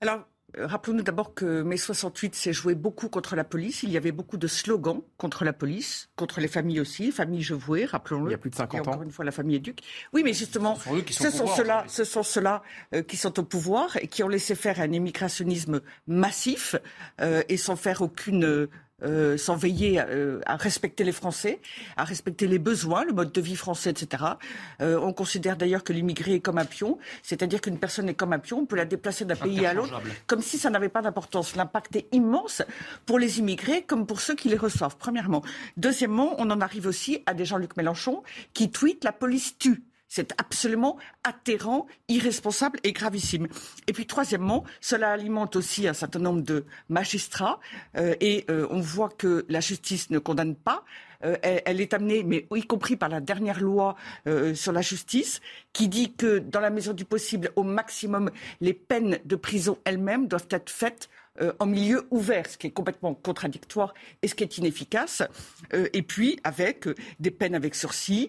Alors, 0.00 0.26
euh, 0.58 0.66
Rappelons-nous 0.66 1.02
d'abord 1.02 1.34
que 1.34 1.62
mai 1.62 1.76
68 1.76 2.34
s'est 2.34 2.52
joué 2.52 2.74
beaucoup 2.74 3.08
contre 3.08 3.36
la 3.36 3.44
police. 3.44 3.82
Il 3.82 3.90
y 3.90 3.96
avait 3.96 4.12
beaucoup 4.12 4.36
de 4.36 4.46
slogans 4.46 5.02
contre 5.16 5.44
la 5.44 5.52
police, 5.52 6.10
contre 6.16 6.40
les 6.40 6.48
familles 6.48 6.80
aussi, 6.80 7.10
famille 7.12 7.42
Jevoué, 7.42 7.84
rappelons-le. 7.84 8.30
Il 8.30 8.32
y 8.32 8.34
a 8.34 8.38
plus 8.38 8.50
de 8.50 8.56
50 8.56 8.86
ans. 8.86 8.90
Encore 8.90 9.02
une 9.02 9.10
fois, 9.10 9.24
la 9.24 9.30
famille 9.30 9.60
Duc. 9.60 9.80
Oui, 10.12 10.22
mais 10.24 10.32
justement, 10.32 10.76
ce 10.76 11.30
sont, 11.30 11.46
ceux-là, 11.46 11.84
ce 11.88 12.04
sont 12.04 12.22
ceux-là 12.22 12.62
euh, 12.94 13.02
qui 13.02 13.16
sont 13.16 13.38
au 13.40 13.44
pouvoir 13.44 13.96
et 13.96 14.08
qui 14.08 14.22
ont 14.22 14.28
laissé 14.28 14.54
faire 14.54 14.80
un 14.80 14.92
immigrationnisme 14.92 15.80
massif 16.06 16.76
et 17.20 17.56
sans 17.56 17.76
faire 17.76 18.02
aucune 18.02 18.68
euh, 19.04 19.36
sans 19.36 19.56
veiller 19.56 20.00
euh, 20.00 20.40
à 20.46 20.56
respecter 20.56 21.04
les 21.04 21.12
Français, 21.12 21.60
à 21.96 22.04
respecter 22.04 22.46
les 22.46 22.58
besoins, 22.58 23.04
le 23.04 23.12
mode 23.12 23.32
de 23.32 23.40
vie 23.40 23.56
français, 23.56 23.90
etc. 23.90 24.24
Euh, 24.80 24.98
on 25.00 25.12
considère 25.12 25.56
d'ailleurs 25.56 25.84
que 25.84 25.92
l'immigré 25.92 26.34
est 26.34 26.40
comme 26.40 26.58
un 26.58 26.64
pion, 26.64 26.98
c'est-à-dire 27.22 27.60
qu'une 27.60 27.78
personne 27.78 28.08
est 28.08 28.14
comme 28.14 28.32
un 28.32 28.38
pion, 28.38 28.60
on 28.60 28.66
peut 28.66 28.76
la 28.76 28.84
déplacer 28.84 29.24
d'un 29.24 29.36
pays 29.36 29.66
à 29.66 29.74
l'autre, 29.74 30.00
comme 30.26 30.42
si 30.42 30.58
ça 30.58 30.70
n'avait 30.70 30.88
pas 30.88 31.02
d'importance. 31.02 31.56
L'impact 31.56 31.96
est 31.96 32.06
immense 32.12 32.62
pour 33.06 33.18
les 33.18 33.38
immigrés 33.38 33.82
comme 33.82 34.06
pour 34.06 34.20
ceux 34.20 34.34
qui 34.34 34.48
les 34.48 34.56
reçoivent, 34.56 34.96
premièrement. 34.96 35.42
Deuxièmement, 35.76 36.34
on 36.38 36.50
en 36.50 36.60
arrive 36.60 36.86
aussi 36.86 37.22
à 37.26 37.34
des 37.34 37.44
Jean-Luc 37.44 37.76
Mélenchon 37.76 38.22
qui 38.54 38.70
tweetent 38.70 39.04
la 39.04 39.12
police 39.12 39.58
tue. 39.58 39.82
C'est 40.14 40.34
absolument 40.36 40.98
atterrant, 41.24 41.86
irresponsable 42.08 42.78
et 42.84 42.92
gravissime. 42.92 43.48
Et 43.86 43.94
puis 43.94 44.06
troisièmement, 44.06 44.62
cela 44.82 45.10
alimente 45.10 45.56
aussi 45.56 45.88
un 45.88 45.94
certain 45.94 46.18
nombre 46.18 46.42
de 46.42 46.66
magistrats 46.90 47.60
euh, 47.96 48.14
et 48.20 48.44
euh, 48.50 48.66
on 48.68 48.80
voit 48.80 49.08
que 49.08 49.46
la 49.48 49.60
justice 49.60 50.10
ne 50.10 50.18
condamne 50.18 50.54
pas. 50.54 50.84
Euh, 51.24 51.38
elle, 51.40 51.62
elle, 51.64 51.80
est 51.80 51.94
amenée, 51.94 52.24
mais 52.24 52.46
y 52.54 52.62
compris 52.66 52.96
par 52.96 53.08
la 53.08 53.22
dernière 53.22 53.60
loi 53.60 53.96
sur 54.52 54.72
la 54.72 54.82
justice, 54.82 55.40
qui 55.72 55.88
dit 55.88 56.12
que 56.12 56.40
dans 56.40 56.60
la 56.60 56.68
mesure 56.68 56.92
du 56.92 57.06
possible, 57.06 57.50
au 57.56 57.62
maximum, 57.62 58.30
les 58.60 58.74
peines 58.74 59.18
de 59.24 59.36
prison 59.36 59.78
elles-mêmes 59.86 60.28
doivent 60.28 60.48
être 60.50 60.68
faites 60.68 61.08
euh, 61.40 61.52
en 61.60 61.66
milieu 61.66 62.06
ouvert, 62.10 62.46
ce 62.46 62.58
qui 62.58 62.66
est 62.66 62.72
complètement 62.72 63.14
contradictoire 63.14 63.94
et 64.20 64.28
ce 64.28 64.34
qui 64.34 64.44
est 64.44 64.58
inefficace. 64.58 65.22
Euh, 65.72 65.88
et 65.94 66.02
puis 66.02 66.38
avec 66.44 66.86
euh, 66.86 66.94
des 67.20 67.30
peines 67.30 67.54
avec 67.54 67.74
sursis 67.74 68.28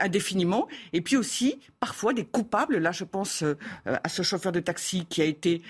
indéfiniment. 0.00 0.68
Et 0.92 1.00
puis 1.00 1.16
aussi 1.16 1.58
parfois 1.80 2.12
des 2.12 2.24
coupables. 2.24 2.78
Là, 2.78 2.92
je 2.92 3.04
pense 3.04 3.44
à 3.86 4.08
ce 4.08 4.22
chauffeur 4.22 4.52
de 4.52 4.60
taxi 4.60 5.06
qui 5.06 5.22
a 5.22 5.24
été 5.24 5.62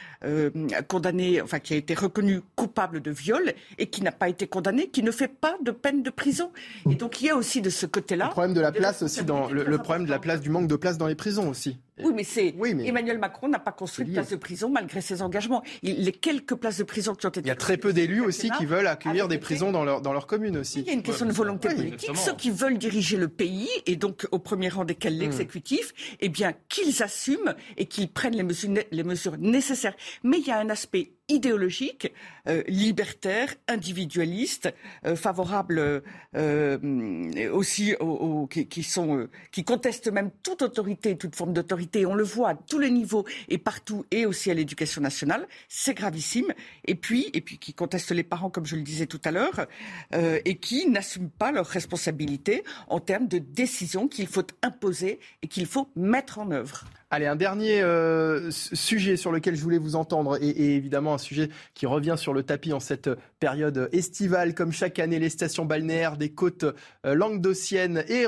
condamné, 0.88 1.40
enfin 1.40 1.58
qui 1.58 1.74
a 1.74 1.76
été 1.76 1.94
reconnu 1.94 2.40
coupable 2.56 3.00
de 3.00 3.10
viol 3.10 3.52
et 3.78 3.86
qui 3.86 4.02
n'a 4.02 4.12
pas 4.12 4.28
été 4.28 4.46
condamné, 4.46 4.88
qui 4.88 5.02
ne 5.02 5.10
fait 5.10 5.28
pas 5.28 5.56
de 5.62 5.70
peine 5.70 6.02
de 6.02 6.10
prison. 6.10 6.52
Et 6.90 6.94
donc 6.94 7.20
il 7.20 7.26
y 7.26 7.30
a 7.30 7.36
aussi 7.36 7.60
de 7.60 7.70
ce 7.70 7.86
côté-là. 7.86 8.26
Le 8.26 8.30
problème 8.30 8.54
de 8.54 8.60
la 8.60 8.72
place 8.72 9.02
aussi 9.02 9.24
dans 9.24 9.48
le, 9.48 9.64
le 9.64 9.78
problème 9.78 10.04
de 10.04 10.10
la 10.10 10.18
place 10.18 10.40
du 10.40 10.50
manque 10.50 10.68
de 10.68 10.76
place 10.76 10.98
dans 10.98 11.06
les 11.06 11.14
prisons 11.14 11.48
aussi. 11.48 11.78
Oui, 12.04 12.12
mais 12.14 12.24
c'est 12.24 12.54
Emmanuel 12.84 13.18
Macron 13.18 13.48
n'a 13.48 13.58
pas 13.58 13.72
construit 13.72 14.06
de 14.06 14.12
place 14.12 14.30
de 14.30 14.36
prison 14.36 14.70
malgré 14.70 15.00
ses 15.00 15.22
engagements. 15.22 15.62
Il, 15.82 16.04
les 16.04 16.12
quelques 16.12 16.54
places 16.54 16.78
de 16.78 16.84
prison 16.84 17.14
qui 17.14 17.26
ont 17.26 17.30
été. 17.30 17.40
Il 17.40 17.46
y 17.46 17.50
a 17.50 17.56
très 17.56 17.76
peu 17.76 17.92
d'élus 17.92 18.20
aussi 18.20 18.50
qui 18.50 18.66
veulent 18.66 18.86
accueillir 18.86 19.28
des 19.28 19.38
prisons 19.38 19.72
dans 19.72 19.84
leur, 19.84 20.00
dans 20.00 20.12
leur 20.12 20.26
commune 20.26 20.56
aussi. 20.58 20.80
Il 20.80 20.86
y 20.86 20.90
a 20.90 20.94
une 20.94 21.02
question 21.02 21.26
de 21.26 21.32
volonté 21.32 21.68
politique. 21.68 22.16
Ceux 22.16 22.34
qui 22.34 22.50
veulent 22.50 22.78
diriger 22.78 23.16
le 23.16 23.28
pays, 23.28 23.68
et 23.86 23.96
donc 23.96 24.26
au 24.30 24.38
premier 24.38 24.68
rang 24.68 24.84
desquels 24.84 25.16
hmm. 25.16 25.20
l'exécutif, 25.20 25.92
eh 26.20 26.28
bien 26.28 26.54
qu'ils 26.68 27.02
assument 27.02 27.54
et 27.76 27.86
qu'ils 27.86 28.10
prennent 28.10 28.36
les 28.36 28.42
mesures, 28.42 28.74
les 28.90 29.04
mesures 29.04 29.36
nécessaires. 29.38 29.94
Mais 30.22 30.38
il 30.38 30.46
y 30.46 30.50
a 30.50 30.58
un 30.58 30.70
aspect 30.70 31.12
idéologique, 31.28 32.12
euh, 32.48 32.62
libertaire, 32.66 33.54
individualiste, 33.68 34.72
euh, 35.04 35.14
favorable 35.14 36.02
euh, 36.34 37.52
aussi 37.52 37.94
aux, 38.00 38.46
qui, 38.46 38.82
sont 38.82 39.28
qui 39.52 39.64
contestent 39.64 40.10
même 40.10 40.30
toute 40.42 40.62
autorité, 40.62 41.16
toute 41.16 41.36
forme 41.36 41.52
d'autorité. 41.52 42.06
On 42.06 42.14
le 42.14 42.24
voit 42.24 42.50
à 42.50 42.54
tous 42.54 42.78
les 42.78 42.90
niveaux 42.90 43.26
et 43.48 43.58
partout, 43.58 44.04
et 44.10 44.24
aussi 44.24 44.50
à 44.50 44.54
l'éducation 44.54 45.02
nationale. 45.02 45.46
C'est 45.68 45.94
gravissime. 45.94 46.52
Et 46.86 46.94
puis, 46.94 47.30
et 47.34 47.40
puis 47.40 47.58
qui 47.58 47.74
contestent 47.74 48.12
les 48.12 48.22
parents, 48.22 48.50
comme 48.50 48.66
je 48.66 48.76
le 48.76 48.82
disais 48.82 49.06
tout 49.06 49.20
à 49.24 49.30
l'heure, 49.30 49.66
et 50.12 50.56
qui 50.56 50.88
n'assument 50.88 51.30
pas 51.30 51.52
leurs 51.52 51.66
responsabilités 51.66 52.64
en 52.88 53.00
termes 53.00 53.28
de 53.28 53.38
décisions 53.38 54.08
qu'il 54.08 54.26
faut 54.26 54.46
imposer 54.62 55.20
et 55.42 55.48
qu'il 55.48 55.66
faut 55.66 55.90
mettre 55.96 56.38
en 56.38 56.50
œuvre. 56.50 56.84
Allez, 57.10 57.24
un 57.24 57.36
dernier 57.36 57.80
euh, 57.80 58.50
sujet 58.50 59.16
sur 59.16 59.32
lequel 59.32 59.56
je 59.56 59.62
voulais 59.62 59.78
vous 59.78 59.96
entendre, 59.96 60.36
et, 60.42 60.76
évidemment 60.76 61.14
un 61.14 61.18
sujet 61.18 61.48
qui 61.72 61.86
revient 61.86 62.16
sur 62.18 62.34
le 62.34 62.42
tapis 62.42 62.74
en 62.74 62.80
cette 62.80 63.08
période 63.38 63.88
estivale, 63.92 64.54
comme 64.54 64.72
chaque 64.72 64.98
année, 64.98 65.18
les 65.18 65.28
stations 65.28 65.64
balnéaires 65.64 66.16
des 66.16 66.30
côtes 66.30 66.64
euh, 66.64 67.14
languedociennes 67.14 68.04
et, 68.08 68.26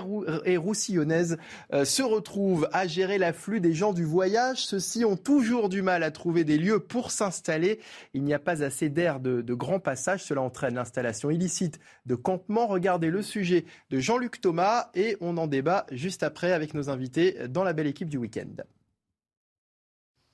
roussillonnaises 0.56 1.38
euh, 1.72 1.84
se 1.84 2.02
retrouvent 2.02 2.68
à 2.72 2.86
gérer 2.86 3.18
l'afflux 3.18 3.60
des 3.60 3.72
gens 3.72 3.92
du 3.92 4.04
voyage. 4.04 4.64
Ceux-ci 4.64 5.04
ont 5.04 5.16
toujours 5.16 5.68
du 5.68 5.82
mal 5.82 6.02
à 6.02 6.10
trouver 6.10 6.44
des 6.44 6.58
lieux 6.58 6.80
pour 6.80 7.10
s'installer. 7.10 7.80
Il 8.14 8.24
n'y 8.24 8.34
a 8.34 8.38
pas 8.38 8.62
assez 8.62 8.88
d'air 8.88 9.20
de, 9.20 9.42
de 9.42 9.54
grands 9.54 9.80
passages. 9.80 10.24
Cela 10.24 10.42
entraîne 10.42 10.74
l'installation 10.74 11.30
illicite 11.30 11.80
de 12.06 12.14
campements. 12.14 12.66
Regardez 12.66 13.10
le 13.10 13.22
sujet 13.22 13.64
de 13.90 13.98
Jean-Luc 13.98 14.40
Thomas 14.40 14.90
et 14.94 15.16
on 15.20 15.36
en 15.36 15.46
débat 15.46 15.86
juste 15.90 16.22
après 16.22 16.52
avec 16.52 16.74
nos 16.74 16.90
invités 16.90 17.36
dans 17.48 17.64
la 17.64 17.72
belle 17.72 17.86
équipe 17.86 18.08
du 18.08 18.16
week-end. 18.16 18.64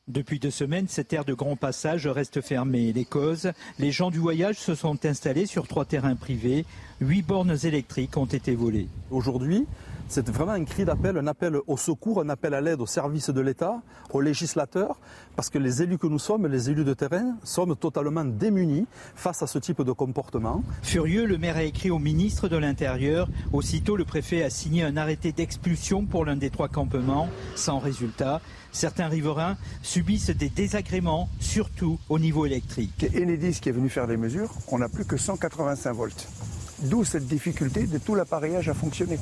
Depuis 0.08 0.38
deux 0.38 0.52
semaines, 0.52 0.86
cette 0.86 1.12
aire 1.12 1.24
de 1.24 1.34
grand 1.34 1.56
passage 1.56 2.06
reste 2.06 2.40
fermée. 2.40 2.92
Les 2.92 3.04
causes, 3.04 3.50
les 3.80 3.90
gens 3.90 4.12
du 4.12 4.20
voyage 4.20 4.56
se 4.56 4.76
sont 4.76 5.04
installés 5.04 5.46
sur 5.46 5.66
trois 5.66 5.84
terrains 5.84 6.14
privés. 6.14 6.64
Huit 7.00 7.22
bornes 7.22 7.56
électriques 7.64 8.16
ont 8.16 8.26
été 8.26 8.54
volées. 8.54 8.86
Aujourd'hui, 9.10 9.66
c'est 10.06 10.28
vraiment 10.28 10.52
un 10.52 10.64
cri 10.64 10.84
d'appel, 10.84 11.18
un 11.18 11.26
appel 11.26 11.56
au 11.66 11.76
secours, 11.76 12.20
un 12.20 12.28
appel 12.28 12.54
à 12.54 12.60
l'aide 12.60 12.80
au 12.80 12.86
service 12.86 13.30
de 13.30 13.40
l'État, 13.40 13.82
aux 14.12 14.20
législateurs, 14.20 15.00
parce 15.34 15.50
que 15.50 15.58
les 15.58 15.82
élus 15.82 15.98
que 15.98 16.06
nous 16.06 16.20
sommes, 16.20 16.46
les 16.46 16.70
élus 16.70 16.84
de 16.84 16.94
terrain, 16.94 17.36
sommes 17.42 17.74
totalement 17.74 18.24
démunis 18.24 18.86
face 19.16 19.42
à 19.42 19.48
ce 19.48 19.58
type 19.58 19.82
de 19.82 19.90
comportement. 19.90 20.62
Furieux, 20.82 21.26
le 21.26 21.36
maire 21.36 21.56
a 21.56 21.64
écrit 21.64 21.90
au 21.90 21.98
ministre 21.98 22.46
de 22.46 22.56
l'Intérieur. 22.56 23.28
Aussitôt, 23.52 23.96
le 23.96 24.04
préfet 24.04 24.44
a 24.44 24.50
signé 24.50 24.84
un 24.84 24.96
arrêté 24.96 25.32
d'expulsion 25.32 26.04
pour 26.04 26.24
l'un 26.24 26.36
des 26.36 26.50
trois 26.50 26.68
campements, 26.68 27.28
sans 27.56 27.80
résultat. 27.80 28.40
Certains 28.76 29.08
riverains 29.08 29.56
subissent 29.80 30.28
des 30.28 30.50
désagréments, 30.50 31.30
surtout 31.40 31.98
au 32.10 32.18
niveau 32.18 32.44
électrique. 32.44 33.06
Enedis 33.16 33.58
qui 33.58 33.70
est 33.70 33.72
venu 33.72 33.88
faire 33.88 34.06
des 34.06 34.18
mesures, 34.18 34.50
on 34.68 34.76
n'a 34.76 34.90
plus 34.90 35.06
que 35.06 35.16
185 35.16 35.94
volts. 35.94 36.28
D'où 36.82 37.02
cette 37.02 37.26
difficulté 37.26 37.86
de 37.86 37.96
tout 37.96 38.14
l'appareillage 38.14 38.68
à 38.68 38.74
fonctionner. 38.74 39.18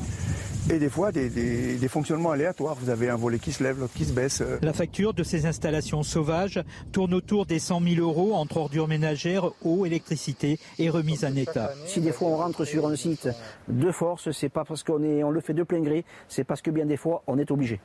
Et 0.73 0.81
des 0.81 0.89
fois, 0.89 1.12
des, 1.12 1.78
fonctionnements 1.89 2.33
aléatoires. 2.33 2.74
Vous 2.74 2.91
avez 2.91 3.08
un 3.08 3.15
volet 3.15 3.39
qui 3.39 3.52
se 3.52 3.62
lève, 3.62 3.78
l'autre 3.78 3.92
qui 3.94 4.07
se 4.07 4.12
baisse. 4.12 4.41
Euh. 4.41 4.58
La 4.60 4.73
facture 4.73 5.15
de 5.15 5.23
ces 5.23 5.47
installations 5.47 6.02
sauvages 6.02 6.60
tourne 6.91 7.15
autour 7.15 7.47
des 7.47 7.60
100 7.60 7.81
000 7.81 8.00
euros 8.00 8.34
entre 8.34 8.57
ordures 8.57 8.89
ménagères, 8.89 9.52
eau, 9.62 9.86
électricité 9.86 10.58
et 10.81 10.91
remise 10.91 11.24
en 11.24 11.36
état. 11.36 11.70
Si 11.86 12.00
des 12.00 12.10
fois 12.10 12.26
on 12.26 12.39
rentre 12.39 12.65
sur 12.65 12.89
un 12.89 12.97
site 12.97 13.28
de 13.68 13.92
force, 13.92 14.33
c'est 14.33 14.49
pas 14.49 14.65
parce 14.65 14.83
qu'on 14.83 15.00
on 15.00 15.31
le 15.31 15.41
fait 15.41 15.55
de 15.55 15.62
plein 15.62 15.81
gré, 15.81 16.05
c'est 16.26 16.42
parce 16.42 16.60
que 16.60 16.73
bien 16.73 16.86
des 16.86 16.97
fois 16.97 17.23
on 17.28 17.39
est 17.39 17.52
obligé. 17.52 17.78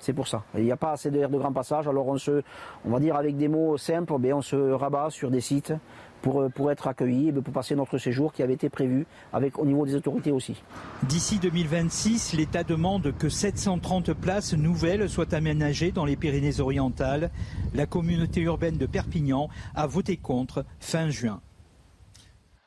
C'est 0.00 0.12
pour 0.12 0.28
ça. 0.28 0.44
Il 0.56 0.64
n'y 0.64 0.72
a 0.72 0.76
pas 0.76 0.92
assez 0.92 1.10
d'air 1.10 1.28
de 1.28 1.38
grand 1.38 1.52
passage, 1.52 1.88
alors 1.88 2.06
on 2.06 2.18
se, 2.18 2.42
on 2.84 2.90
va 2.90 3.00
dire 3.00 3.16
avec 3.16 3.36
des 3.36 3.48
mots 3.48 3.76
simples, 3.76 4.14
ben, 4.18 4.34
on 4.34 4.42
se 4.42 4.56
rabat 4.56 5.10
sur 5.10 5.30
des 5.30 5.40
sites 5.40 5.72
pour, 6.22 6.42
euh, 6.42 6.48
pour 6.48 6.70
être 6.70 6.86
accueillis 6.86 7.28
et 7.28 7.32
pour 7.32 7.52
passer 7.52 7.74
notre 7.74 7.98
séjour 7.98 8.32
qui 8.32 8.42
avait 8.42 8.54
été 8.54 8.68
prévu 8.68 9.06
avec, 9.32 9.58
au 9.58 9.66
niveau 9.66 9.86
des 9.86 9.94
autorités 9.94 10.32
aussi. 10.32 10.62
D'ici 11.04 11.38
2026, 11.38 12.34
l'État 12.34 12.64
demande 12.64 13.12
que 13.18 13.28
730 13.28 14.12
places 14.12 14.54
nouvelles 14.54 15.08
soient 15.08 15.34
aménagées 15.34 15.92
dans 15.92 16.04
les 16.04 16.16
Pyrénées-Orientales. 16.16 17.30
La 17.74 17.86
communauté 17.86 18.40
urbaine 18.42 18.76
de 18.76 18.86
Perpignan 18.86 19.48
a 19.74 19.86
voté 19.86 20.16
contre 20.16 20.64
fin 20.80 21.10
juin. 21.10 21.40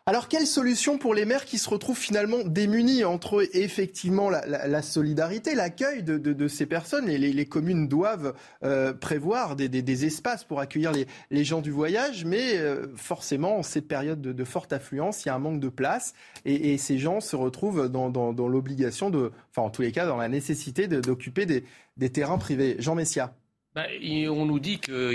Alors, 0.07 0.27
quelle 0.27 0.47
solution 0.47 0.97
pour 0.97 1.13
les 1.13 1.25
maires 1.25 1.45
qui 1.45 1.59
se 1.59 1.69
retrouvent 1.69 1.97
finalement 1.97 2.39
démunis 2.43 3.03
entre 3.03 3.47
effectivement 3.53 4.31
la, 4.31 4.81
solidarité, 4.81 5.53
l'accueil 5.53 6.01
de, 6.01 6.47
ces 6.47 6.65
personnes? 6.65 7.05
Les, 7.05 7.45
communes 7.45 7.87
doivent 7.87 8.33
euh, 8.63 8.93
prévoir 8.93 9.55
des, 9.55 10.05
espaces 10.05 10.43
pour 10.43 10.59
accueillir 10.59 10.91
les, 10.91 11.43
gens 11.43 11.61
du 11.61 11.69
voyage, 11.69 12.25
mais 12.25 12.57
euh, 12.57 12.87
forcément, 12.95 13.59
en 13.59 13.63
cette 13.63 13.87
période 13.87 14.21
de, 14.21 14.43
forte 14.43 14.73
affluence, 14.73 15.23
il 15.23 15.27
y 15.27 15.31
a 15.31 15.35
un 15.35 15.39
manque 15.39 15.59
de 15.59 15.69
place 15.69 16.13
et, 16.45 16.79
ces 16.79 16.97
gens 16.97 17.19
se 17.19 17.35
retrouvent 17.35 17.87
dans, 17.87 18.47
l'obligation 18.47 19.11
enfin 19.51 19.61
en 19.61 19.69
tous 19.69 19.83
les 19.83 19.91
cas, 19.91 20.07
dans 20.07 20.17
la 20.17 20.29
nécessité 20.29 20.87
d'occuper 20.87 21.45
des, 21.45 22.09
terrains 22.09 22.39
privés. 22.39 22.75
Jean 22.79 22.95
Messia. 22.95 23.35
Ben, 23.75 23.85
on 24.29 24.45
nous 24.45 24.59
dit 24.59 24.79
que 24.79 25.11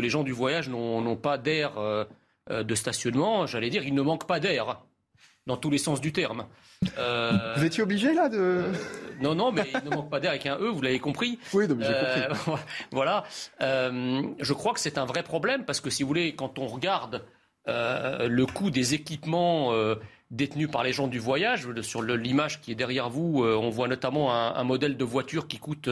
les 0.00 0.08
gens 0.08 0.22
du 0.22 0.32
voyage 0.32 0.68
n'ont 0.68 1.16
pas 1.16 1.36
d'air. 1.36 1.78
Euh, 1.78 2.04
de 2.48 2.74
stationnement, 2.74 3.46
j'allais 3.46 3.70
dire, 3.70 3.84
il 3.84 3.94
ne 3.94 4.02
manque 4.02 4.26
pas 4.26 4.40
d'air, 4.40 4.80
dans 5.46 5.56
tous 5.56 5.70
les 5.70 5.78
sens 5.78 6.00
du 6.00 6.12
terme. 6.12 6.46
Euh, 6.98 7.54
vous 7.56 7.64
étiez 7.64 7.82
obligé 7.82 8.14
là 8.14 8.28
de... 8.28 8.38
Euh, 8.38 8.72
non, 9.20 9.34
non, 9.34 9.52
mais 9.52 9.64
il 9.74 9.90
ne 9.90 9.94
manque 9.94 10.10
pas 10.10 10.20
d'air 10.20 10.30
avec 10.30 10.46
un 10.46 10.56
E, 10.58 10.68
vous 10.68 10.80
l'avez 10.80 10.98
compris. 10.98 11.38
Oui, 11.52 11.66
donc 11.66 11.80
j'ai 11.80 11.92
compris. 11.92 12.62
voilà. 12.92 13.24
je 13.60 14.52
crois 14.52 14.72
que 14.72 14.80
c'est 14.80 14.98
un 14.98 15.04
vrai 15.04 15.22
problème 15.22 15.64
parce 15.64 15.80
que 15.80 15.90
si 15.90 16.02
vous 16.02 16.08
voulez, 16.08 16.34
quand 16.34 16.58
on 16.58 16.66
regarde 16.66 17.24
le 17.66 18.44
coût 18.44 18.70
des 18.70 18.94
équipements 18.94 19.72
détenus 20.30 20.70
par 20.70 20.84
les 20.84 20.92
gens 20.92 21.08
du 21.08 21.18
voyage, 21.18 21.68
sur 21.82 22.02
l'image 22.02 22.60
qui 22.60 22.72
est 22.72 22.76
derrière 22.76 23.10
vous, 23.10 23.44
on 23.44 23.70
voit 23.70 23.88
notamment 23.88 24.32
un, 24.32 24.54
un, 24.54 24.64
modèle 24.64 24.96
de 24.96 25.04
voiture 25.04 25.48
qui 25.48 25.58
coûte 25.58 25.90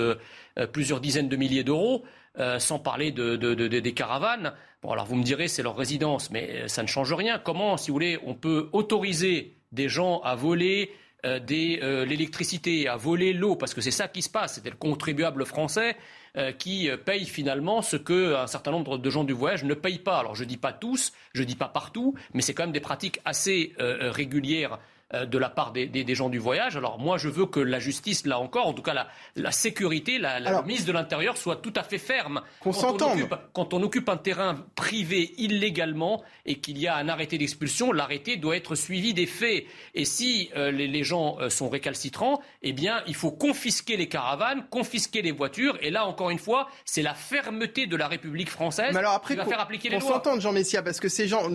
plusieurs 0.72 1.00
dizaines 1.00 1.28
de 1.28 1.36
milliers 1.36 1.64
d'euros. 1.64 2.04
Euh, 2.38 2.60
sans 2.60 2.78
parler 2.78 3.10
de, 3.10 3.34
des 3.34 3.94
caravanes. 3.94 4.52
Bon, 4.80 4.92
alors 4.92 5.06
vous 5.06 5.16
me 5.16 5.24
direz, 5.24 5.48
c'est 5.48 5.64
leur 5.64 5.76
résidence, 5.76 6.30
mais 6.30 6.50
euh, 6.50 6.68
ça 6.68 6.82
ne 6.82 6.86
change 6.86 7.12
rien. 7.12 7.40
Comment, 7.40 7.76
si 7.76 7.90
vous 7.90 7.94
voulez, 7.94 8.18
on 8.24 8.34
peut 8.34 8.68
autoriser 8.72 9.56
des 9.72 9.88
gens 9.88 10.20
à 10.20 10.36
voler 10.36 10.92
euh, 11.26 11.40
euh, 11.50 12.04
l'électricité, 12.04 12.86
à 12.86 12.96
voler 12.96 13.32
l'eau, 13.32 13.56
parce 13.56 13.74
que 13.74 13.80
c'est 13.80 13.90
ça 13.90 14.06
qui 14.06 14.22
se 14.22 14.30
passe. 14.30 14.54
C'était 14.54 14.70
le 14.70 14.76
contribuable 14.76 15.44
français 15.44 15.96
qui 16.58 16.88
paye 17.04 17.24
finalement 17.24 17.82
ce 17.82 17.96
qu'un 17.96 18.46
certain 18.46 18.70
nombre 18.70 18.96
de 18.96 19.10
gens 19.10 19.24
du 19.24 19.32
voyage 19.32 19.64
ne 19.64 19.74
payent 19.74 19.98
pas. 19.98 20.20
Alors 20.20 20.36
je 20.36 20.44
ne 20.44 20.48
dis 20.48 20.56
pas 20.56 20.72
tous, 20.72 21.12
je 21.32 21.40
ne 21.40 21.46
dis 21.46 21.56
pas 21.56 21.66
partout, 21.66 22.14
mais 22.32 22.42
c'est 22.42 22.54
quand 22.54 22.62
même 22.62 22.70
des 22.70 22.78
pratiques 22.78 23.18
assez 23.24 23.74
régulières 23.78 24.78
de 25.12 25.38
la 25.38 25.48
part 25.48 25.72
des, 25.72 26.14
gens 26.14 26.28
du 26.28 26.38
voyage. 26.38 26.76
Alors 26.76 26.98
moi, 26.98 27.16
je 27.18 27.28
veux 27.28 27.46
que 27.46 27.60
la 27.60 27.78
justice, 27.78 28.26
là 28.26 28.38
encore, 28.38 28.66
en 28.66 28.72
tout 28.72 28.82
cas 28.82 29.06
la, 29.36 29.52
sécurité, 29.52 30.18
la, 30.18 30.38
la 30.40 30.62
mise 30.62 30.84
de 30.84 30.92
l'intérieur 30.92 31.36
soit 31.36 31.56
tout 31.56 31.72
à 31.76 31.82
fait 31.82 31.98
ferme. 31.98 32.42
Qu'on 32.60 32.72
s'entende. 32.72 33.28
Quand 33.52 33.74
on 33.74 33.82
occupe 33.82 34.08
un 34.08 34.16
terrain 34.16 34.64
privé 34.74 35.34
illégalement 35.38 36.22
et 36.46 36.56
qu'il 36.56 36.78
y 36.78 36.86
a 36.86 36.96
un 36.96 37.08
arrêté 37.08 37.38
d'expulsion, 37.38 37.92
l'arrêté 37.92 38.36
doit 38.36 38.56
être 38.56 38.74
suivi 38.74 39.14
des 39.14 39.26
faits. 39.26 39.64
Et 39.94 40.04
si 40.04 40.50
euh, 40.56 40.70
les, 40.70 41.04
gens 41.04 41.38
euh, 41.40 41.50
sont 41.50 41.68
récalcitrants, 41.68 42.40
eh 42.62 42.72
bien, 42.72 43.02
il 43.06 43.14
faut 43.14 43.30
confisquer 43.30 43.96
les 43.96 44.08
caravanes, 44.08 44.66
confisquer 44.70 45.22
les 45.22 45.32
voitures. 45.32 45.78
Et 45.82 45.90
là, 45.90 46.06
encore 46.06 46.30
une 46.30 46.38
fois, 46.38 46.68
c'est 46.84 47.02
la 47.02 47.14
fermeté 47.14 47.86
de 47.86 47.96
la 47.96 48.08
République 48.08 48.50
française 48.50 48.92
Mais 48.92 48.98
alors 48.98 49.12
après, 49.12 49.34
qui 49.34 49.38
va 49.38 49.46
faire 49.46 49.60
appliquer 49.60 49.88
les 49.88 49.98
lois. 49.98 50.08
On 50.08 50.12
s'entend, 50.14 50.40
Jean 50.40 50.52
Messia, 50.52 50.82
parce 50.82 51.00
que 51.00 51.08
ces 51.08 51.28
gens 51.28 51.48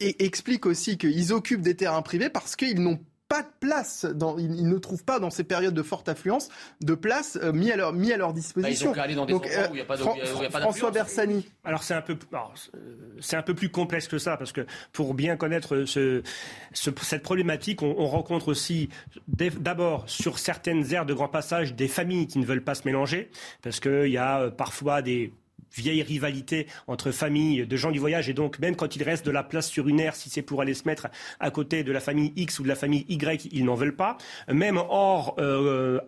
expliquent 0.00 0.66
aussi 0.66 0.98
qu'ils 0.98 1.32
occupent 1.32 1.62
des 1.62 1.76
terrains 1.76 2.02
privés 2.02 2.30
parce 2.30 2.56
qu'ils 2.56 2.80
n'ont 2.80 2.91
pas 3.32 3.40
de 3.40 3.48
place, 3.60 4.04
dans, 4.04 4.36
ils, 4.36 4.68
ne 4.68 4.76
trouvent 4.76 5.04
pas 5.04 5.18
dans 5.18 5.30
ces 5.30 5.42
périodes 5.42 5.72
de 5.72 5.82
forte 5.82 6.06
affluence 6.10 6.50
de 6.82 6.94
place 6.94 7.38
euh, 7.42 7.50
mis, 7.50 7.72
à 7.72 7.76
leur, 7.76 7.94
mis 7.94 8.12
à 8.12 8.18
leur 8.18 8.34
disposition. 8.34 8.92
Bah, 8.92 9.06
ils 9.08 9.16
dans 9.16 9.24
des 9.24 9.32
Donc, 9.32 9.46
où 9.46 9.72
il 9.72 9.76
n'y 9.76 9.80
a 9.80 10.50
pas 10.50 10.60
François 10.60 10.90
Bersani. 10.90 11.48
Alors 11.64 11.82
c'est 11.82 11.94
un 11.94 12.02
peu, 12.02 12.18
c'est 13.20 13.36
un 13.36 13.42
peu 13.42 13.54
plus 13.54 13.70
complexe 13.70 14.06
que 14.06 14.18
ça 14.18 14.36
parce 14.36 14.52
que 14.52 14.66
pour 14.92 15.14
bien 15.14 15.38
connaître 15.38 15.86
ce, 15.86 16.22
cette 16.74 17.22
problématique, 17.22 17.80
on, 17.80 17.94
on 17.96 18.06
rencontre 18.06 18.48
aussi 18.48 18.90
d'abord 19.28 20.04
sur 20.10 20.38
certaines 20.38 20.92
aires 20.92 21.06
de 21.06 21.14
grand 21.14 21.28
passage 21.28 21.74
des 21.74 21.88
familles 21.88 22.26
qui 22.26 22.38
ne 22.38 22.44
veulent 22.44 22.64
pas 22.64 22.74
se 22.74 22.82
mélanger 22.84 23.30
parce 23.62 23.80
qu'il 23.80 24.08
y 24.08 24.18
a 24.18 24.40
euh, 24.40 24.50
parfois 24.50 25.00
des 25.00 25.32
vieille 25.74 26.02
rivalité 26.02 26.66
entre 26.86 27.10
familles 27.10 27.66
de 27.66 27.76
gens 27.76 27.90
du 27.90 27.98
voyage 27.98 28.28
et 28.28 28.34
donc 28.34 28.58
même 28.58 28.76
quand 28.76 28.96
il 28.96 29.02
reste 29.02 29.24
de 29.26 29.30
la 29.30 29.42
place 29.42 29.68
sur 29.68 29.88
une 29.88 30.00
aire, 30.00 30.14
si 30.14 30.30
c'est 30.30 30.42
pour 30.42 30.60
aller 30.60 30.74
se 30.74 30.86
mettre 30.86 31.08
à 31.40 31.50
côté 31.50 31.84
de 31.84 31.92
la 31.92 32.00
famille 32.00 32.32
X 32.36 32.58
ou 32.58 32.62
de 32.62 32.68
la 32.68 32.74
famille 32.74 33.04
Y, 33.08 33.48
ils 33.52 33.64
n'en 33.64 33.74
veulent 33.74 33.96
pas. 33.96 34.16
Même 34.48 34.76
hors 34.76 35.36
euh, 35.38 36.00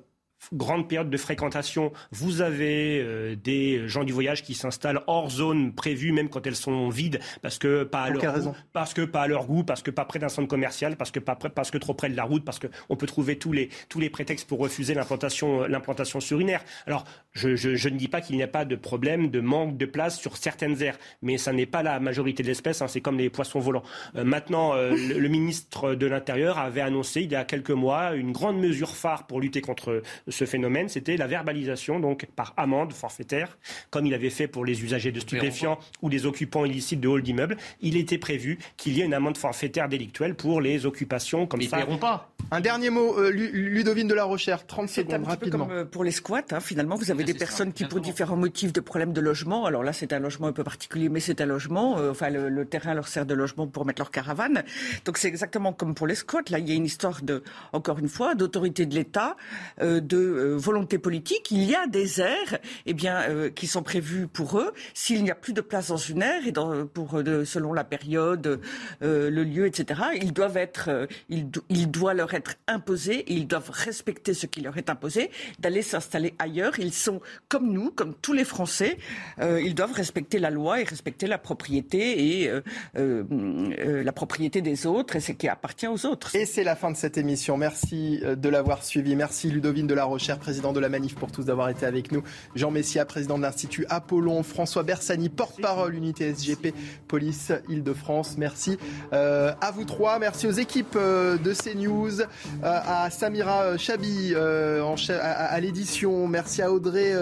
grande 0.52 0.88
période 0.88 1.10
de 1.10 1.16
fréquentation, 1.16 1.92
vous 2.10 2.40
avez 2.40 3.00
euh, 3.00 3.36
des 3.36 3.88
gens 3.88 4.04
du 4.04 4.12
voyage 4.12 4.42
qui 4.42 4.54
s'installent 4.54 5.02
hors 5.06 5.30
zone 5.30 5.72
prévue, 5.74 6.12
même 6.12 6.28
quand 6.28 6.46
elles 6.46 6.56
sont 6.56 6.88
vides, 6.88 7.20
parce 7.42 7.58
que 7.58 7.84
pas 7.84 8.02
à 8.02 8.10
leur 8.10 8.40
goût, 8.40 8.52
parce 8.72 8.94
que 8.94 9.02
pas 9.02 9.22
à 9.22 9.26
leur 9.26 9.46
goût, 9.46 9.64
parce 9.64 9.82
que 9.82 9.90
pas 9.90 10.04
près 10.04 10.18
d'un 10.18 10.28
centre 10.28 10.48
commercial, 10.48 10.96
parce 10.96 11.10
que 11.10 11.20
pas 11.20 11.36
près, 11.36 11.50
parce 11.50 11.70
que 11.70 11.78
trop 11.78 11.94
près 11.94 12.08
de 12.08 12.16
la 12.16 12.24
route, 12.24 12.44
parce 12.44 12.58
qu'on 12.58 12.96
peut 12.96 13.06
trouver 13.06 13.38
tous 13.38 13.52
les 13.52 13.68
tous 13.88 14.00
les 14.00 14.10
prétextes 14.10 14.48
pour 14.48 14.58
refuser 14.58 14.94
l'implantation 14.94 15.62
euh, 15.62 15.68
l'implantation 15.68 16.20
sur 16.20 16.40
une 16.40 16.48
aire. 16.48 16.64
Alors 16.86 17.04
je, 17.32 17.56
je, 17.56 17.88
ne 17.88 17.96
dis 17.96 18.08
pas 18.08 18.20
qu'il 18.20 18.36
n'y 18.36 18.42
a 18.42 18.48
pas 18.48 18.64
de 18.64 18.76
problème 18.76 19.30
de 19.30 19.40
manque 19.40 19.76
de 19.76 19.86
place 19.86 20.18
sur 20.18 20.36
certaines 20.36 20.80
aires, 20.82 20.98
mais 21.22 21.38
ça 21.38 21.52
n'est 21.52 21.66
pas 21.66 21.82
la 21.82 22.00
majorité 22.00 22.42
de 22.42 22.48
l'espèce. 22.48 22.82
Hein, 22.82 22.88
c'est 22.88 23.00
comme 23.00 23.18
les 23.18 23.30
poissons 23.30 23.58
volants. 23.58 23.82
Euh, 24.16 24.24
maintenant, 24.24 24.74
le, 24.74 25.18
le, 25.18 25.28
ministre 25.28 25.94
de 25.94 26.06
l'Intérieur 26.06 26.58
avait 26.58 26.80
annoncé 26.80 27.22
il 27.22 27.32
y 27.32 27.34
a 27.34 27.44
quelques 27.44 27.70
mois 27.70 28.14
une 28.14 28.32
grande 28.32 28.58
mesure 28.58 28.96
phare 28.96 29.26
pour 29.26 29.40
lutter 29.40 29.60
contre 29.60 30.02
ce 30.34 30.44
phénomène, 30.44 30.88
c'était 30.88 31.16
la 31.16 31.26
verbalisation 31.26 32.00
donc 32.00 32.26
par 32.36 32.54
amende 32.56 32.92
forfaitaire, 32.92 33.58
comme 33.90 34.06
il 34.06 34.14
avait 34.14 34.30
fait 34.30 34.48
pour 34.48 34.64
les 34.64 34.82
usagers 34.82 35.12
de 35.12 35.20
stupéfiants 35.20 35.78
ou 36.02 36.08
les 36.08 36.26
occupants 36.26 36.64
illicites 36.64 37.00
de 37.00 37.08
halls 37.08 37.22
d'immeubles. 37.22 37.56
Il 37.80 37.96
était 37.96 38.18
prévu 38.18 38.58
qu'il 38.76 38.96
y 38.96 39.00
ait 39.00 39.04
une 39.04 39.14
amende 39.14 39.36
forfaitaire 39.36 39.88
délictuelle 39.88 40.34
pour 40.34 40.60
les 40.60 40.86
occupations 40.86 41.46
comme 41.46 41.62
ça. 41.62 41.84
Ils 41.88 41.98
pas. 41.98 42.30
Un 42.50 42.60
dernier 42.60 42.90
mot, 42.90 43.18
euh, 43.18 43.30
Ludovine 43.30 44.06
de 44.06 44.14
la 44.14 44.24
Recherche, 44.24 44.66
30 44.66 44.88
secondes, 44.88 45.24
un 45.24 45.28
rapidement. 45.28 45.66
Peu 45.66 45.70
comme 45.70 45.78
euh, 45.78 45.84
pour 45.84 46.04
les 46.04 46.10
squats, 46.10 46.42
hein, 46.52 46.60
finalement, 46.60 46.96
vous 46.96 47.10
avez 47.10 47.24
des 47.24 47.34
personnes 47.34 47.72
qui, 47.72 47.84
pour 47.84 48.00
différents 48.00 48.36
motifs 48.36 48.72
de 48.72 48.80
problèmes 48.80 49.12
de 49.12 49.20
logement, 49.20 49.64
alors 49.64 49.82
là, 49.82 49.92
c'est 49.92 50.12
un 50.12 50.18
logement 50.18 50.48
un 50.48 50.52
peu 50.52 50.64
particulier, 50.64 51.08
mais 51.08 51.20
c'est 51.20 51.40
un 51.40 51.46
logement, 51.46 51.98
euh, 51.98 52.10
enfin, 52.10 52.30
le, 52.30 52.64
terrain 52.64 52.94
leur 52.94 53.08
sert 53.08 53.26
de 53.26 53.34
logement 53.34 53.66
pour 53.66 53.86
mettre 53.86 54.00
leur 54.00 54.10
caravane. 54.10 54.62
Donc, 55.04 55.18
c'est 55.18 55.28
exactement 55.28 55.72
comme 55.72 55.94
pour 55.94 56.06
les 56.06 56.14
squats. 56.14 56.42
Là, 56.50 56.58
il 56.58 56.68
y 56.68 56.72
a 56.72 56.74
une 56.74 56.84
histoire 56.84 57.22
de, 57.22 57.42
encore 57.72 57.98
une 57.98 58.08
fois, 58.08 58.34
d'autorité 58.34 58.86
de 58.86 58.94
l'État, 58.94 59.36
de 59.80 60.23
volonté 60.24 60.98
politique, 60.98 61.50
il 61.50 61.64
y 61.64 61.74
a 61.74 61.86
des 61.86 62.20
aires 62.20 62.58
eh 62.86 62.94
bien, 62.94 63.22
euh, 63.28 63.50
qui 63.50 63.66
sont 63.66 63.82
prévues 63.82 64.26
pour 64.26 64.58
eux. 64.58 64.72
S'il 64.94 65.22
n'y 65.22 65.30
a 65.30 65.34
plus 65.34 65.52
de 65.52 65.60
place 65.60 65.88
dans 65.88 65.96
une 65.96 66.22
aire, 66.22 66.46
et 66.46 66.52
pour, 66.52 67.14
euh, 67.14 67.44
selon 67.44 67.72
la 67.72 67.84
période, 67.84 68.60
euh, 69.02 69.30
le 69.30 69.44
lieu, 69.44 69.66
etc., 69.66 70.00
ils 70.20 70.32
doivent 70.32 70.56
être, 70.56 71.08
il, 71.28 71.50
doit 71.90 72.14
leur 72.14 72.34
être 72.34 72.54
imposé, 72.66 73.24
ils 73.28 73.46
doivent 73.46 73.70
respecter 73.70 74.34
ce 74.34 74.46
qui 74.46 74.60
leur 74.60 74.76
est 74.78 74.90
imposé, 74.90 75.30
d'aller 75.58 75.82
s'installer 75.82 76.34
ailleurs. 76.38 76.78
Ils 76.78 76.92
sont 76.92 77.20
comme 77.48 77.72
nous, 77.72 77.90
comme 77.90 78.14
tous 78.14 78.32
les 78.32 78.44
Français, 78.44 78.98
ils 79.40 79.74
doivent 79.74 79.92
respecter 79.92 80.38
la 80.38 80.50
loi 80.50 80.80
et 80.80 80.84
respecter 80.84 81.26
la 81.26 81.38
propriété 81.38 82.42
et 82.42 82.50
la 82.94 84.12
propriété 84.12 84.60
des 84.62 84.86
autres 84.86 85.16
et 85.16 85.20
ce 85.20 85.32
qui 85.32 85.48
appartient 85.48 85.86
aux 85.86 86.06
autres. 86.06 86.34
Et 86.34 86.46
c'est 86.46 86.64
la 86.64 86.76
fin 86.76 86.90
de 86.90 86.96
cette 86.96 87.18
émission. 87.18 87.56
Merci 87.56 88.20
de 88.24 88.48
l'avoir 88.48 88.82
suivi. 88.82 89.16
Merci 89.16 89.50
Ludovine 89.50 89.86
de 89.86 89.94
la 89.94 90.04
Recherche, 90.14 90.38
président 90.38 90.72
de 90.72 90.80
la 90.80 90.88
Manif 90.88 91.16
pour 91.16 91.32
tous 91.32 91.44
d'avoir 91.44 91.68
été 91.68 91.86
avec 91.86 92.12
nous. 92.12 92.22
Jean 92.54 92.70
Messia, 92.70 93.04
président 93.04 93.36
de 93.36 93.42
l'Institut 93.42 93.84
Apollon. 93.88 94.42
François 94.42 94.84
Bersani, 94.84 95.28
porte-parole 95.28 95.94
unité 95.94 96.32
SGP 96.32 96.72
Police 97.08 97.52
Île-de-France. 97.68 98.36
Merci 98.38 98.78
euh, 99.12 99.52
à 99.60 99.70
vous 99.72 99.84
trois. 99.84 100.18
Merci 100.18 100.46
aux 100.46 100.52
équipes 100.52 100.96
euh, 100.96 101.36
de 101.36 101.52
CNews, 101.52 102.20
euh, 102.20 102.26
à 102.62 103.10
Samira 103.10 103.76
Chabi 103.76 104.34
à, 104.34 105.60
l'édition. 105.60 106.28
Merci 106.28 106.62
à 106.62 106.70
Audrey 106.70 107.12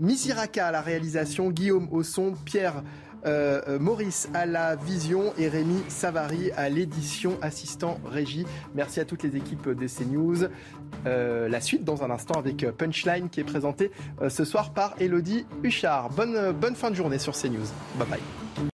Misiraka 0.00 0.68
à 0.68 0.70
la 0.70 0.80
réalisation, 0.80 1.50
Guillaume 1.50 1.88
au 1.90 2.02
son, 2.02 2.34
Pierre. 2.44 2.82
Euh, 3.26 3.60
euh, 3.68 3.78
Maurice 3.78 4.28
à 4.34 4.46
la 4.46 4.76
vision 4.76 5.32
et 5.38 5.48
Rémi 5.48 5.82
Savary 5.88 6.50
à 6.52 6.68
l'édition 6.68 7.38
assistant 7.42 7.98
régie. 8.06 8.46
Merci 8.74 9.00
à 9.00 9.04
toutes 9.04 9.22
les 9.22 9.36
équipes 9.36 9.68
de 9.68 9.86
CNews. 9.86 10.48
Euh, 11.06 11.48
la 11.48 11.60
suite 11.60 11.84
dans 11.84 12.02
un 12.02 12.10
instant 12.10 12.38
avec 12.38 12.66
Punchline 12.70 13.28
qui 13.28 13.40
est 13.40 13.44
présenté 13.44 13.90
ce 14.28 14.44
soir 14.44 14.72
par 14.72 14.94
Elodie 15.00 15.46
Huchard. 15.62 16.10
Bonne, 16.10 16.52
bonne 16.52 16.74
fin 16.74 16.90
de 16.90 16.96
journée 16.96 17.18
sur 17.18 17.34
CNews. 17.34 17.66
Bye 17.98 18.08
bye. 18.08 18.66